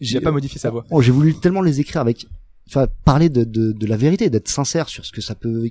J'ai 0.00 0.20
pas 0.20 0.30
modifié 0.32 0.58
sa 0.58 0.70
voix. 0.70 0.84
Oh, 0.90 1.02
j'ai 1.02 1.12
voulu 1.12 1.34
tellement 1.34 1.62
les 1.62 1.80
écrire 1.80 2.00
avec, 2.00 2.26
enfin, 2.68 2.86
parler 3.04 3.28
de, 3.28 3.44
de, 3.44 3.72
de 3.72 3.86
la 3.86 3.96
vérité, 3.96 4.30
d'être 4.30 4.48
sincère 4.48 4.88
sur 4.88 5.04
ce 5.04 5.12
que 5.12 5.20
ça 5.20 5.34
peut. 5.34 5.68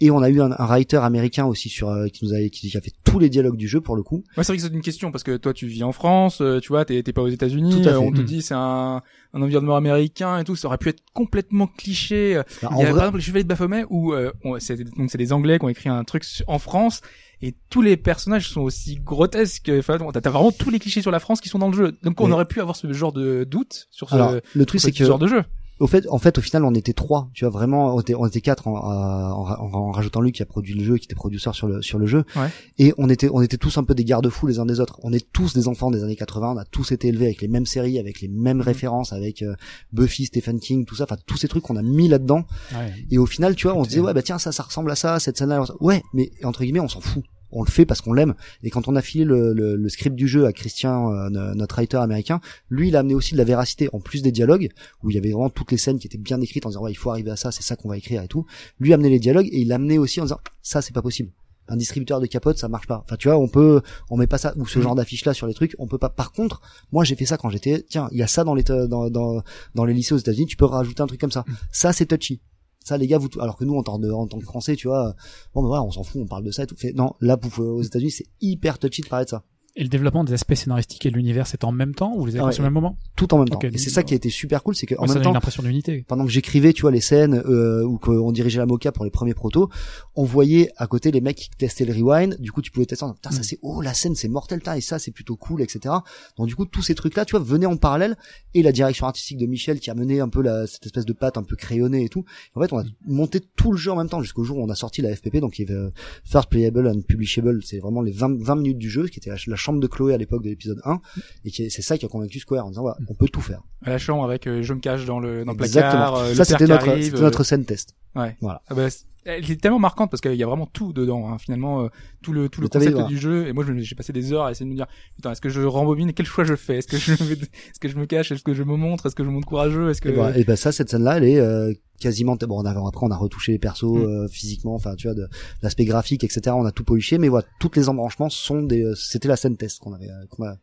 Et 0.00 0.10
on 0.10 0.20
a 0.22 0.28
eu 0.28 0.40
un, 0.40 0.50
un 0.50 0.66
writer 0.66 0.96
américain 0.98 1.46
aussi 1.46 1.68
sur 1.68 1.88
euh, 1.88 2.08
qui 2.08 2.24
nous 2.26 2.34
a 2.34 2.48
qui 2.48 2.76
a 2.76 2.80
fait 2.80 2.92
tous 3.04 3.20
les 3.20 3.28
dialogues 3.30 3.56
du 3.56 3.68
jeu 3.68 3.80
pour 3.80 3.94
le 3.94 4.02
coup. 4.02 4.24
Ouais, 4.36 4.42
c'est 4.42 4.48
vrai 4.52 4.56
que 4.56 4.62
c'est 4.64 4.72
une 4.74 4.80
question 4.82 5.12
parce 5.12 5.22
que 5.22 5.36
toi 5.36 5.54
tu 5.54 5.68
vis 5.68 5.84
en 5.84 5.92
France, 5.92 6.38
euh, 6.40 6.58
tu 6.58 6.68
vois, 6.68 6.84
t'es 6.84 7.00
pas 7.04 7.22
aux 7.22 7.28
États-Unis, 7.28 7.86
euh, 7.86 7.98
on 8.00 8.10
te 8.10 8.20
Mm. 8.20 8.24
dit 8.24 8.42
c'est 8.42 8.54
un, 8.54 9.02
un 9.32 9.40
environnement 9.42 9.76
américain 9.76 10.40
et 10.40 10.44
tout, 10.44 10.56
ça 10.56 10.66
aurait 10.66 10.78
pu 10.78 10.88
être 10.88 11.00
complètement 11.14 11.68
cliché. 11.68 12.40
Bah, 12.60 12.70
Il 12.72 12.78
y 12.78 12.80
a 12.82 12.84
vrai- 12.86 12.90
par 12.90 12.98
exemple 13.02 13.18
les 13.18 13.22
Chevaliers 13.22 13.44
de 13.44 13.48
Baphomet 13.48 13.84
où 13.88 14.12
euh, 14.12 14.32
on- 14.42 14.54
donc 14.58 15.10
c'est 15.10 15.16
des 15.16 15.32
Anglais 15.32 15.60
qui 15.60 15.64
ont 15.64 15.68
écrit 15.68 15.88
un 15.88 16.02
truc 16.02 16.24
en 16.48 16.58
France 16.58 17.00
et 17.46 17.54
tous 17.68 17.82
les 17.82 17.96
personnages 17.96 18.48
sont 18.48 18.62
aussi 18.62 18.96
grotesques. 18.96 19.70
Enfin, 19.78 19.98
t'as 20.12 20.30
vraiment 20.30 20.50
tous 20.52 20.70
les 20.70 20.78
clichés 20.78 21.02
sur 21.02 21.10
la 21.10 21.20
France 21.20 21.40
qui 21.40 21.48
sont 21.48 21.58
dans 21.58 21.68
le 21.68 21.76
jeu. 21.76 21.96
Donc 22.02 22.20
on 22.20 22.30
aurait 22.32 22.46
pu 22.46 22.60
avoir 22.60 22.74
ce 22.76 22.90
genre 22.92 23.12
de 23.12 23.44
doute 23.44 23.86
sur 23.90 24.08
ce, 24.08 24.14
Alors, 24.14 24.34
le 24.54 24.66
truc 24.66 24.80
c'est 24.80 24.92
ce 24.92 24.98
que 24.98 25.04
genre 25.04 25.18
de 25.18 25.26
jeu. 25.26 25.42
au 25.80 25.86
fait, 25.88 26.06
en 26.08 26.18
fait, 26.18 26.38
au 26.38 26.40
final, 26.40 26.64
on 26.64 26.72
était 26.72 26.92
trois. 26.92 27.28
Tu 27.34 27.44
vois, 27.44 27.50
vraiment, 27.50 27.94
on 27.96 28.00
était, 28.00 28.14
on 28.14 28.24
était 28.26 28.40
quatre 28.40 28.68
en, 28.68 28.76
en, 28.76 29.50
en- 29.50 29.74
en 29.74 29.90
rajoutant 29.90 30.20
lui 30.20 30.30
qui 30.32 30.40
a 30.42 30.46
produit 30.46 30.72
le 30.74 30.84
jeu, 30.84 30.96
qui 30.98 31.04
était 31.06 31.16
producteur 31.16 31.54
sur 31.54 31.66
le 31.66 31.82
sur 31.82 31.98
le 31.98 32.06
jeu. 32.06 32.24
Ouais. 32.36 32.48
Et 32.78 32.94
on 32.96 33.10
était, 33.10 33.28
on 33.30 33.42
était 33.42 33.56
tous 33.58 33.76
un 33.76 33.84
peu 33.84 33.94
des 33.94 34.04
garde-fous 34.04 34.46
les 34.46 34.58
uns 34.60 34.66
des 34.66 34.78
autres. 34.80 34.98
On 35.02 35.12
est 35.12 35.26
tous 35.32 35.52
des 35.52 35.66
enfants 35.68 35.90
des 35.90 36.02
années 36.04 36.16
80. 36.16 36.52
On 36.54 36.56
a 36.56 36.64
tous 36.64 36.92
été 36.92 37.08
élevés 37.08 37.26
avec 37.26 37.42
les 37.42 37.48
mêmes 37.48 37.66
séries, 37.66 37.98
avec 37.98 38.20
les 38.20 38.28
mêmes 38.28 38.60
références, 38.62 39.12
avec 39.12 39.42
euh, 39.42 39.54
Buffy, 39.92 40.26
Stephen 40.26 40.60
King, 40.60 40.84
tout 40.86 40.94
ça. 40.94 41.04
Enfin, 41.04 41.16
tous 41.26 41.36
ces 41.36 41.48
trucs 41.48 41.64
qu'on 41.64 41.76
a 41.76 41.82
mis 41.82 42.08
là-dedans. 42.08 42.44
Ouais. 42.72 42.92
Et 43.10 43.18
au 43.18 43.26
final, 43.26 43.54
tu 43.56 43.66
vois, 43.66 43.76
on 43.76 43.84
se 43.84 43.88
disait 43.90 44.00
ouais 44.00 44.14
bah 44.14 44.22
tiens 44.22 44.38
ça 44.38 44.52
ça 44.52 44.62
ressemble 44.62 44.90
à 44.92 44.96
ça, 44.96 45.18
cette 45.20 45.36
scène-là. 45.36 45.64
Ouais, 45.80 46.02
mais 46.14 46.30
entre 46.44 46.62
guillemets, 46.62 46.80
on 46.80 46.88
s'en 46.88 47.00
fout. 47.00 47.24
On 47.54 47.62
le 47.62 47.70
fait 47.70 47.86
parce 47.86 48.00
qu'on 48.00 48.12
l'aime. 48.12 48.34
Et 48.62 48.70
quand 48.70 48.88
on 48.88 48.96
a 48.96 49.00
filé 49.00 49.24
le, 49.24 49.52
le, 49.54 49.76
le 49.76 49.88
script 49.88 50.16
du 50.16 50.26
jeu 50.28 50.44
à 50.44 50.52
Christian, 50.52 51.12
euh, 51.12 51.28
no- 51.30 51.54
notre 51.54 51.76
writer 51.76 51.96
américain, 51.98 52.40
lui, 52.68 52.88
il 52.88 52.96
a 52.96 52.98
amené 52.98 53.14
aussi 53.14 53.32
de 53.32 53.38
la 53.38 53.44
véracité 53.44 53.88
en 53.92 54.00
plus 54.00 54.22
des 54.22 54.32
dialogues 54.32 54.68
où 55.02 55.10
il 55.10 55.14
y 55.14 55.18
avait 55.18 55.30
vraiment 55.30 55.50
toutes 55.50 55.70
les 55.70 55.78
scènes 55.78 55.98
qui 55.98 56.06
étaient 56.08 56.18
bien 56.18 56.38
décrites 56.38 56.66
en 56.66 56.70
disant 56.70 56.82
ouais 56.82 56.90
il 56.92 56.96
faut 56.96 57.10
arriver 57.10 57.30
à 57.30 57.36
ça, 57.36 57.52
c'est 57.52 57.62
ça 57.62 57.76
qu'on 57.76 57.88
va 57.88 57.96
écrire 57.96 58.22
et 58.22 58.28
tout. 58.28 58.44
Lui 58.80 58.92
a 58.92 58.96
amené 58.96 59.08
les 59.08 59.18
dialogues 59.20 59.46
et 59.52 59.60
il 59.60 59.68
l'a 59.68 59.76
amené 59.76 59.98
aussi 59.98 60.20
en 60.20 60.24
disant 60.24 60.40
ça 60.62 60.82
c'est 60.82 60.92
pas 60.94 61.02
possible. 61.02 61.30
Un 61.66 61.76
distributeur 61.78 62.20
de 62.20 62.26
capote, 62.26 62.58
ça 62.58 62.68
marche 62.68 62.86
pas. 62.86 63.02
Enfin, 63.06 63.16
tu 63.16 63.28
vois, 63.28 63.38
on 63.38 63.48
peut, 63.48 63.80
on 64.10 64.18
met 64.18 64.26
pas 64.26 64.36
ça 64.36 64.52
ou 64.56 64.66
ce 64.66 64.80
genre 64.82 64.94
d'affiche 64.94 65.24
là 65.24 65.32
sur 65.32 65.46
les 65.46 65.54
trucs, 65.54 65.74
on 65.78 65.86
peut 65.86 65.96
pas. 65.96 66.10
Par 66.10 66.32
contre, 66.32 66.60
moi 66.92 67.04
j'ai 67.04 67.14
fait 67.14 67.24
ça 67.24 67.38
quand 67.38 67.48
j'étais, 67.48 67.86
tiens, 67.88 68.08
il 68.12 68.18
y 68.18 68.22
a 68.22 68.26
ça 68.26 68.44
dans 68.44 68.54
les 68.54 68.64
dans 68.64 69.08
dans 69.08 69.42
dans 69.74 69.84
les 69.86 69.94
lycées 69.94 70.12
aux 70.14 70.18
États-Unis, 70.18 70.46
tu 70.46 70.56
peux 70.56 70.66
rajouter 70.66 71.00
un 71.02 71.06
truc 71.06 71.20
comme 71.20 71.30
ça. 71.32 71.44
Ça 71.72 71.92
c'est 71.94 72.04
touchy. 72.06 72.40
Ça 72.84 72.98
les 72.98 73.06
gars, 73.06 73.18
vous 73.18 73.28
alors 73.40 73.56
que 73.56 73.64
nous 73.64 73.74
en 73.74 73.82
tant 73.82 73.98
que 73.98 74.10
en 74.10 74.26
tant 74.26 74.38
que 74.38 74.44
français, 74.44 74.76
tu 74.76 74.88
vois, 74.88 75.14
bon 75.54 75.62
ben 75.62 75.68
voilà, 75.68 75.82
on 75.82 75.90
s'en 75.90 76.02
fout, 76.02 76.20
on 76.22 76.26
parle 76.26 76.44
de 76.44 76.50
ça 76.50 76.64
et 76.64 76.66
tout. 76.66 76.76
Fait, 76.76 76.92
non, 76.92 77.14
là 77.20 77.36
pour, 77.36 77.58
aux 77.58 77.82
États-Unis, 77.82 78.10
c'est 78.10 78.26
hyper 78.40 78.78
touchy 78.78 79.02
de 79.02 79.08
parler 79.08 79.24
de 79.24 79.30
ça. 79.30 79.42
Et 79.76 79.82
le 79.82 79.88
développement 79.88 80.22
des 80.22 80.32
aspects 80.34 80.54
scénaristiques 80.54 81.04
et 81.04 81.10
de 81.10 81.16
l'univers, 81.16 81.48
c'est 81.48 81.64
en 81.64 81.72
même 81.72 81.96
temps 81.96 82.12
ou 82.14 82.20
vous 82.20 82.26
les 82.26 82.36
avez 82.36 82.42
Ah 82.44 82.46
ouais. 82.46 82.56
le 82.56 82.62
même 82.62 82.72
moment 82.72 82.96
Tout 83.16 83.34
en 83.34 83.38
même 83.38 83.48
temps. 83.48 83.58
Et 83.60 83.76
c'est 83.78 83.90
ça 83.90 84.04
qui 84.04 84.14
a 84.14 84.16
été 84.16 84.30
super 84.30 84.62
cool, 84.62 84.76
c'est 84.76 84.88
Ouais, 84.88 85.08
Ça 85.08 85.14
même 85.14 85.22
temps, 85.24 85.30
une 85.30 85.36
impression 85.36 85.64
d'unité. 85.64 86.04
pendant 86.06 86.24
que 86.24 86.30
j'écrivais, 86.30 86.72
tu 86.72 86.82
vois, 86.82 86.92
les 86.92 87.00
scènes 87.00 87.42
euh, 87.44 87.82
où 87.82 87.98
que- 87.98 88.12
on 88.12 88.30
dirigeait 88.30 88.60
la 88.60 88.66
moca 88.66 88.92
pour 88.92 89.04
les 89.04 89.10
premiers 89.10 89.34
protos, 89.34 89.68
on 90.14 90.22
voyait 90.22 90.70
à 90.76 90.86
côté 90.86 91.10
les 91.10 91.20
mecs 91.20 91.36
qui 91.36 91.50
testaient 91.50 91.84
le 91.86 91.92
rewind. 91.92 92.36
Du 92.40 92.52
coup, 92.52 92.62
tu 92.62 92.70
pouvais 92.70 92.86
tester. 92.86 93.04
en 93.04 93.14
Putain, 93.14 93.32
ça 93.32 93.40
Mm. 93.40 93.42
c'est 93.42 93.58
oh 93.62 93.80
la 93.80 93.94
scène 93.94 94.14
c'est 94.14 94.28
mortel, 94.28 94.60
et 94.76 94.80
ça 94.80 95.00
c'est 95.00 95.10
plutôt 95.10 95.34
cool, 95.34 95.60
etc. 95.60 95.92
Donc 96.36 96.46
du 96.46 96.54
coup, 96.54 96.66
tous 96.66 96.82
ces 96.82 96.94
trucs-là, 96.94 97.24
tu 97.24 97.32
vois, 97.36 97.44
venaient 97.44 97.66
en 97.66 97.76
parallèle. 97.76 98.16
Et 98.54 98.62
la 98.62 98.70
direction 98.70 99.06
artistique 99.06 99.38
de 99.38 99.46
Michel 99.46 99.80
qui 99.80 99.90
a 99.90 99.94
mené 99.96 100.20
un 100.20 100.28
peu 100.28 100.40
la, 100.40 100.68
cette 100.68 100.86
espèce 100.86 101.04
de 101.04 101.12
patte 101.12 101.36
un 101.36 101.42
peu 101.42 101.56
crayonnée 101.56 102.04
et 102.04 102.08
tout. 102.08 102.24
En 102.54 102.60
fait, 102.60 102.72
on 102.72 102.78
a 102.78 102.84
monté 103.08 103.40
tout 103.56 103.72
le 103.72 103.76
jeu 103.78 103.90
en 103.90 103.96
même 103.96 104.08
temps 104.08 104.22
jusqu'au 104.22 104.44
jour 104.44 104.58
où 104.58 104.62
on 104.62 104.68
a 104.70 104.76
sorti 104.76 105.02
la 105.02 105.12
FPP, 105.16 105.38
donc 105.40 105.58
il 105.58 105.68
y 105.68 105.72
avait 105.72 105.80
euh, 105.80 105.90
First 106.24 106.48
Playable 106.48 106.86
and 106.86 107.00
Publishable. 107.08 107.60
C'est 107.64 107.80
vraiment 107.80 108.02
les 108.02 108.12
20, 108.12 108.40
20 108.40 108.54
minutes 108.54 108.78
du 108.78 108.88
jeu, 108.88 109.08
qui 109.08 109.18
était 109.18 109.30
la, 109.30 109.36
la 109.48 109.56
chambre 109.64 109.80
de 109.80 109.86
Chloé 109.86 110.14
à 110.14 110.18
l'époque 110.18 110.42
de 110.42 110.48
l'épisode 110.48 110.80
1, 110.84 111.00
et 111.44 111.50
c'est 111.70 111.82
ça 111.82 111.98
qui 111.98 112.04
a 112.04 112.08
convaincu 112.08 112.38
Square 112.38 112.66
en 112.66 112.70
disant 112.70 112.82
voilà, 112.82 112.98
on 113.08 113.14
peut 113.14 113.28
tout 113.28 113.40
faire. 113.40 113.62
À 113.84 113.90
la 113.90 113.98
chambre 113.98 114.24
avec 114.24 114.46
euh, 114.46 114.62
je 114.62 114.74
me 114.74 114.80
cache 114.80 115.04
dans 115.06 115.18
le 115.18 115.44
dans 115.44 115.52
le 115.52 115.58
Exactement. 115.64 115.92
placard, 115.92 116.14
euh, 116.16 116.34
ça 116.34 116.44
c'était 116.44 116.66
notre, 116.66 116.88
arrive, 116.88 117.14
euh, 117.14 117.20
notre 117.20 117.44
scène 117.44 117.64
test. 117.64 117.94
Ouais. 118.14 118.36
Voilà. 118.40 118.62
Ah 118.68 118.74
bah, 118.74 118.88
elle 119.24 119.50
est 119.50 119.60
tellement 119.60 119.78
marquante 119.78 120.10
parce 120.10 120.20
qu'il 120.20 120.34
y 120.34 120.42
a 120.42 120.46
vraiment 120.46 120.66
tout 120.66 120.92
dedans. 120.92 121.28
Hein, 121.30 121.38
finalement, 121.38 121.84
euh, 121.84 121.88
tout 122.22 122.32
le 122.32 122.48
tout 122.48 122.60
le 122.60 122.68
concept 122.68 123.06
du 123.06 123.18
jeu. 123.18 123.46
Et 123.46 123.52
moi, 123.52 123.64
j'ai 123.76 123.94
passé 123.94 124.12
des 124.12 124.32
heures 124.32 124.44
à 124.44 124.50
essayer 124.50 124.66
de 124.66 124.70
me 124.70 124.76
dire, 124.76 124.86
putain, 125.16 125.32
est-ce 125.32 125.40
que 125.40 125.48
je 125.48 125.60
rembobine? 125.62 126.12
Quel 126.12 126.26
choix 126.26 126.44
je 126.44 126.56
fais? 126.56 126.76
Est-ce 126.78 126.88
que 126.88 126.96
je 126.96 127.12
est-ce 127.12 127.80
que 127.80 127.88
je 127.88 127.96
me 127.96 128.06
cache? 128.06 128.32
Est-ce 128.32 128.42
que 128.42 128.54
je 128.54 128.62
me 128.62 128.76
montre? 128.76 129.06
Est-ce 129.06 129.14
que 129.14 129.24
je 129.24 129.28
me 129.28 129.34
montre 129.34 129.48
courageux? 129.48 129.90
Est-ce 129.90 130.00
que 130.00 130.08
Et, 130.10 130.12
bah, 130.12 130.32
et 130.36 130.44
bah 130.44 130.56
ça, 130.56 130.72
cette 130.72 130.90
scène-là, 130.90 131.16
elle 131.18 131.24
est 131.24 131.38
euh, 131.40 131.72
quasiment. 132.00 132.36
Bon, 132.36 132.60
on 132.62 132.64
a, 132.66 132.70
après, 132.70 133.06
on 133.06 133.10
a 133.10 133.16
retouché 133.16 133.52
les 133.52 133.58
persos 133.58 133.84
Mm. 133.84 133.96
euh, 134.04 134.28
physiquement, 134.28 134.74
enfin, 134.74 134.94
tu 134.96 135.06
vois, 135.06 135.14
de 135.14 135.26
l'aspect 135.62 135.84
graphique, 135.84 136.24
etc. 136.24 136.42
On 136.56 136.64
a 136.66 136.72
tout 136.72 136.84
poliché, 136.84 137.18
mais 137.18 137.28
voilà, 137.28 137.46
toutes 137.60 137.76
les 137.76 137.88
embranchements 137.88 138.28
sont 138.30 138.62
des. 138.62 138.82
euh, 138.84 138.94
C'était 138.94 139.28
la 139.28 139.36
scène 139.36 139.56
test 139.56 139.78
qu'on 139.80 139.92
avait, 139.94 140.08
euh, 140.10 140.26
qu'on 140.30 140.44
a- 140.44 140.56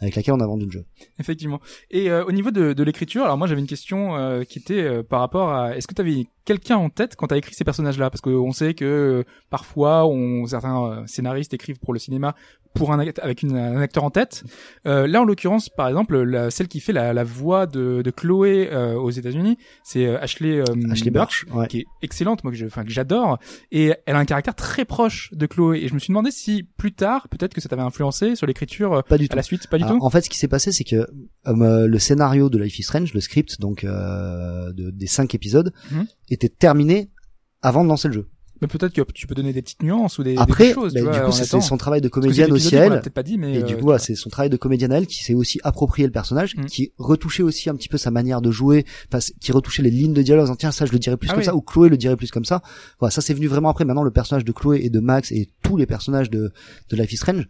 avec 0.00 0.16
laquelle 0.16 0.34
on 0.34 0.40
a 0.40 0.46
vendu 0.48 0.64
le 0.64 0.70
jeu. 0.72 0.84
Effectivement. 1.20 1.60
Et 1.92 2.10
euh, 2.10 2.24
au 2.24 2.32
niveau 2.32 2.50
de, 2.50 2.72
de 2.72 2.82
l'écriture, 2.82 3.22
alors 3.22 3.38
moi 3.38 3.46
j'avais 3.46 3.60
une 3.60 3.68
question 3.68 4.16
euh, 4.16 4.42
qui 4.42 4.58
était 4.58 4.82
euh, 4.82 5.02
par 5.04 5.20
rapport 5.20 5.52
à 5.52 5.76
est-ce 5.76 5.86
que 5.86 5.94
tu 5.94 6.00
avais 6.00 6.26
quelqu'un 6.44 6.76
en 6.76 6.90
tête 6.90 7.14
quand 7.16 7.28
tu 7.28 7.34
as 7.34 7.36
écrit 7.38 7.54
ces 7.54 7.64
personnages-là 7.64 8.10
Parce 8.10 8.20
qu'on 8.20 8.52
sait 8.52 8.74
que 8.74 8.84
euh, 8.84 9.24
parfois 9.50 10.06
on, 10.06 10.46
certains 10.46 10.84
euh, 10.84 11.06
scénaristes 11.06 11.54
écrivent 11.54 11.78
pour 11.78 11.92
le 11.92 11.98
cinéma 11.98 12.34
pour 12.74 12.90
un 12.90 12.98
avec 12.98 13.42
une- 13.42 13.54
un 13.56 13.82
acteur 13.82 14.02
en 14.02 14.10
tête. 14.10 14.44
Euh, 14.86 15.06
là 15.06 15.20
en 15.20 15.24
l'occurrence, 15.24 15.68
par 15.68 15.88
exemple, 15.88 16.16
la, 16.22 16.50
celle 16.50 16.68
qui 16.68 16.80
fait 16.80 16.94
la, 16.94 17.12
la 17.12 17.22
voix 17.22 17.66
de, 17.66 18.00
de 18.02 18.10
Chloé 18.10 18.70
euh, 18.72 18.94
aux 18.94 19.10
États-Unis, 19.10 19.58
c'est 19.84 20.06
euh, 20.06 20.18
Ashley, 20.22 20.58
euh, 20.58 20.64
Ashley 20.90 21.10
Birch, 21.10 21.44
ouais. 21.52 21.66
qui 21.66 21.80
est 21.80 21.84
excellente, 22.00 22.44
moi 22.44 22.52
que 22.52 22.64
enfin 22.64 22.84
que 22.84 22.90
j'adore, 22.90 23.38
et 23.72 23.92
elle 24.06 24.16
a 24.16 24.18
un 24.18 24.24
caractère 24.24 24.54
très 24.54 24.86
proche 24.86 25.28
de 25.34 25.44
Chloé. 25.44 25.80
Et 25.82 25.88
je 25.88 25.92
me 25.92 25.98
suis 25.98 26.08
demandé 26.12 26.30
si 26.30 26.62
plus 26.78 26.92
tard, 26.92 27.28
peut-être 27.28 27.52
que 27.52 27.60
ça 27.60 27.68
t'avait 27.68 27.82
influencé 27.82 28.36
sur 28.36 28.46
l'écriture 28.46 29.04
Pas 29.06 29.18
du 29.18 29.26
à 29.26 29.28
tout. 29.28 29.36
la 29.36 29.42
suite, 29.42 29.66
pas 29.68 29.76
du 29.76 29.84
Alors, 29.84 29.98
tout. 29.98 30.04
En 30.04 30.08
fait, 30.08 30.22
ce 30.22 30.30
qui 30.30 30.38
s'est 30.38 30.48
passé, 30.48 30.72
c'est 30.72 30.84
que 30.84 31.06
euh, 31.46 31.86
le 31.86 31.98
scénario 31.98 32.48
de 32.48 32.56
Life 32.56 32.78
is 32.78 32.84
Strange, 32.84 33.12
le 33.12 33.20
script, 33.20 33.60
donc 33.60 33.84
euh, 33.84 34.72
de- 34.72 34.90
des 34.90 35.06
cinq 35.06 35.34
épisodes, 35.34 35.74
Mhm. 35.90 36.06
Était 36.32 36.48
terminé 36.48 37.10
avant 37.62 37.84
de 37.84 37.88
lancer 37.88 38.08
le 38.08 38.14
jeu. 38.14 38.28
Mais 38.60 38.68
peut-être 38.68 38.92
que 38.92 39.02
tu 39.12 39.26
peux 39.26 39.34
donner 39.34 39.52
des 39.52 39.60
petites 39.60 39.82
nuances 39.82 40.20
ou 40.20 40.22
des, 40.22 40.36
Après, 40.36 40.72
choses. 40.72 40.94
bah, 40.94 41.00
tu 41.00 41.04
vois, 41.06 41.18
du 41.18 41.24
coup, 41.24 41.32
c'est 41.32 41.60
son 41.60 41.76
travail 41.76 42.00
de 42.00 42.06
comédienne 42.08 42.52
aussi 42.52 42.76
à 42.76 42.78
on 42.78 42.88
l'a 42.90 42.94
elle. 42.94 43.00
peut-être 43.02 43.12
pas 43.14 43.24
dit, 43.24 43.36
mais 43.36 43.54
Et 43.54 43.58
euh, 43.58 43.62
du 43.62 43.74
coup, 43.74 43.82
voilà, 43.82 43.98
c'est 43.98 44.14
son 44.14 44.30
travail 44.30 44.50
de 44.50 44.56
comédienne 44.56 44.92
à 44.92 44.98
elle 44.98 45.08
qui 45.08 45.24
s'est 45.24 45.34
aussi 45.34 45.58
approprié 45.64 46.06
le 46.06 46.12
personnage, 46.12 46.54
Mm. 46.56 46.66
qui 46.66 46.92
retouchait 46.96 47.42
aussi 47.42 47.70
un 47.70 47.74
petit 47.74 47.88
peu 47.88 47.98
sa 47.98 48.12
manière 48.12 48.40
de 48.40 48.52
jouer, 48.52 48.86
qui 49.40 49.50
retouchait 49.50 49.82
les 49.82 49.90
lignes 49.90 50.12
de 50.12 50.22
dialogue 50.22 50.48
en 50.48 50.54
tiens 50.54 50.70
ça 50.70 50.86
je 50.86 50.92
le 50.92 51.00
dirais 51.00 51.16
plus 51.16 51.28
Ah 51.28 51.32
comme 51.32 51.40
oui. 51.40 51.44
ça 51.44 51.56
ou 51.56 51.60
Chloé 51.60 51.88
le 51.88 51.96
dirait 51.96 52.14
plus 52.16 52.30
comme 52.30 52.44
ça. 52.44 52.62
Voilà, 53.00 53.10
ça 53.10 53.20
c'est 53.20 53.34
venu 53.34 53.48
vraiment 53.48 53.68
après. 53.68 53.84
Maintenant 53.84 54.04
le 54.04 54.12
personnage 54.12 54.44
de 54.44 54.52
Chloé 54.52 54.78
et 54.84 54.90
de 54.90 55.00
Max 55.00 55.32
et 55.32 55.48
tous 55.64 55.76
les 55.76 55.86
personnages 55.86 56.30
de 56.30 56.52
de 56.90 56.96
Life 56.96 57.12
is 57.12 57.16
Strange, 57.16 57.48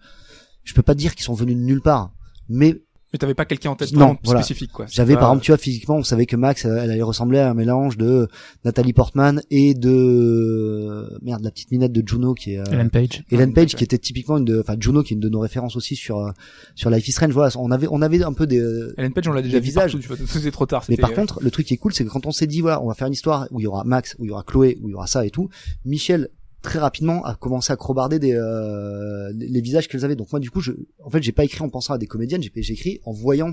je 0.64 0.72
peux 0.72 0.82
pas 0.82 0.94
dire 0.94 1.14
qu'ils 1.14 1.24
sont 1.24 1.34
venus 1.34 1.56
de 1.56 1.60
nulle 1.62 1.82
part, 1.82 2.14
mais 2.48 2.80
mais 3.12 3.18
t'avais 3.18 3.34
pas 3.34 3.44
quelqu'un 3.44 3.70
en 3.70 3.76
tête 3.76 3.92
Non, 3.92 4.16
voilà. 4.24 4.42
spécifique 4.42 4.72
quoi. 4.72 4.86
J'avais 4.90 5.14
pas- 5.14 5.20
par 5.20 5.28
exemple 5.30 5.44
tu 5.44 5.50
vois 5.50 5.58
physiquement 5.58 5.96
on 5.96 6.02
savait 6.02 6.26
que 6.26 6.36
Max 6.36 6.64
euh, 6.64 6.78
elle 6.82 6.90
allait 6.90 7.02
ressembler 7.02 7.38
à 7.38 7.50
un 7.50 7.54
mélange 7.54 7.96
de 7.96 8.28
Nathalie 8.64 8.92
Portman 8.92 9.42
et 9.50 9.74
de 9.74 11.18
merde 11.22 11.42
la 11.42 11.50
petite 11.50 11.70
minette 11.70 11.92
de 11.92 12.02
Juno 12.06 12.34
qui 12.34 12.54
est 12.54 12.58
euh, 12.58 12.64
Ellen 12.72 12.90
Page. 12.90 13.22
Ellen 13.30 13.52
Page 13.52 13.74
qui 13.74 13.84
était 13.84 13.98
typiquement 13.98 14.38
une 14.38 14.44
de 14.44 14.60
enfin 14.60 14.76
Juno 14.78 15.02
qui 15.02 15.14
est 15.14 15.16
une 15.16 15.20
de 15.20 15.28
nos 15.28 15.40
références 15.40 15.76
aussi 15.76 15.96
sur 15.96 16.18
euh, 16.18 16.30
sur 16.74 16.90
Life 16.90 17.06
is 17.08 17.12
Strange 17.12 17.32
voilà 17.32 17.50
on 17.58 17.70
avait 17.70 17.86
on 17.90 18.02
avait 18.02 18.22
un 18.22 18.32
peu 18.32 18.46
des 18.46 18.60
euh, 18.60 18.94
Ellen 18.96 19.12
Page, 19.12 19.28
on 19.28 19.32
l'a 19.32 19.42
déjà 19.42 19.60
des 19.60 19.66
vu 19.66 19.72
vois, 19.72 20.16
c'est 20.26 20.50
trop 20.50 20.66
tard. 20.66 20.82
mais 20.88 20.94
c'était, 20.94 21.02
par 21.02 21.10
euh, 21.10 21.14
contre 21.14 21.40
le 21.42 21.50
truc 21.50 21.66
qui 21.66 21.74
est 21.74 21.78
cool 21.78 21.92
c'est 21.92 22.04
que 22.04 22.10
quand 22.10 22.26
on 22.26 22.32
s'est 22.32 22.46
dit 22.46 22.60
voilà 22.60 22.82
on 22.82 22.88
va 22.88 22.94
faire 22.94 23.06
une 23.06 23.12
histoire 23.12 23.46
où 23.50 23.60
il 23.60 23.64
y 23.64 23.66
aura 23.66 23.84
Max 23.84 24.16
où 24.18 24.24
il 24.24 24.28
y 24.28 24.30
aura 24.30 24.42
Chloé 24.42 24.78
où 24.82 24.88
il 24.88 24.92
y 24.92 24.94
aura 24.94 25.06
ça 25.06 25.26
et 25.26 25.30
tout 25.30 25.48
Michel 25.84 26.28
très 26.62 26.78
rapidement 26.78 27.24
a 27.24 27.34
commencé 27.34 27.72
à 27.72 27.76
crobarder 27.76 28.18
des 28.18 28.34
euh, 28.34 29.32
les 29.34 29.60
visages 29.60 29.88
qu'elles 29.88 30.04
avaient. 30.04 30.16
Donc 30.16 30.30
moi 30.32 30.40
du 30.40 30.50
coup 30.50 30.60
je 30.60 30.72
en 31.04 31.10
fait 31.10 31.22
j'ai 31.22 31.32
pas 31.32 31.44
écrit 31.44 31.62
en 31.62 31.68
pensant 31.68 31.94
à 31.94 31.98
des 31.98 32.06
comédiennes 32.06 32.42
j'ai 32.42 32.72
écrit 32.72 33.00
en 33.04 33.12
voyant 33.12 33.52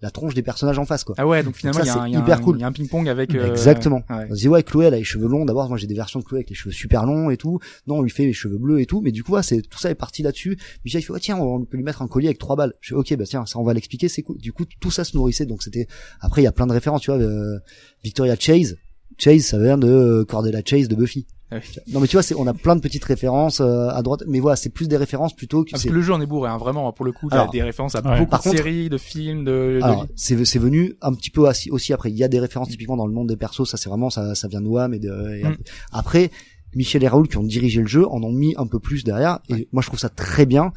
la 0.00 0.10
tronche 0.12 0.34
des 0.34 0.42
personnages 0.42 0.78
en 0.78 0.84
face 0.84 1.02
quoi. 1.02 1.16
Ah 1.18 1.26
ouais, 1.26 1.42
donc 1.42 1.56
finalement 1.56 1.80
il 1.80 1.86
y 1.86 1.88
y 2.14 2.40
cool. 2.40 2.56
il 2.56 2.60
y 2.60 2.64
a 2.64 2.68
un 2.68 2.72
ping-pong 2.72 3.08
avec. 3.08 3.34
euh, 3.34 3.50
Exactement. 3.50 4.02
ouais. 4.08 4.28
On 4.30 4.34
se 4.34 4.40
dit 4.40 4.48
ouais 4.48 4.62
Chloé 4.62 4.86
elle 4.86 4.94
a 4.94 4.98
les 4.98 5.04
cheveux 5.04 5.26
longs. 5.26 5.44
D'abord 5.44 5.68
moi 5.68 5.76
j'ai 5.76 5.88
des 5.88 5.94
versions 5.94 6.20
de 6.20 6.24
Chloé 6.24 6.38
avec 6.38 6.50
les 6.50 6.54
cheveux 6.54 6.72
super 6.72 7.04
longs 7.04 7.30
et 7.30 7.36
tout. 7.36 7.58
Non 7.88 7.96
on 7.96 8.02
lui 8.02 8.10
fait 8.10 8.24
les 8.24 8.32
cheveux 8.32 8.58
bleus 8.58 8.80
et 8.80 8.86
tout. 8.86 9.00
Mais 9.00 9.10
du 9.10 9.24
coup 9.24 9.32
ouais, 9.32 9.42
c'est 9.42 9.60
tout 9.60 9.78
ça 9.78 9.90
est 9.90 9.96
parti 9.96 10.22
là-dessus. 10.22 10.56
Michel 10.84 11.00
il 11.00 11.04
fait 11.04 11.12
ouais, 11.12 11.20
tiens 11.20 11.36
on 11.36 11.64
peut 11.64 11.76
lui 11.76 11.82
mettre 11.84 12.02
un 12.02 12.06
collier 12.08 12.28
avec 12.28 12.38
trois 12.38 12.54
balles. 12.54 12.74
Je 12.80 12.90
fais 12.90 12.94
ok 12.94 13.16
bah 13.16 13.24
tiens 13.26 13.44
ça 13.44 13.58
on 13.58 13.64
va 13.64 13.74
l'expliquer. 13.74 14.08
C'est 14.08 14.22
cool. 14.22 14.38
Du 14.38 14.52
coup 14.52 14.64
tout 14.80 14.92
ça 14.92 15.02
se 15.02 15.16
nourrissait. 15.16 15.46
Donc 15.46 15.62
c'était 15.64 15.88
après 16.20 16.42
il 16.42 16.44
y 16.44 16.48
a 16.48 16.52
plein 16.52 16.68
de 16.68 16.72
références 16.72 17.00
tu 17.02 17.10
vois 17.10 17.20
euh, 17.20 17.58
Victoria 18.04 18.36
Chase. 18.38 18.76
Chase 19.18 19.42
ça 19.46 19.58
vient 19.58 19.78
de 19.78 19.88
euh, 19.88 20.24
Cordelia 20.24 20.62
Chase 20.64 20.86
de 20.86 20.94
Buffy 20.94 21.26
oui. 21.52 21.58
non 21.92 22.00
mais 22.00 22.06
tu 22.06 22.16
vois 22.16 22.22
c'est 22.22 22.34
on 22.34 22.46
a 22.46 22.52
plein 22.54 22.76
de 22.76 22.80
petites 22.80 23.04
références 23.04 23.60
euh, 23.60 23.88
à 23.88 24.02
droite 24.02 24.22
mais 24.26 24.38
voilà 24.40 24.56
c'est 24.56 24.68
plus 24.68 24.86
des 24.88 24.96
références 24.96 25.34
plutôt 25.34 25.64
que 25.64 25.70
Parce 25.70 25.82
c'est 25.82 25.88
que 25.88 25.94
le 25.94 26.02
jeu 26.02 26.12
en 26.12 26.20
est 26.20 26.26
bourré, 26.26 26.50
hein, 26.50 26.58
vraiment. 26.58 26.92
Pour 26.92 27.04
le 27.06 27.12
coup, 27.12 27.28
t'as 27.30 27.46
des 27.48 27.62
références 27.62 27.94
à 27.94 28.00
ouais. 28.02 28.18
beaucoup 28.18 28.30
Par 28.30 28.40
de 28.40 28.44
contre- 28.44 28.56
séries, 28.56 28.88
de 28.88 28.98
films, 28.98 29.44
de. 29.44 29.80
de 29.82 30.08
c'est 30.16 30.44
c'est 30.44 30.58
venu 30.58 30.94
un 31.00 31.12
petit 31.14 31.30
peu 31.30 31.48
aussi 31.70 31.92
après. 31.92 32.10
Il 32.10 32.16
y 32.18 32.24
a 32.24 32.28
des 32.28 32.40
références 32.40 32.68
typiquement 32.68 32.96
dans 32.96 33.06
le 33.06 33.12
monde 33.12 33.28
des 33.28 33.36
persos. 33.36 33.68
Ça, 33.68 33.76
c'est 33.76 33.88
vraiment 33.88 34.10
ça, 34.10 34.34
ça 34.34 34.48
vient 34.48 34.60
de 34.60 34.66
Wham 34.68 34.92
et 34.94 34.98
de. 34.98 35.34
et 35.36 35.44
Mm. 35.44 35.56
Après, 35.92 36.30
Michel 36.74 37.02
et 37.02 37.08
Raoul 37.08 37.28
qui 37.28 37.38
ont 37.38 37.42
dirigé 37.42 37.80
le 37.80 37.86
jeu 37.86 38.06
en 38.06 38.22
ont 38.22 38.32
mis 38.32 38.54
un 38.58 38.66
peu 38.66 38.78
plus 38.78 39.02
derrière. 39.04 39.38
Et 39.48 39.68
moi, 39.72 39.80
je 39.82 39.86
trouve 39.88 39.98
ça 40.00 40.08
très 40.10 40.44
bien. 40.46 40.72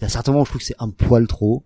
Il 0.00 0.02
y 0.02 0.04
a 0.04 0.08
certains 0.10 0.32
moments 0.32 0.42
où 0.42 0.44
je 0.46 0.50
trouve 0.50 0.60
que 0.60 0.66
c'est 0.66 0.76
un 0.78 0.90
poil 0.90 1.26
trop. 1.26 1.64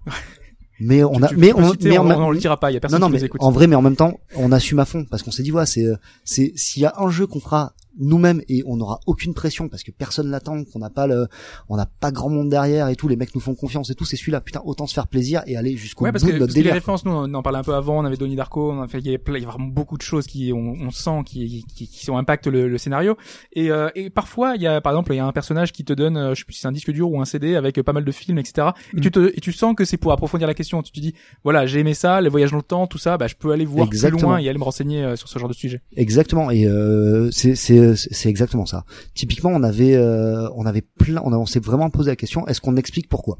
Mais 0.80 1.04
on 1.04 1.22
a, 1.22 1.28
Tu- 1.28 1.34
tu 1.34 1.40
mais 1.40 1.52
on, 1.54 1.70
citer, 1.72 1.88
mais 1.90 1.98
on, 1.98 2.06
on 2.06 2.10
a- 2.10 2.16
on 2.16 2.30
le 2.30 2.38
dira 2.38 2.58
pas. 2.58 2.70
Il 2.70 2.74
y 2.74 2.76
a 2.76 2.80
personne 2.80 3.00
non, 3.00 3.06
non, 3.06 3.10
qui 3.10 3.16
nous 3.16 3.20
mais 3.20 3.26
écoute. 3.26 3.42
en 3.42 3.50
vrai, 3.50 3.66
mais 3.66 3.76
en 3.76 3.82
même 3.82 3.96
temps, 3.96 4.18
on 4.36 4.50
assume 4.52 4.78
à 4.80 4.84
fond 4.84 5.04
parce 5.10 5.22
qu'on 5.22 5.30
s'est 5.30 5.42
dit, 5.42 5.50
voilà, 5.50 5.66
c'est, 5.66 5.84
euh, 5.84 5.96
c'est, 6.24 6.52
s'il 6.56 6.82
y 6.82 6.86
a 6.86 6.94
un 6.98 7.08
jeu 7.10 7.26
qu'on 7.26 7.40
fera 7.40 7.74
nous-mêmes 7.98 8.42
et 8.48 8.62
on 8.66 8.76
n'aura 8.76 9.00
aucune 9.06 9.34
pression 9.34 9.68
parce 9.68 9.82
que 9.82 9.90
personne 9.90 10.30
l'attend, 10.30 10.64
qu'on 10.64 10.78
n'a 10.78 10.90
pas 10.90 11.06
le, 11.06 11.26
on 11.68 11.76
n'a 11.76 11.86
pas 11.86 12.10
grand 12.10 12.28
monde 12.30 12.48
derrière 12.48 12.88
et 12.88 12.96
tout, 12.96 13.08
les 13.08 13.16
mecs 13.16 13.34
nous 13.34 13.40
font 13.40 13.54
confiance 13.54 13.90
et 13.90 13.94
tout, 13.94 14.04
c'est 14.04 14.16
celui-là. 14.16 14.40
Putain, 14.40 14.62
autant 14.64 14.86
se 14.86 14.94
faire 14.94 15.06
plaisir 15.08 15.42
et 15.46 15.56
aller 15.56 15.76
jusqu'au 15.76 16.04
Ouais, 16.04 16.12
bout 16.12 16.18
que, 16.18 16.26
de 16.26 16.32
notre 16.32 16.38
parce 16.40 16.52
que 16.52 16.58
les 16.58 16.62
délire. 16.62 16.74
références, 16.74 17.04
nous, 17.04 17.12
on 17.12 17.32
en 17.34 17.42
parlait 17.42 17.58
un 17.58 17.62
peu 17.64 17.74
avant, 17.74 17.98
on 18.00 18.04
avait 18.04 18.16
Donnie 18.16 18.36
Darko, 18.36 18.72
on 18.72 18.82
a 18.82 18.88
fait, 18.88 18.98
il 18.98 19.10
y 19.10 19.14
a, 19.14 19.18
plein- 19.18 19.36
il 19.36 19.42
y 19.42 19.46
a 19.46 19.48
vraiment 19.48 19.66
beaucoup 19.68 19.96
de 19.96 20.02
choses 20.02 20.26
qui, 20.26 20.52
on, 20.52 20.74
on 20.80 20.90
sent, 20.90 21.22
qui, 21.26 21.64
qui, 21.74 21.86
qui 21.88 22.04
sont 22.04 22.16
impactent 22.16 22.46
le, 22.46 22.68
le 22.68 22.78
scénario. 22.78 23.16
Et, 23.52 23.70
euh, 23.70 23.88
et 23.94 24.10
parfois, 24.10 24.54
il 24.56 24.62
y 24.62 24.66
a, 24.66 24.80
par 24.80 24.92
exemple, 24.92 25.12
il 25.12 25.16
y 25.16 25.20
a 25.20 25.26
un 25.26 25.32
personnage 25.32 25.72
qui 25.72 25.84
te 25.84 25.92
donne, 25.92 26.16
euh, 26.16 26.34
je 26.34 26.40
sais 26.40 26.44
plus 26.44 26.54
si 26.54 26.60
c'est 26.60 26.68
un 26.68 26.72
disque 26.72 26.90
dur 26.90 27.10
ou 27.10 27.20
un 27.20 27.24
CD 27.24 27.56
avec 27.56 27.78
euh, 27.78 27.82
pas 27.82 27.92
mal 27.92 28.04
de 28.04 28.12
films, 28.12 28.38
etc. 28.38 28.68
Et 28.94 28.98
Mm. 28.98 29.00
tu 29.00 29.10
te, 29.10 29.32
et 29.36 29.40
tu 29.40 29.52
sens 29.52 29.74
que 29.76 29.84
c'est 29.84 29.96
pour 29.96 30.12
approfondir 30.12 30.46
la 30.46 30.54
question. 30.54 30.82
Tu 30.82 30.92
te 30.92 31.00
dis, 31.00 31.14
voilà, 31.44 31.66
j'ai 31.66 31.80
aimé 31.80 31.94
ça, 31.94 32.20
les 32.20 32.28
voyages 32.28 32.50
dans 32.50 32.56
le 32.56 32.62
temps, 32.62 32.86
tout 32.86 32.98
ça, 32.98 33.16
bah, 33.18 33.26
je 33.26 33.34
peux 33.34 33.50
aller 33.52 33.64
voir 33.64 33.88
plus 33.88 33.96
Exactement. 33.96 34.30
loin 34.32 34.38
et 34.38 34.48
aller 34.48 34.58
me 34.58 34.64
renseigner 34.64 35.02
euh, 35.04 35.16
sur 35.16 35.28
ce 35.28 35.38
genre 35.38 35.48
de 35.48 35.54
sujet. 35.54 35.82
Exactement 35.96 36.50
et 36.50 36.66
euh, 36.66 37.30
c'est 37.30 37.54
c'est 37.96 38.12
c'est 38.14 38.28
exactement 38.28 38.66
ça. 38.66 38.84
Typiquement, 39.14 39.50
on 39.50 39.62
avait 39.62 39.94
euh, 39.94 40.48
on 40.56 40.64
avait 40.66 40.82
plein 40.82 41.20
on, 41.24 41.32
a- 41.32 41.36
on 41.38 41.46
s'est 41.46 41.60
vraiment 41.60 41.90
posé 41.90 42.10
la 42.10 42.16
question 42.16 42.46
est-ce 42.48 42.60
qu'on 42.60 42.76
explique 42.76 43.08
pourquoi? 43.08 43.38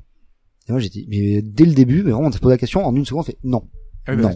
Et 0.69 0.73
moi 0.73 0.81
j'ai 0.81 0.89
dit 0.91 1.07
mais 1.09 1.43
dès 1.43 1.65
le 1.65 1.73
début, 1.75 2.03
mais 2.05 2.11
vraiment 2.13 2.29
on 2.29 2.33
s'est 2.33 2.39
posé 2.39 2.55
la 2.55 2.59
question 2.59 2.85
en 2.87 2.95
une 2.95 3.05
seconde 3.05 3.21
on 3.23 3.25
fait 3.25 3.39
non. 3.45 3.63
Ah 4.07 4.15
oui, 4.15 4.23
Non. 4.23 4.35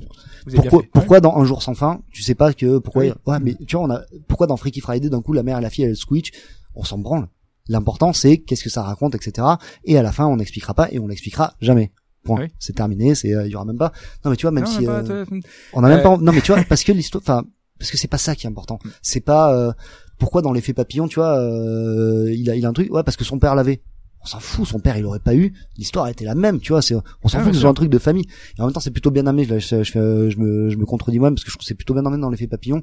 Pourquoi, 0.55 0.83
pourquoi 0.93 1.21
dans 1.21 1.37
Un 1.37 1.45
jour 1.45 1.61
sans 1.63 1.75
fin, 1.75 2.01
tu 2.13 2.23
sais 2.23 2.37
pas 2.37 2.53
que 2.53 2.79
pourquoi 2.79 3.03
Oui. 3.05 3.13
ouais 3.27 3.39
mais 3.41 3.55
tu 3.67 3.77
vois 3.77 3.85
on 3.85 3.91
a 3.91 4.03
pourquoi 4.29 4.47
dans 4.47 4.57
Freaky 4.57 4.81
Friday 4.81 5.09
d'un 5.09 5.23
coup 5.23 5.33
la 5.33 5.43
mère 5.43 5.59
et 5.59 5.63
la 5.63 5.71
fille 5.71 5.85
elles 5.85 5.97
switch, 5.97 6.31
on 6.75 6.85
s'en 6.85 6.99
branle. 6.99 7.29
L'important 7.69 8.13
c'est 8.13 8.39
qu'est-ce 8.39 8.63
que 8.63 8.71
ça 8.71 8.83
raconte 8.83 9.15
etc. 9.17 9.47
Et 9.85 9.99
à 9.99 10.03
la 10.03 10.13
fin 10.13 10.27
on 10.27 10.37
n'expliquera 10.37 10.73
pas 10.75 10.89
et 10.93 10.99
on 11.01 11.07
l'expliquera 11.09 11.55
jamais. 11.61 11.91
Point. 12.23 12.41
Oui. 12.43 12.47
C'est 12.59 12.75
terminé, 12.75 13.15
c'est 13.15 13.35
euh, 13.35 13.47
il 13.47 13.53
y 13.53 13.55
aura 13.57 13.65
même 13.65 13.79
pas. 13.79 13.93
Non 14.25 14.31
mais 14.31 14.37
tu 14.37 14.43
vois 14.43 14.51
même 14.53 14.65
Non, 14.65 14.71
si 14.71 14.87
euh, 14.87 15.25
on 15.73 15.83
a 15.85 15.89
même 15.89 15.99
Euh, 15.99 16.03
pas 16.03 16.17
non 16.17 16.33
mais 16.33 16.41
tu 16.41 16.53
vois 16.53 16.63
parce 16.69 16.83
que 16.85 16.93
l'histoire 16.93 17.23
enfin 17.25 17.45
parce 17.79 17.91
que 17.91 17.97
c'est 17.99 18.09
pas 18.09 18.19
ça 18.19 18.35
qui 18.35 18.47
est 18.47 18.51
important. 18.51 18.79
C'est 19.03 19.21
pas 19.21 19.55
euh, 19.55 19.73
pourquoi 20.19 20.43
dans 20.43 20.53
l'effet 20.53 20.73
papillon 20.73 21.09
tu 21.09 21.17
vois 21.21 21.39
euh, 21.39 22.33
il 22.35 22.49
a 22.51 22.57
il 22.57 22.65
a 22.65 22.69
un 22.69 22.73
truc 22.73 22.93
ouais 22.93 23.03
parce 23.03 23.17
que 23.17 23.25
son 23.25 23.39
père 23.39 23.55
l'avait. 23.55 23.83
On 24.23 24.27
s'en 24.29 24.41
fout, 24.41 24.67
son 24.67 24.81
père 24.81 24.97
il 24.97 25.05
aurait 25.05 25.21
pas 25.21 25.37
eu, 25.37 25.53
l'histoire 25.77 26.09
était 26.09 26.25
la 26.25 26.35
même, 26.35 26.59
tu 26.59 26.73
vois, 26.73 26.83
c'est 26.83 26.97
on 27.23 27.29
s'en 27.29 27.39
Ah, 27.39 27.43
fout 27.43 27.51
que 27.51 27.55
ce 27.55 27.61
soit 27.61 27.71
un 27.71 27.75
truc 27.75 27.91
de 27.91 27.99
famille. 27.99 28.27
Et 28.59 28.61
en 28.61 28.65
même 28.65 28.73
temps, 28.73 28.81
c'est 28.81 28.91
plutôt 28.91 29.13
bien 29.13 29.25
amené, 29.29 29.45
je, 29.45 29.61
je, 29.61 29.85
je, 29.85 29.93
fais- 29.93 30.31
je 30.31 30.39
me 30.41 30.69
je 30.69 30.77
me 30.79 30.85
contredis 30.85 31.21
moi 31.21 31.31
parce 31.31 31.45
que 31.45 31.51
je 31.51 31.55
trouve 31.55 31.61
que 31.61 31.67
c'est 31.67 31.77
plutôt 31.77 31.95
bien 31.95 32.05
amené 32.05 32.21
dans 32.23 32.31
l'effet 32.31 32.49
papillon 32.49 32.83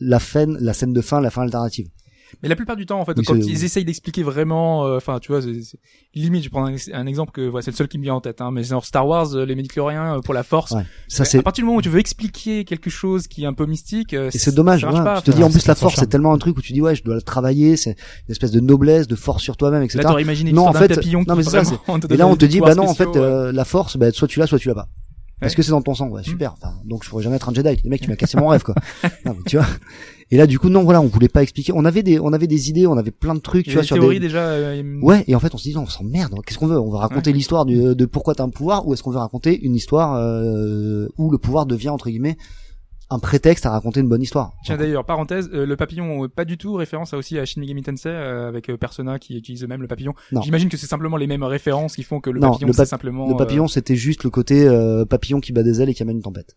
la 0.00 0.18
fin 0.18 0.46
la 0.46 0.72
scène 0.72 0.92
de 0.92 1.00
fin, 1.00 1.20
la 1.20 1.30
fin 1.30 1.42
alternative. 1.42 1.86
Mais 2.42 2.48
la 2.48 2.56
plupart 2.56 2.76
du 2.76 2.86
temps, 2.86 3.00
en 3.00 3.04
fait, 3.04 3.14
Oui, 3.16 3.24
quand 3.24 3.34
ils 3.36 3.64
essayent 3.64 3.84
d'expliquer 3.84 4.22
vraiment, 4.22 4.84
euh, 4.86 4.96
enfin, 4.96 5.18
tu 5.18 5.32
vois, 5.32 5.42
c'est- 5.42 5.76
limite, 6.14 6.44
je 6.44 6.50
prends 6.50 6.66
un, 6.66 6.74
un 6.92 7.06
exemple 7.06 7.32
que, 7.32 7.48
voilà, 7.48 7.62
c'est 7.64 7.70
le 7.70 7.76
seul 7.76 7.88
qui 7.88 7.98
me 7.98 8.02
vient 8.04 8.14
en 8.14 8.20
tête, 8.20 8.40
hein, 8.40 8.50
mais 8.50 8.62
genre 8.64 8.84
Star 8.84 9.06
Wars, 9.06 9.34
euh, 9.34 9.44
les 9.44 9.54
médicloriens 9.54 10.16
euh, 10.16 10.20
pour 10.20 10.34
la 10.34 10.42
Force. 10.42 10.72
Ouais. 10.72 10.84
Ça 11.08 11.22
à 11.22 11.26
c'est 11.26 11.42
partir 11.42 11.62
du 11.62 11.66
moment 11.66 11.78
où 11.78 11.82
tu 11.82 11.88
veux 11.88 11.98
expliquer 12.00 12.64
quelque 12.64 12.90
chose 12.90 13.26
qui 13.28 13.42
est 13.44 13.46
un 13.46 13.52
peu 13.54 13.66
mystique, 13.66 14.12
et 14.14 14.30
c'est 14.30 14.54
dommage, 14.54 14.84
ouais. 14.84 14.90
pas, 14.92 15.20
tu 15.22 15.30
te 15.30 15.36
dis 15.36 15.42
en 15.42 15.50
plus 15.50 15.66
la 15.66 15.74
force 15.74 15.96
c'est 15.96 16.06
tellement 16.06 16.32
un 16.32 16.38
truc 16.38 16.56
où 16.56 16.62
tu 16.62 16.72
dis 16.72 16.80
ouais, 16.80 16.94
je 16.94 17.02
dois 17.02 17.14
le 17.14 17.22
travailler, 17.22 17.76
c'est 17.76 17.96
une 18.28 18.32
espèce 18.32 18.50
de 18.50 18.60
noblesse, 18.60 19.06
de 19.06 19.16
force 19.16 19.42
sur 19.42 19.56
toi-même, 19.56 19.82
etc. 19.82 19.98
Là, 20.02 20.08
t'aurais 20.10 20.22
imaginé 20.22 20.52
Non, 20.52 20.66
en 20.68 20.72
fait- 20.72 20.88
papillon 20.94 21.24
non, 21.26 21.36
mais 21.36 21.42
ça, 21.42 21.62
Et 22.10 22.16
là 22.16 22.26
on 22.26 22.36
te 22.36 22.44
dit 22.46 22.60
bah 22.60 22.74
non 22.74 22.88
en 22.88 22.94
fait 22.94 23.14
la 23.16 23.64
force 23.64 23.96
bah 23.96 24.10
soit 24.12 24.28
tu 24.28 24.38
l'as 24.38 24.46
soit 24.46 24.58
tu 24.58 24.68
l'as 24.68 24.74
pas. 24.74 24.88
Parce 25.40 25.54
Ouais. 25.54 25.56
que 25.56 25.62
c'est 25.64 25.70
dans 25.72 25.82
ton 25.82 25.94
sang, 25.94 26.08
ouais, 26.08 26.22
super. 26.22 26.52
Enfin, 26.52 26.74
donc 26.84 27.02
je 27.02 27.08
pourrais 27.10 27.24
jamais 27.24 27.34
être 27.34 27.48
un 27.48 27.52
Jedi. 27.52 27.80
Les 27.82 27.90
mecs, 27.90 28.00
tu 28.00 28.08
m'as 28.08 28.14
cassé 28.14 28.38
mon 28.38 28.46
rêve, 28.46 28.62
quoi. 28.62 28.76
Non, 29.26 29.34
mais 29.36 29.42
tu 29.44 29.56
vois. 29.56 29.66
Et 30.32 30.38
là, 30.38 30.46
du 30.46 30.58
coup, 30.58 30.70
non, 30.70 30.82
voilà, 30.82 31.02
on 31.02 31.06
voulait 31.06 31.28
pas 31.28 31.42
expliquer. 31.42 31.72
On 31.76 31.84
avait 31.84 32.02
des, 32.02 32.18
on 32.18 32.32
avait 32.32 32.46
des 32.46 32.70
idées, 32.70 32.86
on 32.86 32.96
avait 32.96 33.10
plein 33.10 33.34
de 33.34 33.40
trucs, 33.40 33.66
tu 33.66 33.72
vois, 33.74 33.82
sur 33.82 33.98
des. 34.08 34.18
déjà. 34.18 34.38
euh, 34.40 34.82
Ouais, 35.02 35.24
et 35.28 35.34
en 35.34 35.40
fait, 35.40 35.54
on 35.54 35.58
se 35.58 35.64
dit 35.64 35.74
non, 35.74 35.82
on 35.82 35.86
s'emmerde. 35.86 36.34
Qu'est-ce 36.46 36.58
qu'on 36.58 36.66
veut? 36.66 36.80
On 36.80 36.90
va 36.90 37.00
raconter 37.00 37.32
l'histoire 37.34 37.66
de 37.66 38.04
pourquoi 38.06 38.34
t'as 38.34 38.42
un 38.44 38.48
pouvoir, 38.48 38.88
ou 38.88 38.94
est-ce 38.94 39.02
qu'on 39.02 39.10
veut 39.10 39.18
raconter 39.18 39.60
une 39.62 39.74
histoire 39.74 40.14
euh, 40.16 41.06
où 41.18 41.30
le 41.30 41.36
pouvoir 41.38 41.66
devient 41.66 41.90
entre 41.90 42.08
guillemets 42.08 42.36
un 43.10 43.18
prétexte 43.18 43.66
à 43.66 43.70
raconter 43.70 44.00
une 44.00 44.08
bonne 44.08 44.22
histoire? 44.22 44.52
Tiens 44.64 44.78
d'ailleurs, 44.78 45.04
parenthèse, 45.04 45.50
euh, 45.52 45.66
le 45.66 45.76
papillon, 45.76 46.24
euh, 46.24 46.28
pas 46.28 46.46
du 46.46 46.56
tout 46.56 46.72
référence 46.72 47.12
à 47.12 47.18
aussi 47.18 47.38
à 47.38 47.44
Shin 47.44 47.60
Megami 47.60 47.82
Tensei 47.82 48.08
euh, 48.08 48.48
avec 48.48 48.70
euh, 48.70 48.78
Persona 48.78 49.18
qui 49.18 49.36
utilise 49.36 49.62
eux-mêmes 49.64 49.82
le 49.82 49.86
papillon. 49.88 50.14
Non. 50.32 50.40
J'imagine 50.40 50.70
que 50.70 50.78
c'est 50.78 50.86
simplement 50.86 51.18
les 51.18 51.26
mêmes 51.26 51.42
références 51.42 51.94
qui 51.96 52.04
font 52.04 52.20
que 52.20 52.30
le 52.30 52.40
Non, 52.40 52.52
papillon 52.52 52.72
c'est 52.72 52.86
simplement 52.86 53.28
Le 53.28 53.36
papillon, 53.36 53.68
c'était 53.68 53.96
juste 53.96 54.24
le 54.24 54.30
côté 54.30 54.66
euh, 54.66 55.04
papillon 55.04 55.40
qui 55.40 55.52
bat 55.52 55.62
des 55.62 55.82
ailes 55.82 55.90
et 55.90 55.94
qui 55.94 56.02
amène 56.02 56.16
une 56.16 56.22
tempête. 56.22 56.56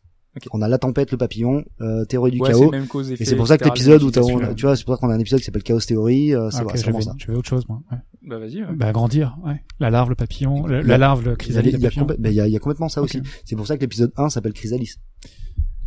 On 0.51 0.61
a 0.61 0.67
la 0.67 0.77
tempête, 0.77 1.11
le 1.11 1.17
papillon, 1.17 1.63
euh, 1.81 2.03
théorie 2.05 2.31
du 2.31 2.39
ouais, 2.39 2.49
chaos. 2.51 2.69
même 2.71 2.87
cause 2.87 3.11
Et 3.11 3.23
c'est 3.25 3.35
pour 3.35 3.47
ça 3.47 3.57
que 3.57 3.63
l'épisode 3.65 4.03
où 4.03 4.11
t'as, 4.11 4.21
on- 4.21 4.53
tu 4.53 4.65
vois, 4.65 4.75
c'est 4.75 4.83
pour 4.83 4.95
ça 4.95 4.99
qu'on 4.99 5.09
a 5.09 5.15
un 5.15 5.19
épisode 5.19 5.39
qui 5.39 5.45
s'appelle 5.45 5.63
Chaos 5.63 5.79
Theory. 5.79 6.33
euh, 6.35 6.49
c'est 6.51 6.57
voilà, 6.57 6.71
ok, 6.71 6.77
c'est 6.77 6.83
vraiment 6.83 6.99
j'avais, 6.99 7.11
ça. 7.11 7.25
j'avais 7.25 7.37
autre 7.37 7.49
chose, 7.49 7.67
moi. 7.69 7.81
Ouais. 7.91 7.97
Bah 8.27 8.39
vas-y. 8.39 8.61
ouais. 8.63 8.67
Bah, 8.75 8.91
grandir, 8.91 9.37
ouais. 9.45 9.61
La 9.79 9.89
larve, 9.89 10.09
le 10.09 10.15
papillon, 10.15 10.65
la 10.67 10.97
larve, 10.97 11.21
le 11.23 11.27
Il 11.27 11.29
y 11.29 11.33
a, 11.33 11.35
chrysalide, 11.37 11.73
il 11.79 11.83
y 11.83 12.17
ben, 12.19 12.31
y 12.31 12.49
y 12.51 12.55
a 12.55 12.59
complètement 12.59 12.89
ça 12.89 13.01
aussi. 13.01 13.21
C'est 13.45 13.55
pour 13.55 13.67
ça 13.67 13.75
que 13.77 13.81
l'épisode 13.81 14.11
1 14.17 14.29
s'appelle 14.29 14.53
Chrysalis. 14.53 14.95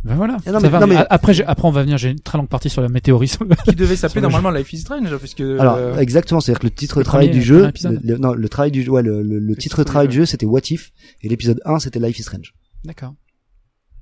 Ben 0.05 0.15
voilà. 0.15 0.37
Ah 0.45 0.51
non, 0.53 0.59
mais- 0.61 0.69
va, 0.69 0.79
non, 0.79 0.87
mais 0.87 0.95
mais- 0.95 1.05
après, 1.09 1.41
après, 1.41 1.67
on 1.67 1.71
va 1.71 1.81
venir, 1.81 1.97
j'ai 1.97 2.09
une 2.11 2.21
très 2.21 2.37
longue 2.37 2.47
partie 2.47 2.69
sur 2.69 2.81
la 2.81 2.87
météorisme. 2.87 3.45
Qui 3.65 3.75
devait 3.75 3.97
s'appeler 3.97 4.21
normalement 4.21 4.49
Life 4.49 4.71
is 4.71 4.77
Strange 4.77 5.13
puisque 5.17 5.41
Alors 5.41 5.75
euh, 5.75 5.97
exactement, 5.97 6.39
c'est-à-dire 6.39 6.61
que 6.61 6.67
le 6.67 6.71
titre 6.71 6.99
le 6.99 7.03
travail 7.03 7.27
premier- 7.27 7.39
du 7.41 7.45
jeu, 7.45 7.65
le, 7.83 7.99
le- 8.01 8.17
non, 8.17 8.33
le 8.33 8.47
travail 8.49 8.71
du 8.71 8.83
jeu, 8.83 8.91
ouais, 8.91 9.03
le, 9.03 9.21
le, 9.21 9.55
titre 9.57 9.83
travail 9.83 10.07
du 10.07 10.13
du 10.13 10.17
jeu, 10.19 10.25
c'était 10.25 10.45
What 10.45 10.61
If, 10.69 10.93
et 11.21 11.27
l'épisode 11.27 11.59
1 11.65 11.79
c'était 11.79 11.99
Life 11.99 12.17
is 12.17 12.23
Strange. 12.23 12.53
D'accord. 12.85 13.13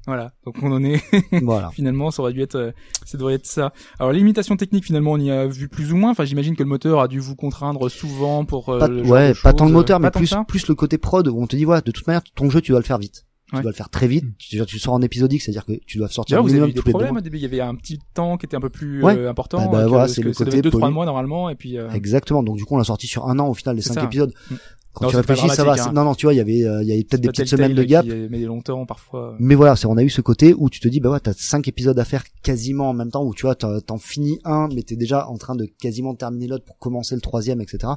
Voilà. 0.08 0.32
Donc 0.46 0.56
on 0.64 0.72
en 0.72 0.84
est 0.84 1.02
voilà. 1.44 1.70
finalement 1.72 2.10
ça 2.10 2.22
aurait 2.24 2.34
dû 2.34 2.42
être 2.42 2.56
euh, 2.56 2.72
ça 3.06 3.18
devrait 3.18 3.36
être 3.36 3.46
ça. 3.46 3.72
Alors 4.00 4.12
les 4.12 4.18
limitations 4.20 4.56
techniques 4.58 4.86
finalement 4.86 5.12
on 5.12 5.18
y 5.20 5.30
a 5.30 5.46
vu 5.46 5.68
plus 5.68 5.92
ou 5.94 5.98
moins. 5.98 6.12
Enfin 6.12 6.26
j'imagine 6.26 6.56
que 6.56 6.64
le 6.64 6.70
moteur 6.70 7.00
a 7.02 7.08
dû 7.08 7.20
vous 7.20 7.36
contraindre 7.36 7.92
souvent 7.92 8.46
pour 8.46 8.70
euh, 8.70 8.80
Pas, 8.80 8.88
le 8.88 9.04
genre 9.04 9.12
ouais, 9.14 9.34
de 9.34 9.38
pas 9.44 9.54
tant 9.54 9.66
le 9.66 9.72
moteur, 9.74 10.00
mais 10.00 10.10
plus 10.10 10.34
plus 10.48 10.68
le 10.68 10.74
côté 10.76 10.98
prod 10.98 11.28
où 11.28 11.40
on 11.40 11.46
te 11.46 11.56
dit 11.56 11.66
voilà, 11.66 11.82
de 11.82 11.92
toute 11.92 12.08
manière, 12.08 12.24
ton 12.36 12.50
jeu 12.50 12.62
tu 12.62 12.72
dois 12.72 12.80
le 12.80 12.86
faire 12.86 12.98
vite. 12.98 13.26
Tu 13.50 13.56
Ouais. 13.56 13.62
dois 13.62 13.72
le 13.72 13.78
faire 13.78 13.88
très 13.90 14.08
vite. 14.08 14.26
Tu, 14.40 14.60
tu 14.66 14.78
sors 14.78 14.94
en 14.94 15.02
épisodique, 15.02 15.42
c'est-à-dire 15.42 15.64
que 15.64 15.72
tu 15.86 16.00
dois 16.00 16.10
sortir 16.10 16.40
au 16.40 16.44
vous 16.44 16.54
avez 16.54 16.70
eu 16.70 16.74
des 16.74 16.82
problèmes 16.82 17.16
au 17.16 17.22
début. 17.22 17.38
Il 17.38 17.44
y 17.44 17.46
avait 17.46 17.62
un 17.62 17.76
petit 17.76 17.98
temps 18.14 18.36
qui 18.36 18.46
était 18.46 18.58
un 18.58 18.60
peu 18.60 18.68
plus 18.70 19.02
Ouais. 19.02 19.16
euh, 19.18 19.30
important. 19.30 19.60
Bah, 19.60 19.70
bah, 19.72 19.84
que- 19.86 19.88
voilà, 19.90 20.08
c'est 20.10 20.22
le 20.22 20.34
côté 20.34 20.62
deux 20.62 20.70
trois 20.70 20.82
poli. 20.82 20.94
mois 20.94 21.06
normalement 21.06 21.50
et 21.50 21.56
puis. 21.56 21.78
euh, 21.78 21.90
Exactement. 21.92 22.44
Donc 22.44 22.58
du 22.58 22.66
coup, 22.66 22.76
on 22.76 22.78
l'a 22.78 22.84
sorti 22.84 23.08
sur 23.08 23.26
un 23.26 23.40
an 23.40 23.48
au 23.48 23.54
final 23.54 23.78
les 23.78 23.82
cinq 23.82 23.94
ça. 23.94 24.04
épisodes. 24.04 24.34
Mm. 24.52 24.56
Quand 24.98 25.06
Non, 25.06 25.12
tu 25.12 25.16
réfléchis, 25.18 25.48
ça 25.50 25.64
va. 25.64 25.76
c'est- 25.76 25.82
hein. 25.82 25.92
Non, 25.94 26.04
non, 26.04 26.16
tu 26.16 26.26
vois, 26.26 26.34
il 26.34 26.38
y 26.38 26.40
avait, 26.40 26.64
euh, 26.64 26.82
il 26.82 26.90
y 26.90 26.92
avait 26.92 27.04
peut-être 27.04 27.22
des 27.22 27.28
petites 27.30 27.48
semaines 27.48 27.76
de 27.76 27.84
gap. 27.84 28.04
Met 28.04 28.30
des 28.40 28.46
longtemps 28.46 28.84
parfois. 28.88 29.36
Mais 29.40 29.54
voilà, 29.54 29.76
c'est 29.76 29.86
on 29.86 29.96
a 29.96 30.02
eu 30.02 30.10
ce 30.10 30.22
côté 30.22 30.56
où 30.58 30.72
tu 30.72 30.80
te 30.80 30.88
dis 30.88 31.00
bah 31.00 31.12
ouais, 31.12 31.20
t'as 31.20 31.34
cinq 31.34 31.68
épisodes 31.68 31.98
à 32.00 32.04
faire 32.04 32.24
quasiment 32.42 32.90
en 32.90 32.94
même 32.94 33.12
temps 33.12 33.24
où 33.24 33.34
tu 33.36 33.44
vois 33.44 33.54
t'en 33.56 33.98
finis 34.00 34.40
un 34.44 34.68
mais 34.74 34.82
t'es 34.82 34.96
déjà 34.96 35.28
en 35.30 35.38
train 35.38 35.56
de 35.56 35.66
quasiment 35.66 36.16
terminer 36.16 36.48
l'autre 36.48 36.66
pour 36.66 36.80
commencer 36.80 37.14
le 37.14 37.22
troisième 37.22 37.62
etc. 37.62 37.94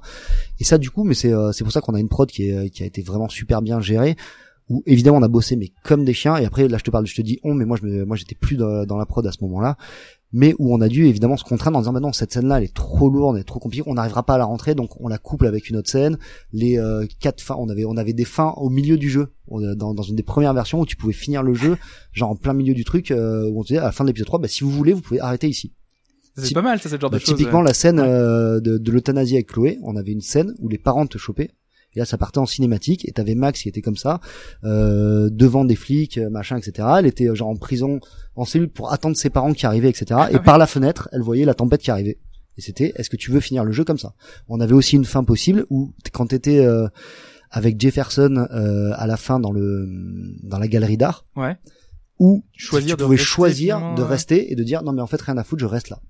Et 0.58 0.64
ça 0.64 0.76
du 0.76 0.90
coup 0.90 1.04
mais 1.04 1.14
c'est 1.14 1.32
euh, 1.32 1.52
c'est 1.52 1.64
pour 1.64 1.72
ça 1.72 1.80
qu'on 1.80 1.94
a 1.94 2.00
une 2.00 2.08
prod 2.10 2.28
qui 2.30 2.50
est 2.50 2.68
qui 2.70 2.82
a 2.82 2.86
été 2.86 3.00
vraiment 3.02 3.28
super 3.30 3.62
bien 3.62 3.80
gérée 3.80 4.16
où 4.68 4.82
évidemment 4.86 5.18
on 5.18 5.22
a 5.22 5.28
bossé 5.28 5.56
mais 5.56 5.70
comme 5.84 6.04
des 6.04 6.12
chiens 6.14 6.36
et 6.36 6.44
après 6.44 6.68
là 6.68 6.78
je 6.78 6.84
te 6.84 6.90
parle 6.90 7.06
je 7.06 7.14
te 7.14 7.22
dis 7.22 7.38
on 7.44 7.54
mais 7.54 7.64
moi 7.64 7.76
je 7.80 7.86
me, 7.86 8.04
moi 8.04 8.16
j'étais 8.16 8.34
plus 8.36 8.56
dans, 8.56 8.84
dans 8.84 8.96
la 8.98 9.06
prod 9.06 9.26
à 9.26 9.32
ce 9.32 9.38
moment-là 9.44 9.76
mais 10.32 10.54
où 10.58 10.74
on 10.74 10.80
a 10.80 10.88
dû 10.88 11.06
évidemment 11.06 11.36
se 11.36 11.44
contraindre 11.44 11.76
en 11.78 11.80
disant 11.80 11.92
bah 11.92 12.00
non 12.00 12.12
cette 12.12 12.32
scène 12.32 12.46
là 12.46 12.58
elle 12.58 12.64
est 12.64 12.74
trop 12.74 13.10
lourde 13.10 13.36
elle 13.36 13.40
est 13.40 13.44
trop 13.44 13.58
compliquée 13.58 13.82
on 13.86 13.94
n'arrivera 13.94 14.22
pas 14.24 14.34
à 14.34 14.38
la 14.38 14.44
rentrer 14.44 14.74
donc 14.74 15.00
on 15.00 15.08
la 15.08 15.18
couple 15.18 15.46
avec 15.46 15.68
une 15.68 15.76
autre 15.76 15.90
scène 15.90 16.18
les 16.52 16.78
euh, 16.78 17.04
quatre 17.18 17.40
fins 17.40 17.56
on 17.58 17.68
avait 17.68 17.84
on 17.84 17.96
avait 17.96 18.12
des 18.12 18.24
fins 18.24 18.54
au 18.56 18.70
milieu 18.70 18.96
du 18.96 19.10
jeu 19.10 19.32
euh, 19.52 19.74
dans, 19.74 19.92
dans 19.94 20.02
une 20.02 20.16
des 20.16 20.22
premières 20.22 20.54
versions 20.54 20.80
où 20.80 20.86
tu 20.86 20.96
pouvais 20.96 21.12
finir 21.12 21.42
le 21.42 21.54
jeu 21.54 21.76
genre 22.12 22.30
en 22.30 22.36
plein 22.36 22.52
milieu 22.52 22.74
du 22.74 22.84
truc 22.84 23.10
euh, 23.10 23.48
où 23.50 23.58
on 23.60 23.62
te 23.62 23.68
disait 23.68 23.80
à 23.80 23.84
la 23.84 23.92
fin 23.92 24.04
de 24.04 24.08
l'épisode 24.08 24.26
3 24.26 24.38
bah 24.40 24.48
si 24.48 24.62
vous 24.62 24.70
voulez 24.70 24.92
vous 24.92 25.00
pouvez 25.00 25.20
arrêter 25.20 25.48
ici 25.48 25.72
C'est 26.36 26.54
pas 26.54 26.62
mal 26.62 26.78
ça, 26.80 26.88
c'est 26.88 26.96
le 26.96 27.00
genre 27.00 27.10
bah, 27.10 27.18
de 27.18 27.22
choses. 27.22 27.34
typiquement 27.36 27.60
ouais. 27.60 27.66
la 27.66 27.74
scène 27.74 27.98
euh, 27.98 28.60
de, 28.60 28.78
de 28.78 28.92
l'euthanasie 28.92 29.34
avec 29.34 29.48
Chloé 29.48 29.78
on 29.82 29.96
avait 29.96 30.12
une 30.12 30.20
scène 30.20 30.54
où 30.60 30.68
les 30.68 30.78
parents 30.78 31.06
te 31.06 31.18
chopaient 31.18 31.50
et 31.94 31.98
là 31.98 32.04
ça 32.04 32.16
partait 32.18 32.38
en 32.38 32.46
cinématique 32.46 33.08
et 33.08 33.12
t'avais 33.12 33.34
Max 33.34 33.62
qui 33.62 33.68
était 33.68 33.80
comme 33.82 33.96
ça 33.96 34.20
euh, 34.64 35.28
devant 35.30 35.64
des 35.64 35.76
flics 35.76 36.18
euh, 36.18 36.30
machin 36.30 36.56
etc 36.58 36.86
elle 36.98 37.06
était 37.06 37.28
euh, 37.28 37.34
genre 37.34 37.48
en 37.48 37.56
prison 37.56 37.98
en 38.36 38.44
cellule 38.44 38.68
pour 38.70 38.92
attendre 38.92 39.16
ses 39.16 39.30
parents 39.30 39.52
qui 39.52 39.66
arrivaient 39.66 39.88
etc 39.90 40.06
Ah 40.12 40.28
et 40.32 40.38
par 40.38 40.56
la 40.58 40.66
fenêtre 40.66 41.08
elle 41.12 41.22
voyait 41.22 41.44
la 41.44 41.54
tempête 41.54 41.80
qui 41.82 41.90
arrivait. 41.90 42.18
Et 42.58 42.62
c'était 42.62 42.92
est-ce 42.96 43.08
que 43.08 43.16
tu 43.16 43.30
veux 43.30 43.40
finir 43.40 43.64
le 43.64 43.72
jeu 43.72 43.84
comme 43.84 43.96
ça? 43.98 44.12
On 44.48 44.60
avait 44.60 44.74
aussi 44.74 44.96
une 44.96 45.04
fin 45.04 45.24
possible 45.24 45.64
où 45.70 45.92
quand 46.12 46.26
t'étais 46.26 46.58
euh, 46.58 46.88
avec 47.50 47.80
Jefferson 47.80 48.46
euh, 48.52 48.90
à 48.96 49.06
la 49.06 49.16
fin 49.16 49.40
dans 49.40 49.50
le 49.52 49.88
dans 50.42 50.58
la 50.58 50.68
galerie 50.68 50.96
d'art 50.98 51.24
Ouais. 51.36 51.56
où 52.18 52.44
Choisir 52.52 52.96
tu 52.96 53.02
pouvais 53.04 53.16
choisir 53.16 53.94
de 53.94 54.02
rester 54.02 54.52
et 54.52 54.56
de 54.56 54.62
dire 54.62 54.82
non 54.82 54.92
mais 54.92 55.00
en 55.00 55.06
fait 55.06 55.20
rien 55.22 55.38
à 55.38 55.44
foutre 55.44 55.60
je 55.62 55.66
reste 55.66 55.88
là 55.88 56.00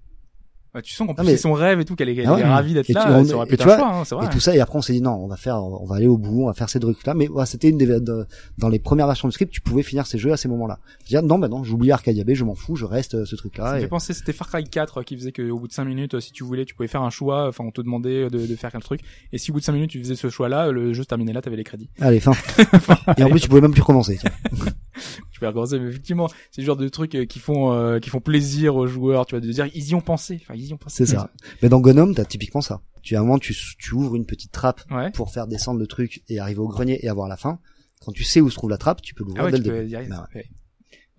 Ouais, 0.75 0.83
tu 0.83 0.95
sens 0.95 1.09
qu'en 1.09 1.15
plus 1.15 1.25
mais- 1.25 1.33
c'est 1.33 1.39
son 1.39 1.53
rêve 1.53 1.81
et 1.81 1.85
tout, 1.85 1.97
qu'elle 1.97 2.09
est, 2.11 2.25
Ah 2.25 2.35
ouais. 2.35 2.41
est 2.43 2.45
ravie 2.45 2.75
d'être 2.75 2.89
Et 2.89 2.93
là. 2.93 3.05
tu- 3.05 3.11
on- 3.11 3.25
ça 3.25 3.35
aurait 3.35 3.47
pu 3.47 3.55
et 3.57 3.61
un 3.61 3.65
vois, 3.65 3.77
choix, 3.77 3.89
hein, 3.93 4.05
c'est 4.05 4.15
vrai. 4.15 4.27
et 4.27 4.29
tout 4.31 4.39
ça 4.39 4.55
et 4.55 4.61
après 4.61 4.79
on 4.79 4.83
s'est 4.83 4.93
dit 4.93 5.01
non 5.03 5.13
on 5.13 5.27
va 5.27 5.37
faire 5.37 5.57
on 5.57 5.85
va 5.85 5.97
aller 5.97 6.07
au 6.07 6.17
bout 6.17 6.45
on 6.45 6.47
va 6.47 6.53
faire 6.55 6.71
ces 6.71 6.79
trucs 6.79 7.05
là 7.05 7.15
mais 7.15 7.27
voilà, 7.27 7.45
c'était 7.47 7.69
une 7.71 7.77
des 7.79 7.87
de- 7.87 8.25
dans 8.59 8.69
les 8.69 8.79
premières 8.79 9.07
versions 9.09 9.27
du 9.27 9.33
script 9.33 9.53
tu 9.53 9.61
pouvais 9.61 9.83
finir 9.83 10.07
ces 10.07 10.17
jeux 10.19 10.33
à 10.33 10.37
ces 10.37 10.47
moments 10.49 10.69
là 10.69 10.79
dire 11.07 11.23
non 11.25 11.39
bah 11.41 11.49
non 11.49 11.65
j'oublie 11.65 11.91
Arcadia 11.91 12.23
je 12.33 12.45
m'en 12.45 12.55
fous 12.55 12.77
je 12.77 12.85
reste 12.85 13.15
euh, 13.17 13.25
ce 13.25 13.35
truc 13.35 13.55
Ça 13.57 13.79
fait 13.81 13.89
penser, 13.89 14.15
c'était 14.15 14.33
Far 14.33 14.49
Cry 14.49 14.63
4 14.63 15.03
qui 15.03 15.17
faisait 15.17 15.33
qu'au 15.33 15.59
bout 15.59 15.67
de 15.67 15.73
5 15.73 15.85
minutes, 15.85 16.15
euh, 16.15 16.21
si 16.21 16.31
tu 16.31 16.45
voulais, 16.45 16.65
tu 16.65 16.75
pouvais 16.77 16.87
faire 16.89 17.03
un 17.03 17.11
choix, 17.11 17.49
enfin 17.49 17.65
on 17.67 17.73
te 17.73 17.81
demandait 17.81 18.31
de, 18.31 18.47
de 18.47 18.57
faire 18.57 18.71
quel 18.71 18.81
truc, 18.83 19.01
et 19.33 19.39
si 19.39 19.51
au 19.51 19.55
bout 19.55 19.61
de 19.61 19.65
5 19.65 19.73
minutes 19.73 19.91
tu 19.91 19.99
faisais 19.99 20.15
ce 20.15 20.29
choix-là, 20.31 20.71
le 20.71 20.93
jeu 20.93 21.03
se 21.03 21.09
terminait 21.09 21.33
là, 21.33 21.43
t'avais 21.43 21.57
les 21.57 21.65
crédits. 21.65 21.89
allez 22.01 22.21
fin 22.21 22.33
et 23.19 23.25
en 23.25 23.29
plus 23.31 23.41
tu 23.41 23.49
pouvais 23.49 23.61
même 23.61 23.73
plus 23.73 23.83
recommencer. 23.83 24.19
Je 25.41 25.47
vais 25.77 25.79
mais 25.83 25.89
effectivement, 25.91 26.29
c'est 26.51 26.61
le 26.61 26.67
genre 26.67 26.77
de 26.77 26.89
trucs 26.89 27.15
euh, 27.15 27.25
qui 27.25 27.39
font 27.39 27.73
euh, 27.73 27.99
qui 27.99 28.11
font 28.11 28.21
plaisir 28.21 28.77
aux 28.77 28.87
joueurs, 28.87 29.27
tu 29.27 29.35
vois, 29.35 29.41
de 29.41 29.51
dire 29.51 29.67
ils 29.75 29.89
y 29.89 29.95
ont 29.95 30.01
pensé, 30.01 30.41
enfin 30.43 30.55
ils 30.57 30.67
y 30.67 30.73
ont 30.75 30.77
pensé. 30.79 31.05
c'est 31.07 31.15
ça 31.17 31.31
mais 31.63 31.69
dans 31.69 31.81
Gnome 31.81 32.15
t'as 32.15 32.25
typiquement 32.25 32.61
ça 32.61 32.81
tu 33.03 33.17
à 33.17 33.21
un 33.21 33.23
moment 33.23 33.39
tu 33.39 33.55
tu 33.79 33.95
ouvres 33.95 34.17
une 34.17 34.27
petite 34.27 34.53
trappe 34.53 34.83
Ouais. 34.91 35.11
pour 35.13 35.31
faire 35.31 35.47
descendre 35.47 35.79
le 35.81 35.87
truc 35.87 36.23
et 36.29 36.39
arriver 36.39 36.61
au 36.61 36.69
grenier 36.69 36.99
et 37.05 37.09
avoir 37.09 37.29
la 37.29 37.37
fin 37.37 37.59
quand 38.05 38.13
tu 38.13 38.25
sais 38.25 38.41
où 38.41 38.51
se 38.51 38.55
trouve 38.57 38.71
la 38.71 38.79
trappe 38.79 39.01
tu 39.03 39.15
peux 39.15 39.25
l'ouvrir 39.25 39.43
Ah 39.43 39.47
ouais, 39.47 39.53
dès 39.53 39.59
le 39.59 39.87
début. 39.87 40.09
Bah 40.09 40.27
ouais. 40.35 40.47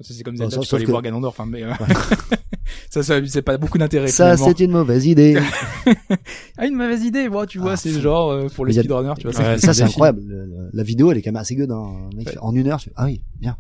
Ça 0.04 0.16
c'est 0.16 0.24
comme 0.24 0.36
Bon, 0.36 0.50
Zelda, 0.50 0.56
sauf- 0.56 0.66
tu 0.66 0.70
peux 0.72 0.76
aller 0.78 0.86
que- 0.86 0.90
voir 0.92 1.02
Ganondorf, 1.04 1.40
hein, 1.40 1.46
mais 1.48 1.62
euh, 1.62 1.72
ça, 2.90 3.04
ça 3.04 3.20
c'est 3.28 3.42
pas 3.44 3.58
beaucoup 3.60 3.78
d'intérêt. 3.78 4.08
ça 4.08 4.36
c'est 4.36 4.60
une 4.60 4.72
mauvaise 4.72 5.06
idée 5.06 5.40
Ah 6.58 6.66
une 6.66 6.76
mauvaise 6.76 7.04
idée, 7.04 7.30
bon, 7.30 7.46
tu 7.46 7.60
vois, 7.60 7.74
Ah, 7.74 7.78
c'est 7.78 7.92
genre 8.02 8.32
euh, 8.32 8.48
pour 8.48 8.66
les 8.66 8.76
y 8.76 8.80
a- 8.80 8.82
speedrunners, 8.82 9.14
tu 9.20 9.28
vois. 9.30 9.40
Ouais, 9.40 9.58
ça 9.60 9.74
c'est 9.76 9.84
incroyable 9.84 10.22
Le- 10.26 10.46
le- 10.46 10.70
la 10.74 10.84
vidéo 10.84 11.12
elle 11.12 11.20
est 11.20 11.22
quand 11.22 11.32
même 11.32 11.42
assez 11.42 11.56
good 11.56 11.70
hein. 11.72 12.10
En 12.42 12.56
une 12.56 12.68
heure 12.68 12.80
tu... 12.80 12.92
ah 12.96 13.06
oui 13.06 13.22
bien 13.40 13.58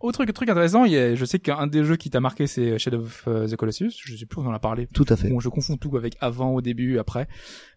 Autre 0.00 0.24
truc 0.26 0.48
intéressant, 0.48 0.84
il 0.84 0.92
y 0.92 0.96
a, 0.98 1.14
je 1.14 1.24
sais 1.24 1.38
qu'un 1.38 1.66
des 1.66 1.84
jeux 1.84 1.96
qui 1.96 2.10
t'a 2.10 2.20
marqué 2.20 2.46
c'est 2.46 2.78
Shadow 2.78 3.00
of 3.00 3.24
euh, 3.28 3.46
the 3.48 3.56
Colossus. 3.56 3.90
Je 4.04 4.16
sais 4.16 4.26
plus 4.26 4.40
on 4.40 4.46
en 4.46 4.52
a 4.52 4.58
parlé. 4.58 4.86
tout 4.92 5.04
à 5.08 5.16
fait 5.16 5.28
Bon, 5.28 5.40
je 5.40 5.48
confonds 5.48 5.76
tout 5.76 5.96
avec 5.96 6.16
avant, 6.20 6.50
au 6.54 6.60
début, 6.60 6.98
après. 6.98 7.26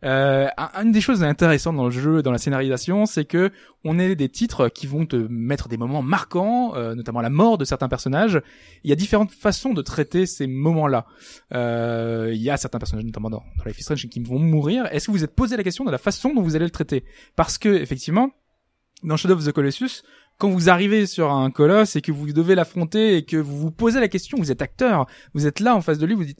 Euh, 0.04 0.48
un- 0.58 0.84
une 0.84 0.92
des 0.92 1.02
choses 1.02 1.24
intéressantes 1.24 1.76
dans 1.78 1.86
le 1.86 1.92
jeu, 1.92 2.22
dans 2.22 2.32
la 2.32 2.38
scénarisation, 2.38 3.06
c'est 3.06 3.26
que 3.26 3.52
on 3.84 4.00
est 4.00 4.16
des 4.16 4.30
titres 4.30 4.70
qui 4.70 4.88
vont 4.88 5.06
te 5.06 5.16
mettre 5.16 5.68
des 5.70 5.78
moments 5.78 6.02
marquants, 6.02 6.74
euh, 6.76 6.96
notamment 6.96 7.22
la 7.22 7.30
mort 7.30 7.58
de 7.58 7.66
certains 7.66 7.88
personnages. 7.90 8.42
Il 8.84 8.90
y 8.90 8.94
a 8.94 8.96
différentes 8.96 9.32
façons 9.32 9.74
de 9.74 9.82
traiter 9.82 10.26
ces 10.26 10.48
moments-là. 10.48 11.06
Euh, 11.54 12.32
il 12.34 12.42
y 12.42 12.50
a 12.50 12.58
certains 12.58 12.80
personnages, 12.80 13.06
notamment 13.06 13.30
dans, 13.30 13.44
dans 13.58 13.64
Life 13.66 13.80
is 13.80 13.84
Strange, 13.84 14.08
qui 14.10 14.20
vont 14.22 14.40
mourir. 14.40 14.86
Est-ce 14.92 15.06
que 15.08 15.12
vous 15.12 15.18
vous 15.18 15.24
êtes 15.24 15.36
posé 15.36 15.56
la 15.56 15.64
question 15.64 15.86
de 15.86 15.92
la 15.92 15.98
façon 15.98 16.34
dont 16.34 16.42
vous 16.42 16.56
allez 16.56 16.66
le 16.66 16.72
traiter? 16.72 17.04
Parce 17.36 17.58
que 17.58 17.70
effectivement, 17.70 18.32
dans 19.04 19.18
Shadow 19.18 19.36
of 19.36 19.46
the 19.46 19.52
Colossus, 19.52 20.04
quand 20.38 20.50
vous 20.50 20.70
arrivez 20.70 21.06
sur 21.06 21.32
un 21.32 21.50
colosse 21.52 21.96
et 21.96 22.02
que 22.02 22.12
vous 22.12 22.32
devez 22.34 22.56
l'affronter 22.56 23.18
et 23.18 23.26
que 23.26 23.38
vous 23.38 23.58
vous 23.58 23.72
posez 23.72 24.00
la 24.00 24.08
question, 24.08 24.38
vous 24.38 24.52
êtes 24.52 24.62
acteur, 24.62 25.06
vous 25.34 25.48
êtes 25.48 25.60
là 25.60 25.76
en 25.76 25.82
face 25.82 25.98
de 25.98 26.06
lui, 26.06 26.16
vous 26.16 26.26
dites, 26.26 26.40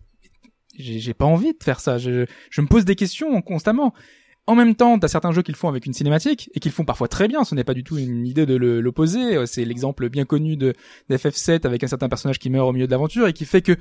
j'ai 0.78 1.14
pas 1.14 1.26
envie 1.26 1.54
de 1.54 1.64
faire 1.64 1.80
ça, 1.80 1.98
je, 1.98 2.26
je 2.50 2.62
me 2.62 2.68
pose 2.68 2.86
des 2.86 2.96
questions 2.96 3.42
constamment. 3.42 3.94
En 4.48 4.54
même 4.56 4.76
temps, 4.76 5.00
t'as 5.00 5.08
certains 5.08 5.32
jeux 5.32 5.42
qu'ils 5.42 5.56
font 5.56 5.70
avec 5.70 5.86
une 5.88 5.94
cinématique 5.94 6.52
et 6.54 6.60
qu'ils 6.60 6.72
font 6.72 6.86
parfois 6.86 7.08
très 7.08 7.28
bien. 7.28 7.44
Ce 7.44 7.56
n'est 7.56 7.64
pas 7.64 7.74
du 7.74 7.84
tout 7.84 7.98
une 7.98 8.28
idée 8.28 8.46
de 8.46 8.56
l'opposer. 8.56 9.38
Euh, 9.38 9.46
C'est 9.46 9.66
l'exemple 9.66 10.10
bien 10.10 10.26
connu 10.26 10.56
de 10.56 10.74
d'FF7 11.10 11.66
avec 11.66 11.84
un 11.84 11.88
certain 11.88 12.10
personnage 12.10 12.38
qui 12.38 12.50
meurt 12.50 12.70
au 12.70 12.72
milieu 12.72 12.86
de 12.86 12.92
l'aventure 12.92 13.28
et 13.28 13.34
qui 13.34 13.46
fait 13.46 13.62
que 13.62 13.76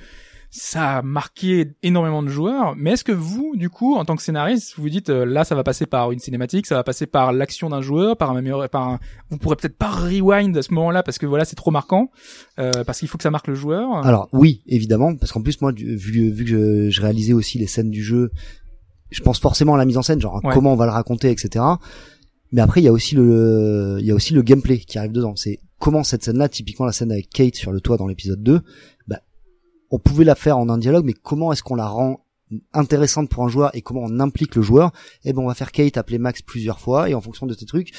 ça 0.56 0.98
a 0.98 1.02
marqué 1.02 1.72
énormément 1.82 2.22
de 2.22 2.28
joueurs. 2.28 2.74
Mais 2.76 2.92
est-ce 2.92 3.02
que 3.04 3.12
vous, 3.12 3.54
du 3.56 3.70
coup, 3.70 3.96
en 3.96 4.04
tant 4.04 4.14
que 4.14 4.22
scénariste, 4.22 4.74
vous 4.76 4.88
dites 4.88 5.10
euh, 5.10 5.24
là, 5.26 5.44
ça 5.44 5.54
va 5.56 5.64
passer 5.64 5.84
par 5.84 6.12
une 6.12 6.20
cinématique, 6.20 6.66
ça 6.66 6.76
va 6.76 6.84
passer 6.84 7.06
par 7.06 7.32
l'action 7.32 7.70
d'un 7.70 7.80
joueur, 7.80 8.16
par 8.16 8.30
un 8.30 8.40
meilleur, 8.40 8.68
par 8.70 8.88
un... 8.88 9.00
vous 9.30 9.36
pourrez 9.36 9.56
peut-être 9.56 9.76
pas 9.76 9.90
rewind 9.90 10.56
à 10.56 10.62
ce 10.62 10.72
moment-là 10.72 11.02
parce 11.02 11.18
que 11.18 11.26
voilà, 11.26 11.44
c'est 11.44 11.56
trop 11.56 11.72
marquant, 11.72 12.10
euh, 12.58 12.84
parce 12.86 13.00
qu'il 13.00 13.08
faut 13.08 13.18
que 13.18 13.24
ça 13.24 13.32
marque 13.32 13.48
le 13.48 13.54
joueur. 13.56 13.96
Alors 14.06 14.28
oui, 14.32 14.62
évidemment, 14.66 15.14
parce 15.16 15.32
qu'en 15.32 15.42
plus 15.42 15.60
moi, 15.60 15.72
vu, 15.76 16.30
vu 16.30 16.44
que 16.44 16.50
je, 16.50 16.90
je 16.90 17.00
réalisais 17.02 17.32
aussi 17.32 17.58
les 17.58 17.66
scènes 17.66 17.90
du 17.90 18.02
jeu, 18.02 18.30
je 19.10 19.22
pense 19.22 19.38
forcément 19.38 19.74
à 19.74 19.78
la 19.78 19.84
mise 19.84 19.96
en 19.96 20.02
scène, 20.02 20.20
genre 20.20 20.40
Ouais. 20.44 20.52
comment 20.54 20.72
on 20.72 20.76
va 20.76 20.86
le 20.86 20.92
raconter, 20.92 21.30
etc. 21.30 21.64
Mais 22.52 22.60
après, 22.60 22.80
il 22.80 22.84
y 22.84 22.88
a 22.88 22.92
aussi 22.92 23.14
le, 23.14 23.96
il 24.00 24.06
y 24.06 24.10
a 24.10 24.14
aussi 24.14 24.32
le 24.34 24.42
gameplay 24.42 24.78
qui 24.78 24.98
arrive 24.98 25.12
dedans. 25.12 25.34
C'est 25.36 25.60
comment 25.78 26.04
cette 26.04 26.24
scène-là, 26.24 26.48
typiquement 26.48 26.86
la 26.86 26.92
scène 26.92 27.10
avec 27.12 27.28
Kate 27.30 27.56
sur 27.56 27.72
le 27.72 27.80
toit 27.80 27.96
dans 27.96 28.06
l'épisode 28.06 28.42
2, 28.42 28.60
bah, 29.08 29.20
on 29.90 29.98
pouvait 29.98 30.24
la 30.24 30.34
faire 30.34 30.58
en 30.58 30.68
un 30.68 30.78
dialogue, 30.78 31.04
mais 31.04 31.14
comment 31.14 31.52
est-ce 31.52 31.62
qu'on 31.62 31.74
la 31.74 31.88
rend 31.88 32.20
intéressante 32.72 33.28
pour 33.28 33.44
un 33.44 33.48
joueur 33.48 33.74
et 33.74 33.82
comment 33.82 34.02
on 34.04 34.20
implique 34.20 34.54
le 34.54 34.62
joueur? 34.62 34.92
Eh 35.24 35.32
ben, 35.32 35.42
on 35.42 35.46
va 35.48 35.54
faire 35.54 35.72
Kate 35.72 35.96
appeler 35.96 36.18
Max 36.18 36.42
plusieurs 36.42 36.78
fois 36.80 37.08
et 37.10 37.14
en 37.14 37.20
fonction 37.20 37.46
de 37.46 37.54
tes 37.54 37.66
trucs, 37.66 37.92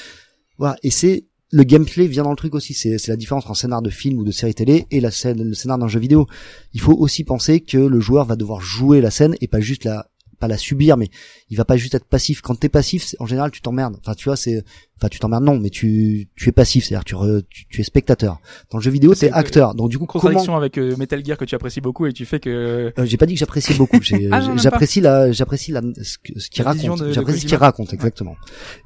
voilà. 0.57 0.77
Et 0.83 0.89
c'est 0.91 1.25
le 1.51 1.63
gameplay 1.63 2.07
vient 2.07 2.23
dans 2.23 2.31
le 2.31 2.35
truc 2.37 2.55
aussi. 2.55 2.73
C'est 2.73 2.97
c'est 2.97 3.11
la 3.11 3.17
différence 3.17 3.43
entre 3.43 3.51
un 3.51 3.55
scénar 3.55 3.81
de 3.81 3.89
film 3.89 4.19
ou 4.19 4.23
de 4.23 4.31
série 4.31 4.53
télé 4.55 4.87
et 4.91 4.99
la 4.99 5.11
scène, 5.11 5.43
le 5.43 5.53
scénar 5.53 5.77
d'un 5.77 5.87
jeu 5.87 5.99
vidéo. 5.99 6.27
Il 6.73 6.81
faut 6.81 6.93
aussi 6.93 7.23
penser 7.23 7.59
que 7.61 7.77
le 7.77 7.99
joueur 7.99 8.25
va 8.25 8.35
devoir 8.35 8.61
jouer 8.61 9.01
la 9.01 9.11
scène 9.11 9.35
et 9.41 9.47
pas 9.47 9.59
juste 9.59 9.83
la 9.83 10.07
pas 10.35 10.47
la 10.47 10.57
subir, 10.57 10.97
mais 10.97 11.09
il 11.49 11.57
va 11.57 11.65
pas 11.65 11.77
juste 11.77 11.95
être 11.95 12.05
passif. 12.05 12.41
Quand 12.41 12.55
t'es 12.55 12.69
passif, 12.69 13.15
en 13.19 13.25
général, 13.25 13.51
tu 13.51 13.61
t'emmerdes. 13.61 13.95
Enfin, 13.99 14.13
tu 14.13 14.25
vois, 14.25 14.35
c'est, 14.35 14.63
enfin, 14.97 15.07
tu 15.09 15.19
t'emmerdes 15.19 15.43
non, 15.43 15.57
mais 15.59 15.69
tu, 15.69 16.27
tu 16.35 16.49
es 16.49 16.51
passif, 16.51 16.85
c'est-à-dire 16.85 17.03
tu, 17.05 17.15
re- 17.15 17.43
tu, 17.49 17.65
tu 17.67 17.81
es 17.81 17.83
spectateur. 17.83 18.39
Dans 18.71 18.77
le 18.77 18.83
jeu 18.83 18.91
vidéo, 18.91 19.13
C'est 19.13 19.27
t'es 19.27 19.33
acteur. 19.33 19.75
Donc 19.75 19.89
du 19.89 19.97
coup, 19.97 20.05
comment 20.05 20.21
Contradiction 20.21 20.55
avec 20.55 20.77
euh, 20.77 20.95
Metal 20.97 21.23
Gear 21.25 21.37
que 21.37 21.45
tu 21.45 21.55
apprécies 21.55 21.81
beaucoup 21.81 22.05
et 22.05 22.13
tu 22.13 22.25
fais 22.25 22.39
que 22.39 22.49
euh, 22.97 23.05
j'ai 23.05 23.17
pas 23.17 23.25
dit 23.25 23.33
que 23.33 23.39
j'appréciais 23.39 23.75
beaucoup. 23.75 23.99
Ah 24.31 24.55
j'apprécie 24.57 25.01
la, 25.01 25.31
j'apprécie 25.31 25.71
la, 25.71 25.81
ce, 26.01 26.17
qu'il 26.49 26.63
raconte. 26.63 27.11
J'apprécie 27.11 27.41
ce 27.41 27.45
qu'il 27.45 27.55
raconte 27.55 27.93
exactement. 27.93 28.35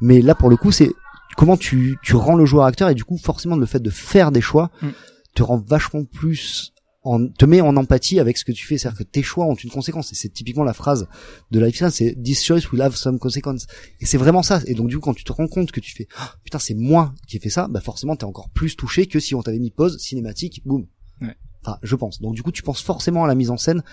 Mais 0.01 0.21
là, 0.21 0.35
pour 0.35 0.49
le 0.49 0.57
coup, 0.57 0.71
c'est 0.71 0.89
comment 1.37 1.57
tu, 1.57 1.97
tu 2.03 2.15
rends 2.15 2.35
le 2.35 2.45
joueur 2.45 2.65
acteur 2.65 2.89
et 2.89 2.95
du 2.95 3.03
coup, 3.03 3.17
forcément, 3.17 3.55
le 3.55 3.65
fait 3.65 3.79
de 3.79 3.89
faire 3.89 4.31
des 4.31 4.41
choix 4.41 4.69
Mm. 4.81 4.87
te 5.35 5.43
rend 5.43 5.57
vachement 5.57 6.03
plus 6.03 6.73
en, 7.09 7.27
te 7.27 7.45
met 7.45 7.61
en 7.61 7.75
empathie 7.75 8.19
avec 8.19 8.37
ce 8.37 8.45
que 8.45 8.51
tu 8.51 8.65
fais. 8.65 8.77
C'est-à-dire 8.77 8.99
que 8.99 9.03
tes 9.03 9.23
choix 9.23 9.45
ont 9.45 9.55
une 9.55 9.71
conséquence. 9.71 10.11
Et 10.11 10.15
c'est 10.15 10.29
typiquement 10.29 10.63
la 10.63 10.73
phrase 10.73 11.07
de 11.51 11.59
Life 11.59 11.83
c'est 11.89 12.15
this 12.21 12.43
choice 12.43 12.71
will 12.71 12.81
have 12.81 12.95
some 12.95 13.17
consequence. 13.17 13.65
Et 13.99 14.05
c'est 14.05 14.17
vraiment 14.17 14.43
ça. 14.43 14.61
Et 14.67 14.75
donc, 14.75 14.89
du 14.89 14.97
coup, 14.97 15.05
quand 15.05 15.13
tu 15.13 15.23
te 15.23 15.31
rends 15.31 15.47
compte 15.47 15.71
que 15.71 15.79
tu 15.79 15.91
fais, 15.95 16.07
Ah, 16.17 16.33
putain, 16.43 16.59
c'est 16.59 16.75
moi 16.75 17.13
qui 17.27 17.37
ai 17.37 17.39
fait 17.39 17.49
ça, 17.49 17.67
bah, 17.67 17.81
forcément, 17.81 18.15
t'es 18.15 18.25
encore 18.25 18.49
plus 18.49 18.75
touché 18.75 19.07
que 19.07 19.19
si 19.19 19.33
on 19.33 19.41
t'avait 19.41 19.59
mis 19.59 19.71
pause, 19.71 19.97
cinématique, 19.97 20.61
boum. 20.65 20.85
Ouais. 21.21 21.35
Enfin, 21.65 21.77
je 21.81 21.95
pense. 21.95 22.21
Donc, 22.21 22.35
du 22.35 22.43
coup, 22.43 22.51
tu 22.51 22.61
penses 22.61 22.81
forcément 22.81 23.23
à 23.25 23.27
la 23.27 23.35
mise 23.35 23.49
en 23.49 23.57
scène. 23.57 23.83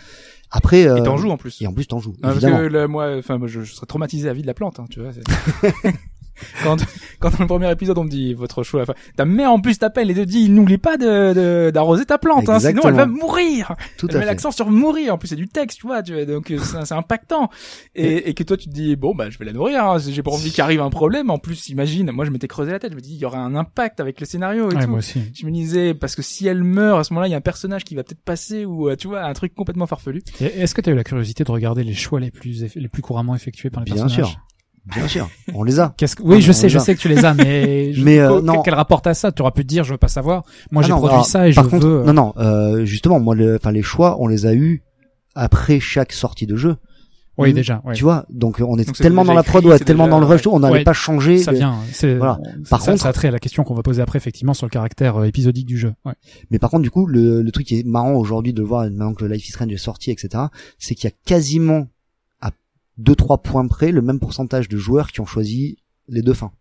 Après, 0.51 0.87
euh, 0.87 0.97
et 0.97 1.03
t'en 1.03 1.17
joues 1.17 1.31
en 1.31 1.37
plus. 1.37 1.61
et 1.63 1.67
en 1.67 1.73
plus, 1.73 1.87
t'en 1.87 1.99
joues. 1.99 2.15
Ah, 2.23 2.33
parce 2.33 2.41
que 2.41 2.67
là, 2.67 2.87
moi, 2.87 3.17
enfin, 3.17 3.41
je, 3.47 3.63
je 3.63 3.73
serais 3.73 3.87
traumatisé 3.87 4.29
à 4.29 4.33
vie 4.33 4.43
de 4.43 4.47
la 4.47 4.55
plante, 4.55 4.79
hein, 4.79 4.87
tu 4.91 5.01
vois. 5.01 5.13
quand, 6.63 6.77
quand 7.21 7.31
dans 7.31 7.39
le 7.41 7.47
premier 7.47 7.71
épisode 7.71 7.99
on 7.99 8.05
me 8.05 8.09
dit 8.11 8.35
votre 8.35 8.63
choix, 8.63 8.83
enfin, 8.83 8.95
t'as- 9.17 9.25
mais 9.25 9.47
en 9.47 9.61
plus 9.61 9.79
t'appelles 9.79 10.11
et 10.11 10.15
te 10.15 10.21
dit 10.21 10.49
n'oublie 10.49 10.79
pas 10.79 10.97
de 10.97 11.33
de- 11.35 11.71
d'arroser 11.71 12.05
ta 12.05 12.19
plante, 12.19 12.49
hein, 12.49 12.59
sinon 12.61 12.83
elle 12.89 12.95
va 12.95 13.07
mourir. 13.07 13.75
Tout 13.99 14.07
Elle 14.11 14.17
à 14.17 14.21
met 14.21 14.27
l'accent 14.27 14.51
sur 14.51 14.71
mourir. 14.71 15.15
En 15.15 15.19
plus 15.19 15.29
c'est 15.29 15.37
du 15.37 15.49
texte, 15.49 15.79
tu 15.81 15.87
vois, 15.87 16.03
tu 16.03 16.13
vois, 16.15 16.25
donc 16.25 16.51
euh, 16.51 16.59
c'est 16.85 16.95
impactant. 16.95 17.51
Et, 17.95 18.29
et 18.31 18.35
que 18.35 18.43
toi 18.43 18.57
tu 18.57 18.69
te 18.69 18.75
dis 18.75 18.97
bon 18.97 19.15
bah 19.15 19.31
je 19.31 19.39
vais 19.39 19.45
la 19.45 19.53
nourrir, 19.53 19.85
hein, 19.85 19.99
j'ai 19.99 20.23
pas 20.23 20.31
envie 20.31 20.51
qu'il 20.51 20.61
arrive 20.63 20.81
un 20.81 20.91
problème. 20.91 21.31
En 21.31 21.39
plus 21.39 21.69
imagine, 21.69 22.11
moi 22.13 22.25
je 22.25 22.31
m'étais 22.31 22.49
creusé 22.49 22.73
la 22.73 22.79
tête, 22.79 22.91
je 22.93 22.97
me 22.97 23.01
dis 23.01 23.15
il 23.15 23.19
y 23.19 23.25
aura 23.25 23.39
un 23.39 23.55
impact 23.55 24.01
avec 24.01 24.21
le 24.21 24.27
scénario 24.27 24.71
et 24.71 24.75
Ouais, 24.77 24.83
tout. 24.85 24.91
moi 24.91 24.99
aussi. 24.99 25.21
Je 25.35 25.47
me 25.47 25.51
disais 25.51 25.95
parce 25.95 26.15
que 26.15 26.23
si 26.23 26.47
elle 26.47 26.63
meurt 26.65 27.01
à 27.01 27.05
ce 27.05 27.13
moment-là, 27.13 27.29
il 27.29 27.31
y 27.31 27.35
a 27.35 27.39
un 27.39 27.41
personnage 27.41 27.85
qui 27.85 27.95
va 27.95 28.03
peut-être 28.05 28.23
passer 28.23 28.65
ou 28.65 28.89
euh, 28.89 28.97
tu 28.97 29.09
vois 29.09 29.23
un 29.23 29.33
truc 29.33 29.55
complètement 29.55 29.87
farfelu. 29.87 30.23
Est-ce 30.41 30.75
que 30.75 30.81
tu 30.81 30.91
as 30.91 30.93
eu 30.93 30.97
la 30.97 31.05
curiosité 31.05 31.45
de 31.45 31.51
regarder 31.51 31.85
les 31.85 31.95
choix 31.95 32.21
les 32.21 32.31
plus 32.31 32.65
les 32.75 32.89
plus 32.89 33.03
couramment 33.03 33.35
effectués 33.35 33.71
par 33.71 33.83
les 33.85 33.93
Bien 33.93 34.03
personnages? 34.05 34.31
sûr. 34.33 34.41
Bien 34.95 35.09
sûr. 35.09 35.29
On 35.55 35.65
les 35.65 35.81
a. 35.81 35.95
Qu'est-ce 35.97 36.15
que... 36.17 36.23
Oui, 36.23 36.37
Non, 36.37 36.41
je 36.41 36.53
sais, 36.53 36.69
je 36.69 36.79
a. 36.79 36.81
sais 36.81 36.95
que 36.95 37.01
tu 37.01 37.09
les 37.09 37.25
as, 37.25 37.35
mais, 37.35 37.93
je- 37.95 38.05
Mais, 38.05 38.19
euh, 38.21 38.37
quel- 38.37 38.45
non. 38.45 38.63
quel 38.63 38.75
rapport 38.75 39.03
t'as 39.03 39.15
ça? 39.15 39.33
Tu 39.33 39.43
aurais 39.43 39.51
pu 39.51 39.63
te 39.63 39.67
dire, 39.69 39.83
je 39.85 39.93
veux 39.93 39.99
pas 39.99 40.09
savoir. 40.09 40.45
Moi, 40.71 40.83
Ah 40.85 40.87
j'ai 40.87 40.93
produit 40.93 41.09
alors, 41.11 41.27
ça 41.27 41.49
et 41.49 41.53
je 41.53 41.61
contre, 41.61 41.87
veux. 41.87 42.05
non, 42.05 42.13
non, 42.13 42.33
euh, 42.39 42.85
justement, 42.85 43.19
moi, 43.19 43.35
le, 43.35 43.57
enfin, 43.57 43.73
les 43.73 43.83
choix, 43.83 44.17
on 44.21 44.29
les 44.29 44.47
a 44.47 44.55
eus 44.55 44.83
après 45.35 45.81
chaque 45.81 46.13
sortie 46.13 46.47
de 46.47 46.57
jeu. 46.57 46.77
Oui, 47.39 47.51
Mm. 47.51 47.55
déjà. 47.55 47.83
Ouais. 47.85 47.93
Tu 47.93 48.03
vois, 48.03 48.25
donc 48.31 48.63
euh, 48.63 48.65
on 48.67 48.79
est 48.79 48.87
Donc 48.87 48.97
tellement 48.97 49.23
dans 49.23 49.35
la 49.35 49.43
écrit, 49.43 49.51
prod, 49.51 49.67
ouais, 49.67 49.79
tellement 49.79 50.05
déjà- 50.05 50.11
dans 50.13 50.21
le 50.21 50.25
rush, 50.27 50.47
on 50.47 50.59
n'allait 50.59 50.73
Ouais, 50.79 50.85
pas 50.85 50.95
changer. 50.95 51.37
Ça 51.37 51.53
vient. 51.53 51.75
C'est, 51.93 52.15
Voilà. 52.15 52.39
ça- 52.65 52.71
Par 52.71 52.81
ça, 52.81 52.93
contre- 52.93 53.03
ça 53.03 53.09
a 53.11 53.13
trait 53.13 53.29
à 53.29 53.31
la 53.31 53.39
question 53.39 53.63
qu'on 53.63 53.75
va 53.75 53.83
poser 53.83 54.01
après, 54.01 54.17
effectivement, 54.17 54.55
sur 54.55 54.65
le 54.65 54.71
caractère 54.71 55.19
euh, 55.19 55.25
épisodique 55.25 55.67
du 55.67 55.77
jeu. 55.77 55.93
Ouais. 56.07 56.15
Mais 56.51 56.59
par 56.59 56.71
contre, 56.71 56.83
du 56.83 56.91
coup, 56.91 57.05
le, 57.07 57.43
le 57.43 57.53
truc 57.53 57.67
qui 57.67 57.81
est 57.81 57.87
marrant 57.87 58.15
aujourd'hui 58.15 58.55
de 58.55 58.61
le 58.63 58.67
voir 58.67 58.85
maintenant 58.85 59.13
que 59.13 59.23
le 59.23 59.35
Life 59.35 59.47
is 59.49 59.53
Strange 59.53 59.71
est 59.71 59.77
sorti, 59.77 60.11
etc., 60.11 60.45
c'est 60.79 60.95
qu'il 60.95 61.11
y 61.11 61.13
a 61.13 61.17
quasiment 61.27 61.89
deux 62.99 63.15
trois 63.15 63.39
points 63.43 63.67
près 63.69 63.93
le 63.93 64.03
même 64.03 64.19
pourcentage 64.21 64.69
de 64.69 64.77
joueurs 64.77 65.13
qui 65.13 65.21
ont 65.21 65.27
choisi 65.27 65.77
les 66.09 66.23
deux 66.23 66.35
fins. 66.35 66.53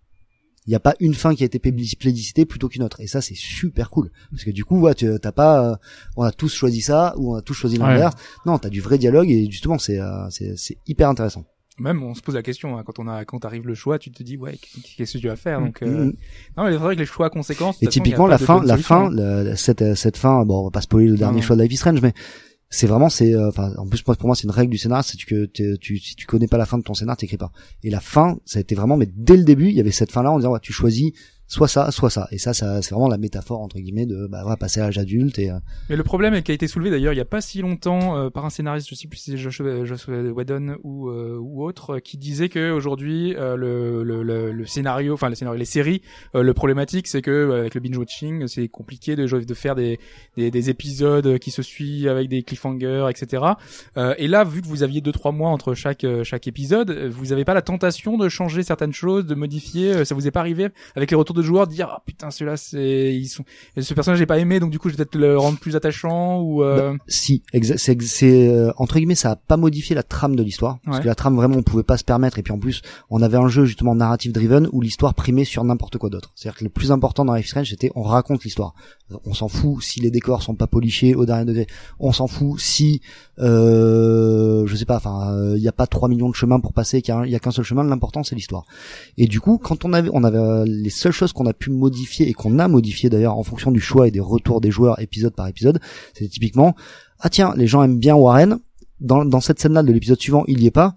Il 0.68 0.72
n'y 0.72 0.76
a 0.76 0.80
pas 0.80 0.96
une 1.00 1.14
fin 1.14 1.36
qui 1.36 1.44
a 1.44 1.46
été 1.46 1.60
plébis- 1.60 1.96
plébiscitée 1.96 2.46
plutôt 2.46 2.68
qu'une 2.70 2.82
autre. 2.82 3.00
Et 3.00 3.06
ça, 3.06 3.22
c'est 3.22 3.36
super 3.36 3.92
cool. 3.92 4.10
Parce 4.32 4.44
que 4.44 4.50
du 4.50 4.66
coup, 4.66 4.80
ouais, 4.80 4.96
tu 4.96 5.08
t'as 5.22 5.32
pas, 5.32 5.72
euh, 5.72 5.76
on 6.18 6.24
a 6.24 6.32
tous 6.32 6.52
choisi 6.52 6.82
ça 6.82 7.14
ou 7.18 7.34
on 7.34 7.36
a 7.38 7.44
tous 7.44 7.54
choisi 7.54 7.78
l'inverse. 7.78 8.16
Non, 8.48 8.58
t'as 8.58 8.70
du 8.70 8.82
vrai 8.82 8.98
dialogue 8.98 9.30
et 9.30 9.46
justement, 9.52 9.78
c'est, 9.78 10.00
euh, 10.00 10.28
c'est, 10.32 10.58
c'est 10.58 10.78
hyper 10.88 11.08
intéressant. 11.10 11.46
Même 11.78 12.02
on 12.04 12.16
se 12.16 12.22
pose 12.22 12.34
la 12.36 12.42
question 12.42 12.78
hein, 12.78 12.84
quand 12.86 13.00
on 13.00 13.08
a 13.10 13.26
quand 13.26 13.44
arrive 13.44 13.68
le 13.68 13.76
choix, 13.76 14.00
tu 14.00 14.10
te 14.10 14.24
dis 14.24 14.38
ouais 14.38 14.58
qu'est-ce 14.98 15.14
que 15.14 15.18
tu 15.18 15.28
vas 15.28 15.36
faire? 15.36 15.60
Mm. 15.60 15.66
donc 15.66 15.82
euh, 15.84 16.06
Mhm. 16.06 16.14
non 16.58 16.64
mais 16.64 16.72
c'est 16.72 16.78
vrai 16.78 16.96
que 16.96 17.02
les 17.02 17.06
choix 17.06 17.26
à 17.26 17.30
conséquences. 17.30 17.76
Et 17.82 17.86
façon, 17.86 17.92
typiquement 17.92 18.28
la 18.28 18.38
fin, 18.38 18.64
la 18.64 18.78
fin, 18.78 19.10
la- 19.12 19.58
cette 19.58 19.82
euh, 19.82 19.94
cette 19.94 20.16
fin, 20.16 20.46
bon, 20.46 20.62
on 20.62 20.64
va 20.64 20.72
pas 20.72 20.80
spoiler 20.80 21.10
le 21.10 21.18
dernier 21.18 21.42
choix 21.42 21.58
de 21.58 21.62
Life 21.64 21.74
is 21.74 21.76
Strange, 21.78 22.02
mais 22.02 22.14
c'est 22.76 22.88
vraiment 22.88 23.10
c'est, 23.10 23.34
euh, 23.34 23.52
en 23.78 23.88
plus 23.88 24.02
pour 24.02 24.16
moi 24.26 24.36
c'est 24.36 24.44
une 24.44 24.52
règle 24.52 24.70
du 24.70 24.78
scénar, 24.78 25.04
c'est 25.04 25.18
que 25.18 25.46
tu 25.46 25.98
si 25.98 26.16
tu 26.16 26.26
connais 26.26 26.48
pas 26.48 26.58
la 26.58 26.66
fin 26.66 26.78
de 26.78 26.84
ton 26.84 26.94
scénar, 26.94 27.16
t'écris 27.16 27.38
pas. 27.38 27.52
Et 27.84 27.90
la 27.90 28.02
fin, 28.02 28.38
ça 28.46 28.60
a 28.60 28.62
été 28.62 28.76
vraiment, 28.76 28.98
mais 28.98 29.08
dès 29.16 29.38
le 29.38 29.44
début, 29.44 29.70
il 29.70 29.76
y 29.76 29.80
avait 29.80 29.92
cette 29.92 30.12
fin 30.12 30.24
là 30.24 30.32
en 30.32 30.38
disant 30.38 30.52
ouais, 30.52 30.60
tu 30.62 30.74
choisis 30.74 31.14
soit 31.48 31.68
ça, 31.68 31.92
soit 31.92 32.10
ça. 32.10 32.28
Et 32.32 32.38
ça, 32.38 32.54
ça 32.54 32.82
c'est 32.82 32.92
vraiment 32.94 33.08
la 33.08 33.18
métaphore 33.18 33.62
entre 33.62 33.78
guillemets 33.78 34.06
de 34.06 34.28
bah 34.28 34.40
voilà, 34.42 34.58
passer 34.58 34.80
à 34.80 34.86
l'âge 34.86 34.98
adulte 34.98 35.38
et 35.38 35.52
euh, 35.52 35.60
Mais 35.90 35.96
le 35.96 36.04
problème 36.04 36.42
qui 36.42 36.52
a 36.52 36.56
été 36.56 36.68
soulevé 36.68 36.90
d'ailleurs 36.90 37.14
il 37.14 37.18
y 37.18 37.22
a 37.22 37.26
pas 37.26 37.42
si 37.42 37.62
longtemps 37.62 38.18
euh, 38.18 38.30
par 38.30 38.46
un 38.46 38.50
scénariste, 38.50 38.90
je 38.90 38.96
sais 38.96 39.08
plus 39.08 39.18
si 39.18 39.32
c'est 39.32 39.38
Joshua, 39.38 39.86
Joshua 39.86 40.22
Whedon 40.22 40.78
ou 40.84 41.10
euh, 41.10 41.38
ou 41.40 41.64
autre, 41.64 41.96
euh, 41.96 42.00
qui 42.00 42.18
disait 42.18 42.50
que 42.50 42.72
aujourd'hui 42.72 43.36
euh, 43.36 43.56
le, 43.56 44.04
le, 44.04 44.24
le, 44.24 44.52
le 44.52 44.66
scénario, 44.66 45.14
enfin 45.14 45.30
le 45.30 45.36
scénario, 45.36 45.58
les 45.58 45.66
séries, 45.66 46.02
euh, 46.34 46.42
le 46.42 46.54
problématique 46.54 47.08
c'est 47.08 47.22
que 47.22 47.52
avec 47.60 47.76
le 47.76 47.82
binge 47.82 47.98
watching 47.98 48.48
c'est 48.48 48.68
compliqué 48.68 49.16
de 49.16 49.26
de 49.26 49.54
faire 49.54 49.76
des, 49.76 50.00
des 50.38 50.50
des 50.50 50.70
épisodes 50.70 51.38
qui 51.40 51.52
se 51.52 51.62
suivent 51.62 52.08
avec 52.08 52.30
des 52.30 52.42
cliffhangers, 52.44 53.08
etc. 53.10 53.44
Et 54.18 54.28
là 54.28 54.44
vu 54.44 54.62
que 54.62 54.68
vous 54.68 54.82
aviez 54.82 55.02
deux 55.02 55.12
trois 55.12 55.32
mois 55.32 55.50
entre 55.50 55.74
chaque 55.74 56.06
chaque 56.24 56.48
épisode, 56.48 57.10
vous 57.10 57.34
avez 57.34 57.46
pas 57.46 57.54
la 57.54 57.62
tentation 57.62 58.18
de 58.18 58.30
changer 58.30 58.64
certaines 58.64 58.94
choses, 58.94 59.26
de 59.26 59.36
modifier, 59.36 60.06
ça 60.06 60.16
vous 60.16 60.28
est 60.28 60.32
pas 60.32 60.40
arrivé 60.40 60.70
avec 60.96 61.12
les 61.12 61.18
retours 61.18 61.35
de 61.36 61.42
joueurs 61.44 61.68
dire 61.68 61.88
ah 61.92 62.02
putain 62.06 62.32
celui-là 62.32 62.58
c'est 62.58 63.14
ils 63.16 63.28
sont 63.28 63.44
ce 63.80 63.94
personnage 63.94 64.18
j'ai 64.20 64.26
pas 64.26 64.40
aimé 64.40 64.60
donc 64.60 64.72
du 64.72 64.80
coup 64.80 64.90
je 64.90 64.96
vais 64.96 65.06
peut-être 65.06 65.16
le 65.16 65.38
rendre 65.38 65.60
plus 65.60 65.76
attachant 65.76 66.40
ou 66.42 66.64
euh... 66.64 66.96
si, 67.08 67.44
exa- 67.54 67.78
c'est, 67.78 68.48
euh, 68.50 68.72
entre 68.78 68.96
guillemets, 68.98 69.16
ça 69.16 69.32
a 69.32 69.36
pas 69.36 69.58
modifié 69.58 69.96
la 69.96 70.04
trame 70.04 70.36
de 70.36 70.44
l'histoire, 70.44 70.80
parce 70.86 70.98
que 71.02 71.08
la 71.08 71.16
trame 71.16 71.36
vraiment 71.36 71.58
on 71.58 71.64
pouvait 71.64 71.84
pas 71.84 71.98
se 71.98 72.04
permettre. 72.04 72.40
Et 72.40 72.44
puis 72.44 72.54
en 72.54 72.60
plus, 72.60 72.82
on 73.10 73.22
avait 73.22 73.38
un 73.38 73.48
jeu 73.48 73.66
justement 73.66 73.96
narrative 73.96 74.32
driven 74.32 74.68
où 74.72 74.82
l'histoire 74.82 75.14
primait 75.14 75.44
sur 75.46 75.64
n'importe 75.64 75.98
quoi 75.98 76.10
d'autre. 76.10 76.32
C'est-à-dire 76.36 76.58
que 76.60 76.64
le 76.64 76.70
plus 76.70 76.92
important 76.92 77.26
dans 77.26 77.34
Life 77.34 77.48
Strange, 77.48 77.70
c'était 77.70 77.92
on 77.96 78.02
raconte 78.04 78.44
l'histoire. 78.44 78.74
On 79.26 79.34
s'en 79.34 79.48
fout 79.48 79.84
si 79.84 80.00
les 80.02 80.10
décors 80.12 80.42
sont 80.42 80.56
pas 80.56 80.68
polichés 80.68 81.14
au 81.16 81.26
dernier 81.26 81.46
degré. 81.46 81.68
On 82.00 82.12
s'en 82.12 82.28
fout 82.28 82.60
si, 82.60 83.02
euh, 83.66 84.66
je 84.68 84.76
sais 84.76 84.86
pas, 84.86 84.98
enfin, 84.98 85.54
il 85.56 85.62
y 85.62 85.68
a 85.68 85.72
pas 85.72 85.88
3 85.88 86.10
millions 86.10 86.30
de 86.30 86.36
chemins 86.36 86.60
pour 86.60 86.74
passer, 86.74 87.02
qu'il 87.02 87.14
y 87.14 87.18
a 87.18 87.26
il 87.26 87.36
a 87.36 87.40
qu'un 87.40 87.52
seul 87.52 87.66
chemin. 87.66 87.84
L'important 87.84 88.24
c'est 88.24 88.36
l'histoire. 88.36 88.66
Et 89.18 89.28
du 89.28 89.40
coup, 89.40 89.58
quand 89.58 89.86
on 89.86 89.94
avait, 89.94 90.10
on 90.14 90.24
avait 90.24 90.38
euh, 90.38 90.66
les 90.68 90.90
seules 90.90 91.12
choses 91.12 91.25
qu'on 91.34 91.46
a 91.46 91.54
pu 91.54 91.70
modifier 91.72 92.28
et 92.30 92.34
qu'on 92.34 92.60
a 92.60 92.68
modifié 92.68 93.10
d'ailleurs 93.10 93.38
en 93.38 93.44
fonction 93.44 93.72
du 93.72 93.80
choix 93.80 94.08
et 94.08 94.12
des 94.12 94.20
retours 94.20 94.62
des 94.62 94.72
joueurs 94.72 95.00
épisode 95.02 95.34
par 95.36 95.48
épisode, 95.48 95.80
c'est 96.14 96.28
typiquement 96.28 96.76
ah 97.20 97.30
tiens, 97.30 97.54
les 97.56 97.68
gens 97.68 97.82
aiment 97.84 98.00
bien 98.00 98.16
Warren. 98.16 98.60
Dans, 99.02 99.26
dans 99.26 99.42
cette 99.42 99.60
scène-là 99.60 99.84
de 99.84 99.92
l'épisode 99.92 100.20
suivant, 100.22 100.44
il 100.48 100.62
y 100.62 100.68
est 100.68 100.72
pas. 100.72 100.96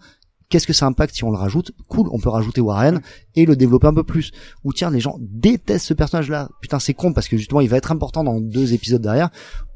Qu'est-ce 0.51 0.67
que 0.67 0.73
ça 0.73 0.87
impacte 0.87 1.15
si 1.15 1.25
on 1.25 1.31
le 1.31 1.37
rajoute? 1.37 1.73
Cool, 1.89 2.09
on 2.11 2.19
peut 2.19 2.31
rajouter 2.31 2.61
Warren 2.63 3.01
et 3.35 3.45
le 3.45 3.55
développer 3.55 3.87
un 3.89 3.93
peu 3.93 4.03
plus. 4.05 4.31
Ou 4.65 4.73
tiens, 4.73 4.91
les 4.91 4.99
gens 5.01 5.17
détestent 5.21 5.85
ce 5.87 5.93
personnage-là. 5.95 6.49
Putain, 6.63 6.79
c'est 6.79 6.95
con 6.95 7.13
parce 7.13 7.29
que 7.29 7.37
justement, 7.37 7.61
il 7.61 7.69
va 7.69 7.77
être 7.77 7.93
important 7.93 8.25
dans 8.25 8.41
deux 8.41 8.73
épisodes 8.73 9.03
derrière. 9.03 9.29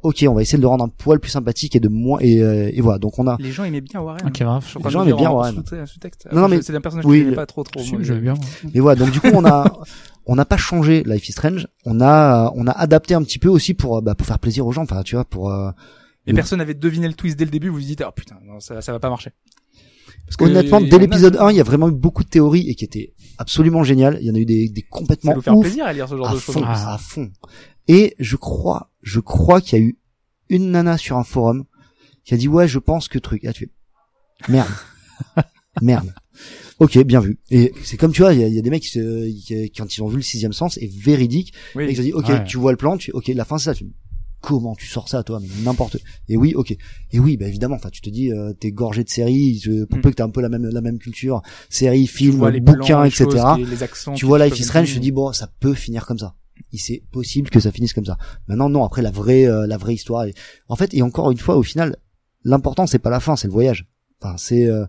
Ok, 0.02 0.24
on 0.26 0.32
va 0.34 0.40
essayer 0.40 0.56
de 0.56 0.62
le 0.62 0.68
rendre 0.68 0.84
un 0.84 0.88
poil 0.88 1.20
plus 1.20 1.30
sympathique 1.30 1.76
et 1.76 1.80
de 1.80 1.88
moins 1.88 2.18
et, 2.20 2.40
euh, 2.42 2.70
et 2.72 2.80
voilà. 2.80 2.98
Donc 2.98 3.18
on 3.18 3.26
a. 3.26 3.36
les 3.38 3.52
gens 3.52 3.64
aimaient 3.64 3.82
bien 3.82 4.00
Warren 4.00 4.26
Ok, 4.26 4.38
grave. 4.40 4.62
Je 4.64 4.68
suis 4.70 4.78
en 4.78 4.80
train 4.80 4.88
Les 4.88 4.92
gens 4.94 5.02
aimaient 5.02 5.12
bien 5.12 5.30
en 5.30 5.34
Warren. 5.34 5.56
sous- 5.56 5.86
sous-texte. 5.86 6.28
Non, 6.32 6.40
non, 6.42 6.48
mais- 6.48 6.62
c'est 6.62 6.74
un 6.74 6.80
personnage 6.80 7.04
oui, 7.06 7.22
que 7.24 7.28
le- 7.30 7.34
pas 7.34 7.46
trop 7.46 7.64
trop 7.64 7.80
Si, 7.80 7.92
moi, 7.92 8.02
j'aimais 8.02 8.18
je- 8.18 8.22
bien. 8.22 8.34
Et 8.72 8.80
voilà. 8.80 8.98
Donc 9.04 9.10
du 9.12 9.20
coup, 9.20 9.28
on 9.34 9.44
a. 9.44 9.64
on 10.26 10.36
n'a 10.36 10.44
pas 10.44 10.56
changé 10.56 11.02
Life 11.04 11.28
is 11.28 11.32
Strange, 11.32 11.66
on 11.84 12.00
a 12.00 12.52
on 12.54 12.66
a 12.66 12.72
adapté 12.72 13.14
un 13.14 13.22
petit 13.22 13.38
peu 13.38 13.48
aussi 13.48 13.74
pour 13.74 14.00
bah, 14.02 14.14
pour 14.14 14.26
faire 14.26 14.38
plaisir 14.38 14.66
aux 14.66 14.72
gens, 14.72 14.82
enfin 14.82 15.02
tu 15.02 15.14
vois 15.16 15.24
pour 15.24 15.50
euh, 15.50 15.70
Et 16.26 16.32
Mm. 16.32 16.36
personne 16.36 16.58
n'avait 16.60 16.74
deviné 16.74 17.08
le 17.08 17.14
twist 17.14 17.36
dès 17.36 17.44
le 17.44 17.50
début, 17.50 17.68
vous 17.68 17.74
vous 17.76 17.80
dites, 17.80 18.02
oh 18.06 18.12
putain, 18.14 18.36
non, 18.44 18.60
ça, 18.60 18.80
ça 18.80 18.92
va 18.92 19.00
pas 19.00 19.08
marcher. 19.10 19.32
Parce 20.26 20.36
que 20.36 20.44
honnêtement 20.44 20.80
dès 20.80 20.94
a- 20.94 20.98
l'épisode 20.98 21.36
1, 21.40 21.50
il 21.50 21.56
y 21.56 21.60
a 21.60 21.64
vraiment 21.64 21.88
eu 21.88 21.92
beaucoup 21.92 22.22
de 22.22 22.28
théories 22.28 22.68
et 22.70 22.74
qui 22.76 22.84
étaient 22.84 23.12
absolument 23.38 23.82
géniales. 23.82 24.18
Il 24.20 24.28
y 24.28 24.30
en 24.30 24.34
a 24.34 24.38
eu 24.38 24.44
des, 24.46 24.68
des 24.68 24.82
ça 24.82 24.86
complètement 24.90 25.34
nous 25.34 25.42
faire 25.42 25.56
ouf. 25.56 25.62
plaisir 25.64 25.84
à 25.84 25.92
lire 25.92 26.08
ce 26.08 26.16
genre 26.16 26.28
à 26.28 26.34
de 26.34 26.38
choses. 26.38 26.54
fond, 26.54 26.62
Ah. 26.64 26.94
à 26.94 26.98
fond. 26.98 27.30
Et 27.88 28.14
je 28.20 28.36
crois, 28.36 28.90
je 29.02 29.18
crois 29.18 29.60
qu'il 29.60 29.78
y 29.78 29.82
a 29.82 29.84
eu 29.84 29.98
une 30.48 30.70
nana 30.70 30.96
sur 30.96 31.16
un 31.16 31.24
forum 31.24 31.64
qui 32.24 32.34
a 32.34 32.36
dit 32.36 32.46
ouais, 32.46 32.68
je 32.68 32.78
pense 32.78 33.08
que 33.08 33.18
truc. 33.18 33.44
Ah, 33.44 33.52
tu 33.52 33.64
fais 33.66 34.52
merde, 34.52 34.68
merde. 35.80 36.12
Ok, 36.78 36.98
bien 37.04 37.20
vu. 37.20 37.38
Et 37.50 37.72
c'est 37.84 37.96
comme 37.96 38.12
tu 38.12 38.22
vois, 38.22 38.34
il 38.34 38.40
y 38.46 38.54
y 38.54 38.58
a 38.58 38.62
des 38.62 38.70
mecs 38.70 38.82
qui, 38.82 38.88
se, 38.88 39.30
qui- 39.46 39.70
quand 39.70 39.96
ils 39.96 40.02
ont 40.02 40.08
vu 40.08 40.16
le 40.16 40.22
sixième 40.22 40.52
sens, 40.52 40.76
est 40.78 40.90
véridique. 40.92 41.52
Oui. 41.74 41.84
Et 41.84 41.92
ils 41.92 42.00
ont 42.00 42.04
dit 42.04 42.12
ok, 42.12 42.28
Ouais. 42.28 42.44
tu 42.44 42.58
vois 42.58 42.72
le 42.72 42.76
plan, 42.76 42.96
tu 42.96 43.10
ok, 43.12 43.28
la 43.28 43.44
fin 43.44 43.58
c'est 43.58 43.66
ça. 43.66 43.74
Tu 43.74 43.86
Comment 44.40 44.74
tu 44.74 44.86
sors 44.88 45.08
ça 45.08 45.22
toi 45.22 45.38
mais 45.40 45.46
n'importe 45.62 45.98
et 46.28 46.36
oui 46.36 46.52
ok 46.56 46.72
et 47.12 47.20
oui 47.20 47.36
bah 47.36 47.46
évidemment 47.46 47.76
enfin 47.76 47.90
tu 47.90 48.00
te 48.00 48.10
dis 48.10 48.32
euh, 48.32 48.52
t'es 48.52 48.72
gorgé 48.72 49.04
de 49.04 49.08
séries 49.08 49.60
je- 49.62 49.84
pour 49.84 49.98
Mm. 49.98 50.00
peu 50.00 50.10
que 50.10 50.16
t'aies 50.16 50.22
un 50.24 50.30
peu 50.30 50.40
la 50.40 50.48
même 50.48 50.64
la 50.66 50.80
même 50.80 50.98
culture 50.98 51.42
séries 51.70 52.08
films 52.08 52.40
bouquins 52.58 53.04
etc 53.04 53.24
choses, 53.30 53.70
les- 53.70 53.82
accents. 53.84 54.14
tu 54.14 54.26
vois 54.26 54.44
Life 54.44 54.58
is 54.58 54.64
Strange, 54.64 54.88
je 54.88 54.94
te 54.96 54.98
dis 54.98 55.12
bon, 55.12 55.32
ça 55.32 55.48
peut 55.60 55.74
finir 55.74 56.06
comme 56.06 56.18
ça. 56.18 56.34
Il 56.72 56.80
c'est 56.80 57.04
possible 57.12 57.50
que 57.50 57.60
ça 57.60 57.70
finisse 57.70 57.92
comme 57.92 58.04
ça. 58.04 58.18
Maintenant 58.48 58.68
non, 58.68 58.82
après 58.82 59.00
la 59.00 59.12
vraie 59.12 59.46
euh, 59.46 59.68
la 59.68 59.76
vraie 59.76 59.94
histoire 59.94 60.26
en 60.68 60.74
fait 60.74 60.92
et 60.92 61.02
encore 61.02 61.30
une 61.30 61.38
fois 61.38 61.56
au 61.56 61.62
final 61.62 61.96
l'important 62.42 62.88
c'est 62.88 62.98
pas 62.98 63.10
la 63.10 63.20
fin, 63.20 63.36
c'est 63.36 63.46
le 63.46 63.52
voyage. 63.52 63.86
Enfin, 64.20 64.34
c'est 64.38 64.66
euh, 64.66 64.86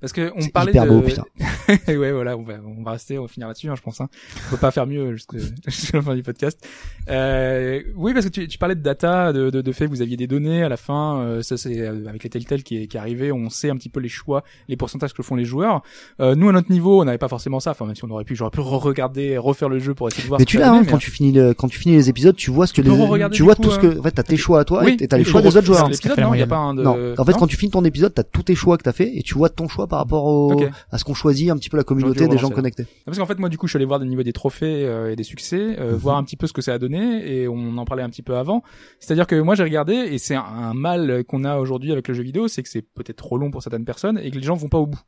Parce 0.00 0.12
que 0.12 0.32
on 0.36 0.48
parlait 0.48 0.72
hyper 0.72 0.84
de... 0.84 0.90
beau 0.90 1.00
putain. 1.02 1.24
ouais, 1.88 2.12
voilà, 2.12 2.36
on 2.36 2.42
va, 2.42 2.54
on 2.64 2.82
va 2.82 2.92
rester, 2.92 3.18
on 3.18 3.22
va 3.22 3.28
finir 3.28 3.48
là-dessus, 3.48 3.68
hein, 3.68 3.74
je 3.76 3.82
pense. 3.82 4.00
Hein. 4.00 4.08
On 4.46 4.50
peut 4.52 4.56
pas 4.56 4.70
faire 4.70 4.86
mieux 4.86 5.14
jusqu'à 5.66 5.98
la 5.98 6.02
fin 6.02 6.14
du 6.14 6.22
podcast. 6.22 6.66
Euh, 7.08 7.82
oui, 7.96 8.12
parce 8.12 8.26
que 8.26 8.30
tu, 8.30 8.48
tu 8.48 8.58
parlais 8.58 8.74
de 8.74 8.82
data, 8.82 9.32
de, 9.32 9.50
de, 9.50 9.60
de 9.60 9.72
fait 9.72 9.84
que 9.86 9.90
vous 9.90 10.02
aviez 10.02 10.16
des 10.16 10.26
données 10.26 10.62
à 10.62 10.68
la 10.68 10.76
fin. 10.76 11.20
euh, 11.20 11.42
ça, 11.42 11.56
c'est 11.56 11.78
euh, 11.80 12.06
avec 12.08 12.22
les 12.24 12.30
Telltale 12.30 12.62
qui 12.62 12.82
est, 12.82 12.86
qui 12.86 12.96
est 12.96 13.00
arrivé, 13.00 13.32
on 13.32 13.50
sait 13.50 13.70
un 13.70 13.76
petit 13.76 13.88
peu 13.88 14.00
les 14.00 14.08
choix, 14.08 14.44
les 14.68 14.76
pourcentages 14.76 15.12
que 15.12 15.22
font 15.22 15.36
les 15.36 15.44
joueurs. 15.44 15.82
Euh, 16.20 16.34
nous, 16.34 16.48
à 16.48 16.52
notre 16.52 16.70
niveau, 16.70 17.00
on 17.00 17.04
n'avait 17.04 17.18
pas 17.18 17.28
forcément 17.28 17.60
ça. 17.60 17.72
Enfin, 17.72 17.86
même 17.86 17.94
si 17.94 18.04
on 18.04 18.10
aurait 18.10 18.24
pu, 18.24 18.36
j'aurais 18.36 18.50
pu 18.50 18.60
re-regarder, 18.60 19.36
refaire 19.38 19.68
le 19.68 19.78
jeu 19.78 19.94
pour 19.94 20.08
essayer 20.08 20.22
de 20.24 20.28
voir. 20.28 20.38
Mais 20.40 20.44
ce 20.44 20.50
tu 20.50 20.58
l'as 20.58 20.72
hein, 20.72 20.84
quand 20.84 20.92
mais- 20.94 20.98
tu 20.98 21.10
finis 21.10 21.32
le, 21.32 21.54
quand 21.54 21.68
tu 21.68 21.78
finis 21.78 21.96
les 21.96 22.08
épisodes, 22.08 22.36
tu 22.36 22.50
vois 22.50 22.66
ce 22.66 22.72
que 22.72 22.80
Tu 22.82 22.88
les 22.88 23.30
tu 23.30 23.42
vois 23.42 23.54
coup, 23.54 23.62
tout 23.62 23.70
ce 23.70 23.78
euh, 23.78 23.94
que 23.94 23.98
en 23.98 24.02
fait 24.02 24.12
t'as 24.12 24.22
tes 24.22 24.36
choix 24.36 24.60
à 24.60 24.64
toi 24.64 24.82
Oui, 24.84 24.96
et 25.00 25.08
t'as 25.08 25.18
les 25.18 25.24
choix 25.24 25.42
des 25.42 25.56
autres 25.56 25.66
joueurs. 25.66 25.88
non, 25.88 25.94
il 25.94 26.08
y 26.18 26.22
a 26.22 26.26
moyen. 26.26 26.46
pas 26.46 26.56
un 26.56 26.74
de... 26.74 26.82
Non, 26.82 27.14
en 27.18 27.24
fait 27.24 27.32
quand 27.32 27.46
tu 27.46 27.56
finis 27.56 27.70
ton 27.70 27.84
épisode, 27.84 28.14
t'as 28.14 28.22
tous 28.22 28.42
tes 28.44 28.54
choix 28.54 28.76
que 28.78 28.82
t'as 28.82 28.92
fait 28.92 29.10
et 29.16 29.22
tu 29.22 29.34
vois 29.34 29.48
ton 29.48 29.68
choix 29.68 29.86
par 29.90 29.98
rapport 29.98 30.24
au 30.24 30.56
à 30.90 30.96
ce 30.98 31.04
qu'on 31.04 31.12
choisit 31.14 31.50
un 31.50 31.56
petit 31.56 31.68
peu 31.68 31.76
la 31.76 31.84
communauté 31.84 32.26
des 32.28 32.38
gens 32.38 32.48
connectés. 32.50 32.86
Parce 33.04 33.18
qu'en 33.18 33.26
fait, 33.26 33.38
moi, 33.38 33.48
du 33.50 33.58
coup, 33.58 33.66
je 33.66 33.72
suis 33.72 33.76
allé 33.76 33.84
voir 33.84 34.00
des 34.00 34.06
niveaux 34.06 34.22
des 34.22 34.32
trophées 34.32 34.86
euh, 34.86 35.12
et 35.12 35.16
des 35.16 35.22
succès, 35.24 35.76
euh, 35.78 35.90
Mhm. 35.92 35.96
voir 35.96 36.16
un 36.16 36.24
petit 36.24 36.36
peu 36.36 36.46
ce 36.46 36.52
que 36.54 36.62
ça 36.62 36.72
a 36.72 36.78
donné, 36.78 37.30
et 37.30 37.48
on 37.48 37.76
en 37.76 37.84
parlait 37.84 38.02
un 38.02 38.08
petit 38.08 38.22
peu 38.22 38.36
avant. 38.36 38.62
C'est-à-dire 39.00 39.26
que 39.26 39.38
moi, 39.38 39.54
j'ai 39.54 39.64
regardé, 39.64 39.92
et 39.94 40.16
c'est 40.18 40.34
un, 40.36 40.40
un 40.42 40.72
mal 40.74 41.24
qu'on 41.24 41.44
a 41.44 41.58
aujourd'hui 41.58 41.92
avec 41.92 42.08
le 42.08 42.14
jeu 42.14 42.22
vidéo, 42.22 42.48
c'est 42.48 42.62
que 42.62 42.68
c'est 42.70 42.82
peut-être 42.82 43.16
trop 43.16 43.36
long 43.36 43.50
pour 43.50 43.62
certaines 43.62 43.84
personnes, 43.84 44.18
et 44.18 44.30
que 44.30 44.36
les 44.36 44.42
gens 44.44 44.54
vont 44.54 44.68
pas 44.68 44.78
au 44.78 44.86
bout. 44.86 45.00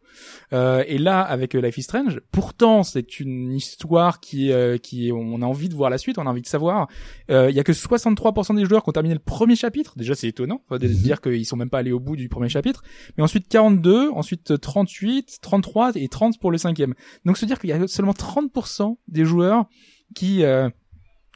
Euh, 0.52 0.84
et 0.86 0.98
là, 0.98 1.20
avec 1.22 1.54
euh, 1.54 1.60
Life 1.60 1.78
is 1.78 1.82
Strange, 1.82 2.20
pourtant, 2.32 2.82
c'est 2.82 3.20
une 3.20 3.52
histoire 3.52 4.20
qui, 4.20 4.52
euh, 4.52 4.76
qui, 4.78 5.10
on 5.14 5.40
a 5.42 5.46
envie 5.46 5.68
de 5.68 5.74
voir 5.74 5.88
la 5.90 5.98
suite, 5.98 6.18
on 6.18 6.26
a 6.26 6.30
envie 6.30 6.42
de 6.42 6.46
savoir. 6.46 6.88
Euh, 7.30 7.48
Il 7.50 7.56
y 7.56 7.60
a 7.60 7.64
que 7.64 7.72
63% 7.72 8.54
des 8.56 8.64
joueurs 8.64 8.82
qui 8.82 8.88
ont 8.88 8.92
terminé 8.92 9.14
le 9.14 9.20
premier 9.20 9.56
chapitre. 9.56 9.92
Déjà, 9.96 10.14
c'est 10.14 10.28
étonnant 10.28 10.62
de 10.70 10.86
Mhm. 10.88 10.92
dire 10.94 11.20
qu'ils 11.20 11.46
sont 11.46 11.56
même 11.56 11.70
pas 11.70 11.78
allés 11.78 11.92
au 11.92 12.00
bout 12.00 12.16
du 12.16 12.28
premier 12.28 12.48
chapitre. 12.48 12.82
Mais 13.16 13.22
ensuite 13.22 13.46
42, 13.48 14.10
ensuite 14.10 14.56
38, 14.72 15.38
33 15.42 15.92
et 15.96 16.08
30 16.08 16.38
pour 16.40 16.50
le 16.50 16.56
cinquième. 16.56 16.94
Donc 17.26 17.36
se 17.36 17.44
dire 17.44 17.58
qu'il 17.58 17.68
y 17.68 17.74
a 17.74 17.86
seulement 17.86 18.12
30% 18.12 18.96
des 19.06 19.26
joueurs 19.26 19.66
qui 20.14 20.44
euh, 20.44 20.70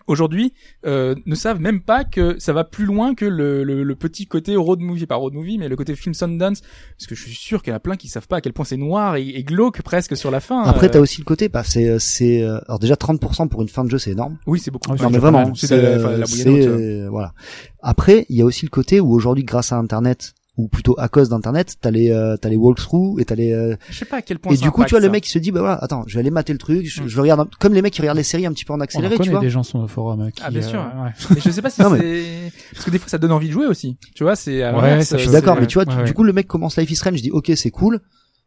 aujourd'hui 0.06 0.54
euh, 0.86 1.14
ne 1.26 1.34
savent 1.34 1.60
même 1.60 1.82
pas 1.82 2.04
que 2.04 2.38
ça 2.38 2.54
va 2.54 2.64
plus 2.64 2.86
loin 2.86 3.14
que 3.14 3.26
le, 3.26 3.62
le, 3.62 3.82
le 3.82 3.94
petit 3.94 4.26
côté 4.26 4.56
road 4.56 4.80
movie, 4.80 5.04
pas 5.04 5.16
road 5.16 5.34
movie, 5.34 5.58
mais 5.58 5.68
le 5.68 5.76
côté 5.76 5.94
film 5.96 6.14
Sundance, 6.14 6.62
parce 6.96 7.06
que 7.06 7.14
je 7.14 7.24
suis 7.24 7.34
sûr 7.34 7.62
qu'il 7.62 7.72
y 7.72 7.74
en 7.74 7.76
a 7.76 7.80
plein 7.80 7.96
qui 7.96 8.08
savent 8.08 8.26
pas 8.26 8.36
à 8.36 8.40
quel 8.40 8.54
point 8.54 8.64
c'est 8.64 8.78
noir 8.78 9.16
et, 9.16 9.28
et 9.28 9.44
glauque 9.44 9.82
presque 9.82 10.16
sur 10.16 10.30
la 10.30 10.40
fin. 10.40 10.62
Après 10.62 10.86
Euh, 10.86 10.90
t'as 10.90 11.00
aussi 11.00 11.18
le 11.20 11.24
côté 11.26 11.50
bah 11.50 11.62
c'est 11.62 11.98
c'est 11.98 12.42
euh, 12.42 12.58
alors 12.68 12.78
déjà 12.78 12.94
30% 12.94 13.48
pour 13.48 13.60
une 13.60 13.68
fin 13.68 13.84
de 13.84 13.90
jeu, 13.90 13.98
c'est 13.98 14.12
énorme. 14.12 14.38
oui 14.46 14.60
c'est 14.60 14.70
beaucoup. 14.70 14.90
Ah 14.90 14.94
Non 14.94 14.98
c'est 15.08 15.10
mais 15.10 15.18
vraiment. 15.18 15.54
C'est 15.54 15.96
enfin, 15.96 16.22
euh, 16.46 17.08
voilà. 17.10 17.34
Après, 17.82 18.24
il 18.30 18.36
y 18.36 18.42
a 18.42 18.44
aussi 18.44 18.64
le 18.64 18.70
côté 18.70 19.00
où 19.00 19.12
aujourd'hui, 19.12 19.44
grâce 19.44 19.72
à 19.72 19.76
Internet, 19.76 20.34
ou 20.56 20.68
plutôt 20.68 20.94
à 20.98 21.08
cause 21.08 21.28
d'Internet, 21.28 21.76
t'as 21.80 21.90
les 21.90 22.10
euh, 22.10 22.36
t'as 22.36 22.48
les 22.48 22.56
walkthroughs 22.56 23.20
et 23.20 23.24
t'as 23.24 23.34
les 23.34 23.52
euh, 23.52 23.76
Je 23.90 23.98
sais 23.98 24.04
pas 24.04 24.16
à 24.16 24.22
quel 24.22 24.38
point. 24.38 24.52
et 24.52 24.56
du 24.56 24.70
coup, 24.70 24.84
tu 24.84 24.90
vois 24.90 25.00
le 25.00 25.08
mec 25.10 25.22
qui 25.24 25.30
se 25.30 25.38
dit 25.38 25.50
bah 25.52 25.60
voilà, 25.60 25.74
attends, 25.82 26.04
je 26.06 26.14
vais 26.14 26.20
aller 26.20 26.30
mater 26.30 26.52
le 26.52 26.58
truc, 26.58 26.86
je, 26.86 27.02
Mm. 27.02 27.08
je 27.08 27.20
regarde 27.20 27.40
un- 27.40 27.48
comme 27.58 27.74
les 27.74 27.82
mecs 27.82 27.92
qui 27.92 28.00
regardent 28.00 28.16
les 28.18 28.22
séries 28.24 28.46
un 28.46 28.52
petit 28.52 28.64
peu 28.64 28.72
en 28.72 28.76
On 28.76 28.80
en 28.80 28.82
accéléré, 28.82 29.18
tu 29.18 29.30
vois. 29.30 29.40
des 29.40 29.50
gens 29.50 29.62
sur 29.62 29.80
le 29.80 29.86
forum 29.86 30.20
euh, 30.22 30.30
qui, 30.30 30.42
Ah, 30.44 30.50
bien 30.50 30.62
sûr. 30.62 30.80
euh, 30.80 31.04
ouais. 31.04 31.10
Mais 31.34 31.40
je 31.44 31.50
sais 31.50 31.62
pas 31.62 31.70
si 31.70 31.82
mais- 31.82 31.98
c'est 31.98 32.52
parce 32.72 32.84
que 32.86 32.90
des 32.90 32.98
fois 32.98 33.08
ça 33.08 33.18
donne 33.18 33.32
envie 33.32 33.48
de 33.48 33.52
jouer 33.52 33.66
aussi. 33.66 33.96
Tu 34.14 34.22
vois, 34.24 34.36
c'est. 34.36 34.62
Ouais, 34.72 35.00
Je 35.02 35.16
suis 35.18 35.30
d'accord, 35.30 35.56
mais 35.60 35.66
tu 35.66 35.74
vois, 35.74 35.84
ouais, 35.86 35.94
ouais. 35.98 36.04
du 36.04 36.14
coup, 36.14 36.22
le 36.24 36.32
mec 36.32 36.46
commence 36.46 36.76
Life 36.78 36.90
is 36.90 36.96
Strange, 36.96 37.16
je 37.18 37.22
dis 37.22 37.30
ok, 37.30 37.52
c'est 37.54 37.70
cool. 37.70 38.00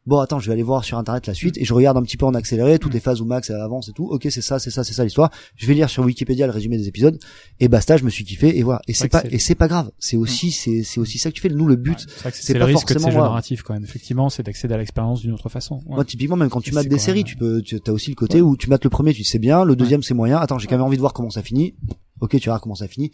Bon, 0.09 0.17
attends, 0.17 0.39
je 0.39 0.47
vais 0.47 0.53
aller 0.53 0.63
voir 0.63 0.83
sur 0.83 0.97
internet 0.97 1.27
la 1.27 1.35
suite 1.35 1.55
et 1.59 1.65
je 1.65 1.71
regarde 1.71 1.95
un 1.95 2.01
petit 2.01 2.17
peu 2.17 2.25
en 2.25 2.33
accéléré 2.33 2.79
toutes 2.79 2.95
les 2.95 2.99
phases 2.99 3.21
où 3.21 3.25
Max 3.25 3.51
avance 3.51 3.89
et 3.89 3.91
tout. 3.91 4.07
Ok, 4.07 4.25
c'est 4.31 4.41
ça, 4.41 4.57
c'est 4.57 4.71
ça, 4.71 4.83
c'est 4.83 4.95
ça 4.95 5.03
l'histoire. 5.03 5.29
Je 5.55 5.67
vais 5.67 5.75
lire 5.75 5.87
sur 5.87 6.03
Wikipédia 6.03 6.47
le 6.47 6.51
résumé 6.51 6.77
des 6.77 6.87
épisodes 6.87 7.19
et 7.59 7.67
basta, 7.67 7.95
je 7.95 8.03
me 8.03 8.09
suis 8.09 8.23
kiffé 8.23 8.57
et 8.57 8.63
voilà. 8.63 8.81
Et 8.87 8.95
c'est 8.95 9.07
pas 9.07 9.21
que 9.21 9.27
et 9.31 9.37
c'est 9.37 9.53
pas 9.53 9.67
grave. 9.67 9.91
C'est 9.99 10.17
aussi 10.17 10.49
c'est 10.49 10.81
c'est 10.81 10.99
aussi 10.99 11.19
ça 11.19 11.29
que 11.29 11.35
tu 11.35 11.41
fais. 11.41 11.49
Nous, 11.49 11.67
le 11.67 11.75
but, 11.75 12.07
Ouais, 12.25 12.31
c'est 12.33 12.55
que 12.55 12.57
pas 12.57 12.71
forcément, 12.71 13.11
narratifs 13.11 13.61
quand 13.61 13.75
même. 13.75 13.83
Effectivement, 13.83 14.31
c'est 14.31 14.41
d'accéder 14.41 14.73
à 14.73 14.77
l'expérience 14.77 15.21
d'une 15.21 15.33
autre 15.33 15.49
façon. 15.49 15.75
Ouais. 15.85 15.93
Moi, 15.93 16.05
typiquement, 16.05 16.37
même 16.37 16.49
quand 16.49 16.61
tu 16.61 16.71
mates 16.71 16.87
des 16.87 16.97
séries, 16.97 17.23
tu 17.23 17.35
peux, 17.35 17.61
tu 17.61 17.79
as 17.85 17.93
aussi 17.93 18.09
le 18.09 18.15
côté 18.15 18.41
où 18.41 18.57
tu 18.57 18.67
mates 18.67 18.85
le 18.85 18.89
premier, 18.89 19.13
tu 19.13 19.23
sais 19.23 19.37
bien, 19.37 19.63
le 19.63 19.75
deuxième 19.75 20.01
c'est 20.01 20.15
moyen. 20.15 20.39
Attends, 20.39 20.57
j'ai 20.57 20.65
quand 20.65 20.77
même 20.77 20.85
envie 20.87 20.97
de 20.97 21.01
voir 21.01 21.13
comment 21.13 21.29
ça 21.29 21.43
finit. 21.43 21.75
Ok, 22.19 22.31
tu 22.31 22.49
verras 22.49 22.57
comment 22.57 22.73
ça 22.73 22.87
finit. 22.87 23.11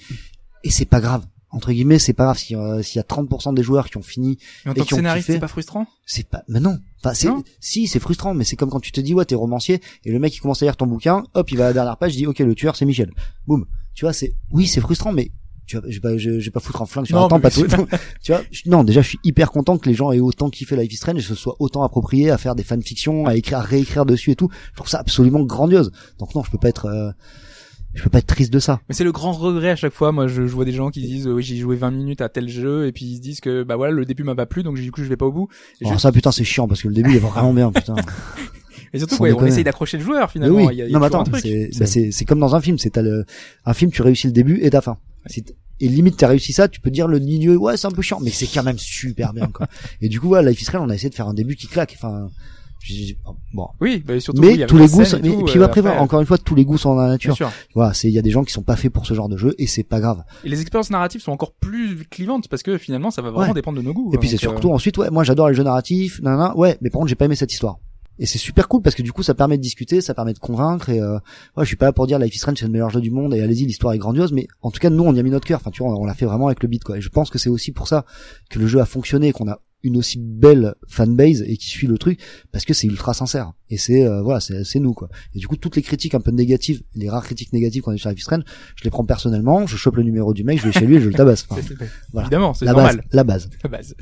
Et 0.63 0.69
c'est 0.69 0.85
pas 0.85 1.01
grave. 1.01 1.25
Entre 1.55 1.71
guillemets, 1.71 1.97
c'est 1.99 2.13
pas 2.13 2.25
grave 2.25 2.37
si, 2.37 2.55
euh, 2.55 2.83
s'il 2.83 2.97
y 2.97 2.99
a 2.99 3.03
30% 3.03 3.53
des 3.55 3.63
joueurs 3.63 3.89
qui 3.89 3.97
ont 3.97 4.01
fini, 4.03 4.37
Mais 4.65 4.71
en 4.71 4.73
et 4.73 4.77
tant 4.77 4.83
qui 4.83 4.89
que 4.89 4.95
ont 4.95 4.97
scénariste, 4.97 5.27
c'est 5.27 5.39
pas 5.39 5.47
frustrant 5.47 5.87
c'est 6.05 6.27
pas, 6.27 6.43
mais 6.47 6.59
non. 6.59 6.77
Enfin, 7.03 7.13
c'est, 7.15 7.29
si, 7.59 7.87
c'est 7.87 7.99
frustrant, 7.99 8.33
mais 8.33 8.43
c'est 8.43 8.55
comme 8.55 8.69
quand 8.69 8.79
tu 8.81 8.91
te 8.91 8.99
dis, 9.01 9.13
ouais, 9.15 9.25
t'es 9.25 9.35
romancier, 9.35 9.81
et 10.03 10.11
le 10.11 10.19
mec, 10.19 10.35
il 10.35 10.39
commence 10.41 10.61
à 10.61 10.65
lire 10.65 10.75
ton 10.77 10.85
bouquin, 10.85 11.23
hop, 11.33 11.49
il 11.51 11.57
va 11.57 11.65
à 11.65 11.67
la 11.69 11.73
dernière 11.73 11.97
page, 11.97 12.13
il 12.13 12.17
dit, 12.17 12.27
ok, 12.27 12.39
le 12.39 12.53
tueur, 12.53 12.75
c'est 12.75 12.85
Michel. 12.85 13.11
Boum. 13.47 13.65
Tu 13.95 14.05
vois, 14.05 14.13
c'est, 14.13 14.33
oui, 14.51 14.67
c'est 14.67 14.81
frustrant, 14.81 15.11
mais, 15.13 15.31
tu 15.65 15.77
vois, 15.77 15.85
je 15.89 15.95
vais 15.95 15.99
pas, 16.01 16.17
je, 16.17 16.39
je 16.39 16.45
vais 16.45 16.51
pas 16.51 16.59
foutre 16.59 16.81
un 16.81 16.85
flingue 16.85 17.05
sur 17.07 17.15
Non, 17.17 17.25
un 17.25 17.27
temps, 17.29 17.39
pas 17.39 17.49
tout. 17.49 17.65
tu 18.21 18.31
vois, 18.33 18.41
je- 18.51 18.63
non, 18.69 18.83
déjà, 18.83 19.01
je 19.01 19.07
suis 19.09 19.19
hyper 19.23 19.51
content 19.51 19.77
que 19.77 19.87
les 19.89 19.95
gens 19.95 20.11
aient 20.11 20.19
autant 20.19 20.49
kiffé 20.49 20.75
Life 20.75 20.91
is 20.93 20.97
Strange 20.97 21.17
et 21.19 21.21
se 21.21 21.35
soient 21.35 21.55
autant 21.59 21.83
appropriés 21.83 22.29
à 22.31 22.37
faire 22.37 22.53
des 22.55 22.63
fanfictions, 22.63 23.25
à 23.25 23.35
écrire, 23.35 23.59
à 23.59 23.61
réécrire 23.61 24.05
dessus 24.05 24.31
et 24.31 24.35
tout. 24.35 24.49
Je 24.71 24.75
trouve 24.75 24.89
ça 24.89 24.99
absolument 24.99 25.41
grandiose. 25.43 25.91
Donc 26.19 26.35
non, 26.35 26.43
je 26.43 26.51
peux 26.51 26.57
pas 26.59 26.69
être, 26.69 26.85
euh, 26.85 27.11
je 27.95 28.03
peux 28.03 28.09
pas 28.09 28.19
être 28.19 28.27
triste 28.27 28.53
de 28.53 28.59
ça. 28.59 28.81
Mais 28.89 28.93
c'est 28.95 29.03
le 29.03 29.11
grand 29.11 29.31
regret 29.31 29.71
à 29.71 29.75
chaque 29.75 29.93
fois. 29.93 30.11
Moi, 30.11 30.27
je, 30.27 30.45
je 30.45 30.53
vois 30.53 30.65
des 30.65 30.71
gens 30.73 30.89
qui 30.91 31.01
disent, 31.01 31.27
euh, 31.27 31.33
oui, 31.33 31.43
j'ai 31.43 31.55
joué 31.57 31.75
20 31.75 31.91
minutes 31.91 32.21
à 32.21 32.29
tel 32.29 32.47
jeu, 32.49 32.85
et 32.87 32.91
puis 32.91 33.05
ils 33.05 33.15
se 33.17 33.21
disent 33.21 33.39
que, 33.39 33.63
bah 33.63 33.75
voilà, 33.77 33.93
le 33.93 34.05
début 34.05 34.23
m'a 34.23 34.35
pas 34.35 34.45
plu, 34.45 34.61
donc 34.63 34.75
du 34.75 34.91
coup, 34.91 35.01
je 35.01 35.07
vais 35.07 35.17
pas 35.17 35.25
au 35.25 35.31
bout. 35.31 35.47
Et, 35.81 35.85
Alors 35.85 35.97
je- 35.97 36.01
ça, 36.03 36.11
putain, 36.11 36.31
c'est 36.31 36.43
chiant 36.43 36.67
parce 36.67 36.81
que 36.83 36.87
le 36.87 36.93
début 36.93 37.11
il 37.11 37.15
est 37.15 37.19
vraiment 37.19 37.53
bien, 37.53 37.71
putain. 37.71 37.95
et 38.93 38.99
surtout, 38.99 39.15
ouais, 39.21 39.31
on 39.33 39.45
essaye 39.45 39.63
d'accrocher 39.63 39.97
le 39.97 40.03
joueur 40.03 40.29
finalement. 40.29 40.57
oui. 40.57 40.67
Il 40.71 40.77
y 40.77 40.81
a, 40.81 40.85
il 40.85 40.91
y 40.91 40.91
a 40.91 40.93
non 40.93 40.99
mais 40.99 41.07
attends, 41.07 41.23
c'est 41.41 41.69
bah, 41.79 41.85
c'est 41.85 42.11
c'est 42.11 42.25
comme 42.25 42.39
dans 42.39 42.55
un 42.55 42.61
film, 42.61 42.77
c'est 42.77 42.91
t'as 42.91 43.01
le 43.01 43.25
un 43.65 43.73
film 43.73 43.91
tu 43.91 44.01
réussis 44.01 44.27
le 44.27 44.33
début 44.33 44.59
et 44.61 44.69
ta 44.69 44.81
fin. 44.81 44.97
Et 45.81 45.87
limite 45.89 46.17
t'as 46.17 46.27
réussi 46.27 46.53
ça, 46.53 46.67
tu 46.69 46.79
peux 46.79 46.89
dire 46.91 47.07
le 47.07 47.19
milieu 47.19 47.57
ouais 47.57 47.75
c'est 47.77 47.87
un 47.87 47.91
peu 47.91 48.01
chiant, 48.01 48.19
mais 48.21 48.29
c'est 48.29 48.47
quand 48.47 48.63
même 48.63 48.77
super 48.77 49.33
bien 49.33 49.47
quoi. 49.47 49.67
et 50.01 50.07
du 50.09 50.19
coup 50.21 50.27
voilà, 50.27 50.49
Life 50.49 50.61
is 50.61 50.65
Strange, 50.65 50.83
on 50.85 50.89
a 50.89 50.95
essayé 50.95 51.09
de 51.09 51.15
faire 51.15 51.27
un 51.27 51.33
début 51.33 51.55
qui 51.55 51.67
claque. 51.67 51.93
Enfin 51.97 52.29
bon. 53.53 53.67
Oui, 53.81 54.03
bah, 54.05 54.19
surtout. 54.19 54.41
Mais 54.41 54.65
tous 54.65 54.77
les 54.77 54.87
goûts, 54.87 55.01
et 55.01 55.21
mais, 55.21 55.29
tout, 55.29 55.39
et 55.41 55.43
puis 55.43 55.59
euh, 55.59 55.63
après, 55.65 55.79
après, 55.85 55.97
encore 55.97 56.19
une 56.19 56.25
fois, 56.25 56.37
tous 56.37 56.55
les 56.55 56.65
goûts 56.65 56.77
sont 56.77 56.95
dans 56.95 57.01
la 57.01 57.07
nature. 57.09 57.37
Voilà, 57.73 57.93
c'est 57.93 58.07
il 58.07 58.13
y 58.13 58.19
a 58.19 58.21
des 58.21 58.31
gens 58.31 58.43
qui 58.43 58.53
sont 58.53 58.63
pas 58.63 58.75
faits 58.75 58.91
pour 58.91 59.05
ce 59.05 59.13
genre 59.13 59.29
de 59.29 59.37
jeu 59.37 59.53
et 59.57 59.67
c'est 59.67 59.83
pas 59.83 59.99
grave. 59.99 60.23
Et 60.43 60.49
les 60.49 60.61
expériences 60.61 60.89
narratives 60.89 61.21
sont 61.21 61.31
encore 61.31 61.53
plus 61.53 62.05
clivantes 62.09 62.47
parce 62.47 62.63
que 62.63 62.77
finalement, 62.77 63.11
ça 63.11 63.21
va 63.21 63.31
vraiment 63.31 63.47
Ouais. 63.49 63.53
dépendre 63.53 63.77
de 63.77 63.83
nos 63.83 63.93
goûts. 63.93 64.11
Et 64.13 64.17
puis 64.17 64.27
hein, 64.27 64.31
c'est 64.31 64.37
surtout 64.37 64.71
ensuite, 64.71 64.97
ouais, 64.97 65.09
moi 65.09 65.23
j'adore 65.23 65.49
les 65.49 65.55
jeux 65.55 65.63
narratifs, 65.63 66.21
nanana, 66.21 66.55
ouais, 66.57 66.77
mais 66.81 66.89
par 66.89 66.99
contre 66.99 67.09
j'ai 67.09 67.15
pas 67.15 67.25
aimé 67.25 67.35
cette 67.35 67.51
histoire. 67.53 67.77
Et 68.17 68.25
c'est 68.25 68.37
super 68.37 68.69
cool 68.69 68.81
parce 68.81 68.95
que 68.95 69.01
du 69.03 69.11
coup 69.11 69.23
ça 69.23 69.33
permet 69.33 69.57
de 69.57 69.61
discuter, 69.61 69.99
ça 69.99 70.13
permet 70.13 70.31
de 70.33 70.39
convaincre 70.39 70.87
et 70.89 71.01
euh, 71.01 71.15
ouais, 71.57 71.63
je 71.63 71.65
suis 71.65 71.75
pas 71.75 71.85
là 71.87 71.91
pour 71.91 72.07
dire 72.07 72.17
Life 72.17 72.33
is 72.33 72.37
Strange 72.39 72.57
c'est 72.59 72.65
le 72.65 72.71
meilleur 72.71 72.89
jeu 72.89 73.01
du 73.01 73.11
monde 73.11 73.33
et 73.33 73.41
allez-y 73.41 73.65
l'histoire 73.65 73.91
est 73.93 73.97
grandiose, 73.97 74.31
mais 74.31 74.47
en 74.61 74.71
tout 74.71 74.79
cas 74.79 74.89
nous 74.89 75.03
on 75.03 75.13
y 75.13 75.19
a 75.19 75.23
mis 75.23 75.31
notre 75.31 75.45
cœur. 75.45 75.59
Enfin 75.59 75.69
tu 75.69 75.83
vois, 75.83 75.91
on, 75.93 76.01
on 76.01 76.05
l'a 76.05 76.13
fait 76.13 76.25
vraiment 76.25 76.47
avec 76.47 76.63
le 76.63 76.69
beat 76.69 76.83
quoi. 76.85 76.97
Et 76.97 77.01
je 77.01 77.09
pense 77.09 77.29
que 77.29 77.37
c'est 77.37 77.49
aussi 77.49 77.73
pour 77.73 77.89
ça 77.89 78.05
que 78.49 78.57
le 78.57 78.67
jeu 78.67 78.79
a 78.79 78.85
fonctionné, 78.85 79.33
qu'on 79.33 79.49
a 79.49 79.59
une 79.85 79.97
aussi 79.97 80.17
belle 80.19 80.75
fanbase 80.87 81.41
et 81.43 81.55
qui 81.57 81.67
suit 81.67 81.87
le 81.87 81.97
truc 81.97 82.19
parce 82.51 82.65
que 82.65 82.73
c'est 82.73 82.87
ultra 82.87 83.13
sincère 83.13 83.53
et 83.69 83.77
c'est 83.77 84.05
euh, 84.05 84.21
voilà 84.21 84.39
c'est 84.39 84.63
c'est 84.63 84.79
nous 84.79 84.93
quoi 84.93 85.09
et 85.33 85.39
du 85.39 85.47
coup 85.47 85.55
toutes 85.55 85.75
les 85.75 85.81
critiques 85.81 86.15
un 86.15 86.19
peu 86.19 86.31
négatives 86.31 86.81
les 86.95 87.09
rares 87.09 87.23
critiques 87.23 87.53
négatives 87.53 87.81
qu'on 87.83 87.91
a 87.91 87.95
eu 87.95 87.99
sur 87.99 88.09
Life 88.09 88.19
is 88.19 88.23
Strange 88.23 88.43
je 88.75 88.83
les 88.83 88.89
prends 88.89 89.05
personnellement 89.05 89.65
je 89.67 89.77
chope 89.77 89.95
le 89.95 90.03
numéro 90.03 90.33
du 90.33 90.43
mec 90.43 90.59
je 90.59 90.65
vais 90.65 90.71
chez 90.71 90.85
lui 90.85 90.95
et 90.97 91.01
je 91.01 91.07
le 91.07 91.13
tabasse 91.13 91.45
Enfin, 91.49 91.61
voilà. 92.11 92.27
Évidemment, 92.27 92.53
c'est 92.53 92.65
normal. 92.65 92.97
base 92.97 93.05
la 93.11 93.23
base 93.23 93.49
La 93.63 93.69
base. 93.69 93.95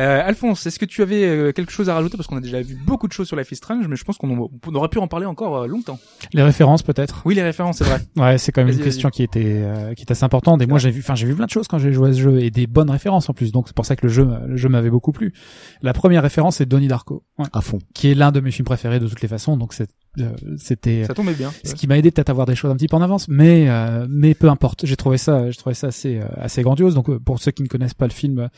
Euh, 0.00 0.22
Alphonse, 0.24 0.66
est-ce 0.66 0.78
que 0.78 0.86
tu 0.86 1.02
avais 1.02 1.24
euh, 1.24 1.52
quelque 1.52 1.70
chose 1.70 1.90
à 1.90 1.94
rajouter? 1.94 2.16
Parce 2.16 2.26
qu'on 2.26 2.38
a 2.38 2.40
déjà 2.40 2.62
vu 2.62 2.74
beaucoup 2.74 3.06
de 3.06 3.12
choses 3.12 3.26
sur 3.26 3.36
Life 3.36 3.52
is 3.52 3.56
Strange, 3.56 3.86
mais 3.86 3.96
je 3.96 4.04
pense 4.04 4.16
qu'on 4.16 4.50
on 4.66 4.74
aurait 4.74 4.88
pu 4.88 4.98
en 4.98 5.08
parler 5.08 5.26
encore 5.26 5.58
euh, 5.58 5.66
longtemps. 5.66 5.98
Les 6.32 6.42
références 6.42 6.82
peut-être? 6.82 7.22
Oui, 7.26 7.34
les 7.34 7.42
références, 7.42 7.78
c'est 7.78 7.84
vrai. 7.84 8.00
Ouais, 8.16 8.38
c'est 8.38 8.50
quand 8.50 8.64
même 8.64 8.74
une 8.74 8.82
question 8.82 9.10
qui 9.10 9.22
était 9.22 9.62
euh, 9.62 9.92
qui 9.92 10.02
est 10.02 10.10
assez 10.10 10.24
importante. 10.24 10.62
Et 10.62 10.66
moi, 10.66 10.78
j'ai 10.78 10.90
vu, 10.90 11.00
enfin, 11.00 11.14
j'ai 11.14 11.26
vu 11.26 11.34
plein 11.34 11.44
de 11.44 11.50
choses 11.50 11.68
quand 11.68 11.78
j'ai 11.78 11.92
joué 11.92 12.10
à 12.10 12.12
ce 12.14 12.20
jeu 12.20 12.40
et 12.40 12.50
des 12.50 12.66
bonnes 12.66 12.90
références 12.90 13.28
en 13.28 13.34
plus. 13.34 13.52
Donc 13.52 13.68
c'est 13.68 13.76
pour 13.76 13.84
ça 13.84 13.94
que 13.94 14.06
le 14.06 14.12
jeu, 14.12 14.26
le 14.46 14.56
jeu 14.56 14.70
m'avait 14.70 14.90
beaucoup 14.90 15.12
plu. 15.12 15.34
La 15.82 15.92
première 15.92 16.22
référence 16.22 16.56
c'est 16.56 16.66
Donnie 16.66 16.88
Darko, 16.88 17.22
ouais, 17.38 17.46
à 17.52 17.60
fond 17.60 17.78
qui 17.94 18.10
est 18.10 18.14
l'un 18.14 18.32
de 18.32 18.40
mes 18.40 18.50
films 18.50 18.64
préférés 18.64 19.00
de 19.00 19.06
toutes 19.06 19.20
les 19.20 19.28
façons. 19.28 19.56
Donc 19.58 19.74
c'est 19.74 19.90
Euh, 20.18 20.32
C'était 20.56 21.04
Ça 21.04 21.14
tombait 21.14 21.34
bien. 21.34 21.52
ce 21.64 21.72
qui 21.76 21.86
m'a 21.86 21.96
aidé 21.96 22.10
peut-être 22.10 22.30
à 22.30 22.32
voir 22.32 22.44
des 22.46 22.56
choses 22.56 22.70
un 22.70 22.74
petit 22.76 22.88
peu 22.88 22.96
en 22.96 23.00
avance, 23.02 23.28
mais 23.28 23.68
euh, 23.68 24.06
mais 24.10 24.34
peu 24.34 24.48
importe. 24.48 24.84
J'ai 24.84 24.96
trouvé 24.96 25.18
ça, 25.18 25.48
j'ai 25.52 25.56
trouvé 25.56 25.74
ça 25.74 25.86
assez 25.86 26.18
euh, 26.18 26.24
assez 26.36 26.62
grandiose. 26.62 26.94
Donc 26.96 27.08
euh, 27.10 27.20
pour 27.20 27.40
ceux 27.40 27.52
qui 27.52 27.62
ne 27.62 27.68
connaissent 27.68 27.94
pas 27.94 28.06
le 28.08 28.12
film, 28.12 28.48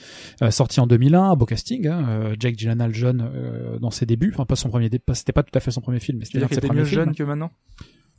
euh, 0.42 0.50
sorti 0.50 0.80
en 0.80 0.86
2001, 0.86 1.34
beau 1.36 1.44
casting, 1.44 1.86
hein, 1.88 2.06
euh, 2.08 2.36
Jake 2.40 2.56
Gyllenhaal 2.58 2.94
jeune 2.94 3.20
euh, 3.34 3.78
dans 3.78 3.90
ses 3.90 4.06
débuts, 4.06 4.30
enfin 4.32 4.46
pas 4.46 4.56
son 4.56 4.70
premier, 4.70 4.88
pas- 4.88 5.14
c'était 5.14 5.32
pas 5.32 5.42
tout 5.42 5.56
à 5.56 5.60
fait 5.60 5.70
son 5.70 5.82
premier 5.82 6.00
film, 6.00 6.18
mais 6.18 6.24
c'était 6.24 6.38
C'est-à-dire 6.38 6.52
un 6.52 6.56
de 6.56 6.60
ses 6.62 6.66
premiers 6.68 6.80
mieux 6.80 6.86
films. 6.86 7.04
jeune 7.04 7.14
que 7.14 7.22
maintenant? 7.22 7.50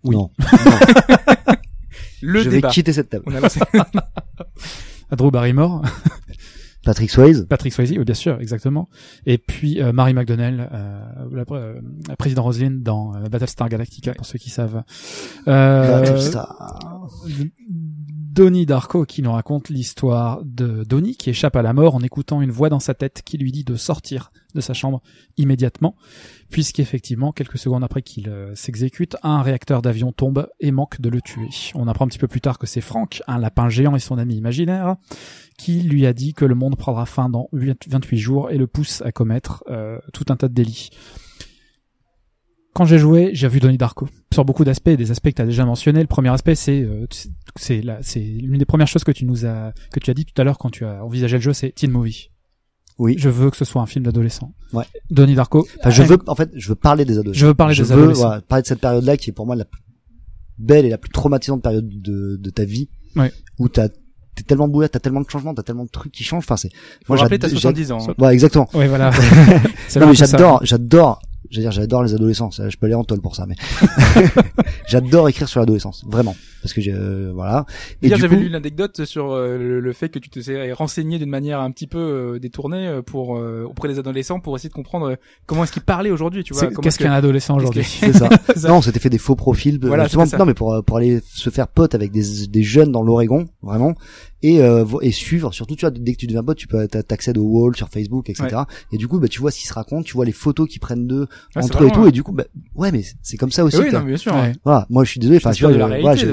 Oui. 0.03 0.15
Non. 0.15 0.29
Le 2.21 2.39
je 2.39 2.49
vais 2.49 2.57
débat. 2.57 2.69
quitter 2.69 2.93
cette 2.93 3.09
table. 3.09 3.23
On 3.27 3.35
a 3.35 3.39
lancé. 3.41 3.59
Drew 5.11 5.29
Barrymore, 5.31 5.83
Patrick 6.83 7.09
Swayze. 7.09 7.45
Patrick 7.49 7.73
Swayze, 7.73 7.91
oui, 7.91 8.03
bien 8.03 8.13
sûr, 8.13 8.39
exactement. 8.41 8.89
Et 9.25 9.37
puis 9.37 9.81
euh, 9.81 9.93
Mary 9.93 10.13
McDonnell, 10.13 10.69
euh, 10.73 10.99
la, 11.31 11.45
euh, 11.51 11.81
la 12.07 12.15
présidente 12.15 12.43
Roselyne 12.43 12.81
dans 12.81 13.15
euh, 13.15 13.29
Battlestar 13.29 13.69
Galactica, 13.69 14.13
pour 14.13 14.25
ceux 14.25 14.37
qui 14.37 14.49
savent. 14.49 14.83
Euh, 15.47 15.99
Battlestar. 16.01 17.07
Donnie 18.33 18.65
Darko 18.65 19.05
qui 19.05 19.21
nous 19.21 19.31
raconte 19.31 19.69
l'histoire 19.69 20.41
de 20.43 20.83
Donnie 20.83 21.15
qui 21.15 21.29
échappe 21.29 21.55
à 21.55 21.61
la 21.61 21.71
mort 21.73 21.95
en 21.95 22.01
écoutant 22.01 22.41
une 22.41 22.51
voix 22.51 22.69
dans 22.69 22.79
sa 22.79 22.95
tête 22.95 23.21
qui 23.23 23.37
lui 23.37 23.51
dit 23.51 23.63
de 23.63 23.75
sortir 23.75 24.31
de 24.53 24.61
sa 24.61 24.73
chambre 24.73 25.01
immédiatement, 25.37 25.95
puisqu'effectivement, 26.49 27.31
quelques 27.31 27.57
secondes 27.57 27.83
après 27.83 28.01
qu'il 28.01 28.29
euh, 28.29 28.53
s'exécute, 28.55 29.15
un 29.23 29.41
réacteur 29.41 29.81
d'avion 29.81 30.11
tombe 30.11 30.47
et 30.59 30.71
manque 30.71 31.01
de 31.01 31.09
le 31.09 31.21
tuer. 31.21 31.49
On 31.75 31.87
apprend 31.87 32.05
un 32.05 32.07
petit 32.07 32.19
peu 32.19 32.27
plus 32.27 32.41
tard 32.41 32.57
que 32.57 32.67
c'est 32.67 32.81
Frank, 32.81 33.21
un 33.27 33.39
lapin 33.39 33.69
géant 33.69 33.95
et 33.95 33.99
son 33.99 34.17
ami 34.17 34.35
imaginaire, 34.35 34.95
qui 35.57 35.81
lui 35.81 36.05
a 36.05 36.13
dit 36.13 36.33
que 36.33 36.45
le 36.45 36.55
monde 36.55 36.75
prendra 36.75 37.05
fin 37.05 37.29
dans 37.29 37.49
28 37.51 38.17
jours 38.17 38.51
et 38.51 38.57
le 38.57 38.67
pousse 38.67 39.01
à 39.01 39.11
commettre 39.11 39.63
euh, 39.69 39.99
tout 40.13 40.25
un 40.29 40.35
tas 40.35 40.47
de 40.47 40.53
délits. 40.53 40.89
Quand 42.73 42.85
j'ai 42.85 42.97
joué, 42.97 43.29
j'ai 43.33 43.47
vu 43.47 43.59
Donnie 43.59 43.77
Darko 43.77 44.07
sur 44.33 44.45
beaucoup 44.45 44.63
d'aspects, 44.63 44.89
des 44.89 45.11
aspects 45.11 45.29
que 45.29 45.35
tu 45.35 45.41
as 45.43 45.45
déjà 45.45 45.63
mentionnés. 45.63 46.01
Le 46.01 46.07
premier 46.07 46.29
aspect, 46.29 46.55
c'est 46.55 46.81
euh, 46.81 47.05
c'est 47.55 47.81
l'une 48.19 48.57
des 48.57 48.65
premières 48.65 48.87
choses 48.87 49.03
que 49.03 49.11
tu 49.11 49.25
nous 49.25 49.45
as 49.45 49.73
que 49.91 49.99
tu 49.99 50.09
as 50.09 50.15
dit 50.15 50.25
tout 50.25 50.39
à 50.41 50.43
l'heure 50.43 50.57
quand 50.57 50.71
tu 50.71 50.83
as 50.83 51.05
envisagé 51.05 51.37
le 51.37 51.43
jeu, 51.43 51.53
c'est 51.53 51.71
teen 51.71 51.91
movie. 51.91 52.32
Oui. 52.99 53.15
Je 53.17 53.29
veux 53.29 53.49
que 53.49 53.57
ce 53.57 53.65
soit 53.65 53.81
un 53.81 53.85
film 53.85 54.05
d'adolescent. 54.05 54.53
Ouais. 54.71 54.85
Donnie 55.09 55.35
Darko. 55.35 55.67
Enfin, 55.79 55.89
je 55.89 56.03
veux, 56.03 56.17
en 56.27 56.35
fait, 56.35 56.49
je 56.55 56.69
veux 56.69 56.75
parler 56.75 57.05
des 57.05 57.17
adolescents. 57.17 57.39
Je 57.39 57.45
veux 57.47 57.53
parler 57.53 57.75
des 57.75 57.83
veux, 57.83 57.91
adolescents. 57.93 58.21
voilà, 58.27 58.41
parler 58.41 58.61
de 58.61 58.67
cette 58.67 58.79
période-là 58.81 59.17
qui 59.17 59.29
est 59.29 59.33
pour 59.33 59.45
moi 59.45 59.55
la 59.55 59.65
plus 59.65 59.81
belle 60.57 60.85
et 60.85 60.89
la 60.89 60.97
plus 60.97 61.09
traumatisante 61.09 61.61
période 61.63 61.87
de, 61.89 62.37
de 62.37 62.49
ta 62.49 62.63
vie. 62.65 62.89
Ouais. 63.15 63.31
Où 63.59 63.67
t'as, 63.69 63.89
t'es 63.89 64.43
tellement 64.45 64.67
boulette, 64.67 64.91
t'as 64.91 64.99
tellement 64.99 65.21
de 65.21 65.29
changements, 65.29 65.53
t'as 65.53 65.63
tellement 65.63 65.85
de 65.85 65.89
trucs 65.89 66.11
qui 66.11 66.23
changent. 66.23 66.43
Enfin, 66.45 66.57
c'est, 66.57 66.69
Faut 67.05 67.13
rappeler, 67.15 67.37
j'ad- 67.41 67.49
t'as 67.51 67.55
70 67.57 67.91
ans. 67.91 67.99
hein. 68.09 68.13
Ouais, 68.17 68.33
exactement. 68.33 68.69
Ouais, 68.73 68.87
voilà. 68.87 69.11
C'est 69.87 69.99
Non, 69.99 70.07
mais 70.07 70.13
j'adore, 70.15 70.59
j'adore, 70.63 71.21
je 71.53 71.59
veux 71.59 71.63
dire, 71.63 71.71
j'adore 71.71 72.03
les 72.03 72.15
adolescents. 72.15 72.49
Ça, 72.49 72.67
je 72.67 72.77
peux 72.77 72.87
aller 72.87 72.95
en 72.95 73.03
tôle 73.03 73.21
pour 73.21 73.35
ça, 73.35 73.45
mais 73.45 73.55
j'adore 74.87 75.29
écrire 75.29 75.47
sur 75.47 75.59
l'adolescence, 75.59 76.03
vraiment, 76.07 76.35
parce 76.63 76.73
que 76.73 76.81
j'ai, 76.81 76.91
euh, 76.91 77.31
voilà. 77.33 77.67
Et 78.01 78.07
Hier, 78.07 78.17
j'avais 78.17 78.35
coup, 78.35 78.41
lu 78.41 78.47
une 78.47 78.55
anecdote 78.55 79.05
sur 79.05 79.31
euh, 79.31 79.59
le, 79.59 79.79
le 79.79 79.93
fait 79.93 80.09
que 80.09 80.17
tu 80.17 80.29
te 80.29 80.39
serais 80.39 80.71
renseigné 80.71 81.19
d'une 81.19 81.29
manière 81.29 81.59
un 81.59 81.69
petit 81.69 81.85
peu 81.85 81.99
euh, 81.99 82.39
détournée 82.39 82.87
euh, 82.87 83.01
pour 83.03 83.37
euh, 83.37 83.65
auprès 83.69 83.87
des 83.87 83.99
adolescents 83.99 84.39
pour 84.39 84.55
essayer 84.55 84.69
de 84.69 84.73
comprendre 84.73 85.15
comment 85.45 85.63
est-ce 85.63 85.71
qu'ils 85.71 85.83
parlaient 85.83 86.09
aujourd'hui, 86.09 86.43
tu 86.43 86.53
vois. 86.53 86.67
Qu'est-ce 86.67 86.87
est-ce 86.87 86.97
qu'un 86.97 87.13
adolescent 87.13 87.55
aujourd'hui 87.55 87.83
c'est 87.83 88.13
ça. 88.13 88.29
Ça. 88.55 88.67
non, 88.67 88.77
on 88.77 88.81
s'était 88.81 88.99
fait 88.99 89.11
des 89.11 89.19
faux 89.19 89.35
profils. 89.35 89.79
Voilà, 89.79 90.05
justement, 90.05 90.25
c'était 90.25 90.37
non, 90.37 90.45
mais 90.45 90.55
pour 90.55 90.83
pour 90.83 90.97
aller 90.97 91.21
se 91.23 91.51
faire 91.51 91.67
pote 91.67 91.93
avec 91.93 92.11
des 92.11 92.47
des 92.47 92.63
jeunes 92.63 92.91
dans 92.91 93.03
l'Oregon, 93.03 93.45
vraiment, 93.61 93.93
et 94.43 94.61
euh, 94.61 94.85
et 95.01 95.11
suivre. 95.11 95.51
Surtout, 95.53 95.75
tu 95.75 95.81
vois, 95.81 95.89
dès 95.89 96.13
que 96.13 96.17
tu 96.19 96.27
deviens 96.27 96.43
pote, 96.43 96.57
tu 96.57 96.67
peux 96.67 96.87
t'a- 96.87 97.01
t'accèdes 97.01 97.37
au 97.39 97.43
wall 97.43 97.75
sur 97.75 97.89
Facebook, 97.89 98.29
etc. 98.29 98.47
Et 98.91 98.97
du 98.97 99.07
coup, 99.07 99.19
bah, 99.19 99.27
tu 99.27 99.39
vois 99.39 99.49
ce 99.49 99.57
qu'ils 99.59 99.67
se 99.69 99.73
racontent, 99.73 100.03
tu 100.03 100.13
vois 100.13 100.25
les 100.25 100.31
photos 100.31 100.67
qu'ils 100.69 100.79
prennent 100.81 101.07
d'eux 101.07 101.27
entre 101.63 101.83
eux 101.83 101.87
et 101.87 101.91
tout. 101.91 102.07
Et 102.07 102.11
du 102.11 102.21
coup, 102.23 102.33
bah, 102.33 102.43
ouais, 102.75 102.91
mais 102.91 103.03
c'est 103.23 103.37
comme 103.37 103.51
ça 103.51 103.63
aussi. 103.63 103.77
Eh 103.79 103.83
oui, 103.85 103.89
quoi. 103.89 103.99
non, 104.01 104.05
bien 104.05 104.17
sûr. 104.17 104.33
Ouais. 104.35 104.51
Voilà, 104.63 104.85
moi 104.89 105.03
je 105.03 105.09
suis 105.11 105.19
désolé, 105.19 105.37
enfin 105.37 105.51
tu 105.51 105.63
vois, 105.63 105.71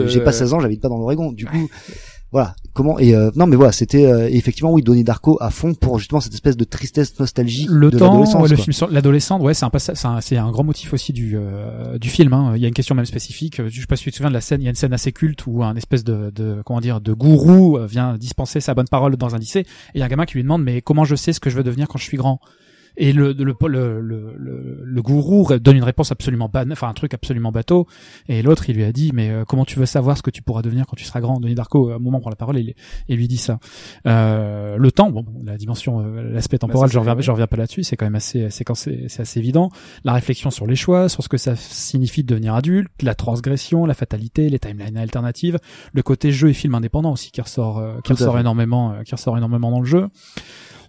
j'ai 0.09 0.21
pas 0.21 0.33
16 0.33 0.53
ans, 0.55 0.61
j'habite 0.61 0.81
pas 0.83 0.89
dans 0.89 0.99
l'Oregon. 0.99 1.33
Du 1.33 1.47
coup, 1.47 1.69
voilà, 2.33 2.55
comment 2.75 2.99
et 3.01 3.15
euh, 3.15 3.31
non 3.35 3.47
mais 3.47 3.57
voilà, 3.57 3.73
c'était 3.73 4.07
euh, 4.07 4.29
effectivement 4.31 4.73
oui 4.73 4.83
Donnie 4.83 5.03
Darko 5.03 5.37
à 5.41 5.51
fond 5.51 5.75
pour 5.75 5.99
justement 5.99 6.21
cette 6.21 6.33
espèce 6.35 6.57
de 6.57 6.63
tristesse 6.65 7.19
nostalgique 7.19 7.69
Le 7.71 7.91
de 7.91 7.99
temps, 7.99 8.07
l'adolescence. 8.07 8.43
ouais, 8.43 8.49
le 8.49 8.55
quoi. 8.57 8.65
film 8.65 8.73
sur 8.73 8.89
l'adolescente, 8.89 9.43
ouais, 9.43 9.53
c'est 9.55 9.65
un 9.65 9.71
c'est 9.79 10.07
un, 10.07 10.21
c'est 10.21 10.37
un 10.37 10.51
grand 10.53 10.63
motif 10.63 10.93
aussi 10.93 11.13
du 11.13 11.37
euh, 11.37 11.99
du 11.99 12.09
film. 12.09 12.33
Hein. 12.33 12.53
Il 12.55 12.63
y 12.63 12.65
a 12.65 12.69
une 12.69 12.75
question 12.75 12.95
même 12.95 13.05
spécifique. 13.07 13.61
Je 13.67 13.81
sais 13.81 13.87
pas 13.87 13.97
si 13.97 14.05
tu 14.05 14.11
te 14.13 14.17
souviens 14.17 14.31
de 14.31 14.35
la 14.35 14.41
scène. 14.41 14.61
Il 14.61 14.65
y 14.65 14.69
a 14.69 14.71
une 14.71 14.77
scène 14.77 14.93
assez 14.93 15.11
culte 15.11 15.45
où 15.49 15.65
un 15.65 15.75
espèce 15.75 16.05
de, 16.05 16.31
de 16.35 16.63
comment 16.65 16.81
dire 16.81 17.01
de 17.01 17.13
gourou 17.13 17.77
euh, 17.79 17.87
vient 17.87 18.17
dispenser 18.17 18.61
sa 18.61 18.75
bonne 18.75 18.89
parole 18.89 19.17
dans 19.17 19.35
un 19.35 19.39
lycée. 19.39 19.61
Et 19.61 19.67
il 19.97 19.99
y 19.99 20.03
a 20.03 20.07
un 20.07 20.09
gamin 20.09 20.25
qui 20.25 20.35
lui 20.35 20.43
demande 20.45 20.63
mais 20.63 20.83
comment 20.83 21.05
je 21.05 21.17
sais 21.17 21.33
ce 21.33 21.41
que 21.41 21.51
je 21.51 21.57
veux 21.57 21.65
devenir 21.65 21.89
quand 21.89 21.99
je 21.99 22.05
suis 22.05 22.17
grand? 22.17 22.41
Et 23.01 23.13
le, 23.13 23.33
le, 23.33 23.45
le, 23.45 24.01
le, 24.01 24.35
le, 24.37 24.81
le 24.85 25.03
gourou 25.03 25.49
donne 25.59 25.77
une 25.77 25.83
réponse 25.83 26.13
absolument 26.13 26.49
ban, 26.49 26.71
enfin 26.71 26.89
un 26.89 26.93
truc 26.93 27.15
absolument 27.15 27.51
bateau. 27.51 27.87
Et 28.29 28.43
l'autre, 28.43 28.69
il 28.69 28.77
lui 28.77 28.85
a 28.85 28.93
dit, 28.93 29.11
mais 29.15 29.31
euh, 29.31 29.45
comment 29.45 29.65
tu 29.65 29.79
veux 29.79 29.87
savoir 29.87 30.17
ce 30.17 30.23
que 30.23 30.31
tu 30.31 30.43
pourras 30.43 30.63
devenir 30.63 30.87
quand 30.87 30.97
tu 30.97 31.05
seras 31.05 31.21
grand? 31.21 31.41
Denis 31.41 31.55
Darko, 31.55 31.91
à 31.91 31.95
un 31.95 31.99
moment 31.99 32.21
prend 32.21 32.31
la 32.31 32.37
parole 32.37 32.59
et, 32.59 32.77
et 33.09 33.17
lui 33.17 33.27
dit 33.27 33.39
ça. 33.39 33.59
Euh, 34.07 34.77
le 34.77 34.93
temps, 34.93 35.11
bon, 35.11 35.25
la 35.45 35.57
dimension, 35.57 36.01
euh, 36.01 36.23
l'aspect 36.33 36.59
temporel, 36.59 36.89
ça, 36.89 36.93
je 36.93 36.99
reviens, 36.99 37.17
je 37.19 37.31
reviens 37.31 37.47
pas 37.47 37.57
là-dessus. 37.57 37.83
C'est 37.83 37.97
quand 37.97 38.07
même 38.07 38.15
assez, 38.15 38.51
c'est 38.51 38.65
quand 38.65 38.75
c'est 38.75 39.07
c'est 39.09 39.23
assez 39.23 39.41
évident. 39.41 39.71
La 40.05 40.13
réflexion 40.13 40.51
sur 40.51 40.67
les 40.67 40.77
choix, 40.77 41.09
sur 41.09 41.23
ce 41.23 41.29
que 41.29 41.39
ça 41.39 41.57
signifie 41.57 42.23
de 42.23 42.29
devenir 42.29 42.55
adulte, 42.55 42.91
la 43.03 43.15
transgression, 43.15 43.87
la 43.87 43.95
fatalité, 43.95 44.51
les 44.51 44.59
timelines 44.59 44.99
alternatives, 44.99 45.59
le 45.95 46.03
côté 46.03 46.33
jeu 46.33 46.51
et 46.51 46.53
film 46.53 46.75
indépendant 46.75 47.13
aussi 47.13 47.31
qui 47.31 47.41
ressort, 47.41 47.79
euh, 47.79 47.97
qui 48.05 48.13
Tout 48.13 48.13
ressort 48.13 48.39
énormément, 48.39 48.93
euh, 48.93 49.03
qui 49.03 49.15
ressort 49.15 49.39
énormément 49.39 49.71
dans 49.71 49.81
le 49.81 49.87
jeu. 49.87 50.09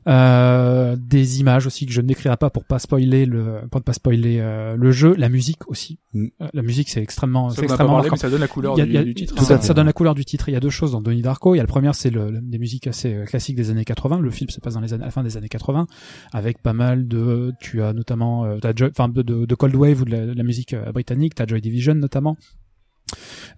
Euh, 0.08 0.96
des 1.00 1.40
images 1.40 1.68
aussi 1.68 1.86
que 1.86 1.92
je 1.92 2.02
ne 2.02 2.08
décrirai 2.08 2.36
pas 2.38 2.50
pour 2.50 2.66
pas 2.66 2.80
spoiler 2.80 3.26
le 3.26 3.62
pour 3.70 3.82
ne 3.82 3.84
pas 3.84 3.94
spoiler 3.94 4.40
euh, 4.40 4.76
le 4.76 4.92
jeu 4.92 5.14
la 5.18 5.30
musique 5.30 5.68
aussi. 5.70 6.00
Mm. 6.14 6.26
Euh, 6.42 6.48
la 6.54 6.62
musique 6.64 6.90
c'est 6.90 7.02
extrêmement 7.04 7.50
Ça, 7.50 7.58
c'est 7.58 7.64
extrêmement 7.66 7.94
parlé, 7.96 8.10
mais 8.12 8.18
ça 8.18 8.30
donne 8.30 8.42
la 8.42 8.48
couleur 8.48 8.80
a- 8.80 8.84
du, 8.86 8.98
a- 8.98 9.14
titre. 9.14 9.36
Tout 9.36 9.44
ça, 9.44 9.74
donne 9.74 9.86
la 9.86 9.94
couleur 9.94 10.16
du 10.16 10.26
titre. 10.26 10.50
Il 10.50 10.54
y 10.54 10.56
a 10.56 10.60
deux 10.60 10.70
choses 10.72 10.94
dans 10.94 11.02
Donnie 11.02 11.22
Darko. 11.22 11.54
Il 11.54 11.58
y 11.58 11.62
a 11.62 11.64
le 11.64 11.68
premier 11.68 11.92
c'est 11.94 12.10
le, 12.10 12.32
le- 12.32 12.42
des 12.42 12.58
musiques 12.58 12.88
assez 12.88 13.14
euh, 13.14 13.26
classiques 13.26 13.56
des 13.56 13.70
années 13.70 13.86
80 13.86 14.20
le 14.20 14.32
film 14.32 14.50
se 14.50 14.60
passe 14.60 14.74
dans 14.74 14.82
les 14.82 14.94
années, 14.94 15.04
à 15.04 15.08
la 15.08 15.12
fin 15.12 15.24
des 15.24 15.38
années 15.38 15.50
80 15.50 15.86
avec 16.34 16.62
pas 16.62 16.74
mal 16.74 17.08
de 17.08 17.54
tu 17.60 17.82
as 17.84 17.94
notamment 17.94 18.46
euh, 18.46 18.58
t'as 18.62 18.74
Joy- 18.74 18.90
enfin 18.92 19.08
de, 19.08 19.22
de, 19.22 19.46
de 19.46 19.56
Cold 19.56 19.76
Wave 19.76 20.02
ou 20.02 20.06
de 20.06 20.12
la, 20.12 20.26
de 20.26 20.34
la 20.34 20.44
musique 20.44 20.74
euh, 20.74 20.92
britannique. 20.92 21.36
T'as 21.36 21.46
Joy 21.46 21.62
Division 21.62 21.94
notamment 21.96 22.38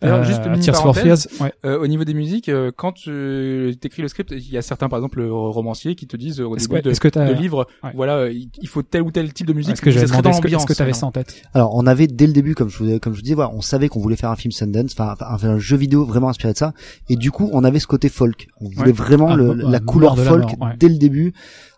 Alors, 0.02 0.24
juste 0.24 0.42
une 0.46 0.52
mini 0.52 0.64
Tears 0.66 0.76
for 0.76 0.94
parenthèse. 0.94 1.28
Fears 1.30 1.42
ouais 1.48 1.54
Euh, 1.66 1.80
au 1.80 1.88
niveau 1.88 2.04
des 2.04 2.14
musiques, 2.14 2.50
euh, 2.50 2.72
quand 2.76 2.92
tu 2.92 3.70
écris 3.84 4.02
le 4.02 4.08
script, 4.08 4.32
il 4.36 4.52
y 4.52 4.58
a 4.58 4.62
certains, 4.62 4.90
par 4.90 5.00
exemple, 5.00 5.22
euh, 5.22 5.32
romanciers 5.32 5.96
qui 5.96 6.08
te 6.08 6.18
disent 6.18 6.42
euh, 6.42 6.46
au 6.46 6.56
est-ce 6.58 6.68
début 6.68 6.82
que, 6.82 6.90
de, 6.90 6.96
que 6.98 7.34
de 7.34 7.34
livre, 7.34 7.68
ouais. 7.84 7.92
voilà, 7.96 8.18
euh, 8.18 8.34
il 8.34 8.68
faut 8.68 8.82
tel 8.82 9.02
ou 9.04 9.12
tel 9.12 9.32
type 9.34 9.48
de 9.48 9.54
musique. 9.54 9.74
est-ce 9.74 9.82
que 9.82 9.92
serait 9.92 10.06
demandé 10.06 10.24
dans 10.24 10.30
est-ce 10.32 10.42
que, 10.42 10.48
est-ce 10.48 10.54
l'ambiance. 10.56 10.66
que 10.66 10.74
t'avais 10.74 10.90
alors. 10.90 11.00
ça 11.00 11.06
en 11.06 11.12
tête? 11.12 11.42
Alors, 11.54 11.76
on 11.76 11.86
avait 11.88 12.08
dès 12.08 12.28
le 12.28 12.34
début, 12.34 12.56
comme 12.56 12.70
je 12.70 12.78
vous, 12.84 13.00
comme 13.00 13.14
je 13.14 13.22
vous 13.24 13.36
voilà, 13.36 13.52
on 13.54 13.62
savait 13.62 13.88
qu'on 13.90 14.00
voulait 14.02 14.16
faire 14.18 14.30
un 14.32 14.36
film 14.36 14.52
Sundance, 14.52 14.96
enfin, 14.98 15.16
un 15.44 15.58
jeu 15.60 15.78
vidéo 15.78 16.06
vraiment 16.06 16.30
inspiré 16.30 16.54
de 16.54 16.58
ça, 16.58 16.74
et 17.10 17.16
du 17.16 17.32
coup, 17.32 17.50
on 17.54 17.64
avait 17.64 17.80
ce 17.80 17.88
côté 17.88 18.10
folk. 18.10 18.48
On 18.60 18.66
voulait 18.70 18.88
Ouais. 18.88 18.92
vraiment 18.92 19.30
Ah, 19.30 19.36
le- 19.36 19.54
bah, 19.54 19.64
la 19.70 19.80
couleur 19.80 20.18
folk 20.18 20.42
mort, 20.42 20.56
ouais. 20.62 20.76
dès 20.80 20.90
le 20.90 20.98
début. 20.98 21.34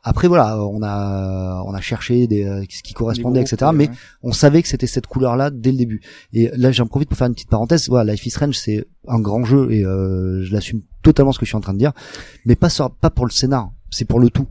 Après, 0.07 0.27
voilà, 0.27 0.63
on 0.63 0.83
a, 0.83 1.63
on 1.65 1.73
a 1.73 1.81
cherché 1.81 2.27
des, 2.27 2.43
euh, 2.45 2.63
ce 2.69 2.83
qui 2.83 2.93
correspondait, 2.93 3.39
groupes, 3.43 3.51
etc. 3.53 3.71
Mais 3.73 3.89
on 4.21 4.31
savait 4.31 4.61
que 4.61 4.67
c'était 4.67 4.85
cette 4.85 5.07
couleur-là 5.07 5.49
dès 5.49 5.71
le 5.71 5.77
début. 5.79 5.99
Et 6.31 6.51
là, 6.55 6.71
j'en 6.71 6.85
profite 6.85 7.09
pour 7.09 7.17
faire 7.17 7.25
une 7.27 7.33
petite 7.33 7.49
parenthèse. 7.49 7.89
Voilà, 7.89 8.11
Life 8.13 8.23
is 8.25 8.29
Strange, 8.29 8.55
c'est 8.55 8.85
un 9.07 9.19
grand 9.19 9.43
jeu 9.43 9.71
et 9.71 9.83
euh, 9.83 10.43
je 10.43 10.53
l'assume 10.53 10.81
totalement 11.01 11.31
ce 11.31 11.39
que 11.39 11.45
je 11.45 11.49
suis 11.49 11.57
en 11.57 11.61
train 11.61 11.73
de 11.73 11.79
dire, 11.79 11.91
mais 12.45 12.55
pas 12.55 12.69
sur- 12.69 12.91
pas 12.91 13.09
pour 13.09 13.25
le 13.25 13.31
scénar, 13.31 13.71
c'est 13.89 14.05
pour 14.05 14.19
le 14.19 14.29
tout. 14.29 14.47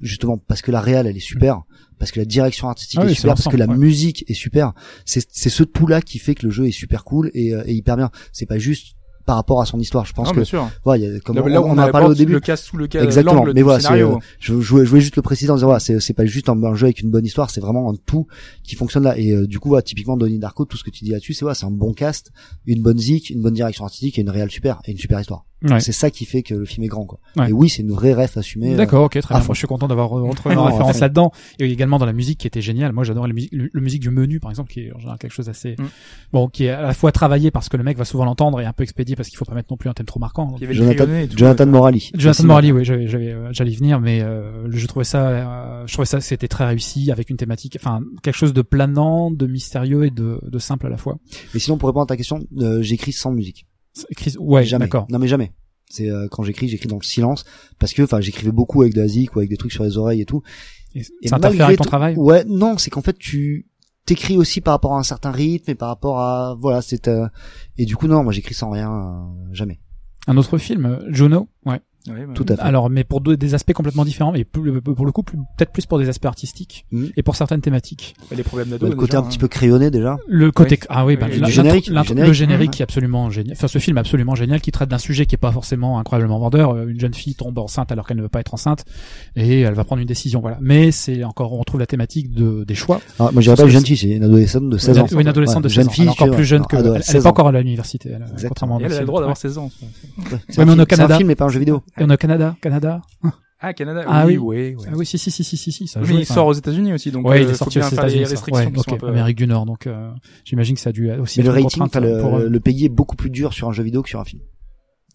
Justement, 0.00 0.36
parce 0.36 0.60
que 0.60 0.70
la 0.72 0.80
réelle, 0.80 1.06
elle 1.06 1.16
est 1.16 1.20
super, 1.20 1.62
parce 1.98 2.10
que 2.10 2.18
la 2.18 2.26
direction 2.26 2.68
artistique 2.68 2.98
Ah 3.00 3.06
est 3.06 3.08
oui, 3.10 3.14
super, 3.14 3.34
parce 3.34 3.48
que 3.48 3.56
la 3.56 3.66
musique 3.78 4.24
est 4.28 4.34
super. 4.34 4.72
C'est 5.06 5.26
c'est 5.30 5.48
ce 5.48 5.62
tout-là 5.62 6.02
qui 6.02 6.18
fait 6.18 6.34
que 6.34 6.44
le 6.44 6.50
jeu 6.52 6.66
est 6.66 6.70
super 6.72 7.02
cool 7.04 7.30
et, 7.32 7.54
euh, 7.54 7.62
et 7.64 7.72
hyper 7.74 7.96
bien. 7.96 8.10
C'est 8.32 8.44
pas 8.44 8.58
juste 8.58 8.95
par 9.26 9.36
rapport 9.36 9.60
à 9.60 9.66
son 9.66 9.78
histoire. 9.78 10.06
Je 10.06 10.12
pense 10.14 10.28
Non, 10.28 10.34
que 10.34 10.44
sûr. 10.44 10.68
y 10.86 10.90
a- 11.04 11.20
comme 11.20 11.36
Là, 11.36 11.42
on, 11.44 11.46
là 11.48 11.62
on 11.62 11.66
on, 11.66 11.72
en 11.72 11.78
a 11.78 11.88
parlé 11.88 12.06
au 12.08 12.14
début. 12.14 12.32
le 12.32 12.40
cas 12.40 12.56
sous 12.56 12.76
le 12.76 12.86
cas, 12.86 13.02
Exactement. 13.02 13.44
Mais 13.54 13.62
voilà, 13.62 13.80
scénario. 13.80 14.20
je, 14.38 14.60
je, 14.60 14.70
voulais, 14.70 15.00
juste 15.00 15.16
le 15.16 15.22
préciser 15.22 15.50
en 15.50 15.56
disant 15.56 15.66
voilà, 15.66 15.80
c'est, 15.80 15.98
c'est 16.00 16.14
pas 16.14 16.24
juste 16.24 16.48
un, 16.48 16.62
un 16.62 16.74
jeu 16.74 16.84
avec 16.86 17.00
une 17.00 17.10
bonne 17.10 17.26
histoire, 17.26 17.50
c'est 17.50 17.60
vraiment 17.60 17.90
un 17.90 17.94
tout 18.06 18.26
qui 18.62 18.76
fonctionne 18.76 19.02
là. 19.02 19.18
Et 19.18 19.32
euh, 19.32 19.46
du 19.46 19.58
coup, 19.58 19.68
voilà, 19.68 19.82
typiquement 19.82 20.16
Donnie 20.16 20.38
Darko, 20.38 20.64
tout 20.64 20.76
ce 20.76 20.84
que 20.84 20.90
tu 20.90 21.04
dis 21.04 21.10
là-dessus, 21.10 21.34
c'est 21.34 21.44
voilà, 21.44 21.54
c'est 21.56 21.66
un 21.66 21.70
bon 21.72 21.92
cast, 21.92 22.30
une 22.66 22.82
bonne 22.82 22.98
zik, 22.98 23.30
une 23.30 23.42
bonne 23.42 23.54
direction 23.54 23.84
artistique 23.84 24.18
et 24.18 24.22
une 24.22 24.30
réelle 24.30 24.50
super 24.50 24.80
et 24.84 24.92
une 24.92 24.98
super 24.98 25.20
histoire. 25.20 25.44
Ouais. 25.74 25.80
C'est 25.80 25.92
ça 25.92 26.10
qui 26.10 26.24
fait 26.24 26.42
que 26.42 26.54
le 26.54 26.64
film 26.64 26.84
est 26.84 26.88
grand, 26.88 27.04
quoi. 27.04 27.18
Ouais. 27.36 27.50
Et 27.50 27.52
oui, 27.52 27.68
c'est 27.68 27.82
une 27.82 27.92
vraie 27.92 28.12
ref 28.14 28.36
assumée. 28.36 28.74
euh, 28.74 28.76
D'accord, 28.76 29.04
ok, 29.04 29.18
très 29.20 29.34
bien. 29.34 29.44
Moi, 29.44 29.54
je 29.54 29.58
suis 29.58 29.66
content 29.66 29.88
d'avoir 29.88 30.16
euh, 30.18 30.22
retrouvé 30.22 30.54
une 30.54 30.60
référence 30.60 31.00
là-dedans. 31.00 31.32
Et 31.58 31.70
également 31.70 31.98
dans 31.98 32.06
la 32.06 32.12
musique 32.12 32.38
qui 32.38 32.46
était 32.46 32.60
géniale. 32.60 32.92
Moi, 32.92 33.04
j'adore 33.04 33.26
la 33.26 33.32
musique, 33.34 33.52
le, 33.52 33.68
le 33.72 33.80
musique 33.80 34.00
du 34.02 34.10
menu, 34.10 34.40
par 34.40 34.50
exemple, 34.50 34.70
qui 34.72 34.80
est 34.80 34.92
en 34.94 34.98
général 34.98 35.18
quelque 35.18 35.32
chose 35.32 35.46
d'assez, 35.46 35.76
Mm. 35.78 35.84
bon, 36.32 36.48
qui 36.48 36.64
est 36.64 36.70
à 36.70 36.80
la 36.82 36.94
fois 36.94 37.12
travaillé 37.12 37.50
parce 37.50 37.68
que 37.68 37.76
le 37.76 37.82
mec 37.84 37.96
va 37.98 38.04
souvent 38.04 38.24
l'entendre 38.24 38.60
et 38.60 38.64
un 38.64 38.72
peu 38.72 38.82
expédié 38.82 39.16
parce 39.16 39.28
qu'il 39.28 39.36
faut 39.38 39.44
pas 39.44 39.54
mettre 39.54 39.68
non 39.70 39.76
plus 39.76 39.90
un 39.90 39.92
thème 39.94 40.06
trop 40.06 40.20
marquant. 40.20 40.54
Il 40.56 40.62
y 40.62 40.64
avait 40.64 40.74
le 40.74 40.82
Jonathan, 40.82 41.04
tout, 41.04 41.10
ouais. 41.62 41.66
Morali. 41.66 42.10
Jonathan 42.14 42.44
Morley, 42.44 42.72
oui, 42.72 42.88
euh, 42.90 43.48
j'allais 43.52 43.70
y 43.72 43.76
venir, 43.76 44.00
mais 44.00 44.20
euh, 44.22 44.70
je 44.70 44.86
trouvais 44.86 45.04
ça, 45.04 45.28
euh, 45.28 45.86
je 45.86 45.92
trouvais 45.92 46.06
ça, 46.06 46.20
c'était 46.20 46.48
très 46.48 46.64
réussi 46.66 47.10
avec 47.10 47.30
une 47.30 47.36
thématique, 47.36 47.76
enfin 47.80 48.00
quelque 48.22 48.36
chose 48.36 48.52
de 48.52 48.62
planant, 48.62 49.30
de 49.30 49.46
mystérieux 49.46 50.04
et 50.06 50.10
de, 50.10 50.38
de 50.42 50.58
simple 50.58 50.86
à 50.86 50.90
la 50.90 50.96
fois. 50.96 51.16
Mais 51.54 51.60
sinon, 51.60 51.76
pour 51.78 51.88
répondre 51.88 52.04
à 52.04 52.06
ta 52.06 52.16
question, 52.16 52.40
euh, 52.58 52.82
j'écris 52.82 53.12
sans 53.12 53.32
musique. 53.32 53.66
Chris, 54.16 54.34
ouais, 54.38 54.64
jamais. 54.64 54.86
d'accord. 54.86 55.06
Non 55.10 55.18
mais 55.18 55.28
jamais. 55.28 55.52
C'est 55.88 56.10
euh, 56.10 56.26
quand 56.30 56.42
j'écris, 56.42 56.68
j'écris 56.68 56.88
dans 56.88 56.98
le 56.98 57.04
silence 57.04 57.44
parce 57.78 57.92
que 57.92 58.02
enfin 58.02 58.20
j'écrivais 58.20 58.50
beaucoup 58.52 58.82
avec 58.82 58.94
de 58.94 59.00
la 59.00 59.08
zik 59.08 59.36
ou 59.36 59.38
avec 59.38 59.50
des 59.50 59.56
trucs 59.56 59.72
sur 59.72 59.84
les 59.84 59.96
oreilles 59.98 60.20
et 60.20 60.26
tout. 60.26 60.42
Et 60.94 61.04
Et 61.22 61.28
Ça 61.28 61.36
interfère 61.36 61.66
avec 61.66 61.78
ton 61.78 61.84
travail? 61.84 62.16
Ouais, 62.16 62.44
non, 62.44 62.76
c'est 62.78 62.90
qu'en 62.90 63.02
fait 63.02 63.16
tu 63.18 63.66
t'écris 64.04 64.36
aussi 64.36 64.60
par 64.60 64.72
rapport 64.74 64.94
à 64.94 64.98
un 64.98 65.02
certain 65.02 65.32
rythme 65.32 65.70
et 65.70 65.74
par 65.74 65.88
rapport 65.88 66.20
à 66.20 66.56
voilà 66.58 66.80
c'est 66.80 67.08
euh, 67.08 67.26
et 67.76 67.84
du 67.84 67.96
coup 67.96 68.06
non 68.06 68.22
moi 68.22 68.32
j'écris 68.32 68.54
sans 68.54 68.70
rien 68.70 68.90
euh, 68.92 69.52
jamais 69.52 69.80
Un 70.28 70.36
autre 70.36 70.58
film, 70.58 70.86
euh, 70.86 71.00
Juno, 71.08 71.48
ouais. 71.66 71.80
Bah, 72.08 72.14
tout 72.34 72.44
à 72.48 72.56
fait 72.56 72.62
Alors, 72.62 72.90
mais 72.90 73.04
pour 73.04 73.20
deux, 73.20 73.36
des 73.36 73.54
aspects 73.54 73.72
complètement 73.72 74.04
différents, 74.04 74.32
plus- 74.32 74.80
pour 74.80 75.06
le 75.06 75.12
coup, 75.12 75.22
peut-être 75.22 75.72
plus 75.72 75.86
pour 75.86 75.98
des 75.98 76.08
aspects 76.08 76.26
artistiques 76.26 76.86
Mhm. 76.92 77.10
et 77.16 77.22
pour 77.22 77.36
certaines 77.36 77.60
thématiques. 77.60 78.14
les 78.34 78.42
problèmes 78.42 78.68
Bah, 78.68 78.76
d'ado. 78.78 78.88
le 78.88 78.96
côté 78.96 79.12
déjà, 79.12 79.18
un 79.20 79.22
petit 79.22 79.36
hein. 79.36 79.40
peu 79.40 79.48
crayonné 79.48 79.90
déjà 79.90 80.16
Le 80.28 80.50
côté 80.52 80.78
Oui. 80.80 80.86
ah 80.90 81.06
oui, 81.06 81.16
bah, 81.16 81.26
Oui, 81.30 81.38
le 81.38 81.46
générique, 81.46 81.88
le 81.88 82.24
le 82.26 82.32
générique, 82.32 82.70
qui 82.72 82.82
est 82.82 82.84
absolument 82.84 83.30
génial. 83.30 83.56
Enfin, 83.56 83.68
ce 83.68 83.78
film 83.78 83.96
est 83.96 84.00
absolument 84.00 84.34
génial 84.34 84.60
qui 84.60 84.70
traite 84.72 84.88
d'un 84.88 84.98
sujet 84.98 85.26
qui 85.26 85.34
est 85.34 85.38
pas 85.38 85.52
forcément 85.52 85.98
incroyablement 85.98 86.38
vendeur. 86.38 86.72
Euh, 86.74 86.86
Une 86.88 87.00
jeune 87.00 87.14
fille 87.14 87.34
tombe 87.34 87.58
enceinte 87.58 87.90
alors 87.92 88.06
qu'elle 88.06 88.16
ne 88.16 88.22
veut 88.22 88.28
pas 88.28 88.40
être 88.40 88.54
enceinte 88.54 88.84
et 89.34 89.60
elle 89.60 89.74
va 89.74 89.84
prendre 89.84 90.00
une 90.00 90.08
décision. 90.08 90.40
Voilà. 90.40 90.58
Mais 90.60 90.90
c'est 90.92 91.24
encore 91.24 91.52
on 91.52 91.58
retrouve 91.58 91.80
la 91.80 91.86
thématique 91.86 92.30
de 92.30 92.64
des 92.64 92.74
choix. 92.74 93.00
Alors, 93.18 93.32
moi, 93.32 93.40
je 93.42 93.46
dirais 93.46 93.56
pas 93.56 93.62
une 93.64 93.68
jeune 93.70 93.84
fille, 93.86 93.96
c'est 93.96 94.10
une 94.10 94.24
adolescente 94.24 94.68
de 94.68 94.78
16 94.78 94.98
ans. 94.98 95.06
Oui, 95.12 95.22
une 95.22 95.28
adolescente 95.28 95.56
Ouais, 95.56 95.62
de 95.62 95.68
16 95.68 95.74
jeune 95.74 95.86
ans. 95.88 95.90
fille, 95.90 96.02
elle 96.04 96.08
est 96.08 96.10
encore 96.22 96.30
plus 96.36 96.44
jeune 96.44 96.60
Non, 96.62 96.66
que 96.66 96.76
elle, 96.76 96.86
elle 96.86 96.96
est 96.96 97.02
16 97.02 97.22
pas 97.22 97.28
encore 97.30 97.48
à 97.48 97.52
l'université. 97.52 98.10
Contrairement 98.48 98.76
à 98.78 98.80
elle 98.82 98.92
a 98.92 99.00
le 99.00 99.06
droit 99.06 99.20
d'avoir 99.20 99.36
films. 99.38 99.50
16 99.52 99.58
ans. 99.58 99.70
C'est 100.48 100.58
Ouais, 100.58 100.62
un 100.62 100.64
mais 100.66 100.72
on 100.72 100.74
est 100.74 100.74
au 100.74 100.74
film- 100.74 100.76
c'est 100.76 100.82
un 100.82 100.86
Canada. 100.86 101.16
film 101.16 101.28
mais 101.28 101.34
pas 101.34 101.44
un 101.44 101.48
jeu 101.48 101.58
vidéo. 101.58 101.82
Et 101.98 102.04
on 102.04 102.10
au 102.10 102.16
Canada, 102.16 102.56
Canada. 102.60 103.00
Ah, 103.58 103.72
Canada. 103.72 104.04
Ah 104.06 104.26
oui, 104.26 104.36
oui. 104.36 104.56
oui, 104.58 104.74
oui. 104.78 104.84
Ah 104.90 104.96
oui, 104.96 105.06
si 105.06 105.16
si 105.16 105.30
si 105.30 105.42
si 105.42 105.56
si 105.56 105.72
si. 105.72 105.86
Ça 105.88 106.00
Mais 106.00 106.08
il 106.14 106.26
sort 106.26 106.46
aux 106.46 106.52
États-Unis 106.52 106.92
aussi, 106.92 107.10
donc 107.10 107.26
Ouais, 107.26 107.38
euh, 107.38 107.42
il 107.42 107.50
est 107.50 107.54
sorti 107.54 107.78
aux 107.78 107.82
États-Unis. 107.82 108.24
Ouais, 108.24 108.34
qui 108.34 108.80
sont 108.80 108.80
ok, 108.80 108.92
un 108.92 108.96
peu- 108.98 109.08
Amérique 109.08 109.38
du 109.38 109.46
Nord, 109.46 109.64
donc 109.64 109.86
euh, 109.86 110.10
j'imagine 110.44 110.74
que 110.74 110.80
ça 110.82 110.90
a 110.90 110.92
dû 110.92 111.10
aussi 111.12 111.40
Mais 111.40 111.46
le 111.46 111.50
être 111.58 111.76
une 111.76 111.82
rating, 111.82 112.02
le, 112.02 112.20
pour. 112.20 112.36
euh, 112.36 112.48
le 112.50 112.60
pays 112.60 112.84
est 112.84 112.88
beaucoup 112.90 113.16
plus 113.16 113.30
dur 113.30 113.54
sur 113.54 113.66
un 113.68 113.72
jeu 113.72 113.82
vidéo 113.82 114.02
que 114.02 114.10
sur 114.10 114.20
un 114.20 114.24
film. 114.24 114.42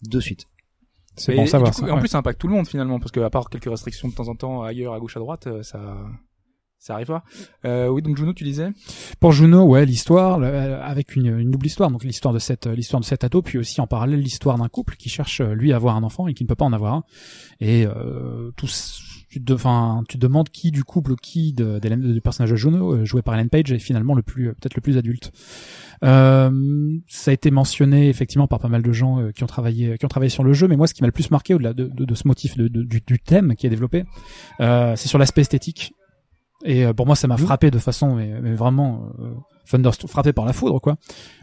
De 0.08 0.18
suite. 0.18 0.46
C'est 1.16 1.34
Et- 1.34 1.36
bon 1.36 1.46
savoir. 1.46 1.70
coup, 1.72 1.80
ça, 1.80 1.86
En 1.86 1.94
ouais. 1.94 2.00
plus, 2.00 2.08
ça 2.08 2.18
impacte 2.18 2.40
tout 2.40 2.48
le 2.48 2.54
monde 2.54 2.66
finalement, 2.66 2.98
parce 2.98 3.12
que 3.12 3.20
à 3.20 3.30
part 3.30 3.48
quelques 3.48 3.70
restrictions 3.70 4.08
de 4.08 4.14
temps 4.14 4.26
en 4.28 4.34
temps 4.34 4.62
ailleurs, 4.64 4.92
à 4.94 4.98
gauche, 4.98 5.16
à 5.16 5.20
droite, 5.20 5.46
euh, 5.46 5.62
ça, 5.62 5.78
ça 6.82 6.94
arrive 6.94 7.06
pas. 7.06 7.22
Euh, 7.64 7.86
oui, 7.88 8.02
donc 8.02 8.16
Juno, 8.16 8.32
tu 8.32 8.42
disais? 8.42 8.70
Pour 9.20 9.30
Juno, 9.32 9.62
ouais, 9.62 9.86
l'histoire 9.86 10.40
euh, 10.42 10.80
avec 10.82 11.14
une, 11.14 11.38
une 11.38 11.50
double 11.52 11.66
histoire, 11.66 11.90
donc 11.92 12.02
l'histoire 12.02 12.34
de 12.34 12.40
cette 12.40 12.66
euh, 12.66 12.74
l'histoire 12.74 13.00
de 13.00 13.04
cet 13.06 13.22
ado, 13.22 13.40
puis 13.40 13.56
aussi 13.58 13.80
en 13.80 13.86
parallèle 13.86 14.20
l'histoire 14.20 14.58
d'un 14.58 14.68
couple 14.68 14.96
qui 14.96 15.08
cherche 15.08 15.40
euh, 15.40 15.54
lui 15.54 15.72
à 15.72 15.76
avoir 15.76 15.94
un 15.96 16.02
enfant 16.02 16.26
et 16.26 16.34
qui 16.34 16.42
ne 16.42 16.48
peut 16.48 16.56
pas 16.56 16.64
en 16.64 16.72
avoir 16.72 16.94
un. 16.94 17.04
Et 17.60 17.86
euh, 17.86 18.50
tout, 18.56 18.66
tu 19.30 19.42
te, 19.42 19.52
enfin, 19.52 20.02
tu 20.08 20.18
te 20.18 20.22
demandes 20.22 20.48
qui 20.50 20.72
du 20.72 20.82
couple, 20.82 21.14
qui 21.14 21.52
de, 21.52 21.78
d'Ellen- 21.78 22.12
du 22.12 22.20
personnage 22.20 22.50
de 22.50 22.56
Juno 22.56 23.04
joué 23.04 23.22
par 23.22 23.34
Ellen 23.34 23.48
Page 23.48 23.70
est 23.70 23.78
finalement 23.78 24.14
le 24.14 24.22
plus 24.22 24.46
peut-être 24.54 24.74
le 24.74 24.82
plus 24.82 24.98
adulte. 24.98 25.30
Euh, 26.04 26.98
ça 27.06 27.30
a 27.30 27.34
été 27.34 27.52
mentionné 27.52 28.08
effectivement 28.08 28.48
par 28.48 28.58
pas 28.58 28.68
mal 28.68 28.82
de 28.82 28.92
gens 28.92 29.20
euh, 29.20 29.30
qui 29.30 29.44
ont 29.44 29.46
travaillé 29.46 29.96
qui 29.98 30.04
ont 30.04 30.08
travaillé 30.08 30.30
sur 30.30 30.42
le 30.42 30.52
jeu, 30.52 30.66
mais 30.66 30.76
moi 30.76 30.88
ce 30.88 30.94
qui 30.94 31.02
m'a 31.02 31.06
le 31.06 31.12
plus 31.12 31.30
marqué 31.30 31.54
au-delà 31.54 31.74
de, 31.74 31.84
de, 31.86 32.04
de 32.04 32.14
ce 32.16 32.26
motif 32.26 32.56
de, 32.56 32.66
de- 32.66 32.82
du, 32.82 33.00
du 33.06 33.18
thème 33.20 33.54
qui 33.54 33.66
est 33.68 33.70
développé, 33.70 34.04
euh, 34.60 34.94
c'est 34.96 35.06
sur 35.08 35.18
l'aspect 35.18 35.42
esthétique. 35.42 35.94
Et 36.64 36.84
euh, 36.86 36.92
pour 36.92 37.06
moi, 37.06 37.16
ça 37.16 37.26
m'a 37.28 37.34
Mhm. 37.34 37.40
frappé 37.40 37.70
de 37.70 37.78
façon, 37.78 38.14
mais, 38.14 38.30
mais 38.40 38.54
vraiment 38.54 39.08
euh, 39.20 39.32
thunderst- 39.70 40.06
frappé 40.06 40.32
par 40.32 40.44
la 40.44 40.52
foudre, 40.52 40.80
quoi. 40.80 40.96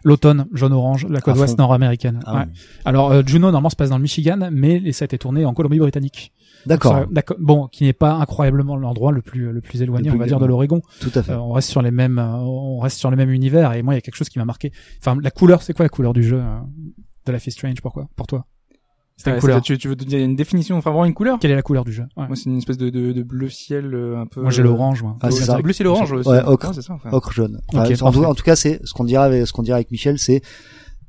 L'automne, 0.04 0.46
jaune-orange, 0.54 1.08
la 1.10 1.20
côte 1.22 1.36
À 1.36 1.40
ouest 1.40 1.58
nord-américaine. 1.58 2.20
Ah 2.26 2.36
Ouais. 2.36 2.44
oui. 2.48 2.60
Alors, 2.86 3.12
euh, 3.12 3.22
Juno, 3.26 3.48
normalement, 3.48 3.70
se 3.70 3.76
passe 3.76 3.90
dans 3.90 3.98
le 3.98 4.02
Michigan, 4.04 4.50
mais 4.52 4.92
ça 4.94 5.04
a 5.04 5.06
été 5.06 5.18
tourné 5.18 5.46
en 5.46 5.54
Colombie-Britannique. 5.54 6.32
D'accord. 6.66 7.06
D'accord. 7.12 7.38
Bon, 7.40 7.68
qui 7.68 7.86
n'est 7.86 7.94
pas 7.94 8.14
incroyablement 8.16 8.76
l'endroit 8.76 9.12
le 9.14 9.22
plus 9.22 9.52
le 9.52 9.62
plus 9.62 9.82
éloigné, 9.82 10.06
Le 10.06 10.12
plus 10.12 10.18
on 10.18 10.20
va 10.20 10.26
dire, 10.28 10.40
de 10.40 10.46
l'Oregon. 10.46 10.82
Tout 11.00 11.12
à 11.16 11.24
fait. 11.24 11.32
Euh, 11.32 11.40
on 11.40 11.52
reste 11.54 11.70
sur 11.70 11.82
les 11.82 11.92
mêmes, 11.92 12.20
euh, 12.20 12.36
on 12.36 12.80
reste 12.80 12.98
sur 12.98 13.10
le 13.10 13.16
même 13.18 13.30
univers. 13.32 13.74
Et 13.74 13.82
moi, 13.82 13.94
il 13.94 13.98
y 13.98 14.00
a 14.00 14.02
quelque 14.02 14.16
chose 14.18 14.28
qui 14.30 14.40
m'a 14.40 14.46
marqué. 14.46 14.72
Enfin, 15.00 15.18
la 15.22 15.32
couleur, 15.32 15.62
c'est 15.62 15.74
quoi 15.74 15.86
la 15.86 15.90
couleur 15.90 16.12
du 16.14 16.22
jeu 16.24 16.42
euh, 16.42 16.60
de 17.26 17.32
Life 17.32 17.48
is 17.48 17.52
Strange 17.52 17.82
Pourquoi? 17.82 18.08
Pour 18.18 18.28
toi? 18.28 18.46
C'est 19.22 19.32
Ouais, 19.32 19.36
une 19.36 19.42
couleur. 19.42 19.58
c'est- 19.58 19.62
Tu, 19.74 19.78
tu 19.78 19.88
veux 19.90 19.98
te 19.98 20.06
dire 20.06 20.20
une 20.20 20.38
définition, 20.38 20.78
enfin 20.78 20.92
vraiment 20.92 21.04
une 21.04 21.14
couleur 21.14 21.40
Quelle 21.40 21.52
est 21.52 21.56
la 21.56 21.62
couleur 21.62 21.84
du 21.84 21.92
jeu 21.92 22.04
Ouais. 22.16 22.26
Moi, 22.28 22.38
c'est 22.38 22.46
une 22.46 22.58
espèce 22.58 22.78
de, 22.78 22.90
de, 22.90 23.12
de 23.12 23.22
bleu 23.22 23.50
ciel 23.50 23.94
euh, 23.94 24.18
un 24.18 24.26
peu. 24.26 24.42
Moi, 24.42 24.50
j'ai 24.50 24.64
l'orange. 24.64 25.04
Moi. 25.04 25.18
Ah, 25.22 25.30
c'est 25.30 25.40
Ouais, 25.42 25.46
ça. 25.46 25.58
Le 25.58 25.62
bleu 25.64 25.74
ciel 25.74 25.88
orange. 25.88 26.12
Ouais, 26.14 26.20
aussi. 26.20 26.30
ocre. 26.46 26.74
c'est 26.74 26.82
ça. 26.82 26.94
enfin. 26.94 27.10
Ocre 27.12 27.34
jaune. 27.34 27.60
Enfin, 27.68 27.82
en, 27.84 27.86
tout, 27.86 27.98
parfait. 27.98 28.26
en 28.26 28.34
tout 28.36 28.44
cas, 28.44 28.56
c'est 28.56 28.80
ce 28.86 28.94
qu'on 28.94 29.04
dirait 29.04 29.26
avec, 29.26 29.46
ce 29.46 29.52
qu'on 29.52 29.62
dirait 29.64 29.76
avec 29.76 29.92
Michel, 29.92 30.18
c'est 30.20 30.42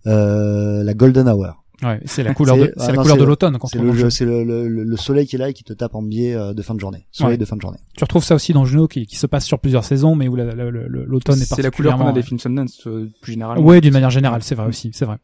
euh, 0.09 0.83
la 0.83 0.95
golden 0.95 1.29
hour. 1.29 1.63
Ouais, 1.83 2.01
c'est 2.05 2.23
la 2.23 2.35
couleur 2.35 2.57
de, 2.57 2.73
c'est 2.77 2.83
ah 2.85 2.87
la 2.89 2.93
non, 2.95 3.03
couleur 3.03 3.17
de 3.17 3.25
l'automne 3.25 3.59
quand 3.59 3.69
C'est 3.69 3.79
on 3.79 3.93
le, 3.93 4.11
c'est 4.11 4.25
le, 4.25 4.45
le, 4.45 4.69
le 4.69 4.97
soleil 4.97 5.27
qui 5.27 5.37
est 5.37 5.39
là 5.39 5.49
et 5.49 5.53
qui 5.53 5.65
te 5.65 5.73
tape 5.73 5.95
en 5.95 6.03
biais 6.03 6.35
euh, 6.35 6.53
de 6.53 6.63
fin 6.63 6.75
de 6.75 6.81
journée. 6.81 7.07
Soleil 7.11 7.33
Ouais. 7.33 7.39
de 7.39 7.45
fin 7.45 7.57
de 7.57 7.61
journée. 7.63 7.79
Tu 7.97 8.05
retrouves 8.05 8.25
ça 8.25 8.35
aussi 8.35 8.53
dans 8.53 8.65
Juno 8.65 8.87
qui, 8.89 9.07
qui 9.07 9.17
se 9.17 9.27
passe 9.27 9.45
sur 9.47 9.59
plusieurs 9.59 9.85
saisons, 9.85 10.15
mais 10.15 10.29
où 10.29 10.37
la- 10.37 10.45
la- 10.45 10.71
la- 10.71 10.71
l'automne 10.89 11.41
est, 11.41 11.45
C'est 11.45 11.63
la 11.63 11.71
couleur 11.71 11.97
qu'on 11.97 12.07
a 12.07 12.13
des 12.13 12.23
films 12.23 12.39
Sundance, 12.39 12.87
euh, 12.87 13.11
plus 13.23 13.33
généralement. 13.33 13.65
Ouais, 13.65 13.81
d'une 13.81 13.93
manière 13.93 14.11
générale, 14.11 14.43
c'est 14.43 14.55
vrai 14.55 14.67
aussi, 14.67 14.91
c'est 14.93 15.05
vrai. 15.05 15.17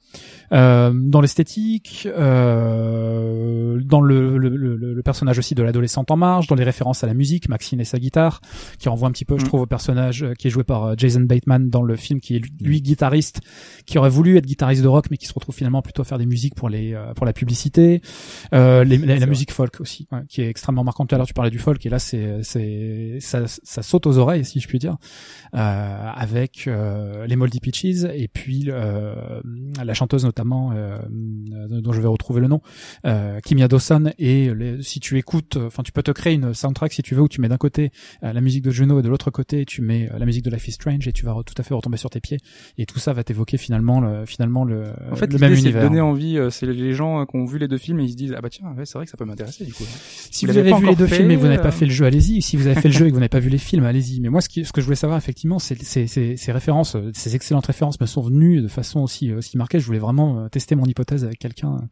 Euh, 0.53 0.93
dans 0.95 1.21
l'esthétique, 1.21 2.07
euh, 2.87 3.81
dans 3.85 4.01
le, 4.01 4.39
le, 4.39 4.49
le, 4.49 4.77
le 4.77 5.03
personnage 5.03 5.39
aussi 5.39 5.55
de 5.55 5.63
l'adolescente 5.63 6.11
en 6.11 6.17
marge, 6.17 6.47
dans 6.47 6.55
les 6.55 6.65
références 6.65 7.05
à 7.05 7.07
la 7.07 7.15
musique, 7.15 7.49
Maxine 7.49 7.81
et 7.81 7.85
sa 7.85 7.99
guitare, 7.99 8.41
qui 8.79 8.89
renvoie 8.89 9.09
un 9.09 9.13
petit 9.13 9.25
peu, 9.25 9.37
je 9.39 9.45
Mm. 9.45 9.49
trouve, 9.49 9.61
au 9.63 9.67
personnage 9.67 10.23
euh, 10.23 10.33
qui 10.35 10.49
est 10.49 10.51
joué 10.51 10.65
par 10.65 10.97
Jason 10.99 11.21
Bateman 11.21 11.69
dans 11.69 11.83
le 11.83 11.97
film, 11.97 12.21
qui 12.21 12.37
est 12.37 12.39
lui, 12.39 12.51
lui 12.61 12.83
guitariste, 12.83 13.41
qui 13.87 13.99
aurait 13.99 14.11
voulu 14.11 14.37
être 14.37 14.47
guitariste 14.47 14.83
de 14.83 14.89
rock, 14.89 15.07
mais 15.11 15.17
qui 15.17 15.27
se 15.27 15.33
retrouve 15.35 15.55
finalement 15.55 15.83
plutôt 15.83 16.03
à 16.03 16.05
faire 16.05 16.19
des 16.19 16.27
musiques 16.27 16.46
pour 16.55 16.69
les 16.69 16.95
euh, 16.95 17.13
pour 17.15 17.27
la 17.27 17.33
publicité, 17.33 18.01
euh, 18.55 18.85
les- 18.85 18.99
la, 18.99 19.27
musique 19.27 19.51
folk 19.53 19.81
aussi, 19.81 20.07
qui 20.29 20.43
est 20.43 20.49
extrêmement 20.49 20.85
marquante. 20.85 21.09
Tout 21.09 21.15
à 21.15 21.19
l'heure, 21.19 21.27
tu 21.27 21.35
parlais 21.35 21.51
du 21.51 21.59
folk, 21.59 21.85
et 21.85 21.89
là, 21.89 21.99
c'est 21.99 22.43
c'est 22.43 23.17
ça, 23.21 23.43
ça 23.47 23.83
saute 23.83 24.07
aux 24.07 24.19
oreilles, 24.19 24.45
si 24.45 24.61
je 24.61 24.69
puis 24.69 24.79
dire 24.79 24.97
euh, 25.55 26.11
avec 26.15 26.67
euh, 26.67 27.27
les 27.27 27.37
Moldy 27.37 27.61
Peaches 27.61 28.05
et 28.15 28.29
puis 28.29 28.67
euh, 28.69 29.15
la 29.83 29.95
chanteuse 29.95 30.25
notamment 30.25 30.73
euh, 30.75 30.99
dont 31.09 31.93
je 31.93 32.01
vais 32.01 32.09
retrouver 32.09 32.41
le 32.41 32.49
nom 32.49 32.61
euh, 33.07 33.41
Kimia 33.41 33.69
Dawson 33.69 34.13
et 34.19 34.53
les- 34.55 34.83
si 34.83 35.01
tu 35.01 35.19
écoutes 35.19 35.57
enfin 35.57 35.83
tu 35.83 35.93
peux 35.93 36.03
te 36.03 36.11
créer 36.11 36.35
une 36.35 36.53
soundtrack 36.55 36.93
si 36.93 37.03
tu 37.03 37.15
veux 37.15 37.23
où 37.23 37.29
tu 37.29 37.41
mets 37.41 37.49
d'un 37.49 37.57
côté 37.57 37.91
euh, 38.23 38.33
la 38.33 38.41
musique 38.41 38.63
de 38.63 38.71
Juno 38.71 38.99
et 38.99 39.03
de 39.03 39.09
l'autre 39.09 39.31
côté 39.31 39.65
tu 39.65 39.83
mets 39.83 40.09
la 40.17 40.27
musique 40.27 40.45
de 40.45 40.51
Life 40.51 40.69
is 40.69 40.73
Strange 40.73 41.07
et 41.09 41.13
tu 41.13 41.25
vas 41.25 41.35
tout 41.45 41.55
à 41.59 41.63
fait 41.63 41.75
retomber 41.75 41.97
sur 41.97 42.11
tes 42.11 42.21
pieds 42.21 42.39
et 42.79 42.87
tout 42.87 42.99
ça 42.99 43.13
va 43.13 43.25
t'évoquer 43.25 43.57
finalement 43.57 44.01
le 44.01 44.27
finalement 44.27 44.65
le, 44.65 44.85
En 45.11 45.17
fait, 45.17 45.33
le 45.33 45.39
même 45.39 45.51
l'idée, 45.53 45.63
c'est 45.63 45.69
de 45.69 45.69
univers 45.71 45.89
donner 45.89 46.01
envie. 46.01 46.36
Euh, 46.37 46.51
C'est 46.51 46.67
les 46.67 46.93
gens 46.93 47.25
qui 47.27 47.37
ont 47.37 47.45
vu 47.45 47.59
les 47.59 47.69
deux 47.69 47.79
films 47.79 48.01
et 48.01 48.05
ils 48.05 48.11
se 48.13 48.17
disent 48.17 48.35
ah 48.37 48.41
bah 48.41 48.49
tiens, 48.51 48.69
ouais, 48.77 48.85
c'est 48.87 48.95
vrai 48.99 49.05
que 49.05 49.11
ça 49.11 49.17
peut 49.17 49.25
m'intéresser 49.25 49.65
du 49.65 49.73
coup. 49.73 49.85
Si 50.31 50.47
Vous 50.47 50.57
avez 50.57 50.73
vu 50.75 50.87
les 50.87 50.95
deux 50.97 51.07
fait, 51.07 51.17
films 51.17 51.31
et 51.31 51.35
que 51.37 51.41
vous 51.41 51.47
n'avez 51.47 51.59
pas 51.63 51.69
euh, 51.69 51.73
fait 51.73 51.87
le 51.87 51.93
jeu, 51.93 52.05
allez-y. 52.07 52.43
Si 52.43 52.57
vous 52.57 52.67
avez 52.67 52.81
fait 52.81 52.89
le 52.89 52.95
jeu 52.95 53.07
et 53.07 53.09
que 53.09 53.15
vous 53.15 53.21
n'avez 53.21 53.29
pas 53.29 53.39
vu 53.41 53.49
les 53.51 53.59
films, 53.59 53.85
allez-y. 53.85 54.21
Mais 54.21 54.29
moi, 54.29 54.41
ce, 54.41 54.49
qui, 54.49 54.65
ce 54.65 54.73
que 54.73 54.81
je 54.81 54.87
voulais 54.87 54.97
savoir, 54.97 55.19
effectivement, 55.19 55.59
c'est 55.59 55.81
c'est- 55.83 56.07
c'est- 56.07 56.37
ces 56.37 56.53
références, 56.53 56.97
euh, 56.97 57.11
ces 57.15 57.35
excellentes 57.37 57.67
références 57.67 58.01
me 58.01 58.07
sont 58.07 58.23
venues 58.23 58.63
de 58.63 58.69
façon 58.69 59.01
aussi, 59.01 59.33
aussi 59.33 59.57
marquée. 59.57 59.81
Je 59.81 59.87
voulais 59.87 59.99
vraiment 59.99 60.49
tester 60.49 60.75
mon 60.75 60.85
hypothèse 60.87 61.25
avec 61.25 61.39
quelqu'un 61.39 61.89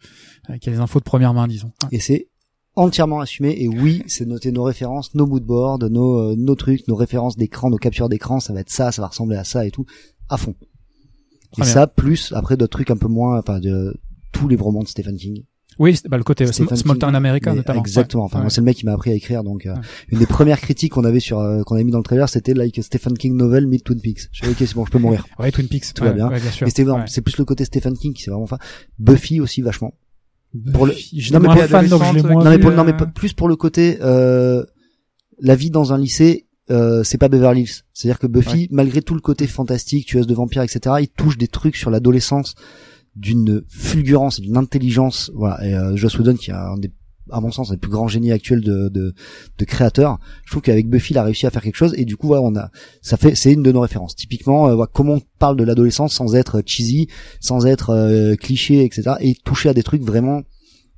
qui 0.60 0.68
a 0.68 0.72
des 0.72 0.78
infos 0.80 0.98
de 0.98 1.04
première 1.04 1.34
main, 1.34 1.46
disons. 1.46 1.72
Et 1.92 2.00
c'est 2.00 2.28
entièrement 2.76 3.20
assumé. 3.20 3.54
Et 3.62 3.68
oui, 3.68 4.02
c'est 4.08 4.26
noter 4.26 4.50
nos 4.50 4.64
références, 4.64 5.14
nos 5.14 5.26
moodboards, 5.26 5.78
nos, 5.90 6.18
euh, 6.32 6.34
nos 6.36 6.54
trucs, 6.56 6.88
nos 6.88 6.96
références 6.96 7.36
d'écran, 7.36 7.70
nos 7.70 7.76
captures 7.76 8.08
d'écran. 8.08 8.40
Ça 8.40 8.52
va 8.52 8.60
être 8.60 8.70
ça, 8.70 8.90
ça 8.92 9.00
va 9.00 9.08
ressembler 9.08 9.36
à 9.36 9.44
ça 9.44 9.64
et 9.66 9.70
tout, 9.70 9.86
à 10.28 10.36
fond. 10.36 10.54
Très 11.52 11.62
et 11.62 11.64
bien. 11.66 11.72
ça, 11.72 11.86
plus 11.86 12.32
après 12.34 12.56
d'autres 12.56 12.72
trucs 12.72 12.90
un 12.90 12.96
peu 12.96 13.06
moins, 13.06 13.38
enfin 13.38 13.60
de 13.60 13.94
tous 14.35 14.48
les 14.48 14.56
romans 14.56 14.82
de 14.82 14.89
Stephen 14.89 15.16
King. 15.16 15.44
Oui, 15.78 15.97
c'est- 15.97 16.06
bah, 16.09 16.19
le 16.19 16.23
côté 16.23 16.44
euh, 16.44 16.52
Small 16.52 16.69
King, 16.77 16.98
Town 16.98 17.15
America, 17.16 17.51
mais 17.51 17.56
notamment. 17.56 17.81
Exactement. 17.81 18.24
Enfin, 18.24 18.39
Ouais. 18.39 18.43
moi, 18.44 18.51
c'est 18.51 18.61
le 18.61 18.65
mec 18.66 18.77
qui 18.77 18.85
m'a 18.86 18.93
appris 18.93 19.11
à 19.11 19.15
écrire. 19.15 19.43
Donc, 19.43 19.66
euh, 19.66 19.73
Ouais. 19.74 19.81
une 20.11 20.19
des 20.20 20.27
premières 20.27 20.61
critiques 20.61 20.93
qu'on 20.93 21.02
avait 21.05 21.19
sur, 21.19 21.40
euh, 21.40 21.62
qu'on 21.62 21.74
avait 21.74 21.82
mis 21.85 21.90
dans 21.90 21.98
le 21.98 22.05
trailer, 22.05 22.28
c'était 22.28 22.55
like 22.55 22.81
Stephen 22.82 23.16
King 23.19 23.35
novel 23.36 23.66
meet 23.66 23.82
Twin 23.82 24.01
Peaks. 24.01 24.28
Je 24.31 24.44
suis 24.44 24.52
ok, 24.52 24.56
c'est 24.61 24.74
bon, 24.74 24.85
je 24.86 24.90
peux 24.93 24.98
mourir. 25.01 25.27
Ouais, 25.40 25.51
Twin 25.51 25.66
Peaks. 25.66 25.93
Tout 25.94 26.02
ouais, 26.02 26.11
va 26.11 26.15
bien. 26.15 26.28
ouais, 26.28 26.40
bien 26.40 26.51
sûr. 26.52 26.65
Mais 26.66 26.70
c'était 26.70 26.85
vraiment, 26.85 27.01
Ouais. 27.01 27.05
c'est 27.09 27.23
plus 27.23 27.36
le 27.39 27.44
côté 27.44 27.65
Stephen 27.65 27.94
King 27.97 28.12
qui 28.12 28.23
c'est 28.23 28.31
vraiment 28.31 28.44
enfin. 28.44 28.59
Buffy 29.01 29.40
aussi 29.40 29.62
vachement. 29.62 29.94
Pour 30.73 30.86
le- 30.86 30.93
J'étais 30.93 31.35
Non, 31.35 31.40
mais 31.40 31.48
pour 31.48 31.65
fan, 31.65 31.89
donc 31.89 31.98
je 32.05 32.05
l'ai 32.05 32.09
adolescente, 32.20 32.31
moins 32.31 32.44
non 32.44 32.51
mais, 32.51 32.59
pour, 32.61 32.70
euh, 32.70 32.74
non 32.77 32.85
mais 32.85 32.93
pas- 32.93 33.06
plus 33.06 33.32
pour 33.32 33.48
le 33.48 33.56
côté 33.56 33.98
euh, 34.02 34.65
la 35.40 35.56
vie 35.56 35.70
dans 35.70 35.93
un 35.93 35.98
lycée 35.98 36.47
euh, 36.70 37.02
c'est 37.02 37.19
pas 37.19 37.28
Beverly 37.28 37.62
Hills 37.62 37.82
c'est 37.93 38.06
à 38.09 38.12
dire 38.12 38.20
que 38.20 38.28
Buffy 38.28 38.69
malgré 38.70 39.02
tout 39.02 39.15
le 39.15 39.20
côté 39.20 39.48
fantastique 39.48 40.06
tueuse 40.06 40.28
de 40.28 40.32
vampires 40.35 40.62
etc 40.62 40.94
il 41.01 41.09
touche 41.09 41.36
des 41.39 41.48
trucs 41.48 41.74
sur 41.74 41.90
l'adolescence 41.90 42.55
d'une 43.16 43.62
fulgurance 43.68 44.38
et 44.38 44.42
d'une 44.42 44.56
intelligence 44.56 45.30
voilà 45.34 45.64
et 45.66 45.74
euh, 45.74 45.96
Joss 45.96 46.16
qui 46.38 46.50
est 46.50 46.54
un 46.54 46.76
des 46.76 46.90
à 47.30 47.40
mon 47.40 47.50
sens 47.50 47.70
un 47.70 47.76
plus 47.76 47.90
grands 47.90 48.08
génies 48.08 48.32
actuels 48.32 48.60
de, 48.60 48.88
de, 48.88 49.14
de 49.58 49.64
créateurs 49.64 50.18
je 50.44 50.50
trouve 50.50 50.62
qu'avec 50.62 50.88
Buffy 50.88 51.14
il 51.14 51.18
a 51.18 51.24
réussi 51.24 51.46
à 51.46 51.50
faire 51.50 51.62
quelque 51.62 51.76
chose 51.76 51.94
et 51.96 52.04
du 52.04 52.16
coup 52.16 52.26
voilà 52.26 52.42
on 52.42 52.54
a 52.56 52.70
ça 53.02 53.16
fait 53.16 53.34
c'est 53.34 53.52
une 53.52 53.62
de 53.62 53.72
nos 53.72 53.80
références. 53.80 54.14
Typiquement 54.14 54.68
euh, 54.68 54.74
voilà, 54.74 54.90
comment 54.92 55.14
on 55.14 55.22
parle 55.38 55.56
de 55.56 55.64
l'adolescence 55.64 56.12
sans 56.12 56.34
être 56.34 56.62
cheesy 56.66 57.08
sans 57.40 57.66
être 57.66 57.90
euh, 57.90 58.36
cliché 58.36 58.84
etc 58.84 59.14
et 59.20 59.34
toucher 59.34 59.68
à 59.70 59.74
des 59.74 59.82
trucs 59.82 60.02
vraiment 60.02 60.42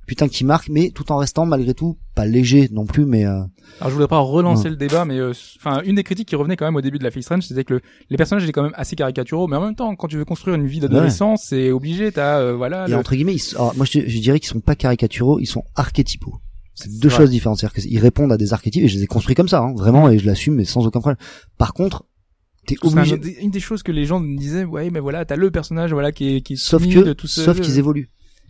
putain 0.07 0.27
qui 0.27 0.43
marquent 0.45 0.69
mais 0.69 0.89
tout 0.89 1.11
en 1.11 1.17
restant 1.17 1.45
malgré 1.45 1.73
tout 1.75 1.97
pas 2.15 2.25
léger 2.25 2.67
non 2.71 2.85
plus 2.87 3.05
mais 3.05 3.25
euh, 3.25 3.41
Alors 3.79 3.89
je 3.89 3.91
voudrais 3.91 4.07
pas 4.07 4.17
relancer 4.17 4.63
Ouais. 4.63 4.69
le 4.71 4.75
débat, 4.77 5.05
mais 5.05 5.19
euh, 5.19 5.33
enfin 5.57 5.81
une 5.85 5.93
des 5.95 6.03
critiques 6.03 6.27
qui 6.29 6.35
revenait 6.35 6.55
quand 6.55 6.65
même 6.65 6.75
au 6.77 6.81
début 6.81 6.97
de 6.97 7.03
la 7.03 7.11
Face 7.11 7.25
Strange, 7.25 7.43
c'était 7.43 7.63
que 7.63 7.75
le- 7.75 7.81
les 8.09 8.17
personnages 8.17 8.43
étaient 8.43 8.53
quand 8.53 8.63
même 8.63 8.73
assez 8.75 8.95
caricaturaux, 8.95 9.47
mais 9.47 9.57
en 9.57 9.61
même 9.65 9.75
temps, 9.75 9.95
quand 9.95 10.07
tu 10.07 10.17
veux 10.17 10.25
construire 10.25 10.55
une 10.55 10.65
vie 10.65 10.79
d'adolescent, 10.79 11.35
c'est 11.37 11.69
obligé. 11.71 12.11
T'as 12.11 12.39
euh, 12.39 12.55
voilà. 12.55 12.87
et 12.87 12.91
le- 12.91 12.97
entre 12.97 13.13
guillemets 13.15 13.35
ils 13.35 13.55
alors, 13.55 13.75
moi 13.75 13.85
je, 13.85 13.99
je 14.07 14.19
dirais 14.19 14.39
qu'ils 14.39 14.49
sont 14.49 14.61
pas 14.61 14.75
caricaturaux 14.75 15.39
ils 15.39 15.45
sont 15.45 15.63
archétypaux 15.75 16.37
c'est 16.73 16.89
deux 16.99 17.09
vrai. 17.09 17.17
choses 17.17 17.29
différentes 17.31 17.59
c'est-à-dire 17.59 17.83
qu'ils 17.83 17.99
répondent 17.99 18.31
à 18.31 18.37
des 18.37 18.53
archétypes 18.53 18.83
et 18.83 18.87
je 18.87 18.95
les 18.97 19.03
ai 19.03 19.07
construits 19.07 19.35
comme 19.35 19.47
ça 19.49 19.59
hein, 19.61 19.73
vraiment 19.75 20.09
et 20.09 20.17
je 20.19 20.25
l'assume 20.25 20.55
mais 20.55 20.63
sans 20.65 20.85
aucun 20.85 20.99
problème 20.99 21.17
par 21.57 21.73
contre 21.73 22.05
t'es 22.67 22.75
un 22.83 22.87
obligé 22.87 23.15
autre- 23.15 23.27
une 23.41 23.49
des 23.51 23.59
choses 23.59 23.81
que 23.81 23.91
les 23.93 24.03
gens 24.05 24.19
me 24.19 24.37
disaient, 24.37 24.65
ouais, 24.65 24.89
mais 24.89 24.99
voilà, 24.99 25.23
t'as 25.23 25.37
le 25.37 25.49
personnage, 25.51 25.93
voilà, 25.93 26.11
qui 26.11 26.35
est, 26.35 26.41
qui 26.41 26.53
est 26.53 26.55
sauf 26.57 26.85
que 26.85 27.13
tout 27.13 27.25
sauf 27.27 27.59
qu'ils 27.61 27.79
évoluent 27.79 28.09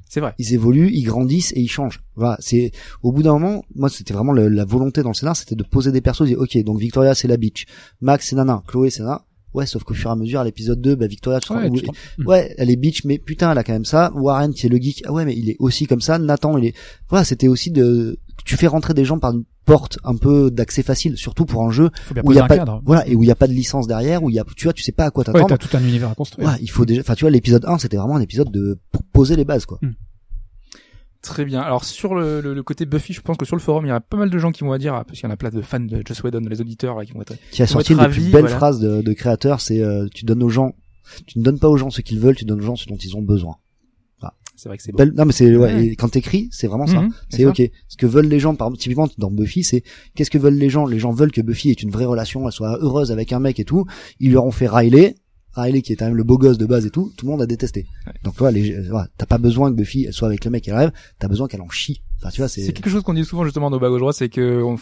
C'est 0.10 0.20
vrai. 0.22 0.34
ils 0.38 0.54
évoluent, 0.54 0.90
ils 0.92 1.04
grandissent 1.04 1.52
et 1.56 1.60
ils 1.62 1.68
changent. 1.70 2.02
Voilà, 2.16 2.38
c'est 2.40 2.72
au 3.04 3.12
bout 3.12 3.24
d'un 3.24 3.34
moment, 3.34 3.64
moi 3.76 3.90
c'était 3.90 4.14
vraiment 4.14 4.32
le- 4.34 4.48
la 4.48 4.66
volonté 4.66 5.04
dans 5.04 5.10
le 5.10 5.14
scénar, 5.16 5.36
c'était 5.36 5.56
de 5.56 5.64
poser 5.64 5.92
des 5.92 6.02
persos, 6.02 6.22
et 6.22 6.30
dire, 6.30 6.40
ok, 6.40 6.58
donc 6.64 6.80
Victoria 6.80 7.14
c'est 7.16 7.28
la 7.28 7.38
bitch, 7.38 7.66
Max 8.02 8.28
c'est 8.30 8.36
nana, 8.36 8.64
Chloé 8.68 8.90
c'est 8.90 9.04
nana. 9.04 9.24
Ouais, 9.54 9.66
sauf 9.66 9.84
qu'au 9.84 9.94
fur 9.96 10.10
et 10.10 10.14
à 10.14 10.16
mesure, 10.16 10.40
à 10.40 10.44
l'épisode 10.44 10.80
2, 10.82 10.96
bah 10.96 11.08
Victoria, 11.08 11.40
tu 11.40 11.52
Ouais, 11.64 11.70
ouais, 12.26 12.54
elle 12.58 12.70
est 12.70 12.76
bitch, 12.76 13.06
mais 13.06 13.18
putain, 13.18 13.52
elle 13.52 13.58
a 13.58 13.64
quand 13.64 13.74
même 13.74 13.86
ça. 13.86 14.12
Warren, 14.14 14.54
qui 14.54 14.66
est 14.68 14.70
le 14.70 14.78
geek, 14.78 15.02
ah 15.08 15.14
ouais, 15.14 15.26
mais 15.26 15.36
il 15.36 15.50
est 15.50 15.56
aussi 15.60 15.88
comme 15.88 16.02
ça. 16.02 16.20
Nathan, 16.20 16.58
il 16.58 16.66
est, 16.66 16.76
voilà, 17.10 17.24
c'était 17.26 17.48
aussi 17.48 17.72
de, 17.72 18.20
tu 18.46 18.56
fais 18.58 18.68
rentrer 18.68 18.94
des 18.94 19.06
gens 19.06 19.20
par 19.20 19.32
une 19.34 19.44
porte 19.66 20.00
un 20.04 20.16
peu 20.16 20.50
d'accès 20.50 20.82
facile, 20.84 21.18
surtout 21.18 21.46
pour 21.46 21.64
un 21.64 21.72
jeu 21.72 21.90
Faut 22.06 22.14
bien 22.14 22.24
où 22.26 22.32
il 22.32 22.36
y 22.36 22.40
a 22.40 22.46
un 22.46 22.48
pas, 22.48 22.58
cadre. 22.58 22.82
voilà, 22.86 23.06
et 23.08 23.16
où 23.16 23.24
il 23.24 23.28
y 23.28 23.32
a 23.32 23.36
pas 23.36 23.48
de 23.48 23.54
licence 23.54 23.86
derrière, 23.88 24.24
où 24.24 24.30
il 24.30 24.36
y 24.36 24.40
a, 24.40 24.46
tu 24.56 24.64
vois, 24.66 24.74
tu 24.74 24.82
sais 24.84 24.92
pas 24.94 25.06
à 25.06 25.12
quoi 25.12 25.24
Ouais, 25.28 25.34
t'attendre. 25.34 25.50
t'as 25.50 25.58
tout 25.58 25.76
un 25.76 25.82
univers 25.82 26.10
à 26.10 26.16
construire. 26.16 26.48
Ouais, 26.48 26.56
il 26.62 26.70
faut 26.70 26.86
déjà, 26.86 27.02
enfin, 27.02 27.16
tu 27.16 27.26
vois, 27.26 27.32
l'épisode 27.32 27.66
1, 27.66 27.78
c'était 27.80 27.98
vraiment 27.98 28.16
un 28.16 28.22
épisode 28.22 28.50
de, 28.52 28.80
pour 28.92 29.04
poser 29.04 29.36
les 29.36 29.44
bases, 29.46 29.66
quoi. 29.66 29.80
Très 31.22 31.44
bien. 31.46 31.62
Alors 31.62 31.84
sur 31.84 32.16
le, 32.16 32.40
le, 32.42 32.54
le 32.54 32.64
côté 32.64 32.86
Buffy, 32.86 33.12
je 33.12 33.22
pense 33.22 33.38
que 33.38 33.44
sur 33.46 33.56
le 33.56 33.62
forum, 33.62 33.86
il 33.86 33.90
y 33.90 33.92
a 33.92 34.00
pas 34.00 34.16
mal 34.18 34.30
de 34.30 34.38
gens 34.38 34.52
qui 34.52 34.64
vont 34.64 34.78
dire, 34.78 34.94
ah, 34.94 35.04
parce 35.04 35.20
qu'il 35.20 35.28
y 35.28 35.32
en 35.32 35.34
a 35.34 35.38
plein 35.38 35.50
de 35.50 35.62
fans 35.62 35.80
de 35.80 36.02
Joss 36.06 36.24
Whedon, 36.24 36.40
les 36.48 36.62
auditeurs, 36.62 36.96
là, 36.96 37.04
qui 37.06 37.12
vont 37.12 37.22
être 37.22 37.34
Qui 37.52 37.62
a 37.64 37.68
sorti 37.68 37.92
une 37.94 37.98
des 37.98 38.04
ravi, 38.04 38.22
plus 38.22 38.32
belles 38.32 38.42
voilà. 38.42 38.56
phrases 38.56 38.80
de, 38.80 39.02
de 39.02 39.14
créateurs, 39.14 39.60
c'est, 39.60 39.82
euh, 39.82 40.08
tu 40.14 40.24
donnes 40.26 40.44
aux 40.44 40.50
gens, 40.50 40.76
tu 41.26 41.40
ne 41.40 41.44
donnes 41.44 41.60
pas 41.60 41.68
aux 41.68 41.76
gens 41.78 41.90
ce 41.90 42.02
qu'ils 42.02 42.20
veulent, 42.20 42.36
tu 42.36 42.46
donnes 42.46 42.62
aux 42.62 42.66
gens 42.66 42.76
ce 42.76 42.86
dont 42.88 42.96
ils 42.98 43.18
ont 43.18 43.22
besoin. 43.24 43.56
C'est 44.58 44.68
vrai 44.70 44.78
que 44.78 44.84
c'est 44.84 44.92
beau. 44.92 44.98
Belle- 44.98 45.14
non, 45.16 45.24
mais 45.26 45.32
c'est, 45.32 45.56
ouais, 45.56 45.74
Ouais. 45.74 45.86
et 45.86 45.96
quand 45.96 46.10
t'écris, 46.10 46.50
c'est 46.52 46.68
vraiment 46.68 46.88
ça. 46.88 47.00
Mhm, 47.02 47.14
C'est 47.30 47.46
ok. 47.46 47.62
Ce 47.88 47.96
que 47.96 48.06
veulent 48.06 48.28
les 48.28 48.40
gens, 48.40 48.56
par 48.56 48.68
exemple, 48.68 48.82
typiquement 48.82 49.08
dans 49.18 49.32
Buffy, 49.32 49.64
c'est 49.64 49.84
qu'est-ce 50.16 50.30
que 50.32 50.38
veulent 50.38 50.56
les 50.58 50.70
gens? 50.70 50.86
Les 50.86 51.00
gens 51.00 51.12
veulent 51.12 51.32
que 51.32 51.42
Buffy 51.42 51.70
ait 51.70 51.74
une 51.74 51.92
vraie 51.92 52.06
relation, 52.06 52.46
elle 52.46 52.52
soit 52.52 52.78
heureuse 52.82 53.12
avec 53.12 53.32
un 53.32 53.40
mec 53.40 53.60
et 53.60 53.66
tout. 53.66 53.86
Ils 54.20 54.32
leur 54.34 54.46
ont 54.46 54.52
fait 54.52 54.68
Riley, 54.68 55.16
Riley 55.54 55.82
qui 55.82 55.94
est 55.94 55.96
quand 55.96 56.06
même 56.08 56.16
le 56.18 56.24
beau 56.24 56.38
gosse 56.38 56.58
de 56.58 56.66
base 56.66 56.86
et 56.86 56.90
tout. 56.90 57.12
Tout 57.16 57.26
le 57.28 57.32
monde 57.32 57.42
a 57.42 57.46
détesté. 57.48 57.86
Ouais. 58.08 58.14
Donc 58.24 58.36
toi, 58.36 58.52
les, 58.52 58.74
euh, 58.74 58.88
voilà, 58.90 59.08
t'as 59.18 59.26
pas 59.28 59.38
besoin 59.38 59.72
que 59.72 59.76
Buffy 59.76 60.06
elle 60.08 60.14
soit 60.14 60.28
avec 60.28 60.44
le 60.44 60.52
mec 60.52 60.64
qu'elle 60.64 60.76
rêve. 60.76 60.92
T'as 61.20 61.28
besoin 61.28 61.48
qu'elle 61.48 61.62
en 61.62 61.70
chie. 61.70 62.02
Enfin, 62.19 62.30
tu 62.30 62.41
vois, 62.41 62.48
c'est. 62.48 62.73
Quelque 62.73 62.89
chose 62.89 63.03
qu'on 63.03 63.14
dit 63.14 63.23
souvent 63.23 63.44
justement 63.44 63.69
dans 63.69 63.77
bas 63.77 63.89
gauche 63.89 63.99
droite, 63.99 64.15
c'est 64.15 64.30
que 64.30 64.64
on 64.64 64.76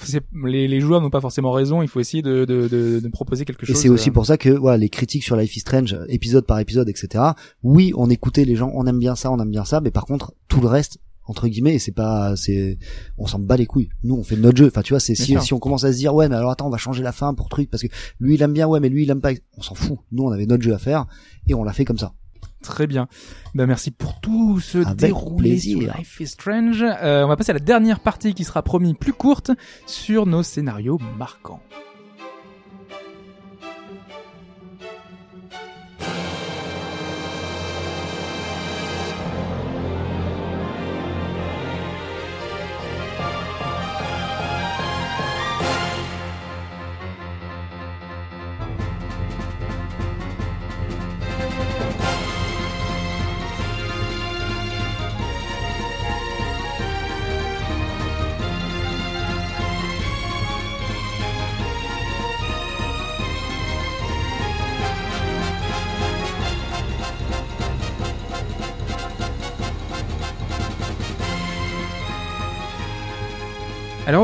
les, 0.46 0.68
les 0.68 0.80
joueurs 0.80 1.02
n'ont 1.02 1.10
pas 1.10 1.22
forcément 1.22 1.52
raison. 1.52 1.82
Il 1.82 1.88
faut 1.88 2.00
essayer 2.00 2.24
de, 2.24 2.46
de, 2.46 2.68
de, 2.68 3.00
de 3.02 3.08
proposer 3.10 3.44
quelque 3.44 3.64
Et 3.64 3.68
chose. 3.68 3.76
c'est 3.78 3.90
aussi 3.90 4.10
euh, 4.10 4.14
pour 4.14 4.26
ça 4.26 4.38
que 4.38 4.50
voilà, 4.50 4.78
les 4.78 4.90
critiques 4.90 5.24
sur 5.24 5.36
Life 5.36 5.56
is 5.56 5.60
Strange, 5.60 5.98
épisode 6.08 6.46
par 6.46 6.60
épisode, 6.60 6.88
etc. 6.88 7.24
Oui, 7.64 7.92
on 7.98 8.10
écoutait 8.10 8.46
les 8.46 8.56
gens, 8.56 8.72
on 8.74 8.86
aime 8.88 9.00
bien 9.00 9.16
ça, 9.16 9.32
on 9.32 9.40
aime 9.40 9.52
bien 9.52 9.66
ça, 9.66 9.82
mais 9.82 9.92
par 9.92 10.06
contre, 10.06 10.34
tout 10.48 10.62
le 10.62 10.68
reste, 10.68 11.00
entre 11.28 11.48
guillemets, 11.48 11.80
c'est 11.80 11.92
pas, 11.92 12.36
c'est, 12.36 12.78
on 13.18 13.26
s'en 13.28 13.40
bat 13.40 13.58
les 13.58 13.66
couilles. 13.66 13.90
Nous, 14.04 14.16
on 14.16 14.24
fait 14.24 14.38
notre 14.38 14.58
jeu. 14.58 14.68
Enfin, 14.68 14.82
tu 14.84 14.94
vois, 14.94 15.00
c'est 15.00 15.16
si, 15.16 15.36
si 15.42 15.54
on 15.54 15.60
commence 15.60 15.84
à 15.84 15.92
se 15.92 15.98
dire, 15.98 16.14
ouais, 16.14 16.30
mais 16.30 16.36
alors 16.36 16.52
attends, 16.52 16.68
on 16.68 16.70
va 16.70 16.78
changer 16.78 17.04
la 17.04 17.12
fin 17.12 17.34
pour 17.34 17.50
truc, 17.50 17.70
parce 17.70 17.82
que 17.84 17.88
lui, 18.20 18.36
il 18.36 18.42
aime 18.44 18.54
bien, 18.54 18.68
ouais, 18.68 18.80
mais 18.80 18.90
lui, 18.90 19.04
il 19.04 19.10
aime 19.10 19.22
pas. 19.22 19.32
On 19.58 19.62
s'en 19.62 19.76
fout. 19.76 19.98
Nous, 20.12 20.24
on 20.24 20.32
avait 20.32 20.46
notre 20.46 20.64
jeu 20.64 20.74
à 20.74 20.78
faire, 20.78 21.06
et 21.48 21.54
on 21.56 21.64
l'a 21.64 21.74
fait 21.74 21.84
comme 21.84 21.98
ça. 21.98 22.14
Très 22.66 22.88
bien. 22.88 23.08
Ben 23.54 23.66
merci 23.68 23.92
pour 23.92 24.20
tout 24.20 24.60
ce 24.60 24.80
Avec 24.80 24.96
déroulé 24.98 25.52
plaisir. 25.52 25.80
sur 25.82 25.98
Life 25.98 26.20
is 26.20 26.28
Strange. 26.28 26.84
Euh, 26.84 27.24
on 27.24 27.28
va 27.28 27.36
passer 27.38 27.52
à 27.52 27.54
la 27.54 27.60
dernière 27.60 28.00
partie 28.00 28.34
qui 28.34 28.44
sera 28.44 28.62
promis 28.64 28.94
plus 28.94 29.14
courte 29.14 29.52
sur 29.86 30.26
nos 30.26 30.44
scénarios 30.44 31.00
marquants. 31.18 31.62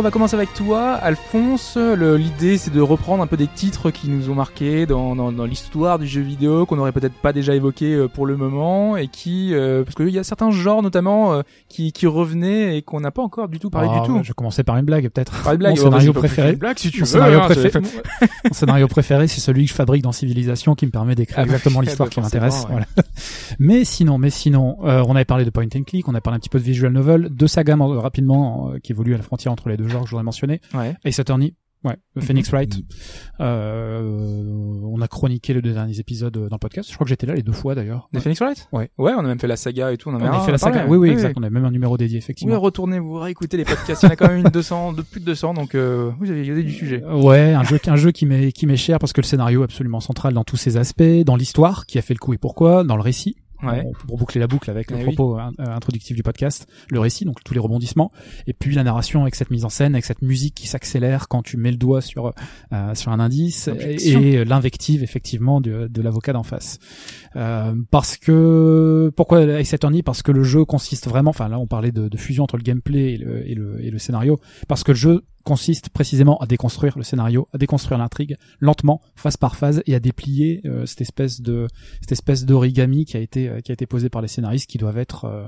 On 0.01 0.03
va 0.03 0.09
commencer 0.09 0.35
avec 0.35 0.51
toi, 0.55 0.93
Alphonse. 0.93 1.77
Le- 1.77 2.17
L'idée 2.17 2.57
c'est 2.57 2.73
de 2.73 2.81
reprendre 2.81 3.21
un 3.21 3.27
peu 3.27 3.37
des 3.37 3.45
titres 3.45 3.91
qui 3.91 4.09
nous 4.09 4.31
ont 4.31 4.33
marqués 4.35 4.87
dans, 4.87 5.15
dans, 5.15 5.31
dans 5.31 5.45
l'histoire 5.45 5.99
du 5.99 6.07
jeu 6.07 6.21
vidéo 6.21 6.65
qu'on 6.65 6.75
n'aurait 6.75 6.91
peut-être 6.91 7.13
pas 7.13 7.33
déjà 7.33 7.53
évoqué 7.53 7.93
euh, 7.93 8.07
pour 8.07 8.25
le 8.25 8.35
moment 8.35 8.97
et 8.97 9.07
qui 9.07 9.53
euh, 9.53 9.83
parce 9.83 9.93
qu'il 9.95 10.09
y 10.09 10.17
a 10.17 10.23
certains 10.23 10.49
genres 10.49 10.81
notamment 10.81 11.33
euh, 11.33 11.41
qui, 11.69 11.91
qui 11.91 12.07
revenaient 12.07 12.77
et 12.77 12.81
qu'on 12.81 12.99
n'a 12.99 13.11
pas 13.11 13.21
encore 13.21 13.47
du 13.47 13.59
tout 13.59 13.69
parlé 13.69 13.89
Ah, 13.91 13.99
du 13.99 14.07
tout. 14.07 14.19
Je 14.23 14.29
vais 14.29 14.33
commencer 14.33 14.63
par 14.63 14.75
une 14.77 14.85
blague 14.85 15.07
peut-être. 15.09 15.43
Par 15.43 15.53
une 15.53 15.59
blague, 15.59 15.75
Mon 15.75 15.81
oh, 15.81 15.85
scénario 15.85 16.13
bah, 16.13 16.19
préféré. 16.19 16.49
une 16.53 16.55
blague 16.57 16.79
si 16.79 16.89
tu 16.89 17.01
Mon 17.01 17.05
veux. 17.05 17.11
scénario 17.11 17.39
hein, 17.39 17.45
préféré. 17.45 17.69
c'est- 17.71 18.29
Mon 18.49 18.53
scénario 18.53 18.87
préféré, 18.87 19.27
c'est 19.27 19.39
celui 19.41 19.65
que 19.65 19.69
je 19.69 19.75
fabrique 19.75 20.01
dans 20.01 20.11
Civilisation 20.11 20.73
qui 20.73 20.87
me 20.87 20.91
permet 20.91 21.13
d'écrire 21.13 21.37
Ah 21.37 21.41
bah, 21.43 21.45
exactement 21.53 21.79
ah 21.81 21.83
l'histoire 21.83 22.09
bah, 22.09 22.13
qui 22.15 22.21
m'intéresse. 22.21 22.55
forcément, 22.55 22.79
ouais. 22.79 22.85
Voilà. 22.95 23.07
Mais 23.59 23.85
sinon, 23.85 24.17
mais 24.17 24.29
sinon, 24.31 24.77
euh, 24.85 25.03
on 25.07 25.15
avait 25.15 25.25
parlé 25.25 25.45
de 25.45 25.51
point 25.51 25.65
and 25.75 25.83
click, 25.85 26.07
on 26.07 26.15
a 26.15 26.21
parlé 26.21 26.37
un 26.37 26.39
petit 26.39 26.49
peu 26.49 26.57
de 26.57 26.63
visual 26.63 26.91
novel, 26.91 27.29
deux 27.29 27.47
sagas 27.47 27.75
euh, 27.79 27.99
rapidement 27.99 28.71
euh, 28.73 28.79
qui 28.79 28.91
évoluent 28.93 29.13
à 29.13 29.17
la 29.17 29.23
frontière 29.23 29.51
entre 29.51 29.69
les 29.69 29.77
deux 29.77 29.87
je 30.05 30.11
voudrais 30.11 30.23
mentionner. 30.23 30.61
Ouais. 30.73 30.95
Ace 31.05 31.19
Attorney, 31.19 31.55
ouais. 31.83 31.95
Phoenix 32.19 32.49
Wright. 32.49 32.75
Euh, 33.39 34.81
on 34.83 35.01
a 35.01 35.07
chroniqué 35.07 35.53
les 35.53 35.61
deux 35.61 35.73
derniers 35.73 35.99
épisodes 35.99 36.35
euh, 36.37 36.49
dans 36.49 36.55
le 36.55 36.59
podcast. 36.59 36.89
Je 36.89 36.95
crois 36.95 37.05
que 37.05 37.09
j'étais 37.09 37.25
là 37.25 37.33
les 37.33 37.41
deux 37.41 37.51
fois 37.51 37.75
d'ailleurs. 37.75 38.09
De 38.13 38.19
Phoenix 38.19 38.39
Wright? 38.41 38.67
Ouais. 38.71 38.89
Ouais, 38.97 39.13
on 39.15 39.19
a 39.19 39.23
même 39.23 39.39
fait 39.39 39.47
la 39.47 39.55
saga 39.55 39.91
et 39.91 39.97
tout. 39.97 40.09
On, 40.09 40.19
a 40.19 40.29
a 40.29 40.41
fait 40.41 40.51
la 40.51 40.57
saga. 40.57 40.85
Oui, 40.87 40.97
oui, 40.97 41.09
exact. 41.09 41.35
On 41.39 41.43
a 41.43 41.49
même 41.49 41.65
un 41.65 41.71
numéro 41.71 41.97
dédié 41.97 42.17
effectivement. 42.17 42.53
Oui, 42.53 42.59
retournez 42.59 42.99
vous 42.99 43.15
réécoutez 43.15 43.57
les 43.57 43.65
podcasts. 43.65 44.03
Il 44.03 44.05
y 44.05 44.09
en 44.09 44.11
a 44.11 44.15
quand 44.15 44.27
même 44.27 44.39
une 44.39 44.51
200, 44.51 44.93
de 44.93 45.01
plus 45.01 45.19
de 45.19 45.25
200, 45.25 45.53
donc 45.53 45.75
euh, 45.75 46.11
vous 46.19 46.29
avez 46.29 46.41
regardé 46.41 46.63
du 46.63 46.71
sujet. 46.73 47.03
Euh, 47.03 47.21
Ouais, 47.21 47.53
un 47.53 47.63
jeu, 47.63 47.79
un 47.87 47.95
jeu 47.95 48.11
qui 48.11 48.25
m'est 48.25 48.51
qui 48.51 48.65
m'est 48.65 48.77
cher 48.77 48.99
parce 48.99 49.13
que 49.13 49.21
le 49.21 49.25
scénario 49.25 49.61
est 49.61 49.65
absolument 49.65 49.99
central 49.99 50.33
dans 50.33 50.43
tous 50.43 50.57
ses 50.57 50.77
aspects, 50.77 51.03
dans 51.25 51.35
l'histoire 51.35 51.85
qui 51.85 51.97
a 51.99 52.01
fait 52.01 52.13
le 52.13 52.19
coup 52.19 52.33
et 52.33 52.37
pourquoi, 52.37 52.83
dans 52.83 52.95
le 52.95 53.01
récit. 53.01 53.35
Ouais. 53.63 53.83
Bon, 53.83 53.91
pour 54.07 54.17
boucler 54.17 54.39
la 54.39 54.47
boucle 54.47 54.69
avec 54.69 54.89
le 54.91 54.97
Eh 54.99 55.03
propos 55.03 55.37
hein, 55.37 55.51
euh, 55.59 55.65
introductif 55.65 56.15
du 56.15 56.23
podcast, 56.23 56.67
le 56.89 56.99
récit, 56.99 57.25
donc 57.25 57.43
tous 57.43 57.53
les 57.53 57.59
rebondissements, 57.59 58.11
et 58.47 58.53
puis 58.53 58.73
la 58.75 58.83
narration 58.83 59.21
avec 59.21 59.35
cette 59.35 59.51
mise 59.51 59.65
en 59.65 59.69
scène, 59.69 59.93
avec 59.93 60.05
cette 60.05 60.21
musique 60.21 60.55
qui 60.55 60.67
s'accélère 60.67 61.27
quand 61.27 61.41
tu 61.43 61.57
mets 61.57 61.71
le 61.71 61.77
doigt 61.77 62.01
sur 62.01 62.33
euh, 62.73 62.95
sur 62.95 63.11
un 63.11 63.19
indice, 63.19 63.67
Objection. 63.67 64.21
et, 64.21 64.31
et 64.33 64.45
l'invective 64.45 65.03
effectivement 65.03 65.61
de, 65.61 65.87
de 65.87 66.01
l'avocat 66.01 66.33
d'en 66.33 66.43
face. 66.43 66.79
Euh, 67.35 67.73
parce 67.91 68.17
que 68.17 69.11
pourquoi 69.15 69.41
Ace 69.41 69.73
Attorney 69.73 70.03
Parce 70.03 70.21
que 70.23 70.31
le 70.31 70.43
jeu 70.43 70.65
consiste 70.65 71.07
vraiment, 71.07 71.29
enfin 71.29 71.47
là 71.47 71.59
on 71.59 71.67
parlait 71.67 71.91
de, 71.91 72.07
de 72.07 72.17
fusion 72.17 72.43
entre 72.43 72.57
le 72.57 72.63
gameplay 72.63 73.13
et 73.13 73.17
le, 73.17 73.47
et 73.49 73.55
le, 73.55 73.83
et 73.85 73.91
le 73.91 73.97
scénario, 73.99 74.39
parce 74.67 74.83
que 74.83 74.91
le 74.91 74.97
jeu 74.97 75.23
consiste 75.43 75.89
précisément 75.89 76.37
à 76.39 76.45
déconstruire 76.45 76.97
le 76.97 77.03
scénario, 77.03 77.47
à 77.53 77.57
déconstruire 77.57 77.97
l'intrigue 77.97 78.37
lentement, 78.59 79.01
phase 79.15 79.37
par 79.37 79.55
phase, 79.55 79.81
et 79.85 79.95
à 79.95 79.99
déplier 79.99 80.61
euh, 80.65 80.85
cette 80.85 81.01
espèce 81.01 81.41
de 81.41 81.67
cette 82.01 82.11
espèce 82.11 82.45
d'origami 82.45 83.05
qui 83.05 83.17
a 83.17 83.19
été 83.19 83.49
euh, 83.49 83.59
qui 83.59 83.71
a 83.71 83.73
été 83.73 83.85
posé 83.85 84.09
par 84.09 84.21
les 84.21 84.27
scénaristes 84.27 84.69
qui 84.69 84.77
doivent 84.77 84.97
être 84.97 85.25
euh, 85.25 85.47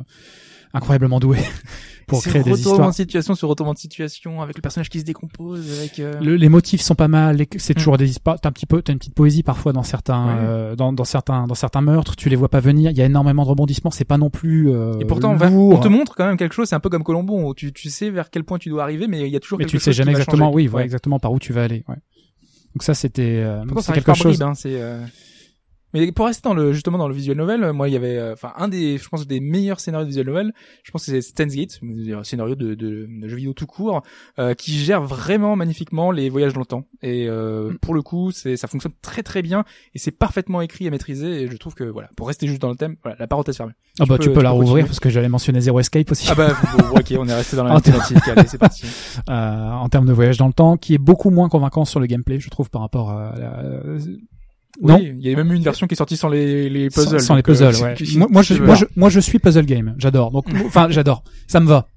incroyablement 0.73 1.19
doués 1.19 1.37
pour 2.07 2.21
créer 2.23 2.41
des 2.43 2.51
histoires. 2.59 2.89
de 2.89 2.93
situation 2.95 3.35
sur 3.35 3.47
retournement 3.47 3.73
de 3.73 3.79
situation 3.79 4.41
avec 4.41 4.55
le 4.57 4.61
personnage 4.61 4.89
qui 4.89 4.99
se 4.99 5.05
décompose 5.05 5.79
avec 5.79 5.99
euh, 5.99 6.19
Le- 6.19 6.35
les 6.35 6.49
motifs 6.49 6.81
sont 6.81 6.95
pas 6.95 7.07
mal, 7.07 7.37
c'est 7.57 7.73
Mm. 7.73 7.77
toujours 7.77 7.97
des 7.97 8.09
histoires. 8.09 8.39
T'as 8.41 8.49
un 8.49 8.51
petit 8.51 8.65
peu, 8.65 8.81
t'as 8.81 8.91
une 8.93 8.99
petite 8.99 9.13
poésie 9.13 9.43
parfois 9.43 9.71
dans 9.71 9.83
certains, 9.83 10.25
Ouais. 10.25 10.33
euh, 10.39 10.75
dans, 10.75 10.91
dans 10.93 11.03
certains, 11.05 11.45
dans 11.47 11.55
certains 11.55 11.81
meurtres. 11.81 12.15
Tu 12.15 12.29
les 12.29 12.35
vois 12.35 12.49
pas 12.49 12.59
venir. 12.59 12.91
Il 12.91 12.97
y 12.97 13.01
a 13.01 13.05
énormément 13.05 13.43
de 13.43 13.49
rebondissements. 13.49 13.91
C'est 13.91 14.03
pas 14.05 14.17
non 14.17 14.29
plus. 14.29 14.71
euh, 14.71 14.97
et 14.99 15.05
pourtant 15.05 15.31
on, 15.31 15.35
va- 15.35 15.51
on 15.51 15.77
te 15.77 15.87
montre 15.87 16.15
quand 16.15 16.25
même 16.25 16.37
quelque 16.37 16.53
chose, 16.55 16.67
c'est 16.69 16.75
un 16.75 16.79
peu 16.79 16.89
comme 16.89 17.03
Colombo, 17.03 17.49
où 17.49 17.53
tu, 17.53 17.71
tu 17.71 17.89
sais 17.89 18.09
vers 18.09 18.29
quel 18.29 18.43
point 18.43 18.57
tu 18.57 18.69
dois 18.69 18.83
arriver 18.83 19.07
mais 19.07 19.21
il 19.27 19.31
y 19.31 19.35
a 19.35 19.39
toujours 19.39 19.59
mais 19.59 19.65
quelque 19.65 19.71
tu 19.71 19.77
chose 19.77 19.83
sais 19.85 19.93
jamais 19.93 20.11
exactement. 20.11 20.51
Oui, 20.51 20.67
Ouais. 20.67 20.83
exactement 20.83 21.19
par 21.19 21.31
où 21.31 21.39
tu 21.39 21.53
vas 21.53 21.63
aller. 21.63 21.83
Ouais. 21.87 21.95
Donc 22.75 22.81
ça 22.81 22.95
c'était, 22.95 23.41
euh, 23.43 23.63
c'est 23.81 23.93
quelque 23.93 24.13
chose. 24.15 24.39
bribes, 24.39 24.49
hein, 24.49 24.53
c'est 24.55 24.81
mais 25.93 26.11
pour 26.11 26.25
rester 26.25 26.41
dans 26.47 26.53
le 26.53 26.73
justement 26.73 26.97
dans 26.97 27.07
le 27.07 27.13
visual 27.13 27.37
novel, 27.37 27.63
euh, 27.63 27.73
moi 27.73 27.87
il 27.89 27.93
y 27.93 27.95
avait 27.97 28.17
euh, 28.17 28.33
enfin 28.33 28.53
un 28.57 28.67
des 28.67 28.97
je 28.97 29.07
pense 29.09 29.27
des 29.27 29.39
meilleurs 29.39 29.79
scénarios 29.79 30.05
de 30.05 30.09
visual 30.09 30.25
novel, 30.27 30.53
je 30.83 30.91
pense 30.91 31.05
que 31.05 31.11
c'est 31.11 31.21
Stan's 31.21 31.53
Gate, 31.55 31.79
c'est-à-dire 31.81 32.19
un 32.19 32.23
scénario 32.23 32.55
de, 32.55 32.73
de, 32.75 33.07
de 33.09 33.27
jeu 33.27 33.35
vidéo 33.37 33.53
tout 33.53 33.65
court 33.65 34.01
euh, 34.39 34.53
qui 34.53 34.73
gère 34.73 35.03
vraiment 35.03 35.55
magnifiquement 35.55 36.11
les 36.11 36.29
voyages 36.29 36.53
dans 36.53 36.59
le 36.61 36.65
temps 36.65 36.85
et 37.01 37.27
euh, 37.27 37.71
Mm. 37.71 37.77
pour 37.79 37.93
le 37.93 38.01
coup, 38.01 38.31
c'est 38.31 38.57
ça 38.57 38.67
fonctionne 38.67 38.93
très 39.01 39.23
très 39.23 39.41
bien 39.41 39.63
et 39.93 39.99
c'est 39.99 40.11
parfaitement 40.11 40.61
écrit 40.61 40.85
et 40.85 40.89
maîtrisé 40.89 41.43
et 41.43 41.47
je 41.49 41.57
trouve 41.57 41.75
que 41.75 41.83
voilà, 41.83 42.09
pour 42.17 42.27
rester 42.27 42.47
juste 42.47 42.61
dans 42.61 42.69
le 42.69 42.75
thème, 42.75 42.95
voilà, 43.03 43.15
la 43.19 43.27
parenthèse 43.27 43.57
fermée. 43.57 43.73
Ah 43.99 44.05
bah 44.05 44.17
Tu 44.17 44.23
tu 44.23 44.29
peux- 44.29 44.39
tu 44.39 44.43
la 44.43 44.49
peux 44.49 44.53
rouvrir 44.55 44.69
continuer. 44.71 44.83
parce 44.85 44.99
que 44.99 45.09
j'allais 45.09 45.29
mentionner 45.29 45.61
Zero 45.61 45.79
Escape 45.79 46.09
aussi. 46.11 46.27
Ah 46.29 46.35
bah 46.35 46.49
bon, 46.77 46.97
ok, 46.99 47.13
on 47.19 47.27
est 47.27 47.33
resté 47.35 47.55
dans 47.55 47.63
la 47.63 47.73
même 47.73 47.81
thématique, 47.81 48.17
allez, 48.27 48.47
c'est 48.47 48.57
parti. 48.57 48.85
euh, 49.29 49.69
en 49.71 49.87
termes 49.89 50.05
de 50.07 50.13
voyage 50.13 50.37
dans 50.37 50.47
le 50.47 50.53
temps, 50.53 50.77
qui 50.77 50.93
est 50.95 50.97
beaucoup 50.97 51.29
moins 51.29 51.47
convaincant 51.49 51.85
sur 51.85 51.99
le 51.99 52.05
gameplay, 52.07 52.39
je 52.39 52.49
trouve, 52.49 52.69
par 52.69 52.81
rapport 52.81 53.11
à. 53.11 53.35
la- 53.37 53.97
non, 54.83 54.95
Oui, 54.95 55.15
il 55.17 55.27
y 55.27 55.33
a 55.33 55.35
même 55.37 55.51
eu 55.51 55.55
une 55.55 55.63
version 55.63 55.87
qui 55.87 55.93
est 55.93 55.97
sortie 55.97 56.17
sans 56.17 56.27
les 56.29 56.89
puzzles. 56.89 57.21
sans 57.21 57.35
les 57.35 57.39
euh, 57.39 57.43
puzzles. 57.43 57.83
ouais. 57.83 57.95
moi, 58.17 58.27
moi, 58.29 58.41
je, 58.41 58.53
moi, 58.61 58.75
je, 58.75 58.85
moi, 58.95 59.09
je 59.09 59.19
suis 59.19 59.39
puzzle 59.39 59.65
game. 59.65 59.95
J'adore. 59.97 60.31
Donc, 60.31 60.45
enfin, 60.65 60.87
j'adore. 60.89 61.23
Ça 61.47 61.59
me 61.59 61.67
va. 61.67 61.87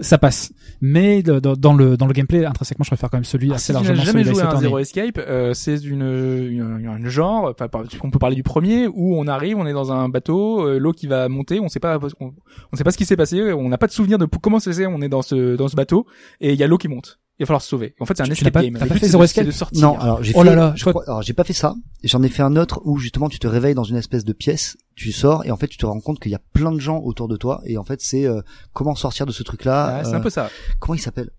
Ça 0.00 0.18
passe. 0.18 0.52
Mais 0.82 1.22
dans, 1.22 1.40
dans 1.40 1.72
le 1.74 1.96
dans 1.96 2.06
le 2.06 2.12
gameplay, 2.12 2.44
intrinsèquement, 2.44 2.84
je 2.84 2.90
préfère 2.90 3.10
quand 3.10 3.16
même 3.16 3.24
celui 3.24 3.50
Ah, 3.50 3.54
assez 3.54 3.66
si 3.66 3.72
largement 3.72 4.02
jamais 4.02 4.24
celui 4.24 4.34
joué 4.34 4.42
à. 4.44 4.56
Zero 4.56 4.78
Escape, 4.78 5.18
euh, 5.18 5.54
c'est 5.54 5.76
une, 5.76 6.02
une, 6.02 6.86
une 6.98 7.08
genre, 7.08 7.50
enfin, 7.58 7.68
on 8.02 8.10
peut 8.10 8.18
parler 8.18 8.36
du 8.36 8.42
premier 8.42 8.86
où 8.86 9.16
on 9.16 9.26
arrive, 9.26 9.56
on 9.56 9.66
est 9.66 9.72
dans 9.72 9.92
un 9.92 10.08
bateau, 10.08 10.66
euh, 10.66 10.78
l'eau 10.78 10.92
qui 10.92 11.06
va 11.06 11.28
monter, 11.28 11.60
on 11.60 11.68
sait 11.68 11.80
pas, 11.80 11.98
on, 12.20 12.32
on 12.72 12.76
sait 12.76 12.84
pas 12.84 12.90
ce 12.92 12.98
qui 12.98 13.04
s'est 13.06 13.16
passé, 13.16 13.52
on 13.52 13.68
n'a 13.68 13.78
pas 13.78 13.86
de 13.86 13.92
souvenir 13.92 14.18
de 14.18 14.26
comment 14.26 14.58
c'est, 14.58 14.86
on 14.86 15.00
est 15.00 15.08
dans 15.08 15.22
ce 15.22 15.56
dans 15.56 15.68
ce 15.68 15.76
bateau 15.76 16.06
et 16.40 16.52
il 16.52 16.58
y 16.58 16.62
a 16.62 16.66
l'eau 16.66 16.78
qui 16.78 16.88
monte. 16.88 17.18
Il 17.40 17.44
va 17.44 17.46
falloir 17.46 17.62
se 17.62 17.68
sauver. 17.68 17.94
En 17.98 18.04
fait, 18.04 18.14
c'est 18.16 18.22
un 18.22 18.26
Tu- 18.26 18.32
escape 18.32 18.52
pas- 18.52 18.62
game. 18.62 18.74
t'as 18.74 18.80
pas 18.86 18.94
but, 18.94 19.00
fait 19.00 19.08
Zero 19.08 19.24
Escape 19.24 19.46
de 19.46 19.50
sortir. 19.50 19.80
Non, 19.80 19.98
alors 19.98 20.22
j'ai 20.22 20.32
Oh 20.36 20.40
fait, 20.42 20.46
là 20.46 20.54
là, 20.54 20.72
je 20.76 20.84
crois- 20.84 21.02
alors 21.06 21.22
j'ai 21.22 21.32
pas 21.32 21.42
fait 21.44 21.54
ça. 21.54 21.74
J'en 22.04 22.22
ai 22.22 22.28
fait 22.28 22.42
un 22.42 22.54
autre 22.56 22.82
où 22.84 22.98
justement 22.98 23.28
tu 23.30 23.38
te 23.38 23.46
réveilles 23.48 23.74
dans 23.74 23.82
une 23.84 23.96
espèce 23.96 24.24
de 24.24 24.32
pièce, 24.34 24.76
tu 24.94 25.10
sors 25.10 25.44
et 25.46 25.50
en 25.50 25.56
fait 25.56 25.66
tu 25.68 25.78
te 25.78 25.86
rends 25.86 26.00
compte 26.00 26.20
qu'il 26.20 26.30
y 26.30 26.34
a 26.34 26.40
plein 26.52 26.70
de 26.70 26.78
gens 26.80 26.98
autour 27.00 27.28
de 27.28 27.36
toi 27.36 27.62
et 27.64 27.78
en 27.78 27.84
fait 27.84 28.00
c'est 28.02 28.26
euh, 28.26 28.42
comment 28.74 28.94
sortir 28.94 29.24
de 29.26 29.32
ce 29.32 29.42
truc-là. 29.42 30.00
Ah, 30.00 30.04
c'est 30.04 30.12
euh, 30.12 30.18
un 30.18 30.20
peu 30.20 30.30
ça. 30.30 30.50
Comment 30.78 30.94
il 30.94 31.00
s'appelle 31.00 31.30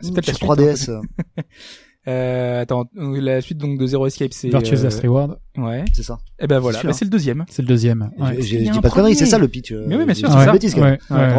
C'est 0.00 0.12
peut-être 0.12 0.26
la 0.28 0.34
Sur 0.34 0.54
suite, 0.54 0.60
3DS. 0.60 0.90
euh, 0.90 1.00
Euh, 2.06 2.62
attends, 2.62 2.86
euh, 2.96 3.20
la 3.20 3.42
suite 3.42 3.58
donc 3.58 3.78
de 3.78 3.86
Zero 3.86 4.06
Escape, 4.06 4.32
c'est 4.32 4.48
Virtuous 4.48 4.78
euh, 4.78 4.84
Last 4.84 5.00
Reward, 5.02 5.38
Ouais. 5.58 5.84
c'est 5.92 6.02
ça. 6.02 6.18
Et 6.40 6.46
ben 6.46 6.58
voilà, 6.58 6.78
C'est 6.80 6.86
bah, 6.86 6.94
le 7.02 7.08
deuxième. 7.10 7.44
c'est 7.50 7.60
le 7.60 7.68
deuxième. 7.68 8.10
Ouais. 8.18 8.28
A 8.28 8.34
dit 8.40 8.68
un 8.70 8.80
pas 8.80 8.88
de 8.88 8.94
conneries, 8.94 9.14
c'est 9.14 9.26
ça 9.26 9.36
le 9.36 9.46
pitch. 9.46 9.72
euh, 9.72 9.84
Mais 9.86 9.96
oui, 9.96 10.06
bien 10.06 10.14
sûr, 10.14 10.28
c'est 10.30 10.38
ça. 10.38 10.46
une 10.46 10.52
bêtise. 10.52 10.74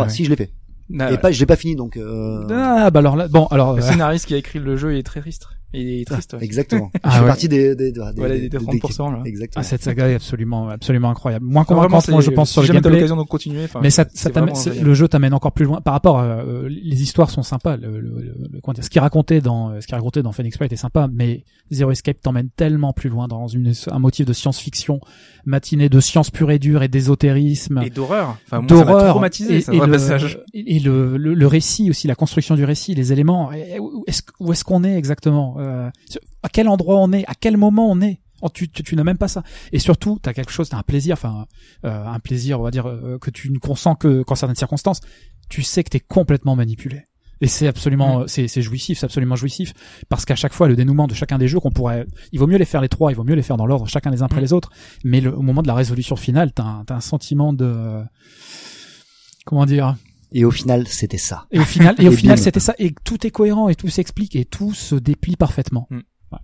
Si 0.09 0.25
je 0.25 0.29
l'ai 0.29 0.35
fait. 0.35 0.51
Ah, 0.97 1.09
Et 1.09 1.11
ouais. 1.11 1.17
pas, 1.17 1.31
je 1.31 1.39
l'ai 1.39 1.45
pas 1.45 1.55
fini 1.55 1.75
donc. 1.75 1.97
Euh... 1.97 2.47
Ah, 2.49 2.89
bah 2.89 2.99
alors 2.99 3.15
là, 3.15 3.27
bon, 3.27 3.45
alors, 3.47 3.75
Le 3.75 3.83
euh, 3.83 3.85
scénariste 3.85 4.25
qui 4.25 4.33
a 4.33 4.37
écrit 4.37 4.59
le 4.59 4.75
jeu 4.75 4.97
est 4.97 5.03
très 5.03 5.19
triste. 5.19 5.47
Il 5.73 6.01
est 6.01 6.05
triste. 6.05 6.33
ouais. 6.33 6.43
Exactement. 6.43 6.91
Ah 7.03 7.09
je 7.09 7.15
fais 7.15 7.21
ouais. 7.21 7.27
partie 7.27 7.47
des 7.49 7.75
des 7.75 7.91
des, 7.91 8.01
Voilà, 8.17 8.37
des 8.37 8.49
30%, 8.49 9.11
là. 9.11 9.21
Exactement. 9.25 9.61
ah, 9.61 9.63
cette 9.63 9.83
saga 9.83 10.09
est 10.09 10.15
absolument, 10.15 10.69
absolument 10.69 11.09
incroyable. 11.11 11.45
Moins 11.45 11.63
vraiment, 11.63 11.81
convaincante, 11.87 12.09
moi, 12.09 12.21
je 12.21 12.31
pense, 12.31 12.49
sur 12.51 12.61
le 12.61 12.67
gameplay. 12.69 12.91
l'occasion 12.91 13.17
de 13.17 13.23
continuer. 13.23 13.65
enfin, 13.65 13.79
Mais 13.83 13.89
ça, 13.89 14.05
ça 14.13 14.29
le 14.81 14.93
jeu 14.93 15.07
t'amène 15.07 15.33
encore 15.33 15.51
plus 15.51 15.65
loin 15.65 15.81
par 15.81 15.93
rapport 15.93 16.19
à, 16.19 16.23
euh, 16.25 16.67
les 16.69 17.01
histoires 17.03 17.29
sont 17.29 17.43
sympas 17.43 17.77
le, 17.77 17.99
le, 17.99 18.09
le- 18.09 18.81
ce 18.81 18.89
qui 18.89 18.97
est 18.97 19.01
raconté 19.01 19.41
dans 19.41 19.79
ce 19.81 19.85
qui 19.85 19.93
est 19.93 19.95
raconté 19.97 20.21
dans 20.23 20.31
Phoenix 20.31 20.57
Wright 20.57 20.71
est 20.71 20.75
sympa 20.77 21.07
mais 21.11 21.43
Zero 21.71 21.91
Escape 21.91 22.21
t'emmène 22.21 22.49
tellement 22.55 22.93
plus 22.93 23.09
loin 23.09 23.27
dans 23.27 23.47
une 23.47 23.73
un 23.91 23.99
motif 23.99 24.25
de 24.25 24.33
science-fiction 24.33 24.99
matinée 25.45 25.89
de 25.89 25.99
science 25.99 26.29
pure 26.31 26.51
et 26.51 26.59
dure 26.59 26.81
et 26.83 26.87
d'ésotérisme 26.87 27.81
Et 27.83 27.89
d'horreur. 27.89 28.37
Enfin, 28.45 28.63
d'horreur 28.63 29.09
traumatisé, 29.11 29.57
et, 29.71 29.79
le, 29.79 29.91
passage. 29.91 30.39
et 30.53 30.79
le, 30.79 31.17
le, 31.17 31.33
le 31.33 31.47
récit 31.47 31.89
aussi 31.89 32.07
la 32.07 32.15
construction 32.15 32.55
du 32.55 32.63
récit 32.65 32.95
les 32.95 33.11
éléments 33.13 33.51
et 33.51 33.79
où 33.79 34.03
est-ce 34.07 34.21
où 34.39 34.51
est-ce 34.51 34.63
qu'on 34.63 34.83
est 34.83 34.95
exactement? 34.97 35.57
Euh, 35.59 35.89
à 36.43 36.49
quel 36.49 36.67
endroit 36.67 36.97
on 36.97 37.11
est 37.11 37.25
à 37.27 37.33
quel 37.39 37.57
moment 37.57 37.89
on 37.91 38.01
est. 38.01 38.19
Oh, 38.41 38.47
tu, 38.47 38.69
tu, 38.69 38.83
tu 38.83 38.95
n'as 38.95 39.03
même 39.03 39.17
pas 39.17 39.27
ça. 39.27 39.43
Et 39.73 39.79
surtout 39.79 40.17
t'as 40.21 40.33
quelque 40.33 40.51
chose 40.51 40.69
t'as 40.69 40.77
un 40.77 40.83
plaisir 40.83 41.13
enfin 41.13 41.45
euh, 41.85 42.05
un 42.05 42.19
plaisir 42.19 42.59
on 42.59 42.63
va 42.63 42.71
dire 42.71 42.87
euh, 42.87 43.17
que 43.19 43.29
tu 43.29 43.51
ne 43.51 43.57
consens 43.59 43.95
que 43.95 44.23
qu'en 44.23 44.35
certaines 44.35 44.55
circonstances. 44.55 45.01
Tu 45.49 45.61
sais 45.61 45.83
que 45.83 45.89
t'es 45.89 45.99
complètement 45.99 46.55
manipulé. 46.55 47.01
Et 47.41 47.47
c'est 47.47 47.67
absolument 47.67 48.27
c'est 48.27 48.47
c'est 48.47 48.61
jouissif 48.61 48.99
c'est 48.99 49.05
absolument 49.05 49.35
jouissif. 49.35 49.73
Parce 50.09 50.25
qu'à 50.25 50.35
chaque 50.35 50.53
fois 50.53 50.67
le 50.67 50.75
dénouement 50.75 51.07
de 51.07 51.13
chacun 51.13 51.37
des 51.37 51.47
jeux 51.47 51.59
qu'on 51.59 51.71
pourrait 51.71 52.05
il 52.31 52.39
vaut 52.39 52.47
mieux 52.47 52.57
les 52.57 52.65
faire 52.65 52.81
les 52.81 52.89
trois 52.89 53.11
il 53.11 53.15
vaut 53.15 53.23
mieux 53.25 53.35
les 53.35 53.41
faire 53.41 53.57
dans 53.57 53.65
l'ordre 53.65 53.87
chacun 53.87 54.09
les 54.11 54.21
uns 54.21 54.25
après 54.25 54.39
Mm. 54.39 54.43
les 54.43 54.53
autres. 54.53 54.71
Mais 55.03 55.19
le, 55.21 55.35
au 55.35 55.41
moment 55.41 55.61
de 55.61 55.67
la 55.67 55.75
résolution 55.75 56.15
finale 56.15 56.51
t'as 56.53 56.63
un, 56.63 56.85
t'as 56.85 56.95
un 56.95 57.01
sentiment 57.01 57.51
de 57.53 58.01
comment 59.45 59.65
dire 59.65 59.95
Et 60.31 60.45
au 60.45 60.51
final, 60.51 60.87
c'était 60.87 61.17
ça. 61.17 61.45
et 61.51 61.59
au 61.59 61.63
final, 61.63 61.95
et 61.99 62.07
au 62.07 62.11
final, 62.11 62.37
c'était 62.37 62.59
ça. 62.59 62.75
Et 62.79 62.93
tout 63.03 63.25
est 63.25 63.31
cohérent 63.31 63.69
et 63.69 63.75
tout 63.75 63.87
s'explique 63.87 64.35
et 64.35 64.45
tout 64.45 64.73
se 64.73 64.95
déplie 64.95 65.35
parfaitement. 65.35 65.87
Mm. 65.89 65.99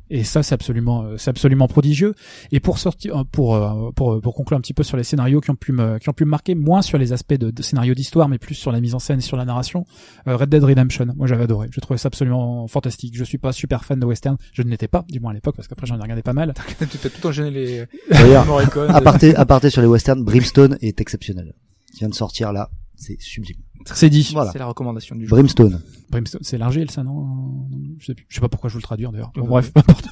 Et 0.10 0.24
ça, 0.24 0.42
c'est 0.42 0.56
absolument, 0.56 1.04
euh, 1.04 1.18
c'est 1.18 1.30
absolument 1.30 1.68
prodigieux. 1.68 2.16
Et 2.52 2.60
pour 2.60 2.80
sortir, 2.80 3.18
euh, 3.18 3.24
pour, 3.32 3.54
euh, 3.54 3.92
pour, 3.96 4.20
pour 4.20 4.34
conclure 4.34 4.58
un 4.58 4.62
petit 4.62 4.74
peu 4.74 4.82
sur 4.82 4.98
les 4.98 5.04
scénarios 5.04 5.42
qui 5.42 5.52
ont 5.52 5.56
pu 5.56 5.74
me, 5.74 6.00
qui 6.00 6.10
ont 6.10 6.14
pu 6.14 6.26
me 6.26 6.32
marquer, 6.32 6.56
moins 6.56 6.82
sur 6.82 6.98
les 6.98 7.14
aspects 7.14 7.36
de, 7.36 7.52
de 7.52 7.62
scénario 7.62 7.94
d'histoire, 7.94 8.28
mais 8.28 8.40
plus 8.40 8.56
sur 8.56 8.72
la 8.72 8.82
mise 8.82 8.96
en 8.96 9.00
scène 9.00 9.20
et 9.20 9.22
sur 9.22 9.38
la 9.38 9.46
narration. 9.46 9.86
euh, 10.28 10.38
Red 10.38 10.50
Dead 10.50 10.64
Redemption. 10.64 11.06
Moi, 11.16 11.28
j'avais 11.28 11.44
adoré. 11.44 11.68
Je 11.72 11.80
trouvais 11.82 12.00
ça 12.00 12.08
absolument 12.08 12.68
fantastique. 12.68 13.16
Je 13.16 13.24
suis 13.24 13.38
pas 13.38 13.52
super 13.52 13.86
fan 13.86 14.00
de 14.00 14.06
western. 14.08 14.38
Je 14.54 14.64
ne 14.64 14.70
l'étais 14.70 14.88
pas, 14.88 15.06
du 15.08 15.20
moins 15.20 15.30
à 15.30 15.34
l'époque, 15.36 15.56
parce 15.56 15.68
qu'après 15.68 15.86
j'en 15.86 16.00
ai 16.00 16.02
regardé 16.02 16.24
pas 16.24 16.34
mal. 16.34 16.56
Tu 16.80 16.84
as 17.06 17.10
tout 17.12 17.28
enchaîné 17.28 17.52
les 17.52 17.86
D'ailleurs, 18.10 18.46
Morricone. 18.48 18.90
aparté, 18.90 19.36
aparté 19.36 19.70
sur 19.70 19.84
les 19.84 19.88
westerns, 19.88 20.24
Brimstone 20.24 20.80
est 20.82 21.00
exceptionnel. 21.00 21.54
Il 21.94 22.00
vient 22.00 22.10
de 22.10 22.16
sortir 22.16 22.52
là, 22.52 22.72
c'est 22.98 23.22
sublime. 23.22 23.58
C'est 23.94 24.10
dit. 24.10 24.30
Voilà. 24.34 24.52
C'est 24.52 24.60
la 24.60 24.66
recommandation 24.66 25.16
du 25.16 25.26
jeu. 25.26 25.30
Brimstone. 25.30 25.82
Brimstone, 26.10 26.42
C'est 26.44 26.58
l'argile, 26.58 26.90
ça, 26.92 27.04
non 27.04 27.68
Je 28.00 28.06
sais 28.08 28.14
plus. 28.16 28.26
Je 28.30 28.36
sais 28.36 28.42
pas 28.42 28.50
pourquoi 28.50 28.70
je 28.70 28.76
veux 28.76 28.80
le 28.80 28.84
traduire 28.84 29.12
d'ailleurs. 29.12 29.32
Bon, 29.36 29.42
Ouais. 29.44 29.48
bref, 29.50 29.74
peu 29.74 29.80
importe. 29.80 30.06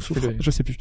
Fais-le. 0.00 0.36
je 0.40 0.50
sais 0.50 0.62
plus. 0.62 0.76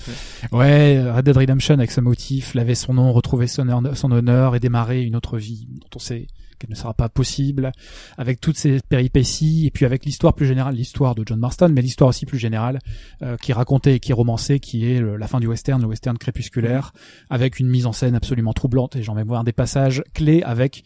Ouais, 0.51 0.99
Red 1.11 1.25
Dead 1.25 1.37
Redemption 1.37 1.75
avec 1.75 1.91
ce 1.91 2.01
motif, 2.01 2.53
laver 2.53 2.75
son 2.75 2.93
nom, 2.95 3.11
retrouver 3.13 3.47
son 3.47 3.67
honneur, 3.69 3.95
son 3.97 4.11
honneur 4.11 4.55
et 4.55 4.59
démarrer 4.59 5.03
une 5.03 5.15
autre 5.15 5.37
vie 5.37 5.67
dont 5.69 5.87
on 5.95 5.99
sait 5.99 6.27
qu'elle 6.59 6.69
ne 6.69 6.75
sera 6.75 6.93
pas 6.93 7.09
possible, 7.09 7.71
avec 8.17 8.39
toutes 8.39 8.57
ces 8.57 8.79
péripéties 8.87 9.65
et 9.67 9.71
puis 9.71 9.85
avec 9.85 10.05
l'histoire 10.05 10.33
plus 10.33 10.45
générale, 10.45 10.75
l'histoire 10.75 11.13
de 11.15 11.23
John 11.25 11.39
Marston, 11.39 11.69
mais 11.73 11.81
l'histoire 11.81 12.09
aussi 12.09 12.25
plus 12.25 12.37
générale 12.37 12.79
euh, 13.21 13.35
qui 13.37 13.51
est 13.51 13.53
racontée 13.53 13.95
et 13.95 13.99
qui 13.99 14.11
est 14.11 14.15
romancée, 14.15 14.59
qui 14.59 14.85
est 14.89 14.99
le- 15.01 15.17
la 15.17 15.27
fin 15.27 15.39
du 15.39 15.47
western, 15.47 15.81
le 15.81 15.87
western 15.87 16.17
crépusculaire, 16.17 16.93
avec 17.29 17.59
une 17.59 17.67
mise 17.67 17.85
en 17.85 17.91
scène 17.91 18.15
absolument 18.15 18.53
troublante 18.53 18.95
et 18.95 19.03
j'en 19.03 19.15
vais 19.15 19.23
voir 19.23 19.43
des 19.43 19.51
passages 19.51 20.03
clés 20.13 20.41
avec 20.43 20.83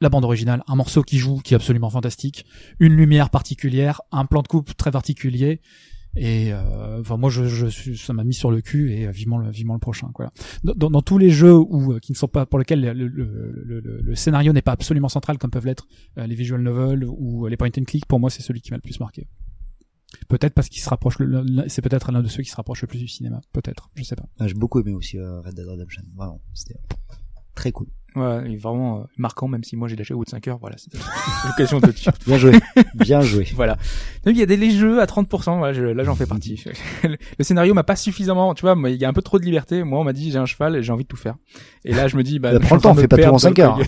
la 0.00 0.08
bande 0.08 0.24
originale, 0.24 0.62
un 0.68 0.76
morceau 0.76 1.02
qui 1.02 1.18
joue 1.18 1.38
qui 1.38 1.54
est 1.54 1.56
absolument 1.56 1.90
fantastique, 1.90 2.44
une 2.80 2.94
lumière 2.94 3.30
particulière, 3.30 4.00
un 4.12 4.26
plan 4.26 4.42
de 4.42 4.48
coupe 4.48 4.76
très 4.76 4.90
particulier. 4.90 5.60
Et 6.16 6.52
euh, 6.52 7.00
enfin 7.00 7.16
moi 7.16 7.30
je, 7.30 7.44
je 7.44 7.94
ça 7.94 8.12
m'a 8.12 8.24
mis 8.24 8.34
sur 8.34 8.50
le 8.50 8.60
cul 8.62 8.90
et 8.92 9.06
euh, 9.06 9.12
vivement 9.12 9.38
le 9.38 9.48
vivement 9.48 9.74
le 9.74 9.78
prochain 9.78 10.10
quoi. 10.12 10.32
Dans, 10.64 10.90
dans- 10.90 11.02
tous 11.02 11.18
les 11.18 11.30
jeux 11.30 11.54
où 11.56 11.92
euh, 11.92 12.00
qui 12.00 12.10
ne 12.10 12.16
sont 12.16 12.26
pas 12.26 12.46
pour 12.46 12.58
lesquels 12.58 12.80
le, 12.80 12.92
le, 12.92 13.52
le, 13.64 13.80
le- 14.02 14.14
scénario 14.16 14.52
n'est 14.52 14.60
pas 14.60 14.72
absolument 14.72 15.08
central 15.08 15.38
comme 15.38 15.52
peuvent 15.52 15.66
l'être 15.66 15.86
euh, 16.18 16.26
les 16.26 16.34
visual 16.34 16.62
novels 16.62 17.04
ou 17.06 17.46
les 17.46 17.56
point 17.56 17.68
and 17.78 17.84
click 17.84 18.06
pour 18.06 18.18
moi 18.18 18.28
c'est 18.28 18.42
celui 18.42 18.60
qui 18.60 18.72
m'a 18.72 18.78
le 18.78 18.82
plus 18.82 18.98
marqué. 18.98 19.28
Peut-être 20.28 20.52
parce 20.54 20.68
qu'il 20.68 20.82
se 20.82 20.88
rapproche 20.90 21.16
c'est 21.68 21.80
peut-être 21.82 22.10
l'un 22.10 22.22
de 22.22 22.28
ceux 22.28 22.42
qui 22.42 22.50
se 22.50 22.56
rapproche 22.56 22.82
le 22.82 22.88
plus 22.88 22.98
du 22.98 23.06
cinéma 23.06 23.40
peut-être 23.52 23.88
je 23.94 24.02
sais 24.02 24.16
pas. 24.16 24.26
Ah, 24.40 24.48
J'ai 24.48 24.54
beaucoup 24.54 24.80
aimé 24.80 24.92
aussi 24.92 25.16
Red 25.20 25.54
Dead 25.54 25.64
Redemption. 25.68 26.02
Vraiment, 26.16 26.40
c'était 26.54 26.80
très 27.54 27.70
cool. 27.70 27.86
Ouais, 28.16 28.56
vraiment 28.56 28.98
euh, 28.98 29.02
marquant, 29.16 29.46
même 29.46 29.62
si 29.62 29.76
moi 29.76 29.86
j'ai 29.86 29.94
lâché 29.96 30.14
au 30.14 30.18
bout 30.18 30.24
de 30.24 30.30
5 30.30 30.48
heures. 30.48 30.58
Voilà, 30.60 30.76
c'était 30.78 30.98
l'occasion 31.46 31.78
de. 31.80 31.92
Bien 32.26 32.38
joué, 32.38 32.52
bien 32.94 33.20
joué. 33.20 33.46
Voilà. 33.54 33.74
Donc 34.24 34.34
il 34.34 34.38
y 34.38 34.42
a 34.42 34.46
des 34.46 34.56
les 34.56 34.70
jeux 34.72 35.00
à 35.00 35.04
30%. 35.06 35.58
Voilà, 35.58 35.72
je- 35.72 35.84
là 35.84 36.02
j'en 36.04 36.14
fais 36.16 36.26
partie. 36.26 36.62
le 37.04 37.44
scénario 37.44 37.72
m'a 37.74 37.84
pas 37.84 37.96
suffisamment. 37.96 38.54
Tu 38.54 38.62
vois, 38.62 38.76
il 38.90 38.96
y 38.96 39.04
a 39.04 39.08
un 39.08 39.12
peu 39.12 39.22
trop 39.22 39.38
de 39.38 39.44
liberté. 39.44 39.84
Moi, 39.84 40.00
on 40.00 40.04
m'a 40.04 40.12
dit 40.12 40.30
j'ai 40.32 40.38
un 40.38 40.46
cheval 40.46 40.76
et 40.76 40.82
j'ai 40.82 40.92
envie 40.92 41.04
de 41.04 41.08
tout 41.08 41.16
faire. 41.16 41.36
Et 41.84 41.92
là, 41.94 42.08
je 42.08 42.16
me 42.16 42.22
dis 42.22 42.38
bah. 42.38 42.52
Bah, 42.52 42.58
prends 42.60 42.74
en 42.74 42.76
le 42.76 42.82
temps, 42.82 42.94
fais 42.94 43.08
pas 43.08 43.16
tout 43.16 43.28
en 43.28 43.38
cinq 43.38 43.58
le 43.58 43.64
heures. 43.64 43.78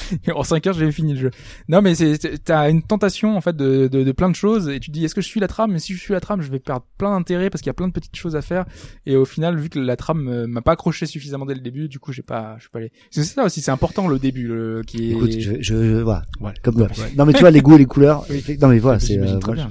en 0.34 0.42
5 0.42 0.66
heures, 0.66 0.74
j'ai 0.74 0.90
fini 0.92 1.14
le 1.14 1.20
jeu. 1.20 1.30
Non, 1.68 1.82
mais 1.82 1.94
c'est 1.94 2.18
t'as 2.44 2.70
une 2.70 2.82
tentation 2.82 3.36
en 3.36 3.40
fait 3.40 3.56
de, 3.56 3.88
de, 3.88 4.02
de 4.04 4.12
plein 4.12 4.30
de 4.30 4.34
choses 4.36 4.68
et 4.68 4.80
tu 4.80 4.90
te 4.90 4.94
dis 4.94 5.04
est-ce 5.04 5.14
que 5.14 5.20
je 5.20 5.26
suis 5.28 5.40
la 5.40 5.48
trame? 5.48 5.72
Mais 5.72 5.78
si 5.78 5.94
je 5.94 5.98
suis 6.00 6.12
la 6.12 6.20
trame, 6.20 6.40
je 6.42 6.50
vais 6.50 6.58
perdre 6.58 6.86
plein 6.98 7.10
d'intérêt 7.10 7.50
parce 7.50 7.62
qu'il 7.62 7.68
y 7.68 7.70
a 7.70 7.74
plein 7.74 7.88
de 7.88 7.92
petites 7.92 8.16
choses 8.16 8.36
à 8.36 8.42
faire. 8.42 8.64
Et 9.06 9.16
au 9.16 9.24
final, 9.24 9.56
vu 9.58 9.68
que 9.68 9.78
la 9.78 9.96
trame 9.96 10.28
euh, 10.28 10.46
m'a 10.46 10.62
pas 10.62 10.72
accroché 10.72 11.06
suffisamment 11.06 11.46
dès 11.46 11.54
le 11.54 11.60
début, 11.60 11.88
du 11.88 11.98
coup, 11.98 12.12
j'ai 12.12 12.22
pas, 12.22 12.54
je 12.58 12.62
suis 12.62 12.70
pas 12.70 12.78
allé. 12.78 12.92
C'est 13.10 13.24
ça 13.24 13.44
aussi, 13.44 13.60
c'est 13.60 13.70
important 13.70 14.08
le 14.08 14.18
début, 14.18 14.46
le, 14.46 14.82
qui 14.86 15.08
est. 15.10 15.12
Écoute, 15.12 15.32
je, 15.32 15.52
je, 15.60 15.60
je- 15.60 16.00
voilà, 16.02 16.22
Ouais. 16.40 16.52
comme. 16.62 16.76
Ouais. 16.80 16.88
Non 17.16 17.24
mais 17.26 17.32
tu 17.32 17.40
vois 17.40 17.50
les 17.50 17.60
goux 17.60 17.74
et 17.74 17.78
les 17.78 17.86
couleurs. 17.86 18.24
Oui. 18.30 18.42
Non 18.60 18.68
mais 18.68 18.78
voilà, 18.78 18.98
c'est. 19.00 19.14
J'imagine 19.14 19.36
euh, 19.36 19.40
voilà. 19.44 19.68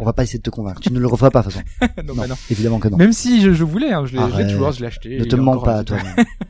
On 0.00 0.04
va 0.04 0.12
pas 0.12 0.24
essayer 0.24 0.38
de 0.40 0.42
te 0.42 0.50
convaincre. 0.50 0.80
Tu 0.80 0.92
ne 0.92 0.98
le 0.98 1.06
referas 1.06 1.30
pas 1.30 1.40
de 1.42 1.44
toute 1.44 1.52
façon. 1.52 1.64
non, 1.98 2.14
Non, 2.14 2.14
bah 2.14 2.26
non. 2.26 2.34
évidemment 2.50 2.80
que 2.80 2.88
non. 2.88 2.96
Même 2.96 3.12
si 3.12 3.40
je, 3.40 3.52
je 3.52 3.62
voulais, 3.62 3.92
hein, 3.92 4.04
je 4.06 4.16
l'ai, 4.16 4.46
toujours, 4.52 4.72
je 4.72 4.80
l'ai 4.80 4.86
acheté. 4.86 5.18
Ne 5.18 5.24
te 5.24 5.36
mens 5.36 5.62
pas 5.62 5.84
toi. 5.84 5.98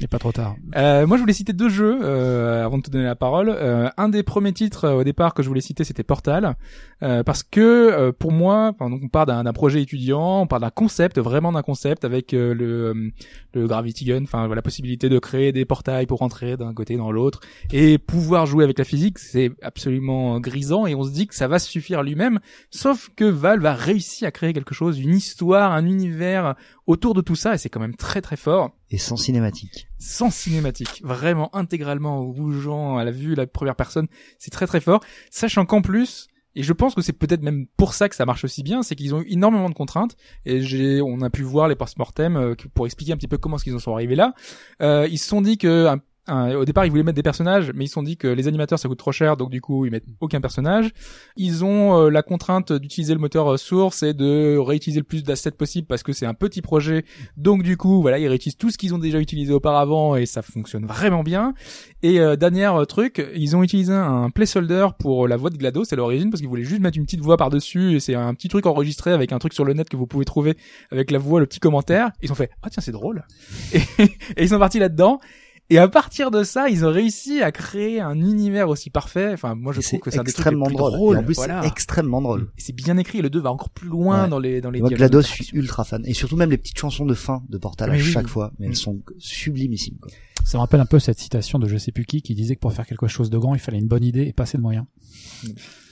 Il 0.00 0.06
pas 0.06 0.18
trop 0.18 0.32
tard. 0.32 0.56
Euh, 0.76 1.06
moi, 1.06 1.16
je 1.16 1.22
voulais 1.22 1.32
citer 1.32 1.52
deux 1.52 1.68
jeux 1.68 1.98
euh, 2.02 2.64
avant 2.64 2.78
de 2.78 2.82
te 2.82 2.90
donner 2.90 3.04
la 3.04 3.16
parole. 3.16 3.48
Euh, 3.48 3.88
un 3.96 4.08
des 4.08 4.22
premiers 4.22 4.52
titres 4.52 4.84
euh, 4.84 5.00
au 5.00 5.04
départ 5.04 5.34
que 5.34 5.42
je 5.42 5.48
voulais 5.48 5.60
citer, 5.60 5.82
c'était 5.82 6.04
Portal, 6.04 6.56
euh, 7.02 7.24
parce 7.24 7.42
que 7.42 7.60
euh, 7.60 8.12
pour 8.12 8.30
moi, 8.30 8.74
donc 8.78 9.00
on 9.02 9.08
part 9.08 9.26
d'un 9.26 9.52
projet 9.52 9.82
étudiant, 9.82 10.42
on 10.42 10.46
part 10.46 10.60
d'un 10.60 10.70
concept, 10.70 11.18
vraiment 11.18 11.50
d'un 11.50 11.62
concept 11.62 12.04
avec 12.04 12.32
le, 12.32 13.10
Gravity 13.56 14.04
Gun, 14.04 14.22
enfin 14.22 14.46
la 14.46 14.62
possibilité 14.62 15.08
de 15.08 15.18
créer 15.18 15.50
des 15.50 15.64
portails 15.64 16.06
pour 16.06 16.20
rentrer 16.20 16.56
d'un 16.56 16.72
côté 16.74 16.96
dans 16.96 17.10
l'autre 17.10 17.40
et 17.72 17.98
pouvoir 17.98 18.46
jouer 18.46 18.62
avec 18.62 18.78
la 18.78 18.84
physique, 18.84 19.18
c'est 19.18 19.50
absolument 19.62 20.38
grisant 20.38 20.86
et 20.86 20.94
on 20.94 21.02
se 21.02 21.10
dit 21.10 21.26
que 21.26 21.34
ça 21.34 21.48
va 21.48 21.58
suffire 21.58 22.02
lui-même. 22.02 22.38
Sauf 22.70 23.10
que 23.16 23.24
Valve 23.24 23.66
a 23.66 23.74
réussi 23.74 24.26
à 24.26 24.30
créer 24.30 24.52
quelque 24.52 24.74
chose, 24.74 25.00
une 25.00 25.14
histoire, 25.14 25.72
un 25.72 25.86
univers 25.86 26.54
autour 26.86 27.14
de 27.14 27.20
tout 27.20 27.36
ça 27.36 27.54
et 27.54 27.58
c'est 27.58 27.68
quand 27.68 27.80
même 27.80 27.96
très 27.96 28.20
très 28.20 28.36
fort 28.36 28.77
Et 28.90 28.98
sans 28.98 29.16
cinématique. 29.16 29.88
sans 29.98 30.30
cinématique, 30.30 31.02
vraiment 31.04 31.54
intégralement 31.54 32.20
au 32.20 32.32
bougeant, 32.32 32.96
à 32.96 33.04
la 33.04 33.10
vue, 33.10 33.34
la 33.34 33.46
première 33.46 33.76
personne, 33.76 34.06
c'est 34.38 34.50
très 34.50 34.66
très 34.66 34.80
fort. 34.80 35.04
Sachant 35.30 35.66
qu'en 35.66 35.82
plus, 35.82 36.28
et 36.54 36.62
je 36.62 36.72
pense 36.72 36.94
que 36.94 37.02
c'est 37.02 37.12
peut-être 37.12 37.42
même 37.42 37.66
pour 37.76 37.94
ça 37.94 38.08
que 38.08 38.16
ça 38.16 38.26
marche 38.26 38.44
aussi 38.44 38.62
bien, 38.62 38.82
c'est 38.82 38.96
qu'ils 38.96 39.14
ont 39.14 39.20
eu 39.20 39.26
énormément 39.28 39.68
de 39.68 39.74
contraintes. 39.74 40.16
Et 40.44 40.60
j'ai, 40.62 41.00
on 41.02 41.20
a 41.20 41.30
pu 41.30 41.42
voir 41.42 41.68
les 41.68 41.76
post-mortem 41.76 42.36
euh, 42.36 42.54
pour 42.74 42.86
expliquer 42.86 43.12
un 43.12 43.16
petit 43.16 43.28
peu 43.28 43.38
comment 43.38 43.56
est-ce 43.56 43.64
qu'ils 43.64 43.76
en 43.76 43.78
sont 43.78 43.92
arrivés 43.92 44.16
là. 44.16 44.34
Euh, 44.82 45.06
ils 45.10 45.18
se 45.18 45.28
sont 45.28 45.40
dit 45.40 45.58
que 45.58 45.86
au 46.28 46.64
départ 46.64 46.86
ils 46.86 46.90
voulaient 46.90 47.02
mettre 47.02 47.16
des 47.16 47.22
personnages, 47.22 47.72
mais 47.74 47.84
ils 47.84 47.88
se 47.88 47.94
sont 47.94 48.02
dit 48.02 48.16
que 48.16 48.28
les 48.28 48.48
animateurs 48.48 48.78
ça 48.78 48.88
coûte 48.88 48.98
trop 48.98 49.12
cher, 49.12 49.36
donc 49.36 49.50
du 49.50 49.60
coup 49.60 49.86
ils 49.86 49.90
mettent 49.90 50.06
aucun 50.20 50.40
personnage. 50.40 50.90
Ils 51.36 51.64
ont 51.64 51.98
euh, 51.98 52.10
la 52.10 52.22
contrainte 52.22 52.72
d'utiliser 52.72 53.14
le 53.14 53.20
moteur 53.20 53.52
euh, 53.52 53.56
source 53.56 54.02
et 54.02 54.14
de 54.14 54.56
réutiliser 54.56 55.00
le 55.00 55.04
plus 55.04 55.22
d'assets 55.22 55.50
possible 55.50 55.86
parce 55.86 56.02
que 56.02 56.12
c'est 56.12 56.26
un 56.26 56.34
petit 56.34 56.62
projet 56.62 57.04
donc 57.36 57.62
du 57.62 57.76
coup, 57.76 58.02
voilà, 58.02 58.18
ils 58.18 58.28
réutilisent 58.28 58.56
tout 58.56 58.70
ce 58.70 58.78
qu'ils 58.78 58.94
ont 58.94 58.98
déjà 58.98 59.18
utilisé 59.18 59.52
auparavant 59.52 60.16
et 60.16 60.26
ça 60.26 60.42
fonctionne 60.42 60.86
vraiment 60.86 61.22
bien. 61.22 61.54
Et 62.02 62.20
euh, 62.20 62.36
dernier 62.36 62.66
euh, 62.66 62.84
truc, 62.84 63.24
ils 63.34 63.56
ont 63.56 63.62
utilisé 63.62 63.92
un 63.92 64.30
placeholder 64.30 64.88
pour 64.98 65.28
la 65.28 65.36
voix 65.36 65.50
de 65.50 65.56
GLaDOS 65.56 65.84
à 65.92 65.96
l'origine 65.96 66.30
parce 66.30 66.40
qu'ils 66.40 66.48
voulaient 66.48 66.64
juste 66.64 66.80
mettre 66.80 66.98
une 66.98 67.04
petite 67.04 67.20
voix 67.20 67.36
par-dessus 67.36 67.96
et 67.96 68.00
c'est 68.00 68.14
un 68.14 68.34
petit 68.34 68.48
truc 68.48 68.66
enregistré 68.66 69.12
avec 69.12 69.32
un 69.32 69.38
truc 69.38 69.52
sur 69.52 69.64
le 69.64 69.72
net 69.72 69.88
que 69.88 69.96
vous 69.96 70.06
pouvez 70.06 70.24
trouver 70.24 70.56
avec 70.90 71.10
la 71.10 71.18
voix, 71.18 71.40
le 71.40 71.46
petit 71.46 71.60
commentaire. 71.60 72.10
Ils 72.22 72.32
ont 72.32 72.36
fait, 72.36 72.50
ah 72.62 72.70
tiens, 72.70 72.82
c'est 72.82 72.92
drôle. 72.92 73.24
Et, 73.72 73.78
et 74.02 74.42
ils 74.42 74.48
sont 74.48 74.58
partis 74.58 74.78
là-dedans. 74.78 75.20
Et 75.70 75.76
à 75.76 75.86
partir 75.86 76.30
de 76.30 76.44
ça, 76.44 76.70
ils 76.70 76.86
ont 76.86 76.90
réussi 76.90 77.42
à 77.42 77.52
créer 77.52 78.00
un 78.00 78.18
univers 78.18 78.70
aussi 78.70 78.88
parfait. 78.88 79.30
Enfin, 79.34 79.54
moi, 79.54 79.74
je 79.74 79.82
trouve 79.82 80.00
que 80.00 80.10
c'est 80.10 80.18
un 80.18 80.22
des 80.22 80.32
trucs 80.32 80.46
les 80.46 80.50
extrêmement 80.52 80.66
plus 80.66 80.76
drôle. 80.76 81.16
Et 81.16 81.18
en 81.20 81.22
plus, 81.24 81.34
voilà. 81.34 81.60
c'est 81.60 81.68
extrêmement 81.68 82.22
drôle. 82.22 82.50
Et 82.56 82.60
c'est 82.62 82.72
bien 82.72 82.96
écrit. 82.96 83.20
Le 83.20 83.28
2 83.28 83.38
va 83.40 83.52
encore 83.52 83.68
plus 83.68 83.88
loin 83.88 84.22
Ouais. 84.24 84.28
dans 84.30 84.38
les 84.38 84.62
dans 84.62 84.70
les 84.70 84.80
Moi, 84.80 84.88
GLaDOS, 84.88 85.20
je 85.22 85.26
suis 85.26 85.50
ultra 85.52 85.84
fan. 85.84 86.02
Et 86.06 86.14
surtout 86.14 86.36
même 86.36 86.50
les 86.50 86.56
petites 86.56 86.78
chansons 86.78 87.04
de 87.04 87.12
fin 87.12 87.42
de 87.50 87.58
Portal 87.58 87.90
à 87.90 87.92
Oui, 87.92 88.00
oui. 88.00 88.10
chaque 88.10 88.28
fois, 88.28 88.50
mais 88.58 88.66
Mm. 88.66 88.70
elles 88.70 88.76
sont 88.76 89.00
sublimissimes. 89.18 89.98
Quoi. 90.00 90.10
Ça 90.44 90.56
me 90.56 90.60
rappelle 90.60 90.80
un 90.80 90.86
peu 90.86 90.98
cette 90.98 91.18
citation 91.18 91.58
de 91.58 91.68
je 91.68 91.76
sais 91.76 91.92
plus 91.92 92.06
qui 92.06 92.22
qui 92.22 92.34
disait 92.34 92.54
que 92.54 92.60
pour 92.60 92.72
faire 92.72 92.86
quelque 92.86 93.06
chose 93.06 93.28
de 93.28 93.36
grand, 93.36 93.54
il 93.54 93.60
fallait 93.60 93.78
une 93.78 93.88
bonne 93.88 94.04
idée 94.04 94.22
et 94.22 94.32
pas 94.32 94.44
assez 94.44 94.56
de 94.56 94.62
moyens. 94.62 94.86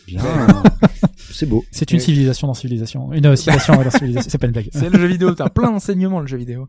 Bien, 0.07 0.23
c'est 1.33 1.47
beau. 1.47 1.65
C'est 1.71 1.91
une 1.91 2.01
civilisation 2.01 2.47
dans 2.47 2.55
civilisation. 2.55 3.13
Une 3.13 3.27
euh, 3.27 3.37
citation 3.37 3.75
dans 3.83 3.91
civilisation. 3.91 4.31
C'est 4.31 4.39
pas 4.39 4.47
une 4.47 4.53
blague. 4.53 4.69
C'est 4.73 4.89
le 4.89 4.99
jeu 4.99 5.07
vidéo, 5.07 5.35
t'as 5.35 5.51
plein 5.51 5.71
d'enseignements 5.71 6.21
le 6.21 6.27
jeu 6.29 6.37
vidéo. 6.39 6.69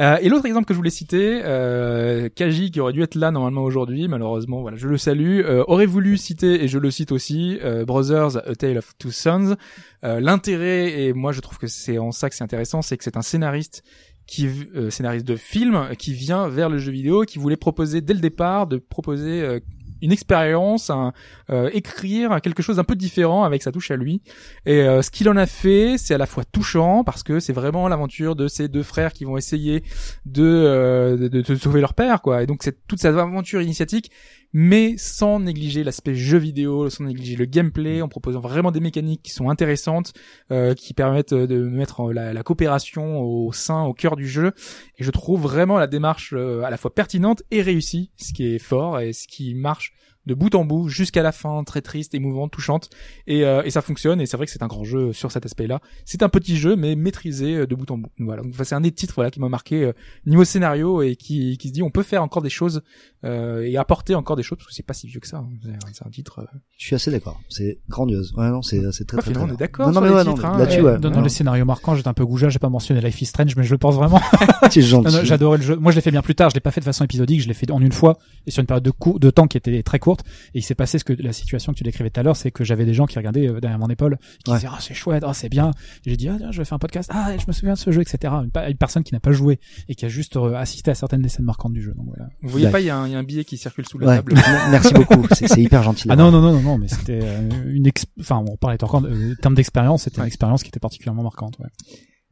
Euh, 0.00 0.16
et 0.20 0.28
l'autre 0.28 0.46
exemple 0.46 0.66
que 0.66 0.74
je 0.74 0.78
voulais 0.78 0.90
citer, 0.90 1.40
euh, 1.44 2.28
Kaji 2.34 2.70
qui 2.72 2.80
aurait 2.80 2.92
dû 2.92 3.02
être 3.02 3.14
là 3.14 3.30
normalement 3.30 3.62
aujourd'hui, 3.62 4.08
malheureusement, 4.08 4.60
voilà, 4.60 4.76
je 4.76 4.88
le 4.88 4.98
salue, 4.98 5.40
euh, 5.44 5.62
aurait 5.68 5.86
voulu 5.86 6.16
citer 6.16 6.64
et 6.64 6.68
je 6.68 6.78
le 6.78 6.90
cite 6.90 7.12
aussi, 7.12 7.58
euh, 7.62 7.84
Brothers, 7.84 8.36
A 8.36 8.54
Tale 8.56 8.78
of 8.78 8.92
Two 8.98 9.12
Sons. 9.12 9.56
Euh, 10.04 10.18
L'intérêt 10.18 11.00
et 11.00 11.12
moi 11.12 11.32
je 11.32 11.40
trouve 11.40 11.58
que 11.58 11.68
c'est 11.68 11.98
en 11.98 12.10
ça 12.10 12.28
que 12.28 12.34
c'est 12.34 12.44
intéressant, 12.44 12.82
c'est 12.82 12.96
que 12.96 13.04
c'est 13.04 13.16
un 13.16 13.22
scénariste 13.22 13.84
qui 14.26 14.48
euh, 14.74 14.90
scénariste 14.90 15.26
de 15.26 15.36
film 15.36 15.90
qui 15.96 16.12
vient 16.12 16.48
vers 16.48 16.68
le 16.68 16.78
jeu 16.78 16.90
vidéo, 16.90 17.22
qui 17.22 17.38
voulait 17.38 17.56
proposer 17.56 18.00
dès 18.00 18.14
le 18.14 18.20
départ 18.20 18.66
de 18.66 18.78
proposer 18.78 19.60
une 20.04 20.12
expérience, 20.12 20.90
un, 20.90 21.12
euh, 21.50 21.70
écrire 21.72 22.40
quelque 22.42 22.62
chose 22.62 22.76
d'un 22.76 22.84
peu 22.84 22.94
différent 22.94 23.42
avec 23.44 23.62
sa 23.62 23.72
touche 23.72 23.90
à 23.90 23.96
lui. 23.96 24.20
Et 24.66 24.82
euh, 24.82 25.00
ce 25.00 25.10
qu'il 25.10 25.28
en 25.30 25.36
a 25.36 25.46
fait, 25.46 25.96
c'est 25.96 26.14
à 26.14 26.18
la 26.18 26.26
fois 26.26 26.44
touchant 26.44 27.04
parce 27.04 27.22
que 27.22 27.40
c'est 27.40 27.54
vraiment 27.54 27.88
l'aventure 27.88 28.36
de 28.36 28.46
ces 28.46 28.68
deux 28.68 28.82
frères 28.82 29.14
qui 29.14 29.24
vont 29.24 29.38
essayer 29.38 29.82
de 30.26 30.44
euh, 30.44 31.28
de, 31.28 31.54
sauver 31.54 31.80
leur 31.80 31.94
père, 31.94 32.20
quoi. 32.20 32.42
Et 32.42 32.46
donc 32.46 32.62
toute 32.86 33.00
cette 33.00 33.16
aventure 33.16 33.62
initiatique, 33.62 34.10
mais 34.54 34.94
sans 34.96 35.40
négliger 35.40 35.82
l'aspect 35.82 36.14
jeu 36.14 36.38
vidéo, 36.38 36.88
sans 36.88 37.04
négliger 37.04 37.34
le 37.34 37.44
gameplay, 37.44 38.00
en 38.00 38.08
proposant 38.08 38.38
vraiment 38.38 38.70
des 38.70 38.78
mécaniques 38.78 39.22
qui 39.22 39.32
sont 39.32 39.50
intéressantes, 39.50 40.12
euh, 40.52 40.74
qui 40.74 40.94
permettent 40.94 41.34
de 41.34 41.58
mettre 41.58 42.12
la, 42.12 42.32
la 42.32 42.42
coopération 42.44 43.20
au 43.20 43.52
sein, 43.52 43.82
au 43.82 43.92
cœur 43.92 44.14
du 44.14 44.28
jeu. 44.28 44.52
Et 44.96 45.04
je 45.04 45.10
trouve 45.10 45.42
vraiment 45.42 45.76
la 45.76 45.88
démarche 45.88 46.32
euh, 46.34 46.62
à 46.62 46.70
la 46.70 46.76
fois 46.76 46.94
pertinente 46.94 47.42
et 47.50 47.62
réussie, 47.62 48.12
ce 48.16 48.32
qui 48.32 48.46
est 48.46 48.60
fort 48.60 49.00
et 49.00 49.12
ce 49.12 49.26
qui 49.26 49.54
marche 49.54 49.92
de 50.26 50.34
bout 50.34 50.54
en 50.54 50.64
bout 50.64 50.88
jusqu'à 50.88 51.22
la 51.22 51.32
fin, 51.32 51.62
très 51.64 51.80
triste, 51.82 52.14
émouvante, 52.14 52.50
touchante, 52.50 52.90
et, 53.26 53.44
euh, 53.44 53.62
et 53.64 53.70
ça 53.70 53.82
fonctionne. 53.82 54.20
Et 54.20 54.26
c'est 54.26 54.36
vrai 54.36 54.46
que 54.46 54.52
c'est 54.52 54.62
un 54.62 54.66
grand 54.66 54.84
jeu 54.84 55.12
sur 55.12 55.30
cet 55.32 55.44
aspect-là. 55.46 55.80
C'est 56.04 56.22
un 56.22 56.28
petit 56.28 56.56
jeu, 56.56 56.76
mais 56.76 56.94
maîtrisé 56.96 57.54
euh, 57.56 57.66
de 57.66 57.74
bout 57.74 57.90
en 57.90 57.98
bout. 57.98 58.10
Voilà. 58.18 58.42
Donc, 58.42 58.52
enfin, 58.54 58.64
c'est 58.64 58.74
un 58.74 58.80
des 58.80 58.92
titres 58.92 59.14
voilà 59.14 59.30
qui 59.30 59.40
m'a 59.40 59.48
marqué 59.48 59.84
euh, 59.84 59.92
niveau 60.26 60.44
scénario 60.44 61.02
et 61.02 61.16
qui, 61.16 61.58
qui 61.58 61.68
se 61.68 61.72
dit 61.72 61.82
on 61.82 61.90
peut 61.90 62.02
faire 62.02 62.22
encore 62.22 62.42
des 62.42 62.50
choses 62.50 62.82
euh, 63.24 63.62
et 63.62 63.76
apporter 63.76 64.14
encore 64.14 64.36
des 64.36 64.42
choses 64.42 64.58
parce 64.58 64.68
que 64.68 64.74
c'est 64.74 64.82
pas 64.82 64.94
si 64.94 65.06
vieux 65.06 65.20
que 65.20 65.26
ça. 65.28 65.38
hein. 65.38 65.48
C'est- 65.92 66.04
un 66.06 66.10
titre. 66.10 66.40
euh, 66.40 66.58
Je 66.76 66.86
suis 66.86 66.94
assez 66.96 67.10
d'accord. 67.10 67.40
C'est 67.48 67.78
grandiose. 67.88 68.34
Ouais, 68.36 68.50
non, 68.50 68.62
c'est 68.62 68.80
c'est 68.92 69.06
très 69.06 69.16
Bah, 69.18 69.22
très, 69.22 69.32
très 69.32 69.42
on 69.42 69.48
est 69.48 69.56
d'accord 69.56 69.86
Non, 69.86 69.92
non, 69.92 70.00
sur 70.00 70.10
mais 70.10 70.16
ouais, 70.18 70.24
non, 70.24 70.34
titres, 70.34 70.46
mais 70.48 70.54
hein, 70.54 70.58
là-dessus, 70.58 70.80
ouais. 70.82 70.90
ouais. 70.92 70.98
Dans, 70.98 71.10
dans 71.10 71.16
Non, 71.18 71.22
les 71.22 71.28
scénarios 71.30 71.64
marquants, 71.64 71.94
j'étais 71.94 72.08
un 72.08 72.14
peu 72.14 72.26
goujat, 72.26 72.48
j'ai 72.50 72.58
pas 72.58 72.68
mentionné 72.68 73.00
Life 73.00 73.20
is 73.22 73.26
Strange, 73.26 73.56
mais 73.56 73.62
je 73.62 73.70
le 73.70 73.78
pense 73.78 73.94
vraiment. 73.94 74.20
C'est 74.70 74.82
gentil. 74.82 75.12
Non, 75.12 75.18
non, 75.20 75.24
J'adorais 75.24 75.58
le 75.58 75.64
jeu. 75.64 75.76
Moi, 75.76 75.92
je 75.92 75.96
l'ai 75.96 76.02
fait 76.02 76.10
bien 76.10 76.22
plus 76.22 76.34
tard. 76.34 76.50
Je 76.50 76.54
l'ai 76.54 76.60
pas 76.60 76.70
fait 76.70 76.80
de 76.80 76.84
façon 76.84 77.04
épisodique. 77.04 77.40
Je 77.40 77.48
l'ai 77.48 77.54
fait 77.54 77.70
en 77.70 77.80
une 77.80 77.92
fois 77.92 78.18
et 78.46 78.50
sur 78.50 78.60
une 78.60 78.66
période 78.66 78.84
de, 78.84 78.92
de 79.18 79.30
temps 79.30 79.46
qui 79.46 79.56
était 79.56 79.82
très 79.82 79.98
courte. 79.98 80.13
Et 80.54 80.58
il 80.58 80.62
s'est 80.62 80.74
passé 80.74 80.98
ce 80.98 81.04
que 81.04 81.12
la 81.12 81.32
situation 81.32 81.72
que 81.72 81.78
tu 81.78 81.84
décrivais 81.84 82.10
tout 82.10 82.20
à 82.20 82.22
l'heure, 82.22 82.36
c'est 82.36 82.50
que 82.50 82.64
j'avais 82.64 82.84
des 82.84 82.94
gens 82.94 83.06
qui 83.06 83.18
regardaient 83.18 83.48
euh, 83.48 83.60
derrière 83.60 83.78
mon 83.78 83.88
épaule, 83.88 84.18
qui 84.44 84.50
Ouais. 84.50 84.56
disaient 84.58 84.68
ah 84.70 84.78
c'est 84.80 84.94
chouette, 84.94 85.24
ah 85.26 85.34
c'est 85.34 85.48
bien. 85.48 85.70
J'ai 86.06 86.16
dit 86.16 86.28
ah 86.28 86.36
tiens, 86.38 86.50
je 86.52 86.58
vais 86.58 86.64
faire 86.64 86.76
un 86.76 86.78
podcast. 86.78 87.10
Ah 87.12 87.32
je 87.36 87.44
me 87.46 87.52
souviens 87.52 87.74
de 87.74 87.78
ce 87.78 87.90
jeu, 87.90 88.00
etc. 88.02 88.32
Une, 88.44 88.76
personne 88.76 89.02
qui 89.02 89.12
n'a 89.14 89.20
pas 89.20 89.32
joué 89.32 89.58
et 89.88 89.94
qui 89.94 90.04
a 90.04 90.08
juste 90.08 90.36
euh, 90.36 90.54
assisté 90.54 90.90
à 90.90 90.94
certaines 90.94 91.22
des 91.22 91.28
scènes 91.28 91.44
marquantes 91.44 91.72
du 91.72 91.82
jeu. 91.82 91.94
Donc 91.96 92.06
voilà. 92.06 92.28
Vous 92.42 92.48
voyez 92.50 92.66
Ouais. 92.66 92.72
pas, 92.72 92.80
il 92.80 92.86
y, 92.86 92.90
a 92.90 92.96
un- 92.96 93.06
il 93.06 93.12
y 93.12 93.14
a 93.14 93.18
un 93.18 93.22
billet 93.24 93.44
qui 93.44 93.56
circule 93.56 93.86
sous 93.88 93.98
la 93.98 94.06
Ouais. 94.08 94.16
table. 94.16 94.34
Merci 94.70 94.94
beaucoup. 94.94 95.26
C'est 95.32 95.60
hyper 95.60 95.82
gentil. 95.82 96.08
Ah 96.10 96.16
non 96.16 96.30
non 96.30 96.40
non 96.40 96.52
non 96.52 96.60
non, 96.60 96.78
mais 96.78 96.88
c'était 96.88 97.20
euh, 97.22 97.48
une 97.66 97.90
enfin 98.20 98.42
on 98.48 98.56
parlait 98.56 98.82
encore 98.82 99.00
de 99.02 99.08
euh, 99.08 99.34
termes 99.40 99.54
d'expérience, 99.54 100.02
c'était 100.04 100.18
Ouais. 100.18 100.24
une 100.24 100.28
expérience 100.28 100.62
qui 100.62 100.68
était 100.68 100.80
particulièrement 100.80 101.22
marquante. 101.22 101.58
Ouais. 101.58 101.68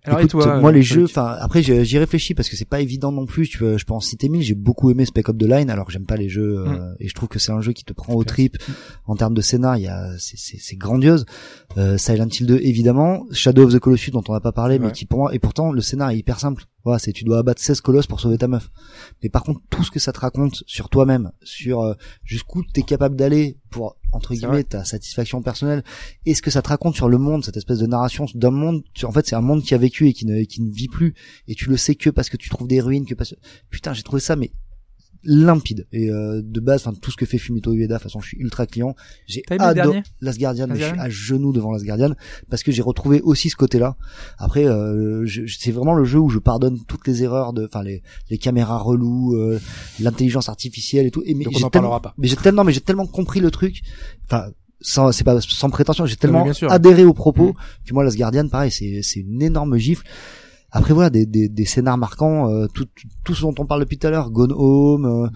Alors 0.04 0.18
et 0.18 0.22
Écoute, 0.24 0.32
toi, 0.42 0.58
moi 0.58 0.72
les 0.72 0.82
jeux, 0.82 1.04
enfin 1.04 1.36
après 1.38 1.62
j'y 1.62 1.98
réfléchis 1.98 2.34
parce 2.34 2.48
que 2.48 2.56
c'est 2.56 2.68
pas 2.68 2.80
évident 2.80 3.12
non 3.12 3.24
plus. 3.24 3.48
Tu 3.48 3.58
je 3.58 3.84
peux 3.84 3.92
en 3.92 4.00
citer 4.00 4.28
mille. 4.28 4.42
J'ai 4.42 4.56
beaucoup 4.56 4.90
aimé 4.90 5.04
Spec 5.04 5.28
Up 5.28 5.38
the 5.38 5.44
Line 5.44 5.70
alors 5.70 5.86
que 5.86 5.92
j'aime 5.92 6.06
pas 6.06 6.16
les 6.16 6.28
jeux 6.28 6.58
euh, 6.58 6.64
Mm. 6.72 6.96
et 6.98 7.08
je 7.08 7.14
trouve 7.14 7.28
que 7.28 7.38
c'est 7.38 7.52
un 7.52 7.60
jeu 7.60 7.72
qui 7.72 7.84
te 7.84 7.92
prend 7.92 8.14
au 8.14 8.24
trip 8.24 8.56
en 9.06 9.14
termes 9.14 9.34
de 9.34 9.40
scénar. 9.40 9.76
Il 9.76 9.84
y 9.84 9.88
a 9.88 10.08
c'est 10.18 10.36
c'est 10.38 10.58
c'est 10.58 10.76
grandiose. 10.76 11.24
Euh, 11.78 11.96
Silent 11.98 12.26
Hill 12.28 12.46
2 12.46 12.58
évidemment, 12.62 13.24
Shadow 13.30 13.64
of 13.64 13.72
the 13.74 13.78
Colossus 13.78 14.10
dont 14.10 14.24
on 14.28 14.32
n'a 14.32 14.40
pas 14.40 14.52
parlé 14.52 14.78
mais 14.80 14.90
qui 14.90 15.06
pour 15.06 15.20
moi 15.20 15.34
et 15.34 15.38
pourtant 15.38 15.70
le 15.70 15.80
scénar 15.80 16.10
est 16.10 16.18
hyper 16.18 16.40
simple. 16.40 16.64
Voilà, 16.84 16.98
c'est 16.98 17.12
tu 17.12 17.24
dois 17.24 17.38
abattre 17.38 17.60
16 17.62 17.80
colosses 17.80 18.06
pour 18.06 18.18
sauver 18.20 18.38
ta 18.38 18.48
meuf. 18.48 18.70
Mais 19.22 19.28
par 19.28 19.44
contre 19.44 19.60
tout 19.70 19.84
ce 19.84 19.90
que 19.90 20.00
ça 20.00 20.12
te 20.12 20.18
raconte 20.20 20.62
sur 20.66 20.88
toi-même, 20.88 21.30
sur 21.42 21.80
euh, 21.82 21.94
jusqu'où 22.24 22.62
t'es 22.64 22.82
capable 22.82 23.16
d'aller 23.16 23.58
pour 23.70 23.96
entre 24.12 24.34
guillemets 24.34 24.64
ta 24.64 24.84
satisfaction 24.84 25.40
personnelle 25.42 25.84
et 26.26 26.34
ce 26.34 26.42
que 26.42 26.50
ça 26.50 26.60
te 26.60 26.68
raconte 26.68 26.94
sur 26.96 27.08
le 27.08 27.18
monde, 27.18 27.44
cette 27.44 27.56
espèce 27.56 27.78
de 27.78 27.86
narration 27.86 28.26
d'un 28.34 28.50
monde, 28.50 28.82
tu- 28.94 29.06
en 29.06 29.12
fait 29.12 29.26
c'est 29.26 29.36
un 29.36 29.40
monde 29.40 29.62
qui 29.62 29.74
a 29.74 29.78
vécu 29.78 30.08
et 30.08 30.12
qui 30.12 30.26
ne, 30.26 30.42
qui 30.44 30.60
ne 30.60 30.70
vit 30.70 30.88
plus, 30.88 31.14
et 31.48 31.54
tu 31.54 31.68
le 31.70 31.76
sais 31.76 31.94
que 31.94 32.10
parce 32.10 32.28
que 32.28 32.36
tu 32.36 32.50
trouves 32.50 32.68
des 32.68 32.80
ruines, 32.80 33.06
que 33.06 33.14
parce 33.14 33.30
que... 33.30 33.36
Putain, 33.70 33.94
j'ai 33.94 34.02
trouvé 34.02 34.20
ça, 34.20 34.36
mais 34.36 34.50
limpide. 35.24 35.86
Et 35.92 36.10
euh, 36.10 36.42
de 36.44 36.60
base, 36.60 36.82
enfin 36.86 36.96
tout 37.00 37.10
ce 37.10 37.16
que 37.16 37.26
fait 37.26 37.38
Fumito 37.38 37.72
Ueda, 37.72 37.86
de 37.86 37.92
toute 37.94 38.02
façon 38.04 38.20
je 38.20 38.28
suis 38.28 38.38
ultra 38.38 38.66
client. 38.66 38.94
J'ai 39.26 39.42
adoré 39.58 40.02
Last 40.20 40.38
Guardian, 40.38 40.66
mais 40.68 40.78
je 40.78 40.84
suis 40.86 40.98
à 40.98 41.08
genoux 41.08 41.52
devant 41.52 41.72
Last 41.72 41.84
Guardian, 41.84 42.14
parce 42.50 42.62
que 42.62 42.72
j'ai 42.72 42.82
retrouvé 42.82 43.20
aussi 43.22 43.50
ce 43.50 43.56
côté-là. 43.56 43.96
Après, 44.38 44.66
euh, 44.66 45.22
je- 45.24 45.46
je- 45.46 45.58
c'est 45.58 45.70
vraiment 45.72 45.94
le 45.94 46.04
jeu 46.04 46.18
où 46.18 46.28
je 46.28 46.38
pardonne 46.38 46.78
toutes 46.86 47.06
les 47.06 47.22
erreurs 47.22 47.52
de, 47.52 47.64
enfin 47.66 47.82
les, 47.82 48.02
les 48.30 48.38
caméras 48.38 48.78
reloues, 48.78 49.34
euh, 49.36 49.60
l'intelligence 50.00 50.48
artificielle 50.48 51.06
et 51.06 51.10
tout. 51.10 51.22
Et 51.24 51.34
mais 51.34 51.44
Donc 51.44 51.54
on 51.54 51.56
j'ai 51.58 51.62
n'en 51.64 51.70
tellement- 51.70 51.88
parlera 51.90 52.02
pas. 52.02 52.14
mais 52.18 52.28
j'ai 52.28 52.36
tellement, 52.36 52.64
mais 52.64 52.72
j'ai 52.72 52.80
tellement 52.80 53.06
compris 53.06 53.40
le 53.40 53.50
truc. 53.50 53.80
Enfin, 54.24 54.46
sans, 54.80 55.12
c'est 55.12 55.22
pas 55.24 55.40
sans 55.40 55.70
prétention, 55.70 56.06
j'ai 56.06 56.16
tellement 56.16 56.42
bien 56.42 56.52
sûr. 56.52 56.70
adhéré 56.72 57.04
aux 57.04 57.14
propos 57.14 57.50
Mm. 57.50 57.54
que 57.86 57.94
moi, 57.94 58.02
Last 58.02 58.16
Guardian, 58.16 58.48
pareil, 58.48 58.70
c'est, 58.72 59.00
c'est 59.02 59.20
une 59.20 59.40
énorme 59.42 59.76
gifle. 59.76 60.04
Après 60.72 60.94
voilà, 60.94 61.10
des, 61.10 61.26
des, 61.26 61.48
des 61.48 61.64
scénars 61.66 61.98
marquants, 61.98 62.50
euh, 62.50 62.66
tout, 62.74 62.86
tout, 63.24 63.34
ce 63.34 63.42
dont 63.42 63.54
on 63.58 63.66
parle 63.66 63.80
depuis 63.80 63.98
tout 63.98 64.06
à 64.06 64.10
l'heure, 64.10 64.30
Gone 64.30 64.52
Home. 64.56 65.04
euh, 65.04 65.28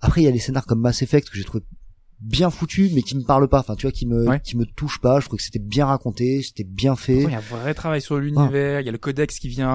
après, 0.00 0.20
il 0.20 0.24
y 0.24 0.28
a 0.28 0.30
les 0.32 0.38
scénars 0.40 0.66
comme 0.66 0.80
Mass 0.80 1.00
Effect 1.02 1.30
que 1.30 1.36
j'ai 1.38 1.44
trouvé 1.44 1.64
bien 2.20 2.50
foutu, 2.50 2.90
mais 2.94 3.02
qui 3.02 3.16
me 3.16 3.22
parlent 3.22 3.48
pas. 3.48 3.60
Enfin, 3.60 3.74
tu 3.76 3.82
vois, 3.86 3.92
qui 3.92 4.06
me, 4.06 4.26
Ouais. 4.28 4.40
qui 4.40 4.56
me 4.56 4.64
touche 4.64 5.00
pas. 5.00 5.20
Je 5.20 5.26
trouve 5.26 5.38
que 5.38 5.44
c'était 5.44 5.58
bien 5.58 5.86
raconté, 5.86 6.42
c'était 6.42 6.64
bien 6.64 6.96
fait. 6.96 7.22
Il 7.22 7.30
y 7.30 7.34
a 7.34 7.38
un 7.38 7.40
vrai 7.40 7.72
travail 7.74 8.00
sur 8.02 8.18
l'univers, 8.18 8.80
il 8.80 8.86
y 8.86 8.88
a 8.88 8.92
le 8.92 8.98
codex 8.98 9.38
qui 9.38 9.48
vient 9.48 9.70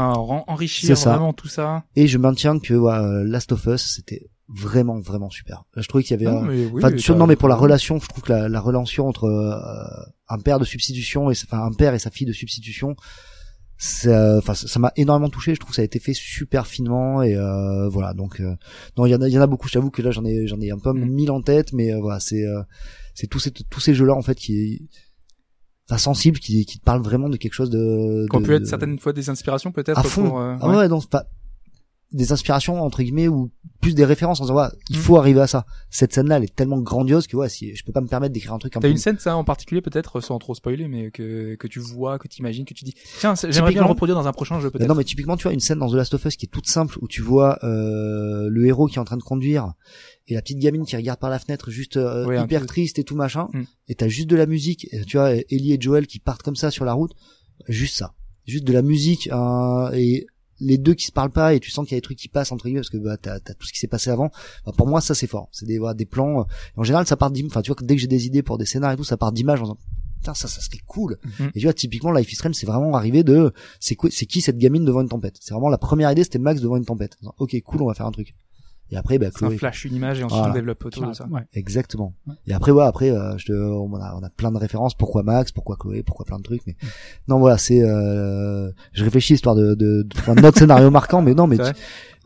enrichir 0.47 0.95
vraiment 0.95 1.33
tout 1.33 1.47
ça. 1.47 1.83
Et 1.95 2.07
je 2.07 2.17
maintiens 2.17 2.59
que 2.59 2.73
ouais, 2.73 2.91
euh, 2.93 3.23
Last 3.23 3.51
of 3.51 3.65
Us, 3.67 3.93
c'était 3.95 4.29
vraiment, 4.47 4.99
vraiment 4.99 5.29
super. 5.29 5.63
Je 5.77 5.87
trouvais 5.87 6.03
qu'il 6.03 6.19
y 6.19 6.25
avait 6.25 6.31
Non, 6.33 6.41
un- 6.43 6.45
mais 6.47 6.65
oui, 6.65 6.71
Enfin, 6.77 6.89
mais 6.91 6.97
sur- 6.97 7.15
non, 7.15 7.27
mais 7.27 7.35
pour 7.35 7.49
la 7.49 7.55
relation, 7.55 7.99
je 7.99 8.07
trouve 8.07 8.23
que 8.23 8.31
la, 8.33 8.49
la 8.49 8.59
relation 8.59 9.07
entre 9.07 9.25
euh, 9.25 9.55
un 10.27 10.39
père 10.39 10.59
de 10.59 10.65
substitution 10.65 11.29
et 11.29 11.35
enfin 11.45 11.63
un 11.63 11.71
père 11.71 11.93
et 11.93 11.99
sa 11.99 12.09
fille 12.09 12.25
de 12.27 12.33
substitution, 12.33 12.95
ça, 13.81 14.37
enfin 14.37 14.53
ça 14.53 14.77
m'a 14.77 14.91
énormément 14.97 15.29
touché. 15.29 15.55
Je 15.55 15.59
trouve 15.59 15.69
que 15.71 15.75
ça 15.77 15.81
a 15.81 15.85
été 15.85 15.99
fait 15.99 16.13
super 16.13 16.67
finement 16.67 17.23
et 17.23 17.33
euh, 17.35 17.87
voilà. 17.87 18.13
Donc 18.13 18.41
euh, 18.41 18.53
non, 18.97 19.05
il 19.05 19.11
y 19.11 19.15
en 19.15 19.21
a, 19.21 19.27
il 19.29 19.33
y 19.33 19.37
en 19.39 19.41
a 19.41 19.47
beaucoup. 19.47 19.67
Je 19.69 19.73
t'avoue 19.73 19.89
que 19.89 20.01
là 20.01 20.11
j'en 20.11 20.25
ai, 20.25 20.45
j'en 20.47 20.59
ai 20.59 20.69
un 20.69 20.77
peu 20.77 20.91
Mm. 20.93 21.05
mille 21.09 21.31
en 21.31 21.41
tête, 21.41 21.71
mais 21.73 21.93
euh, 21.93 21.99
voilà, 22.01 22.19
c'est 22.19 22.43
euh, 22.45 22.61
c'est 23.15 23.27
tous 23.27 23.39
ces 23.39 23.51
tous 23.51 23.79
ces 23.79 23.93
jeux-là 23.93 24.13
en 24.13 24.21
fait 24.21 24.35
qui 24.35 24.89
enfin 25.89 25.97
sensibles, 25.97 26.39
qui 26.39 26.65
qui 26.65 26.77
te 26.79 26.83
parlent 26.83 27.01
vraiment 27.01 27.29
de 27.29 27.37
quelque 27.37 27.53
chose 27.53 27.69
de 27.69 28.27
Qu'on 28.29 28.41
peut 28.43 28.51
être 28.53 28.63
de- 28.63 28.67
certaines 28.67 28.99
fois 28.99 29.13
des 29.13 29.29
inspirations 29.29 29.71
peut-être 29.71 29.97
à 29.97 30.03
fond. 30.03 30.27
pour. 30.29 30.39
euh, 30.41 30.55
ah 30.59 30.69
ouais, 30.77 30.87
non, 30.89 30.99
c'est 30.99 31.09
pas 31.09 31.25
des 32.11 32.31
inspirations 32.31 32.81
entre 32.81 33.03
guillemets 33.03 33.27
ou 33.27 33.51
plus 33.81 33.93
des 33.93 34.03
références 34.03 34.41
en 34.41 34.45
disant 34.45 34.55
ouais, 34.55 34.67
il 34.89 34.97
Mm. 34.97 34.99
faut 35.01 35.17
arriver 35.17 35.41
à 35.41 35.47
ça. 35.47 35.65
Cette 35.91 36.11
scène-là, 36.11 36.37
elle 36.37 36.43
est 36.43 36.55
tellement 36.55 36.79
grandiose 36.79 37.27
que 37.27 37.37
ouais, 37.37 37.49
si 37.49 37.75
je 37.75 37.83
peux 37.85 37.91
pas 37.91 38.01
me 38.01 38.07
permettre 38.07 38.33
d'écrire 38.33 38.53
un 38.53 38.57
truc 38.57 38.75
un 38.75 38.79
T'as 38.79 38.87
peu 38.87 38.91
une 38.91 38.97
scène 38.97 39.19
ça 39.19 39.35
en 39.35 39.43
particulier 39.43 39.81
peut-être 39.81 40.19
sans 40.19 40.39
trop 40.39 40.55
spoiler 40.55 40.87
mais 40.87 41.11
que 41.11 41.53
que 41.55 41.67
tu 41.67 41.79
vois, 41.79 42.17
que 42.17 42.27
tu 42.27 42.39
imagines, 42.39 42.65
que 42.65 42.73
tu 42.73 42.83
dis 42.83 42.95
tiens 43.19 43.35
j'aimerais 43.49 43.71
bien 43.73 43.83
le 43.83 43.87
reproduire 43.87 44.15
dans 44.17 44.27
un 44.27 44.31
prochain 44.33 44.59
jeu 44.59 44.71
peut-être. 44.71 44.87
non, 44.87 44.95
mais 44.95 45.03
typiquement, 45.03 45.37
tu 45.37 45.43
vois, 45.43 45.53
une 45.53 45.59
scène 45.59 45.77
dans 45.79 45.89
The 45.89 45.93
Last 45.93 46.13
of 46.15 46.25
Us 46.25 46.35
qui 46.35 46.47
est 46.47 46.49
toute 46.49 46.67
simple, 46.67 46.97
où 47.01 47.07
tu 47.07 47.21
vois 47.21 47.59
euh, 47.63 48.49
le 48.49 48.65
héros 48.65 48.87
qui 48.87 48.95
est 48.95 48.99
en 48.99 49.05
train 49.05 49.17
de 49.17 49.23
conduire 49.23 49.73
et 50.27 50.33
la 50.33 50.41
petite 50.41 50.59
gamine 50.59 50.85
qui 50.85 50.95
regarde 50.95 51.19
par 51.19 51.29
la 51.29 51.37
fenêtre, 51.39 51.69
juste 51.71 51.97
euh, 51.97 52.25
Ouais, 52.25 52.41
hyper 52.41 52.65
triste 52.65 52.97
et 52.99 53.03
tout 53.03 53.15
machin, 53.15 53.47
Mm. 53.53 53.63
et 53.87 53.95
t'as 53.95 54.07
juste 54.07 54.29
de 54.29 54.35
la 54.35 54.45
musique, 54.47 54.87
et 54.91 55.01
tu 55.05 55.17
vois, 55.17 55.31
Ellie 55.33 55.73
et 55.73 55.77
Joel 55.79 56.07
qui 56.07 56.19
partent 56.19 56.41
comme 56.43 56.55
ça 56.55 56.69
sur 56.71 56.85
la 56.85 56.93
route, 56.93 57.11
juste 57.67 57.97
ça, 57.97 58.13
juste 58.45 58.63
de 58.63 58.73
la 58.73 58.81
musique 58.81 59.29
euh, 59.31 59.91
et 59.93 60.25
les 60.59 60.77
deux 60.77 60.93
qui 60.93 61.05
se 61.05 61.11
parlent 61.11 61.31
pas 61.31 61.53
et 61.53 61.59
tu 61.59 61.71
sens 61.71 61.85
qu'il 61.85 61.93
y 61.93 61.97
a 61.97 61.99
des 61.99 62.03
trucs 62.03 62.17
qui 62.17 62.27
passent 62.27 62.51
entre 62.51 62.65
guillemets 62.65 62.79
parce 62.81 62.89
que 62.89 62.97
bah, 62.97 63.17
t'as 63.17 63.35
as 63.35 63.39
tout 63.39 63.65
ce 63.65 63.73
qui 63.73 63.79
s'est 63.79 63.87
passé 63.87 64.09
avant. 64.09 64.31
Bah, 64.65 64.71
pour 64.75 64.87
moi, 64.87 65.01
ça 65.01 65.15
c'est 65.15 65.27
fort. 65.27 65.49
C'est 65.51 65.65
des 65.65 65.79
voilà, 65.79 65.93
des 65.93 66.05
plans. 66.05 66.41
euh, 66.41 66.43
en 66.77 66.83
général, 66.83 67.05
ça 67.07 67.17
part 67.17 67.31
d'images. 67.31 67.51
Enfin, 67.51 67.61
tu 67.61 67.71
vois, 67.71 67.77
dès 67.81 67.95
que 67.95 68.01
j'ai 68.01 68.07
des 68.07 68.25
idées 68.25 68.43
pour 68.43 68.57
des 68.57 68.65
scénarios 68.65 68.95
et 68.95 68.97
tout, 68.97 69.03
ça 69.03 69.17
part 69.17 69.31
d'images 69.31 69.59
en 69.61 69.63
disant 69.63 69.77
putain 70.19 70.33
ça 70.33 70.47
ça 70.47 70.61
serait 70.61 70.79
cool. 70.85 71.17
Mhm. 71.39 71.51
Et 71.55 71.59
tu 71.59 71.65
vois, 71.65 71.73
typiquement, 71.73 72.11
Life 72.11 72.31
is 72.31 72.35
Strange, 72.35 72.55
c'est 72.55 72.65
vraiment 72.65 72.93
arrivé 72.95 73.23
de, 73.23 73.53
c'est 73.79 73.95
quoi, 73.95 74.09
c'est 74.11 74.25
qui 74.25 74.41
cette 74.41 74.57
gamine 74.57 74.85
devant 74.85 75.01
une 75.01 75.09
tempête? 75.09 75.37
C'est 75.39 75.53
vraiment 75.53 75.69
la 75.69 75.77
première 75.77 76.11
idée, 76.11 76.23
c'était 76.23 76.39
Max 76.39 76.61
devant 76.61 76.77
une 76.77 76.85
tempête. 76.85 77.17
Ok, 77.37 77.55
cool, 77.65 77.81
on 77.81 77.87
va 77.87 77.93
faire 77.93 78.05
un 78.05 78.11
truc. 78.11 78.35
Et 78.91 78.97
après, 78.97 79.17
bah, 79.19 79.27
C'est 79.31 79.43
un 79.45 79.47
Chloé. 79.49 79.57
flash, 79.57 79.85
une 79.85 79.95
image 79.95 80.19
et 80.19 80.23
ensuite 80.23 80.37
Voilà. 80.39 80.51
on 80.51 80.55
développe 80.55 80.83
autour 80.85 81.07
de 81.07 81.13
ça. 81.13 81.27
Ouais. 81.27 81.41
Exactement. 81.53 82.15
Ouais. 82.27 82.33
Et 82.47 82.53
après, 82.53 82.71
ouais, 82.71 82.83
après, 82.83 83.11
euh, 83.11 83.37
je 83.37 83.45
te, 83.45 83.53
on 83.53 83.93
a, 83.95 84.15
on 84.19 84.23
a 84.23 84.29
plein 84.29 84.51
de 84.51 84.57
références. 84.57 84.95
Pourquoi 84.95 85.21
Max, 85.23 85.51
pourquoi 85.51 85.75
Chloé, 85.79 86.01
pourquoi 86.03 86.25
plein 86.25 86.37
de 86.37 86.43
trucs? 86.43 86.61
Mais 86.65 86.75
non, 87.27 87.37
voilà, 87.39 87.57
c'est. 87.57 87.81
Euh, 87.83 88.71
je 88.93 89.03
réfléchis 89.03 89.35
histoire 89.35 89.55
de, 89.55 89.75
de, 89.75 90.03
de 90.03 90.07
trouver 90.09 90.41
un 90.41 90.43
autre 90.43 90.57
scénario 90.57 90.89
marquant, 90.89 91.21
mais 91.21 91.33
non, 91.35 91.45
mais 91.47 91.57
tu- 91.57 91.63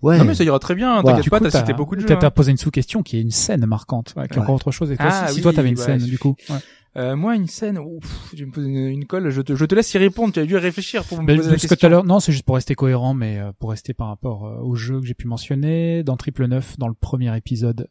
ouais. 0.04 0.18
Non 0.20 0.26
mais 0.26 0.36
ça 0.36 0.44
ira 0.44 0.60
très 0.60 0.76
bien, 0.76 1.02
Voilà. 1.02 1.18
t'inquiète 1.18 1.32
pas, 1.32 1.40
t'as 1.40 1.50
cité 1.60 1.74
beaucoup 1.74 1.96
de 1.96 2.02
jeux. 2.02 2.08
T'as 2.08 2.16
t'as 2.18 2.28
hein. 2.28 2.32
posé 2.32 2.52
une 2.52 2.58
sous-question 2.58 3.02
qui 3.04 3.18
est 3.18 3.22
une 3.22 3.32
scène 3.32 3.66
marquante, 3.66 4.14
ouais, 4.18 4.28
qui 4.28 4.36
est 4.36 4.42
encore 4.42 4.56
autre 4.56 4.72
chose. 4.72 4.92
Et 4.92 4.98
toi, 4.98 5.08
Ah 5.10 5.28
si, 5.28 5.34
si 5.34 5.40
oui, 5.40 5.44
toi 5.44 5.54
t'avais 5.54 5.70
une 5.70 5.78
scène, 5.78 6.00
du 6.04 6.20
coup. 6.20 6.36
Ouais. 6.50 6.58
Euh, 6.96 7.16
moi, 7.16 7.36
une 7.36 7.48
scène, 7.48 7.80
ouf, 7.80 8.30
je 8.36 8.42
vais 8.42 8.46
me 8.46 8.52
poser 8.52 8.68
une, 8.70 8.76
une 8.88 9.06
colle, 9.06 9.32
je 9.32 9.42
te, 9.42 9.56
je 9.56 9.66
te 9.66 9.74
laisse 9.74 9.92
y 9.96 9.98
répondre, 9.98 10.32
tu 10.32 10.40
as 10.40 10.46
dû 10.46 10.56
réfléchir 10.58 11.04
pour 11.04 11.20
me 11.20 11.26
Mais 11.26 11.36
poser 11.38 11.48
la 11.50 11.54
parce 11.56 11.64
que 11.64 11.68
question. 11.70 11.76
tout 11.78 11.86
à 11.88 11.90
l'heure, 11.90 12.04
non, 12.04 12.20
c'est 12.20 12.32
juste 12.32 12.46
pour 12.46 12.54
rester 12.54 12.76
cohérent, 12.76 13.16
mais 13.16 13.40
euh, 13.40 13.52
pour 13.58 13.72
rester 13.72 13.96
par 13.96 14.10
rapport 14.10 14.46
euh, 14.46 14.58
au 14.62 14.76
jeu 14.76 15.00
que 15.00 15.08
j'ai 15.08 15.16
pu 15.16 15.26
mentionner 15.28 16.04
dans 16.04 16.18
Triple 16.18 16.46
9, 16.46 16.78
dans 16.78 16.88
le 16.88 16.94
premier 16.94 17.36
épisode. 17.36 17.88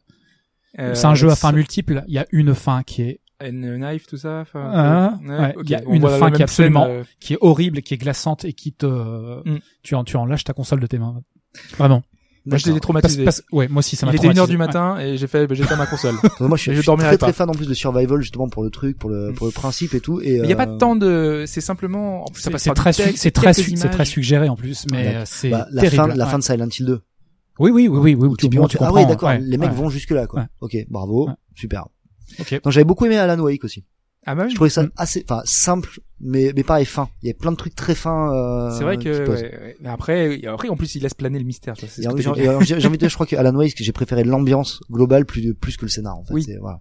Euh, 0.79 0.95
c'est 0.95 1.05
un 1.05 1.15
jeu 1.15 1.29
à 1.29 1.35
fin 1.35 1.51
multiple. 1.51 2.03
Il 2.07 2.13
y 2.13 2.17
a 2.17 2.25
une 2.31 2.55
fin 2.55 2.81
qui 2.83 3.01
est 3.01 3.19
And 3.43 3.51
Knife, 3.51 4.07
tout 4.07 4.15
ça. 4.15 4.39
enfin, 4.39 4.71
Ah, 4.73 5.19
ouais, 5.21 5.29
ouais, 5.37 5.53
ok. 5.57 5.63
il 5.65 5.69
y 5.71 5.75
a 5.75 5.81
On 5.85 5.93
une 5.95 6.07
fin 6.07 6.31
qui 6.31 6.39
est 6.39 6.43
absolument- 6.43 6.85
scène, 6.85 6.91
euh, 6.99 7.03
qui 7.19 7.33
est 7.33 7.37
horrible, 7.41 7.81
qui 7.81 7.93
est 7.93 7.97
glaçante 7.97 8.45
et 8.45 8.53
qui 8.53 8.71
te, 8.71 8.85
euh, 8.85 9.41
Mm. 9.45 9.57
tu 9.83 9.95
en, 9.95 10.05
tu 10.05 10.15
en 10.15 10.25
lâches 10.25 10.45
ta 10.45 10.53
console 10.53 10.79
de 10.79 10.87
tes 10.87 10.97
mains. 10.97 11.19
Vraiment. 11.77 12.03
Moi, 12.45 12.57
j'étais 12.57 12.71
D'accord. 12.71 12.91
Parce, 13.01 13.13
traumatisé. 13.13 13.23
parce- 13.23 13.43
ouais, 13.53 13.69
moi 13.69 13.79
aussi, 13.79 13.95
ça 13.95 14.05
m'a 14.05 14.11
Il 14.11 14.15
était 14.17 14.25
une 14.27 14.37
heure 14.37 14.47
traumatisé. 14.47 14.53
du 14.53 14.57
matin 14.57 14.99
et 14.99 15.15
j'ai 15.17 15.27
fait, 15.27 15.47
bah, 15.47 15.55
j'ai 15.55 15.63
fait 15.63 15.77
ma 15.77 15.85
console. 15.85 16.15
Moi, 16.41 16.57
je 16.57 16.71
je 16.73 16.75
je 16.75 16.81
suis 16.81 16.91
très 16.97 17.11
pas. 17.11 17.17
très 17.17 17.31
fan 17.33 17.49
en 17.49 17.53
plus 17.53 17.67
de 17.67 17.73
survival 17.73 18.19
justement 18.21 18.49
pour 18.49 18.63
le 18.63 18.69
truc, 18.69 18.97
pour 18.99 19.09
le 19.09 19.31
Mm. 19.31 19.35
pour 19.35 19.45
le 19.47 19.53
principe 19.53 19.93
et 19.93 20.01
tout. 20.01 20.19
Et 20.19 20.35
Il 20.35 20.41
n'y 20.41 20.51
a 20.51 20.55
pas 20.57 20.67
euh, 20.67 20.73
de 20.73 20.77
temps 20.77 20.97
de, 20.97 21.45
c'est 21.47 21.61
simplement, 21.61 22.23
en 22.23 22.25
plus, 22.25 22.41
ça 22.41 22.51
C'est 22.57 22.73
très, 22.73 22.91
c'est 22.91 23.31
très, 23.31 23.53
c'est 23.53 23.89
très 23.89 24.03
suggéré 24.05 24.49
en 24.49 24.57
plus, 24.57 24.85
mais 24.91 25.15
euh, 25.15 25.21
c'est 25.25 25.49
bah, 25.51 25.67
la 25.71 25.81
terrible. 25.83 25.95
fin, 25.95 26.07
la 26.15 26.25
fin 26.25 26.37
de 26.37 26.43
Silent 26.43 26.67
Hill 26.77 26.85
2. 26.85 27.01
Oui, 27.59 27.71
oui, 27.71 27.87
oui, 27.87 27.97
oui, 27.97 28.13
oui. 28.15 28.27
Où 28.27 28.35
tu, 28.35 28.49
tu 28.49 28.57
tu- 28.67 28.77
ah 28.81 28.91
oui, 28.91 29.05
d'accord. 29.05 29.29
ouais, 29.29 29.39
les 29.39 29.57
mecs 29.57 29.69
ouais. 29.69 29.75
vont 29.75 29.89
jusque 29.89 30.09
là, 30.11 30.27
quoi. 30.27 30.41
Ouais. 30.41 30.47
Ok, 30.59 30.75
bravo, 30.89 31.29
super. 31.55 31.85
Ok. 32.41 32.59
Donc 32.61 32.73
j'avais 32.73 32.83
beaucoup 32.83 33.05
aimé 33.05 33.17
Alan 33.17 33.39
Wake 33.41 33.63
aussi. 33.63 33.85
Ah 34.25 34.35
bah 34.35 34.43
oui. 34.45 34.49
Je 34.51 34.55
trouvais 34.55 34.69
ça 34.69 34.83
Mm. 34.83 34.91
assez, 34.97 35.25
enfin 35.29 35.41
simple, 35.45 35.99
mais 36.21 36.51
mais 36.55 36.63
pareil 36.63 36.85
fin. 36.85 37.09
Il 37.21 37.27
y 37.27 37.31
a 37.31 37.33
plein 37.33 37.51
de 37.51 37.57
trucs 37.57 37.75
très 37.75 37.95
fins. 37.95 38.33
Euh, 38.33 38.71
C'est 38.77 38.83
vrai 38.83 38.97
que, 38.97 39.27
ouais, 39.29 39.29
ouais. 39.29 39.75
Mais 39.81 39.89
après, 39.89 40.41
après, 40.47 40.69
en 40.69 40.75
plus, 40.77 40.95
il 40.95 41.03
laisse 41.03 41.13
planer 41.13 41.39
le 41.39 41.45
mystère, 41.45 41.75
J'ai 41.97 42.07
envie 42.07 42.23
de 42.23 42.95
dire, 42.97 43.09
je 43.09 43.13
crois 43.15 43.25
que 43.25 43.35
Alan 43.35 43.53
Wake, 43.55 43.73
j'ai 43.77 43.91
préféré 43.91 44.23
l'ambiance 44.23 44.79
globale 44.91 45.25
plus 45.25 45.53
plus 45.53 45.77
que 45.77 45.83
le 45.85 45.89
scénar. 45.89 46.17
En 46.17 46.23
fait. 46.23 46.33
Oui. 46.33 46.45
Voilà. 46.61 46.79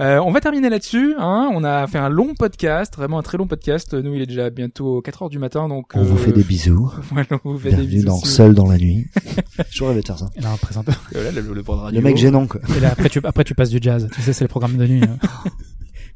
Euh, 0.00 0.18
on 0.24 0.30
va 0.32 0.40
terminer 0.40 0.70
là-dessus. 0.70 1.14
Hein. 1.18 1.50
On 1.52 1.62
a 1.62 1.86
fait 1.86 1.98
un 1.98 2.08
long 2.08 2.32
podcast, 2.34 2.96
vraiment 2.96 3.18
un 3.18 3.22
très 3.22 3.36
long 3.36 3.46
podcast. 3.46 3.92
Nous, 3.92 4.14
il 4.14 4.22
est 4.22 4.26
déjà 4.26 4.48
bientôt 4.48 5.02
4 5.02 5.24
heures 5.24 5.28
du 5.28 5.38
matin, 5.38 5.68
donc 5.68 5.92
On 5.94 6.02
vous 6.02 6.14
euh, 6.14 6.18
fait 6.18 6.32
des 6.32 6.42
bisous. 6.42 6.90
voilà, 7.10 7.26
on 7.44 7.52
vous 7.52 7.58
fait 7.58 7.68
des 7.68 7.76
Bienvenue 7.76 7.94
bisous. 7.96 8.06
dans 8.06 8.16
Seul 8.16 8.54
dans 8.54 8.66
la 8.66 8.78
nuit. 8.78 9.08
Toujours 9.70 9.88
rêvé 9.88 10.00
de 10.00 10.06
faire 10.06 10.18
ça. 10.18 10.30
Un 10.42 10.56
présenteur. 10.56 10.94
Voilà, 11.12 11.30
le, 11.32 11.42
le. 11.42 11.52
Le 11.92 12.00
mec 12.00 12.16
gênant 12.16 12.46
quoi. 12.46 12.62
Et 12.74 12.80
là, 12.80 12.92
après 12.92 13.10
tu, 13.10 13.20
après 13.22 13.44
tu 13.44 13.54
passes 13.54 13.68
du 13.68 13.78
jazz. 13.78 14.08
Tu 14.14 14.22
sais, 14.22 14.32
c'est 14.32 14.44
les 14.44 14.48
programmes 14.48 14.78
de 14.78 14.86
nuit. 14.86 15.02
hein. 15.04 15.18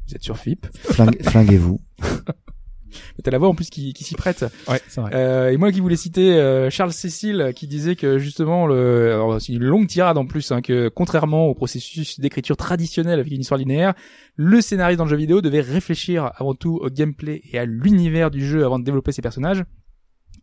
Vous 0.07 0.15
êtes 0.15 0.23
sur 0.23 0.37
FIP. 0.37 0.67
Flingue- 0.73 1.21
Flinguez-vous. 1.23 1.79
Mais 2.01 2.07
T'as 3.23 3.31
la 3.31 3.37
voix 3.39 3.49
en 3.49 3.55
plus 3.55 3.69
qui, 3.69 3.93
qui 3.93 4.03
s'y 4.03 4.15
prête. 4.15 4.45
Ouais, 4.69 4.79
c'est 4.87 5.01
vrai. 5.01 5.11
Euh, 5.13 5.49
et 5.51 5.57
moi 5.57 5.71
qui 5.71 5.79
voulais 5.79 5.95
citer 5.95 6.33
euh, 6.35 6.69
Charles 6.69 6.93
Cécile 6.93 7.51
qui 7.55 7.67
disait 7.67 7.95
que 7.95 8.17
justement 8.19 8.67
le 8.67 9.11
alors, 9.13 9.41
c'est 9.41 9.53
une 9.53 9.63
longue 9.63 9.87
tirade 9.87 10.17
en 10.17 10.25
plus 10.25 10.51
hein, 10.51 10.61
que 10.61 10.87
contrairement 10.89 11.47
au 11.47 11.55
processus 11.55 12.19
d'écriture 12.19 12.55
traditionnel 12.55 13.19
avec 13.19 13.31
une 13.33 13.41
histoire 13.41 13.57
linéaire, 13.57 13.93
le 14.35 14.61
scénariste 14.61 14.97
dans 14.99 15.05
le 15.05 15.09
jeu 15.09 15.17
vidéo 15.17 15.41
devait 15.41 15.61
réfléchir 15.61 16.31
avant 16.35 16.53
tout 16.53 16.79
au 16.81 16.89
gameplay 16.89 17.41
et 17.51 17.57
à 17.59 17.65
l'univers 17.65 18.31
du 18.31 18.45
jeu 18.45 18.63
avant 18.63 18.79
de 18.79 18.83
développer 18.85 19.11
ses 19.11 19.21
personnages. 19.21 19.63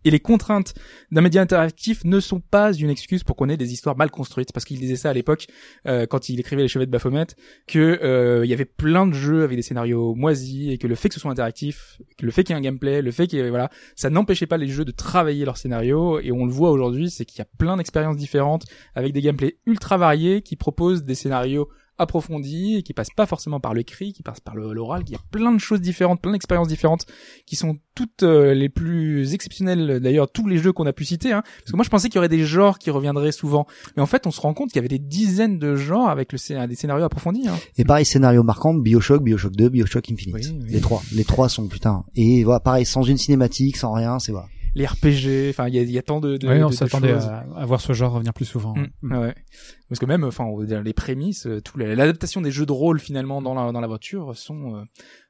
Et 0.04 0.10
les 0.10 0.20
contraintes 0.20 0.74
d'un 1.10 1.20
média 1.20 1.40
interactif 1.40 2.04
ne 2.04 2.20
sont 2.20 2.40
pas 2.40 2.72
une 2.72 2.90
excuse 2.90 3.24
pour 3.24 3.36
qu'on 3.36 3.48
ait 3.48 3.56
des 3.56 3.72
histoires 3.72 3.96
mal 3.96 4.10
construites, 4.10 4.52
parce 4.52 4.64
qu'il 4.64 4.78
disait 4.78 4.96
ça 4.96 5.10
à 5.10 5.12
l'époque 5.12 5.46
euh, 5.86 6.06
quand 6.06 6.28
il 6.28 6.40
écrivait 6.40 6.62
les 6.62 6.68
chevets 6.68 6.86
de 6.86 6.90
Baphomet, 6.90 7.26
que 7.66 8.00
euh, 8.02 8.44
il 8.44 8.50
y 8.50 8.54
avait 8.54 8.64
plein 8.64 9.06
de 9.06 9.12
jeux 9.12 9.44
avec 9.44 9.56
des 9.56 9.62
scénarios 9.62 10.14
moisis 10.14 10.72
et 10.72 10.78
que 10.78 10.86
le 10.86 10.94
fait 10.94 11.08
que 11.08 11.14
ce 11.14 11.20
soit 11.20 11.30
interactif, 11.30 11.98
le 12.20 12.30
fait 12.30 12.44
qu'il 12.44 12.54
y 12.54 12.56
ait 12.56 12.60
un 12.60 12.62
gameplay, 12.62 13.02
le 13.02 13.10
fait 13.10 13.26
qu'il 13.26 13.38
y 13.38 13.42
ait, 13.42 13.50
voilà, 13.50 13.70
ça 13.96 14.10
n'empêchait 14.10 14.46
pas 14.46 14.56
les 14.56 14.68
jeux 14.68 14.84
de 14.84 14.92
travailler 14.92 15.44
leur 15.44 15.56
scénario 15.56 16.18
et 16.20 16.32
on 16.32 16.46
le 16.46 16.52
voit 16.52 16.70
aujourd'hui, 16.70 17.10
c'est 17.10 17.24
qu'il 17.24 17.38
y 17.38 17.42
a 17.42 17.48
plein 17.58 17.76
d'expériences 17.76 18.16
différentes 18.16 18.64
avec 18.94 19.12
des 19.12 19.20
gameplays 19.20 19.56
ultra 19.66 19.96
variés 19.96 20.42
qui 20.42 20.56
proposent 20.56 21.04
des 21.04 21.14
scénarios 21.14 21.68
approfondis 21.98 22.76
et 22.76 22.82
qui 22.82 22.92
passent 22.94 23.10
pas 23.14 23.26
forcément 23.26 23.60
par 23.60 23.74
l'écrit, 23.74 24.12
qui 24.12 24.22
passent 24.22 24.40
par 24.40 24.56
l'oral, 24.56 25.02
y 25.08 25.14
a 25.14 25.20
plein 25.30 25.52
de 25.52 25.58
choses 25.58 25.80
différentes, 25.80 26.20
plein 26.20 26.32
d'expériences 26.32 26.68
différentes 26.68 27.06
qui 27.46 27.56
sont 27.56 27.78
toutes 27.94 28.22
euh, 28.22 28.54
les 28.54 28.68
plus 28.68 29.34
exceptionnelles 29.34 30.00
d'ailleurs 30.00 30.30
tous 30.30 30.48
les 30.48 30.56
jeux 30.56 30.72
qu'on 30.72 30.86
a 30.86 30.94
pu 30.94 31.04
citer 31.04 31.32
hein. 31.32 31.42
parce 31.42 31.70
que 31.70 31.76
moi 31.76 31.84
je 31.84 31.90
pensais 31.90 32.08
qu'il 32.08 32.16
y 32.16 32.18
aurait 32.18 32.30
des 32.30 32.44
genres 32.44 32.78
qui 32.78 32.90
reviendraient 32.90 33.32
souvent 33.32 33.66
mais 33.96 34.02
en 34.02 34.06
fait 34.06 34.26
on 34.26 34.30
se 34.30 34.40
rend 34.40 34.54
compte 34.54 34.70
qu'il 34.70 34.76
y 34.76 34.78
avait 34.78 34.88
des 34.88 34.98
dizaines 34.98 35.58
de 35.58 35.76
genres 35.76 36.08
avec 36.08 36.32
le 36.32 36.66
des 36.66 36.74
scénarios 36.74 37.04
approfondis 37.04 37.48
hein. 37.48 37.58
Et 37.76 37.84
pareil, 37.84 38.04
scénario 38.04 38.42
marquant, 38.42 38.74
Bioshock, 38.74 39.22
Bioshock 39.22 39.56
2, 39.56 39.68
Bioshock 39.68 40.10
Infinite. 40.10 40.34
Oui, 40.34 40.58
oui. 40.62 40.70
Les 40.70 40.80
trois. 40.80 41.02
Les 41.12 41.24
trois 41.24 41.48
sont 41.48 41.66
putain. 41.68 42.04
Et 42.14 42.44
voilà, 42.44 42.60
pareil, 42.60 42.84
sans 42.86 43.02
une 43.02 43.16
cinématique, 43.16 43.76
sans 43.76 43.92
rien, 43.92 44.18
c'est 44.18 44.32
voilà. 44.32 44.48
Les 44.74 44.86
RPG 44.86 45.50
enfin 45.50 45.68
il 45.68 45.74
y 45.74 45.78
a, 45.78 45.82
il 45.82 45.90
y 45.90 45.98
a 45.98 46.02
tant 46.02 46.20
de, 46.20 46.36
de, 46.36 46.48
ouais, 46.48 46.62
on 46.62 46.70
s'attendait 46.70 47.12
choses. 47.14 47.26
à, 47.26 47.44
à 47.56 47.66
voir 47.66 47.80
ce 47.80 47.92
genre 47.92 48.12
revenir 48.12 48.32
plus 48.32 48.44
souvent. 48.46 48.74
Mm, 49.02 49.16
ouais. 49.18 49.34
Parce 49.88 49.98
que 49.98 50.06
même, 50.06 50.24
enfin, 50.24 50.44
on 50.44 50.56
va 50.58 50.64
dire, 50.64 50.82
les 50.82 50.92
prémices, 50.94 51.46
euh, 51.46 51.60
tout 51.60 51.78
la- 51.78 51.94
l'adaptation 51.94 52.40
des 52.40 52.50
jeux 52.50 52.66
de 52.66 52.72
rôle 52.72 52.98
finalement 52.98 53.42
dans 53.42 53.54
la 53.54 53.70
dans 53.72 53.80
la 53.80 53.86
voiture 53.86 54.36
sont, 54.36 54.76
euh, 54.76 54.82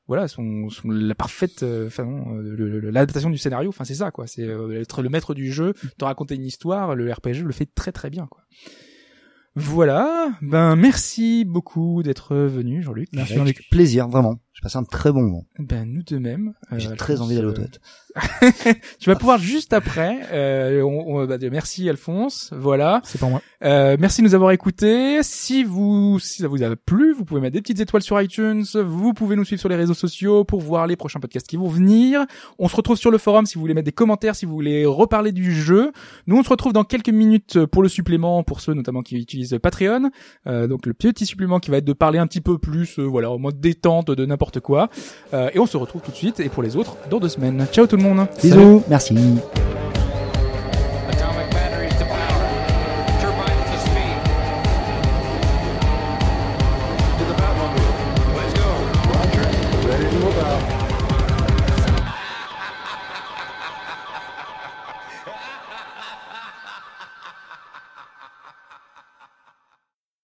voilà, 0.09 0.29
sont, 0.29 0.69
sont 0.69 0.91
la 0.91 1.15
parfaite, 1.15 1.63
euh, 1.63 1.87
enfin, 1.87 2.05
euh, 2.05 2.81
l'adaptation 2.91 3.31
du 3.31 3.39
scénario. 3.39 3.69
Enfin, 3.71 3.85
c'est 3.85 3.95
ça, 3.95 4.11
quoi. 4.11 4.27
C'est 4.27 4.43
euh, 4.47 4.81
être 4.81 5.03
le 5.03 5.09
maître 5.09 5.35
du 5.35 5.53
jeu, 5.53 5.75
te 5.99 6.05
raconter 6.05 6.35
une 6.37 6.45
histoire. 6.45 6.95
Le 6.95 7.11
RPG 7.13 7.43
le 7.45 7.53
fait 7.53 7.67
très 7.75 7.93
très 7.93 8.11
bien, 8.11 8.27
quoi. 8.31 8.43
Voilà. 9.55 10.31
Ben, 10.41 10.77
merci 10.77 11.45
beaucoup 11.45 12.03
d'être 12.03 12.35
venu, 12.37 12.83
Jean-Luc. 12.83 13.09
Merci, 13.13 13.35
Jean-Luc. 13.35 13.69
plaisir, 13.71 14.09
vraiment. 14.09 14.39
J'ai 14.55 14.61
passé 14.63 14.77
un 14.77 14.85
très 14.85 15.11
bon 15.13 15.23
moment. 15.23 15.45
Ben, 15.59 15.87
nous 15.91 16.03
de 16.03 16.19
même. 16.19 16.53
Euh, 16.73 16.79
J'ai 16.79 16.95
très 16.97 17.21
envie 17.23 17.35
d'aller 17.37 17.47
aux 17.49 17.51
euh, 17.51 17.55
toilettes. 17.55 17.81
Tu 19.01 19.09
vas 19.09 19.17
pouvoir 19.17 19.39
juste 19.39 19.73
après. 19.73 20.21
Euh, 20.31 20.83
on, 20.83 21.17
on- 21.17 21.25
bah, 21.27 21.39
merci 21.51 21.89
Alphonse. 21.89 22.51
Voilà. 22.55 23.01
C'est 23.05 23.19
pour 23.19 23.31
moi. 23.31 23.41
Euh, 23.65 23.97
merci 23.99 24.21
de 24.21 24.27
nous 24.27 24.35
avoir 24.35 24.51
écoutés. 24.51 25.23
Si 25.23 25.65
vous, 25.65 26.19
si 26.19 26.43
ça 26.43 26.49
vous 26.49 26.63
a 26.63 26.77
plu, 26.77 27.15
vous 27.15 27.25
pouvez 27.25 27.41
mettre 27.41 27.55
des 27.55 27.63
petites 27.63 27.81
étoiles 27.81 28.03
sur 28.03 28.21
iTunes. 28.21 28.65
Vous 28.75 29.15
pouvez 29.15 29.37
nous 29.37 29.45
suivre 29.47 29.61
sur 29.61 29.71
les 29.71 29.77
réseaux 29.77 29.95
sociaux 29.95 30.45
pour 30.45 30.61
voir 30.61 30.87
les 30.87 30.97
prochains 30.97 31.21
podcasts 31.21 31.47
qui 31.47 31.57
vont 31.57 31.69
venir. 31.69 32.27
On 32.59 32.69
se 32.69 32.77
retrouve 32.77 32.99
sur 32.99 33.11
le 33.11 33.17
forum 33.17 33.47
si 33.47 33.55
vous 33.55 33.63
voulez 33.63 33.73
mettre 33.75 33.87
des 33.87 33.93
commentaires, 33.93 34.37
si 34.37 34.45
vous 34.45 34.53
voulez 34.53 34.85
reparler 34.85 35.33
du 35.33 35.55
jeu. 35.55 35.93
Nous, 36.27 36.37
on 36.37 36.43
se 36.43 36.51
retrouve 36.51 36.75
dans 36.75 36.85
quelques 36.85 37.09
minutes 37.09 37.65
pour 37.67 37.83
le 37.83 37.89
supplément, 37.89 38.43
pour 38.43 38.61
ceux 38.61 38.75
notamment 38.75 39.01
qui 39.03 39.17
utilisent 39.17 39.59
Patreon. 39.63 40.11
Euh, 40.47 40.67
donc 40.67 40.85
le 40.85 40.93
petit 40.93 41.25
supplément 41.25 41.59
qui 41.59 41.71
va 41.71 41.79
être 41.79 41.87
de 41.87 41.95
parler 41.95 42.19
un 42.19 42.27
petit 42.27 42.43
peu 42.43 42.59
plus, 42.59 42.99
euh, 42.99 43.05
voilà, 43.05 43.31
en 43.31 43.39
mode 43.39 43.59
détente 43.61 44.11
de 44.11 44.27
n'importe 44.27 44.42
quoi. 44.51 44.89
Euh, 45.35 45.51
et 45.55 45.59
on 45.59 45.67
se 45.67 45.77
retrouve 45.77 46.03
tout 46.03 46.11
de 46.11 46.17
suite. 46.17 46.41
Et 46.41 46.49
pour 46.49 46.63
les 46.63 46.77
autres, 46.77 46.97
dans 47.11 47.19
deux 47.19 47.29
semaines. 47.29 47.67
Ciao 47.73 47.87
tout 47.87 47.97
le 47.97 48.03
monde. 48.03 48.27
Bisous, 48.43 48.83
merci. 48.89 49.17